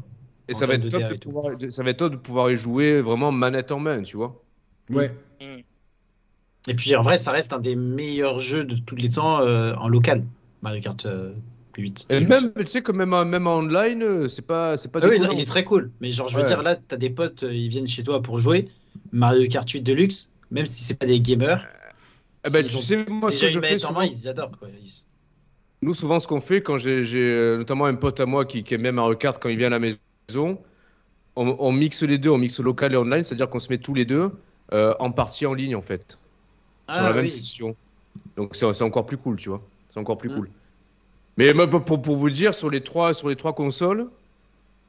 Et 0.46 0.52
ça 0.54 0.66
va, 0.66 0.74
être 0.74 0.82
de 0.82 0.90
top 0.90 1.02
de 1.08 1.14
pouvoir, 1.16 1.56
de- 1.56 1.70
ça 1.70 1.82
va 1.82 1.90
être 1.90 1.96
top 1.98 2.12
de 2.12 2.16
pouvoir 2.18 2.50
y 2.50 2.56
jouer 2.56 3.00
vraiment 3.00 3.32
manette 3.32 3.72
en 3.72 3.80
main, 3.80 4.02
tu 4.02 4.16
vois. 4.18 4.42
Ouais. 4.90 5.10
Et 6.68 6.74
puis 6.74 6.94
en 6.96 7.02
vrai, 7.02 7.18
ça 7.18 7.32
reste 7.32 7.52
un 7.52 7.58
des 7.58 7.76
meilleurs 7.76 8.38
jeux 8.38 8.64
de 8.64 8.76
tous 8.76 8.96
les 8.96 9.10
temps 9.10 9.40
euh, 9.40 9.74
en 9.74 9.88
local, 9.88 10.24
Mario 10.62 10.82
Kart 10.82 11.04
euh, 11.06 11.32
plus 11.74 11.82
8. 11.84 12.10
Et 12.10 12.20
même, 12.20 12.52
tu 12.54 12.66
sais 12.66 12.82
que 12.82 12.92
même, 12.92 13.12
en- 13.14 13.24
même 13.24 13.46
en 13.46 13.58
online, 13.58 14.02
euh, 14.02 14.28
c'est 14.28 14.46
pas, 14.46 14.76
c'est 14.76 14.92
pas 14.92 15.00
Ah 15.00 15.06
oui, 15.08 15.18
non, 15.20 15.30
il 15.32 15.40
est 15.40 15.44
très 15.44 15.64
cool. 15.64 15.92
Mais 16.00 16.10
genre, 16.10 16.28
je 16.28 16.36
veux 16.36 16.42
Ouais. 16.42 16.48
dire, 16.48 16.62
là, 16.62 16.76
t'as 16.76 16.96
des 16.96 17.10
potes, 17.10 17.42
euh, 17.42 17.54
ils 17.54 17.68
viennent 17.68 17.86
chez 17.86 18.02
toi 18.04 18.22
pour 18.22 18.40
jouer. 18.40 18.68
Mario 19.12 19.48
Kart 19.48 19.68
8 19.68 19.82
Deluxe, 19.82 20.32
même 20.50 20.66
si 20.66 20.82
c'est 20.84 20.98
pas 20.98 21.06
des 21.06 21.20
gamers, 21.20 21.68
Ah 22.44 22.50
bah, 22.50 22.62
tu 22.62 22.70
sais, 22.70 23.04
moi, 23.08 23.30
ce 23.30 23.38
que 23.38 23.48
je 23.48 23.60
fais 23.60 23.78
souvent, 23.78 24.00
main, 24.00 24.06
ils 24.06 24.28
adorent. 24.28 24.58
Quoi. 24.58 24.68
Ils- 24.70 25.04
nous, 25.82 25.94
souvent, 25.94 26.20
ce 26.20 26.26
qu'on 26.28 26.40
fait, 26.40 26.62
quand 26.62 26.78
j'ai 26.78 27.02
euh, 27.16 27.58
notamment 27.58 27.84
un 27.86 27.94
pote 27.94 28.20
à 28.20 28.26
moi 28.26 28.44
qui, 28.46 28.64
qui 28.64 28.74
aime 28.74 28.82
bien 28.82 28.92
Mario 28.92 29.16
Kart, 29.16 29.40
quand 29.42 29.48
il 29.48 29.58
vient 29.58 29.66
à 29.68 29.70
la 29.70 29.78
maison, 29.78 30.62
on, 31.36 31.56
on 31.58 31.72
mixe 31.72 32.02
les 32.02 32.18
deux, 32.18 32.30
on 32.30 32.38
mixe 32.38 32.60
local 32.60 32.94
et 32.94 32.96
online, 32.96 33.22
c'est-à-dire 33.24 33.50
qu'on 33.50 33.60
se 33.60 33.70
met 33.70 33.78
tous 33.78 33.94
les 33.94 34.04
deux 34.06 34.32
euh, 34.72 34.94
en 35.00 35.12
partie 35.12 35.46
en 35.46 35.54
ligne, 35.54 35.76
en 35.76 35.82
fait, 35.82 36.18
sur 36.92 37.04
Ah 37.04 37.08
la 37.08 37.14
même 37.14 37.28
session. 37.28 37.76
Donc, 38.36 38.56
c'est 38.56 38.72
c'est 38.74 38.84
encore 38.84 39.06
plus 39.06 39.18
cool, 39.18 39.36
tu 39.38 39.50
vois. 39.50 39.70
C'est 39.90 40.00
encore 40.00 40.18
plus 40.18 40.30
Mm. 40.30 40.32
cool. 40.32 40.52
Mais 41.36 41.52
pour, 41.52 42.00
pour 42.02 42.16
vous 42.16 42.30
dire, 42.30 42.54
sur 42.54 42.70
les 42.70 42.80
trois, 42.80 43.12
sur 43.14 43.28
les 43.28 43.36
trois 43.36 43.54
consoles, 43.54 44.08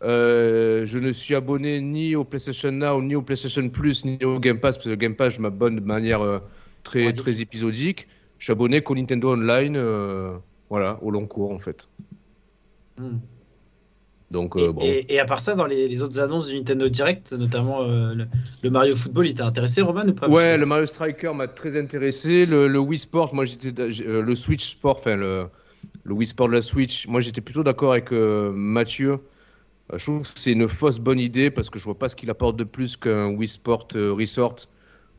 euh, 0.03 0.85
je 0.85 0.99
ne 0.99 1.11
suis 1.11 1.33
abonné 1.35 1.81
ni 1.81 2.15
au 2.15 2.23
PlayStation 2.23 2.71
Now, 2.71 3.01
ni 3.01 3.15
au 3.15 3.21
PlayStation 3.21 3.67
Plus, 3.69 4.05
ni 4.05 4.23
au 4.23 4.39
Game 4.39 4.59
Pass, 4.59 4.77
parce 4.77 4.85
que 4.85 4.89
le 4.91 4.95
Game 4.95 5.15
Pass, 5.15 5.33
je 5.33 5.41
m'abonne 5.41 5.75
de 5.77 5.81
manière 5.81 6.21
euh, 6.21 6.39
très, 6.83 7.11
épisodique. 7.41 8.07
Je 8.37 8.45
suis 8.45 8.51
abonné 8.51 8.81
qu'au 8.81 8.95
Nintendo 8.95 9.33
Online, 9.33 9.75
euh, 9.77 10.37
voilà, 10.69 10.99
au 11.01 11.09
long 11.09 11.25
cours, 11.25 11.51
en 11.51 11.59
fait. 11.59 11.87
Hmm. 12.97 13.17
Donc, 14.31 14.55
Et, 14.57 14.67
bon. 14.69 14.81
et- 14.83 15.05
et 15.13 15.19
à 15.19 15.25
part 15.25 15.39
ça, 15.39 15.55
dans 15.55 15.65
les, 15.65 15.87
les 15.87 16.01
autres 16.01 16.19
annonces 16.19 16.47
du 16.47 16.57
Nintendo 16.57 16.89
Direct, 16.89 17.31
notamment 17.31 17.83
le, 17.83 18.27
le 18.61 18.69
Mario 18.69 18.95
Football, 18.95 19.27
il 19.27 19.35
t'a 19.35 19.45
intéressé, 19.45 19.81
Roman, 19.81 20.07
ou 20.07 20.13
pas 20.13 20.27
Ouais, 20.27 20.57
le 20.57 20.65
Mario 20.65 20.85
Striker 20.87 21.31
m'a 21.33 21.47
très 21.47 21.79
intéressé. 21.79 22.45
Le, 22.45 22.67
le 22.67 22.79
Wii 22.79 22.99
Sport, 22.99 23.33
moi 23.33 23.45
j'étais 23.45 23.71
le 23.71 24.35
Switch 24.35 24.71
Sport, 24.71 24.97
enfin 24.97 25.15
le, 25.15 25.45
le 26.05 26.13
Wii 26.15 26.27
Sport 26.29 26.49
de 26.49 26.53
la 26.55 26.61
Switch. 26.63 27.07
Moi 27.07 27.21
j'étais 27.21 27.41
plutôt 27.41 27.63
d'accord 27.63 27.93
avec 27.93 28.13
euh, 28.13 28.53
Mathieu. 28.53 29.19
Euh, 29.93 29.97
je 29.97 30.03
trouve 30.05 30.23
que 30.33 30.39
c'est 30.39 30.51
une 30.53 30.67
fausse 30.67 30.99
bonne 30.99 31.19
idée 31.19 31.51
parce 31.51 31.69
que 31.69 31.79
je 31.79 31.85
vois 31.85 31.99
pas 31.99 32.09
ce 32.09 32.15
qu'il 32.15 32.29
apporte 32.29 32.57
de 32.57 32.63
plus 32.63 32.97
qu'un 32.97 33.27
Wii 33.29 33.47
Sport 33.47 33.89
euh, 33.95 34.13
Resort 34.13 34.55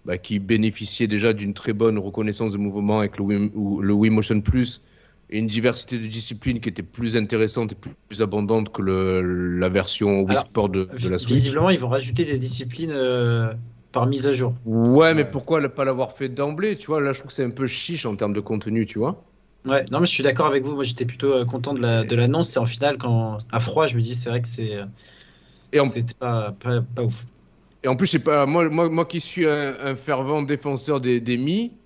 bah, 0.05 0.19
qui 0.19 0.39
bénéficiait 0.39 1.07
déjà 1.09 1.33
d'une 1.33 1.55
très 1.55 1.73
bonne 1.73 1.99
reconnaissance 1.99 2.53
de 2.53 2.59
mouvement 2.59 3.01
avec 3.01 3.19
le 3.19 3.25
Wii, 3.25 3.51
ou- 3.55 3.83
le 3.83 3.93
Wii 3.95 4.11
Motion 4.11 4.41
Plus 4.41 4.83
et 5.31 5.39
une 5.39 5.49
diversité 5.49 5.99
de 5.99 6.07
disciplines 6.07 6.61
qui 6.61 6.69
était 6.69 6.85
plus 6.85 7.17
intéressante 7.17 7.73
et 7.73 7.75
plus, 7.75 7.93
plus 8.09 8.23
abondante 8.23 8.73
que 8.73 8.83
le, 8.83 9.59
la 9.59 9.69
version 9.69 10.21
Wii 10.23 10.31
Alors, 10.31 10.45
Sport 10.47 10.69
de, 10.71 10.85
de 10.85 11.09
la 11.09 11.19
Switch. 11.19 11.35
Visiblement, 11.35 11.71
ils 11.71 11.81
vont 11.81 11.89
rajouter 11.89 12.25
des 12.25 12.39
disciplines 12.39 12.93
euh, 12.93 13.55
par 13.93 14.07
mise 14.07 14.27
à 14.27 14.33
jour. 14.33 14.55
Ouais, 14.65 15.15
mais 15.15 15.25
pourquoi 15.25 15.61
ne 15.61 15.69
pas 15.69 15.85
l'avoir 15.85 16.13
fait 16.17 16.29
d'emblée 16.29 16.77
Tu 16.77 16.87
vois, 16.87 17.01
là, 17.01 17.13
je 17.13 17.21
trouve 17.21 17.29
que 17.29 17.35
c'est 17.35 17.45
un 17.45 17.51
peu 17.51 17.67
chiche 17.67 18.05
en 18.07 18.17
termes 18.17 18.33
de 18.35 18.41
contenu, 18.41 18.87
tu 18.87 18.99
vois? 18.99 19.26
Ouais, 19.67 19.85
non, 19.91 20.01
mais 20.01 20.07
je 20.07 20.13
suis 20.13 20.23
d'accord 20.23 20.47
avec 20.47 20.63
vous. 20.65 20.75
Moi, 20.75 20.85
j'étais 20.85 21.05
plutôt 21.05 21.33
euh, 21.33 21.45
content 21.45 21.75
de 21.75 21.81
la- 21.81 22.05
de 22.05 22.15
l'annonce. 22.17 22.55
et 22.57 22.59
en 22.61 22.67
final, 22.67 22.97
quand 22.99 23.39
à 23.51 23.61
froid, 23.61 23.87
je 23.89 23.97
me 23.97 24.01
dis, 24.03 24.15
c'est 24.15 24.29
vrai 24.31 24.41
que 24.41 24.49
c'est 24.49 24.79
Et 25.73 25.81
en, 25.81 25.93
c'était 25.93 26.15
pas, 26.15 26.53
pas, 26.53 26.83
pas 26.83 27.05
ouf. 27.05 27.25
et 27.83 27.89
en 27.89 27.97
plus, 27.97 28.07
je 28.07 28.13
sais 28.13 28.23
pas, 28.23 28.47
moi, 28.47 28.69
moi, 28.69 28.89
moi 28.89 29.05
qui 29.07 29.21
suis 29.21 29.47
un, 29.47 29.77
un 29.81 29.95
fervent 29.97 30.43
défenseur 30.43 31.01
des, 31.01 31.21
des 31.21 31.37
Mi, 31.37 31.79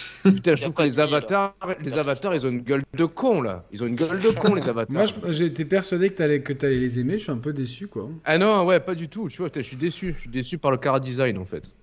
putain, 0.34 0.56
je 0.56 0.62
trouve 0.62 0.74
que 0.74 0.82
les 0.82 1.00
avatars, 1.00 1.56
les 1.82 1.98
avatars, 1.98 2.34
ils 2.34 2.46
ont 2.46 2.50
une 2.50 2.62
gueule 2.62 2.82
de 2.96 3.04
con, 3.04 3.42
là. 3.42 3.66
Ils 3.70 3.82
ont 3.82 3.86
une 3.86 3.96
gueule 3.96 4.20
de 4.20 4.30
con, 4.30 4.54
les 4.54 4.68
avatars. 4.68 5.04
Moi, 5.04 5.06
j'étais 5.30 5.64
persuadé 5.64 6.10
que 6.10 6.14
t'allais 6.16 6.42
que 6.42 6.52
t'allais 6.52 6.78
les 6.78 6.98
aimer. 7.00 7.18
Je 7.18 7.24
suis 7.24 7.32
un 7.32 7.38
peu 7.38 7.52
déçu, 7.52 7.88
quoi. 7.88 8.08
Ah 8.24 8.36
non, 8.38 8.64
ouais, 8.66 8.80
pas 8.80 8.94
du 8.94 9.08
tout. 9.08 9.28
Tu 9.28 9.38
vois, 9.38 9.50
je 9.54 9.60
suis 9.60 9.76
déçu. 9.76 10.12
Je 10.14 10.20
suis 10.20 10.30
déçu 10.30 10.58
par 10.58 10.70
le 10.70 10.78
cara 10.78 11.00
design, 11.00 11.38
en 11.38 11.44
fait. 11.44 11.76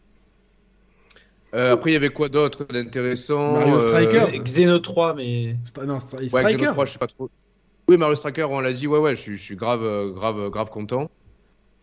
Euh, 1.56 1.74
après, 1.74 1.90
il 1.92 1.94
y 1.94 1.98
avait 1.98 2.10
quoi 2.10 2.30
d'autre 2.30 2.66
d'intéressant 2.66 3.54
Mario 3.54 3.76
Euh, 3.76 3.80
Strikers. 3.80 4.30
C'est 4.32 4.40
Xeno 4.44 4.80
3, 4.80 5.16
mais 5.16 5.56
Stra- 5.66 5.86
non, 5.86 5.98
Stra- 5.98 6.18
Ouais, 6.20 6.28
Xeno 6.28 6.40
Strikers. 6.48 6.74
3, 6.74 6.86
je 6.86 6.92
sais 6.94 7.00
pas 7.00 7.08
trop. 7.08 7.30
Oui, 7.88 7.98
Mario 7.98 8.16
Striker, 8.16 8.44
on 8.52 8.60
l'a 8.60 8.72
dit, 8.74 8.86
ouais, 8.86 9.00
ouais, 9.00 9.16
je 9.16 9.22
suis, 9.22 9.38
je 9.38 9.42
suis 9.44 9.56
grave, 9.56 9.84
euh, 9.84 10.12
grave, 10.12 10.50
grave 10.50 10.70
content. 10.70 11.10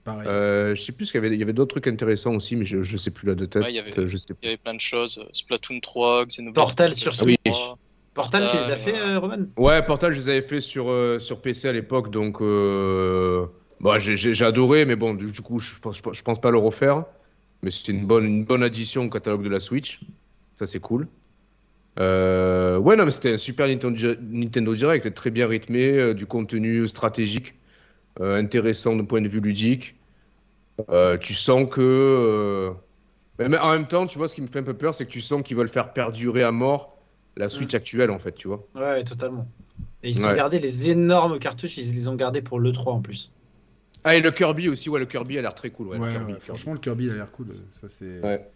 Pareil. 0.05 0.28
Euh, 0.28 0.76
je 0.76 0.82
sais 0.82 0.93
plus 0.93 1.06
qu'il 1.10 1.20
y 1.20 1.26
avait, 1.26 1.34
il 1.34 1.40
y 1.40 1.43
avait 1.43 1.52
d'autres 1.52 1.72
trucs 1.80 1.88
intéressants 1.88 2.34
aussi, 2.36 2.55
mais 2.55 2.64
je, 2.64 2.80
je 2.84 2.97
sais 2.97 3.10
plus 3.10 3.26
là 3.26 3.34
de 3.34 3.44
tête. 3.44 3.64
Ouais, 3.64 3.72
il 3.72 3.76
y 3.76 3.80
avait- 3.80 3.90
Je 4.06 4.16
sais 4.16 4.26
Il 4.40 4.47
y 4.47 4.48
avait 4.51 4.56
plein 4.56 4.74
de 4.74 4.80
choses. 4.80 5.18
euh, 5.18 5.28
Splatoon 5.32 5.80
3, 5.80 6.24
Xenoblade. 6.26 6.55
Portal 6.55 6.90
3, 6.90 7.01
sur 7.01 7.10
Xenoblade 7.12 7.38
Switch. 7.44 7.55
3. 7.56 7.78
Portal, 8.14 8.48
tu 8.51 8.56
les 8.56 8.70
as 8.70 8.76
fait, 8.76 8.97
euh, 8.97 9.18
Roman? 9.18 9.47
Ouais, 9.59 9.84
Portal, 9.84 10.12
je 10.12 10.16
les 10.18 10.28
avais 10.28 10.43
fait 10.43 10.60
sur, 10.60 10.88
euh, 10.90 11.18
sur 11.18 11.43
PC 11.43 11.68
à 11.68 11.72
l'époque, 11.72 12.10
donc 12.10 12.40
euh... 12.40 13.47
bah, 13.80 13.98
j'ai- 13.98 14.43
adoré, 14.44 14.84
mais 14.86 14.94
bon, 14.97 15.12
du, 15.12 15.32
du 15.32 15.40
coup, 15.43 15.59
je 15.59 15.74
pense, 15.80 16.01
je 16.12 16.22
pense 16.22 16.40
pas 16.40 16.51
le 16.52 16.56
refaire. 16.59 17.05
Mais 17.62 17.70
c'est 17.70 17.93
une 17.93 18.07
bonne, 18.07 18.24
une 18.27 18.45
bonne 18.45 18.62
addition 18.62 19.05
au 19.05 19.11
catalogue 19.11 19.43
de 19.43 19.49
la 19.49 19.61
Switch. 19.61 20.01
Ça, 20.55 20.66
c'est 20.66 20.81
cool. 20.81 21.09
Euh, 21.99 22.78
Ouais, 22.78 22.97
non, 22.97 23.05
mais 23.05 23.11
c'était 23.11 23.35
un 23.35 23.37
super 23.37 23.66
Nintendo, 23.66 24.15
Nintendo 24.20 24.74
Direct, 24.74 25.15
très 25.15 25.31
bien 25.31 25.47
rythmé, 25.47 25.93
euh, 25.93 26.15
du 26.15 26.27
contenu 26.27 26.87
stratégique, 26.89 27.55
euh, 28.20 28.39
intéressant 28.39 28.95
d'un 28.97 29.05
point 29.05 29.23
de 29.23 29.28
vue 29.28 29.41
ludique. 29.41 29.97
Tu 31.20 31.35
sens 31.35 31.69
que. 31.70 32.73
Mais 33.39 33.59
en 33.59 33.73
même 33.73 33.87
temps, 33.87 34.07
tu 34.07 34.19
vois, 34.19 34.28
ce 34.28 34.35
qui 34.35 34.43
me 34.43 34.47
fait 34.47 34.61
un 34.61 34.62
peu 34.62 34.74
peur, 34.74 34.95
c'est 34.95 35.05
que 35.07 35.11
tu 35.11 35.20
sens 35.20 35.43
qu'ils 35.43 35.57
veulent 35.57 35.69
faire 35.69 35.93
perdurer 35.93 36.43
à 36.43 36.53
mort 36.53 36.97
la 37.37 37.49
Switch 37.49 37.74
actuelle, 37.74 38.11
en 38.11 38.19
fait, 38.19 38.33
tu 38.33 38.49
vois. 38.49 38.66
Ouais, 38.74 39.05
totalement. 39.05 39.47
Et 40.03 40.11
ils 40.11 40.27
ont 40.27 40.33
gardé 40.35 40.59
les 40.59 40.91
énormes 40.91 41.39
cartouches, 41.39 41.77
ils 41.77 41.95
les 41.95 42.09
ont 42.09 42.15
gardés 42.15 42.41
pour 42.43 42.61
l'E3 42.61 42.89
en 42.93 43.01
plus. 43.01 43.31
Ah, 44.07 44.16
et 44.16 44.20
le 44.20 44.31
Kirby 44.31 44.69
aussi, 44.69 44.89
ouais, 44.89 45.01
le 45.01 45.07
Kirby 45.07 45.37
a 45.39 45.43
l'air 45.43 45.55
très 45.55 45.70
cool. 45.70 45.89
Ouais, 45.89 45.99
Ouais, 45.99 46.07
le 46.07 46.12
Kirby, 46.12 46.33
ouais, 46.33 46.39
Kirby. 46.39 46.47
franchement, 46.47 46.73
le 46.74 46.78
Kirby 46.78 47.11
a 47.11 47.15
l'air 47.15 47.31
cool. 47.33 47.49
Ça, 47.73 47.89
c'est 47.89 48.20
Ouais. 48.20 48.49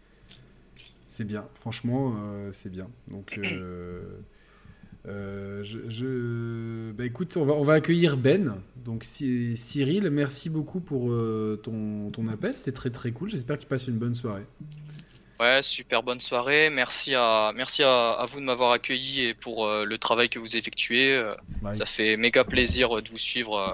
c'est 1.07 1.25
bien. 1.27 1.45
Franchement, 1.61 2.15
euh, 2.17 2.53
c'est 2.53 2.71
bien. 2.71 2.89
Donc, 3.09 3.39
euh, 3.39 4.03
euh, 5.09 5.63
je, 5.65 5.79
je- 5.89 6.93
bah, 6.93 7.05
écoute, 7.05 7.37
on 7.37 7.45
va, 7.45 7.55
on 7.55 7.65
va 7.65 7.75
accueillir 7.75 8.17
Ben. 8.17 8.57
Donc, 8.77 9.05
Cy- 9.05 9.57
Cyril, 9.57 10.09
merci 10.11 10.51
beaucoup 10.51 10.81
pour 10.81 11.11
euh, 11.11 11.61
ton, 11.63 12.11
ton 12.11 12.29
appel. 12.29 12.57
C'était 12.57 12.73
très 12.73 12.91
très 12.91 13.11
cool. 13.11 13.29
J'espère 13.31 13.57
que 13.57 13.63
tu 13.63 13.69
passes 13.69 13.87
une 13.89 13.99
bonne 13.99 14.15
soirée. 14.15 14.45
Ouais, 15.41 15.63
super 15.63 16.03
bonne 16.03 16.21
soirée. 16.21 16.69
Merci 16.71 17.15
à, 17.15 17.53
merci 17.57 17.83
à, 17.83 18.11
à 18.11 18.27
vous 18.27 18.41
de 18.41 18.45
m'avoir 18.45 18.73
accueilli 18.73 19.23
et 19.23 19.35
pour 19.35 19.67
euh, 19.67 19.85
le 19.87 19.97
travail 19.99 20.29
que 20.29 20.39
vous 20.39 20.57
effectuez. 20.57 21.21
Bye. 21.63 21.75
Ça 21.75 21.87
fait 21.87 22.17
méga 22.19 22.45
plaisir 22.45 22.91
de 23.03 23.09
vous 23.09 23.19
suivre 23.19 23.57
euh, 23.59 23.73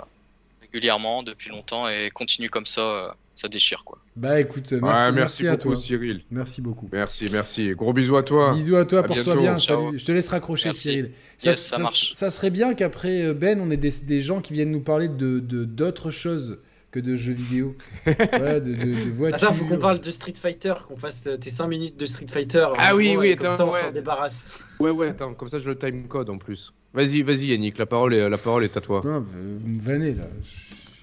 régulièrement 0.72 1.22
depuis 1.22 1.51
longtemps 1.51 1.88
et 1.88 2.10
continue 2.12 2.48
comme 2.51 2.66
ça, 2.66 2.80
euh, 2.80 3.09
ça 3.34 3.48
déchire 3.48 3.84
quoi. 3.84 3.98
Bah 4.16 4.40
écoute, 4.40 4.72
merci, 4.72 4.82
Ouais, 4.84 5.12
merci, 5.12 5.14
merci, 5.14 5.48
à 5.48 5.52
beaucoup, 5.52 5.62
toi. 5.68 5.76
Cyril. 5.76 6.22
Merci 6.30 6.60
beaucoup. 6.62 6.88
Merci, 6.93 7.28
merci. 7.32 7.70
Gros 7.74 7.93
bisous 7.93 8.16
à 8.16 8.22
toi. 8.22 8.52
Bisous 8.55 8.76
à 8.76 8.84
toi, 8.86 9.02
porte-toi 9.02 9.36
bien. 9.36 9.59
Salut. 9.59 9.98
Je 9.98 10.05
te 10.05 10.12
laisse 10.12 10.28
raccrocher, 10.28 10.68
Merci. 10.68 10.82
Cyril. 10.82 11.10
Yes, 11.44 11.66
ça 11.66 11.78
marche. 11.78 12.12
ça 12.14 12.30
serait 12.30 12.51
bien 12.51 12.72
qu'après 12.74 13.22
euh, 13.26 13.34
Ben, 13.34 13.60
on 13.60 13.70
ait 13.70 13.76
des, 13.76 13.90
des 14.02 14.20
gens 14.20 14.40
qui 14.40 14.55
viennent 14.55 14.70
nous 14.70 14.80
parler 14.80 15.09
de 15.09 15.38
de- 15.40 15.64
d'autres 15.64 16.10
choses 16.10 16.59
que 16.97 17.01
de 17.06 17.14
jeux 17.16 17.32
vidéo. 17.35 17.74
ouais, 18.06 18.60
de, 18.60 18.73
de, 18.73 18.85
de 19.05 19.10
voitures. 19.10 19.36
Attends, 19.48 19.55
faut 19.55 19.66
qu'on 19.66 19.78
parle 19.78 20.01
de 20.01 20.10
Street 20.10 20.35
Fighter, 20.40 20.74
qu'on 20.89 20.97
fasse 20.97 21.27
euh, 21.27 21.36
tes 21.36 21.51
5 21.51 21.66
minutes 21.66 21.98
de 22.01 22.06
Street 22.06 22.27
Fighter. 22.28 22.66
Ah 22.78 22.94
oui, 22.97 23.12
gros, 23.12 23.20
oui, 23.23 23.28
et 23.28 23.36
comme 23.36 23.48
attends, 23.48 23.56
ça, 23.56 23.66
on 23.66 23.73
ouais. 23.73 23.81
s'en 23.81 23.90
débarrasse. 23.93 24.51
Ouais, 24.81 24.90
ouais, 24.90 25.09
attends, 25.09 25.35
comme 25.35 25.48
ça 25.48 25.59
je 25.59 25.68
le 25.68 25.77
time 25.77 26.09
code 26.09 26.31
en 26.31 26.39
plus. 26.39 26.73
Vas-y, 26.94 27.20
vas-y 27.23 27.48
Yannick, 27.48 27.77
la 27.77 27.85
parole 27.85 28.14
est, 28.14 28.27
la 28.28 28.39
parole 28.39 28.64
est 28.64 28.74
à 28.77 28.81
toi. 28.81 29.02
Non, 29.05 29.20
vous 29.20 29.39
me 29.39 29.82
vannez 29.82 30.14
là. 30.14 30.24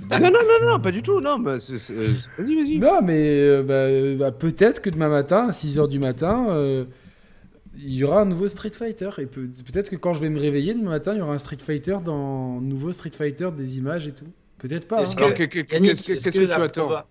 Ah 0.10 0.20
non, 0.20 0.32
non, 0.32 0.40
non, 0.61 0.72
non, 0.72 0.80
pas 0.80 0.91
du 0.91 1.03
tout, 1.03 1.22
non, 1.22 1.38
bah, 1.38 1.60
c'est- 1.60 1.78
c'est- 1.78 1.94
euh, 1.94 2.14
vas-y, 2.40 2.56
vas-y. 2.56 2.78
Non, 2.80 3.02
mais 3.03 3.22
euh, 3.40 3.61
bah, 3.64 3.74
euh, 3.74 4.18
bah, 4.18 4.32
peut-être 4.32 4.82
que 4.82 4.90
demain 4.90 5.10
matin, 5.10 5.48
à 5.49 5.52
6h 5.52 5.88
du 5.88 5.99
matin, 5.99 6.48
euh, 6.49 6.86
il 7.78 7.94
y 7.94 8.03
aura 8.03 8.22
un 8.22 8.26
nouveau 8.26 8.49
Street 8.49 8.72
Fighter. 8.72 9.10
Et 9.20 9.28
peut- 9.28 9.49
peut-être 9.72 9.90
que 9.91 9.95
quand 9.95 10.14
je 10.15 10.22
vais 10.22 10.30
me 10.30 10.40
réveiller 10.40 10.74
demain 10.74 10.90
matin, 10.91 11.14
il 11.14 11.20
y 11.20 11.22
aura 11.22 11.34
un 11.34 11.38
Street 11.38 11.57
Fighter 11.64 11.98
dans 12.03 12.60
nouveau 12.60 12.91
Street 12.91 13.11
Fighter, 13.15 13.49
des 13.56 13.78
images 13.78 14.07
et 14.07 14.14
tout. 14.14 14.26
Peut-être 14.64 14.88
pas. 14.88 15.02
Hein. 15.02 15.14
que- 15.14 15.18
Alors, 15.23 15.34
que- 15.35 15.44
que- 15.44 15.73
Yannick, 15.73 15.90
Qu'est-ce 16.03 16.03
que, 16.40 16.45
tu 16.45 16.52
attends 16.52 16.88
proba- 16.88 17.06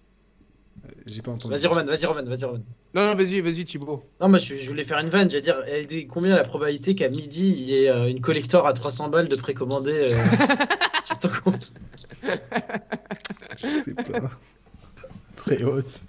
J'ai 1.06 1.20
pas 1.20 1.32
entendu. 1.32 1.54
Vas-y, 1.54 1.66
Roman, 1.66 1.84
vas-y, 1.84 2.06
Roman, 2.06 2.22
vas-y, 2.24 2.44
Roman. 2.44 2.62
Non, 2.94 3.06
non, 3.08 3.14
vas-y, 3.14 3.40
vas-y 3.42 3.64
Thibaut. 3.66 4.02
Non, 4.20 4.28
moi 4.30 4.38
je, 4.38 4.56
je 4.56 4.66
voulais 4.68 4.84
faire 4.84 4.98
une 4.98 5.10
vanne, 5.10 5.28
j'allais 5.30 5.84
dire, 5.86 6.06
combien 6.08 6.34
la 6.34 6.44
probabilité 6.44 6.94
qu'à 6.94 7.10
midi 7.10 7.46
il 7.50 7.60
y 7.64 7.74
ait 7.84 7.90
euh, 7.90 8.08
une 8.08 8.20
collector 8.22 8.66
à 8.66 8.72
300 8.72 9.08
balles 9.10 9.28
de 9.28 9.36
précommander 9.36 9.92
euh, 10.14 10.24
sur 11.06 11.18
ton 11.18 11.28
compte? 11.44 11.72
Je 13.58 13.66
sais 13.84 13.94
pas. 13.94 14.30
très 15.36 15.62
haute. 15.62 16.02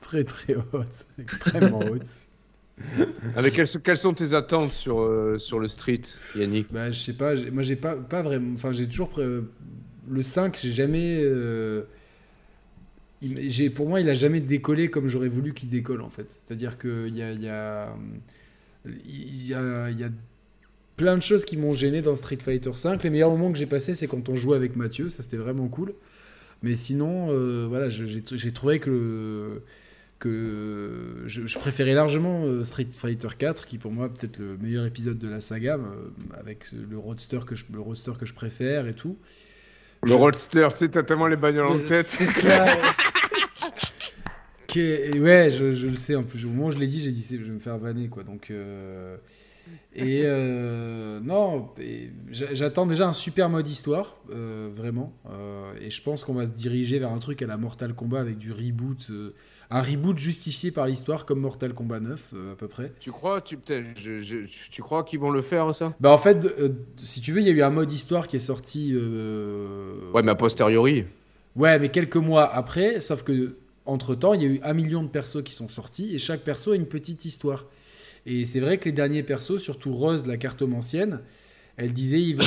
Très 0.00 0.24
très 0.24 0.54
haute. 0.54 1.06
Extrêmement 1.18 1.80
haute. 1.80 2.06
Avec 3.36 3.54
quelles, 3.54 3.66
sont- 3.66 3.80
quelles 3.80 3.96
sont 3.96 4.14
tes 4.14 4.32
attentes 4.34 4.72
sur, 4.72 5.00
euh, 5.00 5.38
sur 5.38 5.58
le 5.58 5.68
street, 5.68 6.02
Yannick? 6.36 6.72
Bah, 6.72 6.90
je 6.90 6.98
sais 6.98 7.12
pas, 7.14 7.34
moi 7.52 7.62
j'ai 7.62 7.76
pas, 7.76 7.96
pas 7.96 8.22
vraiment. 8.22 8.54
Enfin, 8.54 8.72
j'ai 8.72 8.86
toujours. 8.86 9.08
pré- 9.10 9.40
Le 10.08 10.22
5, 10.22 10.58
j'ai 10.60 10.72
jamais. 10.72 11.20
euh, 11.22 11.84
j'ai- 13.22 13.70
pour 13.70 13.88
moi, 13.88 14.00
il 14.00 14.08
a 14.08 14.14
jamais 14.14 14.40
décollé 14.40 14.90
comme 14.90 15.08
j'aurais 15.08 15.28
voulu 15.28 15.54
qu'il 15.54 15.68
décolle 15.68 16.00
en 16.02 16.10
fait. 16.10 16.30
C'est-à-dire 16.30 16.78
qu'il 16.78 17.14
y 17.16 17.22
a. 17.22 17.32
Y, 17.32 17.48
a, 17.48 17.94
y, 18.84 19.54
a, 19.54 19.90
il 19.90 20.00
y 20.00 20.04
a 20.04 20.10
plein 20.96 21.16
de 21.16 21.22
choses 21.22 21.44
qui 21.44 21.56
m'ont 21.56 21.74
gêné 21.74 22.02
dans 22.02 22.16
Street 22.16 22.38
Fighter 22.38 22.72
5. 22.74 23.02
Les 23.02 23.10
meilleurs 23.10 23.30
moments 23.30 23.52
que 23.52 23.58
j'ai 23.58 23.66
passés, 23.66 23.94
c'est 23.94 24.08
quand 24.08 24.28
on 24.28 24.36
jouait 24.36 24.56
avec 24.56 24.76
Mathieu, 24.76 25.08
ça 25.08 25.22
c'était 25.22 25.36
vraiment 25.36 25.68
cool. 25.68 25.94
Mais 26.62 26.76
sinon, 26.76 27.28
euh, 27.30 27.66
voilà, 27.68 27.88
j'ai 27.88 28.52
trouvé 28.52 28.78
que 28.80 29.62
je, 30.24 31.58
préférais 31.58 31.94
largement 31.94 32.44
euh, 32.44 32.64
Street 32.64 32.86
Fighter 32.90 33.28
4, 33.36 33.66
qui 33.66 33.78
pour 33.78 33.92
moi 33.92 34.08
peut-être 34.08 34.38
le 34.38 34.56
meilleur 34.58 34.86
épisode 34.86 35.18
de 35.18 35.28
la 35.28 35.40
saga, 35.40 35.78
avec 36.38 36.66
le 36.72 36.98
roadster 36.98 37.40
que 37.46 37.54
le 37.72 37.80
roadster 37.80 38.12
que 38.18 38.26
je 38.26 38.34
préfère 38.34 38.86
et 38.86 38.94
tout. 38.94 39.16
Le 40.02 40.14
Roadster, 40.14 40.68
tu 40.70 40.76
sais, 40.76 40.88
t'as 40.88 41.02
tellement 41.02 41.28
les 41.28 41.36
bagnoles 41.36 41.66
en 41.66 41.78
tête. 41.78 42.08
C'est 42.08 42.26
et 44.74 45.20
ouais, 45.20 45.50
je, 45.50 45.72
je 45.72 45.88
le 45.88 45.94
sais 45.94 46.14
en 46.14 46.22
plus. 46.22 46.44
Au 46.44 46.48
moment 46.48 46.68
où 46.68 46.70
je 46.70 46.78
l'ai 46.78 46.86
dit, 46.86 47.00
j'ai 47.00 47.10
dit 47.10 47.26
je 47.30 47.36
vais 47.36 47.50
me 47.50 47.58
faire 47.58 47.78
vanner 47.78 48.08
quoi. 48.08 48.22
Donc 48.22 48.50
euh, 48.50 49.16
et 49.94 50.22
euh, 50.24 51.20
non, 51.20 51.70
j'attends 52.30 52.86
déjà 52.86 53.06
un 53.06 53.12
super 53.12 53.48
mode 53.50 53.68
histoire, 53.68 54.16
euh, 54.30 54.70
vraiment. 54.72 55.12
Euh, 55.30 55.72
et 55.80 55.90
je 55.90 56.02
pense 56.02 56.24
qu'on 56.24 56.34
va 56.34 56.46
se 56.46 56.50
diriger 56.50 56.98
vers 56.98 57.10
un 57.10 57.18
truc 57.18 57.42
à 57.42 57.46
la 57.46 57.56
Mortal 57.56 57.94
Kombat 57.94 58.20
avec 58.20 58.38
du 58.38 58.52
reboot, 58.52 59.08
euh, 59.10 59.34
un 59.74 59.82
reboot 59.82 60.18
justifié 60.18 60.70
par 60.70 60.86
l'histoire 60.86 61.24
comme 61.24 61.40
Mortal 61.40 61.72
Kombat 61.74 62.00
9 62.00 62.30
euh, 62.34 62.52
à 62.52 62.56
peu 62.56 62.68
près. 62.68 62.92
Tu 63.00 63.10
crois, 63.10 63.40
tu, 63.40 63.58
je- 63.96 64.20
je- 64.20 64.36
tu 64.70 64.82
crois 64.82 65.02
qu'ils 65.04 65.18
vont 65.18 65.30
le 65.30 65.42
faire, 65.42 65.74
ça? 65.74 65.94
Bah 66.00 66.10
en 66.12 66.18
fait, 66.18 66.44
euh, 66.44 66.68
si 66.98 67.20
tu 67.20 67.32
veux, 67.32 67.40
il 67.40 67.46
y 67.46 67.50
a 67.50 67.52
eu 67.52 67.62
un 67.62 67.70
mode 67.70 67.90
histoire 67.90 68.28
qui 68.28 68.36
est 68.36 68.38
sorti. 68.38 68.92
euh, 68.94 70.10
Ouais, 70.12 70.22
mais 70.22 70.30
a 70.32 70.34
posteriori. 70.34 71.04
Ouais, 71.56 71.78
mais 71.78 71.90
quelques 71.90 72.16
mois 72.16 72.44
après, 72.54 73.00
sauf 73.00 73.22
que 73.22 73.56
entre 73.84 74.14
temps, 74.14 74.32
il 74.34 74.42
y 74.42 74.44
a 74.46 74.48
eu 74.48 74.60
un 74.62 74.74
million 74.74 75.02
de 75.02 75.08
persos 75.08 75.42
qui 75.42 75.52
sont 75.52 75.68
sortis 75.68 76.14
et 76.14 76.18
chaque 76.18 76.42
perso 76.42 76.72
a 76.72 76.76
une 76.76 76.86
petite 76.86 77.24
histoire. 77.24 77.66
Et 78.26 78.44
c'est 78.44 78.60
vrai 78.60 78.78
que 78.78 78.84
les 78.84 78.92
derniers 78.92 79.22
persos, 79.24 79.58
surtout 79.58 79.92
Rose, 79.92 80.26
la 80.26 80.36
cartomancienne, 80.36 81.20
elle 81.76 81.92
disait 81.92 82.20
il, 82.20 82.36
va- 82.36 82.44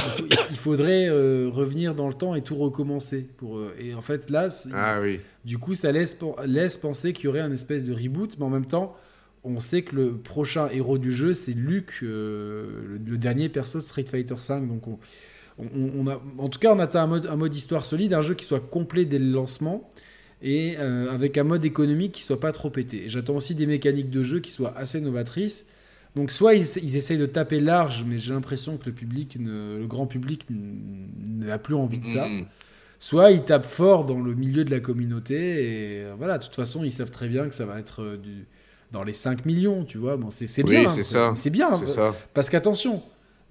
il 0.51 0.55
faudrait 0.57 1.07
euh, 1.09 1.49
revenir 1.51 1.95
dans 1.95 2.07
le 2.07 2.13
temps 2.13 2.35
et 2.35 2.41
tout 2.41 2.55
recommencer. 2.55 3.25
Pour, 3.37 3.57
euh, 3.57 3.73
et 3.79 3.93
en 3.95 4.01
fait, 4.01 4.29
là, 4.29 4.47
Ah 4.73 4.99
oui. 5.01 5.19
du 5.45 5.57
coup, 5.57 5.75
ça 5.75 5.91
laisse, 5.91 6.13
pen- 6.15 6.33
laisse 6.45 6.77
penser 6.77 7.13
qu'il 7.13 7.25
y 7.25 7.27
aurait 7.27 7.39
un 7.41 7.51
espèce 7.51 7.83
de 7.83 7.93
reboot, 7.93 8.35
mais 8.39 8.45
en 8.45 8.49
même 8.49 8.65
temps, 8.67 8.95
on 9.43 9.59
sait 9.59 9.81
que 9.83 9.95
le 9.95 10.13
prochain 10.17 10.69
héros 10.71 10.97
du 10.97 11.11
jeu, 11.11 11.33
c'est 11.33 11.53
Luke, 11.53 11.99
euh, 12.03 12.81
le, 12.87 13.11
le 13.11 13.17
dernier 13.17 13.49
perso 13.49 13.79
de 13.79 13.83
Street 13.83 14.05
Fighter 14.05 14.33
V. 14.35 14.61
Donc, 14.67 14.87
on, 14.87 14.97
on- 15.59 15.91
on 15.99 16.07
a, 16.07 16.21
en 16.37 16.49
tout 16.49 16.59
cas, 16.59 16.73
on 16.73 16.79
attend 16.79 16.99
un 17.01 17.07
mode, 17.07 17.25
un 17.27 17.35
mode 17.35 17.53
histoire 17.55 17.85
solide, 17.85 18.13
un 18.13 18.21
jeu 18.21 18.33
qui 18.35 18.45
soit 18.45 18.59
complet 18.59 19.05
dès 19.05 19.19
le 19.19 19.31
lancement 19.31 19.89
et 20.41 20.75
avec 20.77 21.37
un 21.37 21.43
mode 21.43 21.63
économique 21.65 22.11
qui 22.11 22.21
soit 22.21 22.39
pas 22.39 22.51
trop 22.51 22.69
pété. 22.69 23.03
J'attends 23.07 23.35
aussi 23.37 23.55
des 23.55 23.65
mécaniques 23.65 24.09
de 24.09 24.21
jeu 24.21 24.39
qui 24.41 24.51
soient 24.51 24.77
assez 24.77 24.99
novatrices. 25.01 25.65
Donc, 26.15 26.31
soit 26.31 26.55
ils, 26.55 26.65
ils 26.81 26.95
essayent 26.95 27.17
de 27.17 27.25
taper 27.25 27.59
large, 27.59 28.05
mais 28.07 28.17
j'ai 28.17 28.33
l'impression 28.33 28.77
que 28.77 28.85
le 28.85 28.93
public, 28.93 29.37
ne- 29.39 29.77
le 29.79 29.87
grand 29.87 30.07
public, 30.07 30.45
n'a 30.49 31.57
plus 31.57 31.75
envie 31.75 31.99
de 31.99 32.07
ça 32.07 32.27
Mm, 32.27 32.39
mm. 32.41 32.45
soit 32.99 33.31
ils 33.31 33.43
tapent 33.43 33.65
fort 33.65 34.05
dans 34.05 34.19
le 34.21 34.33
milieu 34.33 34.63
de 34.63 34.71
la 34.71 34.79
communauté 34.79 35.35
et 35.35 36.03
euh, 36.05 36.13
voilà, 36.17 36.37
de 36.37 36.43
toute 36.45 36.55
façon, 36.55 36.83
ils 36.83 36.91
savent 36.91 37.11
très 37.11 37.27
bien 37.27 37.49
que 37.49 37.55
ça 37.55 37.65
va 37.65 37.79
être 37.79 38.01
euh, 38.01 38.17
du, 38.17 38.47
dans 38.91 39.03
les 39.03 39.11
5 39.13 39.45
millions, 39.45 39.83
tu 39.83 39.97
vois. 39.97 40.15
Bon, 40.17 40.31
c'est 40.31 40.47
c'est 40.47 40.63
Oui, 40.63 40.79
bien. 40.79 40.89
c'est 40.89 41.03
ça. 41.03 41.33
C'est 41.35 41.49
bien. 41.49 41.81
Euh, 41.81 41.85
ça. 41.85 42.15
Parce 42.33 42.49
qu'attention, 42.49 43.03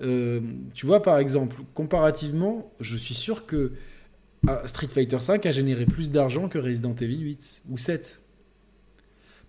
euh, 0.02 0.40
tu 0.72 0.86
vois, 0.86 1.02
par 1.02 1.18
exemple, 1.18 1.56
comparativement, 1.74 2.72
je 2.80 2.96
suis 2.96 3.14
sûr 3.14 3.44
que 3.46 3.72
ah, 4.46 4.62
Street 4.66 4.88
Fighter 4.88 5.18
V 5.18 5.40
a 5.48 5.52
généré 5.52 5.84
plus 5.86 6.10
d'argent 6.10 6.48
que 6.48 6.58
Resident 6.58 6.94
Evil 6.94 7.20
8 7.20 7.62
ou 7.70 7.76
7. 7.78 8.20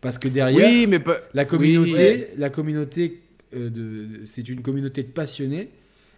Parce 0.06 0.19
que 0.19 0.27
derrière, 0.27 0.69
Oui, 0.69 0.86
mais 0.88 0.99
pas. 0.99 1.18
la 1.34 1.45
communauté, 1.45 2.27
Oui. 2.30 2.38
la 2.38 2.52
communauté, 2.52 3.22
euh, 3.56 3.72
de, 3.72 4.07
c'est 4.23 4.48
une 4.48 4.61
communauté 4.61 5.02
de 5.02 5.07
passionnés. 5.07 5.69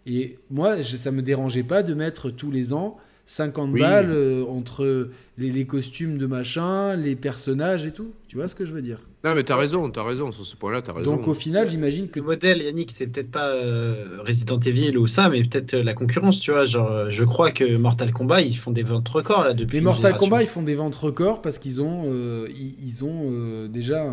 Et 0.05 0.37
moi, 0.51 0.81
je, 0.81 0.97
ça 0.97 1.09
me 1.09 1.21
dérangeait 1.21 1.63
pas 1.63 1.83
de 1.83 1.93
mettre 1.93 2.29
tous 2.29 2.51
les 2.51 2.73
ans 2.73 2.97
50 3.29 3.71
Oui. 3.73 3.81
balles 3.81 4.09
euh, 4.09 4.43
entre 4.45 5.09
les, 5.37 5.51
les 5.51 5.65
costumes 5.67 6.17
de 6.17 6.25
machin, 6.25 6.95
les 6.95 7.15
personnages 7.15 7.85
et 7.85 7.91
tout. 7.91 8.13
Tu 8.29 8.37
vois 8.37 8.47
ce 8.47 8.55
que 8.55 8.63
je 8.65 8.71
veux 8.71 8.81
dire? 8.81 8.99
Non, 9.25 9.35
mais 9.35 9.43
t'as 9.43 9.57
raison, 9.57 9.89
t'as 9.91 10.03
raison. 10.03 10.31
Sur 10.31 10.45
ce 10.45 10.55
point-là, 10.55 10.81
t'as 10.81 10.93
raison. 10.93 11.11
Donc 11.15 11.27
au 11.27 11.33
final, 11.33 11.69
j'imagine 11.69 12.07
que 12.07 12.19
Le 12.21 12.25
modèle, 12.25 12.61
Yannick, 12.61 12.91
c'est 12.91 13.07
peut-être 13.07 13.29
pas 13.29 13.49
euh, 13.51 14.19
Resident 14.25 14.59
Evil 14.61 14.97
ou 14.97 15.07
ça, 15.07 15.27
mais 15.27 15.43
peut-être 15.43 15.73
euh, 15.73 15.83
la 15.83 15.93
concurrence, 15.93 16.39
tu 16.39 16.51
vois. 16.51 16.63
Genre, 16.63 17.09
je 17.09 17.23
crois 17.25 17.51
que 17.51 17.75
Mortal 17.75 18.13
Kombat, 18.13 18.43
ils 18.43 18.55
font 18.55 18.71
des 18.71 18.83
ventes 18.83 19.09
records 19.09 19.43
là 19.43 19.53
depuis. 19.53 19.77
les 19.77 19.81
Mortal 19.81 20.03
génération. 20.03 20.25
Kombat, 20.29 20.43
ils 20.43 20.47
font 20.47 20.63
des 20.63 20.75
ventes 20.75 20.95
records 20.95 21.41
parce 21.41 21.59
qu'ils 21.59 21.81
ont, 21.81 22.03
euh, 22.05 22.47
ils, 22.55 22.75
ils 22.81 23.03
ont 23.03 23.29
euh, 23.31 23.67
déjà, 23.67 24.05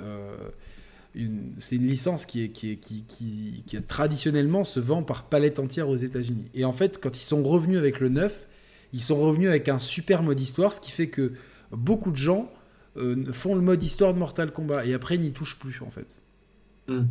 euh, 0.00 0.36
c'est 1.58 1.76
une 1.76 1.86
licence 1.86 2.26
qui 2.26 2.42
est, 2.42 2.48
qui 2.50 2.72
est, 2.72 2.76
qui, 2.76 3.04
qui, 3.66 3.82
traditionnellement 3.82 4.64
se 4.64 4.80
vend 4.80 5.02
par 5.02 5.24
palette 5.24 5.58
entière 5.58 5.88
aux 5.88 5.96
États-Unis. 5.96 6.46
Et 6.54 6.64
en 6.64 6.72
fait, 6.72 7.00
quand 7.00 7.16
ils 7.16 7.24
sont 7.24 7.42
revenus 7.42 7.78
avec 7.78 8.00
le 8.00 8.08
9, 8.08 8.46
ils 8.92 9.00
sont 9.00 9.16
revenus 9.16 9.48
avec 9.48 9.68
un 9.68 9.78
super 9.78 10.22
mode 10.22 10.40
histoire, 10.40 10.74
ce 10.74 10.80
qui 10.80 10.90
fait 10.90 11.08
que 11.08 11.32
beaucoup 11.70 12.10
de 12.10 12.16
gens 12.16 12.50
euh, 12.96 13.32
font 13.32 13.54
le 13.54 13.60
mode 13.60 13.82
histoire 13.82 14.14
de 14.14 14.18
Mortal 14.18 14.52
Kombat 14.52 14.86
et 14.86 14.94
après 14.94 15.18
n'y 15.18 15.32
touchent 15.32 15.58
plus 15.58 15.80
en 15.84 15.90
fait. 15.90 16.22
Hmm. 16.88 17.04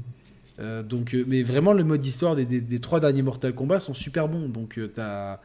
Euh, 0.59 0.83
donc, 0.83 1.13
euh, 1.13 1.23
mais 1.27 1.43
vraiment, 1.43 1.73
le 1.73 1.83
mode 1.83 2.05
histoire 2.05 2.35
des, 2.35 2.45
des- 2.45 2.61
des 2.61 2.79
trois 2.79 2.99
derniers 2.99 3.21
Mortal 3.21 3.53
Kombat 3.53 3.79
sont 3.79 3.93
super 3.93 4.29
bons. 4.29 4.47
Donc, 4.47 4.79
tu 4.93 5.01
as, 5.01 5.39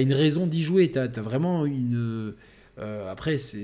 une 0.00 0.12
raison 0.14 0.46
d'y 0.46 0.62
jouer. 0.62 0.90
Tu 0.90 0.98
as, 0.98 1.08
vraiment 1.20 1.66
une. 1.66 2.34
Euh, 2.80 3.10
après, 3.10 3.36
c'est 3.36 3.62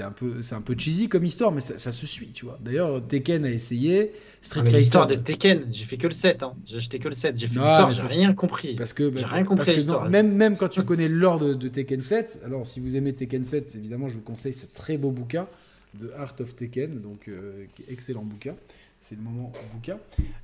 un, 0.00 0.10
peu- 0.10 0.40
un 0.50 0.60
peu 0.60 0.74
cheesy 0.76 1.08
comme 1.08 1.24
histoire, 1.24 1.50
mais 1.50 1.60
ça, 1.62 1.78
ça 1.78 1.92
se 1.92 2.06
suit, 2.06 2.28
tu 2.34 2.44
vois. 2.44 2.58
D'ailleurs, 2.62 3.06
Tekken 3.06 3.44
a 3.46 3.50
essayé. 3.50 4.12
Street 4.42 4.62
Ah, 4.66 4.70
l'histoire 4.70 5.06
de 5.06 5.14
Tekken, 5.14 5.66
j'ai 5.72 5.84
fait 5.84 5.96
que 5.96 6.06
le 6.06 6.12
7, 6.12 6.42
hein. 6.42 6.54
j'ai 6.66 6.76
acheté 6.76 6.98
que 6.98 7.08
le 7.08 7.14
7, 7.14 7.38
j'ai 7.38 7.46
fait 7.46 7.54
l'histoire, 7.54 7.90
j'ai 7.90 8.02
rien 8.02 8.34
compris. 8.34 8.74
Parce 8.74 8.92
que, 8.92 9.04
J'ai 9.04 9.22
bah, 9.22 9.28
rien 9.28 9.44
compris 9.44 9.66
parce 9.72 9.84
que 9.86 9.90
non, 9.90 10.08
même, 10.08 10.32
même 10.32 10.56
quand 10.56 10.68
tu 10.68 10.82
connais 10.84 11.08
l'or 11.08 11.38
de, 11.38 11.54
de 11.54 11.68
Tekken 11.68 12.02
7, 12.02 12.40
alors 12.44 12.66
si 12.66 12.80
vous 12.80 12.96
aimez 12.96 13.14
Tekken 13.14 13.44
7, 13.44 13.74
évidemment, 13.76 14.08
je 14.08 14.14
vous 14.14 14.20
conseille 14.22 14.52
ce 14.54 14.66
très 14.66 14.98
beau 14.98 15.10
bouquin 15.10 15.46
de 15.94 16.12
Art 16.18 16.34
of 16.40 16.54
Tekken, 16.54 17.00
donc 17.00 17.28
euh, 17.28 17.64
qui 17.74 17.82
est 17.82 17.92
excellent 17.92 18.22
bouquin. 18.22 18.54
C'est 19.00 19.14
le 19.14 19.22
moment 19.22 19.52
bouquin. 19.72 19.96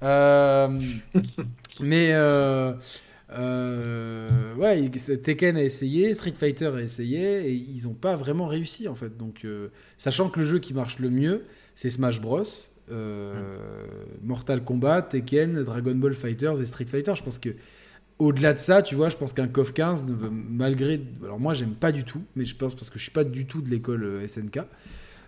Euh, 0.03 0.69
mais 1.83 2.13
euh, 2.13 2.73
euh, 3.31 4.55
ouais, 4.57 4.91
Tekken 4.91 5.57
a 5.57 5.63
essayé, 5.63 6.13
Street 6.15 6.35
Fighter 6.37 6.67
a 6.75 6.81
essayé, 6.83 7.49
et 7.49 7.55
ils 7.55 7.85
n'ont 7.85 7.95
pas 7.95 8.17
vraiment 8.17 8.47
réussi 8.47 8.89
en 8.89 8.95
fait. 8.95 9.17
Donc, 9.17 9.45
euh, 9.45 9.69
sachant 9.97 10.29
que 10.31 10.41
le 10.41 10.47
jeu 10.47 10.59
qui 10.59 10.75
marche 10.75 10.99
le 10.99 11.11
mieux, 11.11 11.45
c'est 11.75 11.91
Smash 11.91 12.21
Bros. 12.21 12.43
euh, 12.91 13.87
Mortal 14.23 14.63
Kombat, 14.63 15.03
Tekken, 15.03 15.63
Dragon 15.63 15.95
Ball 15.95 16.13
Fighters 16.15 16.61
et 16.61 16.67
Street 16.67 16.85
Fighter. 16.85 17.15
Je 17.17 17.23
pense 17.23 17.39
que 17.39 17.51
au-delà 18.19 18.53
de 18.53 18.59
ça, 18.59 18.83
tu 18.83 18.95
vois, 18.95 19.09
je 19.09 19.17
pense 19.17 19.33
qu'un 19.33 19.49
KOF 19.49 19.73
15, 19.73 20.05
ne 20.07 20.13
veut- 20.15 20.31
malgré. 20.31 21.01
Alors 21.25 21.41
moi, 21.41 21.55
j'aime 21.55 21.75
pas 21.75 21.93
du 21.93 22.05
tout, 22.05 22.23
mais 22.37 22.45
je 22.45 22.55
pense 22.55 22.75
parce 22.75 22.91
que 22.91 22.99
je 22.99 23.05
suis 23.05 23.13
pas 23.13 23.25
du 23.25 23.47
tout 23.47 23.63
de 23.63 23.71
l'école 23.71 24.21
SNK. 24.29 24.61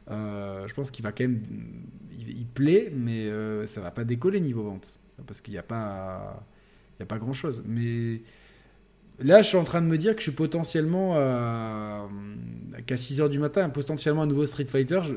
je 0.08 0.74
pense 0.74 0.90
qu'il 0.90 1.02
va 1.02 1.12
quand 1.12 1.24
même. 1.24 1.42
Il, 2.28 2.46
plaît, 2.46 2.92
mais 2.94 3.30
ça 3.66 3.80
va 3.80 3.90
pas 3.90 4.04
décoller 4.04 4.40
niveau 4.40 4.62
vente. 4.64 5.00
Parce 5.26 5.40
qu'il 5.40 5.52
n'y 5.52 5.58
a 5.58 5.62
pas. 5.62 6.46
Y 7.00 7.02
a 7.02 7.06
pas 7.06 7.18
grand 7.18 7.32
chose. 7.32 7.62
Mais. 7.66 8.22
Là, 9.18 9.40
je 9.40 9.48
suis 9.48 9.56
en 9.56 9.64
train 9.64 9.80
de 9.80 9.86
me 9.86 9.96
dire 9.96 10.12
que 10.14 10.18
je 10.20 10.24
suis 10.24 10.32
potentiellement 10.36 11.14
à- 11.16 12.06
qu'à 12.84 12.96
6h 12.96 13.30
du 13.30 13.38
matin, 13.38 13.70
potentiellement 13.70 14.22
un 14.22 14.26
nouveau 14.26 14.44
Street 14.44 14.66
Fighter. 14.66 15.00
Je... 15.04 15.14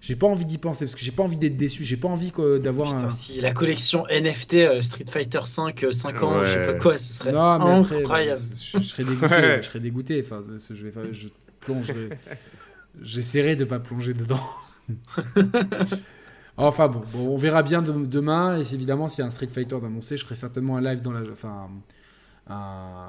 J'ai 0.00 0.16
pas 0.16 0.26
envie 0.26 0.44
d'y 0.44 0.58
penser 0.58 0.84
parce 0.86 0.96
que 0.96 1.00
j'ai 1.02 1.12
pas 1.12 1.22
envie 1.22 1.36
d'être 1.36 1.56
déçu. 1.56 1.84
J'ai 1.84 1.96
pas 1.96 2.08
envie 2.08 2.32
quoi, 2.32 2.58
d'avoir 2.58 2.92
Putain, 2.96 3.06
un. 3.06 3.10
si 3.10 3.40
la 3.40 3.52
collection 3.52 4.04
NFT 4.10 4.54
euh, 4.54 4.82
Street 4.82 5.04
Fighter 5.08 5.38
5, 5.46 5.84
5 5.92 6.22
ans, 6.24 6.42
je 6.42 6.48
sais 6.50 6.56
pas 6.66 6.72
Ouais. 6.72 6.78
quoi, 6.78 6.98
ce 6.98 7.12
serait 7.12 7.30
Non, 7.30 7.58
mais 7.64 7.70
après, 7.78 7.98
incroyable. 8.00 8.40
bah, 8.40 8.56
je, 8.60 8.78
je 8.80 8.82
serais 8.84 9.04
dégoûté. 9.04 9.26
Ouais. 9.36 9.62
Je 9.62 9.66
serais 9.68 9.78
dégoûté. 9.80 10.20
Enfin, 10.24 10.42
je 10.72 10.86
vais, 10.88 10.92
je 11.14 11.28
plongerai. 11.60 12.08
J'essaierai 13.02 13.54
de 13.54 13.64
pas 13.64 13.78
plonger 13.78 14.14
dedans. 14.14 14.40
enfin 16.56 16.88
bon, 16.88 17.02
bon, 17.12 17.28
on 17.30 17.36
verra 17.36 17.62
bien 17.62 17.82
de- 17.82 18.06
demain. 18.06 18.58
Et 18.60 18.74
évidemment, 18.74 19.08
s'il 19.08 19.20
y 19.20 19.24
a 19.24 19.26
un 19.26 19.30
Street 19.30 19.48
Fighter 19.52 19.78
d'annoncer, 19.80 20.16
je 20.16 20.24
ferai 20.24 20.34
certainement 20.34 20.76
un 20.76 20.80
live 20.80 21.00
dans 21.02 21.12
la, 21.12 21.20
enfin, 21.30 21.68
un- 22.48 23.08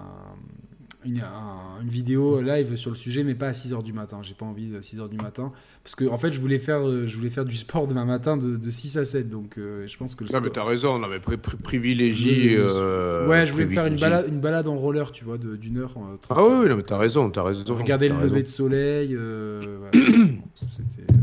une, 1.06 1.20
un- 1.20 1.82
une 1.82 1.90
vidéo 1.90 2.42
live 2.42 2.78
sur 2.78 2.90
le 2.92 2.96
sujet, 2.96 3.26
mais 3.26 3.36
pas 3.36 3.48
à 3.48 3.52
6h 3.52 3.84
du 3.84 3.92
matin. 3.92 4.20
J'ai 4.22 4.36
pas 4.36 4.46
envie 4.46 4.74
à 4.74 4.80
6h 4.82 5.10
du 5.10 5.18
matin. 5.18 5.52
Parce 5.84 5.96
que, 5.96 6.06
en 6.06 6.18
fait, 6.18 6.32
je 6.32 6.40
voulais 6.40 6.60
faire, 6.60 6.88
euh, 6.88 7.06
je 7.06 7.18
voulais 7.18 7.30
faire 7.30 7.44
du 7.44 7.58
sport 7.58 7.88
demain 7.88 8.06
matin 8.06 8.38
de, 8.38 8.56
de 8.56 8.70
6 8.70 8.98
à 8.98 9.04
7. 9.04 9.30
Donc, 9.30 9.58
euh, 9.58 9.86
je 9.86 9.98
pense 9.98 10.16
que 10.16 10.24
le 10.24 10.30
Non, 10.32 10.40
mais 10.40 10.50
t'as 10.50 10.64
raison, 10.64 10.94
on 10.96 11.04
avait 11.04 11.18
pri- 11.18 11.36
pri- 11.36 11.58
privilégié. 11.62 12.56
Euh, 12.58 13.28
ouais, 13.28 13.46
je 13.46 13.52
voulais 13.52 13.66
me 13.66 13.72
faire 13.72 13.86
une 13.88 14.00
balade, 14.00 14.28
une 14.30 14.40
balade 14.40 14.70
en 14.70 14.78
roller, 14.78 15.12
tu 15.12 15.26
vois, 15.26 15.38
de- 15.38 15.58
d'une 15.58 15.78
heure. 15.80 15.94
euh, 15.98 16.16
Ah 16.30 16.42
oui, 16.42 16.70
non, 16.70 16.78
mais 16.78 16.84
t'as 16.84 16.98
raison, 16.98 17.30
t'as 17.30 17.44
raison. 17.44 17.66
Regarder 17.76 18.08
le 18.08 18.16
raison. 18.16 18.28
lever 18.30 18.44
de 18.44 18.48
soleil. 18.48 19.14
euh, 19.14 19.78
voilà. 19.92 20.08
C'était, 20.56 21.14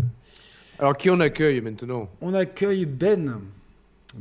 Alors, 0.80 0.96
qui 0.96 1.10
on 1.10 1.20
accueille 1.20 1.60
maintenant? 1.60 2.08
On 2.22 2.32
accueille 2.34 2.86
Ben. 2.86 3.40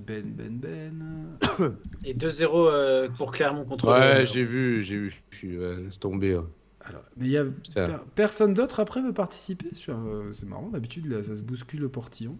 Ben, 0.05 0.23
Ben, 0.25 0.59
Ben. 0.59 1.37
Et 2.05 2.13
2-0 2.13 2.67
euh, 2.69 3.09
pour 3.09 3.31
Clermont 3.31 3.63
contre. 3.65 3.87
Ouais, 3.87 4.21
euh, 4.21 4.25
j'ai 4.25 4.43
vu, 4.43 4.83
j'ai 4.83 4.97
vu. 4.97 5.09
Je 5.31 5.37
suis 5.37 5.57
ouais, 5.57 5.75
laisse 5.77 5.99
tomber. 5.99 6.35
hein. 6.35 6.45
Alors, 6.81 7.01
mais 7.17 7.25
il 7.27 7.31
y 7.31 7.37
a 7.37 7.45
Putain. 7.45 7.85
per- 7.85 8.03
personne 8.13 8.53
d'autre 8.53 8.79
après 8.79 9.01
veut 9.01 9.13
participer 9.13 9.73
sur, 9.73 9.95
euh, 9.97 10.31
C'est 10.31 10.47
marrant, 10.47 10.69
d'habitude 10.69 11.05
là, 11.07 11.23
ça 11.23 11.35
se 11.35 11.43
bouscule 11.43 11.85
au 11.85 11.89
portillon. 11.89 12.35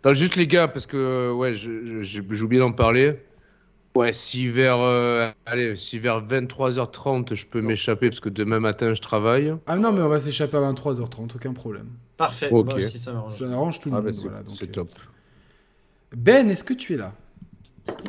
Attends, 0.00 0.12
juste 0.14 0.36
les 0.36 0.46
gars, 0.46 0.68
parce 0.68 0.86
que 0.86 0.96
euh, 0.96 1.32
ouais, 1.32 1.54
je- 1.54 1.84
je- 1.86 2.02
j'ai 2.02 2.22
j'ai 2.30 2.42
oublié 2.42 2.60
d'en 2.60 2.72
parler. 2.72 3.16
Ouais, 3.96 4.12
si 4.12 4.48
vers, 4.48 4.80
euh, 4.80 5.30
allez, 5.46 5.76
si 5.76 5.98
vers 5.98 6.20
23h30 6.20 7.34
je 7.34 7.46
peux 7.46 7.60
m'échapper 7.60 8.08
parce 8.08 8.20
que 8.20 8.30
demain 8.30 8.60
matin 8.60 8.94
je 8.94 9.00
travaille. 9.02 9.54
Ah 9.66 9.76
non, 9.76 9.92
mais 9.92 10.00
on 10.02 10.08
va 10.08 10.18
s'échapper 10.20 10.56
à 10.56 10.60
23h30, 10.60 11.36
aucun 11.36 11.52
problème. 11.52 11.88
Parfait. 12.26 12.48
Ok. 12.50 12.66
Moi 12.66 12.74
aussi, 12.76 12.98
ça 12.98 13.12
m'arrange. 13.12 13.32
Ça 13.34 13.44
arrange 13.52 13.80
tout 13.80 13.88
le 13.88 13.94
Ah, 13.94 13.98
monde. 13.98 14.06
bah, 14.06 14.12
c'est 14.14 14.22
voilà, 14.28 14.42
donc, 14.42 14.54
c'est 14.54 14.68
euh, 14.68 14.72
top. 14.72 14.88
Ben, 16.14 16.48
est-ce 16.50 16.62
que 16.64 16.74
tu 16.74 16.94
es 16.94 16.96
là? 16.96 17.12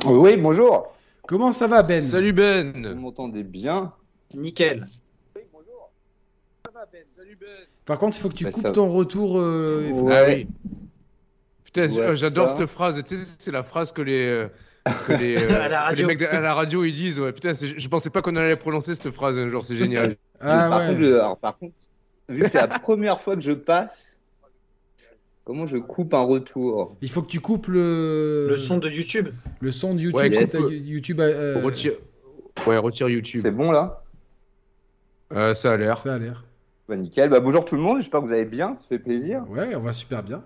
Oui, 0.06 0.36
bonjour. 0.36 0.94
Comment 1.26 1.52
ça 1.52 1.66
va, 1.66 1.82
Ben? 1.82 2.00
Salut 2.00 2.30
Vous 2.30 2.36
Ben. 2.36 2.94
m'entendez 2.94 3.42
bien? 3.42 3.92
Nickel. 4.34 4.86
Par 7.84 7.98
contre, 7.98 8.16
il 8.16 8.20
faut 8.20 8.28
que 8.28 8.34
tu 8.34 8.44
Bah, 8.44 8.50
coupes 8.52 8.62
ça- 8.62 8.70
ton 8.70 8.88
retour. 8.90 9.38
euh, 9.38 9.90
Ouais. 9.90 10.16
Ah 10.16 10.24
oui. 10.28 10.46
Putain, 11.64 11.88
Ouais, 11.88 12.16
j'adore 12.16 12.48
ça. 12.50 12.56
cette 12.56 12.66
phrase. 12.68 13.02
Tu 13.04 13.16
sais, 13.16 13.34
c'est 13.38 13.50
la 13.50 13.62
phrase 13.62 13.92
que 13.92 14.00
les, 14.02 14.26
euh, 14.26 14.48
que 15.06 15.12
les, 15.12 15.36
euh, 15.38 15.60
À 15.62 15.68
la 15.68 15.90
que 15.90 15.96
les 15.96 16.04
mecs 16.04 16.22
à 16.22 16.40
la 16.40 16.54
radio 16.54 16.84
ils 16.84 16.94
disent. 16.94 17.18
Ouais, 17.20 17.32
putain, 17.32 17.52
je 17.52 17.88
pensais 17.88 18.10
pas 18.10 18.22
qu'on 18.22 18.36
allait 18.36 18.56
prononcer 18.56 18.94
cette 18.94 19.10
phrase 19.10 19.38
un 19.38 19.48
jour. 19.48 19.64
C'est 19.64 19.76
génial. 19.76 20.16
Ah 20.40 20.68
par, 20.68 20.78
ouais. 20.80 20.86
contre, 20.88 21.00
je- 21.00 21.12
alors, 21.12 21.36
par 21.38 21.58
contre, 21.58 21.74
vu 22.28 22.42
que 22.42 22.48
c'est 22.48 22.58
la 22.58 22.68
première 22.78 23.20
fois 23.20 23.34
que 23.36 23.42
je 23.42 23.52
passe, 23.52 24.18
comment 25.44 25.66
je 25.66 25.76
coupe 25.78 26.14
un 26.14 26.22
retour 26.22 26.96
Il 27.02 27.10
faut 27.10 27.22
que 27.22 27.28
tu 27.30 27.40
coupes 27.40 27.66
le, 27.68 28.46
Le 28.48 28.56
son 28.56 28.78
de 28.78 28.88
YouTube. 28.88 29.28
le 29.60 29.70
son 29.72 29.94
de 29.94 30.00
YouTube. 30.00 30.20
Ouais, 30.20 30.30
coupe. 30.30 30.50
ta 30.50 30.58
YouTube 30.70 31.20
euh, 31.20 31.60
Retire... 31.62 31.92
Ouais, 32.66 32.76
retire 32.78 33.08
YouTube. 33.08 33.40
C'est 33.42 33.50
bon 33.50 33.72
là 33.72 34.02
Euh, 35.32 35.54
ça 35.54 35.72
a 35.72 35.76
l'air. 35.76 35.98
Ça 35.98 36.14
a 36.14 36.18
l'air. 36.18 36.44
bah, 36.88 36.96
Nickel. 36.96 37.28
Bah, 37.30 37.40
bonjour 37.40 37.64
tout 37.64 37.74
le 37.74 37.82
monde, 37.82 37.98
j'espère 38.00 38.20
que 38.20 38.26
vous 38.26 38.32
allez 38.32 38.44
bien, 38.44 38.76
ça 38.76 38.84
fait 38.88 38.98
plaisir. 39.00 39.44
Ouais, 39.50 39.74
on 39.74 39.80
va 39.80 39.92
super 39.92 40.22
bien. 40.22 40.42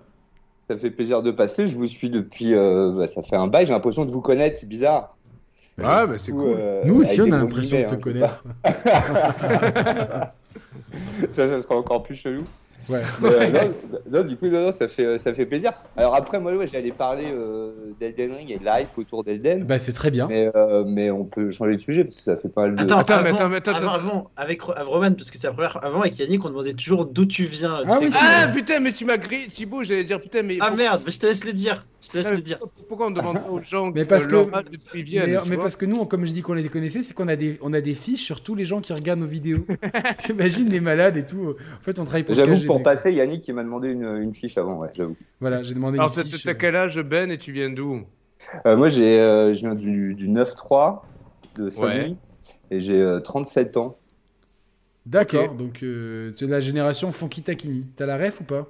Ça 0.70 0.76
fait 0.76 0.90
plaisir 0.90 1.22
de 1.22 1.30
passer, 1.30 1.66
je 1.66 1.74
vous 1.76 1.86
suis 1.86 2.10
depuis. 2.10 2.54
euh, 2.54 2.92
bah, 2.96 3.06
ça 3.06 3.22
fait 3.22 3.36
un 3.36 3.46
bail, 3.46 3.66
j'ai 3.66 3.72
l'impression 3.72 4.04
de 4.04 4.10
vous 4.10 4.20
connaître, 4.22 4.56
c'est 4.56 4.66
bizarre. 4.68 5.14
Ah, 5.82 6.06
bah 6.06 6.18
c'est 6.18 6.32
cool. 6.32 6.56
euh, 6.58 6.82
Nous 6.84 7.02
aussi, 7.02 7.20
avec 7.20 7.32
on 7.32 7.36
a 7.36 7.38
l'impression 7.38 7.78
de 7.80 7.84
te 7.86 7.94
hein, 7.94 7.98
connaître. 7.98 8.44
ça, 11.34 11.48
ça 11.48 11.62
sera 11.62 11.76
encore 11.76 12.02
plus 12.02 12.16
chelou. 12.16 12.44
Ouais. 12.88 13.02
Mais, 13.22 13.28
euh, 13.28 13.50
non, 14.10 14.18
non, 14.20 14.24
du 14.24 14.36
coup, 14.36 14.46
non, 14.46 14.64
non, 14.66 14.72
ça 14.72 14.88
fait, 14.88 15.18
ça 15.18 15.34
fait 15.34 15.46
plaisir. 15.46 15.72
Alors 15.96 16.14
après, 16.14 16.40
moi, 16.40 16.54
ouais, 16.56 16.66
j'allais 16.66 16.90
parler 16.92 17.26
euh, 17.32 17.70
d'Elden 18.00 18.32
Ring 18.34 18.50
et 18.50 18.58
de 18.58 18.64
l'hype 18.64 18.96
autour 18.96 19.24
d'Elden. 19.24 19.64
Bah, 19.64 19.78
c'est 19.78 19.92
très 19.92 20.10
bien. 20.10 20.26
Mais, 20.28 20.50
euh, 20.54 20.84
mais 20.86 21.10
on 21.10 21.24
peut 21.24 21.50
changer 21.50 21.76
de 21.76 21.80
sujet 21.82 22.04
parce 22.04 22.16
que 22.16 22.22
ça 22.22 22.36
fait 22.36 22.48
pas 22.48 22.62
mal 22.62 22.76
de. 22.76 22.82
Attends, 22.82 22.98
Attends, 22.98 23.14
avant, 23.14 23.34
attends, 23.34 23.52
attends, 23.52 23.70
avant, 23.72 23.88
attends. 23.88 23.94
avant, 23.94 24.30
avec 24.36 24.62
Ro- 24.62 24.72
avec 24.72 24.86
Roman, 24.88 25.12
parce 25.12 25.30
que 25.30 25.38
c'est 25.38 25.46
la 25.48 25.52
première. 25.52 25.84
Avant, 25.84 26.00
avec 26.00 26.18
Yannick, 26.18 26.44
on 26.44 26.48
demandait 26.48 26.72
toujours 26.74 27.06
d'où 27.06 27.26
tu 27.26 27.44
viens. 27.44 27.80
tu 27.82 27.88
Ah 27.90 27.98
oui, 28.00 28.08
Ah 28.14 28.48
putain, 28.54 28.80
mais 28.80 28.92
tu 28.92 29.04
m'as 29.04 29.16
grillé, 29.18 29.46
Thibaut. 29.48 29.84
J'allais 29.84 30.04
dire 30.04 30.20
putain, 30.20 30.42
mais. 30.42 30.56
Ah 30.60 30.68
pour- 30.68 30.76
merde, 30.76 31.02
mais 31.04 31.12
je 31.12 31.18
te 31.18 31.26
laisse 31.26 31.44
le 31.44 31.52
dire. 31.52 31.84
Je 32.00 32.10
te 32.10 32.16
laisse 32.18 32.28
Ah, 32.30 32.34
le 32.34 32.40
dire. 32.40 32.58
Pourquoi 32.88 33.08
on 33.08 33.10
demande 33.10 33.40
aux 33.50 33.60
gens 33.60 33.90
Mais 33.94 34.04
parce 34.04 34.26
que- 34.26 34.46
viennent 34.94 35.30
Mais, 35.32 35.36
mais 35.50 35.56
parce 35.56 35.74
que 35.76 35.84
nous, 35.84 36.04
comme 36.04 36.24
je 36.26 36.32
dis 36.32 36.42
qu'on 36.42 36.54
les 36.54 36.68
connaissait, 36.68 37.02
c'est 37.02 37.12
qu'on 37.12 37.26
a 37.28 37.34
des, 37.36 37.58
on 37.60 37.72
a 37.72 37.80
des 37.80 37.94
fiches 37.94 38.22
sur 38.22 38.40
tous 38.40 38.54
les 38.54 38.64
gens 38.64 38.80
qui 38.80 38.92
regardent 38.92 39.20
nos 39.20 39.26
vidéos. 39.26 39.66
T'imagines 40.18 40.68
les 40.68 40.80
malades 40.80 41.16
et 41.16 41.26
tout. 41.26 41.54
En 41.80 41.82
fait, 41.84 41.98
on 41.98 42.04
travaille 42.04 42.22
pour 42.22 42.34
J'avoue. 42.34 42.50
Pour 42.78 42.82
passer, 42.82 43.12
Yannick 43.12 43.46
il 43.48 43.54
m'a 43.54 43.62
demandé 43.64 43.90
une, 43.90 44.04
une 44.04 44.34
fiche 44.34 44.58
avant, 44.58 44.76
ouais, 44.78 44.90
j'avoue. 44.94 45.18
Voilà, 45.40 45.62
j'ai 45.64 45.74
demandé 45.74 45.98
Alors, 45.98 46.12
une 46.12 46.12
fiche. 46.12 46.44
t'as 46.44 46.54
quel 46.54 46.76
âge, 46.76 47.00
Ben, 47.02 47.30
et 47.30 47.38
tu 47.38 47.52
viens 47.52 47.70
d'où? 47.70 48.06
Euh, 48.66 48.76
moi, 48.76 48.88
j'ai, 48.88 49.20
euh, 49.20 49.52
je 49.52 49.60
viens 49.60 49.74
du, 49.74 50.14
du 50.14 50.28
9-3 50.28 51.12
de 51.54 51.70
Samy 51.70 52.06
Ouais. 52.08 52.18
et 52.70 52.80
j'ai 52.80 53.00
euh, 53.00 53.20
37 53.20 53.76
ans. 53.76 54.00
D'accord, 55.06 55.54
donc 55.56 55.82
euh, 55.82 56.32
tu 56.34 56.44
es 56.44 56.46
de 56.46 56.52
la 56.52 56.60
génération 56.60 57.10
Funky 57.12 57.42
Takini. 57.42 57.86
T'as 57.96 58.06
la 58.06 58.16
ref 58.18 58.40
ou 58.40 58.44
pas? 58.44 58.68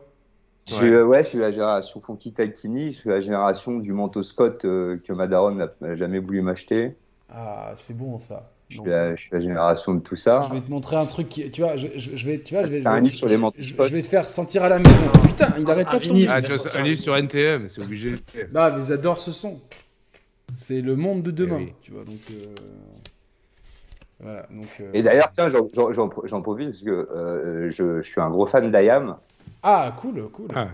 Je 0.67 0.75
suis, 0.75 0.87
euh, 0.93 1.05
ouais, 1.05 1.25
je 1.25 1.31
suis 1.31 1.39
la 1.39 1.51
génération 1.51 2.01
Funky 2.01 2.33
Taikini, 2.33 2.93
je 2.93 2.99
suis 3.01 3.09
la 3.11 3.19
génération 3.21 3.79
du 3.81 3.93
manteau 3.93 4.23
Scott 4.23 4.65
euh, 4.65 4.99
que 4.99 5.13
ma 5.13 5.27
daronne 5.27 5.69
n'a 5.81 5.95
jamais 5.97 6.21
voulu 6.21 6.43
m'acheter. 6.43 6.97
Ah, 7.29 7.73
c'est 7.77 7.95
bon 7.97 8.19
ça. 8.19 8.53
Je 8.71 8.77
Donc, 8.77 8.85
suis, 8.87 8.91
la, 8.91 9.17
je 9.17 9.21
suis 9.23 9.31
la 9.33 9.41
génération 9.41 9.95
de 9.95 10.01
tout 10.01 10.15
ça. 10.17 10.43
Je 10.49 10.55
vais 10.55 10.61
te 10.61 10.71
montrer 10.71 10.97
un 10.97 11.07
truc 11.07 11.29
qui, 11.31 11.51
tu 11.51 11.63
vois, 11.63 11.77
je, 11.77 11.87
je- 11.97 12.17
je 12.17 12.27
vais, 12.27 12.39
tu 12.41 12.53
vois, 12.55 12.65
je 12.65 12.71
vais, 12.71 12.83
T'as 12.83 12.91
un 12.93 12.99
je, 12.99 13.05
livre 13.05 13.15
sur 13.17 13.27
les 13.27 13.33
je- 13.35 13.39
manteaux 13.39 13.57
je- 13.59 13.69
spots. 13.69 13.87
je 13.87 13.93
vais 13.95 14.03
te 14.03 14.09
faire 14.09 14.29
sentir 14.29 14.63
à 14.63 14.69
la 14.69 14.79
maison. 14.79 15.11
Putain, 15.27 15.55
il 15.59 15.71
arrête 15.71 15.87
Un 15.89 15.91
pas 15.91 15.99
de 15.99 16.07
tomber. 16.09 16.27
Ah, 16.29 16.43
tu 16.43 16.53
vois, 16.53 16.77
un 16.77 16.83
livre 16.83 17.01
sur 17.01 17.17
NTM, 17.17 17.69
c'est 17.69 17.81
obligé. 17.81 18.15
Bah, 18.53 18.71
mais 18.77 18.85
ils 18.85 18.93
adorent 18.93 19.21
ce 19.23 19.33
son. 19.33 19.59
C'est 20.55 20.81
le 20.83 20.97
monde 20.97 21.23
de 21.23 21.31
demain, 21.31 21.59
Eh 21.61 21.65
oui. 21.65 21.73
tu 21.81 21.93
vois. 21.93 22.05
Donc, 22.05 22.21
euh, 22.31 22.55
voilà. 24.21 24.47
Donc, 24.51 24.67
euh, 24.81 24.91
Et 24.93 25.03
d'ailleurs, 25.03 25.31
tiens, 25.33 25.49
j'en- 25.49 25.69
profite 26.41 26.69
parce 26.71 26.83
que 26.83 26.91
euh, 26.91 27.71
je, 27.71 28.03
je 28.03 28.07
suis 28.09 28.21
un 28.21 28.31
gros 28.31 28.47
fan 28.47 28.71
d'IAM 28.71 29.17
ah, 29.63 29.93
cool, 30.01 30.29
cool. 30.33 30.49
Ah. 30.55 30.69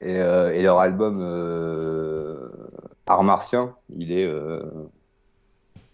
et, 0.00 0.16
euh, 0.16 0.52
et 0.54 0.62
leur 0.62 0.78
album 0.78 1.18
euh, 1.20 2.48
Art 3.06 3.22
Martien, 3.24 3.74
il 3.94 4.10
est, 4.12 4.26
euh, 4.26 4.60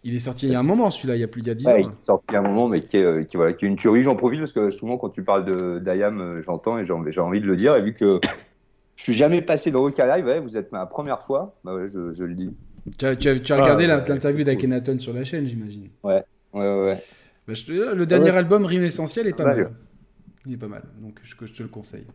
Il 0.04 0.14
est 0.14 0.20
sorti 0.20 0.46
il 0.46 0.52
y 0.52 0.54
a 0.54 0.60
un 0.60 0.62
moment, 0.62 0.90
celui-là, 0.90 1.16
il 1.16 1.20
y 1.20 1.24
a 1.24 1.28
plus 1.28 1.40
il 1.42 1.48
y 1.48 1.50
a 1.50 1.54
10 1.54 1.66
ouais, 1.66 1.80
il 1.82 1.86
ans. 1.86 1.90
est 1.90 2.04
sorti 2.04 2.24
il 2.30 2.32
y 2.34 2.36
a 2.36 2.38
un 2.38 2.42
moment, 2.42 2.68
mais 2.68 2.82
qui 2.82 2.96
est, 2.98 3.02
euh, 3.02 3.24
qui, 3.24 3.36
voilà, 3.36 3.52
qui 3.52 3.64
est 3.64 3.68
une 3.68 3.76
tuerie. 3.76 4.02
J'en 4.04 4.14
profite 4.14 4.38
parce 4.38 4.52
que 4.52 4.70
souvent, 4.70 4.96
quand 4.96 5.08
tu 5.10 5.24
parles 5.24 5.44
de- 5.44 5.80
d'IAM, 5.80 6.20
euh, 6.20 6.42
j'entends 6.42 6.78
et 6.78 6.84
j'ai 6.84 6.92
envie, 6.92 7.40
de 7.40 7.46
le 7.46 7.56
dire. 7.56 7.74
Et 7.74 7.82
vu 7.82 7.94
que 7.94 8.20
je 8.96 9.02
suis 9.02 9.12
jamais 9.14 9.42
passé 9.42 9.70
dans 9.72 9.80
Roca 9.80 10.16
Live, 10.16 10.24
ouais, 10.26 10.40
vous 10.40 10.56
êtes 10.56 10.70
ma 10.72 10.86
première 10.86 11.20
fois, 11.22 11.56
bah 11.64 11.74
ouais, 11.74 11.88
je, 11.88 12.12
je 12.12 12.24
le 12.24 12.34
dis. 12.34 12.54
Tu 12.98 13.04
as, 13.06 13.16
tu 13.16 13.28
as- 13.28 13.38
tu 13.40 13.52
as 13.52 13.56
Ah, 13.56 13.62
regardé 13.62 13.86
l'interview 13.86 14.38
cool. 14.38 14.44
d'Akhenaton 14.44 14.98
sur 15.00 15.12
la 15.12 15.24
chaîne, 15.24 15.46
j'imagine. 15.46 15.88
Ouais, 16.04 16.22
ouais, 16.54 16.62
ouais. 16.84 16.98
Bah, 17.46 17.54
je 17.54 17.64
te- 17.64 17.94
le 17.94 18.06
dernier 18.06 18.28
Ah 18.28 18.32
ouais. 18.32 18.38
album, 18.38 18.64
Rime 18.64 18.82
Essentiel, 18.84 19.26
est 19.26 19.32
pas 19.34 19.44
mal. 19.44 19.72
Il 20.46 20.54
est 20.54 20.58
pas 20.58 20.68
mal, 20.68 20.84
donc 21.02 21.18
je, 21.24 21.34
je 21.44 21.52
te 21.52 21.62
le 21.62 21.68
conseille. 21.68 22.06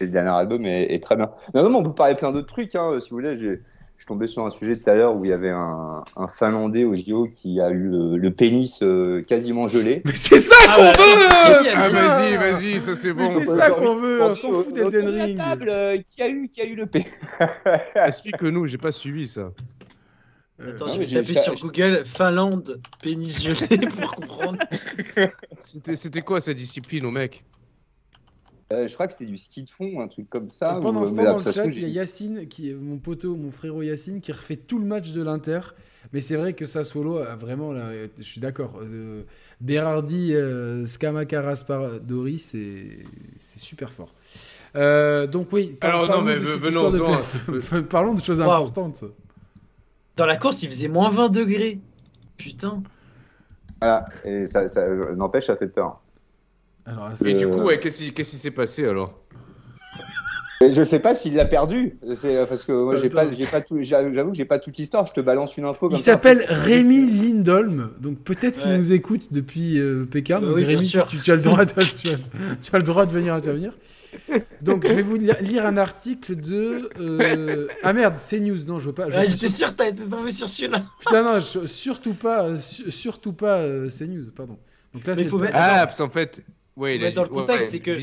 Et 0.00 0.04
le 0.06 0.10
dernier 0.10 0.30
album 0.30 0.64
est, 0.66 0.92
est 0.94 1.00
très 1.02 1.14
bien. 1.14 1.30
Non, 1.54 1.62
non, 1.62 1.70
mais 1.70 1.76
on 1.76 1.82
peut 1.84 1.94
parler 1.94 2.14
plein 2.16 2.32
d'autres 2.32 2.48
trucs, 2.48 2.74
hein, 2.74 2.98
si 3.00 3.10
vous 3.10 3.16
voulez. 3.16 3.36
J'ai- 3.36 3.60
Je 3.96 4.02
suis 4.02 4.06
tombé 4.08 4.26
sur 4.26 4.44
un 4.44 4.50
sujet 4.50 4.76
tout 4.76 4.90
à 4.90 4.94
l'heure 4.94 5.14
où 5.16 5.24
il 5.24 5.30
y 5.30 5.32
avait 5.32 5.50
un, 5.50 6.02
un 6.16 6.28
Finlandais 6.28 6.84
au 6.84 6.94
JO 6.94 7.26
qui 7.32 7.60
a 7.60 7.70
eu 7.70 7.88
le, 7.88 8.16
le 8.18 8.30
pénis 8.32 8.80
euh, 8.82 9.22
quasiment 9.22 9.66
gelé. 9.68 10.02
Mais 10.04 10.14
c'est 10.14 10.38
ça 10.38 10.56
Ah 10.68 10.76
qu'on 10.76 10.82
ouais, 10.82 10.92
veut 10.92 11.64
génial. 11.64 11.74
Ah, 11.76 11.88
vas-y, 11.88 12.36
vas-y, 12.36 12.80
ça 12.80 12.94
c'est 12.96 13.14
Mais 13.14 13.24
bon. 13.24 13.38
c'est 13.38 13.46
ça 13.46 13.70
qu'on 13.70 13.94
veut, 13.96 14.20
on 14.22 14.34
s'en 14.34 14.52
fout 14.52 14.74
d'Elden 14.74 15.06
de 15.06 15.10
la 15.16 15.24
Ring. 15.24 15.38
table, 15.38 15.66
euh, 15.70 15.96
qui 16.10 16.22
a 16.22 16.28
eu, 16.28 16.48
qui 16.48 16.60
a 16.60 16.66
eu 16.66 16.74
le 16.74 16.86
pénis 16.86 17.08
Explique-nous, 17.94 18.66
j'ai 18.66 18.78
pas 18.78 18.92
suivi 18.92 19.26
ça. 19.26 19.52
Attends, 20.60 20.86
non, 20.86 20.92
je 20.94 20.98
vais 21.00 21.06
taper 21.22 21.40
sur 21.40 21.54
Google 21.56 22.02
Finlande, 22.04 22.80
pénis 23.02 23.42
gelé 23.42 23.78
pour 23.88 24.12
comprendre. 24.14 24.58
C'était 25.60 25.94
c'était 25.96 26.22
quoi 26.22 26.40
cette 26.40 26.56
discipline 26.58 27.06
au 27.06 27.10
mec? 27.10 27.42
Euh, 28.72 28.88
Je 28.88 28.94
crois 28.94 29.06
que 29.06 29.12
c'était 29.12 29.26
du 29.26 29.36
ski 29.38 29.62
de 29.64 29.70
fond, 29.70 30.00
un 30.00 30.08
truc 30.08 30.28
comme 30.30 30.50
ça. 30.50 30.78
Pendant 30.80 31.02
ou, 31.02 31.06
ce 31.06 31.12
euh, 31.12 31.16
temps, 31.16 31.24
dans 31.24 31.36
le 31.36 31.42
chat, 31.52 31.64
il 31.66 31.80
y 31.80 31.84
a 31.84 31.88
Yacine, 31.88 32.48
qui 32.48 32.70
est 32.70 32.74
mon 32.74 32.98
poteau, 32.98 33.36
mon 33.36 33.50
frérot 33.50 33.82
Yacine, 33.82 34.20
qui 34.20 34.32
refait 34.32 34.56
tout 34.56 34.78
le 34.78 34.86
match 34.86 35.12
de 35.12 35.22
l'Inter. 35.22 35.60
Mais 36.12 36.20
c'est 36.20 36.36
vrai 36.36 36.52
que 36.54 36.64
Sassuolo 36.66 37.18
a 37.18 37.34
vraiment, 37.34 37.72
là, 37.72 37.90
je 38.16 38.22
suis 38.22 38.40
d'accord. 38.40 38.78
euh, 38.80 39.22
Berardi, 39.60 40.34
euh, 40.34 40.84
Scamacca, 40.86 41.40
Raspadori, 41.42 42.38
c'est 42.38 42.98
c'est 43.36 43.60
super 43.60 43.92
fort. 43.92 44.14
Euh, 44.76 45.26
donc 45.26 45.48
oui, 45.52 45.76
par- 45.80 45.90
Alors, 45.90 46.02
non, 46.02 46.08
parlons 46.08 46.24
mais 46.24 46.40
de 46.40 46.44
cette 46.44 46.66
histoire 46.66 47.82
parlons 47.88 48.14
de 48.14 48.20
choses 48.20 48.40
Wow. 48.40 48.50
importantes. 48.50 49.04
Dans 50.16 50.26
la 50.26 50.36
course, 50.36 50.62
il 50.62 50.68
faisait 50.68 50.88
moins 50.88 51.10
20 51.10 51.28
degrés. 51.28 51.80
Putain. 52.36 52.82
Voilà, 53.80 54.04
et 54.24 54.46
ça, 54.46 54.66
ça 54.68 54.80
euh, 54.80 55.14
n'empêche, 55.14 55.46
ça 55.46 55.56
fait 55.56 55.68
peur. 55.68 56.00
Alors, 56.86 57.10
Et 57.24 57.34
Euh, 57.34 57.38
du 57.38 57.48
coup, 57.48 57.62
ouais, 57.62 57.80
qu'est-ce 57.80 58.10
qui 58.10 58.24
s'est 58.24 58.50
passé 58.50 58.86
alors? 58.86 59.20
Je 60.70 60.82
sais 60.82 60.98
pas 60.98 61.14
s'il 61.14 61.34
l'a 61.34 61.44
perdu, 61.44 61.98
c'est 62.16 62.36
euh, 62.38 62.46
parce 62.46 62.64
que 62.64 62.72
moi 62.72 62.96
j'ai 62.96 63.10
pas, 63.10 63.22
Attends. 63.22 63.34
j'ai 63.36 63.44
pas 63.44 63.60
tout, 63.60 63.76
j'avoue 63.82 64.30
que 64.30 64.36
j'ai 64.36 64.46
pas 64.46 64.58
toute 64.58 64.78
l'histoire. 64.78 65.04
Je 65.04 65.12
te 65.12 65.20
balance 65.20 65.58
une 65.58 65.64
info. 65.66 65.88
il 65.88 65.90
comme 65.90 65.98
s'appelle 65.98 66.46
Rémi 66.48 67.06
Lindholm, 67.06 67.90
donc 68.00 68.20
peut-être 68.20 68.58
qu'il 68.58 68.70
Ouais. 68.70 68.78
nous 68.78 68.92
écoute 68.94 69.30
depuis 69.30 69.78
euh, 69.78 70.06
Pékin. 70.10 70.40
Bah 70.40 70.46
donc 70.46 70.56
oui, 70.56 70.64
Rémi, 70.64 70.86
sûr. 70.86 71.06
tu, 71.06 71.20
tu 71.20 71.32
as 71.32 71.34
le 71.36 71.42
droit, 71.42 71.66
de, 71.66 71.70
tu, 71.72 71.80
as, 72.08 72.14
tu 72.62 72.74
as 72.74 72.78
le 72.78 72.82
droit 72.82 73.04
de 73.04 73.12
venir 73.12 73.34
intervenir. 73.34 73.74
Donc 74.62 74.86
je 74.86 74.92
vais 74.94 75.02
vous 75.02 75.16
li- 75.16 75.28
lire 75.42 75.66
un 75.66 75.76
article 75.76 76.34
de 76.36 76.88
euh, 76.98 77.66
ah 77.82 77.92
merde, 77.92 78.14
c'est 78.16 78.40
news. 78.40 78.56
Non, 78.66 78.78
je 78.78 78.86
veux 78.86 78.94
pas. 78.94 79.10
J'étais 79.26 79.48
sûr 79.48 79.68
que 79.72 79.74
t'as 79.82 79.88
été 79.88 80.02
tombé 80.04 80.30
sur 80.30 80.48
celui-là. 80.48 80.84
Putain 80.98 81.22
non, 81.24 81.40
je- 81.40 81.66
surtout 81.66 82.14
pas, 82.14 82.44
euh, 82.44 82.56
su- 82.56 82.90
surtout 82.90 83.34
pas 83.34 83.58
euh, 83.58 83.90
c'est 83.90 84.06
news, 84.06 84.24
pardon. 84.34 84.56
Donc 84.94 85.06
là 85.06 85.14
c'est 85.14 85.26
faut 85.26 85.36
le- 85.36 85.44
mettre- 85.44 85.56
Ah, 85.58 85.84
parce 85.84 85.98
qu'en 85.98 86.08
fait, 86.08 86.42
ouais, 86.76 86.96
il 86.96 87.02
dans 87.12 87.22
le 87.22 87.28
contexte, 87.28 87.70
ouais, 87.70 87.70
c'est 87.70 87.80
que- 87.80 87.98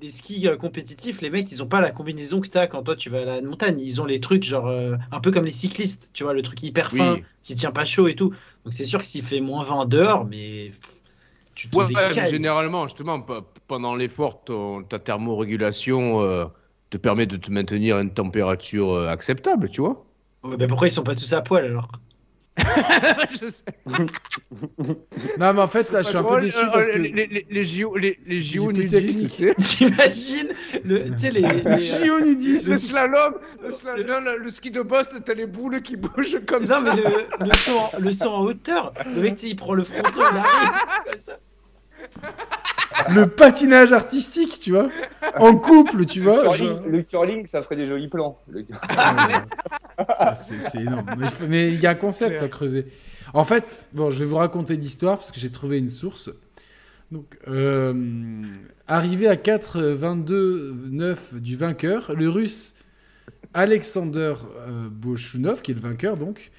Les 0.00 0.10
skis 0.10 0.46
euh, 0.46 0.56
compétitifs, 0.58 1.22
les 1.22 1.30
mecs, 1.30 1.50
ils 1.52 1.62
ont 1.62 1.68
pas 1.68 1.80
la 1.80 1.90
combinaison 1.90 2.40
que 2.42 2.48
t'as 2.48 2.66
quand 2.66 2.82
toi 2.82 2.96
tu 2.96 3.08
vas 3.10 3.22
à 3.22 3.24
la 3.24 3.42
montagne. 3.42 3.80
Ils 3.80 4.00
ont 4.02 4.04
les 4.04 4.20
trucs 4.20 4.42
genre 4.44 4.66
euh, 4.68 4.96
un 5.10 5.20
peu 5.20 5.30
comme 5.30 5.46
les 5.46 5.50
cyclistes, 5.52 6.10
tu 6.14 6.22
vois, 6.24 6.34
le 6.34 6.42
truc 6.42 6.62
hyper 6.62 6.92
fin 6.92 7.18
Oui. 7.18 7.26
qui 7.42 7.54
tient 7.56 7.72
pas 7.72 7.86
chaud 7.86 8.06
et 8.08 8.14
tout. 8.14 8.30
Donc 8.64 8.74
c'est 8.74 8.84
sûr 8.84 9.00
que 9.00 9.06
s'il 9.06 9.22
fait 9.24 9.40
moins 9.40 9.64
20 9.64 9.86
dehors, 9.86 10.26
mais 10.26 10.72
tu 11.54 11.70
te 11.70 11.74
Ouais, 11.74 12.24
généralement, 12.24 12.86
justement, 12.88 13.20
pe- 13.20 13.42
pendant 13.66 13.94
l'effort, 13.96 14.44
ta 14.88 14.98
thermorégulation, 14.98 16.20
euh, 16.22 16.46
te 16.90 16.96
permet 16.96 17.26
de 17.26 17.36
te 17.36 17.50
maintenir 17.50 17.96
à 17.96 18.00
une 18.02 18.14
température 18.14 18.96
acceptable, 19.08 19.68
tu 19.70 19.80
vois. 19.82 20.06
Ouais, 20.42 20.56
mais 20.56 20.66
pourquoi 20.66 20.86
ils 20.88 20.90
sont 20.90 21.02
pas 21.04 21.14
tous 21.14 21.32
à 21.34 21.42
poil 21.42 21.64
alors? 21.66 21.90
Non, 25.38 25.52
mais 25.52 25.60
en 25.62 25.68
fait, 25.68 25.90
là, 25.92 26.02
je 26.02 26.08
suis 26.08 26.16
un 26.16 26.22
peu 26.24 26.40
déçu 26.40 26.58
euh, 26.58 26.70
parce 26.72 26.88
que. 26.88 26.98
les, 26.98 27.26
les, 27.26 27.46
les 27.48 27.64
JO, 27.64 27.96
les, 27.96 28.18
les 28.26 28.40
JO 28.42 28.72
nudistes, 28.72 29.20
tu 29.22 29.28
sais. 29.28 29.54
T'imagines 29.54 30.48
le, 30.84 31.10
tu 31.10 31.18
sais, 31.18 31.30
les, 31.30 31.40
les- 31.64 31.78
Chio 31.78 32.20
nudiste. 32.20 32.68
Le 32.68 32.78
slalom, 32.78 33.34
le, 33.62 33.70
slalom, 33.70 34.06
non, 34.06 34.20
le, 34.20 34.38
le 34.38 34.48
ski 34.50 34.70
de 34.70 34.82
boss, 34.82 35.06
t'as 35.24 35.34
les 35.34 35.46
boules 35.46 35.82
qui 35.82 35.96
bougent 35.96 36.40
comme 36.46 36.64
Non, 36.64 36.76
ça. 36.76 36.82
mais 36.82 36.96
le, 36.96 37.04
le, 37.46 37.54
son, 37.64 37.72
en- 37.72 37.90
le 37.98 38.12
son 38.12 38.28
en 38.28 38.40
hauteur, 38.44 38.92
le 39.14 39.20
mec, 39.22 39.36
tu 39.36 39.42
sais, 39.42 39.48
il 39.50 39.56
prend 39.56 39.74
le 39.74 39.84
fronton, 39.84 40.10
il 40.16 40.22
arrive 40.38 40.80
comme 41.10 41.18
ça. 41.20 41.38
Le 43.14 43.26
patinage 43.26 43.92
artistique, 43.92 44.58
tu 44.58 44.72
vois. 44.72 44.88
En 45.36 45.54
couple, 45.56 46.06
tu 46.06 46.20
vois. 46.20 46.42
Curling-. 46.42 46.84
Le 46.86 47.02
curling, 47.02 47.46
ça 47.46 47.62
ferait 47.62 47.76
des 47.76 47.86
jolis 47.86 48.08
plans. 48.08 48.38
Le- 48.48 48.64
Ça, 50.18 50.34
C'est 50.34 50.80
énorme. 50.80 51.06
Mais 51.48 51.72
il 51.72 51.80
y 51.80 51.86
a 51.86 51.90
un 51.90 51.94
concept 51.94 52.42
à 52.42 52.48
creuser. 52.48 52.86
En 53.32 53.44
fait, 53.44 53.76
bon, 53.92 54.10
je 54.10 54.18
vais 54.18 54.24
vous 54.24 54.36
raconter 54.36 54.76
l'histoire 54.76 55.18
parce 55.18 55.32
que 55.32 55.40
j'ai 55.40 55.50
trouvé 55.50 55.78
une 55.78 55.90
source. 55.90 56.30
Donc, 57.12 57.38
euh, 57.48 57.94
arrivé 58.88 59.28
à 59.28 59.36
4,22,9 59.36 61.38
du 61.40 61.56
vainqueur, 61.56 62.12
le 62.14 62.28
russe 62.28 62.74
Alexander 63.54 64.34
euh, 64.68 64.88
Bolchunov, 64.90 65.62
qui 65.62 65.70
est 65.70 65.74
le 65.74 65.80
vainqueur 65.80 66.16
donc, 66.16 66.50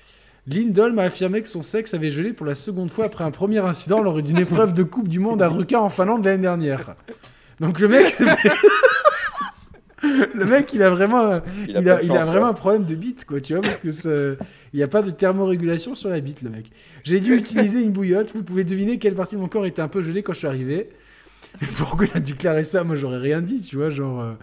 Lindholm 0.47 0.97
a 0.99 1.03
affirmé 1.03 1.41
que 1.41 1.47
son 1.49 1.61
sexe 1.61 1.93
avait 1.93 2.09
gelé 2.09 2.31
pour 2.33 2.45
la 2.45 2.55
seconde 2.55 2.89
fois 2.89 3.05
après 3.05 3.23
un 3.23 3.31
premier 3.31 3.59
incident 3.59 4.01
lors 4.01 4.21
d'une 4.23 4.37
épreuve 4.39 4.73
de 4.73 4.83
Coupe 4.83 5.07
du 5.09 5.19
Monde 5.19 5.41
à 5.41 5.49
Ruka 5.49 5.81
en 5.81 5.89
Finlande 5.89 6.23
l'année 6.25 6.41
dernière. 6.41 6.95
Donc 7.59 7.79
le 7.79 7.87
mec, 7.89 8.17
le 10.03 10.45
mec, 10.45 10.73
il 10.73 10.83
a 10.83 10.89
vraiment, 10.89 11.41
il 11.67 11.75
a, 11.75 11.81
pas 11.81 11.95
de 11.97 12.03
il 12.03 12.07
chance, 12.07 12.17
a 12.17 12.25
vraiment 12.25 12.45
un 12.47 12.53
problème 12.53 12.85
de 12.85 12.95
bite, 12.95 13.25
quoi, 13.25 13.41
tu 13.41 13.53
vois, 13.53 13.61
parce 13.61 13.79
que 13.79 13.91
ça- 13.91 14.09
il 14.73 14.77
n'y 14.77 14.83
a 14.83 14.87
pas 14.87 15.01
de 15.01 15.11
thermorégulation 15.11 15.95
sur 15.95 16.09
la 16.09 16.19
bite, 16.19 16.41
le 16.43 16.49
mec. 16.49 16.71
J'ai 17.03 17.19
dû 17.19 17.35
utiliser 17.35 17.81
une 17.81 17.91
bouillotte. 17.91 18.31
Vous 18.33 18.43
pouvez 18.43 18.63
deviner 18.63 18.99
quelle 18.99 19.15
partie 19.15 19.35
de 19.35 19.41
mon 19.41 19.47
corps 19.47 19.65
était 19.65 19.81
un 19.81 19.87
peu 19.87 20.01
gelée 20.01 20.23
quand 20.23 20.33
je 20.33 20.39
suis 20.39 20.47
arrivé. 20.47 20.89
Pourquoi 21.77 22.05
il 22.05 22.15
a 22.17 22.19
déclaré 22.19 22.63
ça? 22.63 22.83
Moi, 22.83 22.95
j'aurais 22.95 23.17
rien 23.17 23.41
dit, 23.41 23.61
tu 23.61 23.77
vois, 23.77 23.89
genre. 23.89 24.21
euh, 24.21 24.33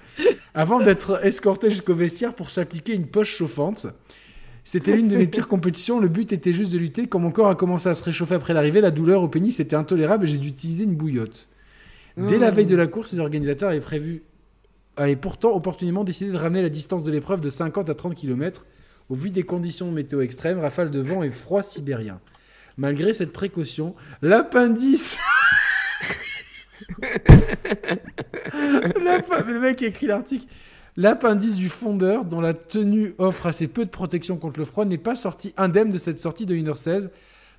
Avant 0.55 0.81
d'être 0.81 1.24
escorté 1.24 1.70
jusqu'au 1.70 1.94
vestiaire 1.94 2.35
pour 2.35 2.51
s'appliquer 2.51 2.94
une 2.94 3.06
poche 3.06 3.36
chauffante. 3.36 3.86
C'était 4.65 4.97
l'une 4.97 5.09
de 5.09 5.16
mes 5.16 5.27
pires 5.27 5.47
compétitions. 5.49 6.01
Le 6.01 6.09
but 6.09 6.32
était 6.32 6.53
juste 6.55 6.73
de 6.73 6.78
lutter. 6.78 7.07
Quand 7.07 7.19
mon 7.19 7.31
corps 7.31 7.49
a 7.49 7.55
commencé 7.55 7.89
à 7.89 7.95
se 7.95 8.03
réchauffer 8.03 8.35
après 8.35 8.55
l'arrivée, 8.55 8.81
la 8.81 8.91
douleur 8.91 9.23
au 9.23 9.28
pénis 9.28 9.61
était 9.61 9.77
intolérable 9.77 10.24
et 10.24 10.27
j'ai 10.27 10.39
dû 10.39 10.49
utiliser 10.49 10.85
une 10.85 10.95
bouillotte. 10.97 11.49
Dès 12.16 12.39
la 12.39 12.51
veille 12.51 12.66
de 12.66 12.77
la 12.77 12.86
course, 12.86 13.12
les 13.12 13.19
organisateurs 13.19 13.70
avaient 13.70 13.81
prévu, 13.81 14.23
avaient 14.97 15.16
pourtant 15.16 15.53
opportunément 15.53 16.05
décidé 16.05 16.31
de 16.31 16.36
ramener 16.36 16.62
la 16.62 16.69
distance 16.69 17.05
de 17.05 17.11
l'épreuve 17.11 17.41
de 17.41 17.51
50 17.51 17.91
à 17.91 17.95
30 17.95 18.15
km 18.15 18.65
au 19.11 19.15
vu 19.16 19.31
des 19.31 19.43
conditions 19.43 19.91
météo 19.93 20.20
extrêmes, 20.23 20.61
rafales 20.61 20.91
de 20.91 21.01
vent 21.01 21.23
et 21.23 21.31
froid 21.31 21.62
sibérien. 21.62 22.20
Malgré 22.78 23.12
cette 23.12 23.32
précaution, 23.32 23.95
l'appendice. 24.23 25.19
L'appa- 29.05 29.43
Le 29.47 29.61
mec 29.61 29.82
a 29.82 29.86
écrit 29.86 30.07
l'article. 30.07 30.47
L'appendice 30.96 31.56
du 31.56 31.68
fondeur, 31.68 32.24
dont 32.24 32.40
la 32.40 32.54
tenue 32.54 33.14
offre 33.18 33.46
assez 33.46 33.66
peu 33.66 33.84
de 33.84 33.90
protection 33.90 34.36
contre 34.36 34.60
le 34.60 34.64
froid, 34.64 34.84
n'est 34.84 34.98
pas 34.98 35.16
sorti 35.16 35.52
indemne 35.56 35.90
de 35.90 35.98
cette 35.98 36.20
sortie 36.20 36.46
de 36.46 36.54
1h16 36.54 37.10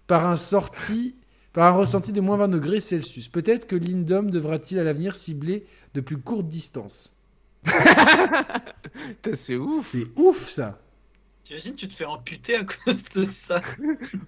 par 0.07 0.25
un, 0.25 0.37
sorti, 0.37 1.15
par 1.51 1.73
un 1.73 1.77
ressenti 1.77 2.13
de 2.13 2.21
moins 2.21 2.37
20 2.37 2.47
degrés 2.47 2.79
Celsius. 2.79 3.27
Peut-être 3.27 3.67
que 3.67 3.75
Lindom 3.75 4.29
devra-t-il 4.29 4.79
à 4.79 4.83
l'avenir 4.83 5.15
cibler 5.15 5.65
de 5.93 6.01
plus 6.01 6.17
courtes 6.17 6.47
distances. 6.47 7.13
C'est 9.33 9.57
ouf. 9.57 9.85
C'est 9.85 10.05
ouf 10.15 10.47
ça 10.47 10.79
T'imagines, 11.43 11.75
tu 11.75 11.87
te 11.87 11.93
fais 11.93 12.05
amputer 12.05 12.55
à 12.55 12.63
cause 12.63 13.03
de 13.03 13.23
ça. 13.23 13.61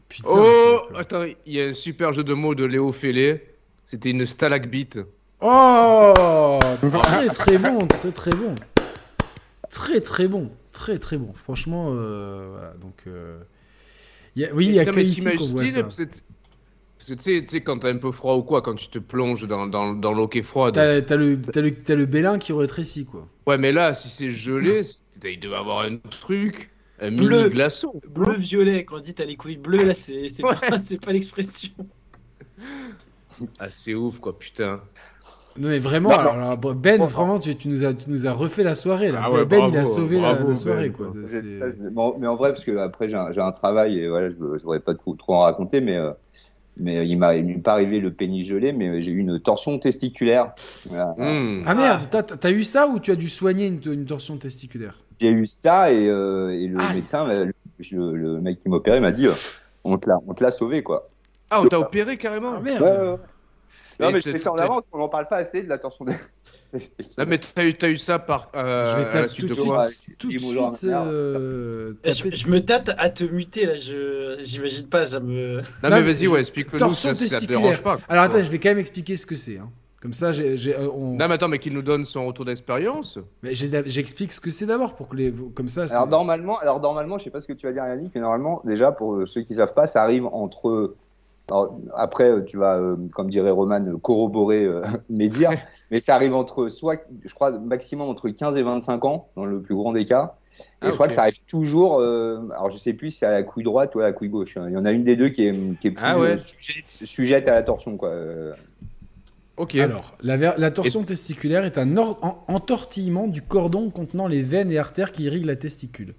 Putain, 0.07 0.27
Oh, 0.29 0.79
attends, 0.95 1.23
il 1.23 1.53
y 1.53 1.61
a 1.61 1.67
un 1.67 1.73
super 1.73 2.13
jeu 2.13 2.23
de 2.23 2.33
mots 2.33 2.53
de 2.53 2.65
Léo 2.65 2.91
Fellé. 2.91 3.55
C'était 3.83 4.11
une 4.11 4.25
stalagmite. 4.25 4.99
Oh 5.39 6.59
Très 7.03 7.29
très 7.29 7.57
bon, 7.57 7.87
très 7.87 8.11
très 8.11 8.31
bon. 8.31 8.53
Très 9.69 10.01
très 10.01 10.27
bon, 10.27 10.51
très 10.71 10.97
très 10.97 11.17
bon. 11.17 11.33
Franchement, 11.33 11.91
euh, 11.93 12.49
voilà, 12.51 12.73
donc... 12.81 13.03
euh, 13.07 13.39
il 14.35 14.43
y 14.43 14.45
a- 14.45 14.53
oui, 14.53 14.65
il 14.67 14.71
y 14.73 14.79
a 14.79 14.83
Putain, 14.83 14.91
que 14.91 14.95
mais 14.97 15.03
ici 15.05 15.23
qu'on 15.35 15.47
voit 15.47 15.65
ça. 15.65 15.83
parce 15.83 15.97
que 15.97 17.13
tu 17.13 17.45
sais- 17.45 17.61
quand 17.61 17.79
t'as 17.79 17.89
un 17.91 17.97
peu 17.97 18.11
froid 18.11 18.35
ou 18.35 18.43
quoi, 18.43 18.61
quand 18.61 18.75
tu 18.75 18.87
te 18.89 18.99
plonges 18.99 19.47
dans, 19.47 19.67
dans, 19.67 19.93
dans 19.93 20.13
l'eau 20.13 20.27
qui 20.27 20.39
est 20.39 20.43
froide. 20.43 20.73
T'as 20.75 21.01
t'as 21.01 21.15
le, 21.15 21.41
t'as 21.41 21.61
le, 21.61 21.73
t'as 21.73 21.95
le 21.95 22.05
bélin 22.05 22.37
qui 22.39 22.53
rétrécit, 22.53 23.05
quoi. 23.05 23.27
Ouais, 23.45 23.57
mais 23.57 23.71
là, 23.71 23.93
si 23.93 24.09
c'est 24.09 24.29
gelé, 24.31 24.83
c'est- 24.83 25.03
il 25.23 25.39
devait 25.39 25.55
avoir 25.55 25.81
un 25.81 25.97
truc, 25.97 26.71
un 27.01 27.11
Bleu. 27.11 27.37
mini 27.39 27.49
glaçon. 27.49 27.99
Bleu-violet, 28.09 28.85
quand 28.85 28.97
on 28.97 28.99
dit 28.99 29.13
t'as 29.13 29.25
les 29.25 29.35
couilles 29.35 29.57
bleues, 29.57 29.83
là, 29.83 29.93
c'est 29.93 30.29
c'est 30.29 30.43
pas, 30.43 30.59
c'est 30.81 31.03
pas 31.03 31.11
l'expression. 31.13 31.69
Ah, 33.59 33.69
c'est 33.69 33.93
ouf, 33.93 34.19
quoi, 34.19 34.37
putain. 34.37 34.81
Non 35.59 35.69
mais 35.69 35.79
vraiment, 35.79 36.09
Non, 36.09 36.15
alors, 36.17 36.33
alors, 36.35 36.57
Ben, 36.75 36.99
Bon, 36.99 37.05
vraiment, 37.05 37.39
tu, 37.39 37.55
tu 37.55 37.67
nous 37.67 37.83
as, 37.83 37.93
tu 37.93 38.09
nous 38.09 38.27
as 38.27 38.31
refait 38.33 38.63
la 38.63 38.75
soirée, 38.75 39.11
là. 39.11 39.21
Ah 39.23 39.31
ouais, 39.31 39.45
ben, 39.45 39.67
il 39.69 39.77
a 39.77 39.85
sauvé 39.85 40.19
la- 40.19 40.33
bravo, 40.33 40.49
la, 40.49 40.55
soirée, 40.55 40.89
Ben, 40.89 40.93
quoi. 40.93 41.13
Ça, 41.25 41.65
mais 42.19 42.27
en 42.27 42.35
vrai, 42.35 42.49
parce 42.49 42.63
que 42.63 42.77
après 42.77 43.09
j'ai 43.09 43.15
un, 43.17 43.51
travail 43.51 43.99
et 43.99 44.07
voilà, 44.07 44.29
je 44.29 44.35
ne 44.35 44.57
voudrais 44.57 44.79
pas 44.79 44.93
tout, 44.93 45.15
trop 45.15 45.35
en 45.35 45.41
raconter, 45.41 45.81
mais, 45.81 45.97
euh, 45.97 46.11
mais 46.77 47.07
il 47.07 47.17
m'a 47.17 47.35
il 47.35 47.45
m'est 47.45 47.55
pas 47.55 47.73
arrivé 47.73 47.99
le 47.99 48.13
pénis 48.13 48.45
gelé, 48.45 48.71
mais 48.71 49.01
j'ai 49.01 49.11
eu 49.11 49.17
une 49.19 49.39
torsion 49.39 49.77
testiculaire. 49.79 50.53
Voilà. 50.89 51.13
Hmm. 51.17 51.63
Ah 51.65 51.73
merde, 51.75 52.07
t'as- 52.11 52.23
t'as 52.23 52.51
eu 52.51 52.63
ça 52.63 52.87
ou 52.87 52.99
tu 52.99 53.11
as 53.11 53.15
dû 53.15 53.29
soigner 53.29 53.67
une, 53.67 53.81
une 53.91 54.05
torsion 54.05 54.37
testiculaire? 54.37 54.95
J'ai 55.19 55.29
eu 55.29 55.45
ça 55.47 55.91
et, 55.91 56.07
euh, 56.07 56.49
et 56.53 56.67
le 56.67 56.77
Ah. 56.79 56.93
médecin, 56.93 57.27
euh, 57.29 57.51
le, 57.91 58.15
le 58.15 58.41
mec 58.41 58.59
qui 58.59 58.69
m'opérait 58.69 58.99
m'a 58.99 59.11
dit 59.11 59.25
euh, 59.27 59.33
on 59.83 59.97
te 59.97 60.07
l'a 60.07 60.17
on 60.27 60.33
te 60.33 60.43
l'a 60.43 60.51
sauvé 60.51 60.83
quoi. 60.83 61.09
Ah, 61.49 61.61
on 61.61 61.65
t'a 61.67 61.79
opéré 61.79 62.17
carrément 62.17 62.55
Ah 62.57 62.61
merde 62.61 62.81
Ouais, 62.81 62.89
ouais, 62.91 63.07
ouais. 63.13 63.17
Non 63.99 64.11
mais 64.11 64.21
je 64.21 64.29
fais 64.31 64.37
ça 64.37 64.51
en 64.51 64.57
avance, 64.57 64.83
on 64.91 64.97
n'en 64.99 65.09
parle 65.09 65.27
pas 65.27 65.37
assez 65.37 65.63
de 65.63 65.69
la 65.69 65.77
torsion 65.77 66.05
testiculaire. 66.71 67.13
Non, 67.17 67.25
mais 67.27 67.37
t'as 67.39 67.65
eu, 67.65 67.73
t'as 67.73 67.89
eu 67.89 67.97
ça 67.97 68.19
par, 68.19 68.49
euh, 68.55 68.85
Je 68.85 69.01
vais 69.01 69.17
à 69.17 69.21
la 69.21 69.27
suite 69.27 69.47
tout 69.47 69.53
de 69.55 69.59
quoi 69.61 69.87
Tout 70.19 70.27
de 70.31 70.37
suite, 70.37 70.83
euh, 70.85 71.93
Je, 72.03 72.11
taper- 72.11 72.35
je 72.35 72.47
me 72.47 72.59
tâte 72.63 72.91
à 72.97 73.09
te 73.09 73.23
muter, 73.23 73.65
là, 73.65 73.75
je 73.75 74.37
j'imagine 74.43 74.87
pas, 74.87 75.05
ça 75.05 75.19
me... 75.19 75.57
Non, 75.57 75.61
Non, 75.83 75.89
mais 75.89 76.01
mais 76.01 76.13
vas-y, 76.13 76.27
ouais, 76.27 76.39
explique-nous, 76.39 76.79
torsion 76.79 77.15
ça, 77.15 77.39
te 77.39 77.45
dérange 77.45 77.81
pas. 77.81 77.95
quoi. 77.97 78.05
Alors 78.09 78.25
attends, 78.25 78.43
je 78.43 78.51
vais 78.51 78.59
quand 78.59 78.69
même 78.69 78.77
expliquer 78.79 79.15
ce 79.15 79.25
que 79.25 79.35
c'est. 79.35 79.57
hein. 79.57 79.69
Comme 79.99 80.13
ça, 80.13 80.31
j'ai, 80.31 80.57
j'ai, 80.57 80.75
euh, 80.77 80.89
on- 80.91 81.15
Non, 81.15 81.27
mais 81.27 81.33
attends, 81.33 81.47
mais 81.47 81.57
qu'il 81.57 81.73
nous 81.73 81.81
donne 81.81 82.05
son 82.05 82.27
retour 82.27 82.45
d'expérience. 82.45 83.17
Mais 83.41 83.55
j'explique 83.55 84.31
ce 84.31 84.39
que 84.39 84.51
c'est 84.51 84.67
d'abord 84.67 84.93
pour 84.95 85.07
que 85.07 85.15
les, 85.15 85.33
comme 85.55 85.69
ça. 85.69 85.87
c'est- 85.87 85.95
Alors 85.95 86.07
normalement, 86.07 86.59
alors 86.59 86.79
normalement, 86.79 87.17
je 87.17 87.23
sais 87.23 87.29
pas 87.31 87.39
ce 87.41 87.47
que 87.47 87.53
tu 87.53 87.65
vas 87.65 87.73
dire 87.73 87.83
Yannick, 87.83 88.11
mais 88.13 88.21
normalement 88.21 88.61
déjà 88.63 88.91
pour 88.91 89.15
euh, 89.15 89.25
ceux 89.25 89.41
qui 89.41 89.55
savent 89.55 89.73
pas, 89.73 89.87
ça 89.87 90.03
arrive 90.03 90.27
entre 90.27 90.93
alors, 91.49 91.79
après 91.95 92.29
euh, 92.29 92.41
tu 92.43 92.57
vas 92.57 92.75
euh, 92.77 92.95
comme 93.13 93.29
dirait 93.29 93.51
Roman 93.51 93.85
euh, 93.85 93.97
corroborer 93.97 94.63
euh, 94.65 94.81
mes 95.09 95.29
dires, 95.29 95.51
mais 95.91 95.99
ça 95.99 96.15
arrive 96.15 96.35
entre 96.35 96.69
soit 96.69 97.01
je 97.25 97.33
crois 97.33 97.51
maximum 97.51 98.09
entre 98.09 98.29
15 98.29 98.57
et 98.57 98.63
25 98.63 99.05
ans 99.05 99.29
dans 99.35 99.45
le 99.45 99.61
plus 99.61 99.75
grand 99.75 99.93
des 99.93 100.05
cas. 100.05 100.35
Et 100.59 100.63
Ah, 100.81 100.87
je 100.87 100.91
crois 100.93 101.07
que 101.07 101.13
ça 101.13 101.21
arrive 101.21 101.39
toujours 101.47 101.99
euh, 101.99 102.39
alors 102.51 102.71
je 102.71 102.77
sais 102.77 102.93
plus 102.93 103.11
si 103.11 103.19
c'est 103.19 103.25
à 103.27 103.31
la 103.31 103.43
couille 103.43 103.63
droite 103.63 103.93
ou 103.95 103.99
à 103.99 104.03
la 104.03 104.11
couille 104.13 104.29
gauche. 104.29 104.57
hein. 104.57 104.65
Il 104.67 104.73
y 104.73 104.77
en 104.77 104.85
a 104.85 104.91
une 104.91 105.03
des 105.03 105.15
deux 105.15 105.29
qui 105.29 105.45
est 105.47 105.79
qui 105.79 105.87
est 105.87 105.91
plus 105.91 106.03
Ah 106.05 106.19
ouais. 106.19 106.31
euh, 106.31 106.37
sujette, 106.37 106.85
sujette 106.89 107.47
à 107.47 107.53
la 107.53 107.63
torsion 107.63 107.95
quoi. 107.97 108.09
Euh, 108.09 108.53
Ok. 109.59 109.73
Alors, 109.73 110.13
la, 110.21 110.69
torsion 110.69 111.03
testiculaire 111.03 111.65
est 111.65 111.79
un 111.79 111.97
or- 111.97 112.19
en- 112.21 112.53
entortillement 112.53 113.25
du 113.25 113.41
cordon 113.41 113.89
contenant 113.89 114.27
les 114.27 114.43
veines 114.43 114.71
et 114.71 114.77
artères 114.77 115.11
qui 115.11 115.23
irriguent 115.23 115.45
la 115.45 115.55
testicule. 115.55 116.13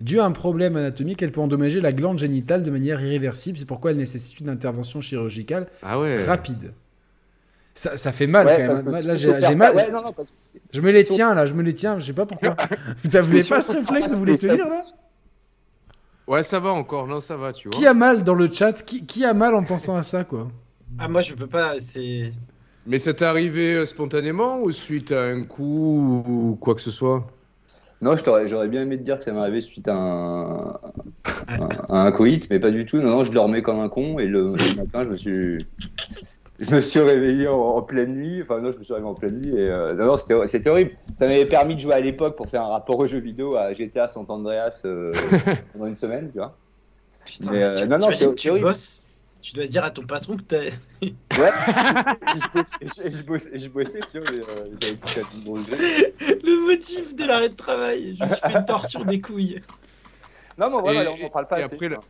Dû 0.00 0.20
à 0.20 0.24
un 0.24 0.32
problème 0.32 0.76
anatomique, 0.76 1.22
elle 1.22 1.32
peut 1.32 1.40
endommager 1.40 1.80
la 1.80 1.92
glande 1.92 2.18
génitale 2.18 2.62
de 2.62 2.70
manière 2.70 3.00
irréversible. 3.00 3.58
C'est 3.58 3.64
pourquoi 3.66 3.92
elle 3.92 3.96
nécessite 3.96 4.40
une 4.40 4.48
intervention 4.48 5.00
chirurgicale 5.00 5.68
Ah 5.82 5.98
ouais. 6.00 6.24
rapide. 6.24 6.72
Ça, 7.76 7.96
ça 7.96 8.12
fait 8.12 8.26
mal 8.28 8.46
ouais, 8.46 8.54
quand 8.56 8.74
même. 8.74 8.84
que 8.84 9.06
Là, 9.06 9.14
j'ai 9.14 9.54
mal. 9.54 9.74
ouais, 9.74 9.90
non, 9.90 10.02
non, 10.02 10.12
parce 10.12 10.30
que 10.30 10.36
c'est- 10.38 10.60
Je 10.72 10.80
me 10.80 10.92
les 10.92 11.04
tiens 11.04 11.34
là, 11.34 11.46
je 11.46 11.54
me 11.54 11.62
les 11.62 11.74
tiens. 11.74 11.98
Je 11.98 12.06
sais 12.06 12.12
pas 12.12 12.26
pourquoi. 12.26 12.56
Vous 13.04 13.10
n'avez 13.10 13.42
pas 13.44 13.62
ce 13.62 13.72
réflexe, 13.72 14.10
vous 14.10 14.18
voulez 14.18 14.38
tenir 14.38 14.68
là 14.68 14.78
Ouais, 16.26 16.42
ça 16.42 16.58
va 16.58 16.70
encore, 16.70 17.06
non, 17.06 17.20
ça 17.20 17.36
va, 17.36 17.52
tu 17.52 17.68
vois. 17.68 17.78
Qui 17.78 17.86
a 17.86 17.92
mal 17.92 18.24
dans 18.24 18.34
le 18.34 18.50
chat? 18.50 18.72
Qui, 18.84 19.04
qui 19.04 19.24
a 19.24 19.34
mal 19.34 19.54
en 19.54 19.62
pensant 19.64 19.96
à 19.96 20.02
ça 20.02 20.24
quoi? 20.24 20.48
Ah, 20.98 21.06
moi, 21.08 21.20
je 21.20 21.34
peux 21.34 21.46
pas, 21.46 21.74
c'est... 21.78 22.32
Mais 22.86 22.98
ça 22.98 23.12
t'est 23.12 23.24
arrivé 23.24 23.74
euh, 23.74 23.86
spontanément 23.86 24.60
ou 24.60 24.70
suite 24.70 25.10
à 25.12 25.24
un 25.24 25.42
coup 25.42 26.22
ou 26.26 26.56
quoi 26.60 26.74
que 26.74 26.80
ce 26.80 26.90
soit? 26.90 27.26
Non, 28.00 28.16
j'aurais 28.16 28.68
bien 28.68 28.82
aimé 28.82 28.98
te 28.98 29.02
dire 29.02 29.18
que 29.18 29.24
ça 29.24 29.32
m'est 29.32 29.38
arrivé 29.40 29.60
suite 29.60 29.88
à 29.88 29.94
un, 29.96 30.72
un, 31.58 31.68
à 31.88 32.02
un 32.06 32.12
coït, 32.12 32.48
mais 32.50 32.60
pas 32.60 32.70
du 32.70 32.86
tout. 32.86 32.98
Non, 32.98 33.10
non, 33.10 33.24
je 33.24 33.32
dormais 33.32 33.62
comme 33.62 33.80
un 33.80 33.88
con 33.88 34.18
et 34.18 34.26
le, 34.26 34.58
le 34.58 34.70
matin, 34.72 35.04
je 35.04 35.10
me 35.10 35.16
suis, 35.16 35.66
je 36.58 36.74
me 36.74 36.80
suis 36.80 37.00
réveillé 37.00 37.48
en, 37.48 37.58
en 37.60 37.82
pleine 37.82 38.14
nuit. 38.14 38.42
Enfin, 38.42 38.60
non, 38.60 38.72
je 38.72 38.78
me 38.78 38.84
suis 38.84 38.94
réveillé 38.94 39.10
en 39.12 39.16
pleine 39.16 39.36
nuit 39.36 39.50
et 39.56 39.68
euh, 39.70 39.94
non, 39.94 40.06
non, 40.06 40.18
c'était 40.18 40.46
c'était 40.48 40.70
horrible. 40.70 40.92
Ça 41.16 41.26
m'avait 41.26 41.46
permis 41.46 41.76
de 41.76 41.80
jouer 41.80 41.94
à 41.94 42.00
l'époque 42.00 42.36
pour 42.36 42.48
faire 42.50 42.62
un 42.64 42.68
rapport 42.70 42.98
aux 43.00 43.06
jeux 43.06 43.20
vidéo 43.20 43.56
à 43.56 43.72
GTA 43.74 44.08
San 44.08 44.26
Andreas 44.28 44.82
euh, 44.86 45.30
pendant 45.72 45.86
une 45.86 45.96
semaine, 45.96 46.30
tu 46.32 46.38
vois. 46.38 46.60
Putain, 47.24 47.52
Mais, 47.52 47.62
euh, 47.62 47.86
tu- 47.86 47.88
non, 47.88 47.98
non, 47.98 48.12
t'imagines, 48.12 48.12
c'est- 48.12 48.36
tu 48.36 48.50
c'est 48.50 48.50
horrible. 48.50 48.60
bosses, 48.60 49.03
Tu 49.44 49.54
dois 49.54 49.66
dire 49.66 49.84
à 49.84 49.90
ton 49.90 50.06
patron 50.06 50.38
que 50.38 50.42
t'as. 50.42 50.62
Ouais, 50.62 50.70
je 51.36 52.54
bossais, 52.54 52.76
je, 52.80 53.10
je 53.18 53.22
bossais, 53.22 53.58
je 53.58 53.68
bossais, 53.68 54.00
tu 54.10 54.18
vois, 54.18 54.28
mais 54.32 54.40
euh, 54.40 54.64
j'avais 54.80 54.94
plus 54.94 55.12
qu'à 55.14 55.20
me 55.20 55.44
brûler. 55.44 56.12
Le 56.42 56.66
motif 56.66 57.14
de 57.14 57.24
l'arrêt 57.26 57.50
de 57.50 57.54
travail. 57.54 58.16
Je 58.16 58.24
me 58.24 58.28
suis 58.28 58.40
fait 58.40 58.54
une 58.54 58.64
torsion 58.64 59.04
des 59.04 59.20
couilles. 59.20 59.60
Non, 60.56 60.70
mais 60.70 60.80
voilà, 60.80 61.10
Et- 61.12 61.22
on 61.22 61.26
en 61.26 61.28
parle 61.28 61.46
pas 61.46 61.60
et 61.60 61.64
assez. 61.64 61.74
après, 61.74 61.90
la- 61.90 61.96
vois. 61.96 62.04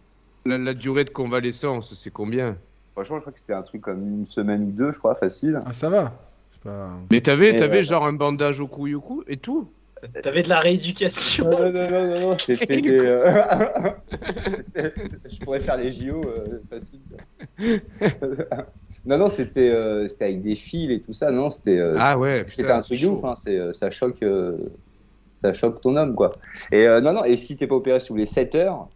La, 0.47 0.59
la 0.59 0.74
durée 0.74 1.02
de 1.02 1.11
convalescence, 1.11 1.94
c'est 1.94 2.12
combien? 2.12 2.56
Franchement, 2.93 3.16
je 3.16 3.23
crois 3.23 3.32
que 3.32 3.40
c'était 3.40 3.55
un 3.55 3.62
truc 3.62 3.82
comme 3.82 4.06
une 4.06 4.28
semaine 4.28 4.62
ou 4.69 4.70
deux, 4.70 4.93
je 4.93 4.98
crois, 4.98 5.16
facile. 5.16 5.61
Ah, 5.66 5.73
ça 5.73 5.90
va. 5.90 6.12
Pas... 6.62 6.93
Mais 7.11 7.20
t'avais, 7.20 7.56
t'avais 7.56 7.81
euh, 7.81 7.82
genre 7.82 8.06
un 8.06 8.12
bandage 8.12 8.61
au 8.61 8.69
cou, 8.69 8.86
au 8.94 9.01
cou 9.01 9.24
et 9.27 9.39
tout? 9.39 9.73
T'avais 10.22 10.43
de 10.43 10.48
la 10.48 10.60
rééducation. 10.60 11.51
Non, 11.51 11.72
non, 11.72 11.90
non, 11.90 12.06
non, 12.14 12.20
non, 12.20 12.39
c'était 12.47 12.81
des. 12.81 12.98
euh, 12.98 13.31
je 14.76 15.39
pourrais 15.44 15.60
faire 15.60 15.76
les 15.76 15.90
JO 15.90 16.20
euh, 16.24 16.60
facile. 16.70 17.01
non, 19.06 19.18
non, 19.18 19.28
c'était 19.28 19.70
euh, 19.70 20.09
c'était 20.09 20.24
avec 20.24 20.43
des 20.43 20.55
fils 20.56 20.90
et 20.90 21.01
tout 21.01 21.12
ça. 21.14 21.31
Non, 21.31 21.51
c'était 21.51 21.78
euh, 21.78 21.97
Ah 21.98 22.18
ouais, 22.18 22.44
c'était 22.48 22.70
un 22.70 22.81
truc 22.81 23.01
de 23.01 23.06
ouf. 23.06 23.24
Hein, 23.24 23.35
c'est, 23.36 23.72
ça, 23.72 23.90
choque, 23.90 24.22
euh, 24.22 24.59
ça 25.43 25.52
choque 25.52 25.81
ton 25.81 25.97
homme, 25.97 26.14
quoi. 26.14 26.32
Et 26.72 26.86
euh, 26.86 27.01
non, 27.01 27.12
non, 27.12 27.24
et 27.24 27.36
si 27.36 27.56
t'es 27.56 27.66
pas 27.66 27.76
opéré 27.76 28.01
sous 28.01 28.14
les 28.16 28.26
7 28.26 28.55
heures, 28.56 28.89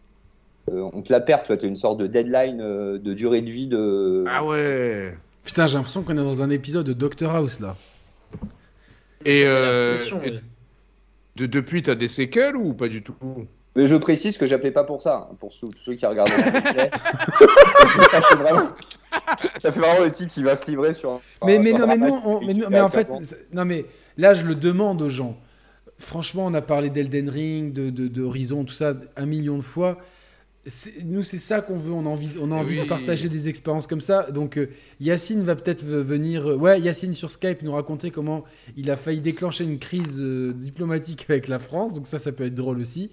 euh, 0.71 0.89
on 0.93 1.03
te 1.03 1.13
la 1.13 1.21
perd, 1.21 1.43
tu 1.43 1.49
vois. 1.49 1.57
T'as 1.57 1.67
une 1.67 1.77
sorte 1.77 1.99
de 1.99 2.07
deadline 2.07 2.61
euh, 2.61 2.99
de 2.99 3.15
durée 3.15 3.43
de 3.43 3.51
vie 3.51 3.67
de. 3.67 4.25
Ah 4.29 4.45
ouais 4.45 5.15
Putain, 5.45 5.67
j'ai 5.67 5.77
l'impression 5.77 6.03
qu'on 6.03 6.13
est 6.13 6.17
dans 6.17 6.43
un 6.43 6.51
épisode 6.51 6.85
de 6.87 6.93
Doctor 6.93 7.35
House 7.35 7.61
là. 7.61 7.77
Et, 9.25 9.45
euh, 9.47 9.97
et. 10.23 10.41
De, 11.39 11.47
depuis, 11.47 11.83
t'as 11.83 11.95
des 11.95 12.09
séquelles 12.09 12.57
ou 12.57 12.75
pas 12.75 12.89
du 12.89 13.03
tout? 13.03 13.15
Mais 13.77 13.87
je 13.87 13.95
précise 13.97 14.37
que 14.39 14.47
j'appelais 14.47 14.73
pas 14.73 14.85
pour 14.85 15.01
ça, 15.01 15.29
hein, 15.31 15.37
pour 15.39 15.53
ceux, 15.53 15.69
tous 15.69 15.83
ceux 15.85 15.95
qui 15.95 16.05
regardent. 16.07 16.29
ça, 18.11 18.21
fait 18.23 18.35
vraiment... 18.37 18.69
ça 19.59 19.73
fait 19.73 19.81
vraiment 19.81 20.05
le 20.05 20.11
type 20.11 20.29
qui 20.31 20.43
va 20.43 20.57
se 20.57 20.67
livrer 20.71 20.95
sur. 20.95 21.13
un- 21.13 21.21
Mais, 21.47 21.59
mais 21.59 21.71
sur 21.71 21.79
non, 21.81 21.87
mais 21.87 21.97
non, 21.99 22.21
on- 22.25 22.41
mais, 22.45 22.55
non, 22.55 22.67
mais 22.71 22.81
en 22.81 22.89
fait, 22.89 23.09
c'est- 23.21 23.53
non, 23.53 23.65
mais 23.65 23.87
là, 24.17 24.35
je 24.35 24.45
le 24.45 24.55
demande 24.55 25.01
aux 25.03 25.09
gens. 25.09 25.39
Franchement, 25.99 26.47
on 26.47 26.55
a 26.55 26.63
parlé 26.63 26.91
d'Elden 26.91 27.29
Ring, 27.29 27.73
de, 27.73 27.91
de, 27.91 28.09
de 28.09 28.23
Horizon, 28.23 28.65
tout 28.65 28.73
ça, 28.75 28.95
un 29.17 29.27
million 29.27 29.57
de 29.57 29.63
fois. 29.63 29.99
Nous, 31.05 31.23
c'est 31.23 31.39
ça 31.39 31.61
qu'on 31.61 31.79
veut. 31.79 31.93
On 31.93 32.05
a 32.05 32.09
envie, 32.09 32.31
on 32.41 32.53
a 32.53 32.55
envie 32.55 32.79
de 32.79 32.85
partager 32.85 33.29
des 33.29 33.49
expériences 33.49 33.87
comme 33.87 34.01
ça. 34.01 34.31
Donc, 34.31 34.59
euh, 34.59 34.69
Yacine 35.01 35.43
va 35.43 35.57
peut-être 35.57 35.85
venir. 35.85 36.47
euh, 36.47 36.57
ouais, 36.57 36.81
Yacine 36.81 37.15
sur 37.15 37.31
Skype 37.31 37.63
nous 37.63 37.73
raconter 37.73 38.11
comment 38.11 38.45
il 38.77 38.91
a 38.91 38.97
failli 38.97 39.21
déclencher 39.21 39.65
une 39.65 39.79
crise 39.79 40.21
euh, 40.21 40.53
diplomatique 40.53 41.25
avec 41.29 41.49
la 41.49 41.59
France. 41.59 41.95
Donc, 41.95 42.07
ça, 42.07 42.19
ça 42.19 42.33
peut 42.33 42.45
être 42.45 42.55
drôle 42.55 42.81
aussi. 42.81 43.11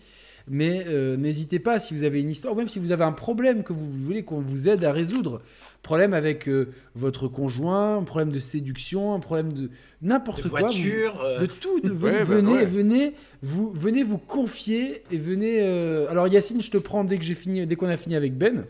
Mais 0.48 0.84
euh, 0.88 1.18
n'hésitez 1.18 1.60
pas, 1.60 1.80
si 1.80 1.94
vous 1.94 2.04
avez 2.04 2.22
une 2.22 2.30
histoire, 2.30 2.54
ou 2.54 2.58
même 2.58 2.68
si 2.68 2.78
vous 2.80 2.92
avez 2.92 3.04
un 3.04 3.12
problème 3.12 3.64
que 3.64 3.74
vous 3.74 3.88
voulez 3.88 4.24
qu'on 4.24 4.42
vous 4.42 4.70
aide 4.70 4.84
à 4.84 4.92
résoudre, 4.92 5.42
problème 5.86 6.14
avec 6.14 6.50
euh, 6.50 6.70
votre 6.96 7.28
conjoint, 7.30 7.98
un 7.98 8.04
problème 8.04 8.32
de 8.32 8.40
séduction, 8.40 9.14
un 9.14 9.20
problème 9.20 9.54
de 9.54 9.70
n'importe 10.02 10.50
quoi, 10.50 10.60
vous- 10.62 10.66
voiture. 10.68 11.22
euh, 11.24 11.40
de 11.40 11.46
tout, 11.46 11.80
de- 11.80 11.92
Ouais, 11.92 12.22
venez, 12.24 12.42
bah 12.42 12.52
ouais. 12.52 12.66
venez, 12.66 13.14
vous 13.42 13.70
venez 13.72 14.04
vous 14.04 14.18
confier 14.18 15.04
et 15.12 15.18
venez. 15.18 15.60
euh, 15.62 16.08
Alors 16.10 16.28
Yacine, 16.28 16.62
je 16.62 16.72
te 16.72 16.78
prends 16.78 17.04
dès 17.04 17.18
que 17.18 17.24
j'ai 17.24 17.34
fini, 17.36 17.66
dès 17.66 17.76
qu'on 17.76 17.88
a 17.88 17.98
fini 17.98 18.16
avec 18.16 18.38
Ben. 18.38 18.66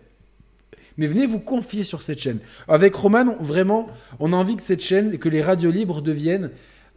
Mais 0.97 1.07
venez 1.07 1.25
vous 1.25 1.39
confier 1.39 1.83
sur 1.83 2.01
cette 2.01 2.19
chaîne. 2.19 2.39
Avec 2.67 2.95
Roman, 2.95 3.35
on- 3.39 3.43
vraiment, 3.43 3.87
on 4.19 4.31
a 4.31 4.35
envie 4.37 4.55
que 4.55 4.61
cette 4.63 4.81
chaîne, 4.81 5.17
que 5.17 5.27
les 5.27 5.41
radios 5.41 5.71
libres 5.71 6.01
deviennent 6.01 6.51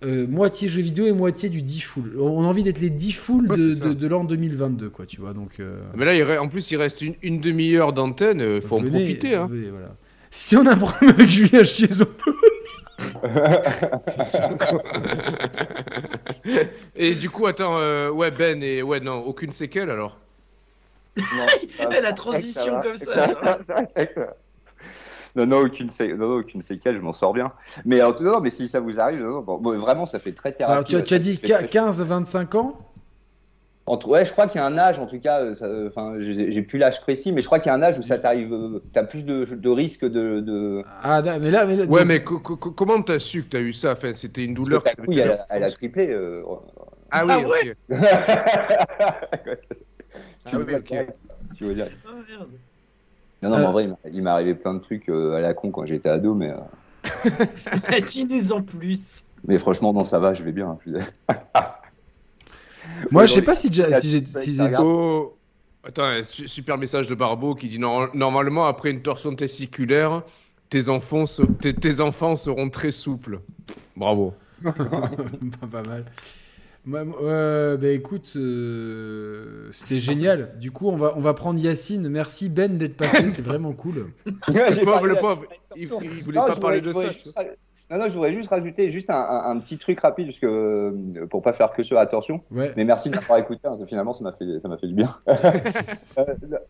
euh, 0.04 0.28
moitié 0.28 0.68
jeux 0.68 0.82
vidéo 0.82 1.06
et 1.06 1.12
moitié 1.12 1.48
du 1.48 1.60
D-Full. 1.60 2.20
On 2.20 2.44
a 2.44 2.46
envie 2.46 2.62
d'être 2.62 2.80
les 2.80 2.88
Ouais, 2.90 3.94
de, 3.94 4.06
l'an 4.06 4.22
2022, 4.22 4.90
quoi, 4.90 5.06
tu 5.06 5.20
vois. 5.20 5.34
Donc, 5.34 5.58
euh, 5.58 5.80
Mais 5.96 6.04
là, 6.04 6.14
il 6.14 6.22
re- 6.22 6.38
en 6.38 6.46
plus, 6.48 6.70
il 6.70 6.76
reste 6.76 7.02
une, 7.02 7.14
une 7.20 7.40
demi-heure 7.40 7.92
d'antenne, 7.92 8.38
il 8.40 8.62
faut 8.62 8.76
en 8.76 8.80
venez, 8.80 8.90
profiter. 8.90 9.34
Hein. 9.34 9.48
venez, 9.50 9.70
voilà. 9.70 9.96
Si 10.30 10.56
on 10.56 10.66
a 10.66 10.72
un 10.72 10.76
problème 10.76 11.10
avec 11.10 11.28
Julien 11.28 11.64
Chiezon, 11.64 12.06
et 16.96 17.14
du 17.14 17.30
coup, 17.30 17.46
attends, 17.46 17.78
euh, 17.78 18.10
ouais, 18.10 18.30
Ben, 18.30 18.62
et 18.62 18.82
ouais, 18.82 19.00
non, 19.00 19.18
aucune 19.24 19.52
séquelle 19.52 19.90
alors 19.90 20.18
Non, 21.16 21.46
ça 21.76 22.00
la 22.00 22.12
transition 22.12 22.80
comme 22.82 22.96
ça. 22.96 23.26
non, 25.36 25.46
non, 25.46 25.58
aucune, 25.60 25.90
sé... 25.90 26.08
non, 26.08 26.28
non, 26.28 26.36
aucune 26.38 26.62
séquelle, 26.62 26.96
je 26.96 27.00
m'en 27.00 27.12
sors 27.12 27.32
bien. 27.32 27.52
Mais, 27.84 28.02
en 28.02 28.12
tout- 28.12 28.24
mais 28.42 28.50
si 28.50 28.68
ça 28.68 28.80
vous 28.80 29.00
arrive, 29.00 29.20
non, 29.20 29.30
non, 29.30 29.40
bon, 29.40 29.58
bon, 29.58 29.78
vraiment, 29.78 30.06
ça 30.06 30.18
fait 30.18 30.32
très 30.32 30.52
thérapie. 30.52 30.72
alors 30.72 30.84
tu, 30.84 30.96
as- 30.96 31.02
tu 31.02 31.14
as 31.14 31.18
dit 31.18 31.36
fait 31.36 31.48
très 31.48 31.66
15-25 31.66 32.56
ans? 32.56 32.78
Entre- 33.88 34.08
Ouais, 34.08 34.24
je 34.24 34.32
crois 34.32 34.46
qu'il 34.46 34.60
y 34.60 34.62
a 34.62 34.66
un 34.66 34.76
âge, 34.78 34.98
en 34.98 35.06
tout 35.06 35.18
cas, 35.18 35.40
euh, 35.40 35.54
euh, 35.62 35.88
enfin, 35.88 36.14
j'ai 36.18 36.62
plus 36.62 36.78
l'âge 36.78 37.00
précis, 37.00 37.32
mais 37.32 37.40
je 37.40 37.46
crois 37.46 37.58
qu'il 37.58 37.70
y 37.70 37.72
a 37.72 37.74
un 37.74 37.82
âge 37.82 37.98
où 37.98 38.02
ça 38.02 38.18
t'arrive, 38.18 38.52
euh, 38.52 38.80
t'as 38.92 39.02
plus 39.04 39.24
de, 39.24 39.44
de 39.44 39.68
risques 39.68 40.04
de. 40.04 40.40
de... 40.40 40.82
Ah, 41.02 41.22
mais 41.22 41.50
là, 41.50 41.64
mais 41.66 41.76
là- 41.76 41.84
Ouais, 41.86 42.04
mais 42.04 42.22
co- 42.22 42.38
co- 42.38 42.56
co- 42.56 42.70
comment 42.72 43.00
t'as 43.02 43.18
su 43.18 43.42
que 43.44 43.48
t'as 43.48 43.60
eu 43.60 43.72
ça? 43.72 43.92
Enfin, 43.92 44.12
c'était 44.12 44.44
une 44.44 44.54
douleur. 44.54 44.82
ta 44.82 44.94
que 44.94 45.02
couille, 45.02 45.18
elle, 45.20 45.30
a- 45.32 45.46
elle 45.50 45.64
a 45.64 45.70
triplé. 45.70 46.08
euh, 46.10 46.42
Ah 47.10 47.24
oui, 47.26 47.32
Ah 47.32 47.38
ok. 47.40 47.48
ouais 47.88 49.60
tu 50.46 50.54
Ah 50.54 50.58
veux 50.58 50.64
oui, 50.64 50.74
tu 51.56 51.64
veux 51.64 51.74
dire? 51.74 51.88
Oh, 52.06 52.12
merde. 52.28 52.50
Non, 53.42 53.50
non, 53.50 53.58
mais 53.58 53.66
en 53.66 53.72
vrai, 53.72 53.88
il 54.12 54.22
m'est- 54.22 54.30
arrivé 54.30 54.54
plein 54.54 54.74
de 54.74 54.80
trucs 54.80 55.08
euh, 55.08 55.34
à 55.34 55.40
la 55.40 55.54
con 55.54 55.70
quand 55.70 55.86
j'étais 55.86 56.08
ado, 56.08 56.34
mais, 56.34 56.50
euh, 56.50 56.56
Dis-nous 58.06 58.52
en 58.52 58.62
plus. 58.62 59.22
mais 59.46 59.58
franchement, 59.58 59.92
non, 59.92 60.04
ça 60.04 60.18
va, 60.18 60.34
je 60.34 60.42
vais 60.42 60.52
bien. 60.52 60.78
je 60.84 60.98
suis- 60.98 61.10
Moi, 63.10 63.26
je 63.26 63.34
sais 63.34 63.42
pas 63.42 63.54
si 63.54 63.68
j'ai 63.72 63.84
si 64.00 64.56
j'ai-. 64.56 64.64
Oh, 64.80 65.34
Attends, 65.84 66.04
un 66.04 66.22
super 66.24 66.76
message 66.76 67.06
de 67.06 67.14
Barbeau 67.14 67.54
qui 67.54 67.68
dit 67.68 67.78
Nor- 67.78 68.14
normalement 68.14 68.66
après 68.66 68.90
une 68.90 69.00
torsion 69.00 69.34
testiculaire, 69.34 70.22
tes 70.68 70.88
enfants, 70.88 71.24
se- 71.24 71.42
tes, 71.42 71.72
tes 71.72 72.00
enfants 72.00 72.36
seront 72.36 72.68
très 72.68 72.90
souples. 72.90 73.40
Bravo. 73.96 74.34
pas, 74.62 75.66
pas 75.70 75.82
mal. 75.82 76.04
Euh, 76.90 77.76
bah 77.76 77.88
écoute, 77.88 78.32
euh, 78.36 79.68
c'était 79.72 80.00
génial. 80.00 80.58
Du 80.58 80.70
coup, 80.70 80.88
on 80.88 80.96
va, 80.96 81.12
on 81.16 81.20
va 81.20 81.34
prendre 81.34 81.60
Yacine. 81.60 82.08
Merci 82.08 82.48
Ben 82.48 82.78
d'être 82.78 82.96
passé, 82.96 83.28
c'est 83.28 83.42
vraiment 83.42 83.72
cool. 83.72 84.12
Le 84.26 84.84
pauvre, 84.84 85.06
le 85.06 85.16
pauvre, 85.16 85.44
il, 85.76 85.90
il 86.02 86.24
voulait 86.24 86.38
Non, 86.38 86.46
pas 86.46 86.56
parler 86.56 86.80
de 86.80 86.92
ça. 86.92 87.08
Non, 87.90 87.96
non, 87.98 88.08
je 88.08 88.14
voudrais 88.14 88.32
juste 88.34 88.50
rajouter 88.50 88.90
juste 88.90 89.08
un, 89.08 89.14
un- 89.18 89.50
un 89.50 89.58
petit 89.60 89.78
truc 89.78 89.98
rapide, 90.00 90.26
parce 90.26 90.38
que, 90.38 90.46
euh, 90.46 91.26
pour 91.30 91.40
pas 91.42 91.52
faire 91.54 91.72
que 91.72 91.82
sur 91.82 91.98
attention. 91.98 92.42
Ouais. 92.50 92.72
Mais 92.76 92.84
merci 92.84 93.08
de 93.08 93.14
m'avoir 93.16 93.38
écouté, 93.38 93.60
hein, 93.64 93.76
finalement, 93.86 94.12
ça 94.12 94.22
m'a 94.24 94.32
fait, 94.32 94.44
ça 94.60 94.76
fait 94.76 94.86
du 94.86 94.94
bien. 94.94 95.08
Euh, 96.18 96.24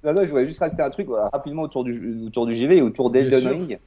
non, 0.04 0.12
non, 0.12 0.20
je 0.22 0.26
voudrais 0.26 0.44
juste 0.46 0.60
rajouter 0.60 0.82
un 0.82 0.90
truc 0.90 1.08
voilà, 1.08 1.28
rapidement 1.32 1.62
autour 1.62 1.82
du, 1.84 2.24
autour 2.26 2.46
du 2.46 2.54
JV 2.54 2.76
et 2.78 2.82
autour 2.82 3.10
d'Elden. 3.10 3.46
Ring. 3.48 3.78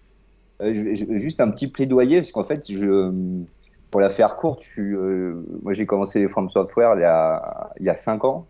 Euh, 0.61 0.95
juste 1.19 1.39
un 1.39 1.49
petit 1.51 1.67
plaidoyer, 1.67 2.17
parce 2.17 2.31
qu'en 2.31 2.43
fait, 2.43 2.69
je, 2.71 3.11
pour 3.89 4.01
la 4.01 4.09
faire 4.09 4.35
courte, 4.35 4.61
je 4.75 4.81
euh, 4.81 5.45
moi 5.63 5.73
j'ai 5.73 5.85
commencé 5.85 6.27
From 6.27 6.49
Software 6.49 6.95
il 6.95 7.01
y 7.01 7.05
a, 7.05 7.71
il 7.79 7.85
y 7.85 7.89
a 7.89 7.95
5 7.95 8.23
ans, 8.25 8.47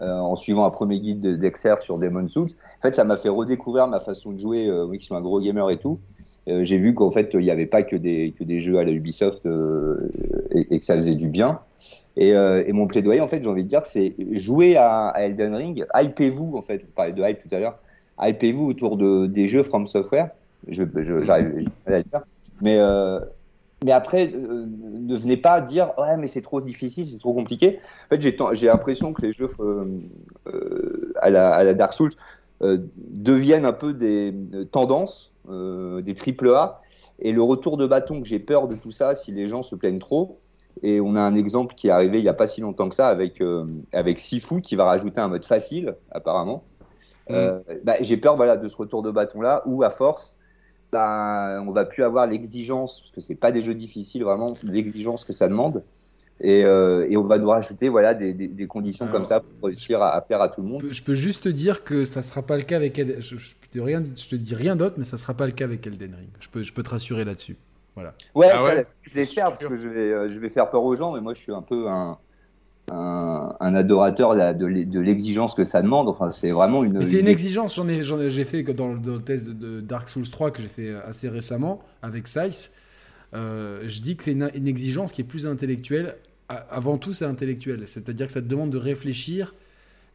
euh, 0.00 0.10
en 0.12 0.36
suivant 0.36 0.64
un 0.66 0.70
premier 0.70 1.00
guide 1.00 1.20
de- 1.20 1.36
d'Exer 1.36 1.74
sur 1.80 1.98
Demon's 1.98 2.32
Souls. 2.32 2.48
En 2.78 2.82
fait, 2.82 2.94
ça 2.94 3.04
m'a 3.04 3.16
fait 3.16 3.28
redécouvrir 3.28 3.86
ma 3.86 4.00
façon 4.00 4.32
de 4.32 4.38
jouer, 4.38 4.66
euh, 4.66 4.84
oui, 4.84 4.98
qui 4.98 5.06
suis 5.06 5.14
un 5.14 5.20
gros 5.20 5.40
gamer 5.40 5.68
et 5.70 5.78
tout. 5.78 6.00
Euh, 6.48 6.62
j'ai 6.62 6.78
vu 6.78 6.94
qu'en 6.94 7.10
fait, 7.10 7.30
il 7.34 7.40
n'y 7.40 7.50
avait 7.50 7.66
pas 7.66 7.82
que 7.82 7.96
des, 7.96 8.34
que 8.38 8.44
des 8.44 8.58
jeux 8.58 8.78
à 8.78 8.84
la 8.84 8.92
Ubisoft 8.92 9.44
euh, 9.46 10.10
et, 10.52 10.78
que 10.78 10.84
ça 10.84 10.96
faisait 10.96 11.16
du 11.16 11.28
bien. 11.28 11.60
Et, 12.16 12.34
euh, 12.34 12.62
et 12.66 12.72
mon 12.72 12.86
plaidoyer, 12.86 13.20
en 13.20 13.28
fait, 13.28 13.42
j'ai 13.42 13.48
envie 13.48 13.64
de 13.64 13.68
dire, 13.68 13.84
c'est 13.84 14.14
jouer 14.32 14.76
à, 14.76 15.12
Elden 15.16 15.54
Ring, 15.54 15.86
hypez-vous, 15.94 16.56
en 16.56 16.62
fait, 16.62 16.82
on 16.84 16.92
parlait 16.94 17.12
de 17.12 17.22
hype 17.22 17.42
tout 17.42 17.54
à 17.54 17.58
l'heure, 17.58 17.78
hypez-vous 18.20 18.64
autour 18.64 18.96
de, 18.96 19.26
des 19.26 19.48
jeux 19.48 19.62
From 19.62 19.86
Software. 19.86 20.30
Je, 20.68 20.84
je, 20.94 21.22
j'arrive 21.22 21.56
du 21.56 21.66
mal 21.84 21.94
à 21.94 21.98
le 21.98 22.04
dire. 22.04 22.22
Mais, 22.62 22.78
mais 23.84 23.92
après, 23.92 24.28
ne 24.28 25.14
venez 25.14 25.36
pas 25.36 25.60
dire, 25.60 25.92
ouais, 25.98 26.16
mais 26.16 26.26
c'est 26.26 26.40
trop 26.40 26.60
difficile, 26.60 27.06
c'est 27.06 27.18
trop 27.18 27.34
compliqué. 27.34 27.80
En 28.06 28.16
fait, 28.16 28.22
j'ai, 28.54 28.66
l'impression 28.66 29.12
que 29.12 29.22
les 29.22 29.32
jeux 29.32 29.48
à, 31.20 31.28
la, 31.28 31.52
à 31.52 31.64
la 31.64 31.74
Dark 31.74 31.92
Souls 31.92 32.12
deviennent 32.62 33.66
un 33.66 33.74
peu 33.74 33.92
des 33.92 34.32
tendances, 34.72 35.35
des 36.02 36.14
triple 36.14 36.50
A. 36.50 36.80
Et 37.18 37.32
le 37.32 37.42
retour 37.42 37.76
de 37.76 37.86
bâton 37.86 38.20
que 38.20 38.26
j'ai 38.26 38.38
peur 38.38 38.68
de 38.68 38.74
tout 38.74 38.90
ça, 38.90 39.14
si 39.14 39.32
les 39.32 39.46
gens 39.46 39.62
se 39.62 39.74
plaignent 39.74 39.98
trop. 39.98 40.38
Et 40.82 41.00
on 41.00 41.14
a 41.16 41.20
un 41.20 41.34
exemple 41.34 41.74
qui 41.74 41.88
est 41.88 41.90
arrivé 41.90 42.18
il 42.18 42.22
n'y 42.22 42.28
a 42.28 42.34
pas 42.34 42.46
si 42.46 42.60
longtemps 42.60 42.88
que 42.88 42.94
ça 42.94 43.08
avec, 43.08 43.40
euh, 43.40 43.64
avec 43.92 44.18
Sifu 44.18 44.60
qui 44.60 44.76
va 44.76 44.84
rajouter 44.84 45.20
un 45.20 45.28
mode 45.28 45.44
facile, 45.44 45.96
apparemment. 46.10 46.64
Euh, 47.30 47.60
bah, 47.82 47.94
j'ai 48.00 48.16
peur 48.16 48.36
voilà, 48.36 48.56
de 48.56 48.68
ce 48.68 48.76
retour 48.76 49.02
de 49.02 49.10
bâton-là 49.10 49.62
où, 49.66 49.82
à 49.82 49.90
force, 49.90 50.36
bah, 50.92 51.60
on 51.66 51.72
va 51.72 51.84
plus 51.84 52.04
avoir 52.04 52.26
l'exigence, 52.26 53.00
parce 53.00 53.12
que 53.12 53.20
c'est 53.20 53.34
pas 53.34 53.52
des 53.52 53.62
jeux 53.62 53.74
difficiles 53.74 54.22
vraiment, 54.22 54.54
l'exigence 54.62 55.24
que 55.24 55.32
ça 55.32 55.48
demande. 55.48 55.82
Et, 56.40 56.64
euh, 56.64 57.06
et 57.08 57.16
on 57.16 57.24
va 57.24 57.38
nous 57.38 57.48
rajouter 57.48 57.88
voilà, 57.88 58.12
des, 58.12 58.34
des, 58.34 58.46
des 58.48 58.66
conditions 58.66 59.06
Alors, 59.06 59.16
comme 59.16 59.24
ça 59.24 59.40
pour 59.40 59.68
réussir 59.68 60.02
à, 60.02 60.14
à 60.14 60.20
plaire 60.20 60.42
à 60.42 60.48
tout 60.50 60.60
le 60.60 60.68
monde. 60.68 60.82
Je 60.90 61.02
peux 61.02 61.14
juste 61.14 61.44
te 61.44 61.48
dire 61.48 61.82
que 61.82 62.04
ça 62.04 62.20
sera 62.22 62.42
pas 62.42 62.56
le 62.56 62.62
cas 62.62 62.76
avec 62.76 62.98
Elden 62.98 63.20
je, 63.20 63.36
je, 63.38 63.54
te 63.72 63.78
rien, 63.78 64.02
je 64.04 64.28
te 64.28 64.36
dis 64.36 64.54
rien 64.54 64.76
d'autre, 64.76 64.96
mais 64.98 65.04
ça 65.04 65.16
sera 65.16 65.32
pas 65.34 65.46
le 65.46 65.52
cas 65.52 65.64
avec 65.64 65.86
Elden 65.86 66.14
Ring. 66.14 66.28
Je 66.40 66.48
peux, 66.50 66.62
je 66.62 66.72
peux 66.74 66.82
te 66.82 66.90
rassurer 66.90 67.24
là-dessus. 67.24 67.56
Voilà. 67.94 68.14
Ouais, 68.34 68.48
Ah 68.52 68.58
ça, 68.58 68.64
ouais 68.64 68.86
je 69.02 69.14
l'espère 69.14 69.46
parce 69.56 69.64
que 69.64 69.76
je 69.78 69.88
vais, 69.88 70.12
euh, 70.12 70.28
je 70.28 70.38
vais 70.38 70.50
faire 70.50 70.68
peur 70.68 70.84
aux 70.84 70.94
gens, 70.94 71.12
mais 71.12 71.22
moi 71.22 71.32
je 71.32 71.40
suis 71.40 71.52
un 71.52 71.62
peu 71.62 71.88
un, 71.88 72.18
un, 72.92 73.56
un 73.58 73.74
adorateur 73.74 74.34
de, 74.54 74.66
l'exigence 75.00 75.54
que 75.54 75.64
ça 75.64 75.80
demande. 75.82 76.08
Enfin, 76.08 76.30
c'est 76.30 76.50
vraiment 76.52 76.84
une. 76.84 77.02
C'est 77.02 77.20
une 77.20 77.26
une- 77.26 77.28
exigence, 77.28 77.74
j'en 77.76 77.88
ai, 77.88 78.02
j'en 78.04 78.20
ai- 78.20 78.30
j'ai 78.30 78.44
fait 78.44 78.62
dans 78.62 78.92
le, 78.92 78.98
dans 78.98 79.14
le 79.14 79.22
test 79.22 79.46
de, 79.46 79.52
de 79.52 79.80
Dark 79.80 80.08
Souls 80.10 80.28
3 80.28 80.50
que 80.50 80.60
j'ai 80.62 80.68
fait 80.68 80.94
assez 81.06 81.28
récemment 81.30 81.82
avec 82.02 82.28
Sice. 82.28 82.72
euh, 83.34 83.82
je 83.86 84.00
dis 84.00 84.16
que 84.16 84.24
c'est 84.24 84.32
une, 84.32 84.50
une 84.54 84.68
exigence 84.68 85.12
qui 85.12 85.22
est 85.22 85.24
plus 85.24 85.46
intellectuelle. 85.46 86.16
Avant 86.48 86.96
tout, 86.96 87.12
c'est 87.12 87.24
intellectuel. 87.24 87.82
C'est-à-dire 87.86 88.26
que 88.26 88.32
ça 88.32 88.40
te 88.40 88.46
demande 88.46 88.70
de 88.70 88.78
réfléchir, 88.78 89.54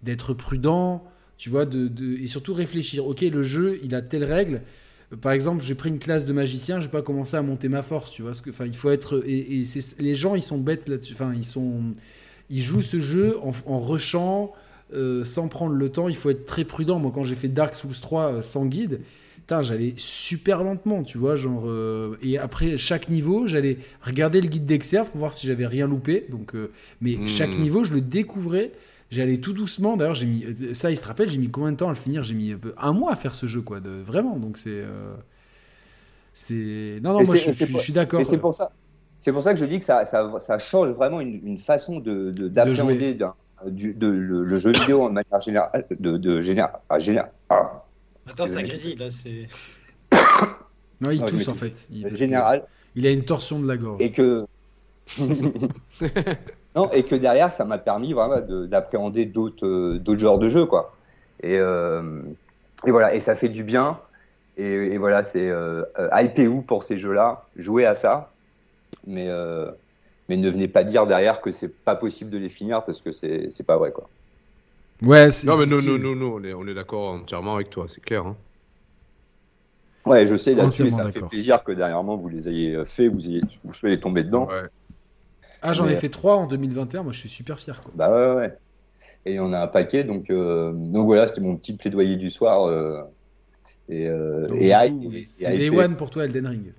d'être 0.02 0.34
prudent, 0.34 1.04
tu 1.38 1.50
vois, 1.50 1.66
de, 1.66 1.90
et 2.22 2.28
surtout 2.28 2.54
réfléchir. 2.54 3.06
Ok, 3.06 3.22
le 3.22 3.44
jeu, 3.44 3.80
il 3.84 3.96
a 3.96 4.02
telle 4.02 4.24
règle. 4.24 4.62
Par 5.22 5.34
exemple, 5.34 5.62
j'ai 5.62 5.76
pris 5.76 5.90
une 5.90 6.00
classe 6.00 6.26
de 6.26 6.32
magicien, 6.32 6.80
je 6.80 6.86
vais 6.86 6.92
pas 6.92 7.02
commencer 7.02 7.36
à 7.36 7.42
monter 7.42 7.68
ma 7.68 7.84
force, 7.84 8.12
tu 8.12 8.22
vois. 8.22 8.32
Que, 8.32 8.50
il 8.66 8.76
faut 8.76 8.92
être. 8.92 9.24
Et, 9.28 9.64
les 10.00 10.16
gens, 10.16 10.36
ils 10.36 10.44
sont 10.44 10.58
bêtes 10.58 10.88
là-dessus. 10.88 11.14
Enfin, 11.14 11.34
ils 11.34 11.44
sont. 11.44 11.82
Ils 12.50 12.62
jouent 12.62 12.82
ce 12.82 13.00
jeu 13.00 13.38
en, 13.44 13.52
en 13.66 13.80
rushant, 13.80 14.54
euh, 14.94 15.24
sans 15.24 15.48
prendre 15.50 15.74
le 15.74 15.90
temps. 15.90 16.08
Il 16.08 16.16
faut 16.16 16.30
être 16.30 16.46
très 16.46 16.64
prudent. 16.64 17.00
Moi, 17.00 17.12
quand 17.14 17.24
j'ai 17.24 17.36
fait 17.36 17.50
Dark 17.50 17.76
Souls 17.76 17.92
3 18.00 18.24
euh, 18.24 18.42
sans 18.42 18.66
guide, 18.66 19.02
putain, 19.42 19.62
j'allais 19.62 19.94
super 19.98 20.64
lentement, 20.64 21.04
tu 21.04 21.18
vois. 21.18 21.36
Genre, 21.36 21.64
euh, 21.68 22.18
et 22.22 22.38
après 22.38 22.78
chaque 22.78 23.10
niveau, 23.10 23.48
j'allais 23.48 23.78
regarder 24.02 24.42
le 24.42 24.48
guide 24.48 24.66
d'Exerf 24.66 25.10
pour 25.10 25.20
voir 25.20 25.34
si 25.34 25.48
j'avais 25.48 25.68
rien 25.68 25.88
loupé. 25.88 26.26
Donc, 26.30 26.56
euh, 26.56 26.72
mais 27.02 27.18
Hmm. 27.18 27.26
chaque 27.26 27.58
niveau, 27.58 27.84
je 27.84 27.94
le 27.94 28.02
découvrais. 28.02 28.72
J'allais 29.10 29.40
tout 29.40 29.54
doucement. 29.54 29.98
D'ailleurs, 29.98 30.16
j'ai 30.16 30.26
mis 30.26 30.46
euh, 30.46 30.74
ça. 30.74 30.90
Il 30.92 30.98
se 30.98 31.06
rappelle, 31.06 31.30
j'ai 31.30 31.38
mis 31.38 31.50
combien 31.50 31.72
de 31.72 31.78
temps 31.78 31.88
à 31.88 31.92
le 31.92 31.96
finir 31.96 32.24
J'ai 32.24 32.36
mis 32.36 32.56
un 32.78 32.94
mois 32.94 33.12
à 33.12 33.16
faire 33.16 33.36
ce 33.36 33.46
jeu, 33.46 33.62
quoi. 33.62 33.80
De, 33.82 33.90
vraiment. 34.02 34.38
Donc 34.38 34.58
c'est, 34.58 34.70
euh, 34.72 35.14
c'est. 36.34 37.00
Non, 37.04 37.14
non, 37.14 37.22
Et 37.22 37.26
moi, 37.26 37.36
je, 37.36 37.52
suis 37.80 37.94
d'accord. 37.94 38.22
C'est 38.26 38.38
pour 38.38 38.54
ça. 38.54 38.72
C'est 39.20 39.32
pour 39.32 39.44
ça 39.44 39.54
que 39.54 39.60
je 39.60 39.66
dis 39.66 39.80
que 39.80 39.86
ça, 39.86 40.06
ça, 40.06 40.32
ça 40.40 40.58
change 40.58 40.90
vraiment 40.92 41.20
une, 41.22 41.46
une 41.46 41.60
façon 41.60 42.00
de, 42.00 42.32
de- 42.32 42.48
d'appréhender 42.48 43.14
de, 43.14 44.08
le, 44.08 44.44
le 44.44 44.60
jeu 44.60 44.72
vidéo 44.72 45.04
en 45.04 45.12
manière 45.12 45.42
générale. 45.42 45.86
De, 46.00 46.18
de 46.18 46.42
général, 46.42 46.80
ah, 46.90 46.98
général, 46.98 47.32
ah, 47.50 47.84
Attends, 48.28 48.48
ça 48.48 48.64
grésille 48.64 48.96
là, 48.96 49.10
c'est. 49.12 49.48
Non, 51.02 51.10
il 51.12 51.20
Non, 51.22 51.26
tousse 51.26 51.48
en 51.48 51.54
fait. 51.56 51.88
Il, 51.92 52.16
général. 52.16 52.66
il 52.96 53.08
a 53.08 53.12
une 53.12 53.26
torsion 53.26 53.60
de 53.60 53.68
la 53.68 53.78
gorge. 53.78 54.02
et 54.02 54.12
que 54.12 54.46
non 56.76 56.90
et 56.92 57.04
que 57.04 57.16
derrière 57.16 57.52
ça 57.52 57.66
m'a 57.66 57.78
permis 57.78 58.14
vraiment 58.14 58.40
de- 58.40 58.66
d'appréhender 58.66 59.26
d'autres 59.26 59.66
euh, 59.68 60.00
d'autres 60.00 60.20
genres 60.22 60.40
de 60.40 60.48
jeux 60.48 60.66
quoi 60.66 60.96
et, 61.44 61.58
euh, 61.58 62.22
et 62.86 62.92
voilà 62.92 63.14
et 63.14 63.20
ça 63.20 63.36
fait 63.36 63.50
du 63.50 63.64
bien 63.64 64.00
et, 64.58 64.64
et 64.64 64.98
voilà 64.98 65.24
c'est 65.24 65.50
euh, 65.50 65.84
euh, 66.00 66.08
hypez-vous 66.14 66.62
pour 66.62 66.84
ces 66.86 66.98
jeux 66.98 67.12
là 67.14 67.46
jouez 67.58 67.86
à 67.86 67.96
ça 67.96 68.32
mais 69.06 69.28
euh, 69.28 69.70
mais 70.30 70.38
ne 70.38 70.50
venez 70.50 70.68
pas 70.70 70.84
dire 70.86 71.08
derrière 71.08 71.42
que 71.42 71.52
c'est 71.52 71.74
pas 71.84 71.96
possible 71.96 72.30
de 72.30 72.38
les 72.38 72.50
finir 72.50 72.86
parce 72.86 73.02
que 73.02 73.12
c'est 73.12 73.50
c'est 73.50 73.64
pas 73.66 73.78
vrai 73.78 73.92
quoi 73.92 74.08
Ouais, 75.02 75.32
c'est. 75.32 75.48
Non, 75.48 75.58
mais 75.58 75.66
non, 75.66 75.82
non, 75.82 75.98
non, 75.98 76.16
non, 76.16 76.34
on 76.36 76.44
est, 76.44 76.54
on 76.54 76.68
est 76.68 76.74
d'accord 76.74 77.14
entièrement 77.14 77.56
avec 77.56 77.70
toi, 77.70 77.86
c'est 77.88 78.02
clair. 78.02 78.26
hein. 78.26 78.36
ouais 80.06 80.28
je 80.28 80.36
sais 80.36 80.56
là-dessus 80.56 80.90
ça 80.90 81.12
fait 81.12 81.22
plaisir 81.28 81.64
que 81.64 81.72
dernièrement 81.72 82.16
vous 82.16 82.28
les 82.28 82.50
ayez 82.50 82.84
fait 82.86 83.08
vous 83.08 83.24
ayez, 83.28 83.42
vous 83.64 83.74
soyez 83.74 84.00
tombé 84.00 84.24
dedans 84.24 84.48
Ouais. 84.48 84.64
Ah, 85.64 85.74
j'en 85.74 85.86
ai 85.86 85.90
Mais- 85.92 85.96
fait 85.98 86.10
3 86.10 86.38
en 86.38 86.48
2021. 86.48 87.04
Moi, 87.04 87.14
je 87.14 87.20
suis 87.20 87.30
super 87.30 87.60
fier. 87.60 87.80
Quoi. 87.80 87.92
Bah 87.96 88.10
ouais, 88.12 88.36
ouais. 88.36 88.58
Et 89.28 89.40
en 89.40 89.54
a 89.54 89.60
un 89.60 89.68
paquet, 89.68 90.04
donc, 90.04 90.32
euh, 90.32 90.72
donc 90.74 91.06
voilà, 91.06 91.28
c'était 91.28 91.42
mon 91.42 91.56
petit 91.56 91.74
plaidoyer 91.74 92.16
du 92.16 92.32
soir. 92.32 92.64
euh, 92.66 93.04
et 93.88 94.08
euh, 94.08 94.44
Donc, 94.48 94.58
et 94.60 94.70
et- 94.70 95.24
c'est 95.24 95.56
Day. 95.56 95.70
One 95.70 95.96
pour 95.98 96.10
toi, 96.10 96.26
Elden 96.26 96.48
Ring. 96.48 96.74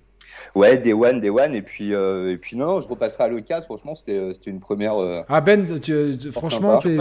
Ouais, 0.57 0.79
Day 0.79 0.93
One, 0.95 1.21
Day 1.21 1.31
One. 1.31 1.55
Et 1.55 1.63
puis, 1.63 1.95
euh, 1.95 2.33
et 2.33 2.39
puis 2.39 2.57
non, 2.57 2.81
je 2.81 2.89
repasserai 2.89 3.23
à 3.23 3.29
l'occasion. 3.29 3.65
Franchement, 3.67 3.95
c'était 3.95 4.17
euh, 4.19 4.33
c'était 4.35 4.51
une 4.51 4.59
première. 4.59 5.01
euh, 5.01 5.23
Ah, 5.29 5.41
Ben, 5.41 5.65
tu- 5.81 6.17
tu- 6.19 6.33
franchement, 6.33 6.79
t'es- 6.81 6.97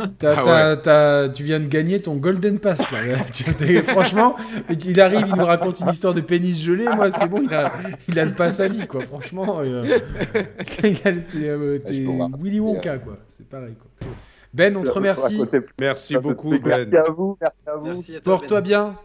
Ah 0.00 0.06
t'as- 0.18 0.76
t'as- 0.76 1.28
tu 1.28 1.42
viens 1.44 1.60
de 1.60 1.66
gagner 1.66 2.00
ton 2.00 2.16
Golden 2.16 2.58
Pass. 2.58 2.80
Là. 2.90 2.98
Franchement, 3.84 4.36
il 4.84 5.00
arrive, 5.00 5.26
il 5.28 5.34
nous 5.36 5.44
raconte 5.44 5.80
une 5.80 5.88
histoire 5.88 6.14
de 6.14 6.20
pénis 6.20 6.60
gelé. 6.62 6.84
Moi, 6.94 7.10
c'est 7.10 7.28
bon, 7.28 7.42
il 7.42 7.52
a, 7.54 7.72
il 8.08 8.18
a 8.18 8.24
le 8.24 8.32
pass 8.32 8.60
à 8.60 8.68
vie. 8.68 8.86
Quoi. 8.86 9.02
Franchement, 9.02 9.60
euh, 9.60 9.84
il 10.84 10.96
a- 11.08 11.20
c'est 11.20 11.48
euh, 11.48 11.78
voir. 12.06 12.28
Willy 12.40 12.60
Wonka. 12.60 12.98
Quoi. 12.98 13.18
C'est 13.28 13.48
pareil. 13.48 13.74
Quoi. 13.74 14.08
Ben, 14.52 14.76
on 14.76 14.82
te 14.82 14.90
remercie. 14.90 15.40
Merci 15.80 16.16
beaucoup, 16.16 16.50
Merci 16.64 16.90
Ben. 16.90 17.02
à 17.06 17.10
vous, 17.10 17.38
merci 17.40 17.56
à 17.66 17.76
vous. 17.76 17.86
Merci 17.86 18.16
à 18.16 18.20
toi. 18.20 18.32
Porte-toi 18.34 18.60
Ben. 18.60 18.66
bien. 18.66 18.96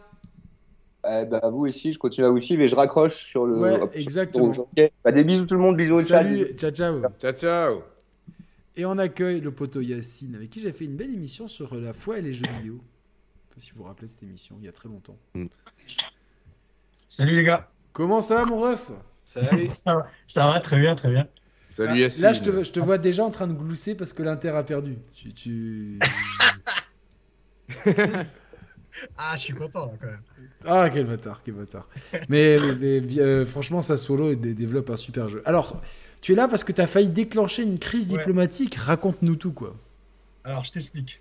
Eh 1.08 1.24
ben, 1.24 1.38
à 1.40 1.50
vous 1.50 1.66
aussi, 1.66 1.92
je 1.92 1.98
continue 2.00 2.26
à 2.26 2.30
vous 2.30 2.40
suivre 2.40 2.62
et 2.62 2.66
je 2.68 2.74
raccroche 2.74 3.14
sur 3.14 3.46
le. 3.46 3.56
Ouais, 3.58 3.78
exactement. 3.94 4.52
Bah, 5.04 5.12
des 5.12 5.22
bisous 5.22 5.46
tout 5.46 5.54
le 5.54 5.60
monde, 5.60 5.76
bisous 5.76 5.98
chat. 6.00 6.18
Salut, 6.22 6.46
ciao, 6.56 6.70
ciao. 6.72 7.00
Ciao, 7.20 7.32
ciao. 7.32 7.95
Et 8.76 8.84
on 8.84 8.98
accueille 8.98 9.40
le 9.40 9.50
poteau 9.52 9.80
Yacine, 9.80 10.34
avec 10.34 10.50
qui 10.50 10.60
j'ai 10.60 10.72
fait 10.72 10.84
une 10.84 10.96
belle 10.96 11.12
émission 11.14 11.48
sur 11.48 11.74
la 11.76 11.92
foi 11.92 12.18
et 12.18 12.22
les 12.22 12.32
jeux 12.34 12.44
vidéo. 12.58 12.78
Je 12.78 12.80
sais 12.80 13.54
pas 13.54 13.60
si 13.60 13.70
vous 13.72 13.78
vous 13.78 13.84
rappelez 13.84 14.06
de 14.06 14.12
cette 14.12 14.22
émission, 14.22 14.56
il 14.60 14.66
y 14.66 14.68
a 14.68 14.72
très 14.72 14.88
longtemps. 14.88 15.16
Salut 17.08 17.34
les 17.34 17.44
gars. 17.44 17.70
Comment 17.92 18.20
ça 18.20 18.34
va, 18.36 18.44
mon 18.44 18.60
ref? 18.60 18.90
Salut. 19.24 19.66
Ça, 19.68 19.94
va- 19.94 20.10
ça 20.26 20.46
va 20.46 20.60
très 20.60 20.78
bien, 20.78 20.94
très 20.94 21.10
bien. 21.10 21.26
Salut, 21.70 21.90
Ah, 21.92 21.96
Yacine. 21.98 22.22
Là, 22.22 22.32
je 22.34 22.42
te, 22.42 22.62
je 22.62 22.72
te 22.72 22.80
vois 22.80 22.98
déjà 22.98 23.24
en 23.24 23.30
train 23.30 23.46
de 23.46 23.54
glousser 23.54 23.94
parce 23.94 24.12
que 24.12 24.22
l'Inter 24.22 24.50
a 24.50 24.62
perdu. 24.62 24.98
Tu, 25.14 25.32
tu... 25.32 25.98
Ah, 29.18 29.34
je 29.36 29.40
suis 29.42 29.52
content 29.52 29.84
là, 29.86 29.92
quand 30.00 30.06
même. 30.06 30.22
Ah, 30.64 30.88
quel 30.90 31.04
bâtard, 31.06 31.42
quel 31.44 31.52
bâtard. 31.54 31.86
Mais, 32.30 32.56
mais, 32.80 33.02
mais, 33.02 33.18
euh, 33.18 33.44
franchement, 33.44 33.82
Sassuolo 33.82 34.34
développe 34.34 34.88
un 34.88 34.96
super 34.96 35.28
jeu. 35.28 35.42
Alors, 35.44 35.82
tu 36.26 36.32
es 36.32 36.34
là 36.34 36.48
parce 36.48 36.64
que 36.64 36.72
tu 36.72 36.80
as 36.80 36.88
failli 36.88 37.08
déclencher 37.08 37.62
une 37.62 37.78
crise 37.78 38.10
Ouais. 38.10 38.18
diplomatique. 38.18 38.74
Raconte-nous 38.74 39.36
tout, 39.36 39.52
quoi. 39.52 39.76
Alors, 40.42 40.64
je 40.64 40.72
t'explique. 40.72 41.20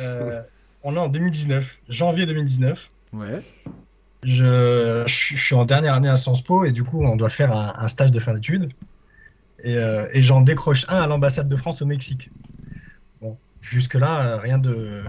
Euh, 0.00 0.40
on 0.82 0.96
est 0.96 0.98
en 0.98 1.08
2019, 1.08 1.80
janvier 1.90 2.24
2019. 2.24 2.90
Ouais. 3.12 3.42
Je, 4.22 5.04
je 5.06 5.36
suis 5.36 5.54
en 5.54 5.66
dernière 5.66 5.92
année 5.92 6.08
à 6.08 6.16
Sciences 6.16 6.40
Po 6.40 6.64
et 6.64 6.72
du 6.72 6.82
coup, 6.82 7.02
on 7.04 7.16
doit 7.16 7.28
faire 7.28 7.52
un, 7.54 7.74
un 7.76 7.88
stage 7.88 8.10
de 8.10 8.18
fin 8.18 8.32
d'études. 8.32 8.72
Et, 9.62 9.76
euh, 9.76 10.06
et 10.14 10.22
j'en 10.22 10.40
décroche 10.40 10.86
un 10.88 10.96
à 11.02 11.06
l'ambassade 11.06 11.48
de 11.50 11.56
France 11.56 11.82
au 11.82 11.86
Mexique. 11.86 12.30
Bon, 13.20 13.36
jusque-là, 13.60 14.26
euh, 14.28 14.36
rien 14.38 14.56
de, 14.56 15.02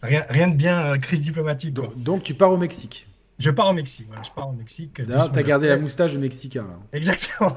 rien, 0.00 0.24
rien 0.28 0.46
de 0.46 0.54
bien 0.54 0.78
euh, 0.94 0.98
crise 0.98 1.22
diplomatique. 1.22 1.74
donc, 1.96 2.22
tu 2.22 2.34
pars 2.34 2.52
au 2.52 2.56
Mexique. 2.56 3.08
Je 3.38 3.50
pars 3.50 3.70
au 3.70 3.72
Mexique. 3.72 4.06
Voilà, 4.08 4.22
je 4.22 4.30
pars 4.30 4.48
au 4.48 4.52
Mexique. 4.52 4.96
deux 4.98 5.04
D'ailleurs, 5.06 5.24
tu 5.24 5.30
as 5.30 5.32
semaines 5.32 5.46
gardé 5.46 5.68
la 5.68 5.76
moustache 5.78 6.12
de 6.12 6.18
Mexicain. 6.18 6.62
là. 6.68 6.76
Exactement. 6.92 7.54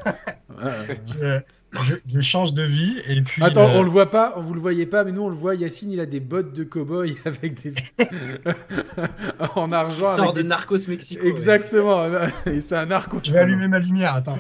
Ouais, 0.64 1.02
je, 1.20 1.82
je- 1.82 1.96
je 2.06 2.20
change 2.20 2.54
de 2.54 2.62
vie 2.64 2.98
et 3.08 3.22
puis. 3.22 3.42
Attends, 3.44 3.62
euh, 3.68 3.80
on 3.80 3.84
le 3.84 3.90
voit 3.90 4.12
pas, 4.12 4.34
on 4.38 4.42
vous 4.42 4.54
le 4.54 4.60
voyez 4.60 4.86
pas, 4.86 5.04
mais 5.04 5.12
nous 5.12 5.24
on 5.24 5.30
le 5.30 5.36
voit. 5.36 5.56
Yacine, 5.56 5.92
il 5.92 6.00
a 6.00 6.06
des 6.06 6.20
bottes 6.20 6.54
de 6.54 6.64
cow-boy 6.64 7.16
avec 7.26 7.62
des 7.64 7.74
en 9.56 9.72
argent. 9.72 10.16
Sort 10.16 10.24
avec 10.26 10.36
de 10.36 10.42
des- 10.44 10.48
Narcos 10.48 10.88
Mexico. 10.88 11.24
ouais. 11.24 11.30
Exactement. 11.30 12.08
Et 12.46 12.60
c'est 12.62 12.76
un 12.76 12.86
narco. 12.86 13.18
Je 13.24 13.32
vais 13.32 13.40
allumer 13.40 13.68
ma 13.68 13.80
lumière. 13.80 14.16
Attends. 14.16 14.40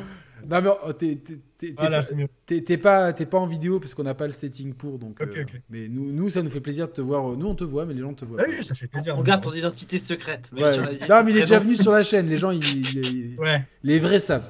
Non 0.50 0.62
mais 0.62 0.70
oh, 0.86 0.94
t'es 0.94 1.18
Voilà, 1.78 1.98
pas- 1.98 2.02
c'est 2.02 2.16
mieux. 2.16 2.28
t'es- 2.46 2.62
t'es 2.62 2.78
pas 2.78 3.14
en 3.34 3.46
vidéo 3.46 3.80
parce 3.80 3.94
qu'on 3.94 4.04
n'a 4.04 4.14
pas 4.14 4.26
le 4.26 4.32
setting 4.34 4.74
pour 4.74 4.98
donc. 5.00 5.22
Euh. 5.22 5.26
Mais 5.70 5.88
nous 5.88 6.12
nous 6.12 6.30
ça 6.30 6.42
nous 6.42 6.50
fait 6.50 6.60
plaisir 6.62 6.88
de 6.88 6.94
te 6.94 7.02
voir. 7.02 7.38
Nous 7.38 7.46
on 7.48 7.56
te 7.56 7.64
voit, 7.64 7.86
mais 7.86 7.94
les 7.94 8.02
gens 8.02 8.14
te 8.14 8.26
voient. 8.26 8.42
Ah 8.44 8.50
oui, 8.50 8.64
ça 8.64 8.74
fait 8.76 8.88
plaisir. 8.88 9.16
Regarde 9.16 9.44
ton 9.44 9.54
identité 9.54 9.98
secrète. 9.98 10.50
Mais 10.54 10.64
Ouais. 10.64 10.74
sur 10.74 10.82
la- 10.84 10.92
Non 11.20 11.24
mais 11.26 11.32
il 11.32 11.38
est 11.38 11.42
déjà 11.42 11.60
venu 11.60 11.76
sur 11.76 11.92
la 11.92 12.04
chaîne. 12.04 12.28
Les 12.28 12.38
gens, 12.38 12.52
ils- 12.52 12.64
ils- 12.96 13.40
Ouais. 13.40 13.64
les 13.84 14.00
vrais 14.00 14.20
savent. 14.20 14.48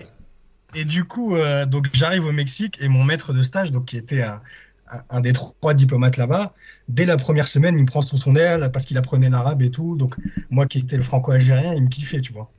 Et 0.74 0.86
du 0.86 1.04
coup, 1.04 1.36
euh, 1.36 1.66
donc 1.66 1.88
j'arrive 1.94 2.26
au 2.26 2.32
Mexique 2.32 2.82
et 2.82 2.88
mon 2.88 3.04
maître 3.04 3.34
de 3.34 3.42
stage, 3.42 3.72
donc 3.72 3.86
qui 3.86 3.98
était 3.98 4.22
un, 4.22 4.42
un- 4.90 5.02
un 5.10 5.20
des 5.22 5.34
trois 5.34 5.74
diplomates 5.74 6.16
là-bas, 6.16 6.54
dès 6.88 7.06
la 7.06 7.18
première 7.18 7.50
semaine, 7.50 7.76
il 7.78 7.82
me 7.82 7.88
prend 7.88 8.02
sous 8.02 8.16
son 8.18 8.36
aile 8.38 8.70
parce 8.72 8.86
qu'il 8.86 8.98
apprenait 8.98 9.30
l'arabe 9.30 9.62
et 9.64 9.70
tout. 9.72 9.98
Donc 9.98 10.16
moi 10.50 10.66
qui 10.68 10.80
étais 10.80 10.96
le 10.96 11.04
franco-algérien, 11.04 11.74
il 11.74 11.84
me 11.84 11.90
kiffait, 11.90 12.22
tu 12.22 12.32
vois. 12.32 12.50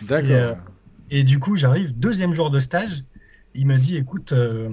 D'accord. 0.00 0.56
Et, 1.14 1.24
du 1.24 1.38
coup, 1.38 1.56
j'arrive, 1.56 1.92
deuxième 1.98 2.32
jour 2.32 2.50
de 2.50 2.58
stage, 2.58 3.04
il 3.54 3.66
me 3.66 3.76
dit, 3.76 3.98
écoute, 3.98 4.32
euh, 4.32 4.70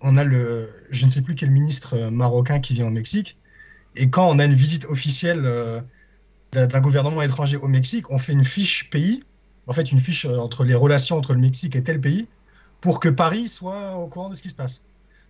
on 0.00 0.16
a 0.16 0.22
le, 0.22 0.70
je 0.90 1.04
ne 1.04 1.10
sais 1.10 1.22
plus 1.22 1.34
quel 1.34 1.50
ministre 1.50 1.94
euh, 1.94 2.10
marocain 2.10 2.60
qui 2.60 2.72
vient 2.74 2.86
au 2.86 2.90
Mexique, 2.90 3.36
et 3.96 4.08
quand 4.08 4.30
on 4.30 4.38
a 4.38 4.44
une 4.44 4.54
visite 4.54 4.84
officielle 4.84 5.42
euh, 5.44 5.80
d'un 6.52 6.80
gouvernement 6.80 7.20
étranger 7.20 7.56
au 7.56 7.66
Mexique, 7.66 8.10
on 8.12 8.18
fait 8.18 8.32
une 8.32 8.44
fiche 8.44 8.88
pays, 8.90 9.24
en 9.66 9.72
fait 9.72 9.90
une 9.90 9.98
fiche 9.98 10.24
entre 10.24 10.62
les 10.62 10.76
relations 10.76 11.16
entre 11.18 11.34
le 11.34 11.40
Mexique 11.40 11.74
et 11.74 11.82
tel 11.82 12.00
pays, 12.00 12.28
pour 12.80 13.00
que 13.00 13.08
Paris 13.08 13.48
soit 13.48 13.96
au 13.96 14.06
courant 14.06 14.28
de 14.28 14.36
ce 14.36 14.42
qui 14.42 14.50
se 14.50 14.54
passe. 14.54 14.82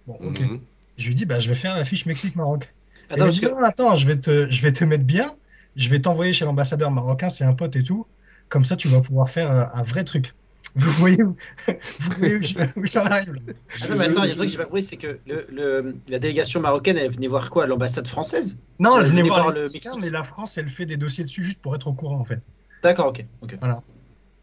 Bon, 0.06 0.18
ok. 0.20 0.40
Mhm. 0.40 0.60
Je 0.98 1.08
lui 1.08 1.14
dis, 1.14 1.24
bah, 1.24 1.38
je 1.38 1.48
vais 1.48 1.54
faire 1.54 1.74
la 1.74 1.84
fiche 1.84 2.04
Mexique-Maroc. 2.04 2.74
Attends, 3.08 3.24
parce 3.24 3.36
dit, 3.36 3.40
que 3.40 3.46
non, 3.46 3.64
attends, 3.64 3.94
je 3.94 4.06
vais 4.06 4.16
te, 4.16 4.50
je 4.50 4.62
vais 4.62 4.72
te 4.72 4.84
mettre 4.84 5.04
bien, 5.04 5.34
je 5.76 5.88
vais 5.88 6.00
t'envoyer 6.00 6.34
chez 6.34 6.44
l'ambassadeur 6.44 6.90
marocain, 6.90 7.30
c'est 7.30 7.44
un 7.44 7.54
pote 7.54 7.74
et 7.76 7.82
tout. 7.82 8.06
Comme 8.48 8.64
ça, 8.64 8.76
tu 8.76 8.88
vas 8.88 9.00
pouvoir 9.00 9.28
faire 9.30 9.50
euh, 9.50 9.64
un 9.74 9.82
vrai 9.82 10.04
truc. 10.04 10.34
Vous 10.74 10.90
voyez 10.92 11.22
où, 11.22 11.36
vous 12.00 12.12
voyez 12.18 12.36
où 12.36 12.42
je- 12.42 12.58
où 12.76 12.86
j'en 12.86 13.04
arrive 13.06 13.32
là 13.34 13.40
Ah 13.80 13.88
non, 13.88 13.96
mais 13.96 14.04
attends, 14.04 14.24
il 14.24 14.28
y 14.28 14.30
a 14.30 14.32
un 14.34 14.36
truc 14.36 14.48
que 14.48 14.52
j'ai 14.52 14.58
pas 14.58 14.64
compris, 14.64 14.82
c'est 14.82 14.96
que 14.96 15.20
le, 15.26 15.46
le- 15.50 16.00
la 16.08 16.18
délégation 16.18 16.60
marocaine, 16.60 16.96
elle 16.96 17.10
venait 17.12 17.26
voir 17.28 17.50
quoi? 17.50 17.66
L'ambassade 17.66 18.06
française? 18.08 18.58
Non, 18.78 19.00
Euh, 19.00 19.04
je 19.04 19.10
venais 19.10 19.22
venez 19.22 19.30
voir 19.30 19.40
voir 19.40 19.50
le 19.50 19.68
Mexique. 19.68 20.00
mais 20.00 20.08
la 20.10 20.24
France, 20.24 20.56
elle 20.56 20.68
fait 20.70 20.86
des 20.86 20.96
dossiers 20.96 21.24
dessus 21.24 21.42
juste 21.44 21.60
pour 21.60 21.74
être 21.74 21.88
au 21.88 21.94
courant 21.94 22.18
en 22.20 22.24
fait. 22.24 22.42
D'accord, 22.82 23.08
ok. 23.08 23.26
ok. 23.42 23.54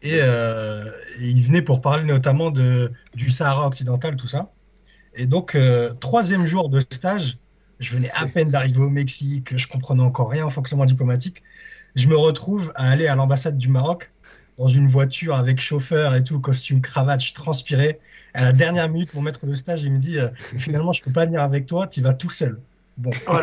Et, 0.02 0.18
euh, 0.20 0.90
et 1.18 1.30
il 1.30 1.42
venait 1.46 1.62
pour 1.62 1.80
parler 1.80 2.04
notamment 2.04 2.50
de, 2.50 2.92
du 3.14 3.30
Sahara 3.30 3.66
occidental, 3.66 4.16
tout 4.16 4.26
ça. 4.26 4.52
Et 5.14 5.26
donc, 5.26 5.54
euh, 5.56 5.94
troisième 5.94 6.46
jour 6.46 6.68
de 6.70 6.80
stage, 6.80 7.38
je 7.80 7.94
venais 7.94 8.10
à 8.12 8.26
peine 8.28 8.50
d'arriver 8.50 8.80
au 8.80 8.90
Mexique, 8.90 9.56
je 9.56 9.68
comprenais 9.68 10.02
encore 10.02 10.30
rien 10.30 10.46
en 10.46 10.50
fonctionnement 10.50 10.86
diplomatique. 10.86 11.42
Je 11.94 12.08
me 12.08 12.16
retrouve 12.16 12.72
à 12.74 12.90
aller 12.90 13.06
à 13.06 13.14
l'ambassade 13.14 13.56
du 13.56 13.68
Maroc 13.68 14.10
dans 14.58 14.68
une 14.68 14.86
voiture 14.86 15.34
avec 15.34 15.60
chauffeur 15.60 16.14
et 16.14 16.22
tout, 16.22 16.40
costume, 16.40 16.80
cravate, 16.80 17.22
je 17.22 17.34
transpirais. 17.34 18.00
À 18.34 18.44
la 18.44 18.52
dernière 18.52 18.88
minute, 18.88 19.14
mon 19.14 19.22
maître 19.22 19.46
de 19.46 19.54
stage, 19.54 19.84
il 19.84 19.92
me 19.92 19.98
dit 19.98 20.18
euh, 20.18 20.28
finalement, 20.58 20.92
je 20.92 21.02
peux 21.02 21.12
pas 21.12 21.26
venir 21.26 21.40
avec 21.40 21.66
toi, 21.66 21.86
tu 21.86 22.00
vas 22.00 22.14
tout 22.14 22.30
seul. 22.30 22.60
Bon. 22.96 23.10
Oh 23.28 23.38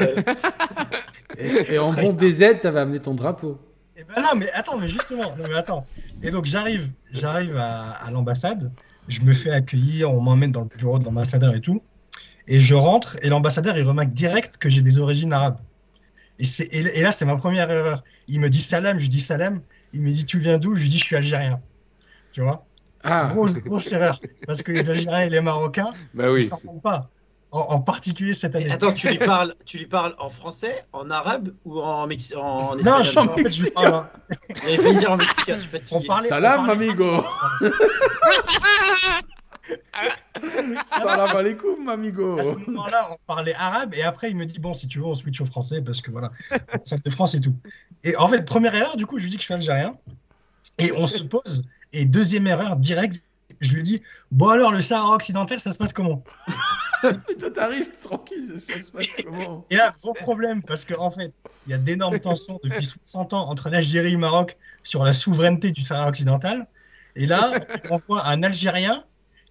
Et, 1.38 1.74
et 1.74 1.80
en 1.80 1.94
bon 1.94 2.14
DZ, 2.14 2.60
t'avais 2.62 2.80
amené 2.80 3.00
ton 3.00 3.14
drapeau. 3.14 3.60
Et 3.98 4.04
ben 4.04 4.22
non, 4.22 4.36
mais 4.36 4.50
attends, 4.52 4.78
mais 4.78 4.88
justement, 4.88 5.36
non, 5.38 5.48
mais 5.50 5.56
attends. 5.56 5.86
Et 6.24 6.32
donc 6.32 6.46
j'arrive, 6.46 6.92
j'arrive 7.12 7.56
à, 7.58 7.92
à 7.92 8.12
l'ambassade, 8.12 8.72
je 9.08 9.22
me 9.22 9.34
fais 9.34 9.52
accueillir, 9.52 10.12
on 10.12 10.22
m'emmène 10.22 10.52
dans 10.52 10.62
le 10.62 10.70
bureau 10.78 11.00
de 11.00 11.06
l'ambassadeur 11.06 11.56
et 11.56 11.62
tout, 11.62 11.82
et 12.48 12.60
je 12.60 12.74
rentre 12.74 13.18
et 13.22 13.30
l'ambassadeur 13.30 13.78
il 13.78 13.84
remarque 13.84 14.12
direct 14.12 14.58
que 14.58 14.70
j'ai 14.70 14.82
des 14.82 14.98
origines 14.98 15.34
arabes. 15.34 15.60
Et, 16.42 16.46
c'est, 16.46 16.64
et, 16.66 16.80
et 17.00 17.02
là 17.04 17.12
c'est 17.12 17.26
ma 17.26 17.36
première 17.38 17.70
erreur. 17.70 18.04
Il 18.28 18.40
me 18.40 18.50
dit 18.50 18.60
salam, 18.62 18.98
je 18.98 19.04
lui 19.04 19.10
dis 19.10 19.20
salam, 19.22 19.62
il 19.94 20.02
me 20.02 20.10
dit 20.10 20.26
tu 20.26 20.40
viens 20.40 20.58
d'où, 20.58 20.76
je 20.76 20.82
lui 20.82 20.90
dis 20.90 20.98
je 20.98 21.06
suis 21.06 21.16
algérien. 21.16 21.62
Tu 22.32 22.42
vois? 22.42 22.66
Ah, 23.04 23.30
Grosse, 23.32 23.56
grosse 23.58 23.92
erreur. 23.92 24.20
Parce 24.48 24.64
que 24.64 24.72
les 24.72 24.90
Algériens 24.90 25.22
et 25.22 25.30
les 25.30 25.42
Marocains, 25.42 25.92
Bah 26.14 26.26
ils 26.28 26.32
oui. 26.32 26.42
s'en 26.42 26.58
rendent 26.66 26.82
pas. 26.82 27.10
En, 27.52 27.60
en 27.60 27.82
particulier 27.82 28.34
cette 28.34 28.56
année. 28.56 28.68
Et 28.68 28.72
Attends, 28.72 28.94
tu 28.94 29.10
lui 29.10 29.18
parles, 29.20 29.54
tu 29.66 29.78
lui 29.78 29.86
parles 29.86 30.16
en 30.20 30.30
français, 30.30 30.86
en 30.94 31.10
arabe 31.12 31.50
ou 31.66 31.80
en, 31.82 32.08
Mexi- 32.08 32.36
en 32.36 32.76
non, 32.78 33.00
espagnol? 33.02 33.04
je, 33.04 33.20
en 33.20 33.36
fait, 33.36 33.50
je 33.50 34.98
dire 35.00 35.12
en 35.12 35.18
mexicain, 35.18 35.56
je 35.56 35.62
suis 35.62 35.70
fatigué. 35.70 36.00
On 36.02 36.08
parlait- 36.08 36.30
salam, 36.30 36.64
on 36.64 36.68
parlait- 36.68 36.88
amigo. 36.88 37.24
Salam 40.86 41.36
alaikum, 41.36 41.90
amigo. 41.90 42.40
À 42.40 42.44
ce 42.44 42.56
moment-là, 42.56 43.10
on 43.12 43.18
parlait 43.28 43.54
arabe 43.56 43.94
et 43.94 44.04
après, 44.04 44.30
il 44.30 44.36
me 44.36 44.46
dit 44.46 44.60
Bon, 44.60 44.74
si 44.74 44.88
tu 44.88 45.00
veux, 45.00 45.06
on 45.06 45.14
switch 45.14 45.42
au 45.42 45.46
français 45.46 45.82
parce 45.82 46.02
que 46.02 46.12
voilà, 46.12 46.32
ça 46.84 46.98
de 46.98 47.10
France 47.10 47.36
et 47.36 47.40
tout. 47.40 47.56
Et 48.04 48.16
en 48.16 48.28
fait, 48.28 48.44
première 48.44 48.76
erreur, 48.76 48.98
du 48.98 49.06
coup, 49.06 49.20
je 49.20 49.24
lui 49.24 49.30
dis 49.30 49.38
que 49.38 49.42
je 49.42 49.46
suis 49.46 49.54
algérien 49.54 49.96
et 50.78 50.92
on 50.92 51.08
se 51.08 51.24
pose. 51.24 51.64
Et 51.94 52.06
deuxième 52.06 52.48
erreur, 52.48 52.78
direct, 52.78 53.24
je 53.60 53.74
lui 53.74 53.84
dis 53.84 54.02
Bon, 54.32 54.50
alors, 54.50 54.72
le 54.72 54.80
Sahara 54.80 55.16
occidental, 55.16 55.60
ça 55.60 55.72
se 55.72 55.78
passe 55.78 55.94
comment? 55.94 56.24
Et 57.30 57.36
toi, 57.36 57.52
t'arrives 57.52 57.92
tranquille, 58.02 58.54
ça 58.58 58.80
se 58.80 58.92
passe 58.92 59.08
comment? 59.24 59.66
Et 59.70 59.76
là, 59.76 59.92
gros 60.02 60.14
problème 60.14 60.62
parce 60.64 60.86
qu'en 60.86 61.06
en 61.06 61.12
fait, 61.12 61.34
il 61.68 61.72
y 61.72 61.74
a 61.74 61.78
d'énormes 61.78 62.20
tensions 62.20 62.60
depuis 62.64 62.86
60 62.86 63.34
ans 63.34 63.50
entre 63.50 63.70
l'Algérie 63.70 64.10
et 64.10 64.12
le 64.12 64.18
Maroc 64.18 64.58
sur 64.84 65.04
la 65.04 65.14
souveraineté 65.14 65.72
du 65.72 65.82
Sahara 65.82 66.10
occidental. 66.10 66.68
Et 67.16 67.26
là, 67.26 67.52
on 67.90 67.98
voit 67.98 68.26
un 68.28 68.42
Algérien 68.44 69.04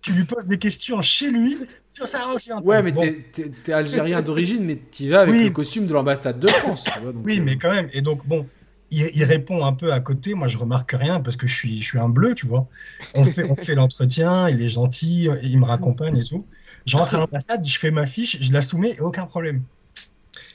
qui 0.03 0.13
lui 0.13 0.25
pose 0.25 0.47
des 0.47 0.59
questions 0.59 1.01
chez 1.03 1.31
lui 1.31 1.59
sur 1.91 2.05
le 2.05 2.09
Sahara 2.09 2.35
occidental. 2.35 2.67
Ouais, 2.67 2.83
mais 2.83 2.93
Bon. 2.93 3.03
t'es- 3.33 3.73
algérien 3.73 4.23
d'origine, 4.23 4.65
mais 4.65 4.77
t'y 4.77 5.09
vas 5.09 5.21
avec 5.23 5.35
Oui. 5.35 5.45
le 5.45 5.51
costume 5.51 5.87
de 5.87 5.93
l'ambassade 5.93 6.41
de 6.41 6.49
France. 6.49 6.85
tu 6.85 6.99
vois, 7.01 7.13
donc, 7.13 7.25
Oui, 7.25 7.39
euh, 7.39 7.43
mais 7.43 7.57
quand 7.59 7.71
même. 7.71 7.89
Et 7.93 8.01
donc, 8.01 8.27
bon, 8.27 8.47
il, 8.91 9.11
il 9.15 9.25
répond 9.25 9.65
un 9.65 9.73
peu 9.75 9.93
à 9.93 10.01
côté. 10.01 10.35
Moi, 10.35 10.47
je 10.47 10.57
remarque 10.59 10.93
rien 10.93 11.21
parce 11.21 11.37
que 11.37 11.47
je 11.47 11.55
suis, 11.55 11.81
je 11.83 11.87
suis 11.87 11.99
un 11.99 12.09
bleu, 12.09 12.35
tu 12.35 12.47
vois. 12.47 12.67
On 13.15 13.25
fait, 13.25 13.45
on 13.45 13.57
fait 13.57 13.75
l'entretien, 13.75 14.49
il 14.49 14.63
est 14.63 14.69
gentil, 14.71 15.29
il 15.43 15.59
me 15.61 15.65
raccompagne 15.67 16.17
et 16.17 16.25
tout. 16.25 16.47
Je 16.87 16.97
rentre 16.97 17.15
à 17.15 17.19
l'ambassade, 17.19 17.65
je 17.67 17.79
fais 17.79 17.91
ma 17.91 18.07
fiche, 18.07 18.39
je 18.41 18.53
la 18.53 18.63
soumets, 18.63 18.95
et 18.97 19.01
aucun 19.01 19.27
problème. 19.27 19.63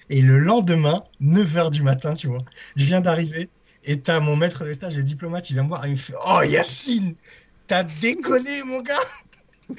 Et 0.10 0.22
le 0.22 0.38
lendemain, 0.40 1.04
9h 1.22 1.70
du 1.72 1.82
matin, 1.84 2.14
tu 2.16 2.28
vois, 2.28 2.44
je 2.76 2.86
viens 2.86 3.02
d'arriver 3.02 3.50
et 3.84 4.00
t'as 4.00 4.20
mon 4.20 4.36
maître 4.36 4.66
de 4.66 4.74
stage, 4.74 4.96
le 4.96 5.04
diplomate, 5.04 5.50
il 5.50 5.54
vient 5.54 5.64
me 5.64 5.68
voir 5.70 5.86
et 5.86 5.90
il 5.90 5.92
me 5.92 5.96
fait 5.98 6.14
Oh 6.28 6.42
Yacine, 6.44 7.16
t'as 7.68 7.84
déconné, 7.84 8.64
mon 8.64 8.82
gars 8.82 8.94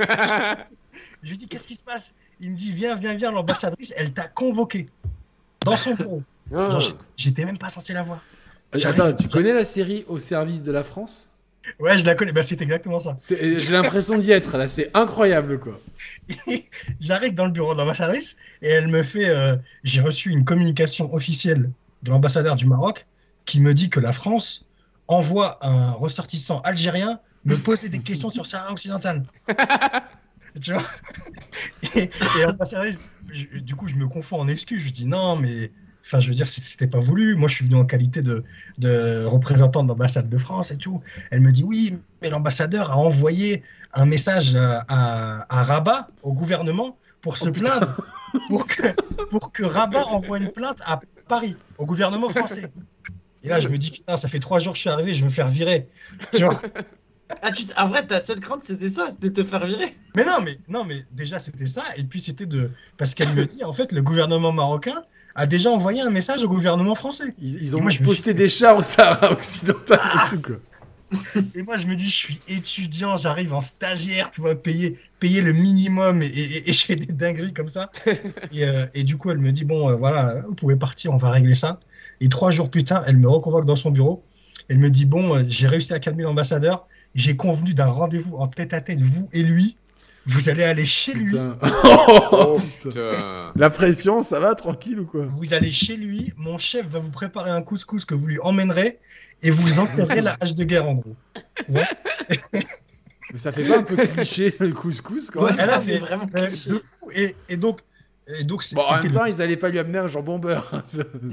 Je 1.22 1.30
lui 1.30 1.38
dis 1.38 1.46
Qu'est-ce 1.46 1.66
qui 1.66 1.76
se 1.76 1.82
passe? 1.82 2.14
Il 2.40 2.50
me 2.50 2.56
dit 2.56 2.72
Viens, 2.72 2.94
viens, 2.94 3.14
viens, 3.14 3.30
l'ambassadrice, 3.30 3.92
elle 3.96 4.12
t'a 4.12 4.28
convoqué 4.28 4.86
dans 5.64 5.76
son 5.76 5.94
bureau. 5.94 6.22
J'ai- 6.80 6.92
j'étais 7.16 7.44
même 7.44 7.58
pas 7.58 7.68
censé 7.68 7.92
la 7.92 8.02
voir. 8.02 8.22
Attends, 8.84 9.12
tu 9.12 9.28
connais 9.28 9.52
la 9.52 9.64
série 9.64 10.04
Au 10.08 10.18
service 10.18 10.62
de 10.62 10.72
la 10.72 10.82
France? 10.82 11.28
Ouais, 11.80 11.98
je 11.98 12.06
la 12.06 12.14
connais. 12.14 12.32
Bah, 12.32 12.42
c'est 12.44 12.60
exactement 12.62 13.00
ça. 13.00 13.16
C'est- 13.20 13.56
J'ai 13.56 13.72
l'impression 13.72 14.16
d'y 14.18 14.30
être 14.30 14.56
là, 14.56 14.68
c'est 14.68 14.90
incroyable 14.94 15.58
quoi. 15.58 15.80
J'arrive 17.00 17.34
dans 17.34 17.44
le 17.46 17.50
bureau 17.52 17.72
de 17.74 17.78
l'ambassadrice 17.78 18.36
et 18.62 18.68
elle 18.68 18.88
me 18.88 19.02
fait 19.02 19.28
euh, 19.28 19.56
J'ai 19.84 20.00
reçu 20.00 20.30
une 20.30 20.44
communication 20.44 21.12
officielle 21.14 21.70
de 22.02 22.10
l'ambassadeur 22.10 22.54
du 22.56 22.66
Maroc 22.66 23.06
qui 23.46 23.60
me 23.60 23.74
dit 23.74 23.90
que 23.90 24.00
la 24.00 24.12
France 24.12 24.64
envoie 25.08 25.58
un 25.64 25.92
ressortissant 25.92 26.60
algérien 26.60 27.20
me 27.47 27.56
poser 27.56 27.89
des 27.89 28.01
questions 28.01 28.31
sur 28.31 28.44
Sahara 28.47 28.73
occidental. 28.73 29.23
tu 30.60 30.73
vois? 30.73 30.82
Et, 31.94 32.05
et 32.05 32.10
je- 33.32 33.59
du 33.60 33.74
coup, 33.74 33.89
je 33.89 33.94
me 33.94 34.06
confonds 34.09 34.40
en 34.40 34.48
excuses. 34.48 34.82
Je 34.82 34.90
dis 34.90 35.06
non, 35.06 35.36
mais. 35.36 35.73
Enfin, 36.05 36.20
je 36.20 36.28
veux 36.28 36.35
dire, 36.35 36.47
c'était 36.47 36.86
pas 36.86 37.01
voulu. 37.01 37.35
Moi, 37.35 37.48
je 37.48 37.56
suis 37.56 37.64
venu 37.64 37.74
en 37.77 37.85
qualité 37.85 38.23
de, 38.23 38.44
de 38.78 39.24
représentant 39.24 39.82
de 39.82 39.89
l'ambassade 39.89 40.28
de 40.28 40.39
France 40.39 40.70
et 40.70 40.77
tout. 40.77 41.02
Elle 41.32 41.40
me 41.40 41.51
dit 41.51 41.64
oui, 41.64 41.98
mais 42.23 42.31
l'ambassadeur 42.31 42.93
a 42.93 42.97
envoyé 42.97 43.64
un 43.93 44.06
message 44.06 44.55
à, 44.55 44.85
à- 44.89 45.59
à 45.59 45.62
Rabat, 45.64 46.09
au 46.23 46.32
gouvernement, 46.32 46.97
pour 47.20 47.36
se 47.36 47.48
Oh, 47.48 47.52
plaindre, 47.52 47.97
pour 48.48 48.66
que, 48.68 48.93
pour 49.31 49.51
que 49.51 49.64
Rabat 49.64 50.05
envoie 50.05 50.39
une 50.39 50.52
plainte 50.52 50.81
à 50.86 51.01
Paris, 51.27 51.56
au 51.77 51.86
gouvernement 51.86 52.28
français. 52.28 52.70
Et 53.43 53.48
là, 53.48 53.59
je 53.59 53.66
me 53.68 53.77
dis, 53.77 53.90
putain, 53.90 54.16
ça 54.16 54.28
fait 54.28 54.39
trois 54.39 54.60
jours 54.60 54.74
que 54.74 54.77
je 54.77 54.82
suis 54.82 54.90
arrivé, 54.90 55.12
je 55.12 55.20
vais 55.20 55.27
me 55.27 55.31
faire 55.32 55.48
virer. 55.48 55.89
Tu 56.35 56.44
vois? 56.44 56.60
Ah, 57.43 57.51
tu, 57.51 57.65
en 57.77 57.89
vrai, 57.89 58.07
ta 58.07 58.20
seule 58.20 58.40
crainte, 58.40 58.62
c'était 58.62 58.89
ça, 58.89 59.09
c'était 59.11 59.31
de 59.31 59.43
te 59.43 59.44
faire 59.48 59.66
virer. 59.66 59.97
mais 60.15 60.24
non, 60.24 60.40
mais 60.43 60.57
non, 60.69 60.85
mais 60.85 61.05
déjà, 61.11 61.39
c'était 61.39 61.66
ça. 61.66 61.82
Et 61.97 62.05
puis, 62.05 62.20
c'était 62.20 62.47
de. 62.47 62.70
Parce 62.97 63.15
qu'elle 63.15 63.32
me 63.35 63.44
dit, 63.47 63.65
en 63.65 63.73
fait, 63.73 63.93
le 63.93 64.01
gouvernement 64.03 64.53
marocain 64.53 65.03
a 65.35 65.47
déjà 65.47 65.70
envoyé 65.70 66.01
un 66.01 66.11
message 66.11 66.44
au 66.44 66.48
gouvernement 66.48 66.94
français. 66.94 67.35
Ils, 67.39 67.62
ils 67.62 67.77
ont 67.77 67.81
Moi, 67.81 67.90
je 67.90 68.03
posté 68.03 68.31
suis- 68.31 68.35
des 68.35 68.48
chars 68.48 68.77
au 68.78 68.82
Sahara 68.82 69.32
occidental 69.32 70.01
et 70.15 70.31
tout 70.31 70.40
quoi. 70.40 70.57
Et 71.55 71.62
moi, 71.62 71.77
je 71.77 71.86
me 71.86 71.94
dis, 71.94 72.07
je 72.07 72.16
suis 72.16 72.40
étudiant, 72.48 73.15
j'arrive 73.16 73.55
en 73.55 73.61
stagiaire, 73.61 74.31
tu 74.31 74.40
vois, 74.40 74.55
payer, 74.55 74.98
payer 75.20 75.40
le 75.40 75.53
minimum 75.53 76.23
et, 76.23 76.27
et- 76.27 76.69
et 76.69 76.73
je 76.73 76.85
fais 76.85 76.97
des 76.97 77.12
dingueries 77.12 77.53
comme 77.53 77.69
ça. 77.69 77.90
Et, 78.53 78.65
euh, 78.65 78.86
et 78.94 79.05
du 79.05 79.16
coup, 79.16 79.31
elle 79.31 79.39
me 79.39 79.53
dit, 79.53 79.65
bon, 79.65 79.90
euh, 79.90 79.97
voilà, 79.97 80.43
vous 80.48 80.55
pouvez 80.55 80.77
partir, 80.77 81.12
on 81.12 81.16
va 81.16 81.31
régler 81.31 81.55
ça. 81.55 81.78
Et 82.20 82.28
trois 82.28 82.51
jours 82.51 82.70
plus 82.70 82.85
tard, 82.85 83.05
elle 83.07 83.16
me 83.19 83.28
reconvoque 83.28 83.66
dans 83.66 83.77
son 83.77 83.90
bureau. 83.90 84.24
Elle 84.69 84.78
me 84.78 84.90
dit, 84.90 85.05
bon, 85.07 85.36
euh, 85.36 85.44
j'ai 85.48 85.69
réussi 85.69 85.93
à 85.93 86.01
calmer 86.01 86.24
l'ambassadeur. 86.24 86.89
J'ai 87.16 87.34
convenu 87.34 87.74
d'un 87.74 87.86
rendez-vous 87.86 88.36
en 88.36 88.47
tête 88.47 88.72
à 88.74 88.80
tête, 88.80 89.01
vous 89.01 89.28
et 89.32 89.43
lui. 89.43 89.76
Vous 90.28 90.48
allez 90.48 90.64
aller 90.64 90.84
chez 90.86 91.12
lui. 91.14 91.36
Oh, 92.32 92.60
Putain. 92.82 93.52
La 93.56 93.70
pression, 93.70 94.22
ça 94.22 94.38
va 94.40 94.55
tranquille 94.55 95.01
ou 95.01 95.06
quoi 95.06 95.24
Vous 95.24 95.55
allez 95.55 95.70
chez 95.70 95.97
lui. 95.97 96.32
Mon 96.36 96.59
chef 96.59 96.86
va 96.88 96.98
vous 96.98 97.10
préparer 97.10 97.51
un 97.51 97.62
couscous 97.62 98.05
que 98.05 98.14
vous 98.14 98.26
lui 98.26 98.38
emmènerez 98.40 98.98
et 99.43 99.51
vous 99.51 99.78
enterrez 99.80 100.20
la 100.20 100.36
hache 100.40 100.55
de 100.55 100.64
guerre, 100.64 100.88
en 100.88 100.94
gros. 100.94 101.16
Mais 101.72 103.38
ça 103.38 103.51
fait 103.52 103.64
pas 103.66 103.78
un 103.78 103.82
peu 103.82 103.97
cliché 103.97 104.55
le 104.60 104.72
couscous 104.72 105.30
quand 105.30 105.43
Ouais, 105.44 105.51
même 105.52 105.60
elle 105.60 105.70
ça 105.70 105.76
a 105.76 105.80
fait 105.80 105.98
vraiment 105.98 106.26
Euh, 106.34 106.47
cliché. 106.47 106.70
de 106.70 106.78
fou. 106.78 107.10
Et, 107.14 107.34
et 107.48 107.56
donc, 107.56 107.80
et 108.38 108.44
donc 108.44 108.62
c'est- 108.62 108.74
Bon, 108.76 108.82
en 108.82 108.94
même 108.97 109.05
le 109.05 109.10
temps, 109.10 109.24
ils 109.24 109.40
allaient 109.43 109.56
pas 109.56 109.68
lui 109.68 109.78
amener 109.78 109.98
un 109.98 110.06
jambon 110.09 110.38
beurre. 110.38 110.82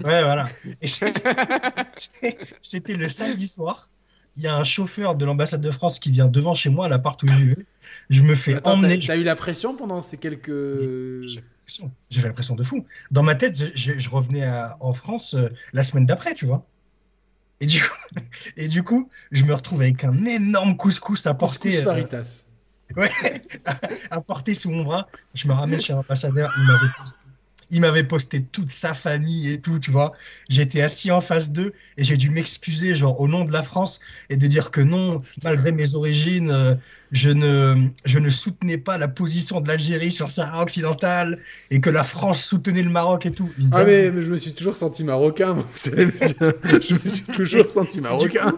Ouais, 0.03 0.23
voilà. 0.23 0.45
C'était 2.61 2.93
le 2.93 3.09
samedi 3.09 3.47
soir. 3.47 3.89
Il 4.35 4.43
y 4.43 4.47
a 4.47 4.55
un 4.55 4.63
chauffeur 4.63 5.15
de 5.15 5.25
l'ambassade 5.25 5.61
de 5.61 5.69
France 5.71 5.99
qui 5.99 6.09
vient 6.11 6.27
devant 6.27 6.53
chez 6.53 6.69
moi 6.69 6.85
à 6.85 6.89
l'appart 6.89 7.21
où 7.21 7.27
je 7.27 7.45
vais. 7.45 7.65
Je 8.09 8.23
me 8.23 8.33
fais 8.33 8.55
Attends, 8.55 8.73
emmener. 8.73 8.97
t'as 8.99 9.15
eu 9.15 9.23
la 9.23 9.35
pression 9.35 9.75
pendant 9.75 10.01
ces 10.01 10.17
quelques. 10.17 10.49
J'avais 11.27 11.47
J'avais 12.09 12.27
l'impression 12.29 12.55
de 12.55 12.63
fou. 12.63 12.85
Dans 13.11 13.23
ma 13.23 13.35
tête, 13.35 13.75
je, 13.75 14.09
revenais 14.09 14.43
à- 14.43 14.75
en 14.79 14.93
France 14.93 15.35
euh, 15.35 15.49
la 15.73 15.83
semaine 15.83 16.05
d'après, 16.05 16.33
tu 16.33 16.45
vois. 16.45 16.65
Et 17.59 17.65
du, 17.65 17.79
coup, 17.81 17.95
et 18.57 18.67
du 18.67 18.83
coup, 18.83 19.09
je 19.31 19.43
me 19.43 19.53
retrouve 19.53 19.81
avec 19.81 20.03
un 20.03 20.25
énorme 20.25 20.75
couscous 20.75 21.25
à 21.27 21.33
porter, 21.33 21.69
Couscous 21.69 21.81
euh, 21.81 21.91
Faritas. 21.91 22.45
ouais, 22.97 23.11
à 24.11 24.21
porter 24.21 24.53
sous 24.53 24.69
mon 24.71 24.83
bras. 24.83 25.07
Je 25.33 25.47
me 25.47 25.53
ramène 25.53 25.79
chez 25.79 25.93
l'ambassadeur. 25.93 26.51
Il 26.57 26.63
m'avait 26.65 26.91
posté, 26.97 27.17
il 27.73 27.81
m'avait 27.81 28.03
posté 28.03 28.41
toute 28.43 28.69
sa 28.71 28.93
famille 28.93 29.51
et 29.51 29.59
tout, 29.59 29.79
tu 29.79 29.91
vois. 29.91 30.13
J'étais 30.49 30.81
assis 30.81 31.11
en 31.11 31.19
face 31.21 31.51
d'eux 31.51 31.73
et 31.97 32.03
j'ai 32.03 32.15
dû 32.17 32.29
m'excuser, 32.29 32.95
genre, 32.95 33.19
au 33.19 33.27
nom 33.27 33.43
de 33.43 33.51
la 33.51 33.63
France 33.63 33.99
et 34.29 34.37
de 34.37 34.47
dire 34.47 34.71
que 34.71 34.79
non, 34.81 35.21
malgré 35.43 35.71
mes 35.71 35.95
origines, 35.95 36.49
euh, 36.51 36.75
je 37.11 37.29
ne, 37.29 37.87
je 38.05 38.19
ne 38.19 38.29
soutenais 38.29 38.77
pas 38.77 38.97
la 38.97 39.07
position 39.07 39.59
de 39.61 39.67
l'Algérie 39.67 40.11
sur 40.11 40.27
le 40.27 40.31
Sahara 40.31 40.61
occidental 40.63 41.39
et 41.69 41.81
que 41.81 41.89
la 41.89 42.03
France 42.03 42.43
soutenait 42.43 42.83
le 42.83 42.89
Maroc 42.89 43.25
et 43.25 43.31
tout. 43.31 43.49
Une 43.57 43.69
Ah, 43.71 43.83
mais, 43.83 44.11
mais 44.11 44.21
je 44.21 44.31
me 44.31 44.37
suis 44.37 44.53
toujours 44.53 44.75
senti 44.75 45.03
marocain, 45.03 45.53
vous 45.53 45.65
savez. 45.75 46.05
Je 46.81 46.93
me 46.95 47.09
suis 47.09 47.23
toujours 47.25 47.67
senti 47.67 47.99
marocain. 48.01 48.53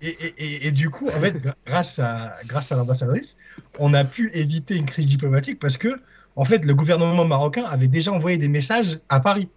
Et, 0.00 0.08
et- 0.08 0.34
et- 0.38 0.66
et 0.68 0.72
du 0.72 0.88
coup, 0.90 1.08
en 1.08 1.20
fait, 1.20 1.34
grâce 1.66 1.98
à, 1.98 2.36
grâce 2.46 2.70
à 2.70 2.76
l'ambassadrice, 2.76 3.36
on 3.78 3.92
a 3.94 4.04
pu 4.04 4.30
éviter 4.34 4.76
une 4.76 4.86
crise 4.86 5.06
diplomatique 5.06 5.58
parce 5.58 5.76
que, 5.76 5.88
en 6.36 6.44
fait, 6.44 6.64
le 6.64 6.74
gouvernement 6.74 7.24
marocain 7.24 7.64
avait 7.64 7.88
déjà 7.88 8.12
envoyé 8.12 8.38
des 8.38 8.48
messages 8.48 8.98
à 9.08 9.20
Paris. 9.20 9.48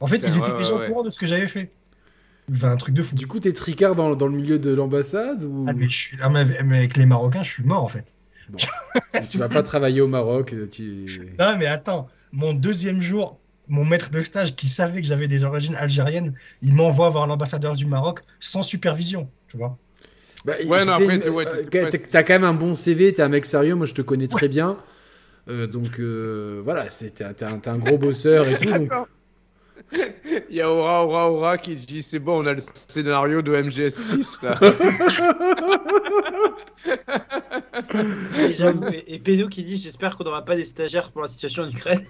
En 0.00 0.06
fait, 0.06 0.18
Putain, 0.18 0.28
ils 0.32 0.36
étaient 0.38 0.50
ouais, 0.50 0.56
déjà 0.56 0.74
ouais, 0.74 0.84
au 0.84 0.88
courant 0.88 1.02
de 1.02 1.10
ce 1.10 1.18
que 1.18 1.26
j'avais 1.26 1.46
fait. 1.46 1.70
Enfin, 2.52 2.70
un 2.70 2.76
truc 2.76 2.94
de 2.94 3.02
fou. 3.02 3.14
Du 3.14 3.26
coup, 3.26 3.38
t'es 3.38 3.52
tricard 3.52 3.94
dans, 3.94 4.16
dans 4.16 4.26
le 4.26 4.32
milieu 4.36 4.58
de 4.58 4.70
l'ambassade 4.70 5.44
ou... 5.44 5.66
Ah, 5.68 5.72
mais 5.72 5.88
je 5.88 5.94
suis, 5.94 6.18
ah, 6.20 6.28
mais 6.30 6.40
avec 6.40 6.62
mais 6.64 6.78
avec 6.78 6.96
les 6.96 7.06
Marocains, 7.06 7.42
je 7.42 7.50
suis 7.50 7.62
mort, 7.62 7.84
en 7.84 7.88
fait. 7.88 8.12
Bon. 8.48 8.58
tu 9.30 9.38
vas 9.38 9.48
pas 9.48 9.62
travailler 9.62 10.00
au 10.00 10.08
Maroc. 10.08 10.52
euh, 10.52 10.66
Tu... 10.68 11.06
Non, 11.38 11.56
mais 11.58 11.66
attends, 11.66 12.08
mon 12.32 12.52
deuxième 12.52 13.00
jour, 13.00 13.38
mon 13.68 13.84
maître 13.84 14.10
de 14.10 14.20
stage 14.20 14.56
qui 14.56 14.66
savait 14.66 15.00
que 15.00 15.06
j'avais 15.06 15.28
des 15.28 15.44
origines 15.44 15.76
algériennes, 15.76 16.34
il 16.62 16.74
m'envoie 16.74 17.08
voir 17.10 17.28
l'ambassadeur 17.28 17.74
du 17.74 17.86
Maroc 17.86 18.20
sans 18.40 18.62
supervision, 18.62 19.28
tu 19.46 19.56
vois. 19.56 19.78
Bah, 20.44 20.54
Ouais, 20.66 20.84
non, 20.84 20.92
après, 20.92 21.16
une- 21.16 21.22
euh, 21.22 21.30
ouais, 21.30 21.44
t'as 21.70 21.90
c'est- 21.90 22.10
t'as 22.10 22.22
quand 22.24 22.32
même 22.32 22.44
un 22.44 22.54
bon 22.54 22.74
CV, 22.74 23.12
t'es 23.12 23.22
un 23.22 23.28
mec 23.28 23.44
sérieux, 23.44 23.74
moi 23.76 23.86
je 23.86 23.94
te 23.94 24.02
connais 24.02 24.26
très 24.26 24.48
bien. 24.48 24.76
Euh, 25.50 25.66
donc 25.66 25.98
euh, 25.98 26.60
voilà, 26.64 26.88
c'est- 26.90 27.10
t'es 27.10 27.24
un, 27.44 27.78
gros 27.78 27.98
bosseur 27.98 28.46
et 28.48 28.58
tout. 28.58 28.70
donc-. 28.70 28.90
Il 30.50 30.56
y 30.56 30.60
a 30.60 30.70
Aura, 30.70 31.04
Aura, 31.04 31.30
Aura 31.32 31.58
qui 31.58 31.74
dit 31.74 32.02
c'est 32.02 32.18
bon, 32.20 32.44
on 32.44 32.46
a 32.46 32.52
le 32.52 32.60
scénario 32.86 33.42
de 33.42 33.52
MGS6 33.52 34.44
là. 34.44 34.58
Et, 38.38 38.94
et, 38.94 39.14
et 39.14 39.18
Pédo 39.18 39.48
qui 39.48 39.62
dit 39.62 39.76
J'espère 39.76 40.16
qu'on 40.16 40.24
n'aura 40.24 40.44
pas 40.44 40.56
des 40.56 40.64
stagiaires 40.64 41.10
pour 41.10 41.22
la 41.22 41.28
situation 41.28 41.64
en 41.64 41.70
Ukraine. 41.70 42.04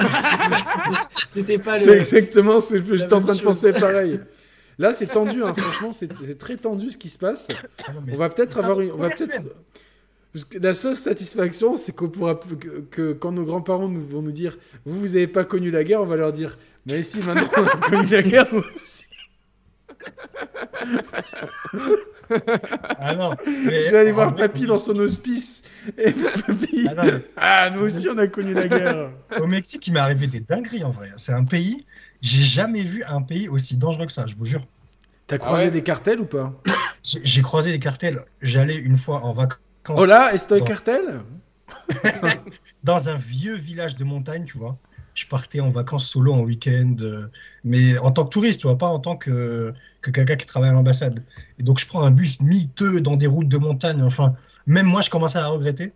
J'espère 0.00 1.08
que 1.14 1.28
c'était- 1.28 1.58
pas 1.58 1.78
C'est 1.78 1.86
le. 1.86 1.96
exactement 1.96 2.60
ce 2.60 2.76
que 2.76 2.96
j'étais 2.96 3.14
en 3.14 3.20
train 3.20 3.34
de 3.34 3.42
penser 3.42 3.72
pareil. 3.72 4.20
Là, 4.78 4.92
c'est 4.92 5.06
tendu, 5.06 5.42
hein, 5.42 5.54
franchement, 5.56 5.92
c'est 5.92 6.08
c'est 6.22 6.38
très 6.38 6.56
tendu 6.56 6.90
ce 6.90 6.98
qui 6.98 7.08
se 7.08 7.18
passe. 7.18 7.48
Ah 7.86 7.92
non, 7.94 8.02
On 8.12 8.16
va 8.16 8.28
peut-être 8.28 8.58
avoir 8.58 8.80
une. 8.80 8.90
On 8.90 8.98
va 8.98 9.08
Première 9.10 9.16
peut-être. 9.16 9.54
La 10.60 10.74
seule 10.74 10.96
satisfaction, 10.96 11.76
c'est 11.76 11.94
qu'on 11.94 12.08
pourra 12.08 12.40
plus- 12.40 12.56
que, 12.56 12.80
que 12.90 13.12
quand 13.12 13.32
nos 13.32 13.44
grands-parents 13.44 13.88
nous, 13.88 14.00
vont 14.06 14.22
nous 14.22 14.32
dire 14.32 14.58
vous 14.84 14.98
vous 15.00 15.16
avez 15.16 15.26
pas 15.28 15.44
connu 15.44 15.70
la 15.70 15.84
guerre, 15.84 16.02
on 16.02 16.06
va 16.06 16.16
leur 16.16 16.32
dire 16.32 16.58
mais 16.90 17.02
si 17.02 17.18
maintenant 17.20 17.48
on 17.56 17.64
a 17.64 17.76
connu 17.90 18.06
la 18.08 18.22
guerre 18.22 18.52
aussi. 18.54 19.04
Ah 22.98 23.14
non, 23.14 23.34
mais 23.46 23.82
Je 23.84 23.90
vais 23.90 23.98
aller 23.98 24.12
voir 24.12 24.34
papy 24.34 24.66
dans 24.66 24.76
son 24.76 24.96
hospice 24.98 25.62
et 25.98 26.12
papy 26.46 26.86
Ah 26.88 26.94
non, 26.94 27.04
mais 27.04 27.22
ah 27.36 27.70
nous 27.70 27.82
aussi 27.82 28.06
on 28.12 28.18
a 28.18 28.26
connu 28.26 28.54
la 28.54 28.68
guerre. 28.68 29.10
Au 29.38 29.46
Mexique, 29.46 29.86
il 29.86 29.92
m'est 29.92 30.00
arrivé 30.00 30.26
des 30.26 30.40
dingueries 30.40 30.84
en 30.84 30.90
vrai. 30.90 31.10
C'est 31.16 31.32
un 31.32 31.44
pays, 31.44 31.86
j'ai 32.20 32.42
jamais 32.42 32.82
vu 32.82 33.04
un 33.04 33.22
pays 33.22 33.48
aussi 33.48 33.76
dangereux 33.76 34.06
que 34.06 34.12
ça, 34.12 34.26
je 34.26 34.34
vous 34.34 34.44
jure. 34.44 34.62
T'as 35.26 35.38
croisé 35.38 35.64
ouais 35.64 35.70
des 35.70 35.82
cartels 35.82 36.20
ou 36.20 36.26
pas? 36.26 36.52
J'ai 37.02 37.18
j'ai 37.24 37.42
croisé 37.42 37.72
des 37.72 37.78
cartels. 37.78 38.24
J'allais 38.42 38.76
une 38.76 38.96
fois 38.96 39.20
en 39.22 39.32
vacances 39.32 39.58
Là, 40.06 40.34
Estoy 40.34 40.60
Bon. 40.60 40.64
cartel 40.66 41.20
dans 42.84 43.08
un 43.08 43.16
vieux 43.16 43.56
village 43.56 43.96
de 43.96 44.04
montagne, 44.04 44.44
tu 44.44 44.58
vois. 44.58 44.78
Je 45.14 45.26
partais 45.26 45.60
en 45.60 45.70
vacances 45.70 46.08
solo 46.08 46.34
en 46.34 46.40
week-end, 46.40 46.94
euh, 47.00 47.30
mais 47.64 47.96
en 47.98 48.10
tant 48.10 48.24
que 48.24 48.30
touriste, 48.30 48.60
tu 48.60 48.66
vois, 48.66 48.76
pas 48.76 48.86
en 48.86 48.98
tant 48.98 49.16
que, 49.16 49.72
que 50.02 50.10
quelqu'un 50.10 50.36
qui 50.36 50.46
travaille 50.46 50.70
à 50.70 50.74
l'ambassade. 50.74 51.24
Et 51.58 51.62
donc, 51.62 51.78
je 51.80 51.86
prends 51.86 52.02
un 52.02 52.10
bus 52.10 52.40
miteux 52.40 53.00
dans 53.00 53.16
des 53.16 53.26
routes 53.26 53.48
de 53.48 53.56
montagne. 53.56 54.02
Enfin, 54.02 54.34
même 54.66 54.86
moi, 54.86 55.00
je 55.00 55.08
commençais 55.10 55.38
à 55.38 55.46
regretter. 55.46 55.92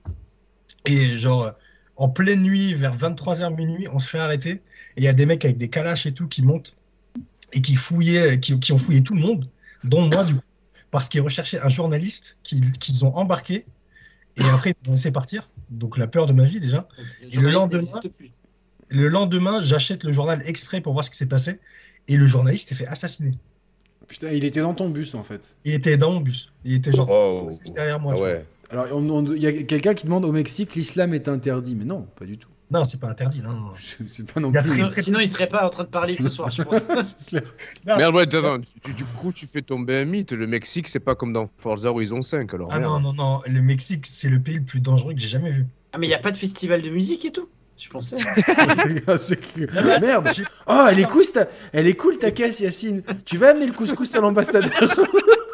Et 0.86 1.16
genre, 1.16 1.52
en 1.96 2.08
pleine 2.08 2.42
nuit, 2.42 2.72
vers 2.72 2.96
23h 2.96 3.54
minuit, 3.54 3.88
on 3.92 3.98
se 3.98 4.08
fait 4.08 4.18
arrêter. 4.18 4.52
Et 4.52 4.62
il 4.98 5.04
y 5.04 5.08
a 5.08 5.12
des 5.12 5.26
mecs 5.26 5.44
avec 5.44 5.58
des 5.58 5.68
calaches 5.68 6.06
et 6.06 6.12
tout 6.12 6.26
qui 6.28 6.42
montent 6.42 6.74
et 7.52 7.60
qui 7.60 7.74
fouillaient, 7.74 8.40
qui, 8.40 8.58
qui 8.58 8.72
ont 8.72 8.78
fouillé 8.78 9.02
tout 9.02 9.14
le 9.14 9.20
monde, 9.20 9.48
dont 9.84 10.06
moi, 10.08 10.24
du 10.24 10.34
coup, 10.36 10.40
parce 10.90 11.08
qu'ils 11.08 11.20
recherchaient 11.20 11.60
un 11.60 11.68
journaliste 11.68 12.36
qu'ils 12.42 12.72
qu'ils 12.72 13.04
ont 13.04 13.14
embarqué. 13.16 13.66
Et 14.36 14.44
après, 14.44 14.70
ils 14.70 14.88
m'ont 14.88 14.94
laissé 14.94 15.10
partir. 15.12 15.48
Donc, 15.70 15.98
la 15.98 16.06
peur 16.06 16.26
de 16.26 16.32
ma 16.32 16.44
vie, 16.44 16.60
déjà. 16.60 16.86
Le 17.22 17.26
Et 17.34 17.36
le 17.40 17.50
lendemain-. 17.50 18.00
Le 18.88 19.08
lendemain, 19.08 19.60
j'achète 19.60 20.02
le 20.04 20.12
journal 20.12 20.42
exprès 20.46 20.80
pour 20.80 20.92
voir 20.94 21.04
ce 21.04 21.10
qui 21.10 21.16
s'est 21.16 21.28
passé. 21.28 21.60
Et 22.08 22.16
le 22.16 22.26
journaliste 22.26 22.68
s'est 22.70 22.74
fait 22.74 22.86
assassiner. 22.86 23.32
Putain, 24.08 24.30
il 24.32 24.44
était 24.44 24.60
dans 24.60 24.74
ton 24.74 24.88
bus 24.88 25.14
en 25.14 25.22
fait. 25.22 25.56
Il 25.64 25.74
était 25.74 25.96
dans 25.96 26.10
mon 26.10 26.20
bus. 26.20 26.52
Il 26.64 26.74
était 26.74 26.90
genre 26.90 27.08
Oh. 27.08 27.48
derrière 27.72 28.00
moi. 28.00 28.12
Ah 28.14 28.16
tu 28.16 28.20
vois. 28.22 28.32
ouais. 28.32 28.44
Alors 28.70 29.34
il 29.36 29.42
y 29.42 29.46
a 29.46 29.52
quelqu'un 29.62 29.94
qui 29.94 30.04
demande 30.06 30.24
au 30.24 30.32
Mexique 30.32 30.74
l'islam 30.74 31.14
est 31.14 31.28
interdit, 31.28 31.76
mais 31.76 31.84
non, 31.84 32.08
pas 32.18 32.24
du 32.24 32.36
tout. 32.36 32.48
Non, 32.72 32.84
c'est 32.84 33.00
pas 33.00 33.08
interdit. 33.08 33.40
Non, 33.42 33.50
non. 33.52 33.72
C'est 34.08 34.32
pas 34.32 34.38
non 34.40 34.52
Il 34.54 34.60
plus. 34.60 34.68
très- 34.68 34.76
Sinon, 34.76 34.88
sinon, 34.90 35.20
il 35.20 35.28
serait 35.28 35.48
pas 35.48 35.66
en 35.66 35.70
train 35.70 35.82
de 35.84 35.88
parler 35.88 36.12
ce 36.12 36.28
soir, 36.28 36.50
je 36.50 36.62
pense. 36.62 36.84
Merde, 37.86 38.14
ouais, 38.14 38.22
attends, 38.22 38.60
tu- 38.84 38.92
du 38.94 39.04
coup, 39.04 39.32
tu 39.32 39.46
fais 39.46 39.62
tomber 39.62 39.96
un 40.00 40.04
mythe. 40.04 40.32
Le 40.32 40.46
Mexique, 40.46 40.86
c'est 40.88 41.00
pas 41.00 41.14
comme 41.16 41.32
dans 41.32 41.50
Forza 41.58 41.90
Horizon 41.90 42.22
5. 42.22 42.52
Alors, 42.54 42.68
Ah 42.70 42.78
merde. 42.78 42.92
non, 42.92 43.00
non, 43.00 43.12
non. 43.12 43.40
Le 43.46 43.60
Mexique, 43.60 44.06
c'est 44.06 44.28
le 44.28 44.38
pays 44.40 44.56
le 44.56 44.62
plus 44.64 44.80
dangereux 44.80 45.14
que 45.14 45.20
j'ai 45.20 45.26
jamais 45.28 45.50
vu. 45.50 45.66
Ah, 45.92 45.98
mais 45.98 46.06
il 46.06 46.10
n'y 46.10 46.14
a 46.14 46.18
pas 46.20 46.30
de 46.30 46.36
festival 46.36 46.80
de 46.82 46.90
musique 46.90 47.24
et 47.24 47.32
tout 47.32 47.48
Je 47.76 47.88
pensais. 47.88 48.18
C'est- 48.76 49.02
ah, 49.08 49.18
c'est 49.18 49.36
que- 49.36 50.00
Merde. 50.00 50.28
Oh, 50.68 50.86
elle 50.88 51.00
est 51.00 51.08
cool, 51.10 51.24
ta... 51.26 51.48
elle 51.72 51.88
est 51.88 51.94
cool 51.96 52.18
ta 52.18 52.30
caisse, 52.30 52.60
Yacine. 52.60 53.02
Tu 53.24 53.36
vas 53.36 53.50
amener 53.50 53.66
le 53.66 53.72
couscous 53.72 54.14
à 54.14 54.20
l'ambassadeur. 54.20 54.70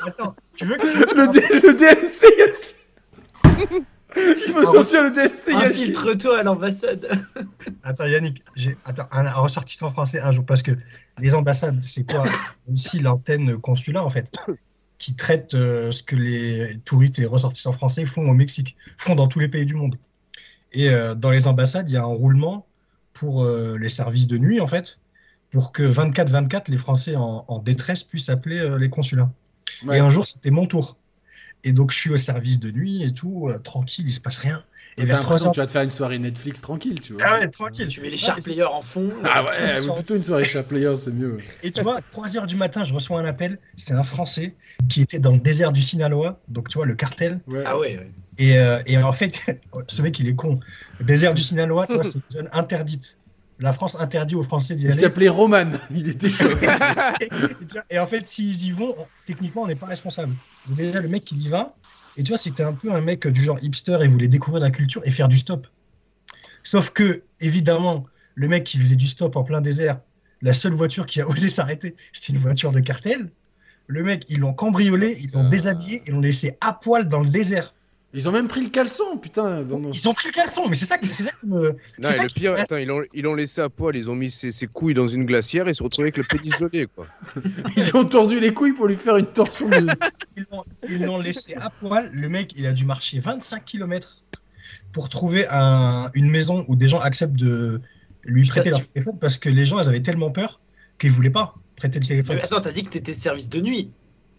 Attends, 0.06 0.36
tu 0.54 0.66
veux 0.66 0.76
que 0.76 0.86
tu 0.92 0.98
Le, 0.98 1.66
le 1.68 1.74
DLC, 1.74 2.26
Yacine. 2.38 3.84
Il 4.16 4.52
faut 4.52 4.64
sortir 4.64 5.02
le 5.02 5.10
DLC. 5.10 5.52
Infiltre-toi 5.52 6.38
à 6.38 6.42
l'ambassade. 6.42 7.06
Attends, 7.82 8.06
Yannick, 8.06 8.42
j'ai 8.54 8.76
attends, 8.84 9.06
un, 9.12 9.26
un 9.26 9.32
ressortissant 9.32 9.90
français 9.90 10.20
un 10.20 10.30
jour, 10.30 10.44
parce 10.44 10.62
que 10.62 10.72
les 11.18 11.34
ambassades, 11.34 11.82
c'est 11.82 12.10
quoi? 12.10 12.24
Aussi 12.72 12.98
l'antenne 12.98 13.58
consulat, 13.58 14.02
en 14.02 14.10
fait, 14.10 14.30
qui 14.98 15.14
traite 15.14 15.54
euh, 15.54 15.90
ce 15.90 16.02
que 16.02 16.16
les 16.16 16.78
touristes 16.84 17.18
et 17.18 17.22
les 17.22 17.28
ressortissants 17.28 17.72
français 17.72 18.06
font 18.06 18.28
au 18.28 18.34
Mexique, 18.34 18.76
font 18.96 19.14
dans 19.14 19.28
tous 19.28 19.38
les 19.38 19.48
pays 19.48 19.66
du 19.66 19.74
monde. 19.74 19.96
Et 20.72 20.90
euh, 20.90 21.14
dans 21.14 21.30
les 21.30 21.46
ambassades, 21.48 21.88
il 21.90 21.94
y 21.94 21.96
a 21.96 22.02
un 22.02 22.06
roulement 22.06 22.66
pour 23.12 23.44
euh, 23.44 23.78
les 23.78 23.88
services 23.88 24.26
de 24.26 24.38
nuit, 24.38 24.60
en 24.60 24.66
fait, 24.66 24.98
pour 25.50 25.72
que 25.72 25.82
24-24, 25.82 26.70
les 26.70 26.76
Français 26.76 27.16
en, 27.16 27.44
en 27.48 27.58
détresse 27.58 28.02
puissent 28.02 28.28
appeler 28.28 28.58
euh, 28.58 28.78
les 28.78 28.90
consulats. 28.90 29.30
Ouais. 29.84 29.96
Et 29.96 30.00
un 30.00 30.08
jour, 30.08 30.26
c'était 30.26 30.50
mon 30.50 30.66
tour. 30.66 30.96
Et 31.64 31.72
donc, 31.72 31.90
je 31.90 31.96
suis 31.96 32.10
au 32.10 32.16
service 32.16 32.60
de 32.60 32.70
nuit 32.70 33.02
et 33.02 33.12
tout, 33.12 33.48
euh, 33.48 33.58
tranquille, 33.58 34.04
il 34.06 34.12
se 34.12 34.20
passe 34.20 34.38
rien. 34.38 34.62
Et 34.98 35.04
vers 35.04 35.18
l'impression 35.18 35.26
3 35.26 35.38
que 35.38 35.46
heures... 35.46 35.52
tu 35.52 35.60
vas 35.60 35.66
te 35.66 35.72
faire 35.72 35.82
une 35.82 35.90
soirée 35.90 36.18
Netflix 36.18 36.60
tranquille, 36.62 36.98
tu 37.00 37.12
vois. 37.12 37.22
Ah 37.26 37.38
ouais, 37.38 37.48
tranquille. 37.48 37.88
Tu 37.88 38.00
mets 38.00 38.08
les 38.08 38.16
sharp 38.16 38.42
players 38.42 38.62
en 38.62 38.80
fond. 38.80 39.10
Ah 39.24 39.44
ouais, 39.44 39.80
ou 39.80 39.94
plutôt 39.94 40.16
une 40.16 40.22
soirée 40.22 40.44
chat 40.44 40.62
player, 40.62 40.94
c'est 40.96 41.10
mieux. 41.10 41.38
Et 41.62 41.70
tu 41.70 41.82
vois, 41.82 42.00
3 42.12 42.36
heures 42.38 42.46
du 42.46 42.56
matin, 42.56 42.82
je 42.82 42.94
reçois 42.94 43.20
un 43.20 43.24
appel. 43.26 43.58
C'est 43.76 43.92
un 43.92 44.02
Français 44.02 44.54
qui 44.88 45.02
était 45.02 45.18
dans 45.18 45.32
le 45.32 45.38
désert 45.38 45.72
du 45.72 45.82
Sinaloa, 45.82 46.40
donc 46.48 46.68
tu 46.68 46.78
vois, 46.78 46.86
le 46.86 46.94
cartel. 46.94 47.40
Ouais. 47.46 47.62
Ah 47.66 47.78
ouais, 47.78 47.98
ouais. 47.98 48.06
Et, 48.38 48.58
euh, 48.58 48.80
et 48.86 48.96
en 48.98 49.12
fait, 49.12 49.38
ce 49.88 50.02
mec, 50.02 50.18
il 50.18 50.28
est 50.28 50.34
con. 50.34 50.60
Le 50.98 51.04
désert 51.04 51.34
du 51.34 51.42
Sinaloa, 51.42 51.86
tu 51.86 51.94
vois, 51.94 52.04
c'est 52.04 52.14
une 52.14 52.22
zone 52.30 52.48
interdite. 52.52 53.18
La 53.58 53.72
France 53.72 53.96
interdit 53.98 54.34
aux 54.34 54.42
Français 54.42 54.74
d'y 54.74 54.84
Il 54.84 54.90
aller. 54.92 55.00
s'appelait 55.00 55.28
Roman. 55.28 55.70
Il 55.90 56.08
était 56.08 56.28
chaud. 56.28 56.44
Et, 57.90 57.98
en 57.98 58.06
fait, 58.06 58.26
s'ils 58.26 58.66
y 58.66 58.70
vont, 58.70 58.94
on- 58.98 59.06
techniquement, 59.26 59.62
on 59.62 59.66
n'est 59.66 59.74
pas 59.76 59.86
responsable. 59.86 60.34
Donc 60.66 60.76
déjà, 60.76 61.00
le 61.00 61.08
mec, 61.08 61.30
il 61.32 61.42
y 61.42 61.48
va. 61.48 61.74
Et 62.18 62.22
tu 62.22 62.30
vois, 62.32 62.38
c'était 62.38 62.62
un 62.62 62.72
peu 62.72 62.92
un 62.92 63.00
mec 63.00 63.26
du 63.26 63.42
genre 63.42 63.58
hipster 63.62 63.98
et 64.02 64.08
voulait 64.08 64.28
découvrir 64.28 64.62
la 64.62 64.70
culture 64.70 65.02
et 65.04 65.10
faire 65.10 65.28
du 65.28 65.38
stop. 65.38 65.66
Sauf 66.62 66.90
que, 66.90 67.22
évidemment, 67.40 68.04
le 68.34 68.48
mec 68.48 68.64
qui 68.64 68.78
faisait 68.78 68.96
du 68.96 69.06
stop 69.06 69.36
en 69.36 69.44
plein 69.44 69.60
désert, 69.60 70.00
la 70.42 70.52
seule 70.52 70.74
voiture 70.74 71.06
qui 71.06 71.20
a 71.20 71.28
osé 71.28 71.48
s'arrêter, 71.48 71.96
c'était 72.12 72.32
une 72.34 72.38
voiture 72.38 72.72
de 72.72 72.80
cartel. 72.80 73.30
Le 73.86 74.02
mec, 74.02 74.24
ils 74.28 74.40
l'ont 74.40 74.52
cambriolé, 74.52 75.16
ils 75.20 75.30
l'ont 75.32 75.48
déshabillé, 75.48 76.00
ils 76.06 76.12
l'ont 76.12 76.20
laissé 76.20 76.58
à 76.60 76.72
poil 76.72 77.08
dans 77.08 77.20
le 77.20 77.28
désert. 77.28 77.72
Ils 78.14 78.26
ont 78.28 78.32
même 78.32 78.48
pris 78.48 78.62
le 78.62 78.70
caleçon, 78.70 79.18
putain. 79.18 79.62
Vraiment. 79.62 79.90
Ils 79.92 80.08
ont 80.08 80.14
pris 80.14 80.28
le 80.28 80.32
caleçon, 80.32 80.68
mais 80.68 80.74
c'est 80.74 80.86
ça, 80.86 80.96
que- 80.96 81.06
c'est 81.12 81.24
ça 81.24 81.32
qui 81.38 81.46
me. 81.46 81.72
Non, 81.98 82.10
ça 82.12 82.22
le 82.22 82.28
pire, 82.32 82.52
me- 82.52 82.58
attends, 82.58 82.76
ils 82.76 82.86
l'ont 82.86 83.02
ils 83.12 83.22
l'ont 83.22 83.34
laissé 83.34 83.60
à 83.60 83.68
poil, 83.68 83.94
ils 83.96 84.08
ont 84.08 84.14
mis 84.14 84.30
ses, 84.30 84.52
ses 84.52 84.66
couilles 84.66 84.94
dans 84.94 85.08
une 85.08 85.26
glacière 85.26 85.66
et 85.68 85.72
ils 85.72 85.74
se 85.74 85.82
retrouvaient 85.82 86.08
avec 86.14 86.16
le 86.16 86.24
pénis 86.24 86.56
gelé, 86.56 86.86
quoi. 86.86 87.06
Ils 87.76 87.84
lui 87.84 87.96
ont 87.96 88.04
tordu 88.06 88.40
les 88.40 88.54
couilles 88.54 88.72
pour 88.72 88.86
lui 88.86 88.94
faire 88.94 89.16
une 89.18 89.26
torsion 89.26 89.68
de. 89.68 89.86
Ils 90.88 91.04
l'ont- 91.04 91.18
laissé 91.18 91.54
à 91.56 91.68
poil. 91.68 92.08
Le 92.12 92.28
mec, 92.28 92.54
il 92.56 92.64
a 92.66 92.72
dû 92.72 92.84
marcher 92.86 93.20
25 93.20 93.64
km 93.64 94.22
pour 94.92 95.08
trouver 95.10 95.46
un- 95.50 96.10
une 96.14 96.30
maison 96.30 96.64
où 96.68 96.76
des 96.76 96.88
gens 96.88 97.00
acceptent 97.00 97.36
de 97.36 97.80
lui 98.24 98.46
prêter 98.48 98.70
leur 98.70 98.86
téléphone 98.88 99.18
parce 99.20 99.36
que 99.36 99.48
les 99.50 99.66
gens, 99.66 99.78
ils 99.80 99.88
avaient 99.88 100.00
tellement 100.00 100.30
peur 100.30 100.60
qu'ils 100.98 101.10
voulaient 101.10 101.28
pas 101.30 101.54
prêter 101.76 101.98
le 102.00 102.06
téléphone. 102.06 102.36
Mais 102.36 102.42
attends, 102.42 102.60
t'as 102.60 102.72
dit 102.72 102.82
que 102.84 102.88
t'étais 102.90 103.12
service 103.14 103.50
de 103.50 103.60
nuit. 103.60 103.90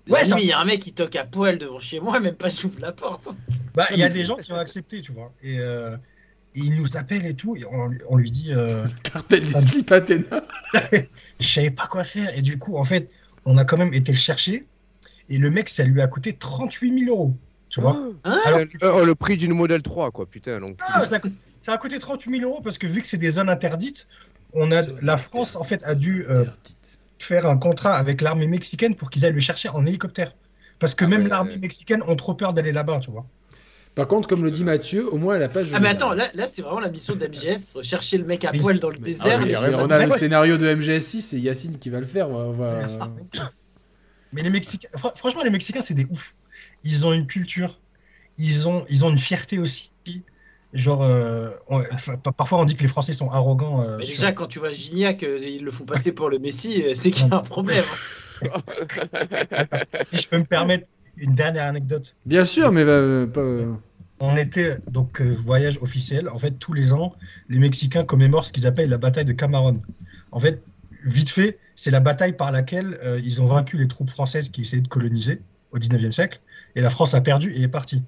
Ouais, 0.09 0.21
il 0.39 0.45
y 0.45 0.51
a 0.51 0.59
un 0.59 0.65
mec 0.65 0.81
qui 0.81 0.93
toque 0.93 1.15
à 1.15 1.25
poil 1.25 1.57
devant 1.57 1.79
chez 1.79 1.99
moi, 1.99 2.19
même 2.19 2.35
pas 2.35 2.49
j'ouvre 2.49 2.79
la 2.79 2.91
porte. 2.91 3.27
Bah, 3.73 3.85
il 3.91 3.97
y 3.99 4.03
a 4.03 4.09
des 4.09 4.25
gens 4.25 4.35
qui 4.37 4.51
ont 4.51 4.57
accepté, 4.59 5.01
tu 5.01 5.11
vois. 5.11 5.31
Et, 5.43 5.59
euh, 5.59 5.95
et 6.55 6.59
il 6.59 6.75
nous 6.79 6.97
appelle 6.97 7.25
et 7.25 7.35
tout. 7.35 7.55
Et 7.55 7.65
on, 7.65 7.91
on 8.09 8.17
lui 8.17 8.31
dit, 8.31 8.51
euh, 8.53 8.85
Cartel 9.03 9.47
des 9.47 9.61
slip 9.61 9.91
Athéna. 9.91 10.25
je 11.39 11.47
savais 11.47 11.71
pas 11.71 11.87
quoi 11.87 12.03
faire. 12.03 12.35
Et 12.37 12.41
du 12.41 12.57
coup, 12.57 12.77
en 12.77 12.83
fait, 12.83 13.09
on 13.45 13.57
a 13.57 13.65
quand 13.65 13.77
même 13.77 13.93
été 13.93 14.11
le 14.11 14.17
chercher. 14.17 14.65
Et 15.29 15.37
le 15.37 15.49
mec, 15.49 15.69
ça 15.69 15.83
lui 15.83 16.01
a 16.01 16.07
coûté 16.07 16.33
38 16.33 16.99
000 17.05 17.11
euros. 17.11 17.35
Tu 17.69 17.81
vois 17.81 17.99
Hein 18.23 18.39
Alors, 18.45 18.59
Euh, 18.83 18.91
oh, 19.01 19.05
le 19.05 19.13
prix 19.13 19.35
d'une 19.37 19.53
modèle 19.53 19.81
3, 19.81 20.11
quoi, 20.11 20.25
putain. 20.25 20.59
Donc, 20.61 20.79
Ah, 20.81 21.03
ça, 21.05 21.17
a 21.17 21.19
coûté, 21.19 21.35
ça 21.61 21.73
a 21.73 21.77
coûté 21.77 21.99
38 21.99 22.39
000 22.39 22.49
euros 22.49 22.61
parce 22.61 22.77
que 22.77 22.87
vu 22.87 23.01
que 23.01 23.07
c'est 23.07 23.17
des 23.17 23.31
zones 23.31 23.49
interdites, 23.49 24.07
on 24.53 24.71
a, 24.71 24.81
la 25.01 25.17
France 25.17 25.57
en 25.57 25.63
fait 25.63 25.83
a 25.83 25.93
dû 25.93 26.25
euh, 26.29 26.45
faire 27.19 27.45
un 27.47 27.57
contrat 27.57 27.93
avec 27.95 28.21
l'armée 28.21 28.47
mexicaine 28.47 28.95
pour 28.95 29.09
qu'ils 29.09 29.25
aillent 29.25 29.33
le 29.33 29.39
chercher 29.39 29.69
en 29.69 29.85
hélicoptère. 29.85 30.33
Parce 30.79 30.93
que 30.95 31.05
Ah 31.05 31.07
même 31.07 31.23
ouais. 31.23 31.29
l'armée 31.29 31.57
mexicaine 31.57 32.01
ont 32.07 32.15
trop 32.15 32.33
peur 32.35 32.53
d'aller 32.53 32.71
là-bas, 32.71 32.99
tu 32.99 33.11
vois. 33.11 33.25
Par 33.95 34.07
contre, 34.07 34.27
comme 34.29 34.43
le 34.43 34.51
dit 34.51 34.63
Mathieu, 34.63 35.11
au 35.11 35.17
moins 35.17 35.35
elle 35.37 35.43
a 35.43 35.49
pas 35.49 35.61
Ah, 35.73 35.79
mais 35.79 35.89
attends, 35.89 36.13
là, 36.13 36.29
là 36.35 36.45
c'est 36.45 36.61
vraiment 36.61 36.79
la 36.79 36.89
mission 36.89 37.15
d'MGS 37.15 37.73
rechercher 37.73 38.19
le 38.19 38.25
mec 38.25 38.45
à 38.45 38.51
Mais 38.53 38.59
poil 38.59 38.79
dans 38.79 38.89
le 38.91 38.97
Ah 39.01 39.05
désert. 39.05 39.39
mais 39.41 39.55
on 39.81 39.89
a 39.89 40.05
le 40.05 40.11
scénario 40.11 40.57
de 40.57 40.67
MGS6, 40.67 41.21
c'est 41.21 41.39
Yacine 41.39 41.79
qui 41.79 41.89
va 41.89 41.99
le 41.99 42.05
faire. 42.05 42.29
On 42.29 42.51
va- 42.51 42.83
on 42.83 42.85
va- 42.97 43.11
Mais 44.33 44.43
les 44.43 44.49
Mexicains, 44.51 44.89
fr- 44.95 45.15
franchement, 45.17 45.41
les 45.43 45.49
Mexicains, 45.49 45.81
c'est 45.81 45.93
des 45.95 46.05
ouf. 46.11 46.35
Ils 46.83 47.07
ont 47.07 47.13
une 47.13 47.25
culture 47.27 47.79
ils 48.39 48.67
ont, 48.67 48.85
ils 48.87 49.03
ont 49.03 49.09
une 49.09 49.17
fierté 49.17 49.57
aussi. 49.57 49.89
Genre, 50.73 51.01
euh, 51.01 51.49
on- 51.69 51.81
parfois 52.35 52.59
on 52.59 52.65
dit 52.65 52.75
que 52.75 52.81
les 52.81 52.87
Français 52.89 53.13
sont 53.13 53.29
arrogants. 53.29 53.81
euh, 53.81 53.97
Mais 53.97 54.03
sur- 54.05 54.17
déjà, 54.17 54.33
quand 54.33 54.47
tu 54.47 54.59
vois 54.59 54.73
Gignac, 54.73 55.23
euh, 55.23 55.37
ils 55.39 55.63
le 55.63 55.71
font 55.71 55.85
passer 55.85 56.11
pour 56.11 56.29
le 56.29 56.39
Messi, 56.39 56.83
euh, 56.83 56.93
c'est 56.93 57.11
qu'il 57.11 57.27
y 57.27 57.31
a 57.31 57.35
un 57.37 57.39
problème. 57.41 57.83
Si 60.03 60.17
je 60.17 60.27
peux 60.29 60.37
me 60.37 60.43
permettre 60.45 60.87
une 61.17 61.33
dernière 61.33 61.65
anecdote. 61.65 62.15
Bien 62.25 62.45
sûr, 62.45 62.71
mais 62.71 62.85
pas, 62.85 63.41
On 64.19 64.35
était 64.37 64.77
donc 64.91 65.21
euh, 65.21 65.31
voyage 65.33 65.77
officiel. 65.81 66.29
En 66.29 66.37
fait, 66.37 66.51
tous 66.59 66.73
les 66.73 66.93
ans, 66.93 67.13
les 67.49 67.59
Mexicains 67.59 68.03
commémorent 68.03 68.45
ce 68.45 68.53
qu'ils 68.53 68.67
appellent 68.67 68.89
la 68.89 68.97
bataille 68.97 69.25
de 69.25 69.31
Camarón. 69.33 69.81
En 70.31 70.39
fait, 70.39 70.61
vite 71.05 71.29
fait, 71.29 71.59
c'est 71.75 71.91
la 71.91 71.99
bataille 71.99 72.33
par 72.33 72.51
laquelle 72.51 72.97
euh, 73.03 73.19
ils 73.23 73.41
ont 73.41 73.45
vaincu 73.45 73.77
les 73.77 73.87
troupes 73.87 74.09
françaises 74.09 74.49
qui 74.49 74.61
essayaient 74.61 74.81
de 74.81 74.87
coloniser 74.87 75.41
au 75.71 75.77
19e 75.79 76.11
siècle. 76.11 76.39
Et 76.75 76.81
la 76.81 76.89
France 76.89 77.13
a 77.13 77.21
perdu 77.21 77.51
et 77.53 77.61
est 77.63 77.67
partie. 77.67 78.03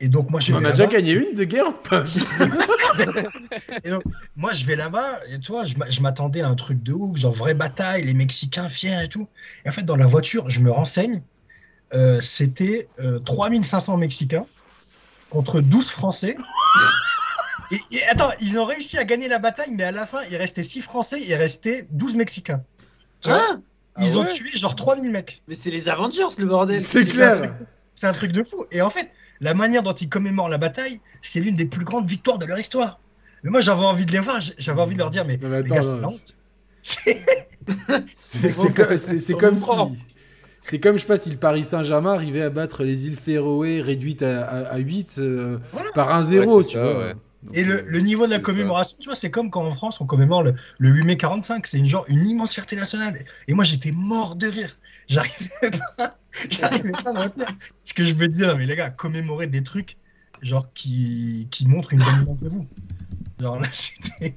Et 0.00 0.08
donc, 0.08 0.28
moi, 0.30 0.40
je 0.40 0.52
on 0.52 0.58
vais 0.60 0.66
a 0.68 0.70
déjà 0.72 0.86
gagné 0.86 1.12
une 1.12 1.34
de 1.34 1.44
guerre 1.44 1.68
ou 1.68 1.72
pas 1.72 2.04
Et 3.84 3.90
donc, 3.90 4.02
moi, 4.36 4.52
je 4.52 4.64
vais 4.64 4.76
là-bas, 4.76 5.18
et 5.32 5.38
toi, 5.40 5.64
je 5.64 5.76
m'a- 5.76 5.88
je 5.88 6.00
m'attendais 6.00 6.42
à 6.42 6.48
un 6.48 6.54
truc 6.54 6.82
de 6.82 6.92
ouf, 6.92 7.16
genre 7.16 7.32
vraie 7.32 7.54
bataille, 7.54 8.02
les 8.04 8.14
Mexicains 8.14 8.68
fiers 8.68 9.04
et 9.04 9.08
tout. 9.08 9.26
Et 9.64 9.68
en 9.68 9.72
fait, 9.72 9.82
dans 9.82 9.96
la 9.96 10.06
voiture, 10.06 10.50
je 10.50 10.60
me 10.60 10.70
renseigne, 10.70 11.22
euh, 11.94 12.20
c'était 12.20 12.88
euh, 12.98 13.18
3500 13.20 13.96
Mexicains 13.96 14.46
contre 15.30 15.60
12 15.60 15.90
Français. 15.90 16.36
Et, 17.72 17.96
et 17.96 18.04
attends, 18.04 18.30
ils 18.40 18.60
ont 18.60 18.64
réussi 18.64 18.96
à 18.96 19.04
gagner 19.04 19.26
la 19.26 19.40
bataille, 19.40 19.72
mais 19.72 19.82
à 19.82 19.90
la 19.90 20.06
fin, 20.06 20.20
il 20.30 20.36
restait 20.36 20.62
6 20.62 20.82
Français, 20.82 21.20
il 21.20 21.34
restait 21.34 21.88
12 21.90 22.14
Mexicains. 22.14 22.62
Tu 23.20 23.28
vois? 23.28 23.40
Hein 23.40 23.60
Ils 23.98 24.12
Ah 24.14 24.18
ont 24.18 24.22
ouais 24.22 24.28
tué 24.32 24.50
genre 24.56 24.76
3000 24.76 25.10
mecs. 25.10 25.42
Mais 25.48 25.56
c'est 25.56 25.72
les 25.72 25.88
Avengers, 25.88 26.28
le 26.38 26.46
bordel. 26.46 26.80
C'est 26.80 27.04
C'est 27.04 27.24
un 27.24 27.32
clair. 27.32 27.40
truc 27.40 27.58
de 27.58 27.64
fou. 27.64 27.70
C'est 27.96 28.06
un 28.06 28.12
truc 28.12 28.30
de 28.32 28.42
fou. 28.44 28.64
Et 28.70 28.82
en 28.82 28.90
fait, 28.90 29.10
la 29.40 29.54
manière 29.54 29.82
dont 29.82 29.92
ils 29.94 30.08
commémorent 30.08 30.48
la 30.48 30.58
bataille, 30.58 31.00
c'est 31.22 31.40
l'une 31.40 31.54
des 31.54 31.66
plus 31.66 31.84
grandes 31.84 32.08
victoires 32.08 32.38
de 32.38 32.46
leur 32.46 32.58
histoire. 32.58 33.00
Mais 33.42 33.50
moi, 33.50 33.60
j'avais 33.60 33.84
envie 33.84 34.06
de 34.06 34.12
les 34.12 34.18
voir, 34.18 34.40
j'avais 34.58 34.80
envie 34.80 34.94
de 34.94 34.98
leur 35.00 35.10
dire, 35.10 35.24
mais, 35.26 35.38
mais 35.40 35.48
les 35.48 35.56
attends, 35.56 35.74
gars, 35.74 35.82
c'est 35.82 36.00
la 36.00 36.08
honte. 36.08 36.36
C'est- 36.82 38.74
comme, 38.74 38.96
si. 38.96 39.20
C'est 39.20 40.80
comme, 40.80 40.94
je 40.96 41.00
sais 41.00 41.06
pas, 41.06 41.18
si 41.18 41.30
le 41.30 41.36
Paris 41.36 41.64
Saint-Germain 41.64 42.12
arrivait 42.14 42.42
à 42.42 42.50
battre 42.50 42.82
les 42.82 43.06
îles 43.06 43.16
Féroé 43.16 43.80
réduites 43.80 44.22
à, 44.22 44.46
à, 44.46 44.78
8 44.78 45.20
Voilà. 45.72 45.90
par 45.94 46.12
un 46.14 46.22
0, 46.22 46.56
Ouais, 46.58 46.62
c'est 46.62 46.68
tu 46.70 46.74
ça, 46.74 46.82
vois. 46.82 46.98
ouais. 47.06 47.14
Donc, 47.42 47.56
Et 47.56 47.62
le, 47.64 47.74
euh, 47.74 47.82
le 47.86 48.00
niveau 48.00 48.26
de 48.26 48.32
la 48.32 48.40
commémoration, 48.40 48.96
tu 48.98 49.06
vois, 49.08 49.14
c'est 49.14 49.30
comme 49.30 49.50
quand 49.50 49.64
en 49.64 49.72
France, 49.72 50.00
on 50.00 50.06
commémore 50.06 50.42
le, 50.42 50.54
le 50.78 50.88
8 50.88 51.04
mai 51.04 51.16
45. 51.16 51.66
C'est 51.68 51.78
une, 51.78 51.86
genre, 51.86 52.04
une 52.08 52.26
immense 52.26 52.52
fierté 52.54 52.74
nationale. 52.74 53.24
Et 53.46 53.54
moi, 53.54 53.62
j'étais 53.62 53.92
mort 53.92 54.34
de 54.34 54.48
rire. 54.48 54.76
J'arrivais 55.08 55.70
pas, 55.96 56.18
j'arrivais 56.50 56.96
pas 56.96 57.10
à 57.10 57.12
me 57.12 57.20
retenir. 57.20 57.46
Parce 57.48 57.92
que 57.94 58.04
je 58.04 58.14
me 58.14 58.26
disais, 58.26 58.46
non, 58.46 58.56
mais 58.56 58.66
les 58.66 58.76
gars, 58.76 58.90
commémorer 58.90 59.46
des 59.46 59.62
trucs 59.62 59.96
genre 60.42 60.72
qui, 60.72 61.48
qui 61.50 61.66
montrent 61.66 61.92
une 61.92 62.02
bonne 62.02 62.20
image 62.22 62.40
de 62.40 62.48
vous. 62.48 62.68
Genre 63.40 63.60
là, 63.60 63.68
c'était. 63.72 64.34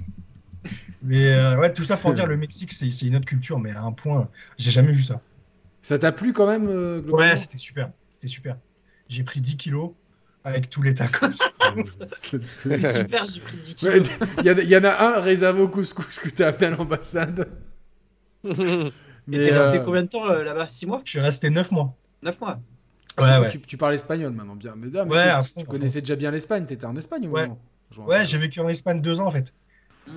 Mais 1.01 1.31
euh, 1.31 1.57
ouais, 1.57 1.73
tout 1.73 1.83
ça 1.83 1.97
pour 1.97 2.13
dire, 2.13 2.25
le 2.27 2.37
Mexique, 2.37 2.73
c'est 2.73 2.91
c'est 2.91 3.05
une 3.07 3.15
autre 3.15 3.25
culture, 3.25 3.59
mais 3.59 3.71
à 3.73 3.83
un 3.83 3.91
point, 3.91 4.29
j'ai 4.57 4.71
jamais 4.71 4.91
vu 4.91 5.03
ça. 5.03 5.21
Ça 5.81 5.97
t'a 5.97 6.11
plu 6.11 6.33
quand 6.33 6.47
même 6.47 6.67
euh, 6.67 6.99
globalement? 7.01 7.31
Ouais, 7.31 7.37
c'était 7.37 7.57
super. 7.57 7.91
C'était 8.13 8.27
super. 8.27 8.57
J'ai 9.07 9.23
pris 9.23 9.41
10 9.41 9.57
kilos 9.57 9.91
avec 10.43 10.69
tous 10.69 10.81
les 10.81 10.93
tacos. 10.93 11.27
C'est 12.55 12.77
super, 12.77 13.25
j'ai 13.25 13.39
pris 13.41 13.57
10 13.57 13.75
Ouais, 13.83 14.01
kilos. 14.01 14.09
Il 14.39 14.45
y, 14.45 14.51
en 14.51 14.57
a- 14.57 14.61
il 14.61 14.69
y 14.69 14.77
en 14.77 14.83
a 14.83 15.17
un 15.17 15.21
réservé 15.21 15.61
au 15.61 15.69
couscous 15.69 16.19
que 16.19 16.29
t'as 16.29 16.49
amené 16.49 16.65
à 16.67 16.69
l'ambassade. 16.71 17.47
Mais, 19.29 19.37
t'es 19.37 19.57
resté 19.57 19.79
euh, 19.79 19.85
combien 19.85 20.03
de 20.03 20.07
temps 20.07 20.25
euh, 20.29 20.43
là-bas? 20.43 20.67
6 20.67 20.85
mois? 20.85 21.01
Je 21.05 21.11
suis 21.11 21.19
resté 21.19 21.49
9 21.49 21.71
mois. 21.71 21.95
9 22.23 22.39
mois 22.41 22.59
Ouais, 23.19 23.37
ouais. 23.39 23.49
Tu, 23.49 23.59
tu 23.59 23.77
parles 23.77 23.95
espagnol 23.95 24.31
maintenant, 24.33 24.55
bien. 24.55 24.75
Mais, 24.75 24.87
ah, 24.95 25.03
mais 25.05 25.11
Ouais, 25.11 25.23
tu- 25.23 25.29
à 25.29 25.43
tu, 25.43 25.49
fond, 25.49 25.61
à 25.61 25.65
connaissais 25.65 25.99
déjà 26.01 26.15
bien 26.15 26.31
l'Espagne, 26.31 26.65
t'étais 26.65 26.85
en 26.85 26.95
Espagne 26.95 27.27
au 27.27 27.31
Ouais. 27.31 27.43
moment 27.43 27.59
rappelle. 27.97 28.25
j'ai 28.25 28.37
vécu 28.37 28.59
en 28.59 28.69
Espagne 28.69 29.01
deux 29.01 29.19
ans 29.19 29.27
en 29.27 29.31
fait. 29.31 29.53
Ouais. 30.07 30.13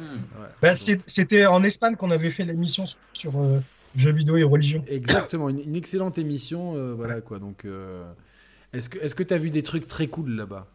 Bah, 0.61 0.75
c'est- 0.75 1.09
C'était 1.09 1.47
en 1.47 1.63
Espagne 1.65 1.97
qu'on 1.97 2.11
avait 2.11 2.31
fait 2.31 2.45
l'émission 2.45 2.87
sur, 2.87 2.99
sur, 3.13 3.41
euh, 3.41 3.61
jeux 3.95 4.13
vidéo 4.13 4.37
et 4.37 4.43
religion. 4.45 4.85
Exactement, 4.89 5.49
une, 5.49 5.61
une 5.61 5.77
excellente 5.77 6.19
émission, 6.19 6.75
euh, 6.77 6.95
voilà 6.95 7.21
quoi. 7.21 7.39
Donc, 7.39 7.65
euh, 7.65 8.05
est-ce 8.73 8.89
que 8.89 8.99
est-ce 9.01 9.15
que 9.15 9.23
t'as 9.23 9.39
vu 9.39 9.51
des 9.51 9.63
trucs 9.63 9.89
très 9.89 10.07
cool 10.07 10.31
là-bas? 10.31 10.67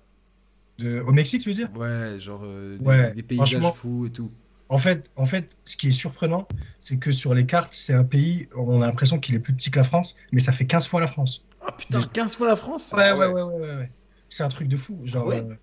Au 0.79 1.11
Mexique, 1.11 1.41
tu 1.41 1.49
veux 1.49 1.55
dire? 1.55 1.69
Ouais, 1.75 2.19
genre 2.19 2.41
euh, 2.43 2.77
des, 2.77 2.85
Ouais, 2.85 3.13
des 3.15 3.23
paysages 3.23 3.73
fous 3.73 4.05
et 4.05 4.11
tout. 4.11 4.31
En 4.69 4.77
fait, 4.77 5.09
en 5.15 5.25
fait, 5.25 5.55
ce 5.65 5.77
qui 5.77 5.87
est 5.87 5.91
surprenant, 5.91 6.47
c'est 6.81 6.97
que 6.97 7.11
sur 7.11 7.33
les 7.33 7.45
cartes, 7.45 7.69
c'est 7.73 7.93
un 7.93 8.03
pays, 8.03 8.47
on 8.55 8.81
a 8.81 8.87
l'impression 8.87 9.19
qu'il 9.19 9.35
est 9.35 9.39
plus 9.39 9.53
petit 9.53 9.71
que 9.71 9.77
la 9.79 9.83
France, 9.85 10.15
mais 10.31 10.39
ça 10.41 10.51
fait 10.51 10.65
15 10.65 10.87
fois 10.87 10.99
la 11.01 11.07
France. 11.07 11.45
Ah 11.61 11.71
putain, 11.77 12.01
15 12.01 12.35
fois 12.35 12.47
la 12.47 12.55
France 12.55 12.93
Ouais, 12.95 13.11
ouais, 13.11 13.27
ouais, 13.27 13.41
ouais, 13.41 13.43
ouais. 13.43 13.59
ouais. 13.75 13.91
C'est 14.29 14.43
un 14.43 14.49
truc 14.49 14.67
de 14.67 14.77
fou. 14.77 14.99
Genre, 15.03 15.25
Ouais. 15.27 15.39
euh, 15.39 15.55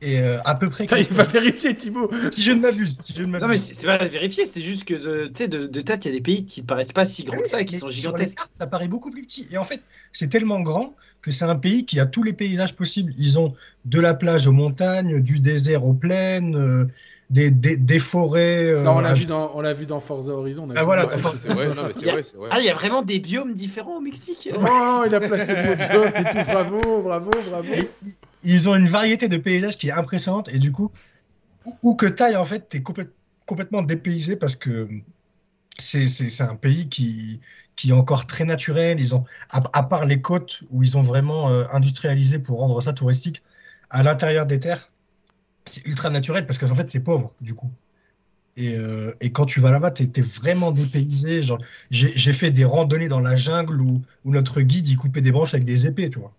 et 0.00 0.20
euh, 0.20 0.38
à 0.44 0.54
peu 0.54 0.68
près. 0.68 0.84
Putain, 0.84 0.98
il 0.98 1.06
va 1.08 1.22
vérifier 1.24 1.74
Thibaut. 1.74 2.10
Si 2.30 2.42
je 2.42 2.52
ne 2.52 2.60
m'abuse, 2.60 2.98
si 3.00 3.14
je 3.14 3.22
ne 3.24 3.38
Non, 3.38 3.48
mais 3.48 3.56
c'est 3.56 3.86
pas 3.86 3.96
vérifier, 4.04 4.44
c'est 4.44 4.60
juste 4.60 4.84
que 4.84 4.94
de, 4.94 5.26
tu 5.28 5.32
sais, 5.36 5.48
de, 5.48 5.66
de 5.66 5.80
tête, 5.80 6.04
il 6.04 6.08
y 6.08 6.10
a 6.10 6.14
des 6.14 6.20
pays 6.20 6.44
qui 6.44 6.60
ne 6.62 6.66
paraissent 6.66 6.92
pas 6.92 7.06
si 7.06 7.24
grands 7.24 7.38
que 7.40 7.48
ça 7.48 7.60
et 7.60 7.64
qui 7.64 7.74
sont 7.78 7.88
sur 7.88 7.88
les 7.88 7.94
gigantesques. 7.94 8.36
cartes, 8.36 8.50
ça 8.58 8.66
paraît 8.66 8.88
beaucoup 8.88 9.10
plus 9.10 9.22
petit. 9.22 9.46
Et 9.50 9.56
en 9.56 9.64
fait, 9.64 9.80
c'est 10.12 10.28
tellement 10.28 10.60
grand 10.60 10.94
que 11.22 11.30
c'est 11.30 11.44
un 11.46 11.56
pays 11.56 11.86
qui 11.86 12.00
a 12.00 12.06
tous 12.06 12.22
les 12.22 12.32
paysages 12.34 12.74
possibles. 12.76 13.14
Ils 13.16 13.38
ont 13.38 13.54
de 13.86 13.98
la 14.00 14.12
plage 14.14 14.46
aux 14.46 14.52
montagnes, 14.52 15.20
du 15.22 15.40
désert 15.40 15.84
aux 15.86 15.94
plaines, 15.94 16.56
euh, 16.56 16.86
des, 17.30 17.50
des, 17.50 17.76
des 17.76 17.98
forêts. 17.98 18.74
Ça, 18.74 18.92
on 18.92 18.98
euh, 18.98 19.02
l'a 19.02 19.14
vu, 19.14 19.24
dans- 19.24 19.50
on 19.54 19.60
l'a 19.60 19.72
vu 19.72 19.86
dans 19.86 20.00
Forza 20.00 20.32
Horizon. 20.32 20.64
on 20.68 20.70
a 20.70 20.74
Ah, 20.80 20.84
voilà, 20.84 21.06
Ouais. 21.06 21.20
dans 21.20 21.32
C'est 21.32 21.48
vrai, 21.48 21.68
non, 21.74 21.86
mais 21.88 21.94
c'est 21.94 22.10
vrai, 22.10 22.22
c'est 22.22 22.36
vrai. 22.36 22.48
Ah, 22.52 22.60
il 22.60 22.66
y 22.66 22.70
a 22.70 22.74
vraiment 22.74 23.02
des 23.02 23.18
biomes 23.18 23.54
différents 23.54 23.96
au 23.96 24.00
Mexique 24.00 24.48
Oh, 24.54 25.02
il 25.06 25.14
a 25.14 25.20
placé 25.20 25.54
le 25.54 25.62
mot 25.64 25.74
biome 25.76 26.12
et 26.16 26.24
tout. 26.30 26.50
Bravo, 26.50 26.80
bravo, 27.02 27.30
bravo. 27.50 27.68
Et 27.72 27.88
ils- 28.42 28.68
ont 28.68 28.74
une 28.76 28.88
variété 28.88 29.28
de 29.28 29.36
paysages 29.38 29.78
qui 29.78 29.88
est 29.88 29.92
impressionnante. 29.92 30.48
Et 30.52 30.58
du 30.58 30.70
coup, 30.70 30.90
où, 31.64 31.74
où 31.82 31.94
que 31.96 32.06
t'ailles, 32.06 32.36
en 32.36 32.44
fait, 32.44 32.68
t'es 32.68 32.80
complè- 32.80 33.08
complètement 33.46 33.82
dépaysé 33.82 34.36
parce 34.36 34.54
que 34.56 34.88
c'est 35.78 36.06
c'est- 36.06 36.28
c'est 36.28 36.44
un 36.44 36.54
pays 36.56 36.88
qui, 36.88 37.40
qui 37.76 37.90
est 37.90 37.92
encore 37.92 38.26
très 38.26 38.44
naturel. 38.44 39.00
Ils 39.00 39.14
ont, 39.14 39.24
à, 39.50 39.62
à 39.72 39.82
part 39.82 40.04
les 40.04 40.20
côtes 40.20 40.60
où 40.70 40.82
ils 40.82 40.96
ont 40.96 41.02
vraiment 41.02 41.50
euh, 41.50 41.64
industrialisé 41.72 42.38
pour 42.38 42.58
rendre 42.60 42.80
ça 42.80 42.92
touristique, 42.92 43.42
à 43.90 44.02
l'intérieur 44.02 44.46
des 44.46 44.58
terres, 44.60 44.90
c'est 45.64 45.84
ultra 45.86 46.10
naturel 46.10 46.46
parce 46.46 46.58
qu'en 46.58 46.74
fait, 46.74 46.90
c'est 46.90 47.00
pauvre, 47.00 47.32
du 47.40 47.54
coup. 47.54 47.70
Et, 48.56 48.76
euh, 48.76 49.12
et 49.20 49.32
quand 49.32 49.46
tu 49.46 49.60
vas 49.60 49.70
là-bas, 49.72 49.90
t'es 49.90 50.04
es 50.20 50.22
vraiment 50.22 50.70
dépaysé. 50.70 51.42
Genre, 51.42 51.58
j'ai 51.90 52.32
fait 52.32 52.50
des 52.50 52.64
randonnées 52.64 53.08
dans 53.08 53.20
la 53.20 53.34
jungle 53.36 53.80
où, 53.80 54.00
où 54.24 54.30
notre 54.32 54.60
guide, 54.60 54.86
il 54.88 54.96
coupait 54.96 55.20
des 55.22 55.32
branches 55.32 55.54
avec 55.54 55.64
des 55.64 55.86
épées, 55.86 56.08
tu 56.10 56.20
vois. 56.20 56.32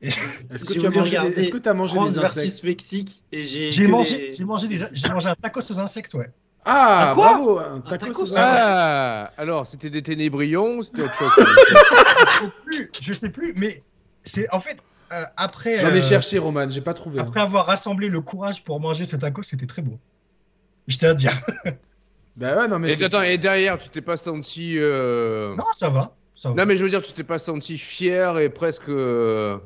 Est-ce 0.00 0.64
que 0.64 0.72
tu 0.72 0.86
as 0.86 0.90
mangé, 0.90 1.10
des- 1.10 1.18
regarder 1.18 1.42
est-ce 1.42 1.50
que 1.50 1.58
t'as 1.58 1.74
mangé 1.74 1.94
France 1.94 2.14
des 2.14 2.20
versus 2.20 2.42
insectes 2.42 2.64
Mexique 2.64 3.22
et 3.32 3.44
j'ai. 3.44 3.86
Mangé, 3.86 4.16
les- 4.16 4.34
j'ai 4.34 4.44
mangé 4.44 4.66
des, 4.68 4.76
j'ai 4.92 5.08
mangé 5.10 5.28
un 5.28 5.34
tacos 5.34 5.60
aux 5.70 5.78
insectes, 5.78 6.14
ouais. 6.14 6.30
Ah, 6.64 7.10
Un 7.10 7.14
quoi 7.14 7.34
bravo, 7.34 7.58
un 7.58 7.80
tacos 7.80 8.06
tacos, 8.06 8.22
aux 8.24 8.34
ah. 8.34 8.40
insectes. 8.40 8.62
Ah, 8.62 9.32
alors 9.36 9.66
c'était 9.66 9.90
des 9.90 10.02
ténébrions 10.02 10.80
c'était 10.82 11.02
autre 11.02 11.14
chose 11.18 11.30
Je 11.36 12.24
sais 12.40 12.50
plus, 12.64 12.90
je 13.00 13.12
sais 13.12 13.30
plus, 13.30 13.52
mais 13.56 13.82
c'est 14.24 14.50
en 14.54 14.60
fait 14.60 14.78
euh, 15.12 15.24
après. 15.36 15.78
J'en 15.78 15.88
ai 15.94 15.98
euh, 15.98 16.02
cherché, 16.02 16.38
Roman, 16.38 16.68
j'ai 16.68 16.80
pas 16.80 16.94
trouvé. 16.94 17.18
hein. 17.20 17.24
Après 17.26 17.40
avoir 17.40 17.66
rassemblé 17.66 18.08
le 18.08 18.20
courage 18.20 18.62
pour 18.64 18.80
manger 18.80 19.04
ce 19.04 19.16
tacos, 19.16 19.42
c'était 19.42 19.66
très 19.66 19.82
bon. 19.82 19.98
Je 20.88 20.96
tiens 20.98 21.10
à 21.10 21.14
dire. 21.14 21.32
Bah 22.36 22.56
ouais, 22.56 22.68
non, 22.68 22.78
mais 22.78 22.92
Et 22.98 23.04
attends, 23.04 23.22
et 23.22 23.36
derrière, 23.36 23.76
tu 23.78 23.88
t'es 23.90 24.00
pas 24.00 24.16
senti. 24.16 24.78
euh, 24.78 25.54
Non, 25.56 25.64
ça 25.76 25.90
va, 25.90 26.14
ça 26.34 26.50
va. 26.50 26.54
Non, 26.54 26.64
mais 26.66 26.76
je 26.76 26.84
veux 26.84 26.88
dire, 26.88 27.02
tu 27.02 27.12
t'es 27.12 27.24
pas 27.24 27.38
senti 27.38 27.76
fier 27.76 28.38
et 28.38 28.48
presque. 28.48 28.88
euh, 28.88 29.58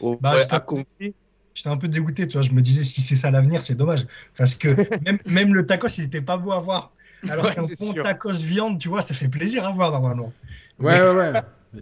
au- 0.00 0.16
Bah, 0.16 0.32
ouais, 0.34 0.38
j'étais- 0.42 0.54
accompli 0.54 1.14
J'étais 1.52 1.68
un 1.68 1.76
peu 1.76 1.88
dégoûté, 1.88 2.26
tu 2.26 2.38
vois. 2.38 2.42
Je 2.46 2.52
me 2.52 2.62
disais 2.62 2.84
si 2.84 3.02
c'est 3.02 3.16
ça 3.16 3.30
l'avenir, 3.30 3.62
c'est 3.62 3.74
dommage, 3.74 4.06
parce 4.38 4.54
que 4.54 4.68
même, 5.06 5.18
même 5.26 5.52
le 5.52 5.66
tacos, 5.66 5.88
il 5.98 6.04
était 6.04 6.22
pas 6.22 6.38
beau 6.38 6.52
à 6.52 6.58
voir. 6.60 6.92
Alors 7.28 7.44
Ouais, 7.44 7.54
qu'un 7.54 7.60
bon 7.62 7.92
sûr. 7.92 8.02
tacos 8.02 8.30
viande, 8.42 8.78
tu 8.78 8.88
vois, 8.88 9.02
ça 9.02 9.12
fait 9.12 9.28
plaisir 9.28 9.66
à 9.66 9.72
voir 9.72 9.90
normalement. 9.90 10.32
Ouais, 10.78 10.98
ouais, 11.00 11.14
ouais. 11.14 11.32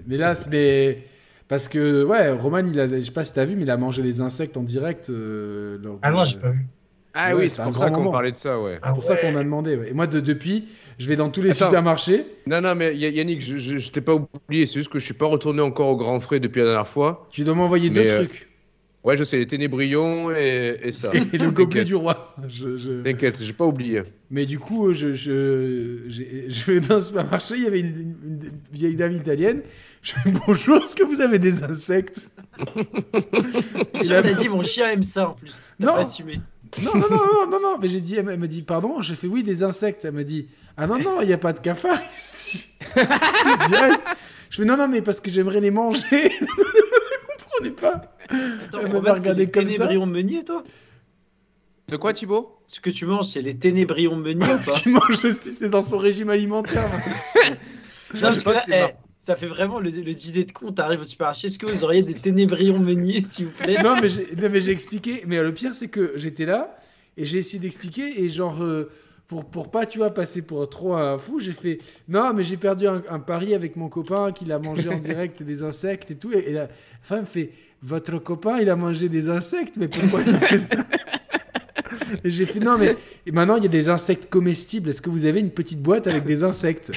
Mais- 0.06 0.16
là, 0.16 0.34
c'est 0.34 1.04
Parce 1.50 1.68
que, 1.68 2.04
ouais, 2.04 2.30
Roman, 2.30 2.58
il 2.66 2.80
a... 2.80 2.88
je 2.88 3.00
sais 3.00 3.10
pas 3.10 3.24
si 3.24 3.34
t'as 3.34 3.44
vu, 3.44 3.56
mais 3.56 3.62
il 3.64 3.70
a 3.70 3.76
mangé 3.76 4.02
des 4.02 4.20
insectes 4.22 4.56
en 4.56 4.62
direct. 4.62 5.10
euh, 5.10 5.76
lors 5.82 5.98
Ah 6.00 6.10
de- 6.10 6.16
non, 6.16 6.24
j'ai 6.24 6.38
pas 6.38 6.50
vu. 6.50 6.64
Ah 7.12 7.34
Ouais, 7.34 7.42
oui, 7.42 7.50
c'est 7.50 7.60
un 7.60 7.64
pour 7.64 7.76
ça 7.76 7.90
qu'on 7.90 8.08
parlait 8.10 8.30
de 8.30 8.36
ça, 8.36 8.58
ouais. 8.60 8.78
Ah 8.82 8.88
C'est 8.88 8.94
pour 8.94 9.02
ça 9.04 9.14
ouais. 9.14 9.20
qu'on 9.20 9.36
a 9.36 9.42
demandé. 9.42 9.76
ouais. 9.76 9.90
Et 9.90 9.92
moi, 9.92 10.06
de- 10.06 10.20
depuis, 10.20 10.66
je 10.98 11.08
vais 11.08 11.16
dans 11.16 11.28
tous 11.28 11.42
les 11.42 11.50
Attends. 11.50 11.66
supermarchés. 11.66 12.24
Non, 12.46 12.60
non, 12.60 12.74
mais 12.76 12.96
Yannick, 12.96 13.42
je, 13.42 13.56
je, 13.56 13.78
je 13.78 13.90
t'ai 13.90 14.00
pas 14.00 14.14
oublié, 14.14 14.64
c'est 14.64 14.74
juste 14.74 14.90
que 14.92 14.98
je 15.00 15.04
suis 15.04 15.12
pas 15.14 15.26
retourné 15.26 15.60
encore 15.60 15.88
au 15.88 15.96
grand 15.96 16.20
frais 16.20 16.38
depuis 16.38 16.60
la 16.60 16.66
dernière 16.66 16.86
fois. 16.88 17.26
Tu 17.32 17.42
dois 17.42 17.54
m'envoyer 17.54 17.90
deux 17.90 18.02
euh, 18.08 18.18
trucs. 18.24 18.48
Ouais, 19.02 19.16
je 19.16 19.24
sais, 19.24 19.38
les 19.38 19.46
ténébrions 19.48 20.30
et, 20.30 20.78
et 20.84 20.92
ça. 20.92 21.10
Et 21.32 21.38
le 21.38 21.50
gobelet 21.50 21.80
T'inquiète. 21.80 21.86
du 21.86 21.94
roi. 21.96 22.36
Je- 22.46 22.76
je- 22.76 23.00
T'inquiète, 23.02 23.42
j'ai 23.42 23.54
pas 23.54 23.66
oublié. 23.66 24.02
Mais 24.30 24.46
du 24.46 24.60
coup, 24.60 24.92
je, 24.94 25.10
je, 25.10 26.02
je 26.08 26.64
vais 26.70 26.80
dans 26.80 26.96
le 26.96 27.00
supermarché, 27.00 27.54
il 27.56 27.64
y 27.64 27.66
avait 27.66 27.80
une, 27.80 27.86
une- 27.86 28.16
une 28.44 28.50
vieille 28.72 28.94
dame 28.96 29.14
italienne. 29.14 29.62
Je 30.02 30.12
fais 30.14 30.30
bonjour, 30.46 30.78
est-ce 30.78 30.94
que 30.94 31.02
vous 31.02 31.20
avez 31.20 31.38
des 31.38 31.62
insectes 31.62 32.30
Tu 32.56 34.04
Il 34.04 34.14
a- 34.14 34.22
t'as 34.22 34.32
dit 34.32 34.48
mon 34.48 34.62
chien 34.62 34.88
aime 34.88 35.02
ça 35.02 35.28
en 35.28 35.32
plus. 35.34 35.62
Non. 35.78 35.94
pas 35.94 36.00
assumé. 36.00 36.40
Non, 36.82 36.92
non, 36.94 37.06
non, 37.10 37.16
non, 37.16 37.50
non, 37.50 37.60
non, 37.60 37.78
mais 37.80 37.88
j'ai 37.88 38.00
dit, 38.00 38.14
elle 38.16 38.24
m'a 38.38 38.46
dit, 38.46 38.62
pardon, 38.62 39.00
j'ai 39.02 39.14
fait 39.16 39.26
oui, 39.26 39.42
des 39.42 39.62
insectes. 39.62 40.04
Elle 40.04 40.12
m'a 40.12 40.22
dit, 40.24 40.48
ah 40.76 40.86
non, 40.86 40.98
non, 40.98 41.20
il 41.20 41.26
n'y 41.26 41.32
a 41.32 41.38
pas 41.38 41.52
de 41.52 41.58
cafard 41.60 41.98
ici. 42.16 42.68
Direct. 43.68 44.04
Je 44.50 44.56
fais 44.56 44.64
non, 44.64 44.76
non, 44.76 44.88
mais 44.88 45.02
parce 45.02 45.20
que 45.20 45.30
j'aimerais 45.30 45.60
les 45.60 45.70
manger. 45.70 46.32
Vous 46.40 47.44
comprenez 47.44 47.70
pas 47.72 48.16
Attends, 48.64 48.78
Elle 48.84 48.96
regardé 48.96 49.34
les 49.34 49.50
comme 49.50 49.68
ça. 49.68 49.74
ténébrions 49.74 50.06
meuniers, 50.06 50.44
toi 50.44 50.62
De 51.88 51.96
quoi, 51.96 52.12
Thibaut 52.12 52.58
Ce 52.66 52.80
que 52.80 52.90
tu 52.90 53.04
manges, 53.04 53.26
c'est 53.32 53.42
les 53.42 53.56
ténébrions 53.58 54.16
meuniers 54.16 54.54
ou 54.54 54.58
pas 54.58 54.76
Ce 54.76 54.82
qu'il 54.82 54.92
mange 54.92 55.24
aussi, 55.24 55.50
c'est 55.52 55.68
dans 55.68 55.82
son 55.82 55.98
régime 55.98 56.30
alimentaire. 56.30 56.88
Non, 56.88 57.56
je 58.14 58.20
parce 58.20 58.34
sais 58.38 58.44
que 58.44 58.50
pas 58.50 58.64
là, 58.68 58.90
eh. 58.92 59.09
Ça 59.20 59.36
fait 59.36 59.46
vraiment 59.46 59.80
le, 59.80 59.90
le 59.90 60.14
dîner 60.14 60.44
de 60.44 60.50
con. 60.50 60.72
T'arrives 60.72 61.02
au 61.02 61.04
supermarché. 61.04 61.48
Est-ce 61.48 61.58
que 61.58 61.66
vous 61.66 61.84
auriez 61.84 62.02
des 62.02 62.14
ténébrions 62.14 62.78
meuniers, 62.78 63.22
s'il 63.22 63.46
vous 63.46 63.52
plaît? 63.52 63.80
Non, 63.82 63.94
mais 64.00 64.60
j'ai 64.60 64.70
expliqué. 64.72 65.22
Mais 65.26 65.42
le 65.42 65.52
pire, 65.52 65.74
c'est 65.74 65.88
que 65.88 66.14
j'étais 66.16 66.46
là 66.46 66.74
et 67.18 67.26
j'ai 67.26 67.36
essayé 67.36 67.58
d'expliquer. 67.58 68.22
Et 68.24 68.30
genre, 68.30 68.62
euh, 68.62 68.90
pour, 69.28 69.44
pour 69.44 69.70
pas, 69.70 69.84
tu 69.84 69.98
vois, 69.98 70.08
passer 70.14 70.40
pour 70.40 70.68
trop 70.70 70.94
un 70.94 71.18
fou, 71.18 71.38
j'ai 71.38 71.52
fait 71.52 71.80
Non, 72.08 72.32
mais 72.32 72.44
j'ai 72.44 72.56
perdu 72.56 72.86
un, 72.86 73.02
un 73.10 73.18
pari 73.20 73.52
avec 73.54 73.76
mon 73.76 73.90
copain 73.90 74.32
qu'il 74.32 74.50
a 74.52 74.58
mangé 74.58 74.88
en 74.88 74.98
direct 74.98 75.42
des 75.42 75.62
insectes 75.62 76.10
et 76.10 76.16
tout. 76.16 76.32
Et, 76.32 76.48
et 76.48 76.52
la 76.54 76.68
femme 77.02 77.26
fait 77.26 77.52
Votre 77.82 78.18
copain, 78.20 78.58
il 78.58 78.70
a 78.70 78.76
mangé 78.76 79.10
des 79.10 79.28
insectes, 79.28 79.76
mais 79.76 79.88
pourquoi 79.88 80.22
il 80.26 80.34
a 80.34 80.38
fait 80.40 80.58
ça? 80.58 80.76
Et 82.24 82.30
j'ai 82.30 82.46
fait 82.46 82.60
Non, 82.60 82.78
mais 82.78 82.96
et 83.26 83.32
maintenant, 83.32 83.56
il 83.56 83.64
y 83.64 83.66
a 83.66 83.70
des 83.70 83.90
insectes 83.90 84.30
comestibles. 84.30 84.88
Est-ce 84.88 85.02
que 85.02 85.10
vous 85.10 85.26
avez 85.26 85.40
une 85.40 85.50
petite 85.50 85.82
boîte 85.82 86.06
avec 86.06 86.24
des 86.24 86.42
insectes? 86.42 86.90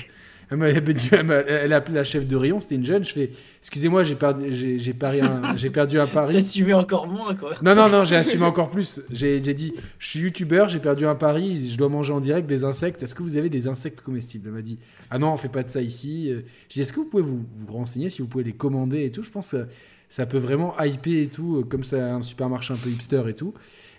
Elle 0.52 0.58
m'a 0.58 0.72
dit- 0.72 1.10
elle 1.12 1.26
m'a- 1.26 1.36
elle 1.36 1.74
a 1.74 1.78
appelé 1.78 1.96
la 1.96 2.04
chef 2.04 2.28
de 2.28 2.36
rayon, 2.36 2.60
c'était 2.60 2.76
une 2.76 2.84
jeune. 2.86 3.04
Je 3.04 3.12
fais, 3.14 3.32
excusez-moi, 3.60 4.04
j'ai 4.04 4.16
perdu, 4.16 4.46
j'ai, 4.52 4.78
j'ai 4.80 4.94
pari 4.94 5.22
un- 5.22 5.42
j'ai 5.58 5.70
perdu 5.70 6.00
un 6.00 6.08
pari. 6.08 6.38
Assumez 6.38 6.74
encore 6.74 7.08
moins, 7.08 7.36
quoi. 7.36 7.52
Non, 7.62 7.76
non, 7.76 7.90
non, 7.90 8.06
j'ai 8.06 8.16
assumé 8.16 8.44
encore 8.46 8.70
plus. 8.70 9.02
J'ai 9.12 9.44
j'ai 9.44 9.54
dit, 9.54 9.74
je 10.00 10.08
suis 10.08 10.20
youtubeur, 10.20 10.70
j'ai 10.70 10.80
perdu 10.80 11.06
un 11.06 11.16
pari, 11.16 11.70
je 11.70 11.78
dois 11.78 11.90
manger 11.90 12.14
en 12.14 12.20
direct 12.20 12.48
des 12.48 12.64
insectes. 12.64 13.02
Est-ce 13.04 13.16
que 13.16 13.24
vous 13.24 13.36
avez 13.36 13.50
des 13.50 13.68
insectes 13.68 14.02
comestibles? 14.02 14.48
Elle 14.50 14.54
m'a 14.56 14.62
dit, 14.62 14.80
ah 15.10 15.18
non, 15.20 15.34
on 15.34 15.38
fait 15.38 15.50
pas 15.50 15.64
de 15.64 15.70
ça 15.70 15.82
ici. 15.82 16.28
J'ai 16.30 16.44
dit, 16.76 16.82
est-ce 16.82 16.94
que 16.94 17.00
vous 17.00 17.06
pouvez 17.06 17.24
vous, 17.24 17.46
vous 17.58 17.74
renseigner, 17.74 18.10
si 18.10 18.22
vous 18.22 18.28
pouvez 18.28 18.44
les 18.44 18.54
commander 18.54 19.04
et 19.06 19.12
tout? 19.12 19.24
Je 19.24 19.32
pense 19.32 19.52
que 19.52 19.66
ça 20.10 20.26
peut 20.28 20.38
vraiment 20.38 20.76
hyper 20.80 21.14
et 21.24 21.28
tout, 21.28 21.58
euh, 21.58 21.64
comme 21.64 21.84
c'est 21.84 22.00
un 22.00 22.22
supermarché 22.22 22.74
un 22.74 22.78
peu 22.78 22.90
hipster 22.90 23.24
et 23.28 23.34
tout. 23.34 23.54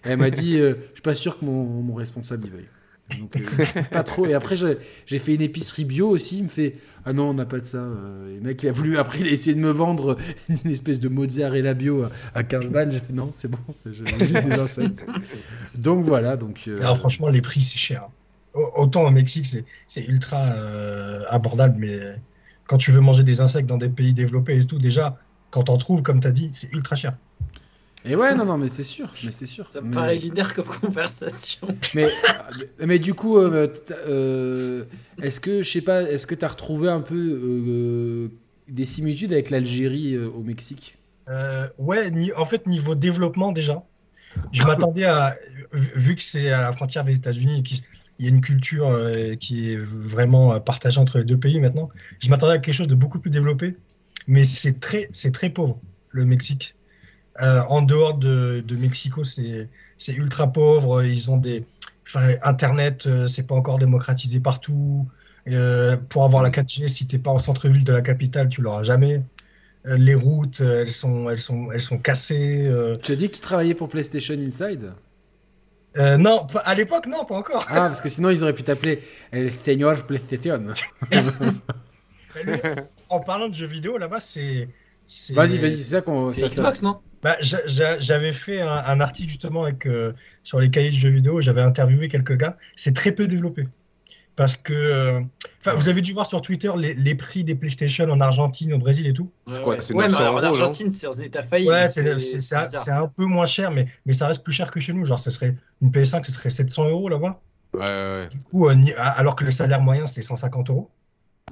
Et 0.07 0.11
elle 0.11 0.19
m'a 0.19 0.31
dit, 0.31 0.59
euh, 0.61 0.75
je 0.91 0.95
suis 0.97 1.03
pas 1.03 1.15
sûr 1.15 1.39
que 1.39 1.45
mon, 1.45 1.65
mon 1.65 1.95
responsable 1.95 2.47
y 2.47 2.51
veuille. 2.51 2.69
Donc, 3.21 3.37
euh, 3.37 3.83
pas 3.91 4.03
trop. 4.03 4.25
Et 4.27 4.33
après, 4.35 4.57
j'ai 4.57 5.19
fait 5.19 5.35
une 5.35 5.43
épicerie 5.43 5.85
bio 5.85 6.09
aussi. 6.09 6.39
Il 6.39 6.45
me 6.45 6.49
fait 6.49 6.77
Ah 7.05 7.13
non, 7.13 7.31
on 7.31 7.35
n'a 7.35 7.45
pas 7.45 7.59
de 7.61 7.65
ça. 7.65 7.79
Euh, 7.79 8.33
Et 8.33 8.37
le 8.37 8.41
mec, 8.41 8.63
il 8.63 8.69
a 8.69 8.73
voulu. 8.73 8.97
Après, 8.99 9.21
il 9.21 9.27
a 9.27 9.31
essayé 9.31 9.55
de 9.55 9.61
me 9.61 9.71
vendre 9.71 10.17
une 10.49 10.71
espèce 10.71 11.01
de 11.01 11.09
mozzarella 11.09 11.75
bio 11.75 12.05
à, 12.05 12.11
à 12.35 12.43
15 12.43 12.71
balles. 12.71 12.91
J'ai 12.91 13.01
fait 13.01 13.13
Non, 13.13 13.31
c'est 13.37 13.49
bon. 13.49 13.59
J'ai 13.87 14.05
des 14.41 14.53
insectes. 14.53 15.05
Donc 15.75 16.05
voilà. 16.05 16.37
Donc, 16.37 16.63
euh, 16.67 16.77
Alors 16.81 16.97
franchement, 16.97 17.29
les 17.29 17.43
prix, 17.43 17.61
c'est 17.61 17.79
cher. 17.79 18.09
Au- 18.55 18.83
Autant 18.83 19.03
au 19.05 19.11
Mexique, 19.11 19.47
c'est 19.87 20.05
ultra 20.09 20.39
abordable, 21.31 21.77
mais 21.79 21.99
quand 22.67 22.79
tu 22.79 22.91
veux 22.91 23.01
manger 23.01 23.23
des 23.23 23.41
insectes 23.41 23.69
dans 23.69 23.77
des 23.77 23.89
pays 23.91 24.15
développés 24.15 24.57
et 24.59 24.65
tout, 24.65 24.79
déjà, 24.79 25.19
quand 25.51 25.65
t'en 25.65 25.77
trouves, 25.77 26.03
comme 26.03 26.21
t'as 26.21 26.33
dit, 26.33 26.51
c'est 26.53 26.73
ultra 26.73 26.97
cher. 26.97 27.17
Et 28.07 28.17
ouais, 28.17 28.35
non, 28.35 28.45
non, 28.45 28.59
mais 28.59 28.69
c'est 28.69 28.83
sûr. 28.83 29.13
Mais 29.25 29.31
c'est 29.31 29.47
sûr. 29.47 29.71
Ça 29.71 29.81
me 29.81 29.89
Mais- 29.89 29.95
paraît 29.95 30.17
lunaire 30.17 30.53
comme 30.55 30.67
conversation. 30.67 31.67
Mais, 31.95 32.09
mais 32.85 32.99
du 32.99 33.15
coup, 33.15 33.39
euh, 33.39 33.67
t'as- 33.67 33.95
euh, 34.09 34.85
est-ce 35.23 35.41
que, 35.41 35.63
je 35.63 35.71
sais 35.71 35.81
pas, 35.81 36.03
est-ce 36.03 36.27
que 36.27 36.35
tu 36.35 36.45
as 36.45 36.49
retrouvé 36.49 36.89
un 36.91 37.01
peu 37.01 37.15
euh, 37.17 38.29
des 38.69 38.85
similitudes 38.85 39.33
avec 39.33 39.49
l'Algérie 39.51 40.15
euh, 40.15 40.29
au 40.29 40.43
Mexique? 40.43 40.99
Euh, 41.31 41.67
ouais, 41.79 42.11
ni- 42.11 42.33
en 42.35 42.45
fait, 42.45 42.67
niveau 42.67 42.95
développement, 42.95 43.53
déjà, 43.53 43.83
je 44.53 44.65
m'attendais 44.65 45.05
à, 45.05 45.35
vu 45.73 46.15
que 46.15 46.23
c'est 46.23 46.51
à 46.51 46.61
la 46.63 46.73
frontière 46.73 47.05
des 47.05 47.17
États-Unis 47.17 47.61
et 47.61 47.63
qu'il 47.63 47.81
y 48.19 48.27
a 48.27 48.29
une 48.29 48.43
culture 48.43 48.89
euh, 48.89 49.35
qui 49.37 49.73
est 49.73 49.79
vraiment 49.79 50.61
partagée 50.61 51.01
entre 51.01 51.19
les 51.19 51.25
deux 51.25 51.39
pays 51.39 51.59
maintenant, 51.59 51.89
je 52.21 52.29
m'attendais 52.29 52.53
à 52.55 52.59
quelque 52.59 52.75
chose 52.75 52.89
de 52.89 52.95
beaucoup 52.95 53.19
plus 53.19 53.31
développé, 53.31 53.77
mais 54.27 54.45
c'est 54.45 54.79
très, 54.81 55.09
c'est 55.13 55.33
très 55.33 55.49
pauvre, 55.49 55.81
le 56.11 56.27
Mexique. 56.27 56.75
Euh, 57.43 57.61
en 57.69 57.83
dehors 57.83 58.15
de, 58.15 58.63
de 58.67 58.77
Mexico, 58.77 59.25
c'est, 59.25 59.69
ultra 60.09 60.53
pauvre. 60.53 61.05
Ils 61.05 61.31
ont 61.31 61.37
des, 61.37 61.65
enfin, 62.07 62.35
Internet, 62.43 63.07
euh, 63.07 63.29
c'est 63.29 63.47
pas 63.47 63.55
encore 63.55 63.79
démocratisé 63.79 64.41
partout. 64.41 65.09
Euh, 65.49 65.97
pour 66.09 66.25
avoir 66.25 66.43
la 66.43 66.51
4G, 66.51 66.89
si 66.89 67.07
t'es 67.07 67.19
pas 67.19 67.31
en 67.31 67.39
centre-ville 67.39 67.85
de 67.85 67.93
la 67.93 68.03
capitale, 68.03 68.49
tu 68.49 68.63
l'auras 68.63 68.83
jamais. 68.83 69.23
Les 69.85 70.15
routes, 70.15 70.61
elles 70.61 70.91
sont, 70.91 71.29
elles 71.29 71.41
sont, 71.41 71.71
elles 71.71 71.81
sont 71.81 71.99
cassées. 71.99 72.73
Tu 73.03 73.13
as 73.13 73.17
dit 73.17 73.29
que 73.29 73.35
tu 73.35 73.41
travaillais 73.41 73.75
pour 73.75 73.91
PlayStation 73.91 74.35
Inside? 74.35 74.95
Euh, 75.97 76.17
non, 76.17 76.47
à 76.65 76.75
l'époque, 76.75 77.07
non, 77.07 77.25
pas 77.25 77.37
encore. 77.37 77.67
Ah, 77.69 77.75
parce 77.75 78.01
que 78.01 78.09
sinon 78.09 78.31
ils 78.31 78.43
auraient 78.43 78.55
pu 78.55 78.65
t'appeler 78.65 79.03
El 79.31 79.53
Señor 79.53 80.05
PlayStation. 80.07 80.67
En 83.09 83.21
parlant 83.21 83.49
de 83.49 83.55
jeux 83.55 83.67
vidéo, 83.67 83.97
là-bas, 83.97 84.19
c'est. 84.19 84.69
C'est- 85.07 85.35
Vas-y, 85.35 85.59
vas-y, 85.59 85.73
c'est 85.77 85.83
ça 85.83 86.01
qu'on. 86.01 86.31
C'est 86.31 86.43
ça- 86.43 86.49
ça- 86.49 86.63
Xbox, 86.63 86.83
non? 86.83 86.99
Bah, 87.23 87.37
j'a- 87.41 87.67
j'a- 87.67 87.99
j'avais 88.01 88.33
fait 88.33 88.61
un, 88.61 88.69
un 88.87 89.01
article 89.01 89.29
justement 89.31 89.63
avec, 89.65 89.87
euh, 89.87 90.13
sur 90.43 90.61
les 90.61 90.71
cahiers 90.71 90.91
de 90.91 90.95
jeux 90.95 91.09
vidéo. 91.11 91.41
J'avais 91.41 91.63
interviewé 91.63 92.09
quelques 92.09 92.37
gars. 92.37 92.57
C'est 92.77 92.95
très 92.95 93.13
peu 93.13 93.27
développé. 93.27 93.67
Parce 94.37 94.57
que. 94.57 94.73
euh, 94.75 95.21
vous 95.77 95.89
avez 95.89 96.03
dû 96.03 96.13
voir 96.13 96.27
sur 96.27 96.43
Twitter 96.43 96.71
les, 96.77 96.93
les 96.95 97.15
prix 97.15 97.45
des 97.45 97.55
PlayStation 97.55 98.05
en 98.11 98.21
Argentine, 98.21 98.73
au 98.75 98.79
Brésil 98.79 99.07
et 99.07 99.13
tout. 99.15 99.31
C'est 99.47 99.63
quoi, 99.63 99.81
c'est 99.81 99.95
Ouais, 99.95 100.05
mais 100.07 100.11
900 100.11 100.21
alors, 100.25 100.35
en 100.35 100.43
Argentine, 100.43 100.91
c'est 100.91 101.07
en 101.07 101.13
état 101.15 101.43
failli. 101.45 101.67
Ouais, 101.69 101.87
c'est 101.89 102.91
un, 102.91 103.07
peu 103.07 103.25
moins 103.25 103.47
cher, 103.47 103.71
mais, 103.71 103.87
mais 104.05 104.13
ça 104.13 104.27
reste 104.27 104.43
plus 104.45 104.53
cher 104.53 104.71
que 104.71 104.81
chez 104.81 104.93
nous. 104.93 105.05
Genre, 105.07 105.21
ça 105.21 105.31
serait 105.31 105.55
une 105.81 105.91
PS5, 105.91 106.25
ce 106.27 106.33
serait 106.33 106.51
700 106.51 106.89
euros 106.89 107.09
là-bas. 107.09 107.41
Ouais, 107.73 107.81
ouais, 107.81 107.87
ouais. 107.87 108.29
Du 108.29 108.43
coup, 108.43 108.69
euh, 108.69 108.75
ni- 108.75 108.93
alors 108.93 109.37
que 109.37 109.45
le 109.45 109.51
salaire 109.51 109.81
moyen, 109.81 110.07
c'est 110.07 110.21
150 110.21 110.69
euros. 110.69 110.91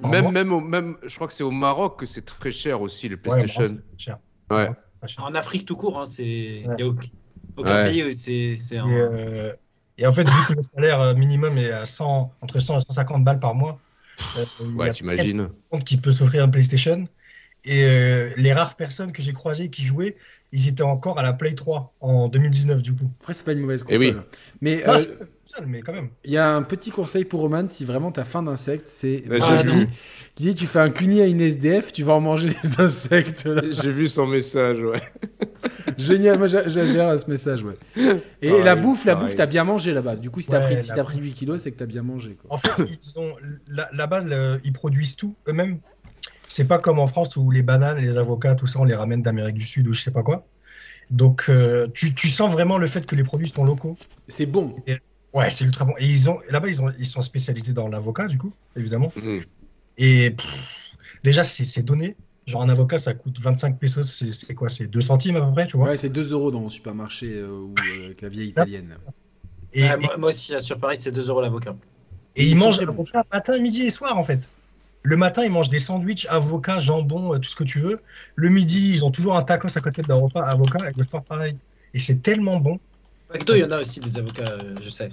Même, 0.00 0.32
même, 0.32 0.52
au- 0.52 0.60
même, 0.60 0.96
je 1.02 1.14
crois 1.14 1.26
que 1.28 1.32
c'est 1.34 1.42
au 1.42 1.50
Maroc 1.50 1.98
que 2.00 2.06
c'est 2.06 2.22
très 2.24 2.50
cher 2.50 2.80
aussi, 2.80 3.08
les 3.08 3.16
Ouais, 3.16 3.20
PlayStation. 3.40 3.64
cher. 3.96 4.18
Ouais. 4.50 4.70
Cher. 5.06 5.24
En 5.24 5.34
Afrique 5.34 5.66
tout 5.66 5.76
court, 5.76 6.00
hein, 6.00 6.06
c'est. 6.06 6.24
Il 6.24 6.68
Ouais. 6.68 6.76
n'y 6.76 6.82
a 6.82 6.86
aucun, 6.86 7.82
pays 7.84 8.02
où 8.04 8.12
c'est 8.12 8.56
Et, 8.74 8.78
euh, 8.80 9.52
et 9.98 10.06
en 10.06 10.12
fait, 10.12 10.28
vu 10.28 10.44
que 10.44 10.54
le 10.54 10.62
salaire 10.62 11.00
euh, 11.00 11.14
minimum 11.14 11.58
est 11.58 11.70
à 11.70 11.84
100, 11.86 12.34
entre 12.40 12.58
100 12.58 12.78
et 12.78 12.80
150 12.80 13.24
balles 13.24 13.40
par 13.40 13.54
mois, 13.54 13.80
euh, 14.36 14.46
Ouais, 14.58 14.90
a 14.90 14.94
t'imagines. 14.94 15.48
qui 15.84 15.96
peut 15.98 16.12
s'offrir 16.12 16.44
un 16.44 16.48
PlayStation. 16.48 17.06
Et 17.64 17.84
euh, 17.84 18.32
les 18.36 18.52
rares 18.52 18.76
personnes 18.76 19.12
que 19.12 19.22
j'ai 19.22 19.32
croisées 19.32 19.70
qui 19.70 19.84
jouaient, 19.84 20.16
ils 20.52 20.68
étaient 20.68 20.82
encore 20.82 21.18
à 21.18 21.22
la 21.22 21.32
Play 21.32 21.54
3 21.54 21.94
en 22.00 22.28
2019 22.28 22.82
du 22.82 22.92
coup. 22.94 23.10
Après, 23.20 23.32
c'est 23.32 23.44
pas 23.44 23.52
une 23.52 23.60
mauvaise 23.60 23.84
Eh 23.88 23.96
oui. 23.98 24.08
console. 24.08 24.24
Mais 24.60 24.82
Non, 24.86 24.92
euh, 24.92 24.96
pas 25.56 25.64
mais 25.66 25.80
quand 25.80 25.92
même. 25.92 26.10
il 26.24 26.30
y 26.32 26.36
a 26.38 26.54
un 26.54 26.62
petit 26.62 26.90
conseil 26.90 27.24
pour 27.24 27.40
Roman 27.40 27.64
si 27.68 27.84
vraiment 27.84 28.12
t'as 28.12 28.24
faim 28.24 28.42
d'insectes, 28.42 28.86
c'est 28.86 29.24
Bobby 29.26 29.62
vu. 29.68 29.88
qui 30.34 30.42
dit 30.44 30.54
tu 30.54 30.66
fais 30.66 30.78
un 30.80 30.90
cuni 30.90 31.20
à 31.22 31.26
une 31.26 31.40
SDF, 31.40 31.92
tu 31.92 32.02
vas 32.04 32.12
en 32.14 32.20
manger 32.20 32.50
des 32.50 32.54
insectes. 32.80 33.48
J'ai 33.82 33.92
vu 33.92 34.08
son 34.08 34.26
message, 34.26 34.80
ouais. 34.82 35.00
Génial, 35.98 36.38
moi 36.38 36.46
j'a- 36.48 36.68
j'adhère 36.68 37.08
à 37.08 37.18
ce 37.18 37.28
message, 37.30 37.64
ouais. 37.64 37.76
Et 38.40 38.60
la 38.62 38.76
bouffe, 38.76 39.04
la 39.04 39.14
pareil. 39.14 39.26
bouffe, 39.28 39.36
t'as 39.36 39.46
bien 39.46 39.64
mangé 39.64 39.92
là-bas. 39.92 40.16
Du 40.16 40.30
coup, 40.30 40.40
si 40.40 40.48
t'as 40.48 40.60
Ouais, 40.60 40.74
pris, 40.76 40.84
si 40.84 40.90
pris 40.92 41.00
bouffe. 41.02 41.14
8 41.24 41.32
kilos, 41.32 41.62
c'est 41.62 41.72
que 41.72 41.78
t'as 41.78 41.86
bien 41.86 42.02
mangé. 42.02 42.36
Quoi. 42.40 42.54
En 42.54 42.56
fait, 42.58 42.70
ils 42.78 43.18
ont 43.18 43.32
là- 43.68 43.88
là-bas, 43.92 44.20
le- 44.20 44.60
ils 44.64 44.72
produisent 44.72 45.16
tout 45.16 45.34
eux-mêmes. 45.48 45.78
C'est 46.48 46.66
pas 46.68 46.78
comme 46.78 46.98
en 46.98 47.06
France 47.06 47.36
où 47.36 47.50
les 47.50 47.62
bananes, 47.62 47.98
les 47.98 48.18
avocats, 48.18 48.54
tout 48.54 48.66
ça, 48.66 48.80
on 48.80 48.84
les 48.84 48.94
ramène 48.94 49.22
d'Amérique 49.22 49.56
du 49.56 49.64
Sud 49.64 49.88
ou 49.88 49.92
je 49.94 50.00
sais 50.02 50.10
pas 50.10 50.22
quoi. 50.22 50.46
Donc, 51.10 51.46
euh, 51.48 51.88
tu, 51.94 52.14
tu 52.14 52.28
sens 52.28 52.50
vraiment 52.52 52.78
le 52.78 52.86
fait 52.86 53.06
que 53.06 53.16
les 53.16 53.24
produits 53.24 53.48
sont 53.48 53.64
locaux. 53.64 53.96
C'est 54.28 54.46
bon. 54.46 54.74
Ouais, 55.34 55.50
c'est 55.50 55.64
ultra 55.64 55.84
bon. 55.84 55.94
Et 55.98 56.06
ils 56.06 56.28
ont 56.28 56.38
là-bas, 56.50 56.68
ils, 56.68 56.80
ont, 56.82 56.92
ils 56.98 57.06
sont 57.06 57.22
spécialisés 57.22 57.72
dans 57.72 57.88
l'avocat, 57.88 58.26
du 58.26 58.38
coup, 58.38 58.52
évidemment. 58.76 59.12
Mhm. 59.16 59.44
Et 59.96 60.30
pff, 60.32 60.46
déjà, 61.24 61.44
c'est 61.44 61.82
donné. 61.82 62.16
Genre, 62.46 62.62
un 62.62 62.68
avocat, 62.68 62.98
ça 62.98 63.14
coûte 63.14 63.38
25 63.40 63.78
pesos, 63.78 64.02
c'est 64.02 64.30
c'est 64.30 64.54
quoi? 64.54 64.68
C'est 64.68 64.88
2 64.88 65.00
centimes 65.00 65.36
à 65.36 65.40
peu 65.46 65.52
près, 65.52 65.66
tu 65.66 65.76
vois? 65.76 65.88
Ouais, 65.88 65.96
c'est 65.96 66.08
2 66.10 66.32
euros 66.32 66.50
dans 66.50 66.60
mon 66.60 66.70
supermarché 66.70 67.34
euh, 67.36 67.50
ou 67.50 67.74
euh, 67.74 68.06
avec 68.06 68.20
la 68.20 68.28
vieille 68.28 68.48
italienne. 68.48 68.96
Et, 69.72 69.82
Ouais, 69.82 69.94
et- 69.96 70.00
moi, 70.00 70.16
moi 70.18 70.30
aussi, 70.30 70.52
sur 70.60 70.78
Paris, 70.78 70.96
c'est 70.98 71.12
2 71.12 71.28
euros 71.28 71.40
l'avocat. 71.40 71.76
et 72.36 72.42
ils 72.44 72.50
ils 72.50 72.56
mangent 72.56 72.78
près 72.78 73.22
matin, 73.32 73.58
midi 73.58 73.82
et 73.82 73.90
soir, 73.90 74.18
en 74.18 74.24
fait. 74.24 74.48
Le 75.02 75.16
matin, 75.16 75.42
ils 75.44 75.50
mangent 75.50 75.68
des 75.68 75.78
sandwichs, 75.80 76.26
avocat, 76.28 76.78
jambon, 76.78 77.34
euh, 77.34 77.38
tout 77.38 77.48
ce 77.50 77.56
que 77.56 77.64
tu 77.64 77.80
veux. 77.80 78.00
Le 78.36 78.48
midi, 78.48 78.92
ils 78.92 79.04
ont 79.04 79.10
toujours 79.10 79.36
un 79.36 79.42
tacos 79.42 79.76
à 79.76 79.80
côté 79.80 80.02
leur 80.08 80.20
repas, 80.20 80.44
avocat, 80.44 80.90
et 80.90 80.92
le 80.96 81.02
soir, 81.02 81.24
pareil. 81.24 81.58
Et 81.94 81.98
c'est 81.98 82.20
tellement 82.20 82.58
bon. 82.60 82.78
McDo, 83.32 83.54
il 83.54 83.60
y 83.60 83.64
en 83.64 83.70
a 83.70 83.80
aussi 83.80 84.00
des 84.00 84.18
avocats, 84.18 84.42
euh, 84.52 84.74
je 84.82 84.90
sais. 84.90 85.10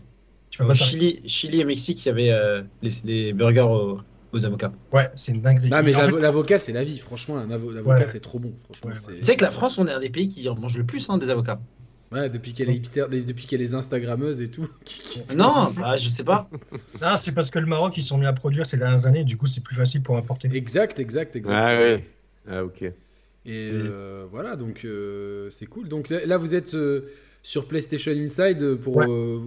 Tu 0.50 0.61
Au 0.61 0.68
pas 0.68 0.76
t'arrêter. 0.76 0.98
Chili, 1.00 1.30
Chili 1.30 1.61
et 1.61 1.66
Mexique, 1.66 2.06
il 2.06 2.08
y 2.08 2.11
avait 2.11 2.32
euh, 2.32 2.64
les, 2.82 2.92
les 3.03 3.34
burgers 3.34 3.61
aux, 3.61 4.00
aux 4.32 4.45
avocats. 4.45 4.72
Ouais, 4.92 5.09
c'est 5.16 5.32
une 5.34 5.42
dinguerie. 5.42 5.69
Non, 5.69 5.82
mais 5.84 5.93
fait, 5.93 6.11
l'avocat, 6.11 6.59
c'est 6.59 6.74
la 6.74 6.84
vie. 6.84 6.98
Franchement, 7.00 7.38
l'avocat, 7.38 7.84
Ouais. 7.84 8.08
c'est 8.08 8.19
trop 8.19 8.40
bon. 8.40 8.53
Franchement, 8.66 8.90
Ouais, 8.90 8.95
c'est- 8.95 9.19
Tu 9.19 9.24
sais 9.24 9.35
que 9.38 9.43
la 9.43 9.51
France, 9.51 9.77
on 9.77 9.88
est 9.88 9.92
un 9.92 10.00
des 10.00 10.09
pays 10.09 10.27
qui 10.27 10.48
en 10.50 10.56
mange 10.56 10.77
le 10.77 10.85
plus 10.85 11.09
hein, 11.09 11.18
des 11.18 11.30
avocats. 11.30 11.59
Ouais, 12.12 12.28
depuis 12.30 12.54
qu'elle 12.54 12.70
est 12.72 12.76
hipster, 12.76 13.06
depuis 13.10 13.46
qu'elle 13.46 13.62
est 13.62 13.74
Instagrammeuse 13.76 14.42
et 14.42 14.48
tout. 14.50 14.68
qui- 14.86 15.24
qui- 15.24 15.36
Non, 15.36 15.62
bah, 15.78 15.96
je 15.98 16.10
sais 16.10 16.24
pas. 16.24 16.50
non, 17.02 17.16
c'est 17.16 17.34
parce 17.34 17.52
que 17.52 17.60
le 17.60 17.68
Maroc, 17.68 17.96
ils 17.98 18.02
sont 18.02 18.18
mis 18.18 18.26
à 18.26 18.34
produire 18.34 18.66
ces 18.66 18.78
dernières 18.78 19.06
années, 19.06 19.24
du 19.24 19.38
coup, 19.38 19.46
c'est 19.46 19.64
plus 19.64 19.76
facile 19.76 20.02
pour 20.02 20.18
importer. 20.18 20.50
Exact, 20.54 21.00
exact, 21.00 21.36
exact. 21.36 21.54
Ah 21.56 21.78
ouais. 21.78 22.02
Ah, 22.50 22.64
ok. 22.64 22.82
Et 22.82 22.94
euh, 23.46 24.26
voilà, 24.32 24.56
donc 24.56 24.82
euh, 24.86 25.50
c'est 25.52 25.66
cool. 25.68 25.88
Donc 25.88 26.10
là, 26.10 26.38
vous 26.38 26.56
êtes 26.56 26.74
euh, 26.74 27.12
sur 27.44 27.68
PlayStation 27.68 28.12
Inside 28.12 28.76
pour 28.84 28.98
Ouais. 28.98 29.06
euh, 29.08 29.38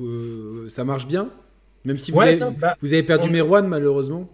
euh, 0.64 0.68
ça 0.68 0.84
marche 0.84 1.06
bien, 1.06 1.28
même 1.84 1.98
si 1.98 2.10
vous, 2.12 2.18
Ouais, 2.18 2.28
avez, 2.28 2.36
ça, 2.36 2.50
bah, 2.50 2.76
vous 2.80 2.92
avez 2.92 3.02
perdu 3.02 3.28
on- 3.28 3.32
Merwan 3.32 3.66
malheureusement. 3.68 4.28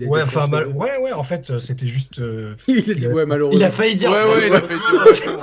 Ouais, 0.00 0.22
enfin, 0.22 0.46
mal- 0.46 0.68
ouais, 0.68 0.96
ouais, 1.02 1.12
en 1.12 1.22
fait, 1.22 1.58
c'était 1.58 1.86
juste. 1.86 2.18
euh, 2.18 2.54
il 2.66 2.90
a 2.90 2.94
dit 2.94 3.06
ouais 3.08 3.24
Il 3.52 3.62
a 3.62 3.70
failli 3.70 3.94
dire. 3.94 4.10
Ouais, 4.10 4.24
ouais, 4.24 4.46
il 4.46 4.54
a 4.54 4.60
fait 4.62 4.74
du- 4.74 5.38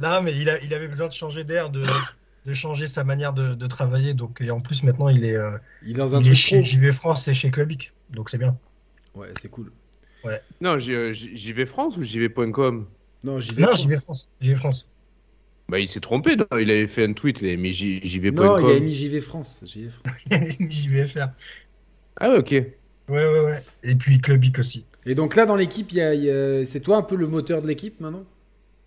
Non, 0.00 0.22
mais 0.22 0.34
il, 0.36 0.48
a, 0.50 0.62
il 0.62 0.72
avait 0.74 0.88
besoin 0.88 1.08
de 1.08 1.12
changer 1.12 1.44
d'air, 1.44 1.70
de, 1.70 1.84
de 2.46 2.54
changer 2.54 2.86
sa 2.86 3.04
manière 3.04 3.32
de, 3.32 3.54
de 3.54 3.66
travailler. 3.66 4.14
Donc, 4.14 4.40
et 4.40 4.50
en 4.50 4.60
plus, 4.60 4.82
maintenant, 4.82 5.08
il 5.08 5.24
est, 5.24 5.36
euh, 5.36 5.56
Il 5.82 5.90
est 5.90 5.94
dans 5.94 6.14
un 6.14 6.20
il 6.20 6.26
est 6.28 6.30
truc 6.30 6.36
chez. 6.36 6.62
JV 6.62 6.92
France 6.92 7.28
et 7.28 7.34
chez 7.34 7.50
Clubic. 7.50 7.92
Donc, 8.10 8.30
c'est 8.30 8.38
bien. 8.38 8.56
Ouais, 9.14 9.28
c'est 9.40 9.50
cool. 9.50 9.70
Non, 10.60 10.76
j'y 10.78 10.92
euh, 10.92 11.12
j'y- 11.12 11.36
j'y 11.36 11.52
vais 11.52 11.66
France 11.66 11.96
ou 11.96 12.02
j'y 12.02 12.18
vais.com 12.18 12.86
Non, 13.22 13.38
j'y 13.38 13.54
vais. 13.54 13.62
Non, 13.62 13.68
France. 13.68 13.82
JV 13.82 13.96
France. 13.96 14.30
JV 14.40 14.54
France. 14.56 14.88
Bah, 15.68 15.78
il 15.78 15.88
s'est 15.88 16.00
trompé, 16.00 16.34
non 16.36 16.46
Il 16.58 16.70
avait 16.70 16.86
fait 16.88 17.04
un 17.04 17.12
tweet, 17.12 17.40
il 17.42 17.46
avait 17.48 17.56
mis 17.56 17.72
vais.com. 17.72 18.34
Non, 18.44 18.58
il 18.70 18.76
a 18.76 18.80
mis 18.80 18.92
JV 18.94 19.20
France. 19.20 19.62
JV 19.66 19.88
France. 19.90 20.24
JVFR. 20.60 21.28
Ah 22.18 22.30
ouais, 22.30 22.38
ok. 22.38 22.50
Ouais, 22.50 22.64
ouais, 23.08 23.40
ouais. 23.40 23.62
Et 23.84 23.94
puis 23.94 24.20
Clubic 24.20 24.58
aussi. 24.58 24.84
Et 25.04 25.14
donc 25.14 25.36
là, 25.36 25.46
dans 25.46 25.54
l'équipe, 25.56 25.92
il 25.92 25.98
y 25.98 26.00
a- 26.00 26.14
il 26.14 26.24
y 26.24 26.30
a- 26.30 26.64
c'est 26.64 26.80
toi 26.80 26.96
un 26.96 27.02
peu 27.02 27.14
le 27.14 27.28
moteur 27.28 27.62
de 27.62 27.68
l'équipe 27.68 28.00
maintenant 28.00 28.24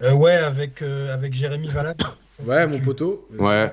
Euh, 0.01 0.13
ouais, 0.13 0.31
avec, 0.33 0.81
euh, 0.81 1.13
avec 1.13 1.33
Jérémy 1.33 1.67
Valade. 1.69 2.01
Ouais, 2.45 2.65
mon 2.67 2.77
Tu- 2.77 2.83
poteau. 2.83 3.27
Ouais. 3.37 3.71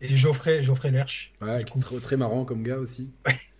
Et 0.00 0.14
Geoffrey, 0.16 0.62
Geoffrey 0.62 0.90
Lerche. 0.92 1.32
Ouais, 1.42 1.64
qui 1.64 1.76
est 1.78 1.80
très, 1.80 1.96
très 1.98 2.16
marrant 2.16 2.44
comme 2.44 2.62
gars 2.62 2.76
aussi. 2.78 3.08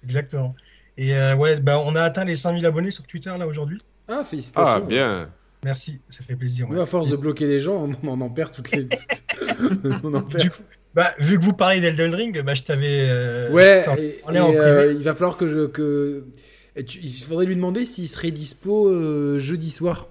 Exactement. 0.05 0.55
Et 0.97 1.15
euh, 1.17 1.35
ouais, 1.35 1.59
bah, 1.60 1.81
on 1.85 1.97
a 1.97 2.02
atteint 2.02 2.25
les 2.25 2.36
5000 2.36 2.65
abonnés 2.67 2.91
sur 2.93 3.05
Twitter 3.05 3.33
là 3.36 3.47
aujourd'hui. 3.47 3.83
Ah, 4.07 4.23
félicitations. 4.25 4.75
Ah, 4.77 4.81
bien. 4.81 5.28
Merci, 5.65 6.01
ça 6.09 6.23
fait 6.23 6.36
plaisir. 6.36 6.70
ouais. 6.70 6.81
À 6.81 6.86
force 6.86 7.09
Et 7.09 7.10
de 7.10 7.17
bloquer 7.17 7.47
les 7.47 7.59
gens, 7.59 7.91
on, 8.05 8.09
on 8.09 8.20
en 8.20 8.31
perd 8.31 8.52
toutes 8.52 8.70
les. 8.70 8.89
on 10.05 10.15
en 10.15 10.23
perd. 10.23 10.43
Du 10.43 10.51
coup, 10.51 10.62
bah, 10.94 11.12
vu 11.18 11.36
que 11.39 11.44
vous 11.44 11.52
parlez 11.52 11.81
d'Elden 11.81 12.15
Ring, 12.15 12.43
bah, 12.44 12.55
je 12.55 12.62
t'avais. 12.62 13.07
euh, 13.09 13.51
Ouais, 13.51 13.83
et, 13.99 14.20
et, 14.33 14.39
en 14.39 14.47
privé. 14.52 14.57
euh, 14.60 14.93
il 14.93 15.02
va 15.02 15.15
falloir 15.15 15.36
que 15.36 15.49
je. 15.51 15.67
Que... 15.67 16.25
tu- 16.86 17.01
il 17.02 17.10
faudrait 17.25 17.47
lui 17.47 17.57
demander 17.57 17.85
s'il 17.85 18.09
serait 18.09 18.31
dispo 18.31 18.89
euh, 18.89 19.41
jeudi 19.41 19.70
soir. 19.73 20.09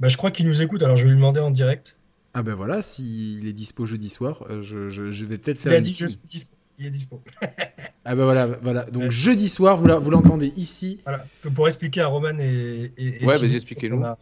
Bah, 0.00 0.08
je 0.08 0.16
crois 0.16 0.30
qu'il 0.30 0.46
nous 0.46 0.62
écoute, 0.62 0.82
alors 0.82 0.96
je 0.96 1.04
vais 1.04 1.10
lui 1.10 1.16
demander 1.16 1.40
en 1.40 1.50
direct. 1.50 1.96
Ah 2.34 2.42
ben 2.42 2.54
voilà, 2.54 2.82
s'il 2.82 3.46
est 3.48 3.52
dispo 3.52 3.84
jeudi 3.86 4.08
soir, 4.08 4.44
euh, 4.50 4.62
je, 4.62 4.90
je- 4.90 5.10
je 5.10 5.24
vais 5.24 5.38
peut-être 5.38 5.58
Il 5.58 5.62
faire. 5.62 5.72
a 5.72 5.76
une 5.78 5.82
dit 5.82 5.92
que 5.92 5.98
je 5.98 6.06
suis 6.06 6.20
dispo. 6.24 6.54
Il 6.78 6.86
est 6.86 6.90
dispo. 6.90 7.22
Ah 8.04 8.14
ben 8.14 8.24
voilà, 8.24 8.46
voilà. 8.46 8.84
Donc 8.84 9.02
Ouais. 9.04 9.10
jeudi 9.10 9.48
soir, 9.48 9.76
vous 9.76 9.86
la- 9.86 9.98
vous 9.98 10.10
l'entendez 10.10 10.52
ici. 10.56 11.00
Voilà. 11.04 11.18
Parce 11.18 11.38
que 11.40 11.48
pour 11.48 11.66
expliquer 11.66 12.00
à 12.00 12.06
Roman 12.06 12.38
et. 12.38 12.92
et- 12.96 13.22
et 13.22 13.26
Ouais, 13.26 13.36
Jimmy, 13.36 13.54
expliquez-nous. 13.54 13.98
On 13.98 14.04
a, 14.04 14.16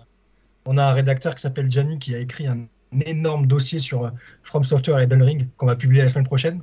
on 0.65 0.79
a 0.79 0.85
un 0.87 0.93
rédacteur 0.93 1.35
qui 1.37 1.43
s'appelle 1.43 1.71
Gianni 1.71 1.99
qui 1.99 2.15
a 2.15 2.19
écrit 2.19 2.47
un 2.49 2.67
énorme 3.05 3.47
dossier 3.47 3.79
sur 3.79 4.07
euh, 4.07 4.11
From 4.43 4.65
Software 4.65 4.99
et 4.99 5.03
Elden 5.05 5.23
Ring 5.23 5.49
qu'on 5.57 5.67
va 5.67 5.77
publier 5.77 6.03
la 6.03 6.09
semaine 6.09 6.25
prochaine. 6.27 6.63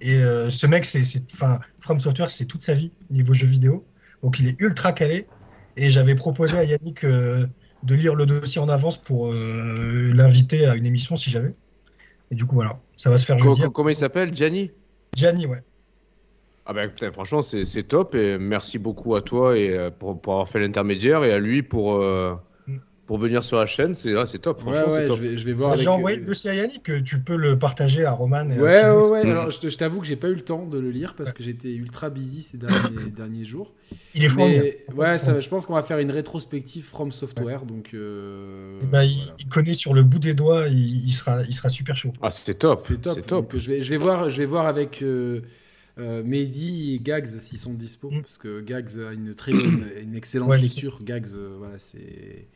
Et 0.00 0.16
euh, 0.16 0.48
ce 0.50 0.66
mec, 0.66 0.84
c'est, 0.86 1.02
c'est- 1.02 1.24
enfin, 1.32 1.60
From 1.80 2.00
Software, 2.00 2.30
c'est 2.30 2.46
toute 2.46 2.62
sa 2.62 2.74
vie 2.74 2.90
niveau 3.10 3.32
jeux 3.34 3.46
vidéo. 3.46 3.84
Donc 4.22 4.40
il 4.40 4.48
est 4.48 4.56
ultra 4.60 4.92
calé. 4.92 5.26
Et 5.76 5.90
j'avais 5.90 6.14
proposé 6.16 6.56
à 6.58 6.64
Yannick 6.64 7.04
euh, 7.04 7.46
de 7.82 7.94
lire 7.94 8.14
le 8.14 8.26
dossier 8.26 8.60
en 8.60 8.68
avance 8.68 8.98
pour 8.98 9.32
euh, 9.32 10.12
l'inviter 10.14 10.66
à 10.66 10.74
une 10.74 10.86
émission 10.86 11.16
si 11.16 11.30
j'avais. 11.30 11.54
Et 12.30 12.34
du 12.34 12.44
coup, 12.44 12.54
voilà, 12.54 12.78
ça 12.96 13.10
va 13.10 13.16
se 13.16 13.24
faire 13.24 13.38
jeudi. 13.38 13.62
comment 13.74 13.88
il 13.88 13.96
s'appelle? 13.96 14.34
Gianni? 14.34 14.70
Gianni, 15.16 15.46
ouais. 15.46 15.62
Ah 16.66 16.72
ben 16.72 16.88
putain, 16.88 17.10
franchement, 17.10 17.42
c'est 17.42 17.82
top 17.82 18.14
et 18.14 18.38
merci 18.38 18.78
beaucoup 18.78 19.16
à 19.16 19.22
toi 19.22 19.58
et 19.58 19.70
euh, 19.70 19.90
pour, 19.90 20.20
pour 20.20 20.34
avoir 20.34 20.48
fait 20.48 20.60
l'intermédiaire 20.60 21.24
et 21.24 21.32
à 21.32 21.38
lui 21.38 21.62
pour, 21.62 21.94
euh. 21.94 22.34
Pour 23.10 23.18
venir 23.18 23.42
sur 23.42 23.56
la 23.58 23.66
chaîne. 23.66 23.96
C'est 23.96 24.14
ah, 24.14 24.24
top, 24.40 24.64
Ouais, 24.64 24.84
ouais, 24.84 25.08
top. 25.08 25.16
je 25.16 25.22
vais, 25.22 25.36
je 25.36 25.44
vais 25.44 25.52
voir. 25.52 25.72
J'ai 25.76 25.88
avec, 25.88 25.88
envoyé 25.88 26.16
euh, 26.16 26.20
le 26.20 26.26
dossier 26.26 26.50
à 26.50 26.54
Yannick, 26.54 26.88
euh, 26.90 27.00
tu 27.02 27.18
peux 27.18 27.34
le 27.34 27.58
partager 27.58 28.04
à 28.04 28.12
Roman. 28.12 28.46
Ouais, 28.46 28.56
ouais, 28.56 29.10
ouais. 29.10 29.24
Mm. 29.24 29.30
Alors, 29.30 29.50
je 29.50 29.68
je 29.68 29.76
t'avoue 29.76 30.00
que 30.00 30.06
j'ai 30.06 30.14
pas 30.14 30.28
eu 30.28 30.34
le 30.36 30.44
temps 30.44 30.64
de 30.64 30.78
le 30.78 30.92
lire 30.92 31.14
parce 31.16 31.32
que 31.32 31.42
j'étais 31.42 31.74
ultra 31.74 32.08
busy 32.08 32.42
ces 32.42 32.56
derniers, 32.56 33.10
derniers 33.16 33.42
jours. 33.42 33.72
Il 34.14 34.22
est 34.22 34.28
fourni. 34.28 34.60
Mais 34.60 34.94
ouais, 34.94 35.18
ça, 35.18 35.40
je 35.40 35.48
pense 35.48 35.66
qu'on 35.66 35.74
va 35.74 35.82
faire 35.82 35.98
une 35.98 36.12
rétrospective 36.12 36.84
From 36.84 37.10
Software. 37.10 37.64
Donc, 37.64 37.94
euh, 37.94 38.78
il, 38.80 38.86
voilà. 38.86 39.04
il 39.06 39.48
connaît 39.48 39.72
sur 39.74 39.92
le 39.92 40.04
bout 40.04 40.20
des 40.20 40.34
doigts, 40.34 40.68
il, 40.68 41.04
il 41.04 41.10
sera, 41.10 41.42
il 41.42 41.52
sera 41.52 41.68
super 41.68 41.96
chaud. 41.96 42.12
Ah, 42.22 42.30
c'est 42.30 42.54
top. 42.54 42.78
c'est 42.78 43.00
top. 43.00 43.26
Top. 43.26 43.50
Donc, 43.50 43.60
je 43.60 43.72
vais, 43.72 43.80
je 43.80 43.90
vais 43.90 43.96
voir, 43.96 44.30
je 44.30 44.38
vais 44.38 44.46
voir 44.46 44.66
avec 44.68 45.02
euh, 45.02 45.40
euh, 45.98 46.22
Mehdi 46.22 46.94
et 46.94 47.00
Gags 47.00 47.26
s'ils 47.26 47.58
sont 47.58 47.74
dispo 47.74 48.08
Mm. 48.12 48.22
parce 48.22 48.38
que 48.38 48.60
Gags 48.60 49.00
a 49.04 49.12
une 49.12 49.34
très 49.34 49.50
bonne, 49.50 49.84
une 50.00 50.14
excellente 50.14 50.48
Ouais, 50.48 50.58
lecture. 50.58 51.00
Gags, 51.02 51.26
euh, 51.34 51.56
voilà, 51.58 51.78
c'est. 51.78 52.46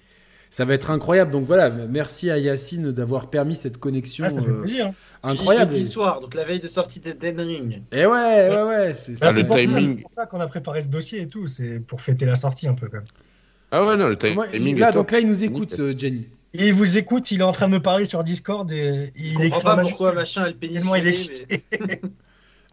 Ça 0.55 0.65
va 0.65 0.75
être 0.75 0.91
incroyable. 0.93 1.33
Donc 1.33 1.47
voilà, 1.47 1.69
merci 1.69 2.31
à 2.31 2.39
Yacine 2.39 2.93
d'avoir 2.93 3.29
permis 3.29 3.57
cette 3.57 3.79
connexion 3.79 4.25
Ah, 4.25 4.29
ça 4.29 4.41
fait 4.41 4.53
euh, 4.53 4.61
plaisir. 4.61 4.93
incroyable. 5.25 5.73
Jeudi 5.73 5.89
soir, 5.89 6.21
donc 6.21 6.33
la 6.37 6.45
veille 6.45 6.61
de 6.61 6.69
sortie 6.69 7.01
d'Elden 7.01 7.41
Ring. 7.41 7.83
Et 7.91 8.07
ouais, 8.07 8.49
ouais, 8.49 8.63
ouais. 8.63 8.95
C'est 8.95 9.19
Bah, 9.19 9.31
Ah, 9.37 9.43
pour, 9.43 9.57
ça- 9.57 9.61
timing. 9.61 9.97
c'est 9.97 10.03
pour 10.03 10.11
ça 10.13 10.27
qu'on 10.27 10.39
a 10.39 10.47
préparé 10.47 10.81
ce 10.83 10.87
dossier 10.87 11.23
et 11.23 11.27
tout, 11.27 11.49
c'est 11.49 11.81
pour 11.81 12.01
fêter 12.01 12.25
la 12.25 12.37
sortie 12.37 12.69
un 12.69 12.75
peu 12.75 12.87
quand 12.87 12.99
même. 12.99 13.07
Ah 13.73 13.85
ouais, 13.85 13.97
non, 13.97 14.07
le 14.07 14.17
timing 14.17 14.79
là, 14.79 14.93
donc 14.93 15.11
là, 15.11 15.19
il 15.19 15.27
nous 15.27 15.43
écoute, 15.43 15.75
euh, 15.81 15.93
Jenny. 15.99 16.29
Et 16.57 16.69
il 16.69 16.73
vous 16.75 16.99
écoute, 16.99 17.33
il 17.33 17.41
est 17.41 17.43
en 17.43 17.51
train 17.51 17.67
de 17.67 17.73
me 17.73 17.83
parler 17.83 18.05
sur 18.05 18.23
Discord 18.23 18.71
et 18.71 19.11
il 19.17 19.33
Je 19.33 19.39
comprends 19.51 19.61
pas 19.61 19.83
pourquoi 19.83 20.13
machin 20.13 20.43
a 20.45 20.49
le 20.51 20.55
pénis. 20.55 20.77
Tellement 20.77 20.95
il 20.95 21.09
est 21.09 21.15
gelé, 21.15 21.47
mais- 21.51 21.55
excité. 21.57 22.01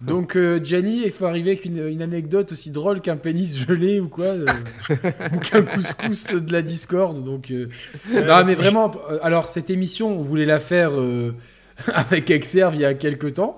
Donc, 0.02 0.36
euh, 0.36 0.60
Gianni, 0.64 1.04
il 1.06 1.12
faut 1.12 1.26
arriver 1.26 1.52
avec 1.52 1.66
une, 1.66 1.88
une 1.88 2.02
anecdote 2.02 2.52
aussi 2.54 2.72
drôle 2.72 3.02
qu'un 3.02 3.18
pénis 3.18 3.58
gelé 3.68 4.00
ou 4.00 4.08
quoi, 4.08 4.26
euh, 4.28 4.46
ou 5.34 5.38
qu'un 5.40 5.62
couscous 5.64 6.34
de 6.34 6.52
la 6.52 6.62
Discord. 6.62 7.24
Donc, 7.24 7.52
euh, 7.52 7.68
non, 8.12 8.44
mais 8.46 8.56
vraiment, 8.56 8.92
euh, 9.10 9.20
alors 9.22 9.48
cette 9.48 9.70
émission, 9.70 10.18
on 10.20 10.24
voulait 10.24 10.46
la 10.46 10.60
faire 10.60 11.00
euh, 11.00 11.34
avec 11.94 12.32
Exerve 12.32 12.76
il 12.76 12.82
y 12.82 12.86
a 12.86 12.94
quelques 12.94 13.34
temps, 13.34 13.58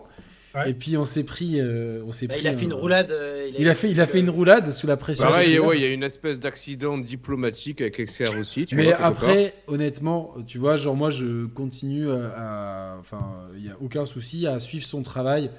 Ouais. 0.56 0.70
et 0.70 0.74
puis 0.76 0.98
on 0.98 1.06
s'est 1.06 1.24
pris, 1.24 1.60
euh, 1.60 2.04
on 2.06 2.12
s'est 2.12 2.28
Bah, 2.28 2.36
pris. 2.36 2.44
il 2.44 2.48
a 2.48 2.52
fait 2.54 2.60
un- 2.60 2.62
une 2.66 2.74
roulade. 2.74 3.10
euh, 3.12 3.50
Il 3.58 3.68
a 3.68 3.74
fait, 3.74 3.90
il 3.90 4.00
a 4.00 4.06
fait 4.06 4.20
une 4.20 4.30
roulade 4.30 4.70
sous 4.72 4.86
la 4.86 4.98
pression. 4.98 5.26
Pareil, 5.26 5.54
du 5.54 5.60
ouais, 5.60 5.78
il 5.80 5.82
y 5.82 5.86
a 5.86 5.90
une 5.92 6.04
espèce 6.04 6.40
d'accident 6.40 6.96
diplomatique 7.00 7.82
avec 7.82 7.98
XR 8.06 8.38
aussi. 8.40 8.68
Tu 8.68 8.76
Mais 8.76 8.84
vois, 8.84 8.98
après, 9.02 9.56
honnêtement, 9.66 10.36
tu 10.46 10.60
vois, 10.60 10.76
genre 10.76 10.96
moi, 10.96 11.10
je 11.10 11.48
continue 11.48 12.12
à, 12.12 12.92
à- 12.94 12.98
enfin, 13.00 13.32
il 13.58 13.66
y 13.66 13.70
a 13.70 13.78
aucun 13.82 14.06
souci 14.06 14.46
à 14.46 14.60
suivre 14.60 14.86
son 14.86 15.02
travail. 15.02 15.50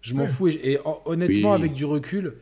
Je 0.00 0.14
m'en 0.14 0.22
Ouais. 0.22 0.28
fous 0.28 0.48
et, 0.48 0.60
et 0.64 0.78
hon- 0.84 0.98
honnêtement, 1.04 1.50
Oui. 1.50 1.56
avec 1.56 1.72
du 1.74 1.84
recul, 1.84 2.34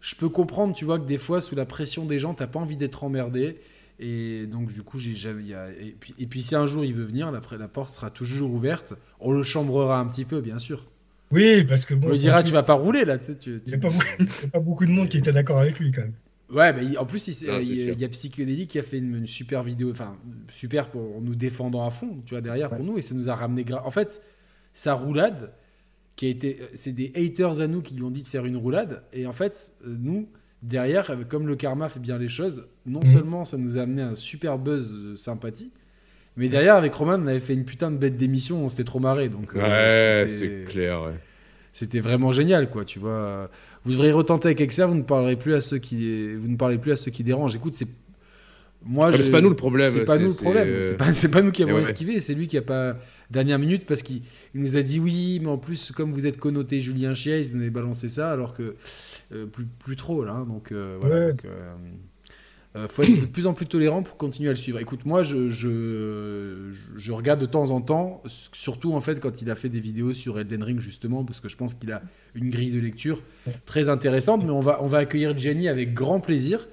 je 0.00 0.14
peux 0.16 0.28
comprendre, 0.28 0.74
tu 0.74 0.84
vois, 0.84 0.98
que 0.98 1.06
des 1.06 1.18
fois, 1.18 1.40
sous 1.40 1.54
la 1.54 1.64
pression 1.66 2.04
des 2.06 2.18
gens, 2.18 2.34
t'as 2.34 2.46
pas 2.46 2.58
envie 2.58 2.76
d'être 2.76 3.04
emmerdé. 3.04 3.58
Et 4.00 4.46
donc, 4.46 4.72
du 4.72 4.82
coup, 4.82 4.98
j'ai, 4.98 5.12
et 5.12 5.94
puis, 5.98 6.14
et 6.18 6.26
puis, 6.26 6.42
si 6.42 6.56
un 6.56 6.66
jour 6.66 6.84
il 6.84 6.92
veut 6.94 7.04
venir, 7.04 7.30
la, 7.30 7.40
la 7.58 7.68
porte 7.68 7.92
sera 7.94 8.10
toujours 8.10 8.50
ouverte. 8.52 8.94
On 9.20 9.30
le 9.30 9.44
chambrera 9.44 10.00
un 10.00 10.06
petit 10.06 10.24
peu, 10.24 10.40
bien 10.40 10.58
sûr. 10.58 10.86
Oui, 11.30 11.64
parce 11.64 11.84
que 11.84 11.94
bon, 11.94 12.08
On 12.08 12.10
lui 12.10 12.18
dira, 12.18 12.42
tu 12.42 12.52
vas 12.52 12.64
pas 12.64 12.74
rouler 12.74 13.04
là, 13.04 13.18
tu 13.18 13.26
sais. 13.26 13.38
tu- 13.38 13.60
il 13.64 13.68
n'y 13.68 13.74
a, 13.74 13.78
pas 13.78 13.90
beaucoup- 13.90 14.04
il 14.18 14.26
y 14.26 14.44
a 14.46 14.48
pas 14.48 14.60
beaucoup 14.60 14.84
de 14.86 14.90
monde 14.90 15.08
qui 15.08 15.18
était 15.18 15.32
d'accord 15.32 15.58
avec 15.58 15.78
lui 15.78 15.92
quand 15.92 16.02
même. 16.02 16.12
Ouais, 16.50 16.72
mais 16.72 16.84
il- 16.84 16.98
en 16.98 17.06
plus, 17.06 17.26
il, 17.28 17.46
Non, 17.46 17.54
y 17.54 17.56
a- 17.56 17.60
sûr. 17.86 17.94
il 17.94 18.00
y 18.00 18.04
a 18.04 18.08
Psychédélique 18.08 18.70
qui 18.70 18.78
a 18.78 18.82
fait 18.82 18.98
une, 18.98 19.14
une 19.16 19.26
super 19.26 19.62
vidéo, 19.62 19.90
enfin, 19.92 20.16
super 20.48 20.90
pour 20.90 21.16
en 21.16 21.20
nous 21.20 21.34
défendant 21.36 21.86
à 21.86 21.90
fond, 21.90 22.20
tu 22.26 22.34
vois, 22.34 22.40
derrière 22.42 22.68
pour 22.70 22.82
nous, 22.84 22.98
et 22.98 23.00
ça 23.00 23.14
nous 23.14 23.28
a 23.30 23.34
ramené. 23.34 23.62
gra- 23.64 23.82
En 23.84 23.90
fait, 23.90 24.20
sa 24.72 24.94
roulade, 24.94 25.52
qui 26.16 26.26
a 26.26 26.28
été. 26.28 26.58
C'est 26.74 26.92
des 26.92 27.12
haters 27.16 27.60
à 27.60 27.66
nous 27.66 27.82
qui 27.82 27.94
lui 27.94 28.02
ont 28.02 28.10
dit 28.10 28.22
de 28.22 28.28
faire 28.28 28.44
une 28.44 28.56
roulade, 28.56 29.02
et 29.12 29.26
en 29.26 29.32
fait, 29.32 29.72
euh, 29.86 29.94
nous, 30.00 30.28
derrière, 30.62 31.10
euh, 31.10 31.24
comme 31.28 31.46
le 31.46 31.56
karma 31.56 31.88
fait 31.88 32.00
bien 32.00 32.18
les 32.18 32.28
choses, 32.28 32.66
non 32.86 33.00
Mhm. 33.00 33.06
seulement 33.06 33.44
ça 33.44 33.56
nous 33.58 33.76
a 33.78 33.82
amené 33.82 34.02
un 34.02 34.14
super 34.14 34.58
buzz 34.58 34.92
de 34.92 35.14
sympathie, 35.16 35.72
mais 36.36 36.48
derrière, 36.48 36.76
avec 36.76 36.94
Roman, 36.94 37.18
on 37.20 37.26
avait 37.26 37.40
fait 37.40 37.54
une 37.54 37.64
putain 37.64 37.90
de 37.90 37.96
bête 37.96 38.16
d'émission, 38.16 38.64
on 38.64 38.68
s'était 38.68 38.84
trop 38.84 39.00
marré, 39.00 39.28
donc. 39.28 39.54
euh, 39.54 39.60
Ouais, 39.60 40.28
c'était- 40.28 40.62
c'est 40.64 40.70
clair. 40.72 41.02
ouais. 41.02 41.14
c'était 41.72 41.98
vraiment 42.00 42.30
génial, 42.30 42.70
quoi. 42.70 42.84
Tu 42.84 43.00
vois, 43.00 43.50
vous 43.84 43.90
devriez 43.90 44.12
retenter 44.12 44.46
avec 44.48 44.60
Exer, 44.60 44.86
vous 44.86 44.94
ne 44.94 45.02
parlerez 45.02 45.34
plus 45.36 45.54
à 45.54 45.60
ceux 45.60 45.78
qui, 45.78 46.34
vous 46.36 46.46
ne 46.48 46.56
parlez 46.56 46.78
plus 46.78 46.92
à 46.92 46.96
ceux 46.96 47.10
qui 47.10 47.24
dérangent. 47.24 47.56
Écoute, 47.56 47.74
c'est 47.74 47.88
moi, 48.86 49.10
Ah, 49.12 49.22
c'est 49.22 49.30
pas 49.30 49.40
nous 49.40 49.48
le 49.50 49.56
problème, 49.56 49.90
C'est 49.92 50.04
pas 50.04 50.18
nous 50.18 50.24
le 50.26 50.30
c'est, 50.30 50.42
problème. 50.42 50.82
C'est 51.14 51.28
pas, 51.28 51.42
nous 51.42 51.52
qui 51.52 51.62
avons 51.62 51.74
ouais. 51.74 51.82
esquivé. 51.82 52.20
C'est 52.20 52.34
lui 52.34 52.46
qui 52.46 52.56
a 52.58 52.62
pas 52.62 52.96
dernière 53.30 53.58
minute 53.58 53.86
parce 53.86 54.02
qu'il 54.02 54.22
il 54.54 54.60
nous 54.60 54.76
a 54.76 54.82
dit 54.82 55.00
oui, 55.00 55.40
mais 55.42 55.48
en 55.48 55.58
plus 55.58 55.92
comme 55.92 56.12
vous 56.12 56.26
êtes 56.26 56.38
connoté 56.38 56.80
Julien 56.80 57.14
Chiez, 57.14 57.40
il 57.40 57.52
nous 57.56 57.60
avait 57.62 57.70
balancé 57.70 58.08
ça 58.08 58.30
alors 58.32 58.54
que 58.54 58.76
euh, 59.32 59.46
plus, 59.46 59.64
plus 59.66 59.96
trop 59.96 60.24
là. 60.24 60.32
hein. 60.32 60.46
donc 60.46 60.72
euh, 60.72 60.98
voilà. 61.00 61.14
Ouais. 61.26 61.30
donc, 61.32 61.44
euh, 61.46 61.72
euh, 62.76 62.88
faut 62.88 63.02
être 63.04 63.20
de 63.20 63.26
plus 63.26 63.46
en 63.46 63.54
plus 63.54 63.66
tolérant 63.66 64.02
pour 64.02 64.16
continuer 64.16 64.48
à 64.48 64.52
le 64.52 64.56
suivre. 64.58 64.80
Écoute, 64.80 65.04
moi, 65.06 65.22
je, 65.22 65.48
je, 65.48 66.72
je 66.96 67.12
regarde 67.12 67.40
de 67.40 67.46
temps 67.46 67.70
en 67.70 67.80
temps, 67.80 68.20
surtout 68.52 68.94
en 68.94 69.00
fait 69.00 69.20
quand 69.20 69.40
il 69.42 69.48
a 69.50 69.54
fait 69.54 69.68
des 69.68 69.78
vidéos 69.78 70.12
sur 70.12 70.40
Elden 70.40 70.62
Ring 70.64 70.80
justement, 70.80 71.24
parce 71.24 71.38
que 71.38 71.48
je 71.48 71.56
pense 71.56 71.74
qu'il 71.74 71.92
a 71.92 72.02
une 72.34 72.50
grille 72.50 72.72
de 72.72 72.80
lecture 72.80 73.22
très 73.64 73.88
intéressante. 73.88 74.42
Mais 74.44 74.50
on 74.50 74.60
va, 74.60 74.82
on 74.82 74.86
va 74.86 74.98
accueillir 74.98 75.38
Jenny 75.38 75.68
avec 75.68 75.94
grand 75.94 76.18
plaisir. 76.20 76.66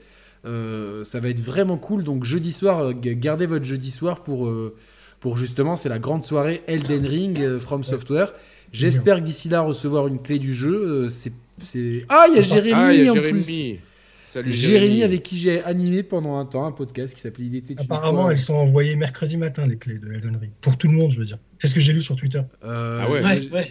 Euh, 0.46 1.04
ça 1.04 1.20
va 1.20 1.30
être 1.30 1.40
vraiment 1.42 1.78
cool. 1.78 2.04
Donc 2.04 2.24
jeudi 2.24 2.52
soir, 2.52 2.80
euh, 2.80 2.94
gardez 2.96 3.46
votre 3.46 3.66
jeudi 3.66 3.92
soir 3.92 4.24
pour, 4.24 4.48
euh, 4.48 4.76
pour 5.20 5.38
justement, 5.38 5.76
c'est 5.76 5.90
la 5.90 6.00
grande 6.00 6.26
soirée 6.26 6.62
Elden 6.68 7.06
Ring 7.06 7.40
euh, 7.40 7.60
From 7.60 7.84
Software. 7.84 8.34
J'espère 8.72 9.18
que 9.18 9.22
d'ici 9.24 9.50
là 9.50 9.62
recevoir 9.62 10.08
une 10.08 10.22
clé 10.22 10.40
du 10.40 10.54
jeu. 10.54 10.74
euh, 10.74 11.10
c'est, 11.10 11.34
c'est... 11.64 12.06
Ah, 12.10 12.26
il 12.30 12.36
y 12.36 12.40
a 12.40 12.42
Jérémy 12.42 12.74
Ah, 12.76 12.94
il 12.94 13.04
y 13.04 13.08
a 13.08 13.12
en 13.12 13.16
Jérémy. 13.16 13.44
plus. 13.44 13.80
Salut 14.18 14.52
Jérémy 14.54 15.04
avec 15.04 15.24
qui 15.24 15.38
j'ai 15.38 15.62
animé 15.64 16.04
pendant 16.04 16.38
un 16.38 16.46
temps 16.46 16.66
un 16.66 16.72
podcast 16.72 17.14
qui 17.14 17.20
s'appelait 17.20 17.48
Il 17.48 17.56
était 17.58 17.76
Apparemment, 17.78 18.30
elles 18.32 18.38
sont 18.38 18.54
envoyées 18.56 18.96
mercredi 18.96 19.36
matin, 19.36 19.68
les 19.68 19.76
clés 19.76 20.00
de 20.00 20.10
Elden 20.12 20.38
Ring. 20.38 20.52
Pour 20.62 20.78
tout 20.78 20.88
le 20.88 20.94
monde, 20.94 21.12
je 21.12 21.20
veux 21.20 21.26
dire. 21.26 21.38
C'est 21.60 21.68
ce 21.68 21.74
que 21.76 21.82
j'ai 21.82 21.92
lu 21.92 22.00
sur 22.00 22.16
Twitter. 22.16 22.42
Euh, 22.64 23.00
Ah 23.04 23.10
ouais. 23.12 23.22
Ouais, 23.22 23.50
ouais. 23.52 23.68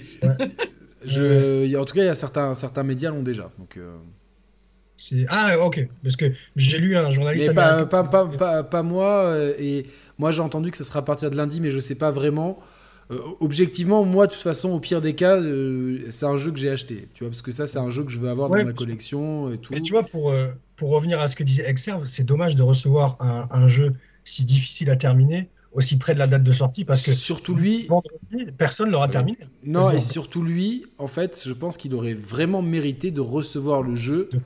je- 1.04 1.76
en 1.76 1.84
tout 1.86 1.94
cas, 1.94 2.02
il 2.02 2.06
y 2.06 2.08
a 2.10 2.14
certains, 2.14 2.54
certains 2.54 2.82
médias 2.82 3.10
l'ont 3.10 3.22
déjà. 3.22 3.50
Donc, 3.58 3.76
euh, 3.78 3.96
ah 5.28 5.58
ok 5.60 5.88
parce 6.02 6.16
que 6.16 6.26
j'ai 6.56 6.78
lu 6.78 6.96
un 6.96 7.10
journaliste 7.10 7.46
Mais 7.48 7.54
pas, 7.54 7.84
pas, 7.86 8.02
qui 8.04 8.10
pas, 8.10 8.24
disait- 8.26 8.38
pas- 8.38 8.62
pas 8.64 8.82
moi, 8.82 9.24
euh, 9.26 9.54
et 9.58 9.86
moi 10.18 10.32
j'ai 10.32 10.40
entendu 10.42 10.70
que 10.70 10.76
ça 10.76 10.84
sera 10.84 11.00
à 11.00 11.02
partir 11.02 11.30
de 11.30 11.36
lundi, 11.36 11.60
mais 11.60 11.70
je 11.70 11.80
sais 11.80 11.94
pas 11.94 12.10
vraiment. 12.10 12.58
Euh, 13.10 13.18
objectivement, 13.40 14.04
moi, 14.04 14.28
de 14.28 14.32
toute 14.32 14.40
façon, 14.42 14.70
au 14.70 14.78
pire 14.78 15.00
des 15.00 15.16
cas, 15.16 15.36
euh, 15.36 16.06
c'est 16.10 16.26
un 16.26 16.36
jeu 16.36 16.52
que 16.52 16.58
j'ai 16.58 16.70
acheté, 16.70 17.08
tu 17.12 17.24
vois, 17.24 17.30
parce 17.30 17.42
que 17.42 17.50
ça, 17.50 17.66
c'est 17.66 17.78
un 17.78 17.90
jeu 17.90 18.04
que 18.04 18.10
je 18.10 18.18
veux 18.20 18.28
avoir 18.28 18.48
Ouais, 18.48 18.60
dans 18.60 18.66
ma 18.66 18.72
collection 18.72 19.52
et 19.52 19.58
tout. 19.58 19.72
Mais 19.74 19.80
tu 19.80 19.92
vois, 19.92 20.04
pour, 20.04 20.30
euh, 20.30 20.52
pour 20.76 20.90
revenir 20.90 21.18
à 21.18 21.26
ce 21.26 21.34
que 21.34 21.42
disait 21.42 21.68
Exerve, 21.68 22.04
c'est 22.04 22.22
dommage 22.22 22.54
de 22.54 22.62
recevoir 22.62 23.16
un, 23.20 23.48
un 23.50 23.66
jeu 23.66 23.94
si 24.24 24.44
difficile 24.44 24.90
à 24.90 24.96
terminer, 24.96 25.48
aussi 25.72 25.98
près 25.98 26.14
de 26.14 26.20
la 26.20 26.28
date 26.28 26.44
de 26.44 26.52
sortie, 26.52 26.84
parce 26.84 27.02
que 27.02 27.12
surtout 27.12 27.54
lui, 27.54 27.86
vendredi, 27.88 28.46
personne 28.56 28.90
l'aura 28.90 29.08
terminé. 29.08 29.38
non, 29.64 29.90
et 29.90 30.00
surtout 30.00 30.42
lui, 30.44 30.84
en 30.98 31.08
fait, 31.08 31.42
je 31.44 31.52
pense 31.52 31.76
qu'il 31.76 31.94
aurait 31.94 32.14
vraiment 32.14 32.62
mérité 32.62 33.10
de 33.10 33.20
recevoir 33.20 33.82
le 33.82 33.96
jeu. 33.96 34.28
De- 34.32 34.38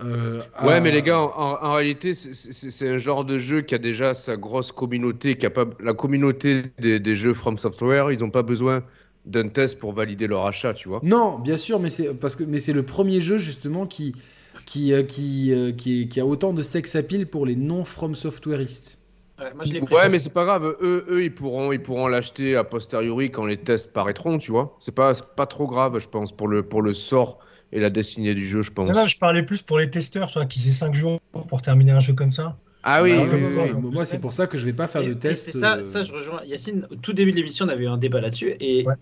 euh, 0.00 0.42
Ouais, 0.62 0.74
à- 0.74 0.80
mais 0.80 0.90
les 0.90 1.02
gars, 1.02 1.20
en, 1.20 1.26
en- 1.36 1.64
en 1.66 1.72
réalité, 1.72 2.14
c'est- 2.14 2.88
un 2.88 2.98
genre 2.98 3.24
de 3.24 3.38
jeu 3.38 3.62
qui 3.62 3.74
a 3.74 3.78
déjà 3.78 4.14
sa 4.14 4.36
grosse 4.36 4.72
communauté. 4.72 5.36
Qui 5.36 5.46
a 5.46 5.50
pas, 5.50 5.66
la 5.80 5.94
communauté 5.94 6.62
des, 6.78 7.00
des 7.00 7.16
jeux 7.16 7.34
From 7.34 7.58
Software, 7.58 8.12
ils 8.12 8.20
n'ont 8.20 8.30
pas 8.30 8.42
besoin 8.42 8.82
d'un 9.26 9.48
test 9.48 9.78
pour 9.78 9.92
valider 9.92 10.26
leur 10.26 10.46
achat, 10.46 10.74
tu 10.74 10.88
vois. 10.88 11.00
Non, 11.02 11.38
bien 11.38 11.56
sûr, 11.56 11.80
mais 11.80 11.90
c'est 11.90 12.14
parce 12.14 12.36
que 12.36 12.44
mais 12.44 12.58
c'est 12.58 12.72
le 12.72 12.82
premier 12.84 13.20
jeu 13.20 13.38
justement 13.38 13.86
qui 13.86 14.14
qui 14.66 14.92
euh, 14.92 15.02
qui, 15.02 15.52
euh, 15.52 15.72
qui, 15.72 16.08
qui 16.08 16.20
a 16.20 16.26
autant 16.26 16.52
de 16.52 16.62
sex 16.62 16.94
appeal 16.96 17.26
pour 17.26 17.46
les 17.46 17.56
non 17.56 17.84
from 17.84 18.14
softwareistes. 18.14 18.98
Ouais, 19.38 19.54
moi, 19.54 19.64
je 19.64 19.72
l'ai 19.72 19.80
pris. 19.80 19.94
Ouais, 19.94 20.08
mais 20.08 20.18
c'est 20.18 20.32
pas 20.32 20.44
grave. 20.44 20.76
Eux, 20.80 21.04
eux 21.08 21.22
ils 21.22 21.34
pourront, 21.34 21.70
ils 21.72 21.80
pourront 21.82 22.08
l'acheter 22.08 22.56
a 22.56 22.64
posteriori 22.64 23.30
quand 23.30 23.46
les 23.46 23.56
tests 23.56 23.92
paraîtront, 23.92 24.38
tu 24.38 24.50
vois. 24.50 24.76
C'est 24.80 24.94
pas, 24.94 25.14
c'est 25.14 25.34
pas 25.36 25.46
trop 25.46 25.66
grave, 25.68 25.98
je 25.98 26.08
pense, 26.08 26.32
pour 26.32 26.48
le, 26.48 26.62
pour 26.64 26.82
le 26.82 26.92
sort 26.92 27.38
et 27.72 27.80
la 27.80 27.90
destinée 27.90 28.34
du 28.34 28.46
jeu, 28.46 28.62
je 28.62 28.70
pense. 28.70 28.88
Non, 28.88 28.94
non, 28.94 29.06
je 29.06 29.18
parlais 29.18 29.42
plus 29.42 29.62
pour 29.62 29.78
les 29.78 29.90
testeurs, 29.90 30.28
tu 30.28 30.34
vois, 30.34 30.46
qui 30.46 30.66
aient 30.68 30.72
5 30.72 30.94
jours 30.94 31.20
pour 31.48 31.62
terminer 31.62 31.92
un 31.92 32.00
jeu 32.00 32.14
comme 32.14 32.32
ça. 32.32 32.56
Ah 32.82 33.02
oui, 33.02 33.12
oui, 33.12 33.40
moi 33.92 34.04
c'est 34.06 34.20
pour 34.20 34.32
ça 34.32 34.46
que 34.46 34.56
je 34.56 34.64
vais 34.64 34.72
pas 34.72 34.86
faire 34.86 35.02
Et- 35.02 35.08
de 35.08 35.14
test. 35.14 35.46
C'est 35.50 35.58
ça, 35.58 35.76
euh, 35.76 35.80
ça, 35.82 36.02
je 36.02 36.12
rejoins. 36.12 36.40
Yacine, 36.46 36.86
au 36.90 36.94
tout 36.94 37.12
début 37.12 37.32
de 37.32 37.36
l'émission, 37.36 37.66
on 37.66 37.68
avait 37.68 37.84
eu 37.84 37.88
un 37.88 37.98
débat 37.98 38.20
là-dessus. 38.20 38.54
Et 38.60 38.86
Ouais. 38.86 38.94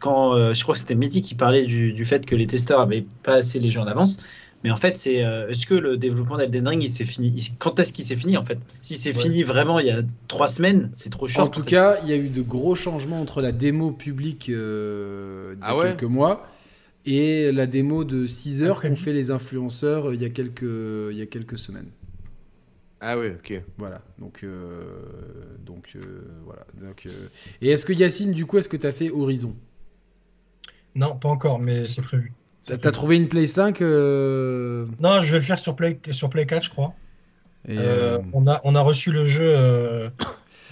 quand 0.00 0.34
euh, 0.34 0.54
je 0.54 0.62
crois 0.62 0.74
que 0.74 0.78
c'était 0.80 0.94
Mehdi 0.94 1.22
qui 1.22 1.34
parlait 1.34 1.64
du, 1.64 1.92
du 1.92 2.04
fait 2.04 2.24
que 2.24 2.36
les 2.36 2.46
testeurs 2.46 2.80
avaient 2.80 3.04
pas 3.24 3.34
assez 3.34 3.58
les 3.58 3.68
jeux 3.68 3.80
en 3.80 3.86
avance. 3.86 4.18
Mais 4.64 4.70
en 4.70 4.76
fait, 4.76 4.96
c'est 4.96 5.22
euh, 5.22 5.48
est-ce 5.50 5.66
que 5.66 5.74
le 5.74 5.96
développement 5.98 6.38
d'Elden 6.38 6.66
Ring, 6.66 6.82
il 6.82 6.88
s'est 6.88 7.04
fini 7.04 7.28
il- 7.36 7.56
Quand 7.58 7.78
est-ce 7.78 7.92
qu'il 7.92 8.04
s'est 8.04 8.16
fini 8.16 8.36
en 8.36 8.44
fait? 8.44 8.58
Si 8.80 8.94
c'est 8.94 9.14
Ouais. 9.14 9.22
fini 9.22 9.42
vraiment 9.42 9.80
il 9.80 9.86
y 9.86 9.90
a 9.90 10.02
trois 10.28 10.48
semaines, 10.48 10.88
c'est 10.94 11.10
trop 11.10 11.26
short. 11.26 11.46
En 11.46 11.50
tout 11.50 11.60
fait. 11.62 11.70
cas, 11.72 11.98
il 12.04 12.08
y 12.08 12.12
a 12.12 12.16
eu 12.16 12.30
de 12.30 12.42
gros 12.42 12.74
changements 12.74 13.20
entre 13.20 13.42
la 13.42 13.52
démo 13.52 13.90
publique 13.90 14.48
euh, 14.48 15.54
d'il 15.54 15.60
y 15.60 15.64
a 15.64 15.66
Ah 15.68 15.76
ouais? 15.76 15.88
quelques 15.88 16.04
mois 16.04 16.46
et 17.06 17.52
la 17.52 17.66
démo 17.66 18.04
de 18.04 18.26
6 18.26 18.62
heures 18.62 18.80
qu'ont 18.80 18.96
fait 18.96 19.12
les 19.12 19.30
influenceurs 19.30 20.08
euh, 20.10 20.14
il 20.14 20.20
y 20.22 20.24
a 20.24 20.30
quelques, 20.30 20.62
il 20.62 21.16
y 21.16 21.22
a 21.22 21.26
quelques 21.26 21.58
semaines. 21.58 21.90
Ah 23.00 23.18
oui, 23.18 23.28
ok. 23.28 23.62
Voilà. 23.78 24.02
Donc, 24.18 24.42
euh, 24.42 25.04
donc 25.60 25.92
euh, 25.96 26.22
voilà. 26.44 26.66
Donc, 26.74 27.06
euh, 27.06 27.28
Et 27.60 27.68
est-ce 27.70 27.84
que 27.84 27.92
Yacine, 27.92 28.32
du 28.32 28.46
coup, 28.46 28.58
est-ce 28.58 28.68
que 28.68 28.76
tu 28.76 28.86
as 28.86 28.92
fait 28.92 29.10
Horizon? 29.10 29.54
Non, 30.94 31.16
pas 31.18 31.28
encore, 31.28 31.58
mais 31.58 31.84
c'est 31.86 32.02
prévu. 32.02 32.32
T'as 32.64 32.78
prévu. 32.78 32.92
trouvé 32.92 33.16
une 33.16 33.28
Play 33.28 33.46
5 33.46 33.80
euh, 33.82 34.86
Non, 35.00 35.20
je 35.20 35.30
vais 35.32 35.38
le 35.38 35.44
faire 35.44 35.58
sur 35.58 35.76
Play, 35.76 36.00
sur 36.10 36.30
Play 36.30 36.46
4, 36.46 36.64
je 36.64 36.70
crois. 36.70 36.94
et, 37.68 37.78
Euh, 37.78 38.18
euh, 38.18 38.22
on, 38.32 38.46
a, 38.46 38.60
on 38.64 38.74
a 38.74 38.80
reçu 38.80 39.10
le 39.12 39.24
jeu 39.26 39.42
euh, 39.56 40.08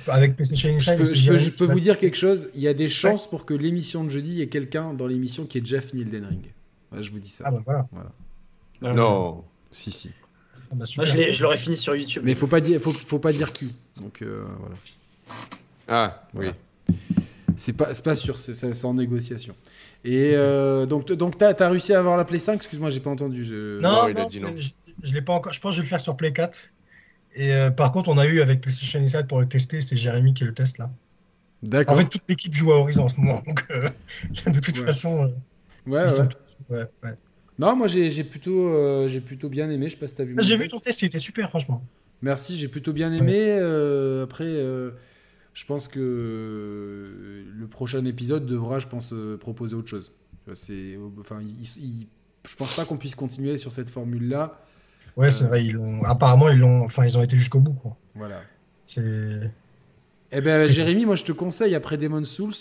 avec 0.09 0.35
PlayStation 0.37 0.69
Je 0.71 0.75
Inside. 0.91 1.05
je 1.17 1.51
peux- 1.51 1.67
je 1.67 1.73
vous 1.73 1.81
dire 1.81 1.99
quelque 1.99 2.17
chose. 2.17 2.49
Il 2.55 2.61
y 2.61 2.69
a 2.69 2.75
des 2.75 2.89
chances 2.89 3.29
pour 3.29 3.45
que 3.47 3.55
l'émission 3.55 4.05
de 4.05 4.11
jeudi, 4.11 4.31
il 4.33 4.37
y 4.39 4.43
ait 4.43 4.49
quelqu'un 4.49 4.93
dans 4.95 5.07
l'émission 5.07 5.45
qui 5.47 5.59
ait 5.59 5.61
déjà 5.61 5.81
fini 5.81 6.03
Elden 6.03 6.25
Ring. 6.27 6.45
Ouais, 6.93 7.03
je 7.03 7.11
vous 7.11 7.19
dis 7.19 7.29
ça. 7.29 7.45
Ah 7.47 7.51
bah 7.51 7.63
voilà. 7.65 7.87
Euh, 8.83 8.93
Non. 8.93 9.45
Si, 9.73 9.91
si. 9.91 10.11
Ah 10.71 10.75
bah, 10.75 10.85
Moi, 10.97 11.05
je 11.07 11.43
l'aurais 11.43 11.57
fini 11.57 11.77
sur 11.77 11.97
YouTube. 11.97 12.23
Mais 12.25 12.33
il 12.33 12.37
faut 12.37 12.47
pas 12.47 12.61
dire, 12.61 12.81
faut, 12.81 12.91
faut 12.93 13.19
pas 13.19 13.33
dire 13.33 13.53
qui. 13.53 13.75
Donc 14.01 14.23
euh, 14.23 14.45
voilà. 14.59 14.77
Ah, 15.89 16.29
Voilà. 16.33 16.53
oui. 16.89 16.95
C'est 17.57 17.73
pas, 17.73 17.91
pas 17.95 18.15
sûr. 18.15 18.39
C'est 18.39 18.85
en 18.85 18.95
négociation. 18.95 19.55
Et 20.05 20.33
euh, 20.35 20.87
donc, 20.87 21.11
donc 21.13 21.39
t'as 21.39 21.55
as 21.59 21.69
réussi 21.69 21.95
à 21.95 21.99
avoir 21.99 22.17
la 22.17 22.25
Play 22.25 22.39
5 22.39 22.55
Excuse-moi, 22.55 22.91
j'ai 22.91 23.01
pas 23.01 23.11
entendu. 23.11 23.45
je- 23.45 23.81
Non, 23.81 23.93
Non, 24.03 24.09
il 24.09 24.19
a 24.19 24.25
dit 24.27 24.41
non. 24.41 24.49
Je, 24.57 24.71
je 25.03 25.15
l'ai 25.15 25.23
pas 25.23 25.33
encore. 25.33 25.53
Je 25.53 25.61
pense 25.61 25.71
que 25.73 25.77
je 25.77 25.81
vais 25.81 25.87
le 25.87 25.89
faire 25.89 26.01
sur 26.01 26.17
Play 26.17 26.33
4. 26.33 26.71
Et 27.35 27.53
euh, 27.53 27.71
par 27.71 27.91
contre, 27.91 28.09
on 28.09 28.19
a 28.19 28.27
eu 28.27 28.41
avec 28.41 28.61
PlayStation 28.61 29.01
Inside 29.01 29.27
pour 29.27 29.41
le 29.41 29.47
tester, 29.47 29.81
c'est 29.81 29.97
Jérémy 29.97 30.35
qui 30.35 30.45
le 30.45 30.53
teste 30.53 30.79
là. 30.79 30.87
En 31.65 31.69
D'accord. 31.69 31.97
fait, 31.97 32.05
toute 32.05 32.23
l'équipe 32.29 32.55
joue 32.55 32.73
à 32.73 32.77
Horizon 32.77 33.05
en 33.05 33.09
ce 33.09 33.17
moment. 33.17 33.43
Donc, 33.47 33.65
euh, 33.71 33.89
de 34.47 34.61
toute 34.61 34.79
Ouais. 34.79 34.85
façon, 34.87 35.25
euh, 35.25 35.29
ouais, 35.91 36.09
sont 36.09 36.29
ouais. 36.71 36.87
ouais. 37.03 37.15
Non, 37.59 37.75
moi 37.77 37.87
j'ai 37.87 38.25
plutôt, 38.25 39.07
j'ai 39.09 39.21
plutôt 39.21 39.49
bien 39.49 39.71
aimé. 39.71 39.87
Je 39.89 39.93
sais 39.95 40.01
pas 40.01 40.09
si 40.09 40.15
t'as 40.15 40.25
vu. 40.25 40.35
mon 40.35 40.41
J'ai 40.43 40.57
vu 40.57 40.69
ton 40.69 40.81
test, 40.81 41.03
il 41.03 41.07
était 41.07 41.19
super, 41.19 41.49
franchement. 41.51 41.83
Merci, 42.23 42.57
j'ai 42.57 42.69
plutôt 42.69 42.93
bien 42.93 43.13
aimé. 43.13 43.53
Après, 44.23 44.45
je 44.45 45.65
pense 45.67 45.87
que 45.89 47.45
le 47.57 47.67
prochain 47.69 48.05
épisode 48.05 48.47
devra, 48.47 48.79
je 48.79 48.89
pense, 48.89 49.15
proposer 49.41 49.77
autre 49.77 49.89
chose. 49.89 50.13
C'est, 50.55 50.99
enfin, 51.21 51.41
il- 51.41 51.63
il- 51.83 52.07
je 52.49 52.57
pense 52.57 52.75
pas 52.75 52.85
qu'on 52.85 52.97
puisse 52.99 53.15
continuer 53.15 53.57
sur 53.57 53.73
cette 53.73 53.89
formule-là. 53.89 54.61
Ouais, 55.17 55.31
c'est 55.31 55.45
vrai. 55.45 55.65
Ils 55.65 55.73
l'ont. 55.75 56.03
Apparemment, 56.05 56.49
ils 56.49 56.59
l'ont. 56.59 56.85
Enfin, 56.85 57.05
ils 57.05 57.17
ont 57.19 57.23
été 57.23 57.37
jusqu'au 57.37 57.61
bout, 57.61 57.75
quoi. 57.75 57.97
Voilà. 58.15 58.43
C'est. 58.87 59.51
Eh 60.33 60.41
ben, 60.41 60.69
Jérémy, 60.69 61.07
moi 61.07 61.15
je 61.15 61.23
te 61.25 61.31
conseille 61.33 61.75
après 61.77 61.97
Demon's 61.97 62.29
Souls, 62.29 62.53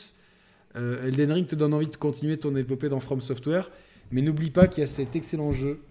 euh, 0.76 1.08
Elden 1.08 1.32
Ring 1.32 1.48
te 1.48 1.56
donne 1.56 1.74
envie 1.74 1.88
de 1.88 1.96
continuer 1.96 2.38
ton 2.38 2.56
épopée 2.56 2.88
dans 2.88 3.00
From 3.00 3.20
Software, 3.20 3.72
mais 4.12 4.22
n'oublie 4.22 4.52
pas 4.52 4.68
qu'il 4.68 4.82
y 4.82 4.84
a 4.84 4.88
cet 4.88 5.16
excellent 5.16 5.52
jeu 5.52 5.82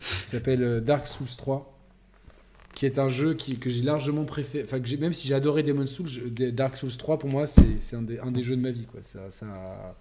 qui 0.00 0.28
s'appelle 0.28 0.62
euh, 0.62 0.80
Dark 0.80 1.06
Souls 1.06 1.26
3, 1.38 1.74
qui 2.74 2.84
est 2.84 2.98
un 2.98 3.08
jeu 3.08 3.32
qui, 3.32 3.58
que 3.58 3.70
j'ai 3.70 3.80
largement 3.82 4.24
préféré. 4.26 4.64
Enfin, 4.64 4.80
que 4.80 4.96
même 4.96 5.14
si 5.14 5.26
j'ai 5.26 5.32
adoré 5.34 5.62
Demon's 5.62 5.90
Souls, 5.90 6.08
je- 6.08 6.50
Dark 6.50 6.76
Souls 6.76 6.94
3 6.94 7.18
pour 7.18 7.30
moi 7.30 7.46
c'est, 7.46 7.80
c'est 7.80 7.96
un, 7.96 8.02
des, 8.02 8.18
un 8.18 8.30
des 8.30 8.42
jeux 8.42 8.56
de 8.56 8.60
ma 8.62 8.70
vie, 8.70 8.84
quoi. 8.84 9.00
Ça, 9.02 9.20
ça- 9.30 9.96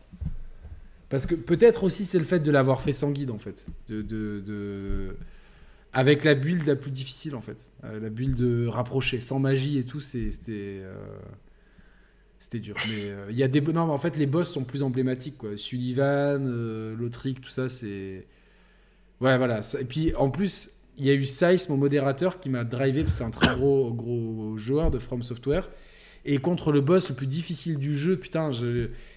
Parce 1.07 1.25
que 1.25 1.35
peut-être 1.35 1.85
aussi 1.85 2.03
c'est 2.03 2.19
le 2.19 2.25
fait 2.25 2.39
de 2.39 2.51
l'avoir 2.51 2.81
fait 2.81 2.91
sans 2.93 3.11
guide 3.11 3.31
en 3.31 3.37
fait, 3.39 3.65
de, 3.87 4.01
de- 4.01 4.43
de- 4.45 5.15
avec 5.93 6.23
la 6.23 6.33
build 6.35 6.65
la 6.65 6.75
plus 6.75 6.91
difficile 6.91 7.35
en 7.35 7.41
fait, 7.41 7.71
Euh, 7.83 7.99
la 7.99 8.09
build 8.09 8.41
rapprochée, 8.69 9.19
sans 9.19 9.39
magie 9.39 9.77
et 9.77 9.83
tout, 9.83 10.01
c'était 10.01 10.81
euh, 10.81 10.95
c'était 12.39 12.59
dur. 12.59 12.75
Mais 12.89 13.05
euh, 13.05 13.27
il 13.29 13.37
y 13.37 13.43
a 13.43 13.47
des 13.47 13.61
non, 13.61 13.85
mais 13.87 13.93
en 13.93 13.97
fait 13.97 14.17
les 14.17 14.25
boss 14.25 14.49
sont 14.49 14.63
plus 14.63 14.83
emblématiques 14.83 15.37
quoi. 15.37 15.55
Sullivan, 15.57 16.45
euh, 16.47 16.95
Lothric, 16.95 17.41
tout 17.41 17.49
ça 17.49 17.69
c'est 17.69 18.25
ouais 19.21 19.37
voilà. 19.37 19.61
Et 19.79 19.85
puis 19.85 20.13
en 20.15 20.29
plus 20.29 20.71
il 20.97 21.05
y 21.05 21.09
a 21.09 21.13
eu 21.13 21.25
Sice, 21.25 21.69
mon 21.69 21.77
modérateur, 21.77 22.39
qui 22.39 22.49
m'a 22.49 22.63
drivé 22.63 23.01
parce 23.03 23.13
que 23.13 23.17
c'est 23.19 23.23
un 23.23 23.31
très 23.31 23.55
gros 23.55 23.91
gros 23.93 24.57
joueur 24.57 24.91
de 24.91 24.99
From 24.99 25.23
Software. 25.23 25.69
Et 26.25 26.37
contre 26.37 26.71
le 26.71 26.81
boss 26.81 27.09
le 27.09 27.15
plus 27.15 27.27
difficile 27.27 27.77
du 27.77 27.95
jeu, 27.97 28.15
putain, 28.17 28.51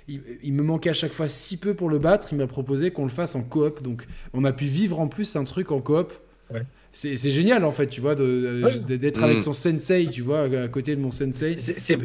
il, 0.08 0.22
il 0.42 0.52
me 0.52 0.62
manquait 0.62 0.90
à 0.90 0.94
chaque 0.94 1.12
fois 1.12 1.28
si 1.28 1.56
peu 1.56 1.74
pour 1.74 1.88
le 1.88 1.98
battre. 1.98 2.28
Il 2.32 2.38
m'a 2.38 2.46
proposé 2.48 2.90
qu'on 2.90 3.04
le 3.04 3.10
fasse 3.10 3.34
en 3.36 3.42
coop. 3.42 3.82
Donc 3.82 4.06
on 4.32 4.44
a 4.44 4.52
pu 4.52 4.64
vivre 4.64 4.98
en 5.00 5.08
plus 5.08 5.36
un 5.36 5.44
truc 5.44 5.70
en 5.70 5.80
coop. 5.80 6.12
Ouais. 6.52 6.62
C'est 6.92 7.16
c'est 7.18 7.30
génial 7.30 7.64
en 7.64 7.72
fait, 7.72 7.88
tu 7.88 8.00
vois, 8.00 8.14
Ouais. 8.14 8.78
d'être 8.78 9.20
Mm. 9.20 9.24
avec 9.24 9.42
son 9.42 9.52
sensei, 9.52 10.06
tu 10.10 10.22
vois, 10.22 10.42
à 10.42 10.68
côté 10.68 10.96
de 10.96 11.00
mon 11.00 11.10
sensei. 11.10 11.56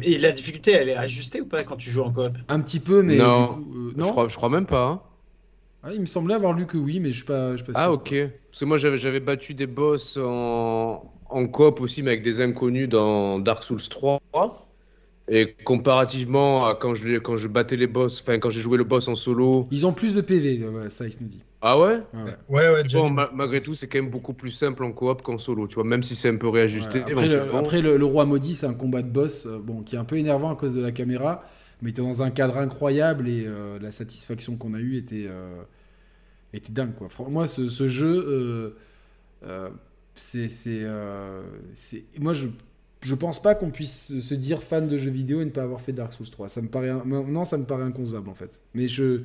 Et 0.04 0.18
la 0.18 0.32
difficulté, 0.32 0.72
elle 0.72 0.88
est 0.90 0.94
ajustée 0.96 1.40
ou 1.40 1.46
pas 1.46 1.62
quand 1.64 1.76
tu 1.76 1.90
joues 1.90 2.02
en 2.02 2.12
coop? 2.12 2.28
Un 2.48 2.60
petit 2.60 2.80
peu, 2.80 3.02
mais 3.02 3.16
Non. 3.16 3.40
du 3.42 3.54
coup, 3.54 3.72
euh, 3.74 3.92
Je, 3.96 4.00
non. 4.00 4.10
crois, 4.10 4.28
je 4.28 4.36
crois 4.36 4.50
même 4.50 4.66
pas. 4.66 4.84
hein. 4.86 5.00
Ah, 5.84 5.92
il 5.94 6.00
me 6.00 6.06
semblait 6.06 6.34
avoir 6.34 6.52
lu 6.52 6.66
que 6.66 6.76
oui, 6.76 7.00
mais 7.00 7.10
je 7.10 7.16
suis 7.16 7.24
pas, 7.24 7.52
je 7.56 7.62
suis 7.62 7.72
pas 7.72 7.80
Ah 7.80 7.92
ok. 7.92 8.14
Parce 8.50 8.60
que 8.60 8.64
moi 8.66 8.76
j'avais 8.78 8.98
j'avais 8.98 9.18
battu 9.20 9.54
des 9.54 9.66
boss 9.66 10.16
en, 10.22 11.10
en 11.30 11.46
coop 11.48 11.80
aussi, 11.80 12.02
mais 12.02 12.10
avec 12.10 12.22
des 12.22 12.40
inconnus 12.40 12.88
dans 12.88 13.38
Dark 13.40 13.64
Souls 13.64 13.80
3. 13.88 14.20
Et 15.28 15.54
comparativement 15.64 16.66
à 16.66 16.74
quand 16.74 16.94
je, 16.94 17.18
quand 17.18 17.36
je 17.36 17.48
battais 17.48 17.76
les 17.76 17.86
boss, 17.86 18.20
enfin 18.22 18.38
quand 18.38 18.50
j'ai 18.50 18.60
joué 18.60 18.76
le 18.76 18.84
boss 18.84 19.08
en 19.08 19.14
solo. 19.14 19.68
Ils 19.70 19.86
ont 19.86 19.92
plus 19.92 20.14
de 20.14 20.20
PV, 20.20 20.62
euh, 20.62 20.88
ça, 20.88 21.06
il 21.06 21.12
se 21.12 21.20
nous 21.20 21.28
dit. 21.28 21.40
Ah 21.60 21.78
ouais? 21.78 22.00
Ouais, 22.12 22.22
ouais. 22.24 22.36
Ouais, 22.48 22.70
ouais, 22.70 22.82
déjà 22.82 22.98
Bon, 22.98 23.10
ma- 23.10 23.30
malgré 23.32 23.60
tout, 23.60 23.74
c'est 23.74 23.86
quand 23.86 23.98
même 23.98 24.10
beaucoup 24.10 24.34
plus 24.34 24.50
simple 24.50 24.82
en 24.84 24.92
coop 24.92 25.22
qu'en 25.22 25.38
solo, 25.38 25.68
tu 25.68 25.76
vois, 25.76 25.84
même 25.84 26.02
si 26.02 26.16
c'est 26.16 26.28
un 26.28 26.36
peu 26.36 26.48
réajusté. 26.48 26.98
Ouais, 26.98 27.04
Après, 27.06 27.28
le, 27.28 27.34
éventuellement. 27.34 27.58
après, 27.60 27.80
le, 27.82 27.96
le 27.96 28.04
roi 28.04 28.24
maudit, 28.24 28.54
c'est 28.56 28.66
un 28.66 28.74
combat 28.74 29.02
de 29.02 29.08
boss 29.10 29.46
euh, 29.46 29.58
bon, 29.60 29.82
qui 29.82 29.94
est 29.94 29.98
un 29.98 30.04
peu 30.04 30.16
énervant 30.16 30.50
à 30.50 30.56
cause 30.56 30.74
de 30.74 30.80
la 30.80 30.90
caméra, 30.90 31.44
mais 31.82 31.92
t'es 31.92 32.02
dans 32.02 32.22
un 32.22 32.30
cadre 32.30 32.56
incroyable 32.58 33.28
et 33.28 33.44
euh, 33.46 33.78
la 33.78 33.92
satisfaction 33.92 34.56
qu'on 34.56 34.74
a 34.74 34.80
eue 34.80 34.96
était, 34.96 35.26
euh, 35.28 35.62
était 36.52 36.72
dingue. 36.72 36.94
Quoi. 36.94 37.08
Moi, 37.28 37.46
ce, 37.46 37.68
ce 37.68 37.88
jeu, 37.88 38.24
euh, 38.26 38.70
euh, 39.44 39.70
euh, 40.16 41.42
c'est- 41.74 42.04
Moi, 42.20 42.34
je. 42.34 42.48
Je 43.02 43.14
pense 43.14 43.42
pas 43.42 43.54
qu'on 43.54 43.70
puisse 43.70 44.18
se 44.20 44.34
dire 44.34 44.62
fan 44.62 44.88
de 44.88 44.96
jeux 44.96 45.10
vidéo 45.10 45.40
et 45.42 45.44
ne 45.44 45.50
pas 45.50 45.62
avoir 45.64 45.80
fait 45.80 45.92
Dark 45.92 46.12
Souls 46.12 46.30
3. 46.30 46.48
Ça 46.48 46.62
me 46.62 46.68
paraît, 46.68 46.90
un- 46.90 47.04
non, 47.04 47.44
ça 47.44 47.58
me 47.58 47.64
paraît 47.64 47.82
inconcevable 47.84 48.30
en 48.30 48.34
fait. 48.34 48.60
Mais 48.74 48.86
je, 48.88 49.22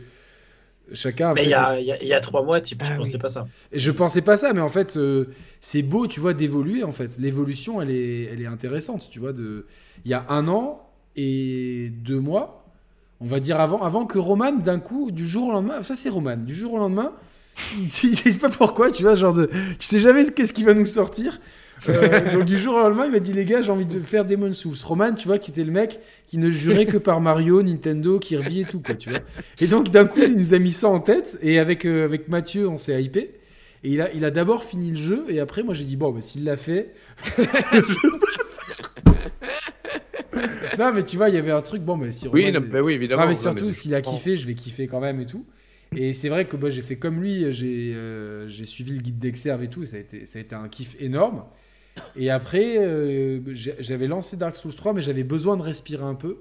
chacun. 0.93 1.33
Mais 1.33 1.43
il 1.43 1.49
y 1.49 1.53
a, 1.53 1.79
il 1.79 1.85
y 1.85 1.91
a- 1.91 2.01
il 2.01 2.07
y 2.07 2.13
a 2.13 2.19
trois 2.19 2.43
mois, 2.43 2.61
tu 2.61 2.75
Ah 2.79 2.85
je 2.85 2.91
oui. 2.93 2.97
pensais 2.97 3.17
pas 3.17 3.27
ça. 3.27 3.47
et 3.71 3.79
Je 3.79 3.91
pensais 3.91 4.21
pas 4.21 4.37
ça, 4.37 4.53
mais 4.53 4.61
en 4.61 4.69
fait, 4.69 4.97
euh, 4.97 5.25
c'est 5.61 5.81
beau, 5.83 6.07
tu 6.07 6.19
vois, 6.19 6.33
d'évoluer. 6.33 6.83
En 6.83 6.91
fait, 6.91 7.17
l'évolution, 7.19 7.81
elle 7.81 7.91
est, 7.91 8.23
elle 8.25 8.41
est 8.41 8.45
intéressante, 8.47 9.07
tu 9.11 9.19
vois. 9.19 9.33
De, 9.33 9.65
il 10.05 10.11
y 10.11 10.13
a 10.13 10.25
un 10.29 10.47
an 10.47 10.81
et 11.15 11.91
deux 12.03 12.19
mois, 12.19 12.65
on 13.19 13.25
va 13.25 13.39
dire 13.39 13.59
avant, 13.59 13.81
avant 13.81 14.05
que 14.05 14.17
Roman, 14.19 14.51
d'un 14.53 14.79
coup, 14.79 15.11
du 15.11 15.27
jour 15.27 15.47
au 15.49 15.51
lendemain, 15.51 15.83
ça 15.83 15.95
c'est 15.95 16.09
Roman, 16.09 16.37
du 16.37 16.55
jour 16.55 16.73
au 16.73 16.77
lendemain, 16.79 17.11
il, 17.77 17.83
il 17.85 17.89
sait 18.15 18.33
pas 18.33 18.49
pourquoi, 18.49 18.91
tu 18.91 19.03
vois, 19.03 19.15
genre 19.15 19.33
de, 19.33 19.47
tu 19.79 19.85
sais 19.87 19.99
jamais 19.99 20.25
qu'est-ce 20.31 20.53
qui 20.53 20.63
va 20.63 20.73
nous 20.73 20.85
sortir. 20.85 21.39
Euh, 21.89 22.31
donc 22.33 22.45
du 22.45 22.57
jour 22.57 22.73
au 22.75 22.79
lendemain, 22.79 23.05
il 23.05 23.11
m'a 23.11 23.19
dit 23.19 23.33
les 23.33 23.45
gars, 23.45 23.61
j'ai 23.61 23.71
envie 23.71 23.85
de 23.85 23.99
faire 23.99 24.25
Demon 24.25 24.51
Souls. 24.53 24.75
Roman, 24.83 25.13
tu 25.13 25.27
vois, 25.27 25.37
qui 25.37 25.51
était 25.51 25.63
le 25.63 25.71
mec 25.71 25.99
qui 26.27 26.37
ne 26.37 26.49
jurait 26.49 26.85
que 26.87 26.97
par 26.97 27.21
Mario, 27.21 27.61
Nintendo, 27.61 28.17
Kirby 28.19 28.61
et 28.61 28.65
tout, 28.65 28.81
quoi, 28.81 28.95
tu 28.95 29.09
vois. 29.09 29.19
Et 29.61 29.67
donc 29.67 29.89
d'un 29.91 30.05
coup, 30.05 30.19
il 30.23 30.35
nous 30.35 30.53
a 30.53 30.59
mis 30.59 30.71
ça 30.71 30.89
en 30.89 30.99
tête. 30.99 31.37
Et 31.41 31.59
avec 31.59 31.85
euh, 31.85 32.03
avec 32.05 32.27
Mathieu, 32.29 32.67
on 32.67 32.77
s'est 32.77 33.01
hypé. 33.01 33.35
Et 33.83 33.91
il 33.91 34.01
a, 34.01 34.11
il 34.13 34.25
a 34.25 34.31
d'abord 34.31 34.63
fini 34.63 34.89
le 34.89 34.97
jeu, 34.97 35.25
et 35.29 35.39
après, 35.39 35.61
moi, 35.61 35.75
j'ai 35.75 35.83
dit, 35.85 35.97
bon, 35.97 36.11
bah, 36.11 36.19
s'il 36.19 36.43
l'a 36.43 36.57
fait. 36.57 36.95
non, 40.77 40.91
mais 40.93 41.03
tu 41.03 41.17
vois, 41.17 41.29
il 41.29 41.35
y 41.35 41.37
avait 41.37 41.51
un 41.51 41.61
truc, 41.61 41.81
bon, 41.83 41.97
mais 41.97 42.11
si 42.11 42.27
Oui, 42.27 42.45
Roman- 42.45 42.59
non, 42.59 42.67
bah 42.71 42.81
oui, 42.81 42.93
évidemment. 42.93 43.21
non, 43.23 43.27
mais 43.27 43.33
Non, 43.35 43.39
surtout, 43.39 43.65
mais- 43.67 43.71
s'il 43.71 43.93
a 43.95 44.01
kiffé, 44.01 44.37
je 44.37 44.47
vais 44.47 44.53
kiffer 44.55 44.87
quand 44.87 44.99
même 44.99 45.19
et 45.21 45.25
tout. 45.25 45.45
Et 45.95 46.11
c'est 46.13 46.27
vrai 46.29 46.45
que 46.47 46.57
bah, 46.57 46.69
j'ai 46.69 46.81
fait 46.81 46.97
comme 46.97 47.21
lui, 47.21 47.51
j'ai 47.53 47.93
euh, 47.95 48.47
j'ai 48.49 48.65
suivi 48.65 48.91
le 48.91 48.97
guide 48.99 49.19
d'Exerve 49.19 49.63
et 49.63 49.69
tout, 49.69 49.83
et 49.83 49.85
ça 49.85 49.95
a, 49.97 49.99
été, 50.01 50.25
ça 50.25 50.39
a 50.39 50.41
été 50.41 50.53
un 50.53 50.67
kiff 50.67 50.97
énorme. 50.99 51.43
Et 52.15 52.29
après, 52.29 52.77
euh, 52.77 53.39
j'avais 53.53 54.07
lancé 54.07 54.37
Dark 54.37 54.55
Souls 54.55 54.73
3, 54.73 54.93
mais 54.93 55.01
j'avais 55.01 55.23
besoin 55.23 55.57
de 55.57 55.61
respirer 55.61 56.03
un 56.03 56.15
peu. 56.15 56.37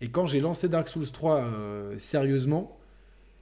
Et 0.00 0.08
quand 0.08 0.26
j'ai 0.26 0.40
lancé 0.40 0.68
Dark 0.68 0.88
Souls 0.88 1.10
3 1.10 1.36
euh, 1.36 1.94
sérieusement, 1.98 2.78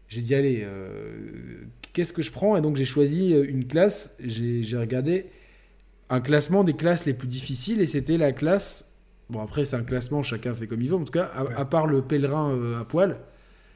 j'ai 0.09 0.21
dit, 0.21 0.35
allez, 0.35 0.63
euh, 0.65 1.65
qu'est-ce 1.93 2.13
que 2.13 2.23
je 2.23 2.33
prends? 2.33 2.57
Et 2.57 2.61
donc 2.61 2.77
j'ai 2.77 2.85
choisi 2.85 3.33
une 3.33 3.67
classe, 3.67 4.17
j'ai 4.21 4.77
regardé 4.77 5.27
un 6.09 6.21
classement 6.21 6.65
des 6.65 6.75
classes 6.75 7.05
les 7.05 7.15
plus 7.15 7.29
difficiles, 7.29 7.81
et 7.81 7.87
c'était 7.87 8.19
la 8.19 8.33
classe... 8.33 8.93
Bon, 9.29 9.43
après, 9.43 9.65
c'est 9.65 9.75
un 9.75 9.83
classement, 9.83 10.23
chacun 10.23 10.55
fait 10.55 10.69
comme 10.69 10.81
il 10.81 10.89
veut, 10.89 10.95
en 10.95 11.05
tout 11.05 11.13
cas, 11.13 11.25
à, 11.35 11.61
à 11.61 11.65
part 11.65 11.89
le 11.89 12.03
pèlerin 12.03 12.81
à 12.81 12.85
poil, 12.85 13.19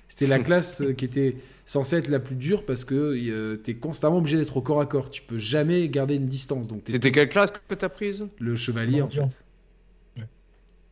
c'était 0.07 0.29
la 0.29 0.39
classe 0.41 0.85
qui 0.97 1.05
était 1.05 1.37
censée 1.71 1.97
être 1.97 2.09
la 2.09 2.19
plus 2.21 2.37
dure 2.37 2.67
parce 2.67 2.85
que 2.85 3.15
tu 3.57 3.71
es 3.71 3.75
constamment 3.75 4.19
obligé 4.19 4.37
d'être 4.37 4.57
au 4.57 4.63
corps 4.63 4.81
à 4.81 4.87
corps. 4.87 5.11
Tu 5.11 5.23
peux 5.23 5.39
jamais 5.39 5.89
garder 5.89 6.17
une 6.17 6.27
distance. 6.27 6.67
Donc 6.67 6.83
C'était 6.87 7.13
quelle 7.13 7.29
classe 7.29 7.53
que 7.69 7.75
t'as 7.75 7.89
prise? 7.89 8.29
Le 8.39 8.57
chevalier 8.57 9.03
en 9.03 9.09
fait. 9.09 9.45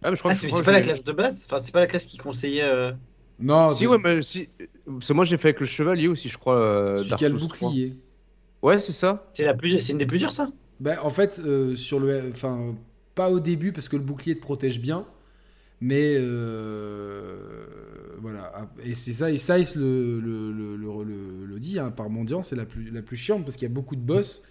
Ah, 0.02 0.10
mais 0.10 0.16
je 0.16 0.20
crois 0.20 0.30
Ah, 0.30 0.34
que 0.34 0.38
c'est 0.38 0.48
pas 0.48 0.62
que 0.62 0.70
la 0.70 0.80
classe 0.82 1.04
de 1.04 1.12
base? 1.12 1.44
Enfin, 1.46 1.58
c'est 1.58 1.72
pas 1.72 1.80
la 1.80 1.86
classe 1.86 2.06
qui 2.06 2.18
conseillait. 2.18 2.62
euh, 2.62 2.92
Non, 3.38 3.72
Si, 3.72 3.86
c'est- 3.86 3.86
ouais, 3.86 3.98
mais 4.02 4.22
si. 4.22 4.48
Parce 4.84 5.08
que 5.08 5.12
moi, 5.12 5.24
j'ai 5.24 5.36
fait 5.36 5.48
avec 5.48 5.60
le 5.60 5.66
chevalier 5.66 6.08
aussi, 6.08 6.28
je 6.28 6.38
crois. 6.38 6.56
euh, 6.56 7.04
celui 7.04 7.14
qui 7.14 7.24
a 7.24 7.28
le 7.28 7.34
Souls 7.34 7.46
3. 7.46 7.80
bouclier. 7.80 7.96
Ouais, 8.62 8.80
c'est 8.80 8.92
ça. 8.92 9.26
C'est 9.32 9.44
la 9.44 9.54
plus, 9.54 9.80
c'est 9.80 9.92
une 9.92 9.98
des 9.98 10.04
plus 10.06 10.18
dures, 10.18 10.32
ça? 10.32 10.50
Ben, 10.80 10.98
en 11.02 11.10
fait, 11.10 11.40
euh, 11.44 11.74
sur 11.74 11.98
le, 12.00 12.30
enfin, 12.30 12.76
pas 13.14 13.30
au 13.30 13.40
début 13.40 13.72
parce 13.72 13.88
que 13.88 13.96
le 13.96 14.02
bouclier 14.02 14.36
te 14.36 14.40
protège 14.40 14.80
bien, 14.80 15.06
mais 15.80 16.14
euh, 16.18 17.66
voilà. 18.20 18.70
Et 18.84 18.94
c'est 18.94 19.12
ça, 19.12 19.30
et 19.30 19.36
le, 19.76 20.20
le, 20.20 20.52
le, 20.52 20.76
le, 20.76 21.04
le- 21.04 21.46
le 21.46 21.58
dit 21.60 21.78
hein, 21.78 21.90
par 21.90 22.10
mendiant, 22.10 22.42
c'est 22.42 22.56
la 22.56 22.64
plus, 22.66 22.90
la 22.90 23.02
plus 23.02 23.16
chiante 23.16 23.44
parce 23.44 23.56
qu'il 23.56 23.68
y 23.68 23.70
a 23.70 23.74
beaucoup 23.74 23.96
de 23.96 24.00
boss 24.00 24.42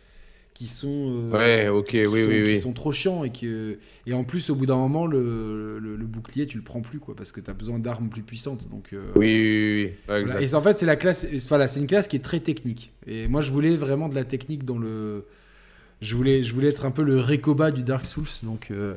qui 0.54 0.66
sont, 0.68 1.12
euh, 1.14 1.32
Ouais, 1.32 1.68
ok, 1.70 1.86
qui 1.88 1.98
oui, 2.08 2.24
sont, 2.24 2.30
qui 2.30 2.42
oui. 2.44 2.58
sont 2.58 2.74
trop 2.74 2.92
chiants 2.92 3.24
et 3.24 3.32
que, 3.32 3.78
et 4.08 4.14
en 4.14 4.24
plus, 4.24 4.50
au 4.50 4.56
bout 4.56 4.66
d'un 4.66 4.78
moment, 4.78 5.06
le, 5.06 5.78
le, 5.80 5.96
le 5.96 6.06
bouclier, 6.06 6.48
tu 6.48 6.58
le 6.58 6.64
prends 6.64 6.82
plus 6.82 7.00
quoi, 7.00 7.16
parce 7.16 7.32
que 7.32 7.40
tu 7.40 7.52
as 7.52 7.54
besoin 7.54 7.78
d'armes 7.80 8.10
plus 8.10 8.24
puissantes. 8.24 8.68
Donc, 8.70 8.94
euh, 8.94 9.12
Oui, 9.16 9.28
oui, 9.28 9.84
oui. 10.08 10.14
Ouais, 10.14 10.24
voilà. 10.24 10.42
Et 10.42 10.56
en 10.56 10.62
fait, 10.64 10.78
c'est 10.78 10.88
la 10.88 10.96
classe. 10.96 11.28
Voilà, 11.48 11.68
c'est 11.68 11.80
une 11.80 11.88
classe 11.88 12.08
qui 12.08 12.16
est 12.16 12.24
très 12.24 12.40
technique. 12.40 12.92
Et 13.06 13.28
moi, 13.28 13.42
je 13.42 13.52
voulais 13.52 13.78
vraiment 13.78 14.10
de 14.10 14.16
la 14.16 14.26
technique 14.26 14.66
dans 14.66 14.80
le. 14.80 15.26
Je 16.00 16.16
voulais, 16.16 16.44
je 16.44 16.54
voulais 16.54 16.70
être 16.70 16.86
un 16.86 16.92
peu 16.92 17.02
le 17.04 17.20
Rekoba 17.20 17.72
du 17.72 17.82
Dark 17.84 18.06
Souls, 18.06 18.28
donc 18.44 18.70
euh, 18.70 18.94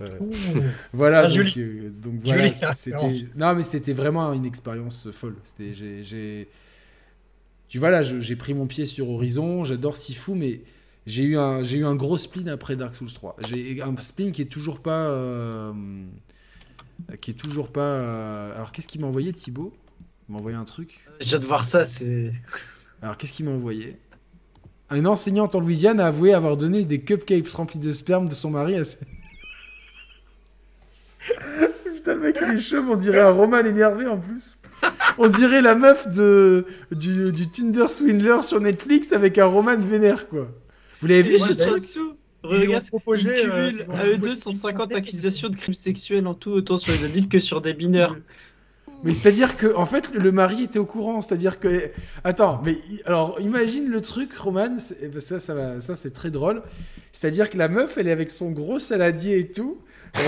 voilà. 0.93 1.21
Ah, 1.21 1.29
donc, 1.29 1.35
joli. 1.35 1.55
euh, 1.57 1.91
donc 1.91 2.15
voilà, 2.25 2.53
c'était. 2.77 3.31
Non, 3.37 3.55
mais 3.55 3.63
c'était 3.63 3.95
vraiment 3.95 4.33
une 4.35 4.45
expérience 4.45 5.11
folle. 5.11 5.37
C'était, 5.45 5.73
j'ai, 5.73 6.03
j'ai- 6.05 6.49
tu 7.69 7.79
vois 7.79 7.91
là, 7.91 8.03
j'ai 8.03 8.37
pris 8.37 8.53
mon 8.55 8.67
pied 8.67 8.87
sur 8.87 9.09
Horizon. 9.09 9.65
J'adore 9.65 9.97
Sifu, 9.97 10.33
mais 10.35 10.63
j'ai 11.07 11.23
eu 11.25 11.37
un, 11.39 11.63
j'ai 11.63 11.79
eu 11.79 11.85
un 11.85 11.95
gros 11.95 12.17
spleen 12.17 12.49
après 12.49 12.77
Dark 12.77 12.95
Souls 12.97 13.13
3. 13.13 13.37
J'ai 13.41 13.81
un 13.81 13.97
spleen 13.99 14.33
qui 14.33 14.43
est 14.43 14.47
toujours 14.47 14.81
pas, 14.81 15.09
euh, 15.09 15.73
qui 17.21 17.31
est 17.31 17.35
toujours 17.35 17.71
pas. 17.71 17.81
euh, 17.81 18.55
Alors, 18.55 18.73
qu'est-ce 18.73 18.89
qu'il 18.89 19.01
m'a 19.01 19.07
envoyé, 19.07 19.33
Thibaut? 19.33 19.73
Il 20.29 20.33
m'a 20.33 20.39
envoyé 20.39 20.57
un 20.57 20.65
truc. 20.65 21.01
Je 21.21 21.27
viens 21.27 21.39
de 21.39 21.47
voir 21.47 21.65
ça, 21.65 21.85
c'est. 21.85 22.33
Alors, 23.03 23.17
qu'est-ce 23.17 23.33
qu'il 23.33 23.47
m'a 23.47 23.53
envoyé? 23.53 23.97
Une 24.91 25.07
enseignante 25.07 25.55
en 25.55 25.61
Louisiane 25.61 26.01
a 26.01 26.07
avoué 26.07 26.35
avoir 26.35 26.57
donné 26.57 26.85
des 26.85 27.01
cupcakes 27.01 27.49
remplis 27.51 27.79
de 27.79 27.93
sperme 27.93 28.29
de 28.29 28.35
son 28.35 28.51
mari 28.51 28.75
à 28.77 28.85
ses... 28.85 28.99
Putain, 31.85 32.15
le 32.15 32.21
mec, 32.21 32.39
il 32.41 32.57
est 32.57 32.61
chauve, 32.61 32.91
on 32.91 32.97
dirait 32.97 33.21
un 33.21 33.31
Roman 33.31 33.59
énervé 33.59 34.07
en 34.07 34.19
plus. 34.19 34.59
On 35.19 35.29
dirait 35.29 35.61
la 35.61 35.75
meuf 35.75 36.09
de, 36.09 36.65
du, 36.91 37.31
du 37.31 37.49
Tinder 37.49 37.89
Swindler 37.89 38.43
sur 38.43 38.61
Netflix 38.61 39.13
avec 39.13 39.37
un 39.39 39.45
Roman 39.45 39.79
vénère, 39.79 40.29
quoi. 40.29 40.49
Vous 41.01 41.07
l'avez 41.07 41.23
vu 41.23 41.39
ce 41.39 41.53
truc 41.53 41.85
Regarde, 42.43 42.87
proposé, 42.87 43.43
il 43.43 43.51
euh, 43.51 43.71
cumule 43.71 43.85
ils 43.87 43.91
ont 43.91 43.95
à 43.95 44.07
eux 44.07 44.11
proposé 44.13 44.19
deux 44.19 44.29
une 44.29 44.55
150 44.55 44.81
centaine 44.81 44.97
accusations 44.97 45.49
de 45.51 45.57
crimes 45.57 45.75
sexuels 45.75 46.27
en 46.27 46.35
tout, 46.35 46.51
autant 46.51 46.79
sur 46.79 46.93
les 46.93 47.05
adultes 47.05 47.31
que 47.31 47.39
sur 47.39 47.61
des 47.61 47.75
mineurs. 47.75 48.17
Mais 49.03 49.13
c'est-à-dire 49.15 49.57
que, 49.57 49.75
en 49.75 49.87
fait, 49.87 50.13
le 50.13 50.31
mari 50.33 50.65
était 50.65 50.79
au 50.79 50.85
courant. 50.85 51.21
C'est-à-dire 51.23 51.59
que. 51.59 51.91
Attends, 52.25 52.61
mais 52.65 52.77
alors, 53.07 53.39
imagine 53.41 53.89
le 53.89 54.01
truc, 54.01 54.33
Roman. 54.35 54.79
c'est- 54.79 55.19
Ça, 55.21 55.39
ça, 55.39 55.55
va- 55.55 55.81
ça 55.81 55.95
c'est 55.95 56.11
très 56.13 56.31
drôle. 56.31 56.63
C'est-à-dire 57.13 57.51
que 57.51 57.59
la 57.59 57.69
meuf, 57.69 57.99
elle 57.99 58.09
est 58.09 58.13
avec 58.13 58.31
son 58.31 58.51
gros 58.51 58.79
saladier 58.79 59.39
et 59.39 59.49
tout. 59.51 59.79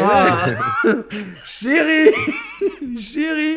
Ah. 0.02 0.46
chérie 1.44 2.10
Chérie 2.98 3.56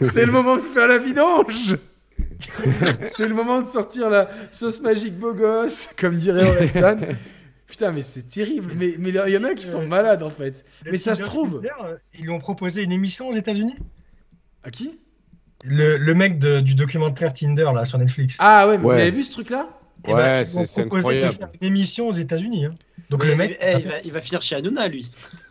C'est 0.00 0.24
le 0.24 0.32
moment 0.32 0.56
de 0.56 0.62
faire 0.62 0.88
la 0.88 0.98
vidange 0.98 1.76
C'est 3.04 3.28
le 3.28 3.34
moment 3.34 3.60
de 3.60 3.66
sortir 3.66 4.08
la 4.08 4.30
sauce 4.50 4.80
magique 4.80 5.18
beau 5.18 5.34
gosse, 5.34 5.88
comme 5.98 6.16
dirait 6.16 6.48
Orelsan. 6.48 6.98
Putain, 7.78 7.92
mais 7.92 8.02
c'est 8.02 8.28
terrible. 8.28 8.72
Mais 8.76 8.96
mais 8.98 9.10
il 9.10 9.32
y 9.32 9.36
en 9.38 9.44
a 9.44 9.54
qui 9.54 9.64
sont 9.64 9.86
malades, 9.86 10.24
en 10.24 10.30
fait. 10.30 10.64
Le 10.84 10.90
Mais 10.90 10.98
ça 10.98 11.14
se 11.14 11.22
trouve. 11.22 11.62
Euh, 11.64 11.96
Ils 12.18 12.22
lui 12.24 12.30
ont 12.30 12.40
proposé 12.40 12.82
une 12.82 12.90
émission 12.90 13.28
aux 13.28 13.32
États-Unis 13.32 13.76
À 14.64 14.70
qui? 14.72 14.98
Le, 15.64 15.96
le 15.96 16.14
mec 16.14 16.38
de- 16.40 16.58
du 16.58 16.74
documentaire 16.74 17.32
Tinder 17.32 17.70
là 17.72 17.84
sur 17.84 17.98
Netflix. 17.98 18.34
Ah 18.40 18.66
ouais, 18.66 18.78
mais 18.78 18.82
vous 18.82 18.90
l'avez 18.90 19.10
vu 19.12 19.22
ce 19.22 19.30
truc-là? 19.30 19.68
Eh 20.06 20.12
ben, 20.12 20.16
Ouais, 20.16 20.42
ils 20.42 20.50
lui 20.50 20.58
ont 20.58 20.64
c'est- 20.64 20.80
incroyable. 20.82 21.32
de 21.34 21.38
faire 21.38 21.48
une 21.60 21.66
émission 21.68 22.08
aux 22.08 22.12
États-Unis. 22.12 22.64
hein. 22.66 22.74
Donc 23.10 23.22
Mais- 23.24 23.30
le 23.30 23.36
mec, 23.36 23.58
eh, 23.62 23.72
il, 23.78 23.88
va, 23.88 23.94
il 24.04 24.12
va 24.12 24.20
finir 24.20 24.42
chez 24.42 24.54
Hanouna, 24.56 24.86
lui. 24.88 25.10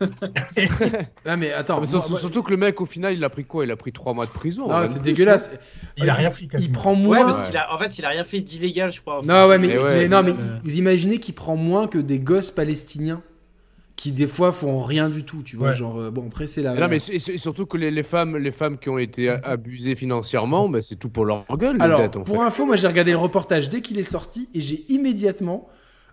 Ah 1.24 1.36
mais 1.36 1.52
attends, 1.52 1.74
Mais 1.80 1.80
moi- 1.80 1.86
surtout, 1.90 2.10
moi- 2.10 2.20
surtout 2.20 2.42
que 2.42 2.50
le 2.50 2.56
mec, 2.56 2.80
au 2.80 2.86
final, 2.86 3.14
il 3.14 3.22
a 3.24 3.28
pris 3.30 3.44
quoi? 3.44 3.64
Il 3.64 3.70
a 3.70 3.76
pris 3.76 3.92
3 3.92 4.14
mois 4.14 4.26
de 4.26 4.30
prison. 4.30 4.68
non, 4.68 4.86
c'est 4.86 5.02
dégueulasse. 5.02 5.50
il 5.96 6.08
a 6.08 6.14
rien 6.14 6.30
pris 6.30 6.44
Il 6.44 6.48
quasiment. 6.48 6.72
prend 6.78 6.92
Ouais, 6.94 7.00
moins. 7.18 7.24
parce 7.24 7.42
qu'il 7.42 7.56
a, 7.56 7.74
en 7.74 7.78
fait, 7.78 7.98
il 7.98 8.04
a 8.04 8.08
rien 8.10 8.24
fait 8.24 8.40
d'illégal, 8.40 8.92
je 8.92 9.00
crois. 9.00 9.20
Non 9.24 9.46
ouais, 9.48 9.58
mais, 9.58 9.68
Mais 9.68 9.78
ouais, 9.78 9.94
mais 10.02 10.08
non, 10.08 10.22
mais 10.22 10.32
mais- 10.32 10.38
vous 10.62 10.78
imaginez 10.78 11.18
qu'il 11.18 11.34
prend 11.34 11.56
moins 11.56 11.86
que 11.88 11.98
des 11.98 12.18
gosses 12.20 12.50
palestiniens 12.50 13.22
qui 13.96 14.12
des 14.12 14.28
fois 14.28 14.52
font 14.52 14.80
rien 14.84 15.08
du 15.10 15.24
tout, 15.24 15.42
tu 15.42 15.56
vois, 15.56 15.70
Ouais. 15.70 15.74
genre 15.74 15.98
euh, 15.98 16.10
bon 16.12 16.28
après 16.28 16.46
c'est 16.46 16.62
la. 16.62 16.72
Mais 16.74 16.80
non, 16.80 16.86
mais 16.88 16.98
et, 16.98 17.18
surtout 17.36 17.66
que 17.66 17.76
les, 17.76 17.90
les 17.90 18.04
femmes, 18.04 18.36
les 18.36 18.52
femmes 18.52 18.78
qui 18.78 18.88
ont 18.90 18.98
été 18.98 19.28
abusées 19.28 19.96
financièrement, 19.96 20.68
bah, 20.68 20.80
c'est 20.82 20.94
tout 20.94 21.08
pour 21.08 21.24
leur 21.24 21.44
gueule, 21.56 21.76
Alors 21.80 22.08
pour 22.08 22.24
fait. 22.28 22.38
info, 22.40 22.64
moi 22.64 22.76
j'ai 22.76 22.86
regardé 22.86 23.10
le 23.10 23.16
reportage 23.18 23.68
dès 23.68 23.80
qu'il 23.80 23.98
est 23.98 24.04
sorti 24.04 24.48
et 24.54 24.60
j'ai 24.60 24.84
immédiatement 24.88 25.68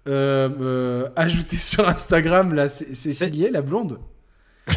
euh, 0.07 0.49
euh, 0.61 1.09
ajouté 1.15 1.57
sur 1.71 1.87
Instagram 1.87 2.53
la 2.53 2.67
Cé- 2.69 2.93
Cécilie, 2.93 3.49
la 3.51 3.61
blonde. 3.61 3.99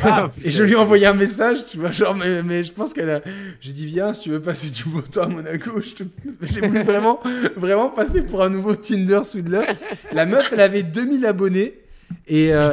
Ah, 0.03 0.31
Et 0.45 0.51
je 0.51 0.63
lui 0.65 0.73
ai 0.73 0.77
envoyé 0.77 1.07
un 1.07 1.15
message, 1.15 1.65
tu 1.65 1.79
vois, 1.79 1.91
genre, 1.91 2.15
mais, 2.15 2.43
mais 2.43 2.63
je 2.63 2.73
pense 2.75 2.93
qu'elle 2.93 3.09
a. 3.09 3.23
J'ai 3.61 3.73
dit, 3.73 3.87
viens, 3.87 4.13
si 4.13 4.21
tu 4.25 4.29
veux 4.31 4.41
passer 4.41 4.71
du 4.71 4.85
beau 4.85 5.01
temps 5.01 5.23
à 5.23 5.29
Monaco, 5.29 5.81
je 5.81 5.95
te... 5.95 6.03
j'ai 6.43 6.61
voulu 6.61 6.83
vraiment, 6.83 7.21
vraiment 7.57 7.89
passer 7.89 8.21
pour 8.21 8.43
un 8.43 8.51
nouveau 8.51 8.77
Tinder 8.77 9.21
Swindler. 9.25 9.65
La 10.13 10.27
meuf, 10.27 10.53
elle 10.53 10.61
avait 10.61 10.83
2000 10.83 11.25
abonnés. 11.25 11.81
Et. 12.27 12.53
euh, 12.55 12.69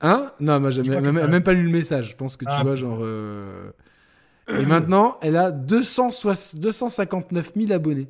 Hein? 0.00 0.30
Non, 0.38 0.60
moi, 0.60 0.70
j'ai 0.70 0.82
même, 0.82 1.12
même 1.12 1.42
pas 1.42 1.54
lu 1.54 1.62
le 1.64 1.70
message. 1.70 2.10
Je 2.10 2.16
pense 2.16 2.36
que 2.36 2.44
tu 2.44 2.50
Ah, 2.54 2.62
vois, 2.62 2.74
genre. 2.76 2.98
euh, 3.02 3.70
Et 4.48 4.64
maintenant, 4.66 5.16
elle 5.22 5.36
a 5.36 5.50
260 5.50 6.60
259 6.60 7.52
000 7.56 7.72
abonnés. 7.72 8.06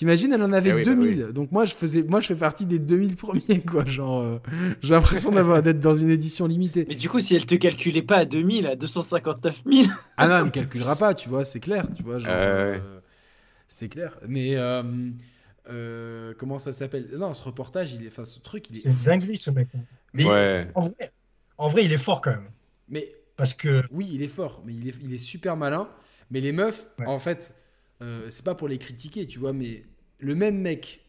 T'imagines, 0.00 0.32
elle 0.32 0.42
en 0.42 0.54
avait 0.54 0.70
Eh 0.70 0.72
oui, 0.72 0.82
bah 0.82 0.94
2000. 0.94 1.26
Donc 1.34 1.52
moi, 1.52 1.66
je 1.66 1.74
faisais, 1.74 2.02
moi, 2.02 2.22
je 2.22 2.28
fais 2.28 2.34
partie 2.34 2.64
des 2.64 2.78
2000 2.78 3.16
premiers, 3.16 3.60
quoi. 3.70 3.84
Genre, 3.84 4.20
euh, 4.22 4.38
j'ai 4.80 4.94
l'impression 4.94 5.30
d'avoir 5.30 5.62
d'être 5.62 5.78
dans 5.78 5.94
une 5.94 6.08
édition 6.08 6.46
limitée. 6.46 6.86
Mais 6.88 6.94
du 6.94 7.10
coup, 7.10 7.20
si 7.20 7.36
elle 7.36 7.44
te 7.44 7.54
calculait 7.54 8.00
pas 8.00 8.16
à 8.16 8.24
2000, 8.24 8.66
à 8.66 8.76
259 8.76 9.62
000, 9.70 9.88
Ah 10.16 10.26
non, 10.26 10.38
elle 10.38 10.44
me 10.46 10.50
calculera 10.50 10.96
pas, 10.96 11.12
tu 11.12 11.28
vois, 11.28 11.44
c'est 11.44 11.60
clair, 11.60 11.84
tu 11.94 12.02
vois, 12.02 12.18
genre, 12.18 12.30
Euh, 12.32 12.78
euh, 12.78 13.00
c'est 13.68 13.90
clair. 13.90 14.16
Mais 14.26 14.56
euh, 14.56 14.82
euh, 15.68 16.32
comment 16.38 16.58
ça 16.58 16.72
s'appelle? 16.72 17.08
Non, 17.18 17.34
ce 17.34 17.42
reportage, 17.42 17.92
il 17.92 18.02
est, 18.04 18.08
enfin, 18.08 18.24
ce 18.24 18.38
truc, 18.40 18.70
il 18.70 18.76
est. 18.76 18.80
C'est 18.80 19.04
dinguerie 19.04 19.36
ce 19.36 19.50
mec. 19.50 19.68
hein. 19.76 19.80
Mais 20.14 20.24
Ouais. 20.24 20.66
en, 20.76 20.80
vrai, 20.80 21.12
en 21.58 21.68
vrai, 21.68 21.84
il 21.84 21.92
est 21.92 21.98
fort 21.98 22.22
quand 22.22 22.30
même. 22.30 22.48
Mais 22.88 23.12
Parce 23.36 23.52
que 23.52 23.82
oui, 23.92 24.08
il 24.10 24.22
est 24.22 24.28
fort, 24.28 24.62
mais 24.64 24.72
il 24.72 24.88
est, 24.88 24.94
il 25.04 25.12
est 25.12 25.18
super 25.18 25.58
malin. 25.58 25.88
Mais 26.30 26.40
les 26.40 26.52
meufs, 26.52 26.88
Ouais. 26.98 27.06
en 27.06 27.18
fait, 27.18 27.54
euh, 28.02 28.28
c'est 28.30 28.44
pas 28.44 28.54
pour 28.54 28.68
les 28.68 28.78
critiquer, 28.78 29.26
tu 29.26 29.38
vois, 29.38 29.52
mais 29.52 29.84
le 30.18 30.34
même 30.34 30.58
mec, 30.58 31.00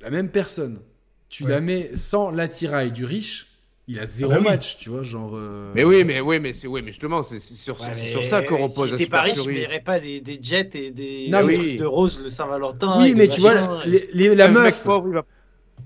la 0.00 0.10
même 0.10 0.30
personne, 0.30 0.80
tu 1.28 1.44
Ouais. 1.44 1.46
la 1.46 1.60
mets 1.60 1.94
sans 1.96 2.30
l'attirail 2.30 2.92
du 2.92 3.04
riche, 3.04 3.46
Il 3.88 3.98
a 3.98 4.06
zéro 4.06 4.40
Ah 4.40 4.40
bah 4.40 4.46
oui. 4.50 4.54
match, 4.54 4.78
tu 4.78 4.88
vois, 4.90 5.02
genre. 5.02 5.32
euh, 5.34 5.74
Mais 5.74 5.84
oui, 5.84 6.04
mais 6.04 6.20
oui, 6.20 6.40
mais 6.40 6.52
c'est 6.52 6.66
oui, 6.66 6.82
mais 6.82 6.90
justement, 6.90 7.22
c'est 7.22 7.40
sur, 7.40 7.80
Ouais, 7.80 7.94
sur 7.94 8.24
ça 8.26 8.42
que 8.42 8.52
repose 8.54 8.90
si 8.90 8.96
t'es 8.96 9.06
Paris, 9.06 9.36
tu 9.36 9.50
supercherie. 9.50 9.52
verrais 9.52 9.80
pas 9.80 10.00
des, 10.00 10.20
des 10.20 10.42
jets 10.42 10.70
et 10.74 10.90
des 10.90 11.32
Non, 11.32 11.48
trucs 11.52 11.74
de 11.76 11.84
rose 11.84 12.18
le 12.20 12.28
Saint-Valentin. 12.28 12.88
Oui, 12.94 13.14
mais 13.14 13.28
tu 13.28 13.40
vois, 13.40 13.84
les- 13.84 14.08
les- 14.12 14.34
la 14.34 14.48
un 14.48 14.54
mec 14.54 14.82
meuf. 14.82 14.84
pauvre, 14.84 15.08
il 15.08 15.14
va... 15.14 15.22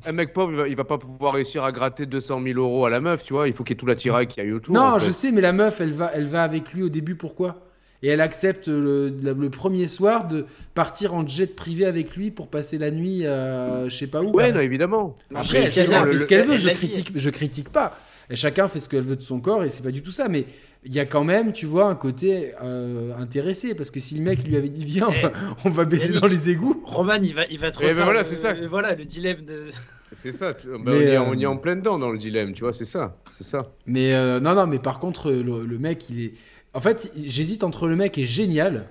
Un 0.04 0.12
mec 0.12 0.32
pauvre, 0.34 0.52
il 0.52 0.58
va, 0.58 0.68
il 0.68 0.76
va 0.76 0.84
pas 0.84 0.98
pouvoir 0.98 1.34
réussir 1.34 1.64
à 1.64 1.72
gratter 1.72 2.06
200 2.06 2.40
000 2.40 2.58
euros 2.58 2.86
à 2.86 2.90
la 2.90 3.00
meuf, 3.00 3.24
tu 3.24 3.34
vois. 3.34 3.48
Il 3.48 3.54
faut 3.54 3.64
qu'il 3.64 3.74
y 3.74 3.76
ait 3.76 3.78
tout 3.80 3.86
l'attirail 3.86 4.28
qu'il 4.28 4.42
y 4.44 4.46
a 4.46 4.50
eu 4.50 4.54
autour. 4.54 4.82
Non, 4.82 4.98
en 4.98 4.98
fait. 4.98 5.08
je 5.08 5.12
sais, 5.12 5.30
mais 5.30 5.40
la 5.40 5.52
meuf, 5.52 5.80
elle 5.80 5.92
va, 5.92 6.10
elle 6.12 6.26
va 6.26 6.42
avec 6.42 6.72
lui 6.72 6.82
au 6.82 6.88
début, 6.88 7.14
pourquoi? 7.16 7.64
Et 8.02 8.08
elle 8.08 8.20
accepte 8.20 8.66
le, 8.68 9.10
le- 9.10 9.32
le 9.32 9.50
premier 9.50 9.86
soir 9.86 10.26
de 10.26 10.46
partir 10.74 11.14
en 11.14 11.26
jet 11.26 11.54
privé 11.54 11.84
avec 11.84 12.16
lui 12.16 12.30
pour 12.32 12.48
passer 12.48 12.76
la 12.78 12.90
nuit, 12.90 13.24
euh, 13.26 13.88
je 13.88 13.96
sais 13.96 14.06
pas 14.08 14.22
où. 14.22 14.32
Ouais, 14.32 14.50
non, 14.52 14.60
évidemment. 14.60 15.16
Après, 15.34 15.70
chacun 15.70 16.02
fait 16.04 16.12
le- 16.14 16.18
ce 16.18 16.26
qu'elle 16.26 16.46
veut, 16.46 16.56
je 16.56 16.68
critique, 16.70 17.12
je 17.14 17.30
critique 17.30 17.68
pas. 17.70 17.96
Et 18.30 18.36
chacun 18.36 18.66
fait 18.66 18.80
ce 18.80 18.88
qu'elle 18.88 19.04
veut 19.04 19.16
de 19.16 19.22
son 19.22 19.40
corps 19.40 19.62
et 19.62 19.68
c'est 19.68 19.82
pas 19.82 19.90
du 19.90 20.02
tout 20.02 20.10
ça. 20.10 20.28
Mais 20.28 20.46
il 20.84 20.92
y 20.92 20.98
a 20.98 21.04
quand 21.06 21.22
même, 21.22 21.52
tu 21.52 21.66
vois, 21.66 21.84
un 21.86 21.94
côté 21.94 22.54
euh, 22.62 23.12
intéressé 23.18 23.74
parce 23.74 23.90
que 23.92 24.00
si 24.00 24.16
le 24.16 24.22
mec 24.22 24.42
lui 24.44 24.56
avait 24.56 24.68
dit 24.68 24.84
viens, 24.84 25.08
on 25.08 25.12
Eh, 25.16 25.22
va- 25.22 25.32
on 25.64 25.70
va 25.70 25.82
Yannick. 25.84 26.20
dans 26.20 26.26
les 26.26 26.50
égouts. 26.50 26.82
Roman, 26.84 27.14
il 27.22 27.34
va, 27.34 27.42
il 27.50 27.58
va 27.60 27.70
te 27.70 27.78
Eh 27.82 27.94
ben 27.94 28.02
voilà, 28.04 28.20
le- 28.20 28.24
c'est 28.24 28.36
ça. 28.36 28.52
Voilà, 28.68 28.94
le 28.96 29.04
dilemme 29.04 29.44
de. 29.44 29.66
C'est 30.10 30.32
ça. 30.32 30.54
tu- 30.54 30.66
bah, 30.66 30.78
Mais, 30.84 30.90
on, 30.92 31.00
y 31.00 31.02
est, 31.04 31.16
euh, 31.16 31.22
on 31.22 31.34
y 31.34 31.42
est 31.44 31.46
en 31.46 31.56
plein 31.56 31.76
dedans 31.76 31.98
dans 31.98 32.10
le 32.10 32.18
dilemme, 32.18 32.52
tu 32.52 32.64
vois. 32.64 32.72
C'est 32.72 32.84
ça. 32.84 33.16
C'est 33.30 33.44
ça. 33.44 33.70
Mais 33.86 34.12
euh, 34.14 34.40
non, 34.40 34.54
non, 34.54 34.66
mais 34.66 34.78
par 34.78 34.98
contre, 34.98 35.30
le, 35.30 35.64
le 35.64 35.78
mec, 35.78 36.10
il 36.10 36.20
est. 36.20 36.32
En 36.74 36.80
fait, 36.80 37.12
j'hésite 37.22 37.64
entre 37.64 37.86
le 37.86 37.96
mec 37.96 38.16
est 38.18 38.24
génial. 38.24 38.86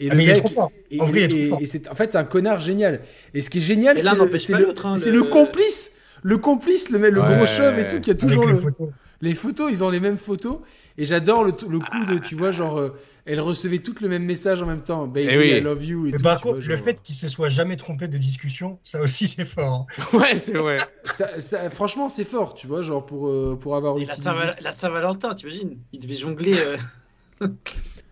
Et 0.00 0.06
Ah, 0.08 0.12
le 0.12 0.16
mais 0.16 0.24
il 0.24 0.30
est 0.30 0.32
mec, 0.34 0.44
trop 0.44 0.48
fort. 0.54 0.72
En 0.98 1.04
vrai, 1.04 1.20
il 1.20 1.24
est 1.24 1.28
trop 1.28 1.38
et- 1.38 1.48
fort. 1.48 1.58
et 1.62 1.66
c'est- 1.66 1.88
en 1.88 1.94
fait, 1.94 2.12
c'est 2.12 2.18
un 2.18 2.24
connard 2.24 2.60
génial. 2.60 3.00
Et 3.34 3.40
ce 3.42 3.50
qui 3.50 3.58
est 3.58 3.62
génial, 3.62 3.98
c'est 3.98 4.04
le, 4.04 4.18
le- 4.58 4.64
l'autre, 4.64 4.96
c'est 4.96 5.10
le- 5.10 5.22
complice. 5.24 5.92
Le 6.22 6.36
complice, 6.38 6.90
le, 6.90 6.98
mec- 6.98 7.12
le 7.12 7.20
Ouais. 7.22 7.36
gros 7.36 7.46
chauve 7.46 7.78
et 7.78 7.86
tout, 7.86 8.00
qui 8.00 8.10
a 8.10 8.14
toujours 8.14 8.46
les 8.48 8.56
photos. 8.56 8.88
les 9.22 9.34
photos, 9.34 9.70
ils 9.70 9.84
ont 9.84 9.90
les 9.90 10.00
mêmes 10.00 10.16
photos. 10.18 10.58
Et 11.00 11.04
j'adore 11.06 11.44
le, 11.44 11.52
le 11.68 11.78
coup 11.80 12.04
de, 12.04 12.18
tu 12.18 12.34
vois, 12.34 12.50
genre, 12.50 12.78
euh, 12.78 12.90
elle 13.24 13.40
recevait 13.40 13.78
toutes 13.78 14.00
le 14.02 14.08
même 14.08 14.24
message 14.24 14.60
en 14.62 14.66
même 14.66 14.82
temps. 14.82 15.06
Baby, 15.06 15.28
Eh 15.32 15.38
oui. 15.38 15.48
I 15.48 15.60
love 15.60 15.82
you. 15.84 16.06
Et 16.06 16.10
Mais 16.10 16.16
tout, 16.18 16.22
par 16.22 16.40
vois, 16.42 16.52
contre, 16.54 16.66
le 16.66 16.76
fait 16.76 17.00
qu'il 17.02 17.14
se 17.14 17.26
soit 17.28 17.48
jamais 17.48 17.76
trompé 17.76 18.06
de 18.06 18.18
discussion, 18.18 18.78
ça 18.82 19.00
aussi 19.00 19.26
c'est 19.26 19.46
fort. 19.46 19.86
hein. 19.88 20.02
Ouais, 20.18 20.34
c'est 20.34 20.58
vrai. 20.58 20.76
Ça- 21.04 21.40
ça- 21.40 21.70
franchement, 21.70 22.08
c'est 22.08 22.24
fort, 22.24 22.54
tu 22.54 22.66
vois, 22.66 22.82
genre, 22.82 23.04
pour, 23.06 23.28
euh, 23.28 23.58
pour 23.60 23.76
avoir 23.76 23.96
Et 23.98 24.04
la 24.04 24.12
utilisé. 24.12 24.30
Saint- 24.30 24.62
la 24.62 24.72
Saint-Valentin, 24.72 25.34
t'imagines? 25.34 25.78
Il 25.92 26.00
devait 26.00 26.14
jongler. 26.14 26.56
euh, 26.58 26.76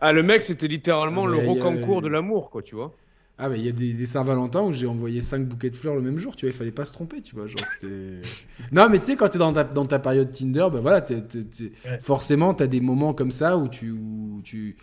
Ah, 0.00 0.12
le 0.12 0.23
mec, 0.23 0.42
c'était 0.42 0.68
littéralement 0.68 1.25
Ah, 1.25 1.31
le 1.31 1.36
rocancourt 1.36 2.02
de 2.02 2.08
l'amour, 2.08 2.50
quoi, 2.50 2.62
tu 2.62 2.75
vois. 2.75 2.94
Ah, 3.39 3.49
mais 3.49 3.58
il 3.60 3.65
y 3.65 3.68
a 3.68 3.73
des, 3.73 3.92
des 3.92 4.07
Saint-Valentin 4.07 4.62
où 4.62 4.73
j'ai 4.73 4.86
envoyé 4.89 5.23
5 5.23 5.47
bouquets 5.47 5.70
de 5.70 5.76
fleurs 5.76 5.94
le 5.94 6.02
même 6.02 6.18
jour, 6.18 6.34
tu 6.34 6.47
vois, 6.47 6.52
il 6.52 6.57
fallait 6.57 6.73
pas 6.73 6.84
se 6.84 6.92
tromper, 6.92 7.23
tu 7.23 7.36
vois. 7.36 7.47
Genre, 7.47 7.60
non, 8.73 8.89
mais 8.89 8.99
tu 8.99 9.07
sais, 9.07 9.17
quand 9.17 9.28
t'es 9.28 9.39
dans 9.39 9.52
ta, 9.52 9.65
dans 9.65 9.86
ta 9.86 9.99
période 9.99 10.31
Tinder, 10.31 10.67
bah 10.73 10.81
voilà, 10.81 11.00
t'es- 11.00 11.23
t'es- 11.23 11.44
t'es- 11.44 11.73
Ouais. 11.84 12.00
forcément, 12.02 12.52
t'as 12.55 12.67
des 12.67 12.81
moments 12.81 13.15
comme 13.15 13.31
ça 13.31 13.57
où 13.57 13.68
tu, 13.68 13.91
où, 13.92 14.41
tu, 14.42 14.76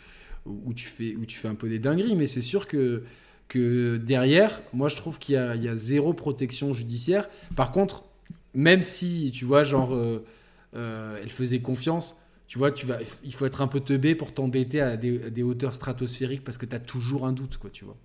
où, 0.46 0.74
tu 0.74 0.86
fais, 0.88 1.16
où 1.16 1.26
tu 1.26 1.38
fais 1.38 1.48
un 1.50 1.56
peu 1.56 1.68
des 1.70 1.80
dingueries, 1.80 2.16
mais 2.16 2.28
c'est 2.28 2.42
sûr 2.42 2.68
que, 2.68 3.04
que 3.50 3.98
derrière, 3.98 4.62
moi, 4.74 4.90
je 4.90 4.96
trouve 4.96 5.20
qu'il 5.20 5.36
y 5.36 5.38
a, 5.38 5.56
il 5.56 5.64
y 5.64 5.68
a 5.68 5.76
zéro 5.76 6.14
protection 6.14 6.74
judiciaire. 6.74 7.30
Par 7.56 7.72
contre, 7.72 8.06
même 8.54 8.82
si, 8.82 9.32
tu 9.34 9.44
vois, 9.46 9.64
genre, 9.64 9.94
euh, 9.94 10.26
euh, 10.76 11.20
elle 11.22 11.30
faisait 11.30 11.60
confiance. 11.60 12.16
Tu 12.48 12.58
vois, 12.60 12.72
tu 12.72 12.86
vas, 12.86 13.00
il 13.24 13.34
faut 13.34 13.46
être 13.48 13.62
un 13.62 13.68
peu 13.68 13.80
teubé 13.80 14.14
pour 14.16 14.34
t'endetter 14.34 14.80
à 14.80 14.98
des, 14.98 15.24
à 15.24 15.30
des 15.32 15.42
hauteurs 15.44 15.74
stratosphériques 15.76 16.44
parce 16.44 16.58
que 16.60 16.66
t'as 16.68 16.80
toujours 16.80 17.26
un 17.26 17.34
doute, 17.34 17.58
quoi, 17.58 17.72
tu 17.72 17.86
vois. 17.86 17.98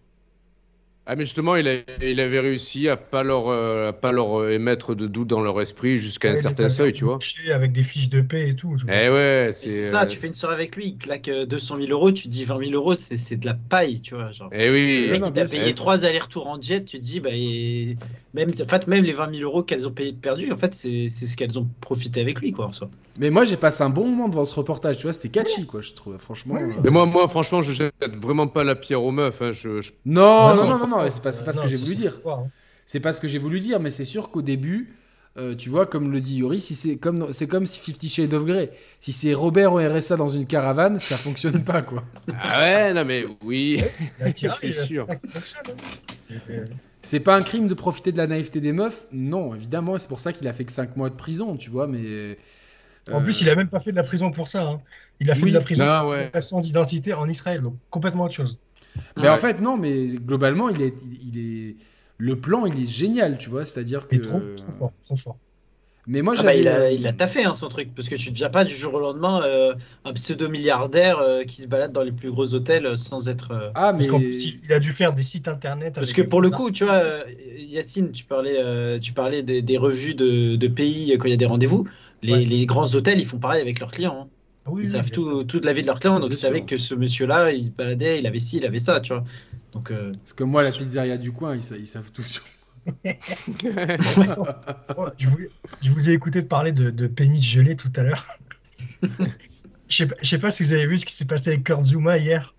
Ah, 1.13 1.17
mais 1.17 1.25
justement, 1.25 1.57
il, 1.57 1.67
a- 1.67 1.81
il 2.01 2.21
avait 2.21 2.39
réussi 2.39 2.89
à 2.89 2.97
pas 2.97 3.25
leur, 3.25 3.49
euh, 3.49 3.89
à 3.89 3.93
pas 3.93 4.13
leur 4.13 4.39
euh, 4.43 4.53
émettre 4.53 4.95
de 4.95 5.09
doute 5.09 5.27
dans 5.27 5.41
leur 5.41 5.61
esprit 5.61 5.99
jusqu'à 5.99 6.31
un 6.31 6.37
certain 6.37 6.69
seuil, 6.69 6.93
tu 6.93 7.05
vois. 7.05 7.17
Avec 7.53 7.73
des 7.73 7.83
fiches 7.83 8.09
de 8.09 8.21
paix 8.21 8.49
et 8.51 8.55
tout. 8.55 8.77
tu 8.79 8.87
vois. 8.87 8.95
Eh 8.95 9.09
ouais, 9.11 9.51
c'est. 9.53 9.69
Ça, 9.91 10.03
euh, 10.03 10.07
tu 10.07 10.19
fais 10.19 10.29
une 10.29 10.35
soirée 10.35 10.55
avec 10.55 10.77
lui, 10.77 10.87
il 10.91 10.99
claque 10.99 11.27
euh, 11.29 11.47
200 11.47 11.77
000 11.79 11.91
euros, 11.91 12.13
tu 12.13 12.25
te 12.25 12.29
dis 12.29 12.45
20 12.45 12.59
000 12.59 12.75
euros, 12.75 12.95
c'est 12.95 13.17
c'est 13.17 13.37
de 13.37 13.45
la 13.47 13.55
paille, 13.55 14.01
tu 14.03 14.15
vois. 14.15 14.31
Genre. 14.31 14.51
Eh 14.53 14.71
oui. 14.71 15.03
Le 15.07 15.09
mec, 15.09 15.27
il 15.27 15.33
t'a 15.33 15.47
payé 15.47 15.75
trois 15.75 16.05
allers-retours 16.05 16.47
en 16.47 16.61
jet, 16.63 16.85
tu 16.85 17.01
te 17.01 17.05
dis, 17.05 17.19
bah, 17.19 17.31
et 17.33 17.99
même, 18.35 18.51
en 18.51 18.69
fait, 18.69 18.87
même 18.87 19.03
les 19.05 19.13
20 19.13 19.27
000 19.29 19.43
euros 19.43 19.65
qu'elles 19.65 19.89
ont 19.89 19.93
payé 19.93 20.13
perdu, 20.13 20.53
en 20.53 20.57
fait, 20.59 20.75
c'est 20.75 21.09
c'est 21.09 21.27
ce 21.27 21.37
qu'elles 21.37 21.59
ont 21.59 21.69
profité 21.81 22.21
avec 22.21 22.41
lui, 22.41 22.53
quoi, 22.53 22.67
en 22.67 22.73
soi. 22.73 22.89
Mais 23.19 23.31
moi, 23.31 23.45
j'ai 23.45 23.57
passé 23.57 23.83
un 23.83 23.91
bon 23.91 24.07
moment 24.09 24.29
devant 24.29 24.45
ce 24.45 24.55
reportage, 24.55 24.97
tu 24.97 25.03
vois, 25.03 25.13
c'était 25.13 25.29
catchy, 25.29 25.67
quoi, 25.67 25.81
je 25.83 25.93
trouve, 25.93 26.17
franchement. 26.19 26.55
Euh. 26.57 26.81
Mais 26.85 26.91
moi, 26.91 27.07
moi, 27.07 27.29
franchement, 27.29 27.61
je 27.61 27.73
jette 27.73 27.93
vraiment 28.23 28.47
pas 28.47 28.65
la 28.65 28.75
pierre 28.75 29.03
aux 29.03 29.11
meufs. 29.11 29.43
hein, 29.43 29.53
je- 29.53 29.81
je- 29.81 29.93
Non, 30.07 30.55
non, 30.55 30.65
Non, 30.69 30.79
non, 30.79 30.87
non, 30.89 31.11
c'est 31.11 31.23
pas, 31.23 31.33
c'est 31.33 31.45
pas 31.45 31.53
ce 31.53 31.61
que 31.61 31.69
j'ai 31.69 31.77
voulu 31.77 31.95
dire. 31.97 32.21
hein. 32.27 32.47
C'est 32.87 33.01
pas 33.01 33.13
ce 33.13 33.21
que 33.21 33.29
j'ai 33.29 33.39
voulu 33.39 33.61
dire, 33.61 33.79
mais 33.81 33.91
c'est 33.91 34.05
sûr 34.05 34.31
qu'au 34.31 34.43
début, 34.43 34.95
euh, 35.39 35.55
tu 35.55 35.69
vois, 35.71 35.87
comme 35.87 36.11
le 36.11 36.21
dit 36.21 36.37
Yori, 36.37 36.61
si 36.61 36.75
c'est 36.75 36.97
comme, 36.97 37.33
c'est 37.33 37.47
comme 37.47 37.67
si 37.67 37.79
Fifty 37.79 38.09
Shades 38.09 38.33
of 38.35 38.45
Grey. 38.45 38.73
Si 39.01 39.13
c'est 39.13 39.33
Robert 39.35 39.73
au 39.73 39.77
RSA 39.79 40.17
dans 40.17 40.29
une 40.29 40.47
caravane, 40.47 40.99
ça 40.99 41.17
fonctionne 41.17 41.63
pas, 41.63 41.83
quoi. 41.83 42.03
Ah 42.41 42.59
ouais, 42.59 42.93
non, 42.95 43.05
mais 43.05 43.25
oui. 43.45 43.81
C'est 44.35 44.73
sûr. 44.73 45.07
hein. 45.09 45.17
C'est 47.03 47.21
pas 47.21 47.35
un 47.37 47.43
crime 47.43 47.67
de 47.69 47.75
profiter 47.75 48.13
de 48.13 48.19
la 48.19 48.27
naïveté 48.27 48.61
des 48.61 48.73
meufs? 48.73 49.07
Non, 49.13 49.55
évidemment, 49.55 49.97
c'est 49.99 50.09
pour 50.09 50.21
ça 50.21 50.33
qu'il 50.33 50.47
a 50.49 50.53
fait 50.53 50.65
que 50.65 50.73
5 50.73 50.97
mois 50.97 51.11
de 51.11 51.15
prison, 51.17 51.57
tu 51.57 51.71
vois, 51.71 51.87
mais. 51.87 52.39
En 53.11 53.23
plus, 53.23 53.41
il 53.41 53.49
a 53.49 53.55
même 53.57 53.69
pas 53.69 53.81
fait 53.81 53.91
de 53.93 53.97
la 53.97 54.03
prison 54.03 54.31
pour 54.31 54.49
ça. 54.49 54.65
hein. 54.69 54.83
Il 55.21 55.31
a 55.31 55.35
fait 55.35 55.47
Oui. 55.47 55.51
de 55.51 55.55
la 55.55 55.61
prison 55.61 55.85
Ah 55.87 56.03
pour 56.03 56.11
ouais. 56.11 56.31
façon 56.33 56.61
d'identité 56.61 57.13
en 57.15 57.29
Israël, 57.29 57.63
donc 57.63 57.77
complètement 57.91 58.25
autre 58.25 58.35
chose. 58.35 58.61
Mais 59.17 59.23
Ouais. 59.25 59.29
en 59.29 59.37
fait, 59.37 59.61
non, 59.61 59.77
mais 59.77 60.07
globalement, 60.09 60.69
il 60.69 60.83
est, 60.83 60.95
il 61.23 61.39
est. 61.39 61.77
Le 62.19 62.41
plan, 62.41 62.67
il 62.67 62.83
est 62.83 62.87
génial, 62.87 63.39
tu 63.39 63.51
vois, 63.51 63.65
c'est-à-dire 63.65 64.09
que. 64.09 64.17
Trop, 64.17 64.41
trop 64.57 64.73
fort, 64.73 64.93
trop 65.07 65.17
fort. 65.17 65.39
Mais 66.07 66.23
moi, 66.23 66.35
Ah 66.37 66.43
bah, 66.45 66.55
il, 66.55 66.69
a, 66.69 66.91
il 66.93 67.07
a 67.07 67.13
taffé 67.13 67.45
hein, 67.45 67.55
son 67.55 67.69
truc, 67.69 67.95
parce 67.95 68.09
que 68.09 68.15
tu 68.15 68.31
deviens 68.31 68.51
pas 68.51 68.65
du 68.65 68.75
jour 68.75 68.95
au 68.95 69.01
lendemain 69.01 69.43
euh, 69.45 69.75
un 70.05 70.13
pseudo-milliardaire 70.15 71.19
euh, 71.19 71.43
qui 71.45 71.61
se 71.61 71.67
balade 71.67 71.93
dans 71.93 72.03
les 72.03 72.13
plus 72.13 72.31
gros 72.31 72.55
hôtels 72.55 72.87
euh, 72.87 72.97
sans 72.97 73.29
être. 73.29 73.51
euh, 73.51 73.71
Ah, 73.75 73.93
mais. 73.93 74.05
Parce 74.07 74.23
il- 74.25 74.73
a 74.73 74.79
dû 74.79 74.93
faire 74.93 75.13
des 75.13 75.23
sites 75.25 75.49
internet. 75.49 75.95
Parce 75.97 76.13
que 76.13 76.23
pour 76.23 76.41
le 76.41 76.51
coup, 76.51 76.71
tu 76.71 76.85
vois, 76.85 76.95
euh, 76.95 77.25
Yacine, 77.59 78.13
tu 78.13 78.25
parlais, 78.25 78.57
euh, 78.59 78.99
tu 79.01 79.13
parlais 79.13 79.43
des, 79.43 79.61
des 79.63 79.77
revues 79.77 80.15
de, 80.15 80.57
de 80.57 80.69
pays 80.69 81.13
euh, 81.13 81.19
quand 81.19 81.27
il 81.27 81.33
y 81.33 81.35
a 81.35 81.37
des 81.37 81.47
rendez-vous. 81.47 81.87
Les, 82.23 82.33
Ouais. 82.35 82.45
les 82.45 82.67
grands 82.67 82.95
hôtels, 82.95 83.21
ils 83.21 83.27
font 83.27 83.39
pareil 83.39 83.61
avec 83.63 83.79
leurs 83.81 83.91
clients. 83.91 84.23
hein. 84.27 84.29
Oui, 84.67 84.83
Ils 84.83 84.87
oui, 84.87 84.91
savent 84.93 85.11
tout, 85.11 85.45
toute 85.45 85.65
la 85.65 85.73
vie 85.73 85.83
de 85.83 85.87
leurs 85.87 85.99
clients, 85.99 86.21
donc 86.21 86.31
ils 86.33 86.37
savaient 86.37 86.65
que 86.65 86.77
ce 86.79 86.95
monsieur-là, 86.95 87.51
il 87.53 87.65
se 87.67 87.71
baladait, 87.71 88.19
il 88.21 88.27
avait 88.27 88.39
ci, 88.39 88.59
il 88.59 88.67
avait 88.67 88.79
ça, 88.79 89.01
tu 89.01 89.13
vois. 89.13 89.25
Donc, 89.73 89.91
euh, 89.91 90.13
Parce 90.23 90.35
que 90.35 90.45
moi, 90.45 90.63
la 90.63 90.71
pizzeria 90.79 91.17
du 91.17 91.33
coin, 91.33 91.55
ils, 91.57 91.63
sa- 91.63 91.77
ils 91.77 91.87
savent 91.87 92.13
tout 92.13 92.23
sur. 92.23 92.43
Oh, 94.97 95.09
je, 95.19 95.29
vous, 95.29 95.39
je 95.83 95.91
vous 95.91 96.11
ai 96.11 96.13
écouté 96.13 96.43
parler 96.43 96.73
de, 96.73 96.91
de 96.91 97.07
pénis 97.07 97.43
gelés 97.43 97.77
tout 97.77 97.93
à 97.97 98.03
l'heure. 98.03 98.27
Je 99.89 99.97
sais 99.97 100.07
pas- 100.07 100.17
je 100.23 100.29
sais 100.29 100.39
pas 100.39 100.51
si 100.53 100.63
vous 100.63 100.73
avez 100.73 100.87
vu 100.87 100.99
ce 100.99 101.05
qui 101.05 101.13
s'est 101.15 101.25
passé 101.27 101.51
avec 101.51 101.65
Kurt 101.65 101.83
Zuma 101.85 102.17
hier. 102.17 102.55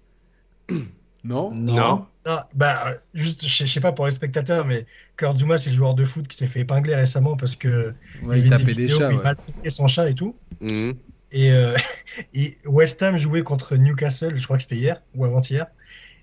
Non 1.24 1.52
non. 1.52 1.74
Non. 1.76 2.06
Non, 2.28 2.38
bah, 2.54 2.78
juste, 3.16 3.48
je 3.48 3.66
sais- 3.66 3.80
pas 3.80 3.92
pour 3.94 4.06
les 4.06 4.12
spectateurs, 4.12 4.64
mais 4.66 4.86
Kurt 5.18 5.40
Zuma, 5.40 5.58
c'est 5.58 5.72
le 5.72 5.76
joueur 5.76 5.96
de 5.96 6.06
foot 6.06 6.28
qui 6.28 6.38
s'est 6.38 6.46
fait 6.46 6.60
épingler 6.60 6.94
récemment 6.94 7.36
parce 7.36 7.56
que 7.56 7.96
Ouais, 8.24 8.38
il 8.38 8.46
il 8.46 8.50
tapait 8.52 8.76
des 8.76 8.88
chats, 8.88 9.08
où 9.08 9.12
il 9.12 9.18
ouais. 9.18 9.24
maltraitait 9.24 9.70
son 9.72 9.88
chat 9.88 10.08
et 10.08 10.14
tout. 10.14 10.36
Mhm. 10.60 10.94
Et, 11.32 11.52
euh, 11.52 11.76
et 12.36 12.60
West 12.66 13.02
Ham 13.02 13.18
jouait 13.18 13.42
contre 13.42 13.76
Newcastle, 13.76 14.36
je 14.36 14.44
crois 14.44 14.58
que 14.58 14.64
c'était 14.64 14.76
hier 14.76 15.02
ou 15.16 15.26
avant-hier. 15.26 15.66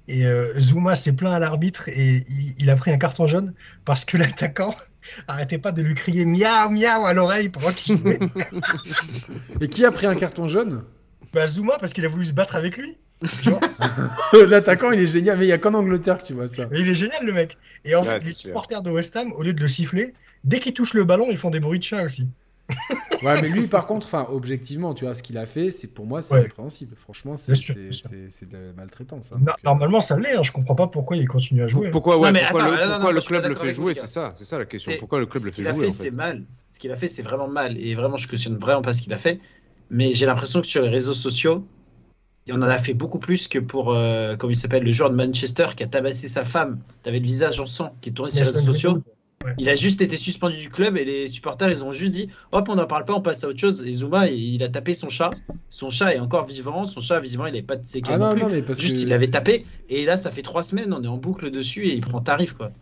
Et 0.06 0.24
euh, 0.24 0.52
Zuma 0.60 0.94
s'est 0.94 1.16
plaint 1.16 1.34
à 1.34 1.40
l'arbitre 1.40 1.88
et 1.88 2.22
il, 2.28 2.54
il 2.58 2.70
a 2.70 2.76
pris 2.76 2.92
un 2.92 2.98
carton 2.98 3.26
jaune 3.26 3.52
parce 3.84 4.04
que 4.04 4.16
l'attaquant 4.18 4.74
arrêtait 5.26 5.58
pas 5.58 5.72
de 5.72 5.82
lui 5.82 5.94
crier 5.94 6.26
miaou 6.26 6.70
miaou 6.70 7.06
à 7.06 7.12
l'oreille 7.12 7.48
pendant 7.48 7.72
qu'il 7.72 7.98
jouait. 7.98 8.18
Et 9.60 9.68
qui 9.68 9.84
a 9.84 9.90
pris 9.90 10.06
un 10.06 10.14
carton 10.14 10.46
jaune? 10.48 10.84
Bah, 11.32 11.46
Zuma 11.46 11.76
parce 11.78 11.92
qu'il 11.92 12.04
a 12.04 12.08
voulu 12.08 12.24
se 12.24 12.32
battre 12.32 12.54
avec 12.56 12.76
lui. 12.76 12.96
L'attaquant, 14.48 14.92
il 14.92 15.00
est 15.00 15.06
génial, 15.06 15.38
mais 15.38 15.46
il 15.46 15.48
y 15.48 15.52
a 15.52 15.58
qu'en 15.58 15.74
Angleterre 15.74 16.18
que 16.18 16.26
tu 16.26 16.34
vois 16.34 16.46
ça. 16.48 16.68
Mais 16.70 16.80
il 16.80 16.88
est 16.88 16.94
génial 16.94 17.24
le 17.24 17.32
mec. 17.32 17.56
Et 17.84 17.94
en 17.94 18.02
Ouais, 18.02 18.18
fait, 18.18 18.24
les 18.24 18.32
supporters 18.32 18.82
de 18.82 18.90
West 18.90 19.16
Ham, 19.16 19.32
au 19.32 19.42
lieu 19.42 19.52
de 19.52 19.60
le 19.60 19.68
siffler, 19.68 20.14
dès 20.44 20.58
qu'ils 20.60 20.74
touchent 20.74 20.94
le 20.94 21.04
ballon, 21.04 21.26
ils 21.30 21.36
font 21.36 21.50
des 21.50 21.60
bruits 21.60 21.78
de 21.78 21.84
chat 21.84 22.02
aussi. 22.04 22.28
Ouais, 23.20 23.40
mais 23.42 23.48
lui, 23.48 23.66
par 23.66 23.86
contre, 23.86 24.06
enfin, 24.06 24.26
objectivement, 24.30 24.94
tu 24.94 25.04
vois, 25.04 25.14
ce 25.14 25.24
qu'il 25.24 25.38
a 25.38 25.46
fait, 25.46 25.72
c'est 25.72 25.88
pour 25.88 26.06
moi, 26.06 26.22
c'est 26.22 26.34
Ouais. 26.34 26.42
répréhensible. 26.42 26.94
Franchement, 26.96 27.36
c'est 27.36 27.52
de 27.52 28.56
la 28.56 28.72
maltraitance. 28.74 29.32
hein. 29.32 29.40
Normalement, 29.64 29.98
ça 30.00 30.18
l'est. 30.18 30.36
hein. 30.36 30.42
Je 30.44 30.52
comprends 30.52 30.76
pas 30.76 30.86
pourquoi 30.86 31.16
il 31.16 31.26
continue 31.26 31.62
à 31.62 31.66
jouer. 31.66 31.90
Pourquoi, 31.90 32.16
ouais, 32.18 32.28
Non, 32.28 32.32
mais 32.32 32.40
pourquoi 32.40 32.62
attends, 32.62 32.70
le, 32.76 32.86
non, 32.86 32.98
pourquoi 33.00 33.20
club 33.22 33.46
le 33.46 33.54
fait 33.56 33.72
jouer 33.72 33.94
C'est 33.94 34.06
ça, 34.06 34.34
c'est 34.36 34.44
ça 34.44 34.58
la 34.58 34.66
question. 34.66 34.92
Pourquoi 34.98 35.18
le 35.18 35.26
club 35.26 35.44
le 35.44 35.50
Ce 35.50 35.54
fait 35.54 35.56
qu'il 35.56 35.66
a 35.66 35.72
jouer 35.72 35.86
fait, 35.86 35.90
en 35.90 35.92
fait? 35.92 36.02
c'est 36.04 36.10
mal. 36.10 36.46
Ce 36.72 36.78
qu'il 36.78 36.90
a 36.92 36.96
fait, 36.96 37.08
c'est 37.08 37.22
vraiment 37.22 37.48
mal. 37.48 37.78
Et 37.78 37.94
vraiment, 37.94 38.16
je 38.16 38.28
cautionne 38.28 38.56
vraiment 38.56 38.82
pas 38.82 38.92
ce 38.92 39.02
qu'il 39.02 39.12
a 39.12 39.18
fait. 39.18 39.40
Mais 39.90 40.14
j'ai 40.14 40.26
l'impression 40.26 40.60
que 40.60 40.66
sur 40.66 40.82
les 40.82 40.88
réseaux 40.90 41.14
sociaux, 41.14 41.68
il 42.48 42.54
en 42.54 42.62
a 42.62 42.78
fait 42.78 42.94
beaucoup 42.94 43.18
plus 43.18 43.46
que 43.48 43.58
pour, 43.58 43.92
euh, 43.92 44.36
comment 44.36 44.50
il 44.50 44.56
s'appelle, 44.56 44.82
le 44.82 44.90
joueur 44.92 45.10
de 45.10 45.14
Manchester 45.16 45.68
qui 45.76 45.82
a 45.82 45.86
tabassé 45.86 46.28
sa 46.28 46.44
femme. 46.44 46.78
T'avais 47.02 47.18
le 47.18 47.26
visage 47.26 47.60
en 47.60 47.66
sang 47.66 47.94
qui 48.00 48.08
est 48.08 48.12
tourné 48.12 48.32
sur 48.32 48.40
les 48.42 48.50
réseaux 48.50 48.72
sociaux. 48.72 49.02
Ouais. 49.44 49.52
Il 49.58 49.68
a 49.68 49.76
juste 49.76 50.00
été 50.02 50.16
suspendu 50.16 50.56
du 50.56 50.68
club 50.68 50.96
et 50.96 51.04
les 51.04 51.28
supporters, 51.28 51.70
ils 51.70 51.84
ont 51.84 51.92
juste 51.92 52.10
dit 52.10 52.28
hop, 52.50 52.68
on 52.68 52.74
n'en 52.74 52.86
parle 52.86 53.04
pas, 53.04 53.14
on 53.14 53.20
passe 53.20 53.44
à 53.44 53.48
autre 53.48 53.58
chose. 53.60 53.84
Et 53.86 53.92
Zuma, 53.92 54.28
il, 54.28 54.62
a 54.64 54.68
tapé 54.68 54.94
son 54.94 55.08
chat. 55.10 55.30
Son 55.70 55.90
chat 55.90 56.14
est 56.14 56.18
encore 56.18 56.46
vivant. 56.46 56.86
Son 56.86 57.00
chat, 57.00 57.20
visiblement, 57.20 57.46
il 57.46 57.52
n'avait 57.52 57.62
pas 57.62 57.76
de 57.76 57.86
séquelles 57.86 58.14
Ah 58.14 58.18
non 58.18 58.34
non, 58.34 58.48
mais 58.48 58.62
parce 58.62 58.80
Juste, 58.80 58.96
que. 58.96 59.00
il 59.02 59.12
avait 59.12 59.28
tapé. 59.28 59.64
Et 59.88 60.04
là, 60.06 60.16
ça 60.16 60.30
fait 60.32 60.42
trois 60.42 60.64
semaines, 60.64 60.92
on 60.92 61.02
est 61.04 61.06
en 61.06 61.18
boucle 61.18 61.50
dessus 61.52 61.86
et 61.86 61.94
il 61.94 62.00
prend 62.00 62.20
tarif, 62.20 62.54
quoi. 62.54 62.72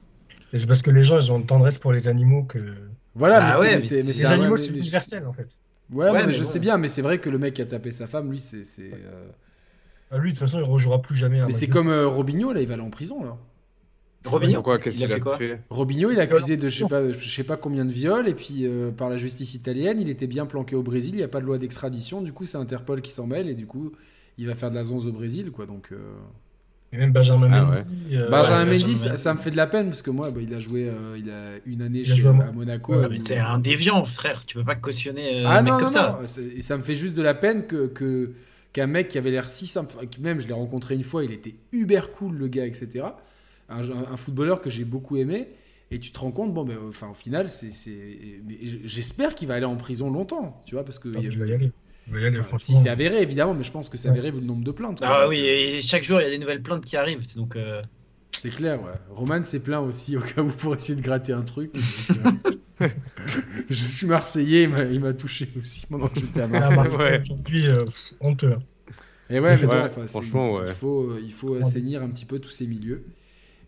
Et 0.52 0.58
C'est 0.58 0.66
parce 0.66 0.80
que 0.80 0.90
les 0.90 1.04
gens, 1.04 1.18
ils 1.20 1.30
ont 1.30 1.38
une 1.38 1.46
tendresse 1.46 1.76
pour 1.76 1.92
les 1.92 2.08
animaux 2.08 2.44
que. 2.44 2.58
Voilà, 3.14 3.40
Bah 3.40 3.50
mais 3.52 3.74
ouais, 3.74 3.80
c'est- 3.82 4.02
mais 4.04 4.12
Les 4.12 4.24
animaux, 4.24 4.56
c'est 4.56 4.70
universel 4.70 5.26
en 5.26 5.32
fait. 5.34 5.48
Ouais, 5.92 6.10
mais 6.12 6.26
mais 6.26 6.32
je 6.32 6.42
bon. 6.42 6.48
sais 6.48 6.58
bien, 6.58 6.78
mais 6.78 6.88
c'est 6.88 7.02
vrai 7.02 7.18
que 7.20 7.28
le 7.30 7.38
mec 7.38 7.54
qui 7.54 7.62
a 7.62 7.66
tapé 7.66 7.90
sa 7.92 8.06
femme, 8.06 8.30
lui, 8.30 8.38
c'est. 8.38 8.64
c'est, 8.64 8.90
euh, 8.92 9.28
Ah, 10.10 10.18
lui, 10.18 10.32
de 10.32 10.38
toute 10.38 10.46
façon, 10.46 10.58
il 10.58 10.64
rejouera 10.64 11.02
plus 11.02 11.16
jamais 11.16 11.40
Mais 11.46 11.52
c'est 11.52 11.66
comme 11.68 11.88
euh, 11.88 12.06
Robinho, 12.08 12.52
là, 12.52 12.60
il 12.60 12.66
va 12.68 12.74
aller 12.74 12.82
en 12.82 12.90
prison, 12.90 13.24
là. 13.24 13.36
Robinho, 14.24 14.54
Pourquoi 14.54 14.78
Qu'est-ce 14.78 14.98
il 14.98 15.04
a 15.04 15.06
qu'il 15.06 15.14
fait 15.16 15.20
quoi 15.20 15.34
a 15.36 15.38
fait 15.38 15.60
Robinho, 15.70 16.10
il 16.10 16.18
est 16.18 16.20
accusé 16.22 16.56
de 16.56 16.68
je 16.68 16.78
sais 16.82 16.88
pas, 16.88 17.12
je 17.12 17.28
sais 17.28 17.44
pas 17.44 17.56
combien 17.56 17.84
de 17.84 17.92
viols, 17.92 18.26
et 18.28 18.34
puis 18.34 18.66
euh, 18.66 18.90
par 18.90 19.08
la 19.08 19.16
justice 19.16 19.54
italienne, 19.54 20.00
il 20.00 20.08
était 20.08 20.26
bien 20.26 20.46
planqué 20.46 20.74
au 20.74 20.82
Brésil, 20.82 21.14
il 21.14 21.18
n'y 21.18 21.22
a 21.22 21.28
pas 21.28 21.40
de 21.40 21.44
loi 21.46 21.58
d'extradition, 21.58 22.22
du 22.22 22.32
coup, 22.32 22.44
c'est 22.44 22.58
Interpol 22.58 23.02
qui 23.02 23.12
s'en 23.12 23.26
mêle, 23.28 23.48
et 23.48 23.54
du 23.54 23.66
coup, 23.66 23.92
il 24.36 24.48
va 24.48 24.56
faire 24.56 24.70
de 24.70 24.74
la 24.74 24.82
zonze 24.84 25.06
au 25.06 25.12
Brésil, 25.12 25.52
quoi. 25.52 25.66
Donc, 25.66 25.90
euh, 25.92 25.98
Et 26.92 26.96
même 26.98 27.12
Benjamin 27.12 27.50
Ah 27.52 27.62
Mendy. 27.62 28.16
euh, 28.16 28.28
Benjamin 28.28 28.58
ouais, 28.58 28.78
Mendy, 28.78 28.94
Benjamin 28.94 28.96
ça, 28.96 29.08
Mendy. 29.10 29.22
ça 29.22 29.34
me 29.34 29.38
fait 29.38 29.50
de 29.52 29.56
la 29.56 29.66
peine, 29.68 29.86
parce 29.86 30.02
que 30.02 30.10
moi, 30.10 30.32
bah, 30.32 30.40
il 30.42 30.52
a 30.54 30.58
joué 30.60 30.88
euh, 30.88 31.16
il 31.18 31.30
a 31.30 31.58
une 31.64 31.82
année 31.82 32.00
Il 32.04 32.10
a 32.10 32.14
chez, 32.14 32.20
joué 32.22 32.30
à 32.30 32.32
Mo- 32.32 32.42
à 32.42 32.50
Monaco. 32.52 32.92
Ouais, 32.96 33.04
euh, 33.04 33.08
Mais 33.08 33.18
c'est 33.20 33.38
un 33.38 33.58
déviant, 33.58 34.04
frère. 34.04 34.44
Tu 34.44 34.56
peux 34.58 34.64
pas 34.64 34.74
cautionner 34.74 35.44
euh, 35.44 35.48
Ah 35.48 35.58
un 35.58 35.62
mec 35.62 35.72
non, 35.72 35.78
comme 35.78 35.84
non, 35.86 35.90
ça. 35.90 36.18
non, 36.20 36.26
et 36.56 36.62
ça 36.62 36.76
me 36.76 36.82
fait 36.82 36.96
juste 36.96 37.14
de 37.14 37.22
la 37.22 37.34
peine 37.34 37.66
que, 37.68 37.86
que- 37.86 38.32
qu'un 38.76 38.86
mec 38.86 39.08
qui 39.08 39.16
avait 39.16 39.30
l'air 39.30 39.48
si 39.48 39.66
simple, 39.66 39.96
même 40.20 40.38
je 40.38 40.46
l'ai 40.46 40.52
rencontré 40.52 40.94
une 40.94 41.02
fois, 41.02 41.24
il 41.24 41.32
était 41.32 41.54
uber 41.72 42.02
cool 42.18 42.36
le 42.36 42.46
gars, 42.46 42.66
etc. 42.66 43.06
Un, 43.70 43.80
un 43.90 44.16
footballeur 44.18 44.60
que 44.60 44.68
j'ai 44.68 44.84
beaucoup 44.84 45.16
aimé, 45.16 45.48
et 45.90 45.98
tu 45.98 46.10
te 46.12 46.18
rends 46.18 46.30
compte, 46.30 46.52
bon, 46.52 46.64
ben, 46.64 46.76
enfin, 46.88 47.08
au 47.08 47.14
final, 47.14 47.48
c'est, 47.48 47.70
c'est- 47.70 48.40
mais 48.46 48.56
j'espère 48.84 49.34
qu'il 49.34 49.48
va 49.48 49.54
aller 49.54 49.64
en 49.64 49.76
prison 49.76 50.10
longtemps, 50.10 50.62
tu 50.66 50.74
vois, 50.74 50.84
parce 50.84 50.98
que 50.98 51.08
Ah, 51.14 51.18
il 51.20 51.24
y 51.24 51.28
a- 51.28 51.30
je 51.30 51.38
vais 51.42 51.48
y 51.48 51.52
aller. 51.54 51.70
Enfin, 52.40 52.58
si 52.58 52.72
c'est 52.82 52.88
avéré, 52.90 53.22
évidemment, 53.22 53.54
mais 53.54 53.64
je 53.64 53.72
pense 53.72 53.88
que 53.88 53.96
c'est 53.96 54.08
avéré 54.10 54.30
vu 54.30 54.40
le 54.40 54.46
nombre 54.46 54.62
de 54.62 54.70
plaintes. 54.72 54.98
quoi. 54.98 55.08
Ah 55.08 55.28
oui, 55.28 55.40
euh, 55.40 55.78
et 55.78 55.80
chaque 55.80 56.04
jour 56.04 56.20
il 56.20 56.24
y 56.24 56.26
a 56.26 56.30
des 56.30 56.38
nouvelles 56.38 56.62
plaintes 56.62 56.84
qui 56.84 56.96
arrivent. 56.98 57.26
Donc 57.34 57.56
euh, 57.56 57.82
C'est 58.32 58.50
clair, 58.50 58.82
ouais. 58.82 58.92
Roman 59.10 59.42
s'est 59.44 59.60
plaint 59.60 59.82
aussi 59.86 60.16
au 60.16 60.20
cas 60.20 60.42
où 60.42 60.48
pour 60.48 60.74
essayer 60.74 60.94
de 60.98 61.02
gratter 61.04 61.32
un 61.32 61.42
truc. 61.42 61.72
Donc, 61.74 62.34
euh, 62.82 62.88
je 63.70 63.74
suis 63.84 64.06
Marseillais, 64.06 64.68
il 64.92 65.00
m'a- 65.00 65.12
touché 65.14 65.48
aussi 65.58 65.86
pendant 65.86 66.08
que 66.08 66.20
j'étais 66.20 66.42
à 66.42 66.48
Ah, 66.52 66.70
Marseille. 66.70 66.96
Ouais. 66.98 67.20
aujourd'hui, 67.20 67.66
euh, 67.68 67.84
honteux. 68.20 68.52
hein. 68.52 68.58
Et 69.30 69.40
ouais, 69.40 69.56
mais 69.56 69.60
Ouais, 69.62 69.66
bon, 69.66 69.84
enfin, 69.86 70.02
c'est- 70.02 70.08
franchement, 70.08 70.54
ouais. 70.54 70.64
il, 70.68 70.72
faut, 70.74 71.16
il 71.18 71.32
faut 71.32 71.54
assainir 71.54 72.02
un 72.02 72.08
petit 72.08 72.26
peu 72.26 72.38
tous 72.38 72.50
ces 72.50 72.66
milieux. 72.66 73.04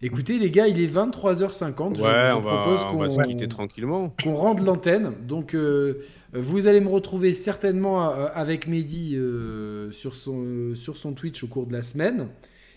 Écoutez, 0.03 0.39
les 0.39 0.51
gars, 0.51 0.69
il 0.69 0.79
est 0.81 0.87
23h50. 0.87 1.97
Je- 1.97 2.03
Ouais, 2.03 2.09
je, 2.31 2.37
on 2.37 2.41
va, 2.41 2.57
propose 2.59 2.81
on 2.93 2.99
va 2.99 3.09
se 3.09 3.17
qu'on 3.17 3.23
quitter 3.25 3.49
tranquillement. 3.49 4.15
qu'on 4.23 4.35
rende 4.37 4.65
l'antenne. 4.65 5.13
Donc, 5.27 5.55
euh, 5.55 5.95
vous 6.35 6.67
allez 6.69 6.81
me 6.81 6.89
retrouver 6.89 7.35
certainement 7.35 8.11
euh, 8.13 8.29
avec 8.35 8.69
Mehdi 8.69 9.17
euh, 9.17 9.91
sur, 9.91 10.15
son, 10.15 10.45
euh, 10.45 10.75
sur 10.77 10.97
son 10.99 11.15
Twitch 11.15 11.43
au 11.43 11.49
cours 11.49 11.67
de 11.67 11.73
la 11.73 11.83
semaine. 11.83 12.29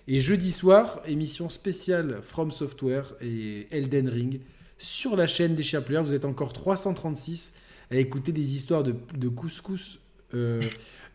Et 0.07 0.19
jeudi 0.19 0.51
soir, 0.51 1.01
émission 1.07 1.47
spéciale 1.49 2.19
From 2.21 2.51
Software 2.51 3.13
et 3.21 3.67
Elden 3.71 4.09
Ring 4.09 4.39
sur 4.77 5.15
la 5.15 5.27
chaîne 5.27 5.55
des 5.55 5.63
Chapleurs. 5.63 6.03
Vous 6.03 6.13
êtes 6.15 6.25
encore 6.25 6.53
336 6.53 7.53
à 7.91 7.95
écouter 7.97 8.31
des 8.31 8.55
histoires 8.55 8.83
de, 8.83 8.95
de 9.17 9.27
couscous, 9.27 9.99
euh, 10.33 10.59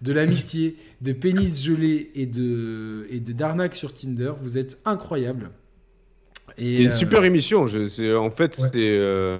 de 0.02 0.12
l'amitié, 0.12 0.76
de 1.00 1.12
pénis 1.12 1.62
gelé 1.64 2.10
et 2.14 2.26
de, 2.26 3.06
et 3.10 3.18
de 3.18 3.32
d'arnaque 3.32 3.74
sur 3.74 3.92
Tinder. 3.92 4.32
Vous 4.42 4.56
êtes 4.56 4.78
incroyables. 4.84 5.50
C'était 6.56 6.84
une 6.84 6.88
euh, 6.88 6.92
super 6.92 7.24
émission. 7.24 7.66
Je, 7.66 8.14
en 8.16 8.30
fait, 8.30 8.58
Ouais. 8.58 8.70
euh, 8.76 9.38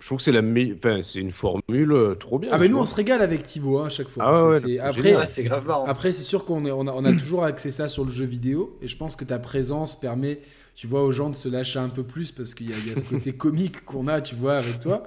je 0.00 0.06
trouve 0.06 0.18
que 0.18 0.24
c'est 0.24 0.32
la. 0.32 0.40
Enfin, 0.40 1.00
c'est 1.02 1.20
une 1.20 1.30
formule 1.32 1.92
euh, 1.92 2.14
trop 2.14 2.38
bien. 2.38 2.50
Ah, 2.52 2.58
mais 2.58 2.68
nous, 2.68 2.78
on 2.78 2.84
se 2.84 2.94
régale 2.94 3.22
avec 3.22 3.44
Thibaut 3.44 3.78
hein, 3.78 3.86
à 3.86 3.90
chaque 3.90 4.08
fois. 4.08 4.24
Ah 4.26 4.32
ouais, 4.32 4.38
C'est- 4.38 4.46
ouais, 4.46 4.60
c'est- 4.60 4.76
c'est 4.82 4.82
après, 4.88 5.16
ouais, 5.16 5.26
c'est 5.26 5.42
grave 5.44 5.66
marrant. 5.66 5.84
Après, 5.84 6.12
c'est 6.12 6.22
sûr 6.22 6.44
qu'on 6.44 6.64
est- 6.64 6.72
on 6.72 6.86
a, 6.86 6.92
on 6.92 7.04
a 7.04 7.12
toujours 7.12 7.44
axé 7.44 7.70
ça 7.70 7.88
sur 7.88 8.04
le 8.04 8.10
jeu 8.10 8.24
vidéo, 8.24 8.76
et 8.82 8.86
je 8.86 8.96
pense 8.96 9.14
que 9.16 9.24
ta 9.24 9.38
présence 9.38 9.98
permet, 9.98 10.40
tu 10.76 10.86
vois, 10.86 11.02
aux 11.04 11.10
gens 11.12 11.28
de 11.28 11.36
se 11.36 11.48
lâcher 11.48 11.78
un 11.78 11.88
peu 11.90 12.02
plus 12.02 12.30
parce 12.32 12.54
qu'il 12.54 12.70
y, 12.70 12.72
a- 12.72 12.76
il 12.84 12.88
y 12.88 12.92
a 12.92 12.96
ce 12.98 13.04
côté 13.04 13.32
comique 13.36 13.84
qu'on 13.84 14.08
a, 14.08 14.20
tu 14.22 14.34
vois, 14.34 14.54
avec 14.56 14.80
toi. 14.80 15.02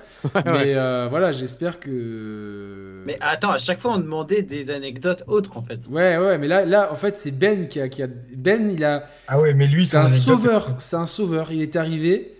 Mais 0.45 0.75
euh, 0.75 1.07
voilà, 1.09 1.31
j'espère 1.31 1.80
que. 1.80 3.03
Mais 3.05 3.17
attends, 3.22 3.51
à 3.51 3.57
chaque 3.57 3.80
fois 3.80 3.93
on 3.93 3.97
demandait 3.97 4.41
des 4.43 4.72
anecdotes 4.72 5.23
autres 5.27 5.57
en 5.57 5.61
fait. 5.63 5.80
Ouais, 5.89 6.17
ouais, 6.17 6.38
mais 6.38 6.47
là, 6.47 6.65
là, 6.65 6.91
en 6.91 6.95
fait, 6.95 7.17
c'est 7.17 7.31
Ben 7.31 7.67
qui 7.67 7.80
a, 7.80 7.89
qui 7.89 8.03
a- 8.03 8.07
Ben, 8.38 8.69
il 8.72 8.83
a. 8.83 9.07
Ah 9.27 9.39
ouais, 9.39 9.53
mais 9.53 9.67
lui, 9.67 9.85
C'est 9.85 9.97
un 9.97 10.07
sauveur. 10.07 10.75
C'est 10.80 10.95
un 10.95 11.05
sauveur. 11.05 11.51
Il 11.51 11.61
est 11.61 11.75
arrivé. 11.75 12.33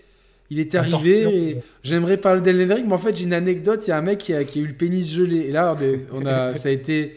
Il 0.50 0.60
est 0.60 0.74
Un 0.74 0.80
arrivé 0.92 1.58
j'aimerais 1.82 2.16
parler 2.18 2.40
d'Elden 2.42 2.72
Ring, 2.72 2.84
mais 2.86 2.92
en 2.92 2.98
fait 2.98 3.16
j'ai 3.16 3.24
une 3.24 3.32
anecdote. 3.32 3.86
Il 3.86 3.90
y 3.90 3.92
a 3.92 3.98
un 3.98 4.02
mec 4.02 4.18
qui 4.18 4.34
a, 4.34 4.44
qui 4.44 4.58
a 4.58 4.62
eu 4.62 4.66
le 4.66 4.74
pénis 4.74 5.10
gelé 5.14 5.38
et 5.38 5.52
là 5.52 5.76
on, 6.12 6.26
a, 6.26 6.52
ça 6.54 6.68
a 6.68 6.72
été, 6.72 7.16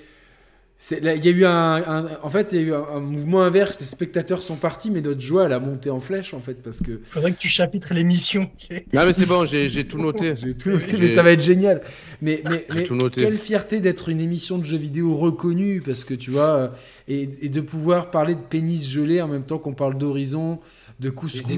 là, 1.02 1.16
il 1.16 1.26
y 1.26 1.28
a 1.28 1.32
eu 1.32 1.46
un, 1.46 1.52
un- 1.76 2.10
en 2.24 2.30
fait 2.30 2.50
il 2.54 2.62
y 2.62 2.64
a 2.64 2.68
eu 2.68 2.74
un, 2.74 2.86
un 2.96 3.00
mouvement 3.00 3.42
inverse. 3.44 3.78
Les 3.80 3.86
spectateurs 3.86 4.42
sont 4.44 4.56
partis, 4.56 4.92
mais 4.92 5.02
notre 5.02 5.20
joie 5.20 5.46
elle 5.46 5.54
a 5.54 5.60
monté 5.60 5.90
en 5.90 6.00
flèche 6.00 6.34
en 6.34 6.40
fait 6.40 6.62
parce 6.64 6.80
que 6.82 7.02
Faudrait 7.10 7.32
que 7.34 7.38
tu 7.38 7.50
chapitres 7.50 7.94
l'émission, 7.94 8.46
tu 8.58 8.68
sais. 8.68 8.86
Non, 8.94 9.06
mais 9.06 9.14
c'est 9.14 9.26
bon, 9.26 9.46
j'ai 9.46 9.86
tout 9.86 10.00
noté. 10.00 10.34
j'ai 10.42 10.54
tout 10.54 10.70
noté, 10.70 10.98
mais 10.98 11.08
ça 11.08 11.22
va 11.24 11.32
être 11.32 11.44
génial. 11.44 11.82
Mais, 12.22 12.42
mais 12.74 12.84
tout 12.84 12.96
noté. 12.96 13.22
quelle 13.22 13.38
fierté 13.38 13.80
d'être 13.82 14.10
une 14.10 14.22
émission 14.22 14.58
de 14.58 14.64
jeux 14.66 14.78
vidéo 14.78 15.16
reconnue 15.18 15.82
parce 15.86 16.04
que 16.04 16.14
tu 16.14 16.32
vois 16.32 16.56
euh, 16.56 16.68
et, 17.08 17.30
et 17.42 17.50
de 17.50 17.62
pouvoir 17.62 18.10
parler 18.10 18.36
de 18.36 18.40
pénis 18.42 18.90
gelé 18.90 19.22
en 19.22 19.28
même 19.28 19.44
temps 19.44 19.58
qu'on 19.60 19.74
parle 19.74 19.98
d'horizon, 19.98 20.60
de 21.00 21.10
couscous 21.12 21.52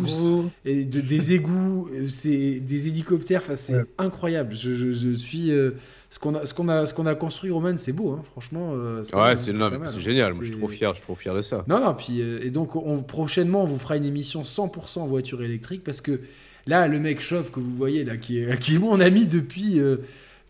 et 0.66 0.84
de, 0.84 1.00
des 1.02 1.34
égouts, 1.34 1.88
euh, 1.94 2.08
c'est 2.10 2.60
des 2.60 2.88
hélicoptères. 2.90 3.40
Enfin, 3.42 3.56
c'est 3.56 3.76
Ouais. 3.76 3.86
incroyable. 3.98 4.54
Je, 4.54 4.76
je- 4.76 4.92
je 4.92 5.14
suis 5.14 5.52
euh, 5.52 5.72
ce 6.10 6.20
qu'on 6.20 6.36
a, 6.36 6.46
ce 6.46 6.54
qu'on 6.54 6.68
a, 6.68 6.86
ce 6.86 6.94
qu'on 6.94 7.06
a 7.06 7.16
construit, 7.16 7.50
Roman, 7.50 7.76
c'est 7.78 7.94
beau, 7.94 8.12
hein, 8.12 8.22
franchement. 8.32 8.72
euh, 8.74 8.98
Ouais, 9.14 9.36
c'est 9.38 9.52
hein. 9.52 9.88
génial. 9.98 10.34
Moi, 10.34 10.44
je 10.44 10.50
suis 10.52 10.58
trop 10.60 10.68
fier. 10.68 10.90
Je 10.90 10.96
suis 10.96 11.04
trop 11.04 11.16
fier 11.16 11.34
de 11.34 11.42
ça. 11.42 11.64
Non, 11.68 11.80
non. 11.80 11.94
Puis 11.94 12.22
euh, 12.22 12.40
et 12.44 12.50
donc, 12.50 12.76
on, 12.76 13.02
prochainement, 13.02 13.64
on 13.64 13.66
vous 13.66 13.78
fera 13.80 13.96
une 13.96 14.06
émission 14.06 14.42
100% 14.44 15.08
voiture 15.08 15.42
électrique 15.42 15.84
parce 15.86 16.02
que 16.02 16.20
là, 16.68 16.90
le 16.90 17.00
mec 17.00 17.22
chauve 17.22 17.50
que 17.52 17.62
vous 17.62 17.74
voyez 17.76 18.04
là, 18.04 18.18
qui 18.18 18.40
est, 18.40 18.60
qui 18.60 18.76
est 18.76 18.80
mon 18.80 19.00
ami 19.00 19.26
depuis, 19.26 19.80
euh, 19.80 19.98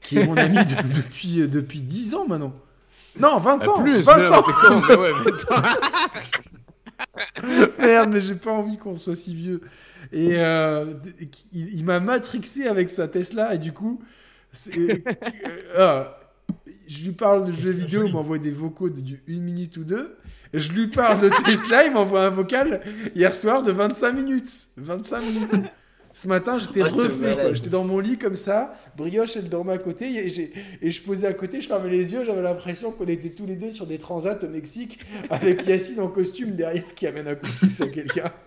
qui 0.01 0.18
est 0.18 0.26
mon 0.26 0.35
ami 0.38 0.58
de- 0.58 0.93
depuis, 0.98 1.42
euh, 1.42 1.48
depuis 1.48 1.82
10 1.82 2.16
ans 2.16 2.26
maintenant. 2.27 2.53
Non, 3.19 3.38
20 3.38 3.59
Ah, 3.66 3.69
ans. 3.69 3.84
plus, 3.84 4.01
20 4.01 4.18
merde, 4.18 4.34
ans. 4.34 4.43
Merde, 7.80 8.11
mais 8.14 8.19
j'ai 8.19 8.36
pas 8.36 8.52
envie 8.52 8.78
qu'on 8.78 8.95
soit 8.95 9.16
si 9.16 9.36
vieux. 9.36 9.61
Et 10.11 10.38
euh, 10.38 10.86
il, 11.52 11.76
il 11.76 11.86
m'a 11.86 12.00
matrixé 12.00 12.68
avec 12.68 12.90
sa 12.90 13.08
Tesla 13.08 13.53
et 13.56 13.58
du 13.58 13.72
coup, 13.74 14.02
c'est- 14.52 15.03
euh, 15.78 16.03
je 16.88 17.06
lui 17.06 17.11
parle 17.11 17.48
de 17.48 17.52
jeux 17.52 17.72
vidéo, 17.72 18.03
il 18.06 18.14
m'envoie 18.14 18.40
des 18.40 18.52
vocaux 18.52 18.90
de 18.90 19.02
du 19.02 19.22
une 19.28 19.44
minute 19.44 19.78
ou 19.78 19.84
deux. 19.84 20.18
Et 20.53 20.60
je 20.60 20.72
lui 20.74 20.88
parle 20.88 21.19
de 21.22 21.30
Tesla, 21.45 21.86
il 21.86 21.94
m'envoie 21.94 22.26
un 22.26 22.30
vocal 22.30 22.82
hier 23.16 23.36
soir 23.36 23.61
de 23.64 23.72
25 23.72 24.14
minutes. 24.14 24.69
25 24.78 25.22
minutes. 25.22 25.52
Ce 26.22 26.28
matin, 26.28 26.60
j'étais 26.60 26.82
Ah, 26.82 26.88
refait. 26.90 27.54
J'étais 27.56 27.70
dans 27.70 27.86
mon 27.86 28.00
lit 28.00 28.18
comme 28.18 28.36
ça. 28.36 28.74
Brioche, 28.98 29.38
elle 29.38 29.48
dormait 29.48 29.72
à 29.72 29.78
côté. 29.78 30.28
Et, 30.28 30.92
je 30.92 31.02
posais 31.02 31.26
à 31.26 31.32
côté, 31.34 31.62
je 31.62 31.68
fermais 31.70 31.90
les 31.90 32.12
yeux. 32.12 32.26
J'avais 32.26 32.42
l'impression 32.42 32.92
qu'on 32.92 33.06
était 33.06 33.30
tous 33.30 33.46
les 33.46 33.56
deux 33.56 33.72
sur 33.72 33.86
des 33.86 33.98
transats 33.98 34.38
au 34.44 34.50
Mexique 34.50 35.00
avec 35.30 35.66
Yacine 35.66 36.02
en 36.02 36.10
costume 36.10 36.58
derrière 36.58 36.94
qui 36.94 37.08
amène 37.08 37.30
un 37.30 37.36
couscous 37.36 37.80
à 37.80 37.88
quelqu'un. 37.88 38.32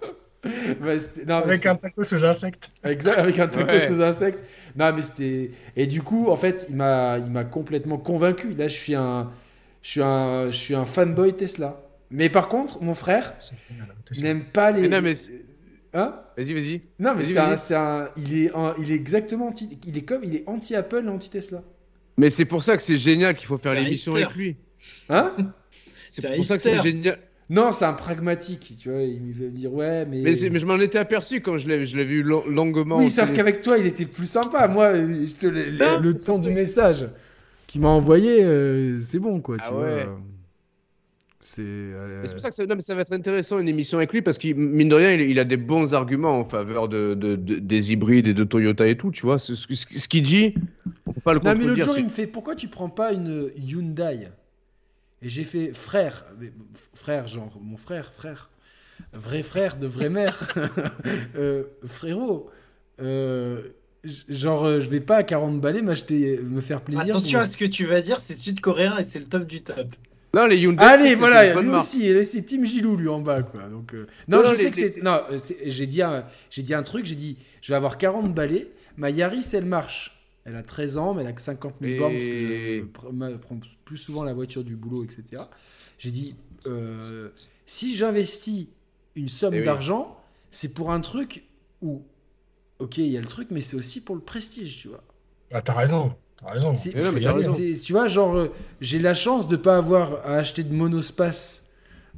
Bah, 0.80 0.94
non, 1.28 1.36
Avec 1.36 1.64
un 1.66 1.76
taco 1.76 2.02
aux 2.02 2.24
insectes. 2.24 2.72
Exact, 2.82 3.16
avec 3.16 3.38
un 3.38 3.46
tacos 3.46 3.72
Ouais. 3.72 3.90
aux 3.92 4.00
insectes. 4.02 4.44
Non, 4.76 4.92
mais 4.92 5.02
c'était. 5.02 5.52
Et 5.76 5.86
du 5.86 6.02
coup, 6.02 6.30
en 6.30 6.36
fait, 6.36 6.66
il 6.68 6.74
m'a, 6.74 7.18
il 7.24 7.30
m'a 7.30 7.44
complètement 7.44 7.96
convaincu. 7.96 8.52
Là, 8.54 8.66
je 8.66 8.74
suis 8.74 8.96
un, 8.96 9.30
je 9.82 9.88
suis 9.90 10.02
un, 10.02 10.50
je 10.50 10.56
suis 10.56 10.74
un 10.74 10.84
fanboy 10.84 11.32
Tesla. 11.34 11.80
Mais 12.10 12.28
par 12.28 12.48
contre, 12.48 12.82
mon 12.82 12.92
frère 12.94 13.34
n'aime 14.20 14.42
pas 14.44 14.72
les. 14.72 14.82
Mais 14.82 14.88
non, 14.88 15.00
mais 15.00 15.14
c'est- 15.14 15.44
Hein 15.94 16.14
Vas-y, 16.36 16.54
vas-y. 16.54 16.80
Non, 16.98 17.14
mais 17.14 17.24
c'est 17.24 17.38
un, 17.38 17.54
un- 17.80 18.08
il 18.16 18.38
est, 18.44 18.54
un- 18.54 18.74
il 18.78 18.90
est 18.90 18.94
exactement 18.94 19.48
anti, 19.48 19.78
il 19.86 19.96
est 19.98 20.02
comme, 20.02 20.24
il 20.24 20.34
est 20.34 20.44
anti 20.46 20.74
Apple 20.74 21.06
anti 21.08 21.30
Tesla. 21.30 21.62
Mais 22.16 22.30
c'est 22.30 22.44
pour 22.44 22.62
ça 22.62 22.76
que 22.76 22.82
c'est 22.82 22.98
génial 22.98 23.34
qu'il 23.34 23.46
faut 23.46 23.58
faire 23.58 23.74
l'émission 23.74 24.14
avec 24.14 24.34
lui. 24.34 24.56
Hein 25.08 25.32
C'est 26.08 26.36
pour 26.36 26.46
ça 26.46 26.56
que 26.56 26.62
c'est 26.62 26.80
génial. 26.80 27.18
Non, 27.50 27.70
c'est 27.70 27.84
un 27.84 27.92
pragmatique. 27.92 28.76
Tu 28.78 28.88
vois, 28.90 29.02
il 29.02 29.32
veut 29.32 29.50
dire 29.50 29.72
ouais, 29.74 30.06
mais. 30.06 30.22
Mais, 30.22 30.34
je 30.34 30.66
m'en 30.66 30.78
étais 30.78 30.98
aperçu 30.98 31.40
quand 31.42 31.58
je 31.58 31.68
l'avais 31.68 32.22
lo- 32.22 32.48
longuement. 32.48 32.96
Oui, 32.96 33.06
au 33.06 33.08
sauf 33.10 33.32
qu'avec 33.32 33.60
toi, 33.60 33.76
il 33.76 33.86
était 33.86 34.06
plus 34.06 34.26
sympa. 34.26 34.68
Moi, 34.68 34.94
je 34.94 35.32
te, 35.34 35.46
le, 35.46 36.02
le 36.02 36.14
ton 36.14 36.38
du 36.38 36.50
message 36.50 37.06
qu'il 37.66 37.82
m'a 37.82 37.88
envoyé, 37.88 38.42
euh, 38.42 38.98
c'est 38.98 39.18
bon, 39.18 39.40
quoi. 39.40 39.56
Tu 39.58 39.64
Ah 39.66 39.70
vois. 39.72 40.18
C'est. 41.44 41.60
euh, 41.62 42.22
C'est 42.24 42.32
pour 42.34 42.40
ça 42.40 42.48
que 42.50 42.54
ça, 42.54 42.64
non, 42.66 42.76
mais 42.76 42.82
ça 42.82 42.94
va 42.94 43.00
être 43.02 43.12
intéressant 43.12 43.58
une 43.58 43.68
émission 43.68 43.98
avec 43.98 44.12
lui 44.12 44.22
parce 44.22 44.38
qu'il 44.38 44.54
mine 44.54 44.88
de 44.88 44.94
rien 44.94 45.10
il, 45.12 45.22
il 45.22 45.38
a 45.40 45.44
des 45.44 45.56
bons 45.56 45.92
arguments 45.92 46.38
en 46.38 46.44
faveur 46.44 46.88
de, 46.88 47.14
de- 47.14 47.34
de- 47.34 47.56
des 47.58 47.92
hybrides 47.92 48.28
et 48.28 48.34
de 48.34 48.44
Toyota 48.44 48.86
et 48.86 48.96
tout 48.96 49.10
tu 49.10 49.22
vois 49.26 49.40
ce, 49.40 49.54
ce- 49.56 49.66
ce 49.74 50.08
qu'il 50.08 50.22
dit 50.22 50.54
on 51.04 51.12
peut 51.12 51.20
pas 51.20 51.34
le 51.34 51.40
Non, 51.40 51.54
mais 51.56 51.64
l'autre 51.64 51.82
jour, 51.82 51.98
il 51.98 52.04
me 52.04 52.08
fait 52.10 52.28
Pourquoi 52.28 52.54
tu 52.54 52.68
prends 52.68 52.88
pas 52.90 53.12
une 53.12 53.50
Hyundai? 53.56 54.28
Et 55.20 55.28
j'ai 55.28 55.42
fait 55.44 55.72
Frère, 55.72 56.26
mais, 56.40 56.52
frère, 56.94 57.26
genre, 57.26 57.58
mon 57.60 57.76
frère, 57.76 58.12
frère, 58.12 58.50
vrai 59.12 59.42
frère 59.42 59.76
de 59.76 59.86
vraie 59.88 60.10
mère, 60.10 60.48
Euh, 61.36 61.64
frérot, 61.84 62.50
euh, 63.00 63.62
genre, 64.28 64.64
euh, 64.64 64.80
je 64.80 64.88
vais 64.88 65.00
pas 65.00 65.16
à 65.16 65.22
40 65.22 65.60
balais 65.60 65.82
m'acheter, 65.82 66.38
me 66.40 66.60
faire 66.60 66.82
plaisir. 66.82 67.02
Attention 67.02 67.38
pour- 67.38 67.42
à 67.42 67.46
ce 67.46 67.56
que 67.56 67.64
tu 67.64 67.86
vas 67.86 68.00
dire, 68.00 68.20
c'est 68.20 68.34
sud-coréen 68.34 68.96
et 68.98 69.04
c'est 69.04 69.18
le 69.18 69.26
top 69.26 69.44
du 69.46 69.60
top. 69.60 69.88
Non 70.34 70.46
les 70.46 70.58
Hyundai 70.58 70.82
Allez, 70.84 71.14
voilà, 71.14 71.54
lui 71.60 71.68
marque. 71.68 71.82
aussi, 71.84 72.24
c'est 72.24 72.42
Tim 72.46 72.64
Gilou, 72.64 72.96
lui, 72.96 73.08
en 73.08 73.20
bas, 73.20 73.42
quoi. 73.42 73.62
Donc, 73.68 73.94
euh, 73.94 74.06
Non, 74.28 74.38
Non, 74.38 74.44
je 74.44 74.48
non, 74.50 74.54
sais 74.54 74.64
les- 74.64 74.70
que 74.70 74.76
c'est... 74.76 75.02
Non, 75.02 75.20
euh, 75.30 75.38
j'ai 75.66 75.86
dit, 75.86 76.02
un... 76.02 76.26
j'ai 76.50 76.62
dit 76.62 76.74
un 76.74 76.82
truc, 76.82 77.04
j'ai 77.06 77.14
dit, 77.14 77.36
je 77.60 77.72
vais 77.72 77.76
avoir 77.76 77.98
40 77.98 78.34
balais, 78.34 78.68
ma 78.96 79.10
Yaris, 79.10 79.46
elle 79.52 79.64
marche. 79.66 80.18
Elle 80.44 80.56
a 80.56 80.62
13 80.62 80.96
ans, 80.98 81.14
mais 81.14 81.22
elle 81.22 81.28
a 81.28 81.32
que 81.32 81.40
50 81.40 81.74
000 81.80 81.92
Et- 81.92 81.98
bornes 81.98 82.12
parce 82.14 82.24
que 82.24 83.32
je 83.32 83.36
prends 83.38 83.60
plus 83.84 83.96
souvent 83.96 84.24
la 84.24 84.34
voiture 84.34 84.64
du 84.64 84.74
boulot, 84.74 85.04
etc. 85.04 85.22
J'ai 85.98 86.10
dit, 86.10 86.34
euh, 86.66 87.28
si 87.66 87.94
j'investis 87.94 88.66
une 89.14 89.28
somme 89.28 89.54
Eh 89.54 89.58
oui. 89.60 89.64
d'argent, 89.64 90.18
c'est 90.50 90.72
pour 90.74 90.90
un 90.90 91.00
truc 91.00 91.44
où, 91.80 92.02
ok, 92.80 92.98
il 92.98 93.06
y 93.06 93.16
a 93.16 93.20
le 93.20 93.26
truc, 93.28 93.48
mais 93.50 93.60
c'est 93.60 93.76
aussi 93.76 94.00
pour 94.02 94.16
le 94.16 94.20
prestige, 94.22 94.80
tu 94.80 94.88
vois. 94.88 95.04
Ah, 95.52 95.62
t'as 95.62 95.74
raison. 95.74 96.16
T'as 96.42 96.50
raison. 96.52 96.74
C'est- 96.74 96.94
Mais 96.94 97.02
non, 97.02 97.06
mais 97.08 97.12
Faut 97.12 97.18
y 97.18 97.22
t'as 97.22 97.30
aller, 97.30 97.38
raison. 97.46 97.54
c'est- 97.54 97.84
tu 97.84 97.92
vois, 97.92 98.08
genre, 98.08 98.36
euh, 98.36 98.48
j'ai 98.80 98.98
la 98.98 99.14
chance 99.14 99.48
de 99.48 99.56
pas 99.56 99.76
avoir 99.76 100.14
à 100.26 100.36
acheter 100.36 100.62
de 100.62 100.72
monospace 100.74 101.64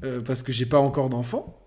euh, 0.03 0.21
parce 0.21 0.43
que 0.43 0.53
j'ai 0.53 0.67
pas 0.67 0.79
encore 0.79 1.09
d'enfant. 1.11 1.61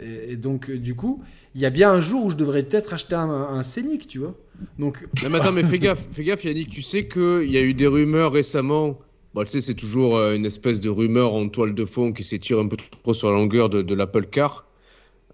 Et, 0.00 0.32
et 0.32 0.36
donc, 0.36 0.70
euh, 0.70 0.78
du 0.78 0.94
coup, 0.94 1.22
il 1.54 1.60
y 1.60 1.66
a 1.66 1.70
bien 1.70 1.90
un 1.90 2.00
jour 2.00 2.24
où 2.26 2.30
je 2.30 2.36
devrais 2.36 2.62
peut-être 2.62 2.92
acheter 2.94 3.14
un, 3.16 3.28
un 3.28 3.62
Scénic, 3.62 4.06
tu 4.06 4.18
vois. 4.20 4.34
Donc, 4.78 5.06
Non, 5.22 5.30
mais 5.30 5.38
attends, 5.38 5.52
mais 5.52 5.64
fais 5.64 5.78
gaffe, 5.78 6.06
fais 6.12 6.24
gaffe, 6.24 6.44
Yannick. 6.44 6.70
Tu 6.70 6.82
sais 6.82 7.06
qu'il 7.08 7.50
y 7.50 7.56
a 7.58 7.62
eu 7.62 7.74
des 7.74 7.86
rumeurs 7.86 8.32
récemment. 8.32 8.98
Bon, 9.34 9.42
tu 9.44 9.50
sais, 9.50 9.60
c'est 9.60 9.74
toujours 9.74 10.16
euh, 10.16 10.34
une 10.34 10.46
espèce 10.46 10.80
de 10.80 10.88
rumeur 10.88 11.34
en 11.34 11.48
toile 11.48 11.74
de 11.74 11.84
fond 11.84 12.12
qui 12.12 12.22
s'étire 12.24 12.58
un 12.58 12.66
peu 12.68 12.76
trop 13.02 13.12
sur 13.14 13.28
la 13.30 13.36
longueur 13.36 13.68
de, 13.68 13.82
de 13.82 13.94
l'Apple 13.94 14.26
Car. 14.26 14.66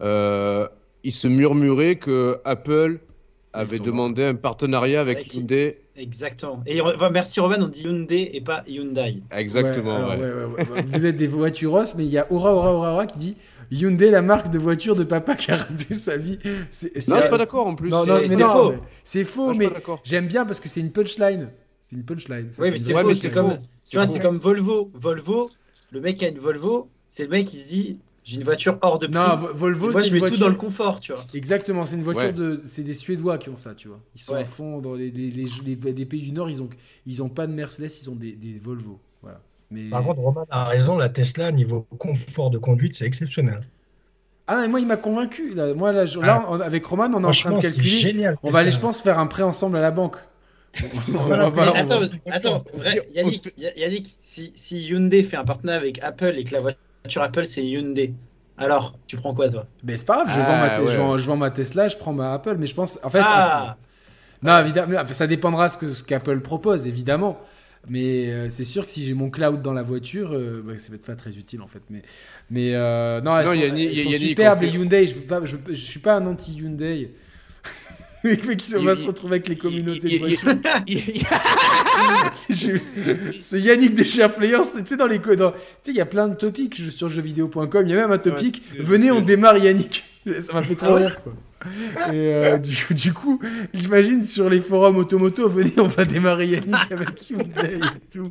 Euh, 0.01 0.67
il 1.05 1.13
se 1.13 1.29
murmurait 1.29 1.97
que 1.97 2.39
Apple 2.45 2.99
avait 3.53 3.79
demandé 3.79 4.25
un 4.25 4.35
partenariat 4.35 5.01
avec 5.01 5.19
Avec- 5.19 5.35
Hyundai. 5.35 5.79
Exactement. 5.97 6.63
Et 6.67 6.81
enfin, 6.81 7.11
merci 7.11 7.39
Roman, 7.41 7.57
on 7.61 7.69
dit 7.69 7.83
Hyundai 7.85 8.31
et 8.33 8.41
pas 8.41 8.65
Hyundai. 8.67 9.23
Exactement, 9.31 9.91
Ouais, 9.91 9.97
alors, 9.97 10.11
ouais. 10.11 10.17
ouais, 10.19 10.45
ouais, 10.45 10.45
ouais, 10.65 10.71
ouais. 10.73 10.83
Vous 10.87 11.07
êtes 11.07 11.17
des 11.17 11.27
voituros, 11.29 11.85
mais 11.97 12.05
il 12.05 12.11
y 12.11 12.19
a 12.19 12.31
Aura 12.33 12.53
Aura 12.55 12.73
Aura 12.75 12.93
Aura 12.95 13.07
qui 13.07 13.19
dit 13.19 13.37
Hyundai, 13.71 14.11
la 14.11 14.21
marque 14.23 14.51
de 14.51 14.59
voiture 14.59 14.97
de 14.97 15.05
papa 15.05 15.37
qui 15.37 15.51
a 15.53 15.57
raté 15.57 15.95
sa 15.95 16.17
vie. 16.17 16.39
C'est- 16.71 16.87
Non, 16.89 16.93
je 16.97 17.01
c'est- 17.01 17.21
suis 17.21 17.31
pas 17.31 17.39
d'accord 17.39 17.67
en 17.67 17.75
plus. 17.77 17.91
Non, 17.91 18.03
c'est- 18.03 18.09
non, 18.09 18.19
c'est- 18.27 18.43
faux. 18.45 18.71
mais 18.73 18.79
C'est 19.05 19.25
faux, 19.25 19.55
mais 19.55 19.71
j'aime 20.05 20.27
bien 20.27 20.45
parce 20.45 20.61
que 20.61 20.69
c'est 20.69 20.81
une 20.81 20.91
punchline. 20.91 21.49
C'est 21.81 21.97
une 21.97 22.05
punchline. 22.05 22.49
Ça, 22.53 22.63
Oui, 22.63 22.69
c'est 22.69 22.73
mais 22.73 22.79
c'est 22.79 22.95
Ouais, 23.29 23.33
comme, 23.35 23.59
tu 23.89 23.97
vois, 23.97 24.07
c'est 24.07 24.19
comme 24.21 24.39
Volvo. 24.39 24.91
Volvo, 24.95 25.49
le 25.93 26.01
mec 26.01 26.17
qui 26.17 26.25
a 26.25 26.29
une 26.29 26.39
Volvo, 26.39 26.89
c'est 27.09 27.25
le 27.25 27.29
mec 27.31 27.47
qui 27.47 27.57
se 27.59 27.69
dit 27.69 27.99
j'ai 28.25 28.37
une 28.37 28.45
voiture 28.45 28.79
hors 28.83 28.99
de 28.99 29.07
prix. 29.07 29.15
Non, 29.15 29.37
Vo- 29.37 29.53
Volvo, 29.53 29.91
moi, 29.93 30.01
c'est 30.03 30.09
je 30.09 30.09
une 30.09 30.15
mets 30.15 30.19
tout 30.21 30.27
voiture. 30.29 30.47
dans 30.47 30.49
le 30.49 30.57
confort, 30.57 30.99
tu 31.01 31.13
vois. 31.13 31.23
Exactement, 31.35 31.87
c'est 31.87 31.97
une 31.97 32.03
voiture 32.03 32.25
Ouais. 32.25 32.33
de. 32.33 32.61
C'est 32.65 32.83
des 32.83 32.95
Suédois 32.95 33.39
qui 33.39 33.51
ont 33.51 33.57
ça, 33.57 33.75
tu 33.75 33.89
vois. 33.89 34.01
Ils 34.17 34.21
sont 34.21 34.33
Ouais. 34.35 34.41
à 34.41 34.45
fond 34.45 34.81
dans 34.81 34.95
les, 34.95 35.11
les, 35.11 35.31
les, 35.31 35.47
les- 35.65 35.93
les 35.93 36.07
pays 36.07 36.23
du 36.23 36.33
Nord, 36.33 36.51
ils 36.51 36.61
ont, 36.63 36.69
ils 37.07 37.23
ont 37.23 37.29
pas 37.29 37.47
de 37.47 37.53
Mercedes, 37.53 37.91
ils 38.03 38.11
ont 38.11 38.17
des, 38.17 38.33
des 38.33 38.59
Volvo. 38.59 38.99
Voilà. 39.23 39.41
Mais... 39.71 39.89
Par 39.91 40.03
contre, 40.03 40.21
Roman 40.21 40.47
a 40.51 40.65
raison, 40.65 40.97
la 40.97 41.09
Tesla, 41.09 41.53
niveau 41.53 41.83
confort 41.99 42.51
de 42.51 42.59
conduite, 42.59 42.95
c'est 42.95 43.05
exceptionnel. 43.07 43.61
Ah, 44.47 44.59
mais 44.61 44.69
moi, 44.69 44.81
il 44.81 44.87
m'a 44.87 44.97
convaincu. 44.99 45.55
Là, 45.55 45.73
moi, 45.75 45.93
là, 45.93 46.05
je- 46.07 46.19
là, 46.21 46.45
on- 46.51 46.61
avec 46.61 46.85
Roman, 46.85 47.09
on 47.15 47.23
est 47.23 47.27
en 47.27 47.31
train 47.31 47.53
de 47.53 47.61
c'est 47.61 47.69
calculer. 47.77 47.87
génial. 47.89 48.37
On 48.43 48.51
va 48.51 48.59
aller, 48.61 48.73
je 48.73 48.81
pense, 48.81 49.01
faire 49.01 49.19
un 49.19 49.27
prêt 49.27 49.43
ensemble 49.43 49.77
à 49.77 49.81
la 49.81 49.91
banque. 49.91 50.17
Voilà, 51.09 51.51
va- 51.51 51.73
attends, 52.31 52.65
vrai, 52.75 53.09
Yannick, 53.15 54.17
si, 54.21 54.53
si 54.57 54.83
Hyundai 54.83 55.23
fait 55.23 55.37
un 55.37 55.45
partenariat 55.45 55.81
avec 55.81 56.03
Apple 56.03 56.35
et 56.37 56.45
que 56.45 56.53
la 56.53 56.61
voiture 56.61 56.81
Apple 57.17 57.47
c'est 57.47 57.65
Hyundai, 57.65 58.15
alors 58.57 58.99
tu 59.07 59.17
prends 59.17 59.35
quoi 59.35 59.49
toi? 59.51 59.67
Mais 59.85 59.97
c'est 59.97 60.07
pas 60.07 60.25
grave, 60.25 60.35
je, 60.35 60.41
Ah, 60.41 60.45
vends 60.51 60.59
ma 60.59 60.71
te- 60.71 60.81
ouais. 60.81 60.93
je, 60.93 60.97
vends, 60.97 61.17
je 61.19 61.27
vends 61.27 61.37
ma 61.37 61.51
Tesla, 61.51 61.89
je 61.89 61.97
prends 61.97 62.13
ma 62.13 62.33
Apple, 62.33 62.57
mais 62.59 62.67
je 62.67 62.75
pense. 62.75 62.99
En 63.03 63.11
fait. 63.11 63.21
Ah 63.23 63.77
Non, 64.43 64.59
évidemment, 64.61 64.99
ça 65.11 65.27
dépendra 65.27 65.69
ce 65.69 65.77
que 65.77 65.93
ce 65.93 66.03
qu'Apple 66.03 66.41
propose, 66.41 66.87
évidemment. 66.87 67.39
Mais 67.87 68.31
euh, 68.33 68.49
c'est 68.49 68.65
sûr 68.65 68.87
que 68.87 68.91
si 68.91 69.05
j'ai 69.05 69.13
mon 69.13 69.29
cloud 69.29 69.61
dans 69.61 69.75
la 69.75 69.83
voiture, 69.83 70.31
euh, 70.33 70.63
bah, 70.65 70.79
ça 70.79 70.89
va 70.89 70.95
être 70.97 71.05
pas 71.05 71.15
très 71.17 71.37
utile 71.37 71.61
en 71.61 71.67
fait. 71.67 71.83
Mais, 71.91 72.03
mais 72.51 72.75
euh, 72.75 73.21
non, 73.21 73.37
elles 73.39 73.47
Sinon, 73.49 73.63
elles 73.77 73.97
sont 73.99 74.11
Yannick, 74.11 74.19
superbes 74.29 74.59
on 74.59 74.63
les 74.63 74.71
fait- 74.71 74.79
Hyundai. 74.79 75.07
Je, 75.07 75.15
veux 75.17 75.21
pas, 75.21 75.45
je, 75.45 75.57
je 75.69 75.75
suis 75.75 76.01
pas 76.01 76.15
un 76.17 76.25
anti 76.27 76.55
Hyundai. 76.55 77.11
Mais 78.25 78.37
qui 78.57 78.75
on 78.77 78.83
va 78.83 78.93
Il- 78.93 78.97
se 78.97 79.05
retrouver 79.05 79.35
avec 79.37 79.49
les 79.49 79.57
communautés 79.57 80.09
il- 80.15 80.21
de 80.21 80.27
Ce 83.39 83.57
Yannick 83.57 83.95
des 83.95 84.05
Share 84.05 84.33
Players, 84.35 84.61
tu 84.79 84.87
sais, 84.87 84.97
dans 84.97 85.07
les 85.07 85.19
co- 85.21 85.35
dans- 85.37 85.51
tu 85.53 85.59
sais, 85.83 85.91
il 85.93 85.97
y 85.97 86.01
a 86.01 86.07
plein 86.07 86.29
de 86.29 86.35
topics 86.35 86.75
je- 86.81 86.91
sur 86.91 87.09
jeuxvideo.com. 87.09 87.83
Il 87.87 87.91
y 87.91 87.95
a 87.95 87.97
même 87.97 88.13
un 88.13 88.19
topic. 88.19 88.63
Venez, 88.79 89.11
on 89.11 89.21
démarre 89.21 89.59
Yannick. 89.59 90.05
Ça 90.41 90.55
m'a 90.55 90.63
fait 90.63 90.75
trop 90.75 90.87
Ah 90.89 90.95
ouais 90.95 91.07
rire. 91.07 91.23
Quoi. 91.23 91.35
Et 92.15 92.35
euh, 92.35 92.59
du, 92.59 92.87
du 92.95 93.13
coup, 93.13 93.41
j'imagine 93.75 94.25
sur 94.25 94.49
les 94.49 94.61
forums 94.61 94.97
automoto, 94.97 95.49
venez, 95.49 95.73
on 95.79 95.87
va 95.87 96.05
démarrer 96.07 96.47
Yannick 96.47 96.91
avec 96.93 97.31
Hyundai 97.31 97.79
et 97.79 98.15
tout. 98.17 98.31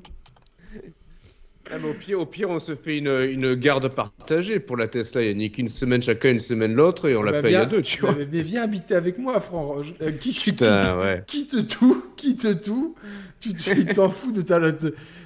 Ah, 1.74 1.78
mais 1.82 1.90
au, 1.90 1.94
pire, 1.94 2.20
au 2.20 2.26
pire, 2.26 2.50
on 2.50 2.60
se 2.60 2.76
fait 2.76 2.98
une, 2.98 3.08
une 3.08 3.56
garde 3.56 3.88
partagée 3.88 4.60
pour 4.60 4.78
la 4.78 4.88
Tesla, 4.88 5.24
Yannick. 5.24 5.58
Une 5.58 5.68
semaine 5.68 6.02
chacun, 6.04 6.30
une 6.30 6.40
semaine 6.40 6.74
l'autre, 6.74 7.10
et 7.10 7.16
on 7.16 7.24
la 7.24 7.32
Bah, 7.32 7.42
paye 7.42 7.52
viens- 7.52 7.62
à 7.62 7.66
deux, 7.66 7.82
tu 7.82 8.02
bah, 8.02 8.12
vois. 8.12 8.26
mais, 8.32 8.42
viens 8.42 8.62
habiter 8.64 8.94
avec 8.96 9.18
moi, 9.18 9.40
Franck. 9.40 9.86
Euh, 10.02 10.12
Putain, 10.12 10.12
quitte, 10.20 10.62
ouais. 10.62 11.24
quitte 11.26 11.68
tout, 11.68 12.04
quitte 12.16 12.62
tout. 12.64 12.96
Tu 13.40 13.54
t'en 13.94 14.10
fous 14.10 14.32
de 14.32 14.42
ta. 14.42 14.60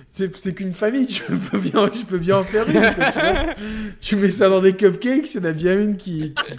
C'est 0.09 0.35
c'est 0.37 0.53
qu'une 0.53 0.73
famille, 0.73 1.05
tu 1.05 1.21
peux 1.23 1.57
bien, 1.59 1.89
tu 1.89 2.05
peux 2.05 2.17
bien 2.17 2.37
en 2.37 2.43
faire 2.43 2.65
une. 2.69 2.79
quoi, 2.79 3.11
tu, 3.11 3.19
vois. 3.19 3.53
Tu 3.99 4.15
mets 4.15 4.31
ça 4.31 4.47
dans 4.49 4.61
des 4.61 4.73
cupcakes, 4.73 5.33
il 5.35 5.41
y 5.41 5.43
en 5.43 5.49
a 5.49 5.51
bien 5.51 5.77
une 5.77 5.97
qui, 5.97 6.33
qui, 6.33 6.53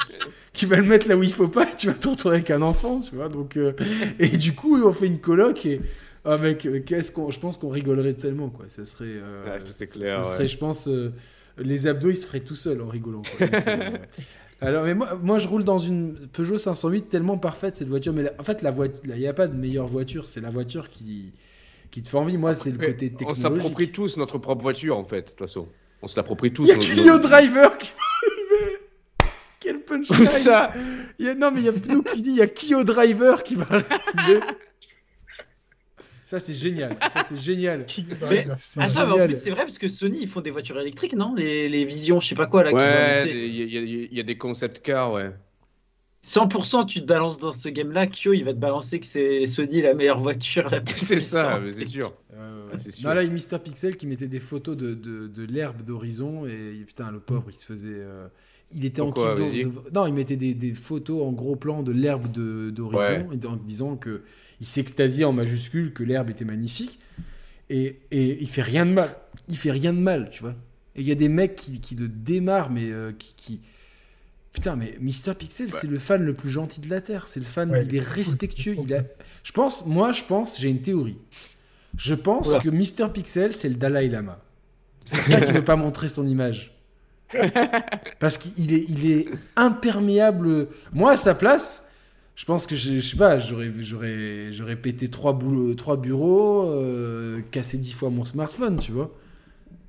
qui 0.53 0.67
va 0.67 0.77
le 0.77 0.83
mettre 0.83 1.09
là 1.09 1.17
où 1.17 1.23
il 1.23 1.33
faut 1.33 1.49
pas, 1.49 1.65
et 1.65 1.75
tu 1.77 1.87
vas 1.87 1.95
te 1.95 2.09
retrouver 2.09 2.37
avec 2.37 2.51
un 2.51 2.61
enfant, 2.61 3.01
tu 3.01 3.17
vois. 3.17 3.31
Donc, 3.31 3.57
euh, 3.57 3.73
et 4.19 4.29
du 4.29 4.53
coup, 4.53 4.79
on 4.85 4.93
fait 4.93 5.07
une 5.07 5.19
coloc 5.19 5.65
et. 5.65 5.81
Ah 6.31 6.39
mec, 6.39 6.67
euh, 6.67 6.81
qu'est-ce 6.85 7.11
qu'on, 7.13 7.31
je 7.31 7.41
pense 7.41 7.57
qu'on 7.57 7.69
rigolerait 7.71 8.15
tellement 8.15 8.51
quoi. 8.51 8.67
Ça 8.69 8.85
serait, 8.85 9.07
euh, 9.07 9.59
c'est 9.67 9.87
ça- 9.87 9.93
clair, 9.93 10.25
ça 10.25 10.31
ouais. 10.31 10.37
serait, 10.37 10.47
je 10.49 10.59
pense, 10.59 10.89
euh, 10.89 11.13
les 11.59 11.87
abdos 11.87 12.11
ils 12.11 12.17
se 12.17 12.27
feraient 12.27 12.41
tout 12.41 12.55
seuls 12.57 12.81
en 12.83 12.89
rigolant. 12.89 13.23
quoi. 13.37 13.47
Donc, 13.47 13.67
euh, 13.69 13.91
alors, 14.61 14.85
mais 14.85 14.95
moi, 14.95 15.19
moi, 15.23 15.39
je 15.39 15.49
roule 15.49 15.65
dans 15.65 15.79
une 15.79 16.29
Peugeot 16.33 16.59
508 16.59 17.09
tellement 17.09 17.39
parfaite 17.39 17.77
cette 17.77 17.89
voiture. 17.89 18.13
Mais 18.13 18.25
la- 18.25 18.33
en 18.39 18.43
fait, 18.45 18.63
la 18.63 18.71
voiture, 18.71 18.99
il 19.05 19.15
n'y 19.15 19.27
a 19.27 19.33
pas 19.35 19.47
de 19.49 19.57
meilleure 19.57 19.87
voiture. 19.89 20.29
C'est 20.29 20.41
la 20.41 20.51
voiture 20.51 20.91
qui, 20.91 21.33
qui 21.91 22.03
te 22.03 22.09
fait 22.09 22.17
envie. 22.19 22.37
Moi, 22.37 22.55
c'est 22.55 22.71
le 22.71 22.79
côté 22.79 23.11
on 23.15 23.17
technologique. 23.17 23.43
s'approprie 23.43 23.91
tous 23.93 24.17
notre 24.19 24.39
propre 24.39 24.63
voiture, 24.63 24.97
en 24.99 25.05
fait, 25.05 25.23
de 25.23 25.29
toute 25.31 25.39
façon. 25.39 25.69
On 26.03 26.07
se 26.09 26.17
l'approprie 26.17 26.53
tous. 26.53 26.65
Il 26.65 26.69
y 26.69 26.73
a 26.73 26.77
Clio 26.77 27.13
nos- 27.15 27.19
Driver 27.19 27.77
qui 27.79 27.89
va 27.91 28.03
arriver. 28.23 28.77
Quel 29.61 29.81
punchline 29.81 30.23
Où 30.23 30.27
ça 30.27 30.73
a- 30.73 31.35
Non, 31.35 31.51
mais 31.53 31.61
il 31.61 31.65
y 31.65 31.69
a 31.69 31.73
Pnou 31.73 32.03
qui 32.03 32.23
dit 32.23 32.31
il 32.31 32.37
y 32.37 32.43
a 32.43 32.47
Clio 32.47 32.85
Driver 32.85 33.43
qui 33.43 33.57
va 33.57 33.67
arriver. 33.71 34.41
Ça, 36.29 36.39
c'est 36.39 36.53
génial. 36.53 36.95
Ça, 37.11 37.25
c'est 37.25 37.41
génial. 37.41 37.87
Mais- 38.29 38.47
C'est 38.59 38.83
Attends, 38.83 39.07
mais 39.17 39.23
en 39.23 39.27
plus 39.27 39.35
c'est 39.41 39.51
vrai 39.51 39.63
parce 39.63 39.79
que 39.79 39.89
Sony 39.89 40.19
ils 40.21 40.29
font 40.29 40.43
des 40.43 40.51
voitures 40.51 40.79
électriques, 40.79 41.15
non? 41.17 41.35
Les, 41.35 41.71
les 41.71 41.87
visions, 41.87 42.21
je 42.21 42.29
sais 42.29 42.35
pas 42.35 42.45
quoi 42.47 42.63
là. 42.65 42.71
Ouais, 42.75 43.31
il 43.31 43.55
y, 43.73 43.79
a- 43.79 43.81
y 43.81 44.09
y 44.21 44.25
des 44.25 44.37
concept 44.37 44.81
cars, 44.83 45.11
ouais. 45.15 45.31
100% 46.23 46.85
tu 46.85 47.01
te 47.01 47.07
balances 47.07 47.39
dans 47.39 47.53
ce 47.53 47.71
game 47.71 47.93
là, 47.93 48.07
Kyo 48.07 48.35
il 48.35 48.45
va 48.45 48.53
te 48.53 48.59
balancer 48.59 49.01
que 49.01 49.07
c'est 49.07 49.47
Sony 49.47 49.81
la 49.81 49.95
meilleure 49.95 50.21
voiture 50.21 50.69
la 50.69 50.81
plus 50.83 50.97
C'est 50.99 51.21
ça, 51.21 51.61
c'est 51.73 51.87
sûr. 51.87 52.13
Ouais, 52.31 52.37
ouais, 52.37 52.43
ouais. 52.43 52.71
Ah, 52.75 52.77
c'est 52.77 52.91
sûr. 52.91 53.09
Non, 53.09 53.15
là, 53.15 53.23
il 53.23 53.29
y 53.29 53.31
a 53.31 53.33
Mister 53.33 53.57
Pixel 53.59 53.97
qui 53.97 54.07
mettait 54.07 54.27
des 54.27 54.41
photos 54.41 54.77
de, 54.77 54.93
de, 54.93 55.29
de 55.29 55.45
l'herbe 55.45 55.81
d'horizon 55.83 56.45
et 56.47 56.85
putain, 56.87 57.11
le 57.11 57.21
pauvre, 57.21 57.45
il 57.49 57.55
se 57.55 57.65
faisait. 57.65 57.89
euh, 57.95 58.27
Il 58.75 58.85
était 58.85 59.01
en 59.01 59.07
Pourquoi, 59.13 59.35
de- 59.37 59.95
Non, 59.95 60.05
il 60.07 60.13
mettait 60.13 60.37
des, 60.37 60.53
des 60.55 60.75
photos 60.75 61.23
en 61.23 61.33
gros 61.33 61.57
plan 61.57 61.83
de 61.83 61.93
l'herbe 61.93 62.31
de- 62.31 62.69
d'horizon 62.69 63.29
Ouais. 63.31 63.47
en 63.47 63.57
disant 63.57 63.97
que 63.97 64.21
il 64.61 64.67
s'extasiait 64.67 65.25
en 65.25 65.33
majuscule 65.33 65.93
que 65.93 66.03
l'herbe 66.03 66.31
était 66.31 66.45
magnifique 66.45 66.99
et, 67.71 67.99
et 68.11 68.43
il 68.43 68.49
fait 68.49 68.63
rien 68.63 68.87
de 68.87 68.93
mal. 68.93 69.17
Il 69.49 69.57
fait 69.57 69.71
rien 69.71 69.93
de 69.93 69.99
mal, 69.99 70.31
tu 70.31 70.41
vois. 70.43 70.55
Et 70.97 71.01
il 71.03 71.07
y 71.09 71.13
a 71.13 71.15
des 71.15 71.29
mecs 71.29 71.57
qui, 71.57 71.81
qui 71.81 71.95
le 71.95 72.09
démarrent, 72.09 72.71
mais 72.71 72.91
euh, 72.91 73.13
qui, 73.17 73.35
qui- 73.37 73.61
Putain, 74.53 74.75
mais 74.77 74.97
Mister 75.01 75.35
Pixel, 75.39 75.71
c'est 75.71 75.87
le 75.87 75.99
fan 75.99 76.23
le 76.25 76.35
plus 76.35 76.51
gentil 76.51 76.81
de 76.81 76.89
la 76.91 77.01
Terre. 77.01 77.27
C'est 77.29 77.39
le 77.39 77.47
fan, 77.47 77.71
Ouais, 77.71 77.85
il 77.87 77.95
est 77.95 78.01
respectueux. 78.01 78.77
Il 78.83 78.93
a... 78.95 79.03
Je 79.45 79.53
pense, 79.53 79.87
moi, 79.87 80.11
je 80.13 80.25
pense, 80.25 80.59
j'ai 80.59 80.69
une 80.69 80.81
théorie. 80.81 81.19
Je 81.97 82.15
pense 82.15 82.55
que 82.55 82.69
Mister 82.69 83.07
Pixel, 83.13 83.55
c'est 83.55 83.69
le 83.69 83.77
Dalai 83.77 84.09
Lama. 84.09 84.41
C'est 85.05 85.17
pour 85.19 85.27
ça 85.27 85.41
qu'il 85.43 85.55
veut 85.55 85.65
pas 85.65 85.77
montrer 85.77 86.09
son 86.09 86.27
image. 86.27 86.73
Parce 88.19 88.39
qu'il 88.39 88.73
est, 88.73 88.85
il 88.89 89.11
est 89.11 89.27
imperméable. 89.57 90.69
Moi, 90.93 91.13
à 91.13 91.17
sa 91.17 91.35
place, 91.35 91.88
je 92.39 92.45
pense 92.45 92.69
que 92.69 92.77
je, 92.77 92.95
je 92.95 93.01
sais 93.01 93.17
pas, 93.17 93.41
j'aurais, 93.41 93.73
j'aurais, 93.81 94.53
j'aurais 94.53 94.77
pété 94.77 95.11
trois, 95.11 95.33
boulots, 95.33 95.75
trois 95.75 95.97
bureaux, 95.97 96.69
euh, 96.71 97.41
cassé 97.51 97.79
dix 97.79 97.93
fois 97.93 98.11
mon 98.11 98.25
smartphone, 98.25 98.79
tu 98.79 98.93
vois. 98.93 99.13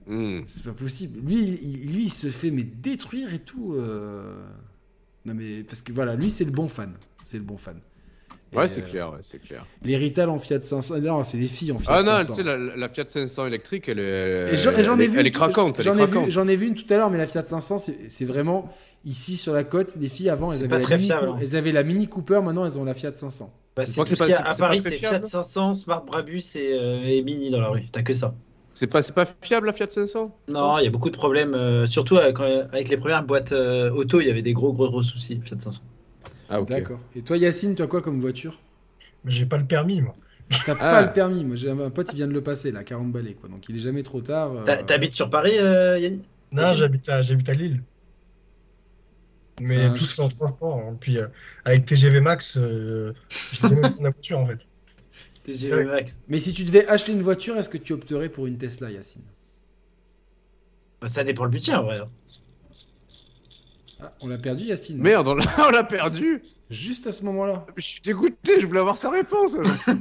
Hmm. 0.08 0.40
C'est 0.48 0.64
pas 0.64 0.74
possible. 0.74 1.20
Lui, 1.30 1.60
il, 1.62 1.94
lui, 1.94 2.06
il 2.06 2.10
se 2.12 2.28
fait 2.32 2.50
mais 2.50 2.64
détruire 2.64 3.32
et 3.36 3.40
tout. 3.40 3.76
euh. 3.78 4.34
Non 5.26 5.36
mais 5.36 5.64
parce 5.64 5.84
que 5.84 5.94
voilà, 5.94 6.16
lui, 6.16 6.32
c'est 6.32 6.46
le 6.46 6.52
bon 6.52 6.68
fan. 6.68 6.94
C'est 7.24 7.38
le 7.38 7.44
bon 7.44 7.58
fan. 7.58 7.80
Ouais, 8.52 8.68
c'est 8.68 8.82
euh, 8.82 8.86
clair, 8.90 9.12
ouais, 9.12 9.20
c'est 9.22 9.38
clair. 9.40 9.68
Les 9.84 9.96
Rital 9.96 10.28
en 10.32 10.40
Fiat 10.40 10.64
500. 10.64 10.98
Non, 11.02 11.24
c'est 11.24 11.38
les 11.38 11.48
filles 11.48 11.72
en 11.72 11.78
Fiat 11.78 11.92
Ah 11.94 12.02
non, 12.02 12.12
500. 12.24 12.28
tu 12.30 12.34
sais, 12.38 12.44
la, 12.44 12.58
la 12.58 12.90
Fiat 12.90 13.06
500 13.06 13.46
électrique, 13.46 13.88
elle 13.90 14.00
est, 14.00 14.54
Et 14.54 14.58
j'en 14.58 14.72
et 14.72 14.82
j'en 14.84 14.96
elle 14.96 15.02
ai 15.02 15.04
est- 15.04 15.08
vu. 15.10 15.20
elle 15.20 15.28
est 15.28 15.32
tout- 15.32 15.38
craquante. 15.38 15.80
J'en 15.84 15.96
ai, 15.96 16.08
vu, 16.08 16.32
j'en 16.32 16.48
ai 16.48 16.56
vu 16.56 16.66
une 16.66 16.74
tout 16.74 16.92
à 16.92 16.98
l'heure, 16.98 17.12
mais 17.12 17.20
la 17.20 17.28
Fiat 17.28 17.46
500, 17.46 17.78
c'est 17.78 18.10
c'est 18.10 18.26
vraiment 18.26 18.74
ici 19.06 19.38
sur 19.38 19.54
la 19.54 19.64
côte. 19.64 19.96
Les 20.00 20.10
filles 20.10 20.30
avant, 20.30 20.52
elles 20.52 20.60
avaient, 20.60 20.68
pas 20.68 20.80
la 20.80 20.96
mini, 20.98 21.06
fiable, 21.08 21.30
hein. 21.30 21.38
elles 21.42 21.56
avaient 21.56 21.72
la 21.72 21.84
Mini 21.84 22.08
Cooper. 22.08 22.42
Maintenant, 22.44 22.66
elles 22.66 22.78
ont 22.80 22.84
la 22.86 22.94
Fiat 22.94 23.16
500. 23.16 23.52
Bah, 23.76 23.86
c'est 23.86 24.04
que 24.04 24.16
pas- 24.16 24.36
à 24.50 24.54
Paris, 24.56 24.82
c'est. 24.82 24.98
Fiat 24.98 25.24
500, 25.24 25.74
Smart 25.74 26.04
Brabus 26.04 26.44
et, 26.56 26.74
euh, 26.74 27.02
et 27.06 27.22
Mini 27.22 27.50
dans 27.52 27.60
la 27.62 27.70
rue. 27.70 27.86
T'as 27.92 28.02
que 28.04 28.14
ça. 28.14 28.34
C'est 28.74 28.88
pas, 28.88 29.02
c'est 29.02 29.14
pas 29.16 29.26
fiable 29.42 29.68
la 29.68 29.74
Fiat 29.74 29.90
500 29.90 30.36
Non, 30.48 30.78
il 30.80 30.86
y 30.86 30.88
a 30.88 30.90
beaucoup 30.92 31.10
de 31.10 31.16
problèmes, 31.18 31.54
euh, 31.54 31.86
surtout 31.88 32.18
avec, 32.18 32.36
quand- 32.38 32.44
avec 32.72 32.88
les 32.90 32.98
premières 32.98 33.24
boîtes 33.24 33.52
euh, 33.52 33.92
auto, 33.92 34.22
il 34.22 34.28
y 34.28 34.30
avait 34.32 34.42
des 34.42 34.54
gros 34.54 34.72
gros 34.74 34.90
gros 34.90 35.04
soucis 35.04 35.40
Fiat 35.44 35.58
500. 35.60 35.82
Ah 36.50 36.62
ok. 36.62 36.70
D'accord. 36.70 37.00
Et 37.16 37.22
toi, 37.22 37.38
Yacine, 37.38 37.76
tu 37.76 37.82
as 37.82 37.88
quoi 37.88 38.02
comme 38.02 38.20
voiture? 38.20 38.60
Mais 39.26 39.32
j'ai 39.32 39.46
pas 39.46 39.58
le 39.58 39.66
permis, 39.66 40.02
moi. 40.02 40.16
T'as 40.66 40.74
Ah. 40.80 40.92
pas 40.92 41.02
le 41.04 41.14
permis. 41.14 41.44
Moi, 41.46 41.56
j'ai 41.56 41.70
un 41.70 41.90
pote, 41.92 42.08
il 42.12 42.16
vient 42.16 42.28
de 42.28 42.34
le 42.34 42.42
passer, 42.42 42.72
là, 42.72 42.84
40 42.84 43.12
balais, 43.12 43.34
quoi. 43.34 43.50
Donc, 43.50 43.66
il 43.70 43.76
est 43.76 43.80
jamais 43.80 44.02
trop 44.04 44.22
tard. 44.22 44.52
euh, 44.56 44.84
T'habites 44.88 45.14
sur 45.14 45.30
Paris, 45.30 45.58
euh, 45.60 46.00
Yannick? 46.00 46.24
Non, 46.52 46.64
Aussi 46.72 46.80
j'habite 46.80 47.08
à, 47.10 47.22
j'habite 47.22 47.50
à 47.50 47.54
Lille. 47.54 47.82
Mais 49.60 49.78
Ça, 49.78 49.90
tout 49.92 50.06
fait 50.06 50.22
en 50.22 50.30
transport. 50.30 50.78
hein. 50.78 50.98
Puis 51.00 51.18
euh, 51.18 51.28
avec 51.66 51.86
TGV 51.86 52.22
Max, 52.22 52.58
euh, 52.58 53.14
je 53.52 53.58
sais 53.58 53.70
même 53.70 53.82
pas 53.82 53.90
la 54.02 54.10
voiture 54.12 54.40
en 54.40 54.46
fait. 54.46 54.66
TGV 55.44 55.74
Ouais. 55.76 55.86
Max. 55.86 56.18
Mais 56.28 56.40
si 56.40 56.54
tu 56.54 56.64
devais 56.64 56.88
acheter 56.88 57.12
une 57.12 57.22
voiture, 57.22 57.58
est-ce 57.58 57.70
que 57.70 57.78
tu 57.78 57.94
opterais 57.94 58.30
pour 58.30 58.48
une 58.48 58.58
Tesla, 58.58 58.92
Yacine? 58.92 59.22
Bah, 61.02 61.08
ça 61.08 61.24
dépend 61.24 61.46
le 61.46 61.50
budget, 61.50 61.74
en 61.76 61.84
vrai. 61.84 62.00
Ah, 64.02 64.12
on 64.22 64.28
l'a 64.28 64.38
perdu, 64.38 64.64
Yacine. 64.66 64.98
Merde, 64.98 65.28
on 65.28 65.36
l'a 65.36 65.46
on 65.68 65.72
l'a 65.72 65.84
perdu. 65.84 66.42
Juste 66.70 67.08
à 67.08 67.12
ce 67.12 67.24
moment-là. 67.26 67.66
Je 67.76 67.82
suis 67.86 68.02
dégoûté, 68.02 68.60
je 68.60 68.66
voulais 68.68 68.80
avoir 68.80 68.96
sa 68.98 69.10
réponse. 69.10 69.56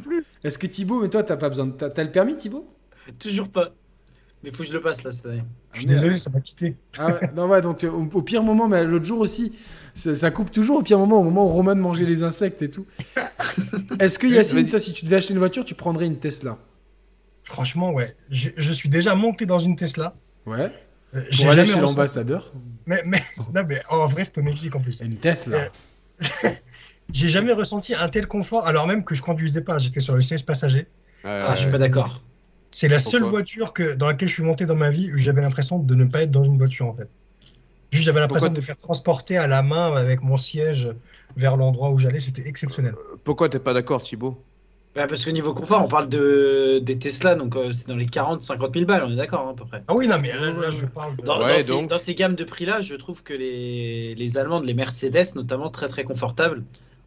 plus. 0.04 0.24
Est-ce 0.44 0.58
que 0.58 0.66
Thibaut, 0.66 1.00
mais 1.00 1.08
toi, 1.08 1.22
t'as 1.24 1.36
pas 1.36 1.48
besoin 1.48 1.66
de. 1.66 1.72
T'as 1.72 1.88
t'as 1.88 2.04
le 2.04 2.12
permis, 2.12 2.36
Thibaut? 2.36 2.68
Toujours 3.18 3.48
pas. 3.48 3.72
Mais 4.44 4.50
faut 4.52 4.58
que 4.62 4.68
je 4.68 4.72
le 4.72 4.80
passe 4.80 5.02
là 5.02 5.10
cette 5.12 5.26
année. 5.26 5.42
Je 5.72 5.78
suis 5.80 5.86
désolé, 5.86 6.16
ça 6.16 6.30
m'a 6.30 6.40
quitté. 6.40 6.76
Ah 6.98 7.06
ouais, 7.08 7.20
non, 7.34 7.48
ouais, 7.48 7.60
donc 7.60 7.82
euh, 7.84 7.90
au, 7.90 8.02
au 8.12 8.22
pire 8.22 8.42
moment, 8.42 8.68
mais 8.68 8.84
l'autre 8.84 9.04
jour 9.04 9.18
aussi, 9.20 9.52
ça, 9.94 10.14
ça 10.14 10.30
coupe 10.30 10.52
toujours 10.52 10.78
au 10.78 10.82
pire 10.82 10.98
moment, 10.98 11.18
au 11.20 11.24
moment 11.24 11.44
où 11.46 11.48
Roman 11.48 11.74
mangeait 11.74 12.04
les 12.04 12.22
insectes 12.22 12.62
et 12.62 12.70
tout. 12.70 12.86
Est-ce 14.00 14.18
que 14.18 14.26
Yacine, 14.28 14.68
toi, 14.68 14.78
si 14.78 14.92
tu 14.92 15.04
devais 15.04 15.16
acheter 15.16 15.32
une 15.32 15.40
voiture, 15.40 15.64
tu 15.64 15.74
prendrais 15.74 16.06
une 16.06 16.18
Tesla? 16.18 16.56
Franchement, 17.42 17.92
ouais. 17.92 18.14
Je, 18.30 18.50
je 18.56 18.70
suis 18.72 18.88
déjà 18.88 19.14
monté 19.14 19.44
dans 19.46 19.58
une 19.58 19.74
Tesla. 19.74 20.14
Ouais. 20.46 20.70
Euh, 21.14 21.20
j'ai 21.30 21.42
Pour 21.44 21.52
aller 21.52 21.64
jamais 21.64 21.66
chez 21.66 21.74
ressenti- 21.80 21.96
l'ambassadeur. 21.96 22.52
Mais, 22.86 23.02
mais, 23.06 23.22
non, 23.54 23.62
mais 23.68 23.80
en 23.88 24.06
vrai, 24.06 24.24
c'est 24.24 24.38
au 24.38 24.42
Mexique 24.42 24.76
en 24.76 24.80
plus. 24.80 25.00
Une 25.00 25.16
Tesla. 25.16 25.68
Euh, 26.44 26.48
J'ai 27.12 27.28
jamais 27.28 27.54
ressenti 27.54 27.94
un 27.94 28.08
tel 28.10 28.26
confort, 28.28 28.66
alors 28.66 28.86
même 28.86 29.02
que 29.02 29.14
je 29.14 29.22
conduisais 29.22 29.62
pas. 29.62 29.78
J'étais 29.78 30.00
sur 30.00 30.14
le 30.14 30.20
siège 30.20 30.44
passager. 30.44 30.86
Ah, 31.24 31.54
je 31.54 31.60
suis 31.60 31.68
Euh, 31.68 31.72
pas 31.72 31.78
d'accord. 31.78 32.22
C'est 32.70 32.88
la 32.88 32.98
seule 32.98 33.22
voiture 33.22 33.72
que, 33.72 33.94
dans 33.94 34.06
laquelle 34.06 34.28
je 34.28 34.34
suis 34.34 34.42
monté 34.42 34.66
dans 34.66 34.76
ma 34.76 34.90
vie 34.90 35.12
où 35.12 35.16
j'avais 35.16 35.40
l'impression 35.42 35.78
de 35.78 35.94
ne 35.94 36.04
pas 36.04 36.22
être 36.22 36.30
dans 36.30 36.44
une 36.44 36.58
voiture 36.58 36.86
en 36.86 36.94
fait. 36.94 37.08
Juste 37.90 38.04
j'avais 38.04 38.20
l'impression 38.20 38.48
Pourquoi 38.48 38.56
de 38.56 38.60
me 38.60 38.66
faire 38.66 38.76
transporter 38.76 39.38
à 39.38 39.46
la 39.46 39.62
main 39.62 39.94
avec 39.94 40.22
mon 40.22 40.36
siège 40.36 40.88
vers 41.36 41.56
l'endroit 41.56 41.90
où 41.90 41.98
j'allais, 41.98 42.18
c'était 42.20 42.46
exceptionnel. 42.46 42.94
Pourquoi 43.24 43.48
t'es 43.48 43.58
pas 43.60 43.72
d'accord, 43.72 44.02
Thibaut? 44.02 44.44
Ouais, 44.96 45.06
parce 45.06 45.24
qu'au 45.24 45.30
niveau 45.30 45.54
confort, 45.54 45.82
on 45.84 45.88
parle 45.88 46.08
de 46.08 46.80
des 46.82 46.98
Tesla, 46.98 47.34
donc 47.36 47.54
euh, 47.56 47.72
c'est 47.72 47.86
dans 47.86 47.96
les 47.96 48.06
40, 48.06 48.42
50 48.42 48.74
000 48.74 48.84
balles, 48.86 49.04
on 49.04 49.12
est 49.12 49.16
d'accord 49.16 49.46
hein, 49.46 49.52
à 49.52 49.54
peu 49.54 49.64
près. 49.64 49.84
Ah 49.86 49.94
oui, 49.94 50.08
non, 50.08 50.18
mais 50.18 50.32
là, 50.34 50.52
là, 50.52 50.70
je 50.70 50.86
parle 50.86 51.16
de. 51.16 51.22
Dans, 51.24 51.38
Ouais, 51.38 51.58
dans 51.58 51.60
ces, 51.60 51.72
donc. 51.72 51.88
dans 51.88 51.98
ces 51.98 52.14
gammes 52.14 52.34
de 52.34 52.44
prix-là, 52.44 52.80
je 52.80 52.94
trouve 52.96 53.22
que 53.22 53.32
les, 53.34 54.14
les 54.14 54.38
Allemandes, 54.38 54.64
les 54.64 54.74
Mercedes 54.74 55.34
notamment, 55.36 55.70
très 55.70 55.88
très 55.88 56.04
confortables, 56.04 56.64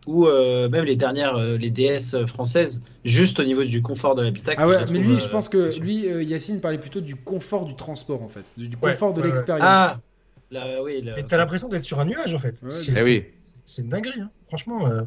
ou 0.08 0.26
euh, 0.26 0.68
même 0.70 0.86
les 0.86 0.96
dernières, 0.96 1.36
euh, 1.36 1.58
les 1.58 1.70
DS 1.70 2.26
françaises, 2.26 2.84
juste 3.06 3.40
au 3.40 3.44
niveau 3.44 3.64
du 3.64 3.82
confort 3.82 4.16
de 4.16 4.24
l'habitacle. 4.24 4.60
Ah 4.62 4.68
ouais, 4.68 4.74
la 4.76 4.80
mais 4.82 4.86
trouve, 4.94 4.98
lui, 5.04 5.14
euh, 5.16 5.20
je 5.20 5.28
pense 5.30 5.48
que 5.50 5.78
lui, 5.80 6.08
euh, 6.08 6.24
Yacine 6.24 6.60
parlait 6.60 6.80
plutôt 6.80 7.02
du 7.02 7.16
confort 7.16 7.66
du 7.66 7.76
transport 7.76 8.24
en 8.24 8.28
fait, 8.30 8.46
du, 8.58 8.68
du 8.68 8.78
Ouais, 8.82 8.92
confort 8.94 9.14
de 9.14 9.22
ouais, 9.22 9.28
ouais. 9.28 9.34
l'expérience. 9.34 9.64
Ah, 9.68 10.00
là, 10.50 10.82
oui, 10.84 11.02
là, 11.04 11.18
Et 11.20 11.24
t'as 11.24 11.38
l'impression 11.38 11.68
d'être 11.70 11.84
sur 11.84 12.00
un 12.00 12.06
nuage 12.06 12.34
en 12.34 12.40
fait. 12.40 12.62
Ouais, 12.64 12.70
C'est- 12.72 12.94
Eh 12.98 13.04
oui. 13.04 13.26
C'est 13.66 13.84
une 13.84 13.90
dinguerie, 13.90 14.22
hein. 14.22 14.32
franchement. 14.48 14.88
euh, 14.88 15.02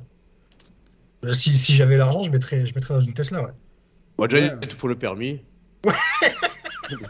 euh, 1.24 1.32
Si, 1.32 1.50
si 1.56 1.74
j'avais 1.74 1.96
l'argent, 1.96 2.22
je 2.22 2.30
mettrais, 2.30 2.64
je 2.64 2.74
mettrais 2.74 2.94
dans 2.94 3.00
une 3.00 3.14
Tesla, 3.14 3.42
ouais. 3.42 3.50
Bon, 4.16 4.26
déjà, 4.26 4.44
Ouais. 4.44 4.52
il 4.62 4.70
faut 4.70 4.86
le 4.88 4.94
permis. 4.96 5.40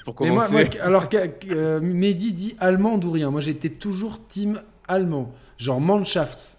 Pour 0.05 0.15
Mais 0.21 0.31
moi, 0.31 0.47
commencer. 0.47 0.53
moi, 0.53 0.83
alors 0.83 1.09
euh, 1.51 1.81
Mehdi 1.81 2.33
dit 2.33 2.57
allemand 2.61 2.99
ou 3.03 3.11
rien. 3.11 3.31
Moi, 3.31 3.41
j'étais 3.41 3.69
toujours 3.69 4.27
team 4.29 4.63
allemand, 4.89 5.33
genre 5.59 5.81
Mannschaft. 5.81 6.59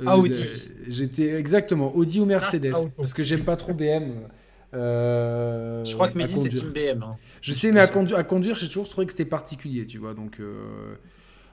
Euh, 0.00 0.16
Audi. 0.18 0.44
J'étais 0.86 1.34
exactement 1.34 1.94
Audi 1.96 2.20
ou 2.20 2.24
Mercedes, 2.24 2.72
parce 2.96 3.12
que 3.12 3.22
j'aime 3.22 3.44
pas 3.44 3.56
trop 3.56 3.74
BM. 3.74 4.28
euh, 4.74 5.84
je 5.84 5.94
crois 5.94 6.08
que 6.08 6.18
Mehdi, 6.18 6.36
c'est. 6.36 6.50
Team 6.50 6.70
BM. 6.70 7.02
hein. 7.02 7.16
Je 7.40 7.52
sais, 7.52 7.72
mais 7.72 7.80
à, 7.80 7.86
condu- 7.86 8.14
à 8.14 8.22
conduire, 8.24 8.56
j'ai 8.56 8.66
toujours 8.68 8.88
trouvé 8.88 9.06
que 9.06 9.12
c'était 9.12 9.24
particulier, 9.24 9.86
tu 9.86 9.98
vois. 9.98 10.14
Donc, 10.14 10.40
euh, 10.40 10.94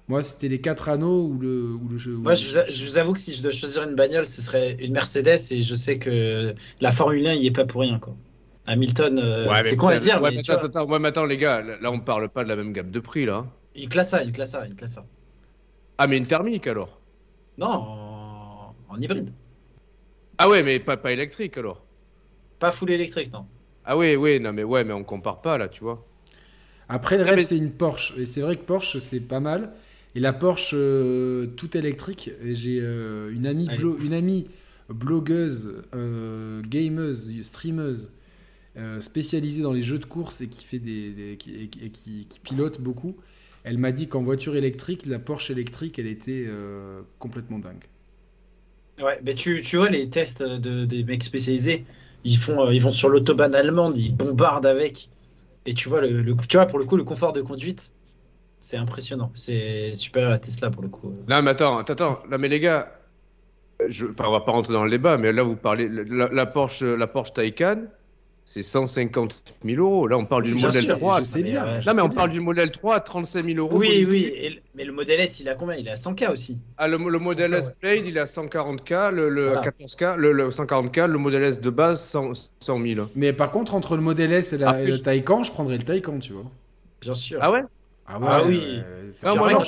moi, 0.08 0.22
c'était 0.24 0.48
les 0.48 0.62
quatre 0.62 0.90
anneaux 0.90 1.26
ou 1.28 1.40
le, 1.40 1.74
ou 1.74 1.88
le 1.88 1.98
jeu. 1.98 2.16
Moi, 2.16 2.36
je 2.36 2.50
vous, 2.50 2.58
a- 2.58 2.66
je 2.66 2.86
vous 2.86 2.98
avoue 2.98 3.14
que 3.14 3.20
si 3.20 3.34
je 3.34 3.42
dois 3.42 3.52
choisir 3.52 3.84
une 3.84 3.96
bagnole, 3.96 4.26
ce 4.26 4.42
serait 4.42 4.74
une 4.80 4.94
Mercedes, 4.94 5.40
et 5.52 5.64
je 5.64 5.76
sais 5.76 5.98
que 5.98 6.54
la 6.82 6.92
Formule 6.92 7.26
1, 7.28 7.34
il 7.34 7.44
y 7.44 7.48
est 7.48 7.52
pas 7.52 7.66
pour 7.66 7.82
rien, 7.82 8.00
quoi. 8.00 8.16
Hamilton, 8.68 9.20
euh, 9.20 9.48
Ouais, 9.50 9.64
c'est 9.64 9.76
con 9.78 9.88
à 9.88 9.98
dire, 9.98 10.22
ouais, 10.22 10.32
mais 10.32 10.40
attends, 10.50 10.66
attends, 10.66 10.86
ouais, 10.88 11.00
mais 11.00 11.08
attends, 11.10 11.26
les 11.26 11.38
gars, 11.38 11.62
là, 11.62 11.92
on 11.92 12.00
parle 12.00 12.30
pas 12.30 12.44
de 12.44 12.50
la 12.50 12.56
même 12.56 12.74
gamme 12.74 12.92
de 12.92 13.00
prix, 13.00 13.26
là. 13.26 13.46
il 13.76 13.90
classe 13.90 14.10
ça, 14.10 14.24
il 14.24 14.32
classe 14.32 14.52
ça, 14.52 14.66
il 14.68 14.76
classe 14.76 14.94
ça. 14.94 15.06
Ah, 15.98 16.08
mais 16.08 16.18
une 16.18 16.26
thermique, 16.28 16.68
alors? 16.68 17.02
Non, 17.58 17.68
en, 18.96 19.02
hybride. 19.02 19.34
Ah 20.38 20.50
ouais, 20.50 20.64
mais 20.64 20.80
pas, 20.80 20.98
pas 20.98 21.12
électrique, 21.12 21.58
alors 21.58 21.86
Pas 22.60 22.72
full 22.72 22.92
électrique, 22.92 23.32
non. 23.32 23.46
Ah 23.86 23.98
oui, 23.98 24.16
oui, 24.16 24.40
non, 24.40 24.54
mais 24.54 24.64
ouais, 24.64 24.84
mais 24.84 24.94
on 24.94 25.04
compare 25.04 25.42
pas, 25.42 25.58
là, 25.58 25.68
tu 25.70 25.84
vois. 25.84 26.06
Après, 26.90 27.18
le 27.18 27.24
Ouais, 27.24 27.30
rêve, 27.32 27.38
mais- 27.38 27.44
c'est 27.44 27.58
une 27.58 27.72
Porsche. 27.72 28.14
Et 28.18 28.26
c'est 28.26 28.42
vrai 28.42 28.58
que 28.58 28.64
Porsche, 28.64 29.00
c'est 29.00 29.20
pas 29.22 29.40
mal. 29.40 29.74
Et 30.16 30.20
la 30.20 30.34
Porsche 30.34 30.72
euh, 30.76 31.48
toute 31.58 31.76
électrique, 31.76 32.32
et 32.42 32.56
j'ai 32.56 32.80
euh, 32.82 33.32
une, 33.34 33.48
amie 33.48 33.68
blo- 33.68 33.98
une 34.04 34.14
amie 34.14 34.50
blogueuse, 34.90 35.84
euh, 35.94 36.62
gameuse, 36.64 37.30
streameuse, 37.44 38.12
euh, 38.78 39.02
spécialisée 39.02 39.62
dans 39.64 39.74
les 39.74 39.82
jeux 39.82 40.00
de 40.00 40.06
course 40.06 40.42
et 40.42 40.48
qui, 40.50 40.64
fait 40.66 40.80
des, 40.80 41.12
des- 41.12 41.38
qui, 41.38 41.56
et 41.56 41.68
qui- 41.70 41.86
et 41.86 41.90
qui- 41.92 42.26
qui 42.28 42.40
pilote 42.40 42.82
beaucoup. 42.82 43.18
Elle 43.64 43.78
m'a 43.80 43.92
dit 43.92 44.08
qu'en 44.08 44.24
voiture 44.24 44.56
électrique, 44.56 45.06
la 45.08 45.20
Porsche 45.20 45.52
électrique, 45.52 46.00
elle 46.00 46.08
était 46.08 46.46
euh, 46.48 47.02
complètement 47.20 47.60
dingue. 47.60 47.86
Ouais, 49.02 49.20
mais 49.24 49.36
tu, 49.36 49.62
tu 49.62 49.78
vois 49.78 49.90
les 49.90 50.10
tests 50.10 50.42
de, 50.42 50.86
des 50.86 51.04
mecs 51.04 51.24
spécialisés, 51.24 51.86
ils 52.24 52.38
font, 52.38 52.66
euh, 52.68 52.74
ils 52.74 52.82
vont 52.82 52.94
sur 52.94 53.10
l'autobahn 53.10 53.54
allemande, 53.54 53.98
ils 53.98 54.16
bombardent 54.16 54.66
avec. 54.66 55.10
Et 55.66 55.74
tu 55.76 55.90
vois, 55.90 56.02
le, 56.02 56.22
le- 56.22 56.36
tu 56.48 56.58
vois, 56.58 56.68
pour 56.68 56.80
le 56.80 56.86
coup, 56.86 56.98
le 56.98 57.04
confort 57.06 57.34
de 57.34 57.42
conduite, 57.42 57.94
c'est 58.60 58.78
impressionnant. 58.78 59.32
C'est 59.36 59.96
supérieur 59.96 60.34
à 60.34 60.40
Tesla 60.40 60.72
pour 60.72 60.84
le 60.84 60.90
coup. 60.90 61.14
Non, 61.28 61.42
mais 61.42 61.52
attends, 61.52 61.80
attends. 61.80 62.24
Là, 62.30 62.38
mais 62.38 62.48
les 62.48 62.60
gars, 62.60 62.92
je... 63.88 64.08
enfin, 64.08 64.26
on 64.28 64.32
va 64.32 64.42
pas 64.42 64.52
rentrer 64.54 64.74
dans 64.74 64.86
le 64.86 64.92
débat, 64.92 65.18
mais 65.18 65.34
là, 65.34 65.44
vous 65.44 65.58
parlez. 65.58 65.90
La, 65.90 66.30
la 66.30 66.46
Porsche, 66.48 66.84
la 66.84 67.08
Porsche 67.08 67.34
Taycan, 67.34 67.86
c'est 68.46 68.62
150 68.62 69.54
000 69.66 69.82
euros. 69.84 70.08
Là, 70.08 70.18
on 70.18 70.26
parle 70.26 70.44
du 70.44 70.54
Bien 70.54 70.68
modèle 70.68 70.84
sûr, 70.84 70.98
3. 70.98 71.20
je 71.20 71.24
sais 71.26 71.42
bien. 71.44 71.82
je 71.82 71.88
Non, 71.90 71.96
mais 71.96 72.02
on 72.04 72.08
bien. 72.08 72.16
parle 72.16 72.30
du 72.30 72.40
modèle 72.40 72.70
3 72.72 72.96
à 72.96 73.00
35 73.00 73.44
000 73.46 73.58
euros. 73.58 73.76
Oui, 73.78 74.06
oui, 74.10 74.32
et 74.36 74.50
le- 74.52 74.62
mais 74.76 74.84
le 74.86 74.92
modèle 74.92 75.20
S, 75.20 75.40
il 75.40 75.50
a 75.50 75.56
combien? 75.56 75.76
Il 75.76 75.90
a 75.90 75.96
100K 75.96 76.32
aussi. 76.32 76.58
Ah, 76.78 76.88
le, 76.88 76.98
le 76.98 77.20
modèle 77.20 77.52
Ouais. 77.52 77.58
S 77.60 77.70
Plate, 77.80 78.02
il 78.06 78.16
est 78.18 78.20
à 78.20 78.26
140K, 78.26 79.12
le, 79.12 79.30
le 79.30 79.48
Voilà. 79.48 79.62
14K, 79.62 80.16
le, 80.18 80.32
le 80.32 80.50
140K, 80.50 81.08
le 81.08 81.18
modèle 81.18 81.44
S 81.44 81.60
de 81.60 81.70
base, 81.72 82.02
100, 82.02 82.34
100 82.60 82.82
000. 82.86 83.08
Mais 83.16 83.34
par 83.34 83.50
contre, 83.52 83.74
entre 83.74 83.96
le 83.96 84.02
modèle 84.04 84.32
S 84.32 84.54
et, 84.54 84.58
la, 84.60 84.70
Après, 84.70 84.84
et 84.84 84.88
le 84.88 84.96
je- 84.96 85.04
Taycan, 85.04 85.44
je 85.44 85.52
prendrais 85.52 85.78
le 85.78 85.84
Taycan, 85.84 86.20
tu 86.20 86.34
vois. 86.34 86.46
Bien 87.02 87.16
sûr. 87.16 87.40
Ah 87.42 87.52
ouais? 87.52 87.64
Ah, 88.08 88.20
Ah 88.22 88.44
oui. 88.46 88.62
euh, 88.64 89.12
Ah, 89.24 89.34
moi, 89.34 89.52
non, 89.52 89.58
quand 89.60 89.64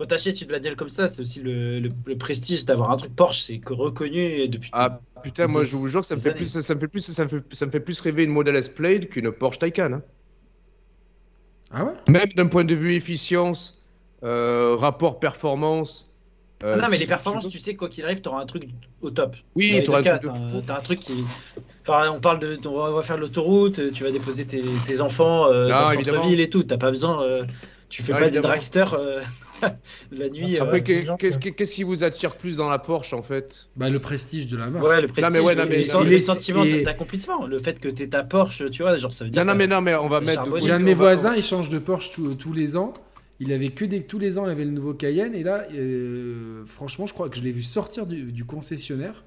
quand 0.00 0.06
t'achètes 0.06 0.40
une 0.40 0.48
bagnole 0.48 0.76
comme 0.76 0.90
ça, 0.90 1.08
c'est 1.08 1.20
aussi 1.22 1.40
le, 1.42 1.78
le- 1.80 1.90
le 2.06 2.18
prestige 2.18 2.64
d'avoir 2.64 2.90
un 2.90 2.96
truc 2.96 3.14
Porsche, 3.14 3.42
c'est 3.42 3.60
que 3.60 3.74
reconnu 3.74 4.48
depuis. 4.48 4.72
Ah 4.72 5.00
putain, 5.22 5.46
moi 5.46 5.64
je 5.64 5.76
vous 5.76 5.86
jure, 5.88 6.04
ça 6.04 6.16
me 6.16 6.20
fait 6.20 6.30
années. 6.30 6.40
plus, 6.40 6.58
ça 6.60 6.74
me 6.74 6.80
fait 6.80 6.88
plus, 6.88 7.00
ça 7.02 7.24
me 7.24 7.28
fait, 7.28 7.54
ça 7.54 7.66
me 7.66 7.70
fait 7.70 7.80
plus 7.80 8.00
rêver 8.00 8.24
une 8.24 8.30
modèle 8.30 8.56
S 8.56 8.68
Plate 8.68 9.08
qu'une 9.08 9.30
Porsche 9.32 9.58
Taycan. 9.60 9.92
hein. 9.92 10.02
Ah 11.70 11.84
ouais? 11.84 11.94
Même 12.08 12.28
d'un 12.36 12.46
point 12.46 12.64
de 12.64 12.74
vue 12.74 12.94
efficience, 12.94 13.82
euh, 14.24 14.76
rapport 14.76 15.20
performance. 15.20 16.14
euh, 16.64 16.74
Ah 16.74 16.82
non, 16.82 16.88
mais 16.88 16.98
les 16.98 17.06
performances, 17.06 17.48
tu 17.48 17.58
sais, 17.58 17.74
quoi 17.76 17.88
qu'il 17.88 18.04
arrive, 18.04 18.20
t'auras 18.20 18.40
un 18.42 18.46
truc 18.46 18.64
au 19.00 19.10
top. 19.10 19.36
Oui, 19.54 19.82
t'auras 19.82 20.00
un 20.00 20.02
t'as 20.62 20.76
un 20.76 20.80
truc 20.80 21.00
qui. 21.00 21.26
Enfin, 21.86 22.10
on 22.10 22.20
parle 22.20 22.38
de. 22.40 22.60
On 22.68 22.92
va, 22.92 23.02
faire 23.02 23.16
l'autoroute, 23.18 23.92
tu 23.92 24.04
vas 24.04 24.12
déposer 24.12 24.46
tes, 24.46 24.82
tes 24.82 25.00
enfants 25.00 25.46
euh, 25.48 25.68
Non, 25.68 25.74
dans 25.74 25.88
le 25.88 25.94
centre-ville 25.94 26.40
et 26.40 26.50
tout. 26.50 26.62
T'as 26.64 26.78
pas 26.78 26.90
besoin. 26.90 27.22
euh, 27.24 27.44
tu 27.88 28.02
fais 28.02 28.12
Non, 28.12 28.18
pas 28.18 28.24
évidemment. 28.26 28.30
des 28.30 28.40
dragsters 28.48 28.94
euh, 28.94 29.22
la 30.12 30.28
nuit. 30.28 30.48
ça 30.48 30.64
euh, 30.64 30.72
les 30.72 30.82
qu'est-ce 30.82 31.74
qui 31.74 31.82
vous 31.82 32.04
attire 32.04 32.36
plus 32.36 32.56
dans 32.56 32.68
la 32.68 32.78
Porsche 32.78 33.12
en 33.14 33.22
fait? 33.22 33.68
Bah, 33.76 33.88
le 33.90 33.98
prestige 33.98 34.46
de 34.48 34.56
la 34.56 34.68
marque. 34.68 34.84
Ouais, 34.86 35.00
le 35.00 35.08
prestige, 35.08 35.32
mais 35.32 35.40
ouais, 35.40 35.54
non, 35.54 35.64
mais- 35.68 35.78
le, 35.78 35.82
sen- 35.84 36.00
il 36.02 36.08
le 36.10 36.16
est- 36.16 36.20
sentiment 36.20 36.64
et- 36.64 36.82
d'accomplissement, 36.82 37.46
le 37.46 37.58
fait 37.58 37.78
que 37.80 37.88
t'es 37.88 38.08
ta 38.08 38.22
Porsche, 38.24 38.70
tu 38.70 38.82
vois, 38.82 38.96
genre 38.96 39.12
ça 39.14 39.24
veut 39.24 39.30
dire. 39.30 39.44
Non, 39.44 39.52
non, 39.52 39.58
mais 39.58 39.66
non, 39.66 39.80
mais 39.80 39.94
on 39.94 40.08
va 40.08 40.20
mettre. 40.20 40.44
J'ai 40.58 40.72
un 40.72 40.80
de 40.80 40.84
mes 40.84 40.94
voisins, 40.94 41.34
il 41.34 41.42
change 41.42 41.68
de 41.70 41.78
Porsche 41.78 42.10
tous- 42.12 42.34
tous 42.34 42.52
les 42.52 42.76
ans. 42.76 42.92
Il 43.42 43.52
avait 43.52 43.70
que 43.70 43.86
des 43.86 44.02
tous 44.02 44.18
les 44.18 44.36
ans, 44.36 44.44
il 44.46 44.50
avait 44.50 44.66
le 44.66 44.70
nouveau 44.70 44.92
Cayenne 44.92 45.34
et 45.34 45.42
là, 45.42 45.66
euh, 45.74 46.62
franchement, 46.66 47.06
je 47.06 47.14
crois 47.14 47.30
que 47.30 47.36
je 47.36 47.42
l'ai 47.42 47.52
vu 47.52 47.62
sortir 47.62 48.06
du, 48.06 48.32
du 48.32 48.44
concessionnaire 48.44 49.24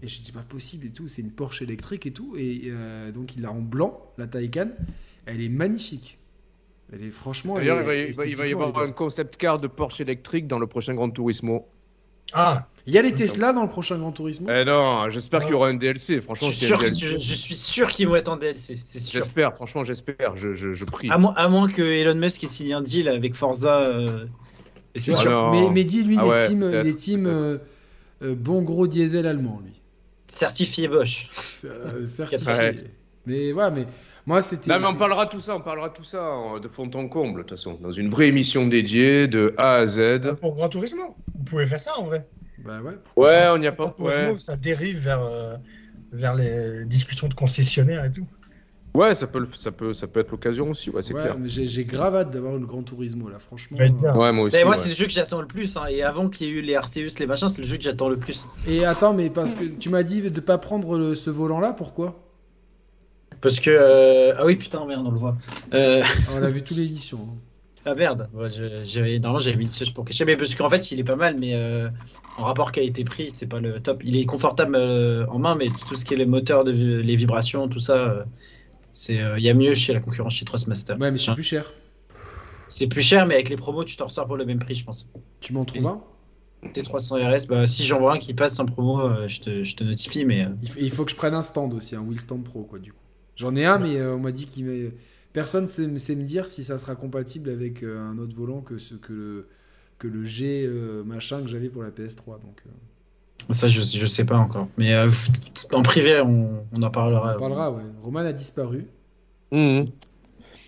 et 0.00 0.06
je 0.06 0.22
dis 0.22 0.30
pas 0.30 0.44
possible 0.48 0.86
et 0.86 0.90
tout. 0.90 1.08
C'est 1.08 1.22
une 1.22 1.32
Porsche 1.32 1.62
électrique 1.62 2.06
et 2.06 2.12
tout 2.12 2.36
et 2.38 2.62
euh, 2.66 3.10
donc 3.10 3.34
il 3.36 3.42
l'a 3.42 3.50
en 3.50 3.58
blanc, 3.60 4.12
la 4.16 4.28
Taycan. 4.28 4.68
Elle 5.26 5.42
est 5.42 5.48
magnifique. 5.48 6.18
Elle 6.92 7.04
est 7.04 7.10
franchement. 7.10 7.54
D'ailleurs, 7.56 7.80
il 7.80 7.86
va 7.86 7.94
y- 7.94 7.98
il 7.98 8.02
va, 8.04 8.08
il 8.08 8.14
va 8.16 8.24
y 8.26 8.30
esthétiquement, 8.32 8.66
avoir 8.68 8.84
un 8.84 8.92
concept 8.92 9.36
car 9.36 9.58
de 9.58 9.66
Porsche 9.66 10.00
électrique 10.00 10.46
dans 10.46 10.58
le 10.58 10.66
prochain 10.66 10.94
Grand 10.94 11.10
Turismo. 11.10 11.68
Ah. 12.32 12.66
Il 12.86 12.94
y 12.94 12.98
a 12.98 13.02
les 13.02 13.12
Tesla 13.12 13.52
dans 13.52 13.62
le 13.62 13.68
prochain 13.68 13.98
Grand 13.98 14.12
Turismo? 14.12 14.48
Eh 14.50 14.64
non, 14.64 15.10
j'espère 15.10 15.40
qu'il 15.42 15.50
y 15.50 15.54
aura 15.54 15.68
un 15.68 15.74
DLC. 15.74 16.20
Franchement, 16.22 16.48
je, 16.48 16.54
suis 16.54 16.66
sûr, 16.66 16.78
DLC, 16.78 16.96
je, 17.06 17.18
je 17.18 17.34
suis 17.34 17.56
sûr 17.56 17.90
qu'ils 17.90 18.08
vont 18.08 18.16
être 18.16 18.28
en 18.30 18.36
DLC, 18.38 18.78
j'espère. 19.10 19.54
Franchement, 19.54 19.84
j'espère. 19.84 20.36
Je, 20.36 20.54
je, 20.54 20.72
je 20.72 20.84
prie. 20.86 21.10
À 21.10 21.18
moins, 21.18 21.34
à 21.36 21.48
moins 21.48 21.68
que 21.70 21.82
Elon 21.82 22.14
Musk 22.14 22.44
ait 22.44 22.46
signé 22.48 22.72
un 22.72 22.80
deal 22.82 23.08
avec 23.08 23.34
Forza. 23.34 23.82
euh, 23.82 24.24
c'est 24.96 25.12
Ah 25.14 25.20
sûr. 25.20 25.50
Mais, 25.52 25.70
mais 25.70 25.84
dis 25.84 26.02
lui, 26.02 26.16
Ah 26.18 26.22
il 26.24 26.26
est 26.26 26.30
ouais, 26.30 26.46
team, 26.48 26.70
il 26.82 26.88
est 26.88 26.94
team 26.94 27.26
euh, 27.26 27.58
euh, 28.22 28.34
bon 28.34 28.62
gros 28.62 28.86
diesel 28.86 29.26
allemand 29.26 29.60
lui. 29.64 29.82
Certifié 30.28 30.88
Bosch. 30.88 31.28
Euh, 31.64 32.06
certifié. 32.06 32.52
Ouais. 32.52 32.74
Mais 33.26 33.52
ouais, 33.52 33.70
mais 33.70 33.86
moi 34.28 34.42
c'était. 34.42 34.70
Non, 34.70 34.78
mais 34.78 34.86
on 34.86 34.94
parlera 34.94 35.26
tout 35.26 35.40
ça, 35.40 35.56
on 35.56 35.60
parlera 35.60 35.88
tout 35.88 36.04
ça 36.04 36.22
de 36.62 36.68
fond 36.68 36.88
en 36.94 37.08
comble, 37.08 37.38
de 37.38 37.42
toute 37.42 37.50
façon, 37.58 37.78
dans 37.82 37.90
une 37.92 38.10
vraie 38.10 38.28
émission 38.28 38.66
dédiée 38.68 39.26
de 39.26 39.54
A 39.56 39.74
à 39.76 39.86
Z. 39.86 40.36
Pour 40.40 40.54
Grand 40.54 40.68
Turismo, 40.68 41.16
vous 41.36 41.44
pouvez 41.44 41.66
faire 41.66 41.80
ça 41.80 41.98
en 41.98 42.04
vrai. 42.04 42.28
Bah 42.64 42.80
ouais. 42.82 42.92
Ouais, 43.16 43.46
on 43.50 43.56
y 43.60 43.66
a 43.66 43.72
pas. 43.72 43.90
Turismo, 43.90 44.30
Ouais, 44.32 44.36
ça 44.38 44.56
dérive 44.56 44.98
vers, 44.98 45.22
euh, 45.22 45.56
vers 46.12 46.34
les 46.34 46.84
discussions 46.86 47.28
de 47.28 47.34
concessionnaires 47.34 48.04
et 48.04 48.12
tout. 48.12 48.26
ouais 48.94 49.14
ça, 49.14 49.26
peut, 49.28 49.38
le- 49.40 49.48
ça, 49.54 49.70
peut, 49.70 49.92
ça 49.92 50.06
peut 50.08 50.20
être 50.20 50.30
l'occasion 50.32 50.70
aussi, 50.70 50.90
ouais, 50.90 51.02
c'est 51.02 51.14
Ouais, 51.14 51.22
clair. 51.22 51.38
mais 51.38 51.48
j'ai 51.48 51.66
j'ai 51.68 51.84
grave 51.84 52.16
hâte 52.16 52.30
d'avoir 52.30 52.54
le 52.54 52.66
Grand 52.66 52.82
Turismo 52.82 53.28
là, 53.28 53.38
franchement. 53.38 53.78
Ouais, 53.78 54.32
moi 54.32 54.44
aussi. 54.46 54.56
Mais 54.56 54.64
moi, 54.64 54.72
ouais. 54.74 54.78
c'est 54.80 54.88
le 54.88 54.94
jeu 54.94 55.04
que 55.06 55.12
j'attends 55.12 55.40
le 55.40 55.46
plus. 55.46 55.76
hein, 55.76 55.86
Et 55.88 56.02
avant 56.02 56.28
qu'il 56.28 56.46
y 56.46 56.50
ait 56.50 56.52
eu 56.52 56.60
les 56.62 56.74
Arceus, 56.74 57.10
les 57.18 57.26
machins, 57.26 57.48
c'est 57.48 57.62
le 57.62 57.68
jeu 57.68 57.76
que 57.76 57.82
j'attends 57.84 58.08
le 58.08 58.16
plus. 58.18 58.46
Et 58.66 58.84
attends, 58.84 59.14
mais 59.14 59.30
parce 59.30 59.54
que 59.54 59.64
tu 59.64 59.88
m'as 59.88 60.02
dit 60.02 60.20
de 60.30 60.40
pas 60.40 60.58
prendre 60.58 60.98
le- 60.98 61.14
ce 61.14 61.30
volant 61.30 61.60
là, 61.60 61.72
pourquoi? 61.72 62.24
Parce 63.40 63.60
que. 63.60 63.70
euh, 63.70 64.34
Ah 64.38 64.44
oui, 64.44 64.56
putain, 64.56 64.84
merde, 64.86 65.06
on 65.06 65.10
le 65.10 65.18
voit. 65.18 65.36
Euh, 65.74 66.02
Ah, 66.26 66.32
On 66.32 66.42
a 66.42 66.48
vu 66.48 66.62
toute 66.62 66.76
l'édition. 66.76 67.18
hein. 67.30 67.36
Ah 67.84 67.94
merde, 67.94 68.28
Ouais, 68.34 68.50
je- 68.50 68.84
j'avais 68.84 69.18
normalement 69.18 69.38
j'avais 69.40 69.56
mis 69.56 69.64
le 69.64 69.70
siège 69.70 69.94
pour 69.94 70.04
cacher, 70.04 70.24
mais 70.24 70.36
parce 70.36 70.54
qu'en 70.54 70.68
fait 70.68 70.90
il 70.90 70.98
est 71.00 71.04
pas 71.04 71.16
mal, 71.16 71.36
mais 71.38 71.54
euh, 71.54 71.88
en 72.36 72.42
rapport 72.44 72.70
qualité-prix 72.72 73.30
c'est 73.32 73.46
pas 73.46 73.60
le 73.60 73.80
top. 73.80 74.02
Il 74.04 74.16
est 74.16 74.26
confortable 74.26 74.74
euh, 74.76 75.24
en 75.28 75.38
main, 75.38 75.54
mais 75.54 75.68
tout 75.88 75.94
ce 75.96 76.04
qui 76.04 76.12
est 76.12 76.16
les 76.16 76.26
moteurs, 76.26 76.64
de, 76.64 76.72
les 76.72 77.16
vibrations, 77.16 77.68
tout 77.68 77.80
ça, 77.80 77.96
euh, 77.96 78.24
c'est 78.92 79.14
il 79.38 79.42
y 79.42 79.48
a 79.48 79.54
mieux 79.54 79.74
chez 79.74 79.94
la 79.94 80.00
concurrence 80.00 80.34
chez 80.34 80.44
Trustmaster. 80.44 80.96
Ouais, 80.98 81.10
mais 81.10 81.18
c'est 81.18 81.32
plus 81.34 81.42
cher. 81.42 81.72
C'est 82.66 82.88
plus 82.88 83.00
cher, 83.02 83.26
mais 83.26 83.34
avec 83.34 83.48
les 83.48 83.56
promos 83.56 83.84
tu 83.84 83.96
t'en 83.96 84.06
ressors 84.06 84.26
pour 84.26 84.36
le 84.36 84.44
même 84.44 84.58
prix, 84.58 84.74
je 84.74 84.84
pense. 84.84 85.06
Tu 85.40 85.52
m'en 85.52 85.64
trouves 85.64 85.86
un? 85.86 86.00
T300 86.74 87.16
RS, 87.16 87.46
bah, 87.46 87.66
si 87.66 87.86
j'en 87.86 88.00
vois 88.00 88.14
un 88.14 88.18
qui 88.18 88.34
passe 88.34 88.58
en 88.58 88.66
promo, 88.66 89.26
je, 89.28 89.40
te, 89.40 89.64
je 89.64 89.76
te 89.76 89.84
notifie, 89.84 90.24
mais 90.24 90.44
euh, 90.44 90.48
il, 90.62 90.68
f- 90.68 90.78
il 90.80 90.90
faut 90.90 91.04
que 91.04 91.12
je 91.12 91.16
prenne 91.16 91.34
un 91.34 91.42
stand 91.42 91.72
aussi, 91.72 91.94
un 91.94 92.00
Wheel 92.02 92.18
Stand 92.20 92.42
Pro 92.44 92.64
quoi, 92.64 92.80
du 92.80 92.92
coup. 92.92 92.98
J'en 93.38 93.56
ai 93.56 93.64
un, 93.66 93.78
mais 93.78 93.96
euh, 93.98 94.16
on 94.16 94.20
m'a 94.20 94.32
dit 94.32 94.46
qu'il 94.46 94.66
m'est- 94.66 94.94
Personne 95.32 95.68
sait, 95.68 95.98
sait 96.00 96.16
me 96.16 96.24
dire 96.24 96.48
si 96.48 96.64
ça 96.64 96.78
sera 96.78 96.96
compatible 96.96 97.50
avec 97.50 97.82
euh, 97.84 98.00
un 98.00 98.18
autre 98.18 98.36
volant 98.36 98.62
que, 98.62 98.78
ce, 98.78 98.94
que, 98.96 99.12
le, 99.14 99.48
que 99.98 100.08
le 100.08 100.24
G 100.24 100.64
euh, 100.66 101.04
machin 101.04 101.42
que 101.42 101.48
j'avais 101.48 101.70
pour 101.70 101.82
la 101.84 101.90
PS3. 101.92 102.38
Donc, 102.38 102.62
euh, 102.66 102.70
ça 103.50 103.68
je, 103.68 103.80
je 103.80 104.06
sais 104.06 104.24
pas 104.24 104.36
encore. 104.36 104.68
Mais 104.76 104.94
euh, 104.94 105.10
en 105.72 105.82
privé 105.82 106.20
on, 106.20 106.66
on 106.72 106.82
en 106.82 106.90
parlera. 106.90 107.34
on 107.34 107.38
parlera, 107.38 107.70
ouais. 107.72 107.82
Roman 108.02 108.20
a 108.20 108.32
disparu. 108.32 108.86
Mhm. 109.52 109.88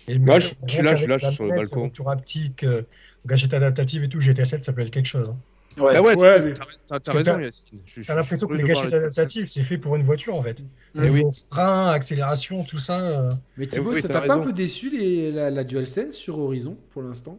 Et 0.07 0.19
Moi, 0.19 0.39
je- 0.39 0.49
je 0.67 0.73
suis 0.73 0.83
là, 0.83 0.95
je 0.95 1.01
suis 1.01 1.09
là, 1.09 1.17
je 1.17 1.25
suis 1.25 1.35
sur 1.35 1.45
le 1.45 1.51
balcon. 1.51 1.83
Retour 1.85 2.09
haptique, 2.09 2.63
euh, 2.63 2.83
gâchette 3.25 3.53
adaptative 3.53 4.03
et 4.03 4.09
tout, 4.09 4.19
GTA 4.19 4.45
7, 4.45 4.63
ça 4.63 4.73
peut 4.73 4.81
être 4.81 4.91
quelque 4.91 5.07
chose. 5.07 5.29
hein. 5.29 5.37
Ouais. 5.77 5.93
Ah 5.95 6.01
ouais, 6.01 6.15
Ouais, 6.15 6.53
t'as- 6.53 7.13
raison, 7.13 7.33
t'as- 8.05 8.15
l'impression 8.15 8.47
que 8.47 8.53
les 8.53 8.63
gâchettes 8.63 8.93
adaptatives, 8.93 9.47
c'est 9.47 9.63
fait 9.63 9.77
pour 9.77 9.95
une 9.95 10.03
voiture 10.03 10.35
en 10.35 10.43
fait. 10.43 10.61
Mm. 10.95 11.01
Niveau 11.01 11.29
oui. 11.29 11.35
frein, 11.49 11.89
accélération, 11.89 12.63
tout 12.63 12.77
ça. 12.77 12.99
euh, 13.01 13.31
Mais 13.57 13.67
Thibaut, 13.67 13.91
oui, 13.93 14.01
ça 14.01 14.07
t'as 14.09 14.15
t'a 14.15 14.21
pas 14.21 14.33
un 14.33 14.39
peu 14.39 14.53
déçu 14.53 14.89
les, 14.89 15.31
la, 15.31 15.49
la 15.49 15.63
DualSense 15.63 16.15
sur 16.15 16.39
Horizon 16.39 16.77
pour 16.91 17.01
l'instant? 17.03 17.37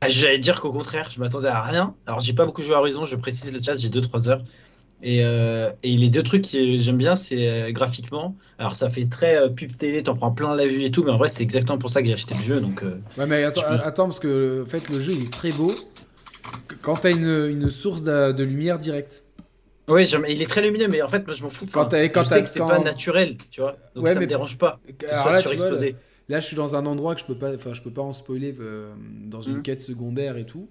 Ah, 0.00 0.08
J'allais 0.08 0.38
dire 0.38 0.60
qu'au 0.60 0.72
contraire, 0.72 1.10
je 1.10 1.18
m'attendais 1.18 1.48
à 1.48 1.60
rien. 1.62 1.94
Alors, 2.06 2.20
j'ai 2.20 2.32
pas 2.32 2.46
beaucoup 2.46 2.62
joué 2.62 2.74
à 2.74 2.78
Horizon, 2.78 3.04
je 3.04 3.16
précise 3.16 3.52
le 3.52 3.60
chat, 3.60 3.76
j'ai 3.76 3.88
2-3 3.88 4.28
heures. 4.28 4.44
Et, 5.02 5.24
euh, 5.24 5.70
et 5.82 5.96
les 5.96 6.10
deux 6.10 6.22
trucs 6.24 6.50
que 6.50 6.78
j'aime 6.78 6.98
bien, 6.98 7.14
c'est 7.16 7.48
euh, 7.48 7.72
graphiquement. 7.72 8.36
Alors, 8.58 8.76
ça 8.76 8.90
fait 8.90 9.06
très 9.06 9.36
euh, 9.36 9.48
pub 9.48 9.76
télé, 9.76 10.02
t'en 10.02 10.16
prends 10.16 10.32
plein 10.32 10.54
la 10.56 10.66
vue 10.66 10.84
et 10.84 10.90
tout, 10.90 11.04
mais 11.04 11.10
en 11.12 11.18
vrai, 11.18 11.28
c'est 11.28 11.42
exactement 11.42 11.78
pour 11.78 11.90
ça 11.90 12.00
que 12.02 12.08
j'ai 12.08 12.14
acheté 12.14 12.34
le 12.34 12.42
jeu. 12.42 12.60
Donc, 12.60 12.82
Ouais, 13.16 13.26
mais 13.26 13.44
attends, 13.44 13.62
Je- 13.62 13.82
attends, 13.82 14.04
parce 14.06 14.20
que 14.20 14.62
en 14.64 14.68
fait, 14.70 14.88
le 14.88 15.00
jeu 15.00 15.12
il 15.14 15.24
est 15.24 15.32
très 15.32 15.52
beau 15.52 15.72
quand 16.82 16.96
t'as 16.96 17.10
une, 17.10 17.46
une 17.50 17.70
source 17.70 18.02
de, 18.02 18.32
de 18.32 18.44
lumière 18.44 18.78
directe. 18.78 19.24
Oui, 19.88 20.06
il 20.28 20.42
est 20.42 20.46
très 20.46 20.60
lumineux, 20.60 20.88
mais 20.88 21.00
en 21.00 21.08
fait, 21.08 21.24
moi, 21.26 21.34
je 21.34 21.42
m'en 21.42 21.48
fous. 21.48 21.66
Quand 21.72 21.86
Enfin, 21.86 22.04
quand 22.08 22.24
je 22.24 22.28
sais 22.28 22.42
que 22.42 22.48
c'est 22.48 22.58
quand- 22.58 22.68
pas 22.68 22.78
naturel, 22.78 23.38
tu 23.50 23.62
vois. 23.62 23.78
Donc, 23.94 24.04
Ouais, 24.04 24.10
ça 24.12 24.16
mais- 24.16 24.26
me 24.26 24.28
dérange 24.28 24.58
pas. 24.58 24.80
Alors 25.08 25.26
là, 25.26 25.30
vois, 25.32 25.40
surexposé. 25.40 25.96
Là, 26.28 26.40
je 26.40 26.46
suis 26.46 26.56
dans 26.56 26.76
un 26.76 26.84
endroit 26.84 27.14
que 27.14 27.22
je 27.22 27.26
peux 27.26 27.38
pas, 27.38 27.54
enfin, 27.54 27.72
je 27.72 27.80
peux 27.82 27.90
pas 27.90 28.02
en 28.02 28.12
spoiler 28.12 28.54
euh, 28.60 28.92
dans 29.24 29.40
une 29.40 29.56
Mhm. 29.56 29.62
quête 29.62 29.80
secondaire 29.80 30.36
et 30.36 30.44
tout. 30.44 30.68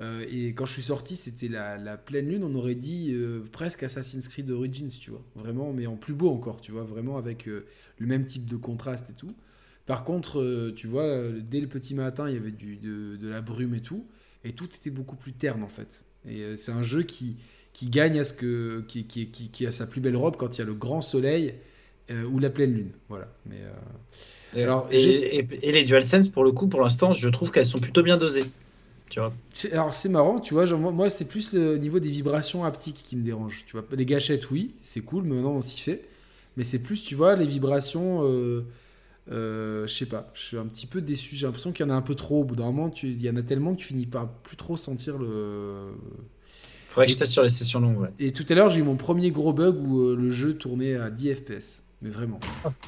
Euh, 0.00 0.24
et 0.30 0.54
quand 0.54 0.66
je 0.66 0.72
suis 0.72 0.82
sorti, 0.82 1.16
c'était 1.16 1.48
la, 1.48 1.76
la 1.76 1.96
pleine 1.96 2.28
lune. 2.28 2.44
On 2.44 2.54
aurait 2.54 2.76
dit 2.76 3.10
euh, 3.12 3.40
presque 3.50 3.82
Assassin's 3.82 4.28
Creed 4.28 4.48
Origins, 4.52 4.88
tu 5.00 5.10
vois. 5.10 5.22
Vraiment, 5.34 5.72
mais 5.72 5.86
en 5.88 5.96
plus 5.96 6.14
beau 6.14 6.30
encore, 6.30 6.60
tu 6.60 6.70
vois. 6.70 6.84
Vraiment 6.84 7.16
avec 7.16 7.48
euh, 7.48 7.64
le 7.98 8.06
même 8.06 8.24
type 8.24 8.48
de 8.48 8.56
contraste 8.56 9.04
et 9.10 9.14
tout. 9.14 9.34
Par 9.86 10.04
contre, 10.04 10.70
tu 10.76 10.86
vois, 10.86 11.28
dès 11.40 11.60
le 11.60 11.66
petit 11.66 11.94
matin, 11.94 12.28
il 12.28 12.34
y 12.34 12.38
avait 12.38 12.52
du, 12.52 12.76
de, 12.76 13.16
de 13.16 13.28
la 13.28 13.42
brume 13.42 13.74
et 13.74 13.82
tout. 13.82 14.06
Et 14.44 14.52
tout 14.52 14.68
était 14.74 14.90
beaucoup 14.90 15.16
plus 15.16 15.32
terne, 15.32 15.62
en 15.62 15.68
fait. 15.68 16.04
Et 16.28 16.42
euh, 16.42 16.56
c'est 16.56 16.72
un 16.72 16.82
jeu 16.82 17.02
qui, 17.02 17.36
qui 17.72 17.88
gagne 17.88 18.18
à 18.20 18.24
ce 18.24 18.32
que. 18.32 18.84
Qui, 18.88 19.06
qui, 19.06 19.28
qui, 19.28 19.48
qui 19.50 19.66
a 19.66 19.70
sa 19.70 19.86
plus 19.86 20.00
belle 20.00 20.16
robe 20.16 20.36
quand 20.36 20.56
il 20.56 20.60
y 20.60 20.62
a 20.62 20.66
le 20.66 20.74
grand 20.74 21.00
soleil 21.00 21.54
euh, 22.10 22.24
ou 22.24 22.38
la 22.38 22.50
pleine 22.50 22.74
lune. 22.74 22.92
Voilà. 23.08 23.28
Mais. 23.46 23.56
euh, 23.62 23.72
Et, 24.54 24.62
Alors, 24.62 24.88
et, 24.90 25.38
et- 25.38 25.48
et 25.62 25.72
les 25.72 25.84
DualSense, 25.84 26.28
pour 26.28 26.44
le 26.44 26.52
coup, 26.52 26.68
pour 26.68 26.80
l'instant, 26.80 27.12
je 27.12 27.28
trouve 27.28 27.50
qu'elles 27.50 27.66
sont 27.66 27.80
plutôt 27.80 28.02
bien 28.02 28.16
dosées. 28.16 28.44
Tu 29.10 29.20
vois. 29.20 29.34
Alors 29.72 29.94
c'est 29.94 30.08
marrant, 30.08 30.40
tu 30.40 30.54
vois, 30.54 30.66
genre, 30.66 30.80
moi, 30.80 30.90
moi, 30.92 31.08
c'est 31.10 31.26
plus 31.26 31.54
le 31.54 31.76
niveau 31.78 32.00
des 32.00 32.10
vibrations 32.10 32.64
haptiques 32.64 33.02
qui 33.04 33.16
me 33.16 33.22
dérange. 33.22 33.64
Tu 33.66 33.72
vois, 33.76 33.84
les 33.92 34.04
gâchettes, 34.06 34.50
oui, 34.50 34.74
c'est 34.82 35.00
cool, 35.02 35.24
mais 35.24 35.34
maintenant 35.36 35.52
on 35.52 35.62
s'y 35.62 35.80
fait. 35.80 36.08
Mais 36.56 36.64
c'est 36.64 36.80
plus, 36.80 37.02
tu 37.02 37.14
vois, 37.14 37.36
les 37.36 37.46
vibrations, 37.46 38.20
euh, 38.24 38.64
euh, 39.30 39.86
je 39.86 39.92
sais 39.94 40.06
pas, 40.06 40.30
je 40.34 40.42
suis 40.42 40.58
un 40.58 40.66
petit 40.66 40.86
peu 40.86 41.00
déçu. 41.00 41.36
J'ai 41.36 41.46
l'impression 41.46 41.72
qu'il 41.72 41.86
y 41.86 41.88
en 41.88 41.92
a 41.92 41.96
un 41.96 42.02
peu 42.02 42.14
trop. 42.14 42.40
Au 42.42 42.44
bout 42.44 42.56
d'un 42.56 42.64
moment, 42.66 42.90
tu- 42.90 43.08
il 43.10 43.22
y 43.22 43.30
en 43.30 43.36
a 43.36 43.42
tellement 43.42 43.74
que 43.74 43.80
tu 43.80 43.88
finis 43.88 44.06
par 44.06 44.28
plus 44.28 44.56
trop 44.56 44.76
sentir 44.76 45.18
le. 45.18 45.92
Faudrait 46.88 47.06
que 47.06 47.12
je 47.12 47.18
teste 47.18 47.32
sur 47.32 47.42
les 47.42 47.48
sessions 47.48 47.80
longues. 47.80 47.98
Ouais. 47.98 48.08
Et 48.20 48.32
tout 48.32 48.44
à 48.48 48.54
l'heure, 48.54 48.70
j'ai 48.70 48.80
eu 48.80 48.84
mon 48.84 48.96
premier 48.96 49.30
gros 49.30 49.52
bug 49.52 49.76
où 49.84 50.00
euh, 50.00 50.16
le 50.16 50.30
jeu 50.30 50.54
tournait 50.54 50.94
à 50.96 51.10
10 51.10 51.34
FPS. 51.34 51.82
Mais 52.02 52.10
vraiment. 52.10 52.38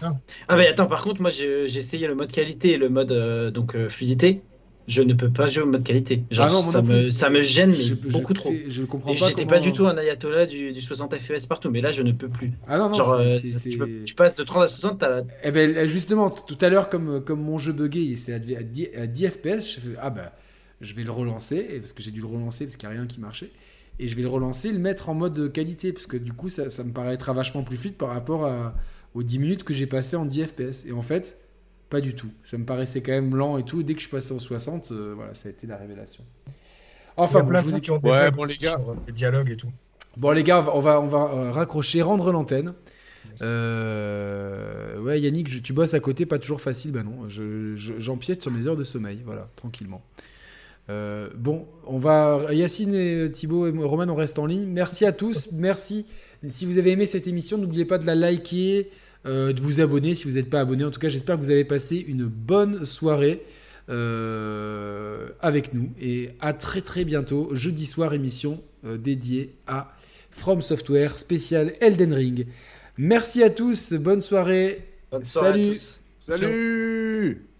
ah. 0.02 0.12
Ah, 0.48 0.56
mais 0.56 0.68
attends, 0.68 0.86
par 0.86 1.02
contre, 1.02 1.22
moi, 1.22 1.30
j'ai 1.30 1.68
j'ai 1.68 1.78
essayé 1.80 2.06
le 2.06 2.14
mode 2.14 2.30
qualité 2.30 2.72
et 2.72 2.78
le 2.78 2.88
mode 2.90 3.12
euh, 3.12 3.50
donc, 3.50 3.74
euh, 3.74 3.88
fluidité. 3.88 4.42
Je 4.88 5.02
ne 5.02 5.14
peux 5.14 5.30
pas 5.30 5.48
jouer 5.48 5.64
au 5.64 5.66
mode 5.66 5.82
qualité. 5.82 6.22
Genre, 6.30 6.46
Ah 6.48 6.52
non, 6.52 6.62
ça, 6.62 6.80
non 6.80 6.88
me, 6.88 7.02
plus. 7.02 7.10
ça 7.12 7.28
me 7.28 7.42
gêne, 7.42 7.70
mais 7.70 7.76
Je- 7.76 7.94
je- 7.94 7.94
beaucoup 7.94 8.34
trop. 8.34 8.52
Je 8.68 8.84
comprends 8.84 9.12
Et 9.12 9.16
pas. 9.16 9.26
j'étais 9.28 9.42
comment- 9.44 9.50
pas 9.56 9.60
du 9.60 9.72
tout 9.72 9.86
un 9.86 9.96
ayatollah 9.96 10.46
du, 10.46 10.72
du 10.72 10.80
60 10.80 11.14
FPS 11.18 11.46
partout, 11.46 11.70
mais 11.70 11.80
là 11.80 11.90
je 11.92 12.02
ne 12.02 12.12
peux 12.12 12.28
plus. 12.28 12.52
Ah 12.68 12.78
non, 12.78 12.88
non, 12.90 12.94
Genre, 12.94 13.12
euh, 13.14 13.38
tu, 13.40 13.78
peux- 13.78 14.04
tu 14.04 14.14
passes 14.14 14.36
de 14.36 14.44
30 14.44 14.62
à 14.62 14.66
60, 14.68 14.98
t'as 15.00 15.08
la... 15.08 15.22
Eh 15.42 15.50
ben, 15.50 15.86
justement, 15.86 16.30
tout 16.30 16.58
à 16.60 16.68
l'heure, 16.68 16.88
comme, 16.88 17.22
comme 17.24 17.42
mon 17.42 17.58
jeu 17.58 17.72
bugué, 17.72 18.14
c'est 18.16 18.32
à 18.32 18.38
10, 18.38 18.56
à 18.56 18.62
10 18.62 18.88
à 18.96 19.06
10 19.06 19.28
FPS, 19.28 19.74
je 19.74 19.80
fais, 19.80 19.96
ah 20.00 20.10
bah, 20.10 20.32
je 20.80 20.94
vais 20.94 21.02
le 21.02 21.10
relancer, 21.10 21.62
parce 21.80 21.92
que 21.92 22.02
j'ai 22.02 22.10
dû 22.12 22.20
le 22.20 22.26
relancer 22.26 22.64
parce 22.66 22.76
qu'il 22.76 22.88
n'y 22.88 22.94
a 22.94 22.98
rien 22.98 23.06
qui 23.08 23.18
marchait, 23.18 23.50
et 23.98 24.06
je 24.08 24.14
vais 24.14 24.22
le 24.22 24.28
relancer, 24.28 24.70
le 24.70 24.78
mettre 24.78 25.08
en 25.08 25.14
mode 25.14 25.50
qualité, 25.52 25.92
parce 25.92 26.06
que 26.06 26.16
du 26.16 26.32
coup, 26.32 26.48
ça, 26.48 26.70
ça 26.70 26.84
me 26.84 26.92
paraîtra 26.92 27.32
vachement 27.32 27.62
plus 27.62 27.76
fluide 27.76 27.94
par 27.96 28.10
rapport 28.10 28.44
à- 28.44 28.74
aux 29.14 29.22
10 29.22 29.38
minutes 29.40 29.64
que 29.64 29.72
j'ai 29.74 29.86
passé 29.86 30.14
en 30.16 30.26
10 30.26 30.44
FPS. 30.46 30.84
Et 30.86 30.92
en 30.92 31.00
fait, 31.02 31.38
pas 31.90 32.00
du 32.00 32.14
tout. 32.14 32.28
Ça 32.42 32.58
me 32.58 32.64
paraissait 32.64 33.00
quand 33.00 33.12
même 33.12 33.34
lent 33.34 33.58
et 33.58 33.64
tout, 33.64 33.80
et 33.80 33.84
dès 33.84 33.94
que 33.94 34.00
je 34.00 34.06
suis 34.06 34.10
passé 34.14 34.32
en 34.32 34.38
60, 34.38 34.90
euh, 34.92 35.12
voilà, 35.14 35.34
ça 35.34 35.48
a 35.48 35.50
été 35.50 35.66
la 35.66 35.76
révélation. 35.76 36.24
Enfin, 37.16 37.42
bon, 37.42 37.56
je 37.58 37.62
vous 37.64 37.76
ai- 37.76 37.80
qui 37.80 37.90
ont 37.90 37.98
des 37.98 38.10
Ouais, 38.10 38.30
bugs 38.30 38.36
bon, 38.36 38.44
les 38.44 38.56
gars. 38.56 38.70
sur 38.78 38.90
euh, 38.90 38.94
les 39.06 39.12
dialogues 39.12 39.50
et 39.50 39.56
tout. 39.56 39.70
Bon, 40.16 40.30
les 40.32 40.42
gars, 40.42 40.64
on 40.74 40.80
va, 40.80 41.00
on 41.00 41.06
va 41.06 41.30
euh, 41.34 41.50
raccrocher, 41.52 42.02
rendre 42.02 42.30
l'antenne. 42.32 42.72
Euh, 43.42 44.98
ouais, 45.00 45.20
Yannick, 45.20 45.48
je- 45.48 45.58
tu 45.60 45.72
bosses 45.72 45.94
à 45.94 46.00
côté, 46.00 46.26
pas 46.26 46.38
toujours 46.38 46.60
facile. 46.60 46.92
Bah 46.92 47.02
non, 47.02 47.28
je- 47.28 47.74
je- 47.76 47.94
j'empiète 47.98 48.42
sur 48.42 48.50
mes 48.50 48.66
heures 48.66 48.76
de 48.76 48.84
sommeil, 48.84 49.20
voilà, 49.24 49.48
tranquillement. 49.56 50.02
Euh, 50.88 51.28
bon, 51.36 51.66
on 51.86 51.98
va. 51.98 52.48
Yacine 52.52 52.94
et 52.94 53.30
Thibaut 53.30 53.66
et 53.66 53.70
Roman, 53.84 54.06
on 54.12 54.14
reste 54.14 54.38
en 54.38 54.46
ligne. 54.46 54.66
Merci 54.66 55.04
à 55.04 55.12
tous, 55.12 55.48
merci. 55.52 56.06
Si 56.48 56.64
vous 56.66 56.78
avez 56.78 56.92
aimé 56.92 57.06
cette 57.06 57.26
émission, 57.26 57.58
n'oubliez 57.58 57.84
pas 57.84 57.98
de 57.98 58.06
la 58.06 58.14
liker, 58.14 58.90
euh, 59.26 59.52
de 59.52 59.60
vous 59.60 59.80
abonner 59.80 60.14
si 60.14 60.28
vous 60.28 60.34
n'êtes 60.34 60.50
pas 60.50 60.60
abonné. 60.60 60.84
En 60.84 60.90
tout 60.90 61.00
cas, 61.00 61.08
j'espère 61.08 61.36
que 61.36 61.42
vous 61.42 61.50
avez 61.50 61.64
passé 61.64 62.04
une 62.06 62.26
bonne 62.26 62.86
soirée 62.86 63.42
euh, 63.88 65.28
avec 65.40 65.74
nous. 65.74 65.90
Et 66.00 66.30
à 66.40 66.52
très 66.52 66.80
très 66.80 67.04
bientôt, 67.04 67.48
jeudi 67.52 67.86
soir, 67.86 68.14
émission 68.14 68.62
euh, 68.84 68.96
dédiée 68.98 69.54
à 69.66 69.92
From 70.30 70.62
Software 70.62 71.18
spécial 71.18 71.74
Elden 71.80 72.12
Ring. 72.12 72.46
Merci 72.98 73.42
à 73.42 73.50
tous, 73.50 73.92
bonne 73.94 74.22
soirée. 74.22 74.86
Bonne 75.10 75.24
soirée 75.24 75.48
à 75.48 75.52
Salut. 75.52 75.72
tous. 75.72 76.00
Salut 76.18 77.55